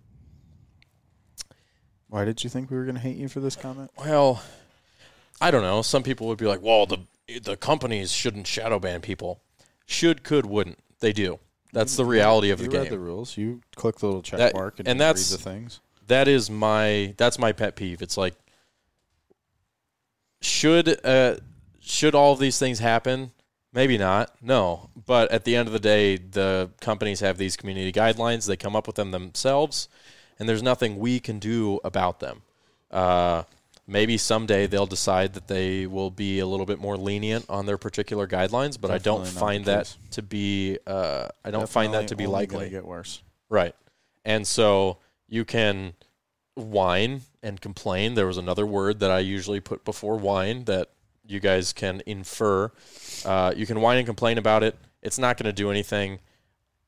Why 2.09 2.25
did 2.25 2.43
you 2.43 2.49
think 2.49 2.69
we 2.69 2.77
were 2.77 2.83
going 2.83 2.95
to 2.95 3.01
hate 3.01 3.15
you 3.15 3.29
for 3.29 3.39
this 3.39 3.55
comment? 3.55 3.91
well, 3.97 4.43
I 5.39 5.49
don't 5.51 5.61
know. 5.61 5.81
Some 5.81 6.03
people 6.03 6.27
would 6.27 6.37
be 6.37 6.45
like, 6.47 6.61
"Well, 6.61 6.85
the 6.85 6.97
the 7.41 7.55
companies 7.55 8.11
shouldn't 8.11 8.45
shadow 8.47 8.77
ban 8.79 8.99
people." 9.01 9.41
Should, 9.85 10.23
could, 10.23 10.45
wouldn't. 10.45 10.79
They 10.99 11.13
do. 11.13 11.39
That's 11.73 11.95
the 11.95 12.05
reality 12.05 12.49
of 12.49 12.59
you 12.61 12.67
the 12.67 12.77
read 12.77 12.83
game. 12.83 12.91
the 12.91 12.99
rules. 12.99 13.37
You 13.37 13.61
click 13.75 13.97
the 13.99 14.05
little 14.07 14.21
check 14.21 14.37
That- 14.39 14.53
mark 14.53 14.79
and, 14.79 14.87
and 14.87 14.99
that's- 14.99 15.31
read 15.31 15.39
the 15.39 15.43
things. 15.43 15.79
That 16.11 16.27
is 16.27 16.49
my 16.49 17.13
that's 17.17 17.39
my 17.39 17.51
pet 17.53 17.75
peeve. 17.75 18.01
It's 18.01 18.17
like 18.17 18.35
should 20.41 21.03
uh 21.05 21.37
should 21.79 22.13
all 22.15 22.33
of 22.33 22.39
these 22.39 22.59
things 22.59 22.79
happen? 22.79 23.31
Maybe 23.73 23.97
not. 23.97 24.35
No. 24.41 24.89
But 25.05 25.31
at 25.31 25.45
the 25.45 25.55
end 25.55 25.67
of 25.67 25.73
the 25.73 25.79
day, 25.79 26.17
the 26.17 26.69
companies 26.81 27.21
have 27.21 27.37
these 27.37 27.55
community 27.55 27.93
guidelines. 27.93 28.45
They 28.45 28.57
come 28.57 28.75
up 28.75 28.85
with 28.85 28.97
them 28.97 29.11
themselves, 29.11 29.87
and 30.37 30.49
there's 30.49 30.61
nothing 30.61 30.99
we 30.99 31.21
can 31.21 31.39
do 31.39 31.79
about 31.85 32.19
them. 32.19 32.41
Uh, 32.91 33.43
maybe 33.87 34.17
someday 34.17 34.67
they'll 34.67 34.85
decide 34.85 35.33
that 35.35 35.47
they 35.47 35.87
will 35.87 36.11
be 36.11 36.39
a 36.39 36.45
little 36.45 36.65
bit 36.65 36.79
more 36.79 36.97
lenient 36.97 37.45
on 37.49 37.65
their 37.65 37.77
particular 37.77 38.27
guidelines, 38.27 38.79
but 38.79 38.91
I 38.91 38.97
don't 38.97 39.25
find 39.25 39.63
that 39.65 39.95
to 40.11 40.21
be. 40.21 40.77
Uh, 40.85 41.29
I 41.45 41.51
don't 41.51 41.69
find 41.69 41.93
that 41.93 42.09
to 42.09 42.17
be 42.17 42.25
Definitely 42.25 42.55
likely. 42.55 42.69
Get 42.69 42.85
worse. 42.85 43.23
Right. 43.49 43.73
And 44.25 44.45
so 44.45 44.97
you 45.31 45.45
can 45.45 45.93
whine 46.55 47.21
and 47.41 47.59
complain. 47.59 48.13
There 48.13 48.27
was 48.27 48.37
another 48.37 48.67
word 48.67 48.99
that 48.99 49.09
I 49.09 49.19
usually 49.19 49.61
put 49.61 49.85
before 49.85 50.17
whine 50.17 50.65
that 50.65 50.89
you 51.25 51.39
guys 51.39 51.71
can 51.71 52.03
infer. 52.05 52.71
Uh, 53.25 53.53
you 53.55 53.65
can 53.65 53.79
whine 53.79 53.97
and 53.97 54.05
complain 54.05 54.37
about 54.37 54.61
it. 54.61 54.77
It's 55.01 55.17
not 55.17 55.37
going 55.37 55.45
to 55.45 55.53
do 55.53 55.71
anything. 55.71 56.19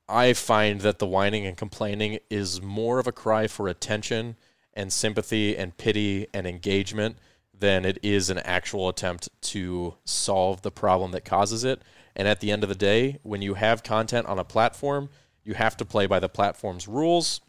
I 0.10 0.34
find 0.34 0.82
that 0.82 1.00
the 1.00 1.08
whining 1.08 1.46
and 1.46 1.56
complaining 1.56 2.20
is 2.30 2.62
more 2.62 3.00
of 3.00 3.08
a 3.08 3.14
cry 3.14 3.48
for 3.48 3.70
attention 3.70 4.36
and 4.74 4.92
sympathy 4.92 5.56
and 5.56 5.78
pity 5.78 6.28
and 6.34 6.46
engagement 6.46 7.18
than 7.58 7.86
it 7.86 7.98
is 8.04 8.30
an 8.30 8.40
actual 8.40 8.90
attempt 8.90 9.30
to 9.42 9.96
solve 10.04 10.64
the 10.64 10.72
problem 10.72 11.12
that 11.14 11.24
causes 11.24 11.64
it. 11.64 11.82
And 12.14 12.28
at 12.28 12.42
the 12.42 12.52
end 12.52 12.64
of 12.64 12.70
the 12.70 12.76
day, 12.76 13.20
when 13.24 13.42
you 13.42 13.54
have 13.54 13.84
content 13.84 14.28
on 14.28 14.38
a 14.38 14.44
platform, 14.44 15.10
you 15.46 15.54
have 15.54 15.78
to 15.78 15.86
play 15.86 16.08
by 16.08 16.20
the 16.20 16.28
platform's 16.28 16.90
rules, 16.90 17.40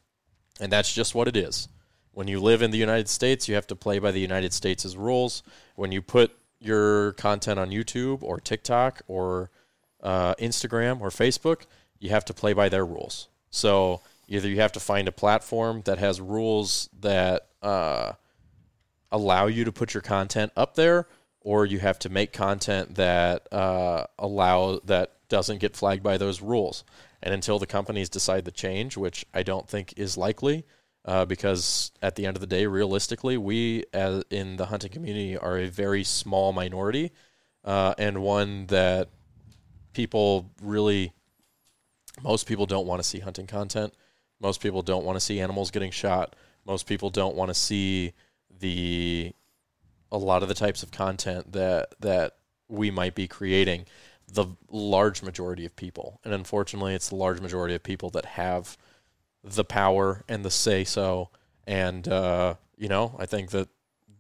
and 0.61 0.71
that's 0.71 0.93
just 0.93 1.15
what 1.15 1.29
it 1.29 1.37
is. 1.37 1.69
When 2.13 2.29
you 2.29 2.41
live 2.41 2.63
in 2.63 2.71
the 2.71 2.79
United 2.79 3.09
States, 3.09 3.49
you 3.49 3.55
have 3.57 3.67
to 3.69 3.77
play 3.77 3.99
by 3.99 4.13
the 4.13 4.21
United 4.21 4.53
States' 4.53 4.95
rules. 4.95 5.43
When 5.75 5.91
you 5.91 6.01
put 6.01 6.37
your 6.61 7.13
content 7.13 7.59
on 7.59 7.71
YouTube 7.71 8.23
or 8.23 8.39
TikTok 8.39 9.03
or 9.09 9.51
uh, 10.03 10.35
Instagram 10.37 11.01
or 11.01 11.11
Facebook, 11.11 11.63
you 11.99 12.11
have 12.11 12.25
to 12.27 12.35
play 12.35 12.53
by 12.53 12.69
their 12.69 12.87
rules. 12.87 13.29
So 13.51 14.01
either 14.29 14.49
you 14.49 14.61
have 14.61 14.73
to 14.73 14.81
find 14.81 15.09
a 15.09 15.13
platform 15.13 15.83
that 15.87 15.99
has 15.99 16.21
rules 16.21 16.89
that 17.01 17.49
uh, 17.63 18.13
allow 19.11 19.47
you 19.47 19.65
to 19.65 19.73
put 19.73 19.95
your 19.95 20.03
content 20.03 20.53
up 20.57 20.75
there, 20.75 21.07
or 21.41 21.67
you 21.67 21.79
have 21.79 21.99
to 22.01 22.09
make 22.09 22.33
content 22.33 22.95
that 22.95 23.53
uh, 23.53 24.05
allow 24.19 24.81
that 24.85 25.13
doesn't 25.29 25.59
get 25.59 25.77
flagged 25.77 26.03
by 26.03 26.17
those 26.17 26.41
rules. 26.41 26.85
And 27.25 27.33
until 27.33 27.59
the 27.59 27.67
companies 27.67 28.11
decide 28.11 28.45
to 28.45 28.51
change, 28.51 28.99
which 28.99 29.25
I 29.33 29.43
don't 29.43 29.67
think 29.67 29.95
is 29.97 30.19
likely, 30.19 30.67
uh, 31.07 31.25
because 31.25 31.91
at 32.03 32.17
the 32.17 32.27
end 32.27 32.37
of 32.37 32.43
the 32.43 32.47
day, 32.47 32.67
realistically, 32.67 33.39
we 33.39 33.85
as 33.95 34.25
in 34.29 34.57
the 34.57 34.67
hunting 34.67 34.93
community 34.93 35.37
are 35.37 35.59
a 35.59 35.69
very 35.69 36.05
small 36.05 36.53
minority, 36.53 37.13
uh, 37.65 37.95
and 37.97 38.23
one 38.23 38.67
that 38.67 39.09
people 39.95 40.51
really, 40.63 41.13
most 42.23 42.47
people 42.47 42.67
don't 42.67 42.87
want 42.87 43.03
to 43.03 43.09
see 43.09 43.21
hunting 43.21 43.47
content. 43.47 43.95
Most 44.39 44.61
people 44.61 44.83
don't 44.83 45.05
want 45.05 45.17
to 45.17 45.21
see 45.21 45.41
animals 45.41 45.71
getting 45.71 45.91
shot. 45.91 46.37
Most 46.67 46.87
people 46.87 47.09
don't 47.09 47.35
want 47.35 47.49
to 47.49 47.55
see 47.55 48.13
the 48.61 49.33
a 50.13 50.19
lot 50.19 50.43
of 50.43 50.49
the 50.51 50.55
types 50.55 50.83
of 50.83 50.91
content 50.91 51.53
that 51.53 51.95
that 52.01 52.37
we 52.69 52.91
might 52.91 53.15
be 53.15 53.27
creating. 53.27 53.87
The 54.35 54.47
large 54.71 55.23
majority 55.23 55.65
of 55.65 55.77
people, 55.77 56.21
and 56.25 56.35
unfortunately, 56.35 56.95
it's 56.95 57.09
the 57.09 57.17
large 57.17 57.41
majority 57.41 57.75
of 57.75 57.83
people 57.83 58.11
that 58.11 58.25
have 58.25 58.77
the 59.43 59.65
power 59.65 60.25
and 60.29 60.45
the 60.45 60.51
say 60.51 60.85
so. 60.85 61.31
And 61.67 62.07
uh, 62.09 62.55
you 62.77 62.89
know, 62.89 63.15
I 63.19 63.27
think 63.27 63.51
that 63.51 63.69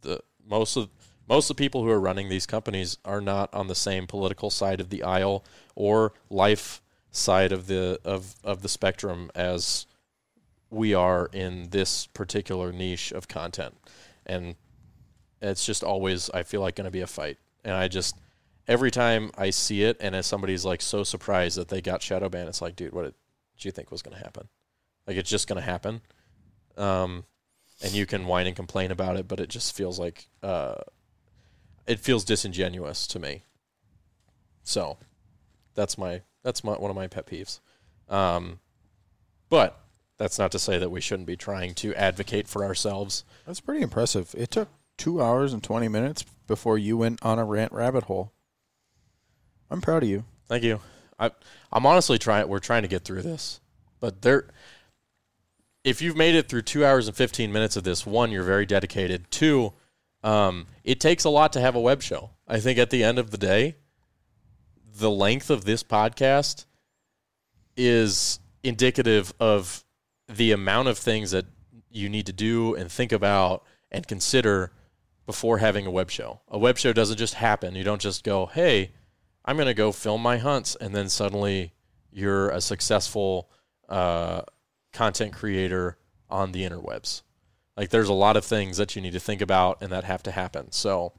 the 0.02 0.20
most 0.46 0.76
of 0.76 0.88
most 1.28 1.50
of 1.50 1.56
the 1.56 1.62
people 1.62 1.82
who 1.82 1.90
are 1.90 2.00
running 2.00 2.28
these 2.28 2.46
companies 2.46 2.98
are 3.04 3.20
not 3.20 3.52
on 3.54 3.66
the 3.66 3.74
same 3.74 4.06
political 4.06 4.50
side 4.50 4.80
of 4.80 4.90
the 4.90 5.02
aisle 5.02 5.44
or 5.74 6.12
life 6.30 6.82
side 7.10 7.52
of 7.52 7.66
the 7.66 7.98
of, 8.04 8.34
of 8.44 8.62
the 8.62 8.68
spectrum 8.68 9.30
as 9.34 9.86
we 10.70 10.92
are 10.92 11.30
in 11.32 11.70
this 11.70 12.06
particular 12.06 12.72
niche 12.72 13.12
of 13.12 13.28
content. 13.28 13.74
And 14.26 14.56
it's 15.40 15.64
just 15.64 15.82
always 15.82 16.30
I 16.30 16.42
feel 16.42 16.60
like 16.60 16.76
going 16.76 16.86
to 16.86 16.90
be 16.90 17.00
a 17.00 17.06
fight. 17.06 17.38
And 17.64 17.74
I 17.74 17.88
just 17.88 18.16
every 18.66 18.90
time 18.90 19.30
I 19.36 19.50
see 19.50 19.82
it, 19.82 19.96
and 20.00 20.14
as 20.14 20.26
somebody's 20.26 20.64
like 20.64 20.82
so 20.82 21.04
surprised 21.04 21.58
that 21.58 21.68
they 21.68 21.80
got 21.80 22.02
shadow 22.02 22.28
banned, 22.28 22.48
it's 22.48 22.62
like, 22.62 22.76
dude, 22.76 22.92
what 22.92 23.04
did 23.04 23.14
you 23.58 23.70
think 23.70 23.90
was 23.90 24.02
going 24.02 24.16
to 24.16 24.22
happen? 24.22 24.48
Like 25.06 25.16
it's 25.16 25.30
just 25.30 25.48
going 25.48 25.60
to 25.60 25.66
happen. 25.66 26.00
Um, 26.76 27.24
and 27.82 27.92
you 27.92 28.06
can 28.06 28.26
whine 28.26 28.46
and 28.46 28.56
complain 28.56 28.90
about 28.90 29.16
it, 29.16 29.28
but 29.28 29.40
it 29.40 29.48
just 29.48 29.76
feels 29.76 29.98
like 29.98 30.28
uh, 30.42 30.76
it 31.86 32.00
feels 32.00 32.24
disingenuous 32.24 33.06
to 33.08 33.18
me. 33.18 33.42
So 34.62 34.96
that's 35.74 35.98
my 35.98 36.22
that's 36.42 36.64
my 36.64 36.72
one 36.72 36.90
of 36.90 36.96
my 36.96 37.06
pet 37.06 37.26
peeves. 37.26 37.60
Um, 38.08 38.60
but 39.50 39.80
that's 40.18 40.38
not 40.38 40.52
to 40.52 40.58
say 40.58 40.78
that 40.78 40.90
we 40.90 41.00
shouldn't 41.00 41.26
be 41.26 41.36
trying 41.36 41.74
to 41.74 41.94
advocate 41.94 42.48
for 42.48 42.64
ourselves. 42.64 43.24
That's 43.46 43.60
pretty 43.60 43.82
impressive. 43.82 44.34
It 44.36 44.50
took 44.50 44.68
two 44.96 45.20
hours 45.20 45.52
and 45.52 45.62
20 45.62 45.88
minutes 45.88 46.24
before 46.46 46.78
you 46.78 46.96
went 46.96 47.22
on 47.22 47.38
a 47.38 47.44
rant 47.44 47.72
rabbit 47.72 48.04
hole. 48.04 48.32
I'm 49.74 49.80
proud 49.80 50.04
of 50.04 50.08
you. 50.08 50.24
Thank 50.46 50.62
you. 50.62 50.78
I 51.18 51.32
I'm 51.72 51.84
honestly 51.84 52.16
trying. 52.16 52.46
We're 52.46 52.60
trying 52.60 52.82
to 52.82 52.88
get 52.88 53.04
through 53.04 53.22
this, 53.22 53.60
but 53.98 54.22
there. 54.22 54.46
If 55.82 56.00
you've 56.00 56.16
made 56.16 56.36
it 56.36 56.48
through 56.48 56.62
two 56.62 56.84
hours 56.84 57.08
and 57.08 57.16
fifteen 57.16 57.52
minutes 57.52 57.76
of 57.76 57.82
this, 57.82 58.06
one, 58.06 58.30
you're 58.30 58.44
very 58.44 58.66
dedicated. 58.66 59.28
Two, 59.32 59.72
um, 60.22 60.68
it 60.84 61.00
takes 61.00 61.24
a 61.24 61.28
lot 61.28 61.52
to 61.54 61.60
have 61.60 61.74
a 61.74 61.80
web 61.80 62.02
show. 62.02 62.30
I 62.46 62.60
think 62.60 62.78
at 62.78 62.90
the 62.90 63.02
end 63.02 63.18
of 63.18 63.32
the 63.32 63.36
day, 63.36 63.74
the 64.96 65.10
length 65.10 65.50
of 65.50 65.64
this 65.64 65.82
podcast 65.82 66.66
is 67.76 68.38
indicative 68.62 69.34
of 69.40 69.84
the 70.28 70.52
amount 70.52 70.86
of 70.86 70.98
things 70.98 71.32
that 71.32 71.46
you 71.90 72.08
need 72.08 72.26
to 72.26 72.32
do 72.32 72.76
and 72.76 72.92
think 72.92 73.10
about 73.10 73.64
and 73.90 74.06
consider 74.06 74.70
before 75.26 75.58
having 75.58 75.84
a 75.84 75.90
web 75.90 76.12
show. 76.12 76.42
A 76.46 76.58
web 76.58 76.78
show 76.78 76.92
doesn't 76.92 77.18
just 77.18 77.34
happen. 77.34 77.74
You 77.74 77.82
don't 77.82 78.00
just 78.00 78.22
go, 78.22 78.46
"Hey, 78.46 78.92
I'm 79.44 79.56
going 79.56 79.66
to 79.66 79.74
go 79.74 79.92
film 79.92 80.22
my 80.22 80.38
hunts," 80.38 80.76
and 80.76 80.94
then 80.94 81.08
suddenly 81.08 81.72
you're 82.10 82.50
a 82.50 82.60
successful 82.60 83.50
uh, 83.88 84.42
content 84.92 85.32
creator 85.32 85.98
on 86.30 86.52
the 86.52 86.62
interwebs. 86.64 87.22
Like, 87.76 87.90
there's 87.90 88.08
a 88.08 88.14
lot 88.14 88.36
of 88.36 88.44
things 88.44 88.76
that 88.76 88.94
you 88.94 89.02
need 89.02 89.12
to 89.14 89.20
think 89.20 89.40
about 89.40 89.82
and 89.82 89.90
that 89.90 90.04
have 90.04 90.22
to 90.24 90.30
happen. 90.30 90.70
So, 90.70 91.12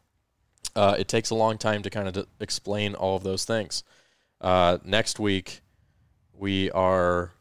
uh, 0.76 0.96
it 0.98 1.08
takes 1.08 1.30
a 1.30 1.36
long 1.36 1.58
time 1.58 1.82
to 1.84 1.90
kind 1.90 2.08
of 2.08 2.14
d- 2.14 2.26
explain 2.40 2.96
all 2.96 3.16
of 3.18 3.24
those 3.24 3.46
things. 3.46 3.84
Uh, 4.40 4.78
next 4.84 5.20
week, 5.20 5.62
we 6.34 6.72
are 6.72 7.32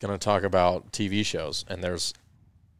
going 0.00 0.12
to 0.12 0.22
talk 0.22 0.42
about 0.42 0.92
TV 0.92 1.24
shows, 1.24 1.64
and 1.68 1.82
there's 1.84 2.14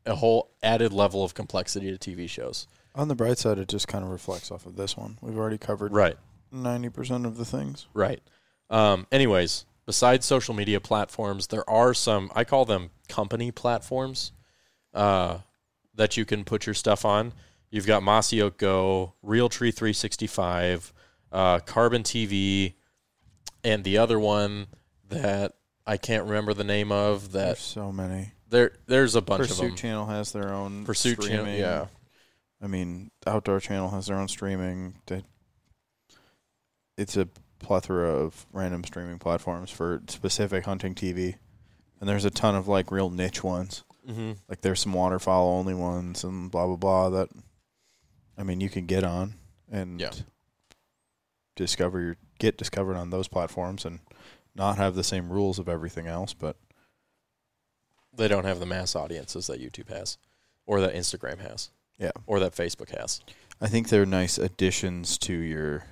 a 0.05 0.17
whole 0.17 0.51
added 0.63 0.93
level 0.93 1.25
of 1.25 1.35
complexity 1.35 1.97
to 1.97 1.99
TV 1.99 2.29
shows. 2.29 2.67
On 2.95 3.09
the 3.09 3.15
bright 3.15 3.39
side, 3.39 3.59
it 3.59 3.69
just 3.69 3.89
kind 3.89 4.05
of 4.05 4.11
reflects 4.11 4.51
off 4.51 4.67
of 4.67 4.77
this 4.77 4.97
one. 4.97 5.19
We've 5.21 5.39
already 5.39 5.59
covered 5.59 5.93
Right. 5.93 6.17
90% 6.53 7.27
of 7.27 7.37
the 7.37 7.45
things. 7.45 7.87
Right. 7.95 8.21
Um, 8.71 9.07
anyways, 9.13 9.65
besides 9.87 10.27
social 10.27 10.55
media 10.55 10.81
platforms, 10.81 11.49
there 11.49 11.69
are 11.69 11.95
some, 11.95 12.31
I 12.35 12.45
call 12.45 12.65
them 12.65 12.91
company 13.09 13.51
platforms 13.51 14.33
uh, 14.95 15.39
that 15.95 16.17
you 16.17 16.25
can 16.25 16.45
put 16.45 16.67
your 16.67 16.75
stuff 16.75 17.05
on. 17.05 17.33
You've 17.71 17.87
got 17.87 18.03
Mossy 18.03 18.43
Oak 18.43 18.59
Go, 18.59 19.15
Realtree 19.25 19.75
365, 19.75 20.93
uh, 21.33 21.59
Carbon 21.61 22.03
TV, 22.03 22.75
and 23.65 23.83
the 23.85 23.99
other 23.99 24.19
one 24.21 24.67
that 25.09 25.55
I 25.87 25.97
can't 25.97 26.25
remember 26.25 26.53
the 26.55 26.65
name 26.65 26.93
of. 26.93 27.33
There's 27.33 27.57
That 27.57 27.59
so 27.59 27.91
many. 27.93 28.33
there, 28.51 28.73
there's 28.87 29.15
a 29.15 29.23
bunch 29.23 29.43
of 29.45 29.49
Pursuit 29.49 29.69
them. 29.69 29.77
Channel 29.77 30.07
has 30.07 30.33
their 30.33 30.53
own 30.53 30.85
Pursuit 30.85 31.21
Channel, 31.23 31.49
yeah. 31.55 31.87
I 32.63 32.67
mean, 32.69 33.11
Outdoor 33.27 33.59
Channel 33.59 33.89
has 33.91 34.07
their 34.07 34.19
own 34.19 34.29
streaming. 34.29 34.95
They, 35.07 35.25
it's 36.97 37.17
a 37.17 37.29
plethora 37.59 38.09
of 38.11 38.47
random 38.53 38.85
streaming 38.85 39.19
platforms 39.19 39.71
for 39.71 40.03
specific 40.09 40.65
hunting 40.65 40.95
TV, 40.95 41.37
and 42.01 42.09
there's 42.09 42.25
a 42.25 42.31
ton 42.31 42.55
of 42.55 42.69
like 42.69 42.91
real 42.91 43.11
niche 43.11 43.43
ones. 43.45 43.85
Mm-hmm. 44.09 44.33
Like 44.49 44.61
there's 44.63 44.81
some 44.81 44.93
waterfowl 44.93 45.49
only 45.49 45.75
ones 45.75 46.25
and 46.25 46.51
blah 46.51 46.67
blah 46.67 46.77
blah 46.77 47.11
that, 47.11 47.29
I 48.37 48.43
mean, 48.43 48.61
you 48.61 48.69
can 48.69 48.87
get 48.87 49.05
on 49.05 49.35
and 49.71 50.01
Yeah. 50.01 50.11
discover 51.57 52.01
your 52.01 52.17
get 52.39 52.57
discovered 52.59 52.97
on 52.97 53.11
those 53.11 53.29
platforms 53.29 53.85
and 53.85 54.01
not 54.55 54.77
have 54.77 54.95
the 54.97 55.05
same 55.05 55.31
rules 55.31 55.59
of 55.61 55.69
everything 55.69 56.07
else, 56.09 56.35
but 56.35 56.57
They 58.15 58.29
don't 58.29 58.45
have 58.45 58.59
the 58.61 58.67
mass 58.67 58.95
audiences 58.97 59.47
that 59.47 59.61
YouTube 59.61 59.89
has, 59.89 60.19
or 60.67 60.81
that 60.81 60.95
Instagram 60.95 61.39
has, 61.41 61.71
yeah, 61.99 62.11
or 62.27 62.41
that 62.41 62.53
Facebook 62.53 62.91
has. 62.99 63.21
I 63.61 63.69
think 63.69 63.89
they're 63.89 64.05
nice 64.05 64.37
additions 64.37 65.17
to 65.19 65.33
your 65.33 65.85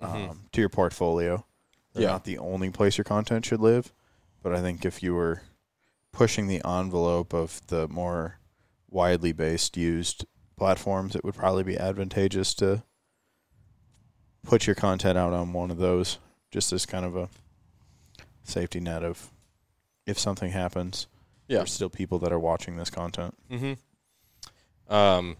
Mhm. 0.00 0.30
um, 0.30 0.44
to 0.52 0.60
your 0.60 0.68
portfolio. 0.68 1.44
They're 1.92 2.04
Yeah. 2.04 2.10
not 2.10 2.24
the 2.24 2.38
only 2.38 2.70
place 2.70 2.96
your 2.98 3.04
content 3.04 3.44
should 3.46 3.60
live, 3.60 3.92
but 4.42 4.54
I 4.54 4.60
think 4.60 4.84
if 4.84 5.02
you 5.02 5.14
were 5.14 5.42
pushing 6.12 6.46
the 6.46 6.62
envelope 6.64 7.32
of 7.34 7.66
the 7.68 7.88
more 7.88 8.38
widely 8.90 9.32
based 9.32 9.76
used 9.76 10.24
platforms, 10.56 11.14
it 11.16 11.24
would 11.24 11.34
probably 11.34 11.62
be 11.64 11.76
advantageous 11.78 12.54
to 12.54 12.82
put 14.42 14.66
your 14.66 14.74
content 14.76 15.18
out 15.18 15.32
on 15.32 15.52
one 15.52 15.70
of 15.70 15.78
those 15.78 16.18
just 16.50 16.72
as 16.72 16.86
kind 16.86 17.04
of 17.04 17.16
a 17.16 17.28
safety 18.44 18.80
net 18.80 19.02
of 19.04 19.30
if 20.06 20.18
something 20.18 20.52
happens, 20.52 21.06
Yeah. 21.48 21.58
there's 21.58 21.72
still 21.72 21.90
people 21.90 22.18
that 22.20 22.32
are 22.32 22.38
watching 22.38 22.76
this 22.76 22.88
content. 22.90 23.36
Mm-hmm. 23.50 24.92
Um, 24.94 25.36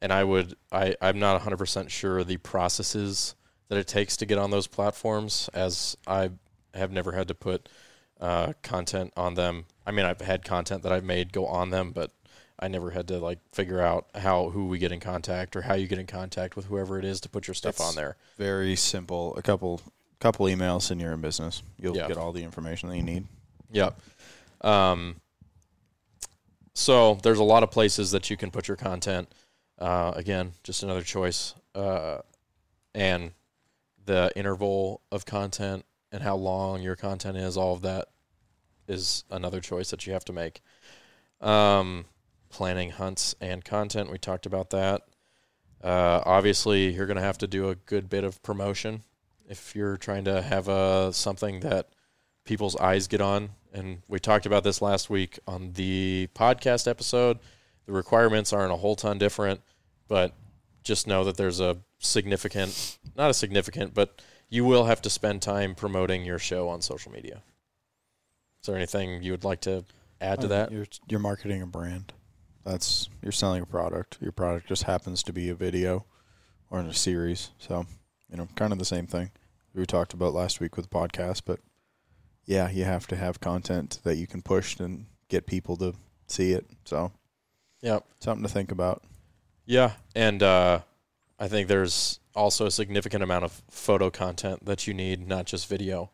and 0.00 0.12
I 0.12 0.22
would, 0.22 0.56
I, 0.70 0.94
I'm 1.00 1.18
not 1.18 1.40
100% 1.42 1.88
sure 1.90 2.22
the 2.22 2.36
processes 2.36 3.34
that 3.72 3.78
it 3.78 3.86
takes 3.86 4.18
to 4.18 4.26
get 4.26 4.36
on 4.36 4.50
those 4.50 4.66
platforms, 4.66 5.48
as 5.54 5.96
I 6.06 6.28
have 6.74 6.92
never 6.92 7.12
had 7.12 7.28
to 7.28 7.34
put 7.34 7.70
uh, 8.20 8.52
content 8.62 9.14
on 9.16 9.32
them. 9.32 9.64
I 9.86 9.92
mean, 9.92 10.04
I've 10.04 10.20
had 10.20 10.44
content 10.44 10.82
that 10.82 10.92
I've 10.92 11.04
made 11.04 11.32
go 11.32 11.46
on 11.46 11.70
them, 11.70 11.90
but 11.92 12.10
I 12.58 12.68
never 12.68 12.90
had 12.90 13.08
to 13.08 13.18
like 13.18 13.38
figure 13.54 13.80
out 13.80 14.08
how 14.14 14.50
who 14.50 14.66
we 14.66 14.78
get 14.78 14.92
in 14.92 15.00
contact 15.00 15.56
or 15.56 15.62
how 15.62 15.72
you 15.72 15.86
get 15.86 15.98
in 15.98 16.06
contact 16.06 16.54
with 16.54 16.66
whoever 16.66 16.98
it 16.98 17.04
is 17.06 17.18
to 17.22 17.30
put 17.30 17.46
your 17.48 17.54
stuff 17.54 17.76
It's- 17.76 17.88
on 17.88 17.94
there. 17.94 18.16
Very 18.36 18.76
simple. 18.76 19.34
A 19.38 19.42
couple 19.42 19.80
couple 20.20 20.44
emails 20.44 20.90
and 20.90 21.00
you're 21.00 21.14
in 21.14 21.22
business. 21.22 21.62
You'll 21.78 21.96
Yeah. 21.96 22.08
get 22.08 22.18
all 22.18 22.32
the 22.32 22.44
information 22.44 22.90
that 22.90 22.96
you 22.98 23.02
need. 23.02 23.26
Yep. 23.70 23.98
Um, 24.60 25.16
so 26.74 27.14
there's 27.22 27.38
a 27.38 27.42
lot 27.44 27.62
of 27.62 27.70
places 27.70 28.10
that 28.10 28.28
you 28.28 28.36
can 28.36 28.50
put 28.50 28.68
your 28.68 28.76
content. 28.76 29.32
Uh, 29.78 30.12
again, 30.14 30.52
just 30.62 30.82
another 30.82 31.02
choice. 31.02 31.54
Uh, 31.74 32.18
and 32.94 33.32
the 34.04 34.30
interval 34.36 35.02
of 35.10 35.24
content 35.26 35.84
and 36.10 36.22
how 36.22 36.36
long 36.36 36.82
your 36.82 36.96
content 36.96 37.36
is, 37.36 37.56
all 37.56 37.74
of 37.74 37.82
that 37.82 38.08
is 38.88 39.24
another 39.30 39.60
choice 39.60 39.90
that 39.90 40.06
you 40.06 40.12
have 40.12 40.24
to 40.26 40.32
make. 40.32 40.60
Um, 41.40 42.04
planning 42.50 42.90
hunts 42.90 43.34
and 43.40 43.64
content, 43.64 44.10
we 44.10 44.18
talked 44.18 44.46
about 44.46 44.70
that. 44.70 45.02
Uh, 45.82 46.22
obviously, 46.24 46.92
you're 46.92 47.06
going 47.06 47.16
to 47.16 47.22
have 47.22 47.38
to 47.38 47.46
do 47.46 47.68
a 47.68 47.74
good 47.74 48.08
bit 48.08 48.24
of 48.24 48.42
promotion 48.42 49.02
if 49.48 49.74
you're 49.74 49.96
trying 49.96 50.24
to 50.24 50.40
have 50.40 50.68
a 50.68 51.12
something 51.12 51.60
that 51.60 51.88
people's 52.44 52.76
eyes 52.76 53.08
get 53.08 53.20
on. 53.20 53.50
And 53.72 54.02
we 54.06 54.18
talked 54.18 54.46
about 54.46 54.64
this 54.64 54.82
last 54.82 55.10
week 55.10 55.38
on 55.46 55.72
the 55.72 56.28
podcast 56.34 56.86
episode. 56.86 57.38
The 57.86 57.92
requirements 57.92 58.52
aren't 58.52 58.72
a 58.72 58.76
whole 58.76 58.94
ton 58.94 59.18
different, 59.18 59.60
but 60.06 60.34
just 60.84 61.06
know 61.06 61.24
that 61.24 61.36
there's 61.36 61.60
a 61.60 61.78
significant, 62.02 62.98
not 63.16 63.30
a 63.30 63.34
significant, 63.34 63.94
but 63.94 64.20
you 64.48 64.64
will 64.64 64.84
have 64.84 65.00
to 65.02 65.10
spend 65.10 65.40
time 65.40 65.74
promoting 65.74 66.24
your 66.24 66.38
show 66.38 66.68
on 66.68 66.82
social 66.82 67.10
media. 67.12 67.42
Is 68.60 68.66
there 68.66 68.76
anything 68.76 69.22
you 69.22 69.32
would 69.32 69.44
like 69.44 69.60
to 69.62 69.84
add 70.20 70.40
to 70.42 70.46
Uh, 70.46 70.50
that? 70.50 70.72
You're 70.72 70.86
you're 71.08 71.20
marketing 71.20 71.62
a 71.62 71.66
brand. 71.66 72.12
That's 72.64 73.08
you're 73.22 73.32
selling 73.32 73.62
a 73.62 73.66
product. 73.66 74.18
Your 74.20 74.32
product 74.32 74.68
just 74.68 74.84
happens 74.84 75.22
to 75.24 75.32
be 75.32 75.48
a 75.48 75.54
video 75.54 76.04
or 76.70 76.78
in 76.80 76.86
a 76.86 76.94
series. 76.94 77.50
So, 77.58 77.86
you 78.30 78.36
know, 78.36 78.48
kind 78.54 78.72
of 78.72 78.78
the 78.78 78.84
same 78.84 79.06
thing 79.06 79.30
we 79.74 79.84
talked 79.86 80.12
about 80.12 80.34
last 80.34 80.60
week 80.60 80.76
with 80.76 80.88
the 80.88 80.94
podcast, 80.96 81.42
but 81.46 81.60
yeah, 82.44 82.70
you 82.70 82.84
have 82.84 83.06
to 83.08 83.16
have 83.16 83.40
content 83.40 84.00
that 84.04 84.16
you 84.16 84.26
can 84.26 84.42
push 84.42 84.78
and 84.78 85.06
get 85.28 85.46
people 85.46 85.76
to 85.78 85.94
see 86.26 86.52
it. 86.52 86.66
So, 86.84 87.12
Yep. 87.80 88.04
something 88.20 88.42
to 88.46 88.52
think 88.52 88.70
about. 88.70 89.02
Yeah, 89.64 89.92
and 90.14 90.42
uh, 90.42 90.80
I 91.42 91.48
think 91.48 91.66
there's 91.66 92.20
also 92.36 92.66
a 92.66 92.70
significant 92.70 93.24
amount 93.24 93.44
of 93.44 93.62
photo 93.68 94.10
content 94.10 94.64
that 94.64 94.86
you 94.86 94.94
need, 94.94 95.26
not 95.26 95.44
just 95.44 95.66
video, 95.68 96.12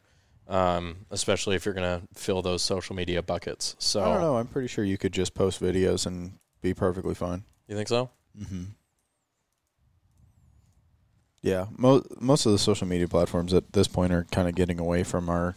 um, 0.49 1.05
especially 1.11 1.55
if 1.55 1.67
you're 1.67 1.75
going 1.75 2.01
to 2.01 2.07
fill 2.19 2.41
those 2.41 2.63
social 2.63 2.97
media 2.97 3.23
buckets. 3.23 3.77
So, 3.79 4.01
I 4.01 4.07
don't 4.15 4.23
know. 4.23 4.39
I'm 4.39 4.47
pretty 4.47 4.69
sure 4.69 4.85
you 4.87 4.97
could 4.97 5.13
just 5.13 5.35
post 5.35 5.61
videos 5.61 6.07
and 6.07 6.33
be 6.63 6.73
perfectly 6.73 7.15
fine. 7.15 7.45
you 7.67 7.77
think 7.77 7.89
so? 7.89 8.09
Mm-hmm. 8.41 8.63
Yeah, 11.43 11.67
most 11.77 12.07
most 12.23 12.47
of 12.47 12.53
the 12.53 12.59
social 12.59 12.87
media 12.87 13.07
platforms 13.07 13.53
at 13.53 13.75
this 13.75 13.87
point 13.87 14.15
are 14.15 14.25
kind 14.33 14.49
of 14.49 14.55
getting 14.55 14.81
away 14.81 15.05
from 15.05 15.29
our 15.29 15.55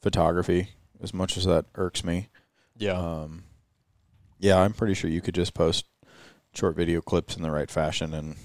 photography. 0.00 0.70
As 1.02 1.12
much 1.12 1.36
as 1.36 1.44
that 1.44 1.66
irks 1.74 2.02
me, 2.04 2.28
Yeah. 2.78 2.94
um, 2.98 3.44
yeah, 4.38 4.56
I'm 4.58 4.72
pretty 4.72 4.94
sure 4.94 5.10
you 5.10 5.20
could 5.20 5.34
just 5.34 5.52
post 5.52 5.84
short 6.54 6.74
video 6.74 7.02
clips 7.02 7.36
in 7.36 7.42
the 7.42 7.50
right 7.50 7.70
fashion 7.70 8.14
and 8.14 8.36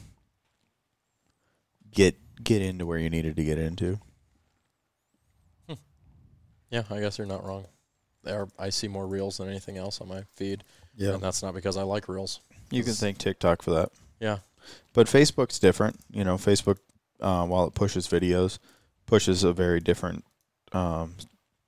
get 1.92 2.16
get 2.44 2.62
into 2.62 2.86
where 2.86 2.98
you 2.98 3.10
needed 3.10 3.36
to 3.36 3.44
get 3.44 3.58
into. 3.58 4.00
Yeah, 6.72 6.84
I 6.92 7.00
guess 7.00 7.18
you're 7.18 7.26
not 7.26 7.44
wrong. 7.44 7.66
There, 8.24 8.48
I 8.60 8.70
see 8.70 8.88
more 8.88 9.08
reels 9.08 9.38
than 9.38 9.50
anything 9.50 9.78
else 9.78 10.02
on 10.02 10.08
my 10.08 10.24
feed, 10.36 10.64
Yeah. 10.96 11.14
and 11.14 11.24
that's 11.24 11.42
not 11.42 11.56
because 11.56 11.78
I 11.78 11.82
like 11.84 12.08
reels. 12.08 12.42
You 12.70 12.84
can 12.84 12.94
thank 12.94 13.18
TikTok 13.18 13.64
for 13.64 13.72
that. 13.72 13.92
Yeah, 14.20 14.40
But 14.94 15.08
Facebook's 15.08 15.58
different. 15.58 16.00
You 16.12 16.24
know, 16.24 16.36
Facebook, 16.36 16.78
uh, 17.22 17.48
while 17.48 17.66
it 17.66 17.74
pushes 17.74 18.08
videos, 18.08 18.60
pushes 19.08 19.44
a 19.44 19.52
very 19.54 19.80
different 19.80 20.26
um, 20.72 21.16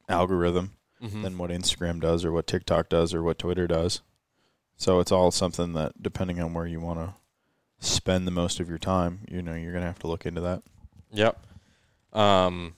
algorithm 0.07 0.73
Mhm. 1.01 1.23
than 1.23 1.37
what 1.39 1.49
Instagram 1.49 1.99
does 1.99 2.23
or 2.23 2.31
what 2.31 2.45
TikTok 2.45 2.87
does 2.89 3.15
or 3.15 3.23
what 3.23 3.39
Twitter 3.39 3.65
does. 3.65 4.01
So 4.77 4.99
it's 4.99 5.11
all 5.11 5.31
something 5.31 5.73
that, 5.73 5.93
depending 6.03 6.39
on 6.39 6.53
where 6.53 6.67
you 6.67 6.79
want 6.79 6.99
to 6.99 7.15
spend 7.81 8.25
the 8.25 8.31
most 8.31 8.61
of 8.61 8.69
your 8.69 8.77
time, 8.77 9.19
you 9.29 9.41
know, 9.41 9.53
you're 9.53 9.73
going 9.73 9.81
to 9.81 9.87
have 9.87 9.99
to 9.99 10.07
look 10.07 10.25
into 10.25 10.41
that. 10.41 10.63
Yep. 11.11 11.45
Um, 12.13 12.75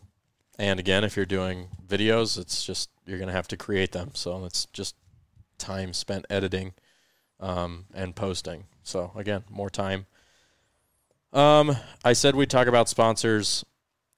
and 0.58 0.80
again, 0.80 1.04
if 1.04 1.16
you're 1.16 1.26
doing 1.26 1.68
videos, 1.88 2.38
it's 2.40 2.64
just 2.64 2.90
you're 3.06 3.20
gonna 3.20 3.32
have 3.32 3.48
to 3.50 3.58
create 3.58 3.92
them. 3.92 4.12
So 4.14 4.46
it's 4.46 4.66
just 4.68 4.96
time 5.58 5.94
spent 5.94 6.26
editing 6.30 6.74
um, 7.40 7.86
and 7.94 8.16
posting. 8.16 8.66
So 8.84 9.12
again, 9.16 9.44
more 9.50 9.70
time. 9.70 10.06
Um, 11.32 11.76
I 12.04 12.14
said 12.14 12.36
we'd 12.36 12.50
talk 12.50 12.68
about 12.68 12.90
sponsors. 12.90 13.66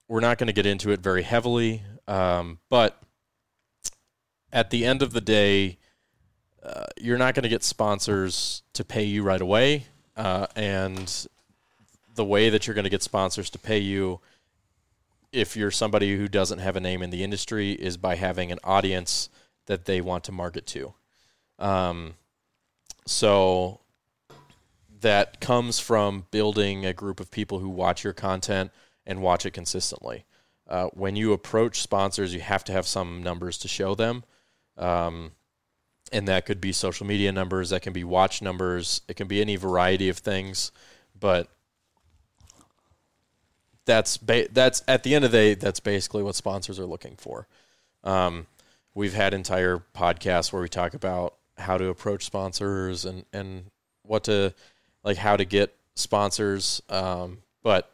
We're 0.08 0.20
not 0.20 0.38
going 0.38 0.48
to 0.48 0.54
get 0.54 0.66
into 0.66 0.92
it 0.92 1.00
very 1.00 1.24
heavily, 1.24 1.82
um, 2.08 2.60
but 2.70 3.02
at 4.52 4.70
the 4.70 4.86
end 4.86 5.02
of 5.02 5.14
the 5.14 5.22
day, 5.22 5.80
uh, 6.62 6.86
you're 7.00 7.18
not 7.18 7.34
going 7.34 7.44
to 7.44 7.50
get 7.50 7.64
sponsors 7.64 8.64
to 8.74 8.84
pay 8.84 9.04
you 9.04 9.24
right 9.24 9.42
away, 9.42 9.88
uh, 10.16 10.48
and 10.56 11.28
the 12.14 12.26
way 12.26 12.50
that 12.50 12.66
you're 12.66 12.74
going 12.74 12.84
to 12.86 12.90
get 12.90 13.04
sponsors 13.04 13.50
to 13.52 13.60
pay 13.60 13.80
you 13.80 14.20
if 15.32 15.58
you're 15.58 15.72
somebody 15.72 16.16
who 16.16 16.28
doesn't 16.28 16.60
have 16.60 16.76
a 16.76 16.80
name 16.80 17.02
in 17.02 17.10
the 17.10 17.24
industry 17.24 17.72
is 17.74 17.98
by 17.98 18.16
having 18.16 18.52
an 18.52 18.60
audience 18.64 19.30
that 19.66 19.86
they 19.86 20.00
want 20.00 20.24
to 20.24 20.32
market 20.32 20.66
to. 20.66 20.94
Um, 21.60 22.14
so 23.06 23.82
that 25.02 25.40
comes 25.42 25.80
from 25.80 26.26
building 26.32 26.86
a 26.86 26.94
group 26.94 27.20
of 27.20 27.30
people 27.32 27.60
who 27.60 27.70
watch 27.70 28.04
your 28.04 28.14
content 28.14 28.72
and 29.06 29.22
watch 29.22 29.46
it 29.46 29.52
consistently. 29.52 30.26
Uh, 30.68 30.88
when 30.94 31.16
you 31.16 31.34
approach 31.34 31.82
sponsors, 31.82 32.34
you 32.34 32.40
have 32.40 32.64
to 32.64 32.72
have 32.72 32.88
some 32.88 33.22
numbers 33.22 33.58
to 33.60 33.68
show 33.68 33.94
them. 33.94 34.24
Um, 34.78 35.34
and 36.16 36.30
that 36.30 36.46
could 36.46 36.62
be 36.62 36.72
social 36.72 37.06
media 37.06 37.32
numbers, 37.32 37.72
that 37.72 37.82
can 37.82 37.92
be 37.92 38.06
watch 38.06 38.42
numbers, 38.42 39.02
it 39.10 39.16
can 39.16 39.28
be 39.28 39.42
any 39.42 39.58
variety 39.58 40.08
of 40.08 40.18
things. 40.18 40.72
But 41.20 41.50
that's 43.86 44.16
ba- 44.18 44.48
that's 44.50 44.82
at 44.88 45.04
the 45.04 45.14
end 45.14 45.26
of 45.26 45.32
the 45.32 45.38
day, 45.38 45.54
that's 45.56 45.82
basically 45.82 46.24
what 46.24 46.36
sponsors 46.36 46.80
are 46.80 46.86
looking 46.86 47.16
for. 47.18 47.48
Um, 48.06 48.48
we've 48.94 49.14
had 49.14 49.34
entire 49.34 49.84
podcasts 49.94 50.54
where 50.54 50.62
we 50.62 50.70
talk 50.70 50.94
about 50.94 51.36
how 51.58 51.78
to 51.78 51.88
approach 51.88 52.24
sponsors 52.24 53.04
and 53.04 53.26
and 53.34 53.66
what 54.04 54.24
to 54.26 54.54
like 55.04 55.18
how 55.18 55.36
to 55.36 55.44
get 55.44 55.76
sponsors. 55.96 56.82
Um, 56.90 57.40
but 57.62 57.92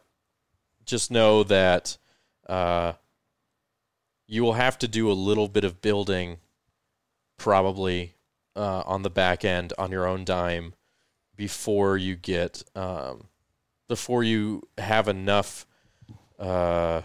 just 0.84 1.10
know 1.10 1.42
that 1.44 1.96
uh, 2.48 2.92
you 4.28 4.42
will 4.42 4.54
have 4.54 4.78
to 4.78 4.88
do 4.88 5.10
a 5.10 5.12
little 5.12 5.48
bit 5.48 5.64
of 5.64 5.82
building, 5.82 6.38
probably 7.36 8.14
uh, 8.54 8.82
on 8.86 9.02
the 9.02 9.10
back 9.10 9.44
end 9.44 9.72
on 9.78 9.90
your 9.90 10.06
own 10.06 10.24
dime, 10.24 10.74
before 11.36 11.96
you 11.96 12.14
get 12.14 12.62
um, 12.76 13.28
before 13.88 14.22
you 14.22 14.62
have 14.78 15.08
enough 15.08 15.66
uh, 16.38 17.02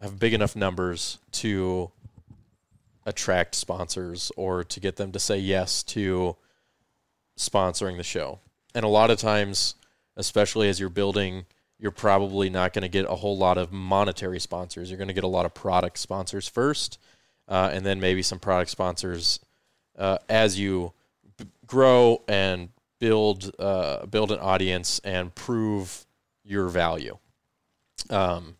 have 0.00 0.18
big 0.18 0.34
enough 0.34 0.56
numbers 0.56 1.18
to 1.32 1.90
attract 3.06 3.54
sponsors 3.54 4.30
or 4.36 4.64
to 4.64 4.80
get 4.80 4.96
them 4.96 5.12
to 5.12 5.18
say 5.18 5.38
yes 5.38 5.82
to 5.82 6.36
sponsoring 7.38 7.96
the 7.96 8.02
show. 8.02 8.40
And 8.74 8.84
a 8.84 8.88
lot 8.88 9.10
of 9.10 9.18
times, 9.18 9.74
especially 10.16 10.68
as 10.68 10.78
you're 10.78 10.88
building, 10.88 11.46
you're 11.78 11.90
probably 11.90 12.50
not 12.50 12.72
going 12.72 12.82
to 12.82 12.88
get 12.88 13.06
a 13.06 13.16
whole 13.16 13.36
lot 13.36 13.58
of 13.58 13.72
monetary 13.72 14.38
sponsors. 14.38 14.90
You're 14.90 14.98
going 14.98 15.08
to 15.08 15.14
get 15.14 15.24
a 15.24 15.28
lot 15.28 15.46
of 15.46 15.54
product 15.54 15.98
sponsors 15.98 16.46
first, 16.46 16.98
uh, 17.50 17.70
and 17.72 17.84
then 17.84 18.00
maybe 18.00 18.22
some 18.22 18.38
product 18.38 18.70
sponsors 18.70 19.40
uh, 19.98 20.18
as 20.28 20.58
you 20.58 20.92
b- 21.36 21.46
grow 21.66 22.22
and 22.28 22.70
build 23.00 23.50
uh, 23.58 24.06
build 24.06 24.30
an 24.30 24.38
audience 24.38 25.00
and 25.04 25.34
prove 25.34 26.06
your 26.44 26.68
value. 26.68 27.18
Um, 28.08 28.56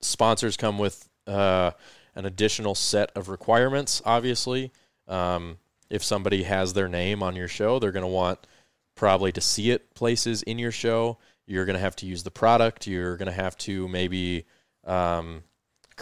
sponsors 0.00 0.56
come 0.56 0.78
with 0.78 1.08
uh, 1.26 1.70
an 2.14 2.26
additional 2.26 2.74
set 2.74 3.12
of 3.14 3.28
requirements. 3.28 4.02
Obviously, 4.04 4.72
um, 5.08 5.58
if 5.88 6.02
somebody 6.02 6.42
has 6.42 6.72
their 6.72 6.88
name 6.88 7.22
on 7.22 7.36
your 7.36 7.48
show, 7.48 7.78
they're 7.78 7.92
going 7.92 8.02
to 8.02 8.08
want 8.08 8.46
probably 8.94 9.32
to 9.32 9.40
see 9.40 9.70
it 9.70 9.94
places 9.94 10.42
in 10.42 10.58
your 10.58 10.72
show. 10.72 11.18
You're 11.46 11.64
going 11.64 11.74
to 11.74 11.80
have 11.80 11.96
to 11.96 12.06
use 12.06 12.22
the 12.22 12.30
product. 12.30 12.86
You're 12.86 13.16
going 13.16 13.26
to 13.26 13.32
have 13.32 13.56
to 13.58 13.88
maybe 13.88 14.46
um, 14.84 15.42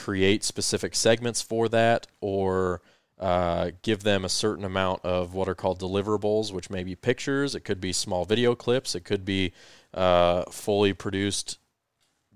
create 0.01 0.43
specific 0.45 0.95
segments 0.95 1.43
for 1.43 1.69
that, 1.69 2.07
or 2.21 2.81
uh, 3.19 3.71
give 3.83 4.03
them 4.03 4.25
a 4.25 4.29
certain 4.31 4.65
amount 4.65 5.05
of 5.05 5.35
what 5.35 5.47
are 5.47 5.55
called 5.55 5.79
deliverables, 5.79 6.53
which 6.53 6.71
may 6.71 6.83
be 6.83 6.95
pictures. 6.95 7.55
It 7.55 7.61
could 7.61 7.81
be 7.81 7.93
small 7.93 8.25
video 8.25 8.55
clips. 8.55 8.95
It 8.95 9.05
could 9.05 9.27
be 9.27 9.53
uh, 9.93 10.45
fully 10.51 10.95
produced 10.95 11.59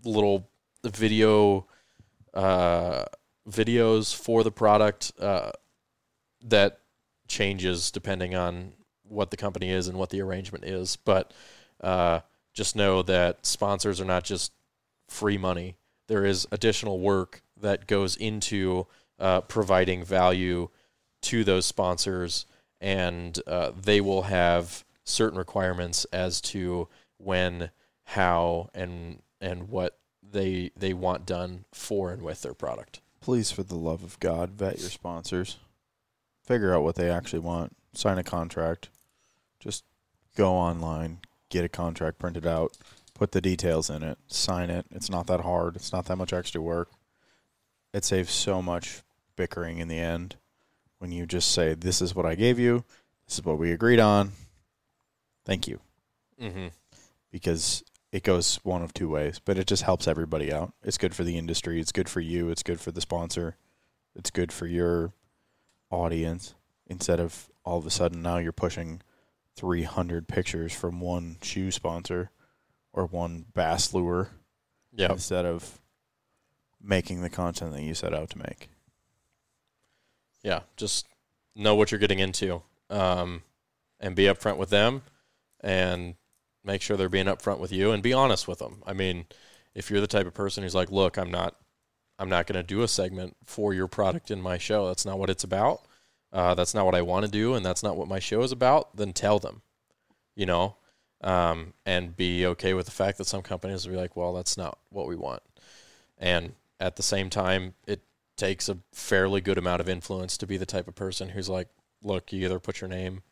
little 0.04 0.50
video 0.84 1.66
uh, 2.34 3.04
videos 3.48 4.14
for 4.14 4.42
the 4.42 4.52
product 4.52 5.12
uh, 5.18 5.52
that 6.42 6.80
changes 7.28 7.90
depending 7.90 8.34
on 8.34 8.74
what 9.08 9.30
the 9.30 9.38
company 9.38 9.70
is 9.70 9.88
and 9.88 9.96
what 9.96 10.10
the 10.10 10.20
arrangement 10.20 10.64
is. 10.64 10.96
But 10.96 11.32
uh, 11.80 12.20
just 12.52 12.76
know 12.76 13.00
that 13.02 13.46
sponsors 13.46 14.02
are 14.02 14.04
not 14.04 14.24
just 14.24 14.52
free 15.08 15.38
money. 15.38 15.76
There 16.08 16.26
is 16.26 16.46
additional 16.52 17.00
work 17.00 17.40
that 17.60 17.86
goes 17.86 18.16
into 18.16 18.86
uh, 19.18 19.40
providing 19.42 20.04
value 20.04 20.68
to 21.22 21.44
those 21.44 21.66
sponsors, 21.66 22.46
and 22.80 23.38
uh, 23.46 23.72
they 23.80 24.00
will 24.00 24.22
have 24.22 24.84
certain 25.04 25.38
requirements 25.38 26.04
as 26.12 26.40
to 26.40 26.88
when, 27.18 27.70
how, 28.04 28.68
and 28.74 29.22
and 29.40 29.68
what 29.68 29.98
they 30.22 30.70
they 30.76 30.92
want 30.92 31.26
done 31.26 31.64
for 31.72 32.10
and 32.10 32.22
with 32.22 32.42
their 32.42 32.54
product. 32.54 33.00
Please, 33.20 33.50
for 33.50 33.62
the 33.62 33.76
love 33.76 34.02
of 34.02 34.20
God, 34.20 34.50
vet 34.50 34.80
your 34.80 34.90
sponsors. 34.90 35.58
Figure 36.44 36.74
out 36.74 36.82
what 36.82 36.96
they 36.96 37.10
actually 37.10 37.38
want. 37.38 37.74
Sign 37.94 38.18
a 38.18 38.24
contract. 38.24 38.90
Just 39.60 39.84
go 40.36 40.52
online, 40.52 41.20
get 41.48 41.64
a 41.64 41.68
contract 41.68 42.18
printed 42.18 42.46
out, 42.46 42.76
put 43.14 43.32
the 43.32 43.40
details 43.40 43.88
in 43.88 44.02
it, 44.02 44.18
sign 44.26 44.68
it. 44.68 44.84
It's 44.90 45.08
not 45.08 45.26
that 45.28 45.40
hard. 45.40 45.76
It's 45.76 45.92
not 45.92 46.04
that 46.06 46.16
much 46.16 46.32
extra 46.32 46.60
work. 46.60 46.90
It 47.94 48.04
saves 48.04 48.30
so 48.32 48.60
much 48.60 49.02
bickering 49.36 49.78
in 49.78 49.88
the 49.88 49.98
end 49.98 50.36
when 50.98 51.12
you 51.12 51.24
just 51.24 51.50
say, 51.52 51.72
This 51.74 52.02
is 52.02 52.14
what 52.14 52.26
I 52.26 52.34
gave 52.34 52.58
you. 52.58 52.84
This 53.26 53.38
is 53.38 53.44
what 53.44 53.58
we 53.58 53.72
agreed 53.72 54.00
on. 54.00 54.32
Thank 55.46 55.66
you. 55.66 55.80
Mm-hmm. 56.40 56.66
because 57.30 57.84
it 58.10 58.24
goes 58.24 58.58
one 58.64 58.82
of 58.82 58.92
two 58.92 59.08
ways, 59.08 59.40
but 59.44 59.56
it 59.56 59.66
just 59.68 59.84
helps 59.84 60.08
everybody 60.08 60.52
out. 60.52 60.72
It's 60.82 60.98
good 60.98 61.14
for 61.14 61.22
the 61.24 61.38
industry, 61.38 61.80
it's 61.80 61.92
good 61.92 62.08
for 62.08 62.20
you, 62.20 62.48
it's 62.50 62.62
good 62.64 62.80
for 62.80 62.90
the 62.90 63.00
sponsor, 63.00 63.56
it's 64.16 64.30
good 64.30 64.50
for 64.52 64.66
your 64.66 65.12
audience 65.90 66.54
instead 66.88 67.20
of 67.20 67.48
all 67.64 67.78
of 67.78 67.86
a 67.86 67.90
sudden 67.90 68.20
now 68.20 68.38
you're 68.38 68.52
pushing 68.52 69.00
300 69.56 70.26
pictures 70.26 70.72
from 70.72 71.00
one 71.00 71.36
shoe 71.40 71.70
sponsor 71.70 72.30
or 72.92 73.06
one 73.06 73.44
bass 73.54 73.94
lure 73.94 74.30
Yeah. 74.92 75.12
instead 75.12 75.46
of 75.46 75.80
making 76.84 77.22
the 77.22 77.30
content 77.30 77.72
that 77.72 77.82
you 77.82 77.94
set 77.94 78.14
out 78.14 78.30
to 78.30 78.38
make. 78.38 78.68
yeah, 80.42 80.60
just 80.76 81.06
know 81.56 81.74
what 81.74 81.90
you're 81.90 81.98
getting 81.98 82.18
into, 82.18 82.62
um, 82.90 83.42
and 83.98 84.14
be 84.14 84.24
upfront 84.24 84.58
with 84.58 84.70
them, 84.70 85.02
and 85.60 86.14
make 86.62 86.82
sure 86.82 86.96
they're 86.96 87.08
being 87.08 87.26
upfront 87.26 87.58
with 87.58 87.72
you, 87.72 87.92
and 87.92 88.02
be 88.02 88.12
honest 88.12 88.46
with 88.46 88.58
them. 88.58 88.82
I 88.86 88.92
mean, 88.92 89.24
if 89.74 89.90
you're 89.90 90.00
the 90.00 90.06
type 90.06 90.26
of 90.26 90.34
person 90.34 90.62
who's 90.62 90.74
like, 90.74 90.90
"Look, 90.90 91.16
I'm 91.16 91.30
not, 91.30 91.56
I'm 92.18 92.28
not 92.28 92.46
going 92.46 92.56
to 92.56 92.62
do 92.62 92.82
a 92.82 92.88
segment 92.88 93.36
for 93.46 93.72
your 93.72 93.88
product 93.88 94.30
in 94.30 94.42
my 94.42 94.58
show. 94.58 94.86
That's 94.86 95.06
not 95.06 95.18
what 95.18 95.30
it's 95.30 95.44
about. 95.44 95.82
Uh, 96.32 96.54
that's 96.54 96.74
not 96.74 96.84
what 96.84 96.94
I 96.94 97.02
want 97.02 97.24
to 97.24 97.30
do, 97.30 97.54
and 97.54 97.64
that's 97.64 97.82
not 97.82 97.96
what 97.96 98.08
my 98.08 98.18
show 98.18 98.42
is 98.42 98.52
about." 98.52 98.96
Then 98.96 99.12
tell 99.14 99.38
them, 99.38 99.62
you 100.36 100.44
know, 100.46 100.76
um, 101.22 101.72
and 101.86 102.14
be 102.16 102.44
okay 102.46 102.74
with 102.74 102.86
the 102.86 102.92
fact 102.92 103.18
that 103.18 103.26
some 103.26 103.42
companies 103.42 103.86
will 103.86 103.94
be 103.94 104.00
like, 104.00 104.16
"Well, 104.16 104.34
that's 104.34 104.58
not 104.58 104.78
what 104.90 105.06
we 105.08 105.16
want," 105.16 105.42
and 106.18 106.54
at 106.84 106.96
the 106.96 107.02
same 107.02 107.30
time, 107.30 107.74
it 107.86 108.02
takes 108.36 108.68
a 108.68 108.76
fairly 108.92 109.40
good 109.40 109.56
amount 109.58 109.80
of 109.80 109.88
influence 109.88 110.36
to 110.36 110.46
be 110.46 110.56
the 110.56 110.66
type 110.66 110.86
of 110.86 110.94
person 110.94 111.30
who's 111.30 111.48
like, 111.48 111.68
look, 112.02 112.32
you 112.32 112.44
either 112.44 112.58
put 112.60 112.80
your 112.80 112.88
name 112.88 113.22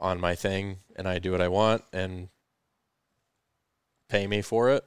on 0.00 0.20
my 0.20 0.34
thing 0.34 0.78
and 0.96 1.06
I 1.06 1.18
do 1.20 1.30
what 1.30 1.40
I 1.40 1.48
want 1.48 1.84
and 1.92 2.28
pay 4.08 4.26
me 4.26 4.42
for 4.42 4.70
it, 4.70 4.84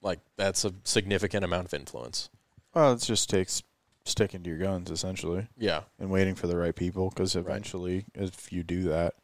like 0.00 0.20
that's 0.36 0.64
a 0.64 0.72
significant 0.84 1.44
amount 1.44 1.66
of 1.66 1.74
influence. 1.74 2.30
Well, 2.74 2.92
it 2.92 3.00
just 3.00 3.28
takes 3.28 3.62
sticking 4.04 4.42
to 4.42 4.50
your 4.50 4.58
guns 4.58 4.90
essentially 4.90 5.48
Yeah. 5.58 5.82
and 5.98 6.10
waiting 6.10 6.34
for 6.34 6.46
the 6.46 6.56
right 6.56 6.74
people 6.74 7.08
because 7.10 7.36
eventually, 7.36 8.04
if 8.14 8.52
you 8.52 8.62
do 8.62 8.82
that, 8.84 9.14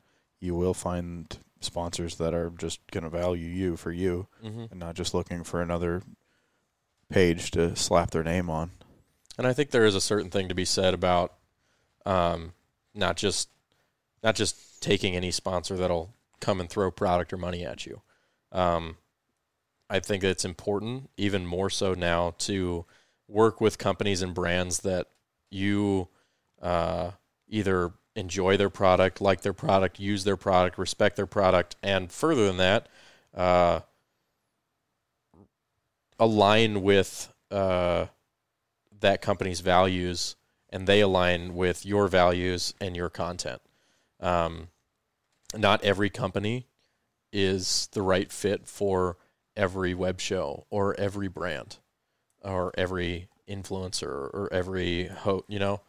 you 0.41 0.55
will 0.55 0.75
find 0.75 1.37
sponsors 1.61 2.17
that 2.17 2.35
are 2.35 2.51
just 2.51 2.81
going 2.93 3.03
to 3.05 3.11
value 3.11 3.49
you 3.49 3.77
for 3.77 3.91
you 3.93 4.27
hmm 4.41 4.65
and 4.71 4.79
not 4.81 4.95
just 4.95 5.15
looking 5.15 5.43
for 5.45 5.61
another 5.63 6.03
page 7.11 7.51
to 7.53 7.75
slap 7.77 8.11
their 8.11 8.23
name 8.23 8.51
on. 8.51 8.71
And 9.37 9.47
I 9.47 9.53
think 9.53 9.71
there 9.71 9.87
is 9.87 9.95
a 9.95 10.01
certain 10.01 10.31
thing 10.31 10.49
to 10.49 10.55
be 10.55 10.65
said 10.65 10.95
about 10.95 11.35
um, 12.05 12.53
not 12.95 13.17
just 13.17 13.49
not 14.23 14.35
just 14.35 14.83
taking 14.83 15.15
any 15.15 15.31
sponsor 15.31 15.77
that'll 15.77 16.15
come 16.41 16.61
and 16.61 16.69
throw 16.69 16.91
product 16.91 17.33
or 17.33 17.37
money 17.37 17.65
at 17.65 17.87
you. 17.87 18.03
Um, 18.53 18.97
I 19.91 20.01
think 20.01 20.25
it's 20.25 20.45
important, 20.45 21.11
even 21.17 21.47
more 21.47 21.71
so 21.71 21.95
now, 21.95 22.35
to 22.39 22.85
work 23.27 23.61
with 23.61 23.79
companies 23.79 24.23
and 24.23 24.35
brands 24.35 24.81
that 24.81 25.07
you 25.51 26.09
uh, 26.61 27.13
either 27.49 27.93
enjoy 28.17 28.57
their 28.57 28.71
product, 28.71 29.21
like 29.21 29.43
their 29.43 29.53
product, 29.53 30.01
use 30.01 30.25
their 30.25 30.37
product, 30.37 30.79
respect 30.79 31.17
their 31.17 31.27
product, 31.27 31.77
and 31.83 32.11
further 32.11 32.47
than 32.47 32.57
that, 32.57 32.89
uh, 33.35 33.81
align 36.19 36.83
with 36.83 37.33
uh, 37.51 38.07
that 39.01 39.23
company's 39.23 39.61
values 39.61 40.37
and 40.71 40.87
they 40.87 41.01
align 41.01 41.55
with 41.55 41.87
your 41.87 42.09
values 42.09 42.75
and 42.81 42.97
your 42.97 43.09
content. 43.09 43.63
Um, 44.21 44.69
not 45.57 45.83
every 45.83 46.11
company 46.11 46.67
is 47.33 47.89
the 47.93 48.03
right 48.03 48.31
fit 48.31 48.67
for 48.67 49.17
every 49.57 49.95
web 49.95 50.21
show 50.21 50.67
or 50.71 50.99
every 50.99 51.29
brand 51.29 51.79
or 52.43 52.73
every 52.77 53.29
influencer 53.49 54.09
or 54.09 54.49
every 54.53 55.09
ho 55.09 55.45
you 55.49 55.59
know 55.59 55.81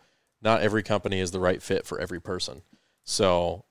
not 0.41 0.61
every 0.61 0.81
company 0.81 1.19
is 1.19 1.31
the 1.31 1.39
right 1.39 1.61
fit 1.61 1.85
for 1.85 1.99
every 1.99 2.19
person 2.19 2.61
so 3.03 3.65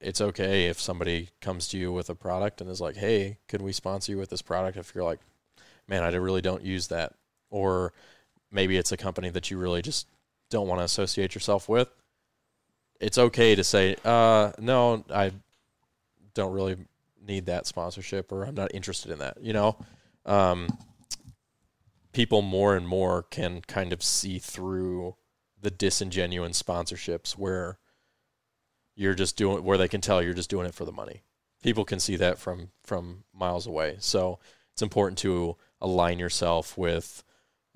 it's 0.00 0.20
okay 0.20 0.66
if 0.66 0.80
somebody 0.80 1.28
comes 1.40 1.68
to 1.68 1.76
you 1.76 1.92
with 1.92 2.08
a 2.08 2.14
product 2.14 2.60
and 2.60 2.70
is 2.70 2.80
like 2.80 2.96
hey 2.96 3.38
could 3.48 3.60
we 3.60 3.72
sponsor 3.72 4.12
you 4.12 4.18
with 4.18 4.30
this 4.30 4.42
product 4.42 4.76
if 4.76 4.94
you're 4.94 5.04
like 5.04 5.20
man 5.88 6.02
i 6.02 6.08
really 6.14 6.40
don't 6.40 6.62
use 6.62 6.88
that. 6.88 7.14
Or 7.50 7.92
maybe 8.50 8.76
it's 8.76 8.92
a 8.92 8.96
company 8.96 9.30
that 9.30 9.50
you 9.50 9.58
really 9.58 9.82
just 9.82 10.06
don't 10.50 10.68
want 10.68 10.80
to 10.80 10.84
associate 10.84 11.34
yourself 11.34 11.68
with. 11.68 11.88
It's 13.00 13.18
okay 13.18 13.54
to 13.54 13.64
say 13.64 13.96
uh 14.04 14.52
no 14.58 15.04
i 15.12 15.32
don't 16.34 16.52
really 16.52 16.76
need 17.24 17.46
that 17.46 17.66
sponsorship 17.66 18.32
or 18.32 18.44
i'm 18.44 18.54
not 18.54 18.74
interested 18.74 19.10
in 19.10 19.18
that 19.18 19.38
you 19.40 19.52
know? 19.52 19.76
Um 20.26 20.68
people 22.12 22.42
more 22.42 22.76
and 22.76 22.86
more 22.86 23.24
can 23.24 23.60
kind 23.62 23.92
of 23.92 24.02
see 24.02 24.38
through 24.38 25.16
the 25.60 25.70
disingenuous 25.70 26.62
sponsorships 26.62 27.32
where 27.32 27.78
you're 28.94 29.14
just 29.14 29.36
doing 29.36 29.64
where 29.64 29.76
they 29.76 29.88
can 29.88 30.00
tell 30.00 30.22
you're 30.22 30.32
just 30.32 30.50
doing 30.50 30.66
it 30.66 30.74
for 30.74 30.84
the 30.84 30.92
money. 30.92 31.22
People 31.62 31.84
can 31.84 31.98
see 31.98 32.16
that 32.16 32.38
from 32.38 32.70
from 32.82 33.24
miles 33.34 33.66
away. 33.66 33.96
So 33.98 34.38
it's 34.72 34.82
important 34.82 35.18
to 35.18 35.56
align 35.84 36.18
yourself 36.18 36.76
with 36.76 37.22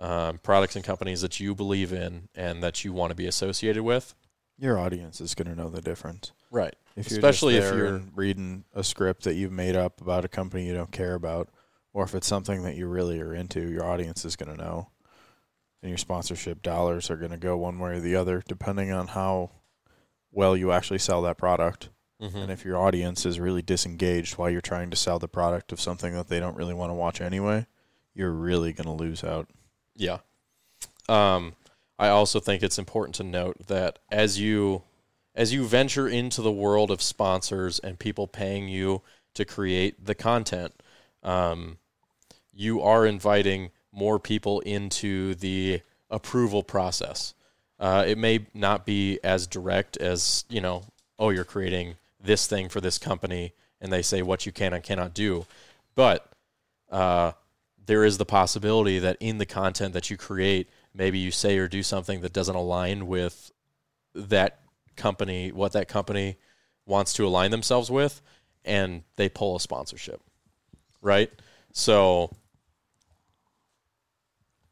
um, 0.00 0.38
products 0.38 0.74
and 0.74 0.84
companies 0.84 1.20
that 1.20 1.38
you 1.38 1.54
believe 1.54 1.92
in 1.92 2.28
and 2.34 2.62
that 2.62 2.84
you 2.84 2.92
want 2.92 3.10
to 3.10 3.14
be 3.14 3.26
associated 3.26 3.82
with. 3.82 4.14
Your 4.58 4.78
audience 4.78 5.20
is 5.20 5.34
going 5.34 5.48
to 5.48 5.54
know 5.54 5.68
the 5.68 5.80
difference. 5.80 6.32
Right. 6.50 6.74
If 6.96 7.10
you're 7.10 7.18
Especially 7.18 7.56
if 7.56 7.72
you're- 7.72 8.02
reading 8.14 8.64
a 8.74 8.82
script 8.82 9.24
that 9.24 9.34
you've 9.34 9.52
made 9.52 9.76
up 9.76 10.00
about 10.00 10.24
a 10.24 10.28
company 10.28 10.66
you 10.66 10.74
don't 10.74 10.90
care 10.90 11.14
about, 11.14 11.48
or 11.92 12.04
if 12.04 12.14
it's 12.14 12.26
something 12.26 12.62
that 12.62 12.74
you 12.74 12.86
really 12.86 13.20
are 13.20 13.34
into, 13.34 13.70
your 13.70 13.84
audience 13.84 14.24
is 14.24 14.36
going 14.36 14.56
to 14.56 14.62
know. 14.62 14.88
And 15.82 15.90
your 15.90 15.98
sponsorship 15.98 16.60
dollars 16.62 17.08
are 17.08 17.16
going 17.16 17.30
to 17.30 17.36
go 17.36 17.56
one 17.56 17.78
way 17.78 17.92
or 17.92 18.00
the 18.00 18.16
other, 18.16 18.42
depending 18.48 18.90
on 18.90 19.08
how 19.08 19.50
well 20.32 20.56
you 20.56 20.72
actually 20.72 20.98
sell 20.98 21.22
that 21.22 21.38
product. 21.38 21.90
Mm-hmm. 22.20 22.36
And 22.36 22.50
if 22.50 22.64
your 22.64 22.76
audience 22.76 23.24
is 23.24 23.38
really 23.38 23.62
disengaged 23.62 24.38
while 24.38 24.50
you're 24.50 24.60
trying 24.60 24.90
to 24.90 24.96
sell 24.96 25.20
the 25.20 25.28
product 25.28 25.70
of 25.70 25.80
something 25.80 26.14
that 26.14 26.28
they 26.28 26.40
don't 26.40 26.56
really 26.56 26.74
want 26.74 26.90
to 26.90 26.94
watch 26.94 27.20
anyway, 27.20 27.66
you're 28.18 28.32
really 28.32 28.72
going 28.72 28.84
to 28.84 29.02
lose 29.02 29.22
out. 29.22 29.48
Yeah. 29.96 30.18
Um, 31.08 31.54
I 31.98 32.08
also 32.08 32.40
think 32.40 32.62
it's 32.62 32.78
important 32.78 33.14
to 33.14 33.22
note 33.22 33.66
that 33.68 34.00
as 34.10 34.38
you 34.38 34.82
as 35.34 35.52
you 35.52 35.64
venture 35.64 36.08
into 36.08 36.42
the 36.42 36.50
world 36.50 36.90
of 36.90 37.00
sponsors 37.00 37.78
and 37.78 37.96
people 37.96 38.26
paying 38.26 38.68
you 38.68 39.02
to 39.34 39.44
create 39.44 40.04
the 40.04 40.14
content, 40.16 40.74
um, 41.22 41.78
you 42.52 42.82
are 42.82 43.06
inviting 43.06 43.70
more 43.92 44.18
people 44.18 44.58
into 44.60 45.36
the 45.36 45.80
approval 46.10 46.64
process. 46.64 47.34
Uh, 47.78 48.04
it 48.04 48.18
may 48.18 48.46
not 48.52 48.84
be 48.84 49.20
as 49.22 49.46
direct 49.46 49.96
as 49.98 50.44
you 50.48 50.60
know. 50.60 50.82
Oh, 51.20 51.30
you're 51.30 51.44
creating 51.44 51.94
this 52.20 52.48
thing 52.48 52.68
for 52.68 52.80
this 52.80 52.98
company, 52.98 53.52
and 53.80 53.92
they 53.92 54.02
say 54.02 54.22
what 54.22 54.44
you 54.44 54.50
can 54.50 54.72
and 54.72 54.82
cannot 54.82 55.14
do, 55.14 55.46
but 55.94 56.28
uh, 56.90 57.32
there 57.88 58.04
is 58.04 58.18
the 58.18 58.26
possibility 58.26 58.98
that 58.98 59.16
in 59.18 59.38
the 59.38 59.46
content 59.46 59.94
that 59.94 60.10
you 60.10 60.16
create, 60.18 60.68
maybe 60.92 61.18
you 61.18 61.30
say 61.30 61.56
or 61.56 61.66
do 61.66 61.82
something 61.82 62.20
that 62.20 62.34
doesn't 62.34 62.54
align 62.54 63.06
with 63.06 63.50
that 64.14 64.60
company, 64.94 65.50
what 65.52 65.72
that 65.72 65.88
company 65.88 66.36
wants 66.84 67.14
to 67.14 67.26
align 67.26 67.50
themselves 67.50 67.90
with, 67.90 68.20
and 68.62 69.04
they 69.16 69.30
pull 69.30 69.56
a 69.56 69.60
sponsorship, 69.60 70.20
right? 71.00 71.30
So, 71.72 72.30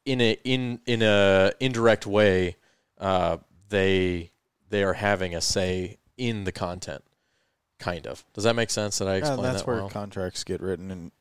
in 0.05 0.21
a 0.21 0.37
in 0.45 0.81
in 0.85 1.01
a 1.01 1.53
indirect 1.59 2.07
way, 2.07 2.57
uh, 2.99 3.39
they 3.71 4.31
they 4.69 4.85
are 4.85 4.93
having 4.93 5.35
a 5.35 5.41
say 5.41 5.97
in 6.19 6.45
the 6.45 6.53
content, 6.53 7.03
kind 7.79 8.07
of. 8.07 8.27
Does 8.35 8.45
that 8.45 8.55
make 8.55 8.69
sense? 8.69 8.99
That 8.99 9.09
I 9.09 9.15
explain 9.15 9.39
Yeah, 9.39 9.45
that's 9.53 9.63
that 9.63 9.67
where 9.67 9.77
well? 9.77 9.89
contracts 9.89 10.45
get 10.45 10.61
written 10.61 10.91
in 10.91 11.13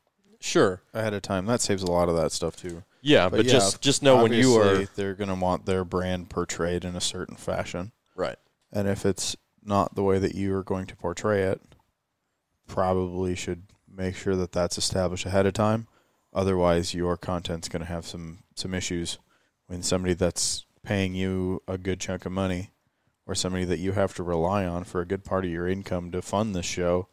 Sure. 0.46 0.80
ahead 0.94 1.12
of 1.12 1.22
time. 1.22 1.46
That 1.46 1.60
saves 1.60 1.82
a 1.82 1.90
lot 1.90 2.08
of 2.08 2.16
that 2.16 2.30
stuff 2.32 2.56
too. 2.56 2.84
Yeah, 3.02 3.28
but, 3.28 3.44
yeah, 3.44 3.52
just 3.52 3.80
just 3.80 4.02
know 4.02 4.22
when 4.22 4.32
you 4.32 4.56
are 4.56 4.84
they're 4.94 5.14
going 5.14 5.28
to 5.28 5.34
want 5.34 5.66
their 5.66 5.84
brand 5.84 6.30
portrayed 6.30 6.84
in 6.84 6.94
a 6.96 7.00
certain 7.00 7.36
fashion. 7.36 7.92
right. 8.14 8.38
And 8.72 8.88
if 8.88 9.06
it's 9.06 9.36
not 9.64 9.94
the 9.94 10.02
way 10.02 10.18
that 10.18 10.34
you 10.34 10.54
are 10.54 10.62
going 10.62 10.86
to 10.86 10.96
portray 10.96 11.42
it, 11.42 11.60
probably 12.66 13.34
should 13.34 13.62
make 13.88 14.16
sure 14.16 14.36
that 14.36 14.52
that's 14.52 14.76
established 14.78 15.24
ahead 15.26 15.46
of 15.46 15.54
time. 15.54 15.86
Otherwise, 16.34 16.94
your 16.94 17.16
content's 17.16 17.68
going 17.68 17.80
to 17.80 17.88
have 17.88 18.06
some 18.06 18.38
some 18.54 18.74
issues 18.74 19.18
when 19.66 19.82
somebody 19.82 20.14
that's 20.14 20.64
paying 20.82 21.14
you 21.14 21.62
a 21.66 21.78
good 21.78 21.98
chunk 22.00 22.24
of 22.26 22.32
money 22.32 22.70
or 23.26 23.34
somebody 23.34 23.64
that 23.64 23.78
you 23.78 23.92
have 23.92 24.14
to 24.14 24.22
rely 24.22 24.64
on 24.64 24.84
for 24.84 25.00
a 25.00 25.06
good 25.06 25.24
part 25.24 25.44
of 25.44 25.50
your 25.50 25.66
income 25.68 26.12
to 26.12 26.22
fund 26.22 26.54
this 26.54 26.66
show 26.66 27.08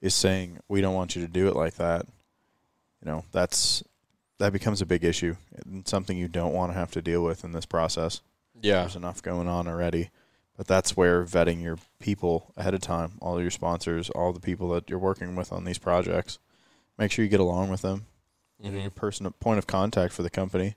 is 0.00 0.14
saying, 0.14 0.58
"We 0.68 0.80
don't 0.80 0.94
want 0.94 1.14
you 1.14 1.22
to 1.22 1.32
do 1.32 1.48
it 1.48 1.56
like 1.56 1.74
that." 1.74 2.06
You 3.02 3.10
know, 3.10 3.24
that's 3.32 3.82
that 4.38 4.52
becomes 4.52 4.80
a 4.80 4.86
big 4.86 5.04
issue 5.04 5.36
and 5.66 5.86
something 5.86 6.16
you 6.16 6.28
don't 6.28 6.54
want 6.54 6.72
to 6.72 6.78
have 6.78 6.90
to 6.92 7.02
deal 7.02 7.22
with 7.22 7.44
in 7.44 7.52
this 7.52 7.66
process 7.66 8.22
Yeah. 8.62 8.80
there's 8.80 8.96
enough 8.96 9.22
going 9.22 9.48
on 9.48 9.68
already. 9.68 10.10
But 10.56 10.66
that's 10.66 10.96
where 10.96 11.24
vetting 11.24 11.62
your 11.62 11.76
people 11.98 12.52
ahead 12.56 12.72
of 12.74 12.80
time, 12.80 13.12
all 13.20 13.40
your 13.40 13.50
sponsors, 13.50 14.08
all 14.10 14.32
the 14.32 14.40
people 14.40 14.70
that 14.70 14.88
you're 14.90 14.98
working 14.98 15.34
with 15.36 15.52
on 15.52 15.64
these 15.64 15.78
projects, 15.78 16.38
make 16.98 17.10
sure 17.12 17.22
you 17.24 17.30
get 17.30 17.40
along 17.40 17.70
with 17.70 17.82
them. 17.82 18.06
Mhm. 18.62 18.80
Your 18.82 18.90
person 18.90 19.30
point 19.40 19.58
of 19.58 19.66
contact 19.66 20.12
for 20.12 20.22
the 20.22 20.28
company, 20.30 20.74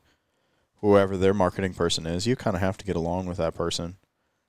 whoever 0.81 1.15
their 1.17 1.33
marketing 1.33 1.73
person 1.73 2.05
is, 2.05 2.25
you 2.27 2.35
kind 2.37 2.55
of 2.55 2.61
have 2.61 2.77
to 2.77 2.85
get 2.85 2.95
along 2.95 3.25
with 3.25 3.37
that 3.37 3.55
person. 3.55 3.97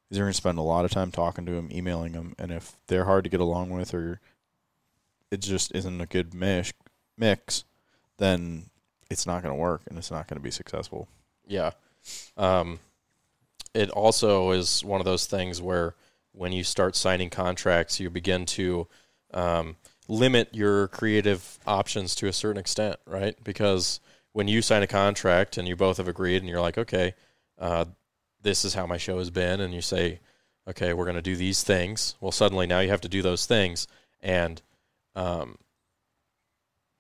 Because 0.09 0.19
you're 0.19 0.27
going 0.27 0.33
to 0.33 0.37
spend 0.37 0.59
a 0.59 0.63
lot 0.63 0.85
of 0.85 0.91
time 0.93 1.11
talking 1.11 1.47
to 1.47 1.53
them, 1.53 1.69
emailing 1.73 2.13
them, 2.13 2.35
and 2.39 2.53
if 2.53 2.77
they're 2.89 3.07
hard 3.07 3.25
to 3.25 3.31
get 3.31 3.41
along 3.41 3.71
with, 3.71 3.95
or 3.95 4.21
it 5.31 5.39
just 5.39 5.73
isn't 5.75 6.01
a 6.01 6.07
good 6.07 6.35
mix, 6.35 6.73
mix, 7.17 7.65
then 8.19 8.71
it's 9.11 9.27
not 9.27 9.43
going 9.43 9.55
to 9.55 9.61
work 9.61 9.83
and 9.89 9.99
it's 9.99 10.11
not 10.11 10.27
going 10.29 10.39
to 10.39 10.43
be 10.43 10.51
successful. 10.51 11.09
Yeah. 11.47 11.73
Um, 12.37 12.81
it 13.75 13.91
also 13.91 14.51
is 14.51 14.85
one 14.85 15.01
of 15.01 15.05
those 15.05 15.27
things 15.27 15.61
where 15.61 15.95
when 16.33 16.53
you 16.53 16.65
start 16.65 16.97
signing 16.97 17.31
contracts, 17.31 18.01
you 18.01 18.11
begin 18.11 18.47
to 18.47 18.87
um, 19.33 19.77
limit 20.09 20.49
your 20.53 20.89
creative 20.89 21.59
options 21.67 22.15
to 22.17 22.29
a 22.29 22.33
certain 22.33 22.59
extent, 22.59 22.97
right? 23.07 23.37
Because 23.43 24.01
when 24.33 24.49
you 24.49 24.63
sign 24.63 24.83
a 24.83 24.87
contract 24.87 25.57
and 25.57 25.67
you 25.67 25.77
both 25.77 25.97
have 25.97 26.09
agreed 26.09 26.39
and 26.39 26.49
you're 26.49 26.61
like, 26.61 26.79
okay, 26.79 27.15
uh, 27.59 27.85
this 28.43 28.65
is 28.65 28.75
how 28.75 28.87
my 28.87 28.97
show 28.97 29.19
has 29.19 29.31
been, 29.31 29.61
and 29.61 29.73
you 29.73 29.81
say, 29.81 30.21
okay, 30.69 30.93
we're 30.93 31.05
going 31.05 31.17
to 31.17 31.23
do 31.23 31.37
these 31.37 31.63
things. 31.63 32.17
Well, 32.21 32.33
suddenly 32.33 32.67
now 32.67 32.81
you 32.81 32.91
have 32.91 33.01
to 33.03 33.09
do 33.09 33.23
those 33.23 33.47
things, 33.47 33.87
and 34.21 34.61
um, 35.15 35.57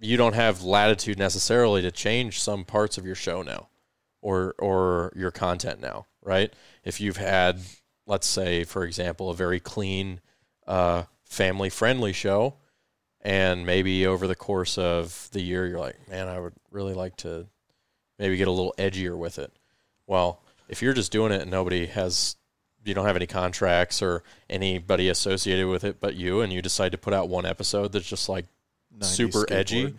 you 0.04 0.16
don't 0.16 0.34
have 0.34 0.62
latitude 0.62 1.18
necessarily 1.18 1.82
to 1.82 1.90
change 1.90 2.40
some 2.40 2.64
parts 2.64 2.98
of 2.98 3.06
your 3.06 3.14
show 3.14 3.42
now 3.42 3.68
or 4.20 4.54
or 4.58 5.12
your 5.16 5.30
content 5.30 5.80
now, 5.80 6.06
right? 6.22 6.52
If 6.84 7.00
you've 7.00 7.16
had, 7.16 7.60
let's 8.06 8.26
say, 8.26 8.64
for 8.64 8.84
example, 8.84 9.30
a 9.30 9.34
very 9.34 9.60
clean, 9.60 10.20
uh, 10.66 11.04
family 11.24 11.70
friendly 11.70 12.12
show, 12.12 12.56
and 13.22 13.64
maybe 13.64 14.06
over 14.06 14.26
the 14.26 14.34
course 14.34 14.76
of 14.76 15.28
the 15.32 15.40
year, 15.40 15.66
you're 15.66 15.80
like, 15.80 16.08
man, 16.08 16.28
I 16.28 16.38
would 16.38 16.54
really 16.70 16.94
like 16.94 17.16
to 17.18 17.46
maybe 18.18 18.36
get 18.36 18.48
a 18.48 18.52
little 18.52 18.74
edgier 18.78 19.16
with 19.16 19.38
it. 19.38 19.52
Well, 20.06 20.42
if 20.68 20.82
you're 20.82 20.92
just 20.92 21.12
doing 21.12 21.32
it 21.32 21.42
and 21.42 21.50
nobody 21.50 21.86
has, 21.86 22.36
you 22.84 22.94
don't 22.94 23.06
have 23.06 23.16
any 23.16 23.26
contracts 23.26 24.02
or 24.02 24.22
anybody 24.50 25.08
associated 25.08 25.66
with 25.68 25.84
it 25.84 26.00
but 26.00 26.14
you, 26.14 26.42
and 26.42 26.52
you 26.52 26.60
decide 26.60 26.92
to 26.92 26.98
put 26.98 27.14
out 27.14 27.30
one 27.30 27.46
episode 27.46 27.92
that's 27.92 28.08
just 28.08 28.28
like 28.28 28.46
90s 28.98 29.04
super 29.04 29.46
edgy, 29.50 29.94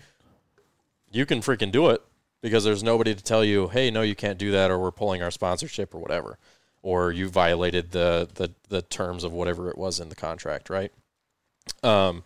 you 1.11 1.25
can 1.25 1.41
freaking 1.41 1.71
do 1.71 1.89
it 1.89 2.01
because 2.41 2.63
there's 2.63 2.83
nobody 2.83 3.15
to 3.15 3.23
tell 3.23 3.43
you, 3.43 3.67
hey, 3.69 3.89
no, 3.89 4.01
you 4.01 4.15
can't 4.15 4.37
do 4.37 4.51
that, 4.51 4.69
or 4.69 4.77
we're 4.77 4.91
pulling 4.91 5.21
our 5.21 5.31
sponsorship 5.31 5.95
or 5.95 5.99
whatever, 5.99 6.37
or 6.81 7.11
you 7.11 7.29
violated 7.29 7.91
the 7.91 8.29
the 8.35 8.51
the 8.69 8.81
terms 8.81 9.23
of 9.23 9.31
whatever 9.33 9.69
it 9.69 9.77
was 9.77 9.99
in 9.99 10.09
the 10.09 10.15
contract, 10.15 10.69
right? 10.69 10.91
Um, 11.83 12.23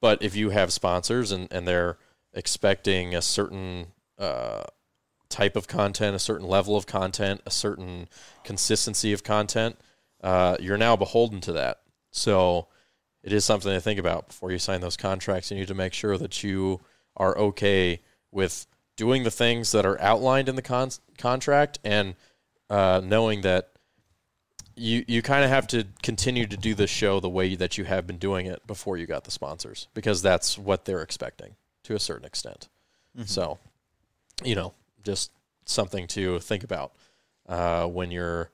but 0.00 0.22
if 0.22 0.34
you 0.34 0.50
have 0.50 0.72
sponsors 0.72 1.32
and 1.32 1.48
and 1.52 1.66
they're 1.66 1.98
expecting 2.32 3.14
a 3.14 3.22
certain 3.22 3.86
uh, 4.18 4.64
type 5.28 5.56
of 5.56 5.68
content, 5.68 6.16
a 6.16 6.18
certain 6.18 6.46
level 6.46 6.76
of 6.76 6.86
content, 6.86 7.40
a 7.46 7.50
certain 7.50 8.08
consistency 8.44 9.12
of 9.12 9.22
content, 9.22 9.76
uh, 10.22 10.56
you're 10.60 10.76
now 10.76 10.96
beholden 10.96 11.40
to 11.42 11.52
that. 11.52 11.80
So 12.10 12.68
it 13.26 13.32
is 13.32 13.44
something 13.44 13.72
to 13.72 13.80
think 13.80 13.98
about 13.98 14.28
before 14.28 14.52
you 14.52 14.58
sign 14.58 14.80
those 14.80 14.96
contracts. 14.96 15.50
You 15.50 15.58
need 15.58 15.66
to 15.66 15.74
make 15.74 15.92
sure 15.92 16.16
that 16.16 16.44
you 16.44 16.80
are 17.16 17.36
okay 17.36 18.00
with 18.30 18.68
doing 18.94 19.24
the 19.24 19.32
things 19.32 19.72
that 19.72 19.84
are 19.84 20.00
outlined 20.00 20.48
in 20.48 20.54
the 20.54 20.62
con- 20.62 20.92
contract 21.18 21.80
and 21.82 22.14
uh, 22.70 23.00
knowing 23.04 23.40
that 23.40 23.72
you 24.76 25.04
you 25.08 25.22
kind 25.22 25.42
of 25.42 25.50
have 25.50 25.66
to 25.66 25.86
continue 26.02 26.46
to 26.46 26.56
do 26.56 26.74
the 26.74 26.86
show 26.86 27.18
the 27.18 27.28
way 27.28 27.56
that 27.56 27.76
you 27.76 27.84
have 27.84 28.06
been 28.06 28.18
doing 28.18 28.46
it 28.46 28.64
before 28.66 28.96
you 28.96 29.06
got 29.06 29.24
the 29.24 29.30
sponsors 29.30 29.88
because 29.92 30.22
that's 30.22 30.56
what 30.56 30.84
they're 30.84 31.02
expecting 31.02 31.56
to 31.82 31.94
a 31.94 31.98
certain 31.98 32.26
extent. 32.26 32.68
So, 33.26 33.58
you 34.44 34.54
know, 34.54 34.74
just 35.02 35.32
something 35.64 36.06
to 36.08 36.38
think 36.38 36.62
about 36.62 36.92
uh, 37.48 37.86
when 37.86 38.12
you're 38.12 38.50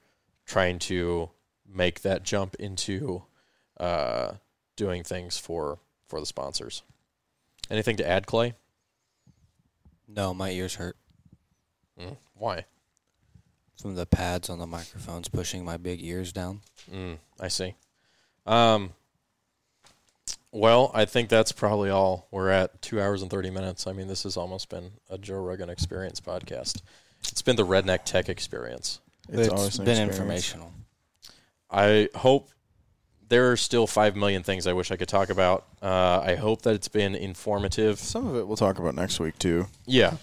trying 0.46 0.78
to 0.78 1.28
make 1.66 2.02
that 2.02 2.22
jump 2.22 2.54
into 2.54 3.22
uh, 3.78 4.32
doing 4.82 5.04
things 5.04 5.38
for 5.38 5.78
for 6.08 6.18
the 6.20 6.26
sponsors. 6.26 6.82
Anything 7.70 7.96
to 7.98 8.06
add, 8.08 8.26
Clay? 8.26 8.54
No, 10.08 10.34
my 10.34 10.50
ears 10.50 10.74
hurt 10.74 10.96
Mm, 12.00 12.16
why? 12.34 12.64
from 13.80 13.94
the 13.96 14.06
pads 14.06 14.48
on 14.48 14.58
the 14.58 14.66
microphones 14.66 15.28
pushing 15.28 15.64
my 15.64 15.76
big 15.76 16.02
ears 16.04 16.32
down. 16.32 16.60
Mm, 16.90 17.18
I 17.40 17.48
see. 17.48 17.74
Um, 18.46 18.92
well, 20.52 20.90
I 20.94 21.04
think 21.04 21.28
that's 21.28 21.50
probably 21.52 21.90
all. 21.90 22.28
We're 22.30 22.50
at 22.50 22.80
two 22.82 23.00
hours 23.00 23.22
and 23.22 23.30
30 23.30 23.50
minutes. 23.50 23.86
I 23.86 23.92
mean, 23.92 24.06
this 24.08 24.22
has 24.24 24.36
almost 24.36 24.68
been 24.68 24.92
a 25.10 25.18
Joe 25.18 25.40
Rogan 25.42 25.68
Experience 25.70 26.20
podcast. 26.20 26.80
It's 27.28 27.42
been 27.42 27.56
the 27.56 27.66
Redneck 27.66 28.04
Tech 28.04 28.28
Experience. 28.28 29.00
It's, 29.28 29.46
It's 29.46 29.48
always 29.48 29.78
an 29.78 29.84
been 29.84 30.08
experience. 30.08 30.18
informational. 30.18 30.72
I 31.70 32.08
hope 32.14 32.50
there 33.32 33.50
are 33.50 33.56
still 33.56 33.86
5 33.86 34.14
million 34.14 34.42
things 34.42 34.66
I 34.66 34.74
wish 34.74 34.90
I 34.90 34.96
could 34.96 35.08
talk 35.08 35.30
about. 35.30 35.64
Uh, 35.80 36.20
I 36.20 36.34
hope 36.34 36.60
that 36.62 36.74
it's 36.74 36.88
been 36.88 37.14
informative. 37.14 37.98
Some 37.98 38.26
of 38.26 38.36
it 38.36 38.46
we'll 38.46 38.58
talk 38.58 38.78
about 38.78 38.94
next 38.94 39.18
week 39.20 39.38
too. 39.38 39.68
Yeah. 39.86 40.16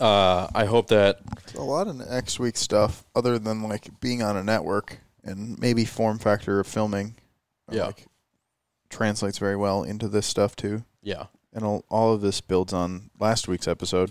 Uh, 0.00 0.46
I 0.54 0.64
hope 0.64 0.88
that 0.88 1.20
A 1.54 1.60
lot 1.62 1.88
of 1.88 1.96
next 1.96 2.38
week 2.38 2.56
stuff, 2.56 3.04
other 3.14 3.38
than 3.38 3.62
like 3.62 4.00
being 4.00 4.22
on 4.22 4.36
a 4.36 4.42
network 4.42 4.98
and 5.24 5.58
maybe 5.58 5.84
form 5.84 6.18
factor 6.18 6.58
of 6.58 6.66
filming, 6.66 7.16
Yeah. 7.70 7.86
like, 7.86 8.06
translates 8.88 9.36
very 9.38 9.56
well 9.56 9.82
into 9.82 10.08
this 10.08 10.26
stuff 10.26 10.56
too. 10.56 10.84
yeah. 11.02 11.26
And 11.52 11.64
all, 11.64 11.84
all 11.90 12.12
of 12.14 12.20
this 12.20 12.40
builds 12.42 12.72
on 12.74 13.10
last 13.18 13.46
week's 13.48 13.66
episode. 13.68 14.10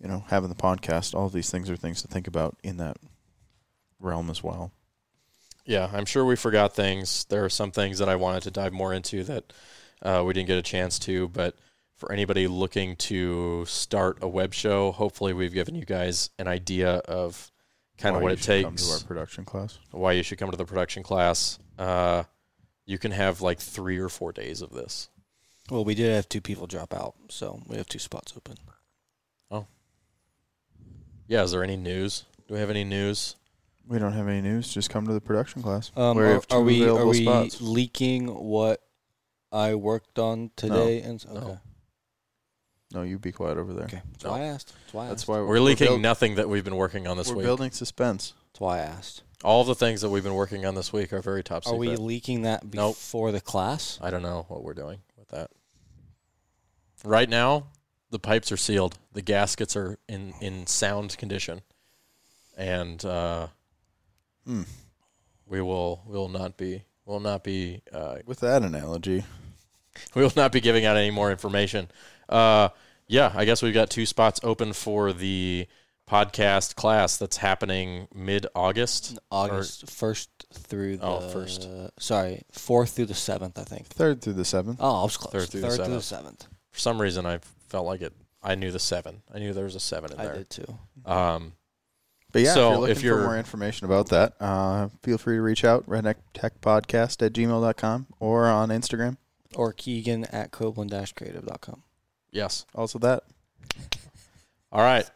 You 0.00 0.08
know, 0.08 0.24
having 0.28 0.48
the 0.48 0.54
podcast, 0.56 1.14
all 1.14 1.26
of 1.26 1.32
these 1.32 1.50
things 1.50 1.70
are 1.70 1.76
things 1.76 2.02
to 2.02 2.08
think 2.08 2.26
about 2.28 2.56
in 2.62 2.76
that 2.78 2.96
realm 4.00 4.30
as 4.30 4.42
well. 4.44 4.70
Yeah, 5.66 5.90
I'm 5.92 6.06
sure 6.06 6.24
we 6.24 6.36
forgot 6.36 6.74
things. 6.74 7.24
There 7.24 7.44
are 7.44 7.50
some 7.50 7.72
things 7.72 7.98
that 7.98 8.08
I 8.08 8.16
wanted 8.16 8.44
to 8.44 8.50
dive 8.50 8.72
more 8.72 8.94
into 8.94 9.24
that 9.24 9.52
uh, 10.00 10.22
we 10.24 10.32
didn't 10.32 10.46
get 10.46 10.58
a 10.58 10.62
chance 10.62 10.98
to. 11.00 11.28
But 11.28 11.56
for 11.96 12.12
anybody 12.12 12.46
looking 12.46 12.94
to 12.96 13.64
start 13.66 14.18
a 14.22 14.28
web 14.28 14.54
show, 14.54 14.92
hopefully 14.92 15.32
we've 15.32 15.52
given 15.52 15.74
you 15.74 15.84
guys 15.84 16.30
an 16.38 16.46
idea 16.46 16.96
of 16.96 17.50
kind 17.98 18.14
of 18.14 18.22
Why 18.22 18.24
what 18.24 18.30
you 18.30 18.34
it 18.34 18.40
should 18.40 18.64
Come 18.64 18.76
to 18.76 18.92
our 18.92 19.00
production 19.00 19.44
class. 19.44 19.78
why 19.90 20.12
you 20.12 20.22
should 20.22 20.38
come 20.38 20.50
to 20.50 20.56
the 20.56 20.64
production 20.64 21.02
class. 21.02 21.58
Uh, 21.78 22.22
you 22.84 22.98
can 22.98 23.10
have 23.10 23.40
like 23.40 23.58
three 23.58 23.98
or 23.98 24.08
four 24.08 24.32
days 24.32 24.62
of 24.62 24.70
this. 24.70 25.08
Well, 25.70 25.84
we 25.84 25.96
did 25.96 26.14
have 26.14 26.28
two 26.28 26.40
people 26.40 26.68
drop 26.68 26.94
out, 26.94 27.16
so 27.28 27.60
we 27.66 27.76
have 27.76 27.88
two 27.88 27.98
spots 27.98 28.32
open. 28.36 28.56
Oh. 29.50 29.66
Yeah, 31.26 31.42
is 31.42 31.50
there 31.50 31.64
any 31.64 31.76
news? 31.76 32.24
Do 32.46 32.54
we 32.54 32.60
have 32.60 32.70
any 32.70 32.84
news? 32.84 33.34
We 33.88 33.98
don't 33.98 34.12
have 34.12 34.26
any 34.28 34.40
news. 34.40 34.72
Just 34.72 34.90
come 34.90 35.06
to 35.06 35.12
the 35.12 35.20
production 35.20 35.62
class. 35.62 35.92
Um, 35.96 36.16
We 36.16 36.24
are, 36.24 36.32
have 36.34 36.46
two 36.48 36.56
are 36.56 36.60
we 36.62 36.88
are 36.88 37.06
we 37.06 37.22
spots. 37.22 37.60
leaking 37.60 38.26
what 38.26 38.82
I 39.52 39.74
worked 39.76 40.18
on 40.18 40.50
today? 40.56 41.02
And 41.02 41.20
s- 41.20 41.26
No. 41.32 41.40
okay, 41.40 41.58
No, 42.92 43.02
you 43.02 43.18
be 43.18 43.30
quiet 43.32 43.58
over 43.58 43.72
there. 43.72 43.84
okay. 43.84 44.02
That's 44.12 44.24
No. 44.24 44.30
why 44.32 44.40
I 44.40 44.44
asked. 44.44 44.72
That's 44.82 44.94
why 44.94 45.04
I 45.04 45.08
That's 45.08 45.22
asked. 45.22 45.28
why 45.28 45.40
We're 45.40 45.60
leaking 45.60 45.86
build- 45.86 46.00
nothing 46.00 46.34
that 46.34 46.48
we've 46.48 46.64
been 46.64 46.76
working 46.76 47.06
on 47.06 47.16
this 47.16 47.28
we're 47.28 47.36
week. 47.36 47.44
building 47.44 47.70
suspense. 47.70 48.32
That's 48.52 48.60
why 48.60 48.78
I 48.78 48.82
asked. 48.82 49.22
All 49.44 49.62
the 49.64 49.74
things 49.74 50.00
that 50.00 50.10
we've 50.10 50.24
been 50.24 50.34
working 50.34 50.64
on 50.66 50.74
this 50.74 50.92
week 50.92 51.12
are 51.12 51.20
very 51.20 51.44
top 51.44 51.62
secret. 51.64 51.76
Are 51.76 51.78
we 51.78 51.94
leaking 51.94 52.42
that 52.42 52.64
Nope. 52.74 52.96
before 52.96 53.30
the 53.30 53.40
class? 53.40 53.98
I 54.00 54.10
don't 54.10 54.22
know 54.22 54.46
what 54.48 54.64
we're 54.64 54.74
doing 54.74 55.00
with 55.16 55.28
that. 55.28 55.50
Right 57.04 57.28
now, 57.28 57.68
the 58.10 58.18
pipes 58.18 58.50
are 58.50 58.56
sealed. 58.56 58.98
The 59.12 59.22
gaskets 59.22 59.76
are 59.76 59.98
in, 60.08 60.34
in 60.40 60.66
sound 60.66 61.16
condition, 61.18 61.60
and 62.56 63.04
uh, 63.04 63.48
Hmm. 64.46 64.62
we 65.46 65.60
will 65.60 66.02
we 66.06 66.16
will 66.16 66.28
not 66.28 66.56
be 66.56 66.84
will 67.04 67.20
not 67.20 67.42
be 67.44 67.82
uh, 67.92 68.16
With 68.26 68.40
that 68.40 68.62
analogy, 68.62 69.24
we 70.14 70.22
will 70.22 70.32
not 70.36 70.52
be 70.52 70.60
giving 70.60 70.84
out 70.84 70.96
any 70.96 71.10
more 71.10 71.30
information. 71.30 71.88
Uh, 72.28 72.68
yeah, 73.08 73.32
I 73.34 73.44
guess 73.44 73.62
we've 73.62 73.74
got 73.74 73.90
two 73.90 74.06
spots 74.06 74.40
open 74.42 74.72
for 74.72 75.12
the 75.12 75.66
podcast 76.10 76.74
class 76.76 77.16
that's 77.16 77.36
happening 77.38 78.06
mid 78.14 78.46
August. 78.54 79.18
August 79.30 79.88
first 79.90 80.30
through 80.52 80.96
the 80.98 81.04
Oh, 81.06 81.28
first. 81.28 81.68
Sorry, 81.98 82.42
fourth 82.52 82.90
through 82.90 83.06
the 83.06 83.14
seventh, 83.14 83.58
I 83.58 83.64
think. 83.64 83.86
third 83.86 84.22
through 84.22 84.34
the 84.34 84.44
seventh. 84.44 84.78
Oh, 84.80 85.00
I 85.00 85.02
was 85.04 85.16
close. 85.16 85.32
Third 85.32 85.48
through 85.50 85.60
the 85.62 85.70
through 85.70 85.94
the 85.94 86.02
seventh. 86.02 86.46
For 86.72 86.78
some 86.80 87.00
reason, 87.00 87.26
I 87.26 87.38
felt 87.68 87.86
like 87.86 88.02
it. 88.02 88.12
I 88.42 88.54
knew 88.54 88.70
the 88.70 88.78
seven. 88.78 89.22
I 89.34 89.38
knew 89.40 89.52
there 89.52 89.64
was 89.64 89.74
a 89.74 89.80
seven 89.80 90.12
in 90.12 90.20
I 90.20 90.24
there. 90.26 90.34
did 90.34 90.50
too. 90.50 90.78
Um, 91.04 91.52
But 92.36 92.42
yeah, 92.42 92.52
So 92.52 92.60
if 92.60 92.68
you're 92.70 92.80
looking 92.80 92.96
if 92.96 93.02
you're- 93.02 93.22
for 93.22 93.26
more 93.28 93.38
information 93.38 93.84
about 93.86 94.08
that, 94.10 94.34
uh, 94.40 94.88
feel 95.02 95.16
free 95.16 95.36
to 95.36 95.40
reach 95.42 95.64
out, 95.64 95.88
rednecktechpodcast 95.88 97.24
at 97.24 97.32
gmail.com 97.32 98.06
or 98.20 98.46
on 98.46 98.68
Instagram. 98.68 99.16
Or 99.54 99.72
Keegan 99.72 100.26
at 100.26 100.50
Copeland-creative.com. 100.50 101.82
yes. 102.30 102.66
Also 102.74 102.98
that. 102.98 103.22
All 104.72 104.82
right. 104.82 105.08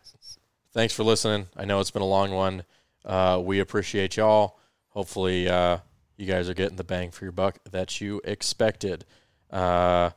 Thanks 0.73 0.95
for 0.95 1.03
listening. 1.05 1.49
I 1.55 1.67
know 1.67 1.79
it's 1.81 1.91
been 1.91 2.01
a 2.01 2.07
long 2.07 2.31
one. 2.31 2.65
Uh, 3.05 3.39
we 3.45 3.61
appreciate 3.61 4.17
y'all. 4.17 4.59
Hopefully, 4.89 5.47
uh, 5.47 5.79
you 6.17 6.25
guys 6.25 6.49
are 6.49 6.55
getting 6.55 6.77
the 6.77 6.85
bang 6.85 7.11
for 7.11 7.27
your 7.27 7.33
buck 7.33 7.59
that 7.71 8.01
you 8.01 8.23
expected. 8.25 9.05
Uh, 9.51 10.11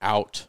out. 0.00 0.46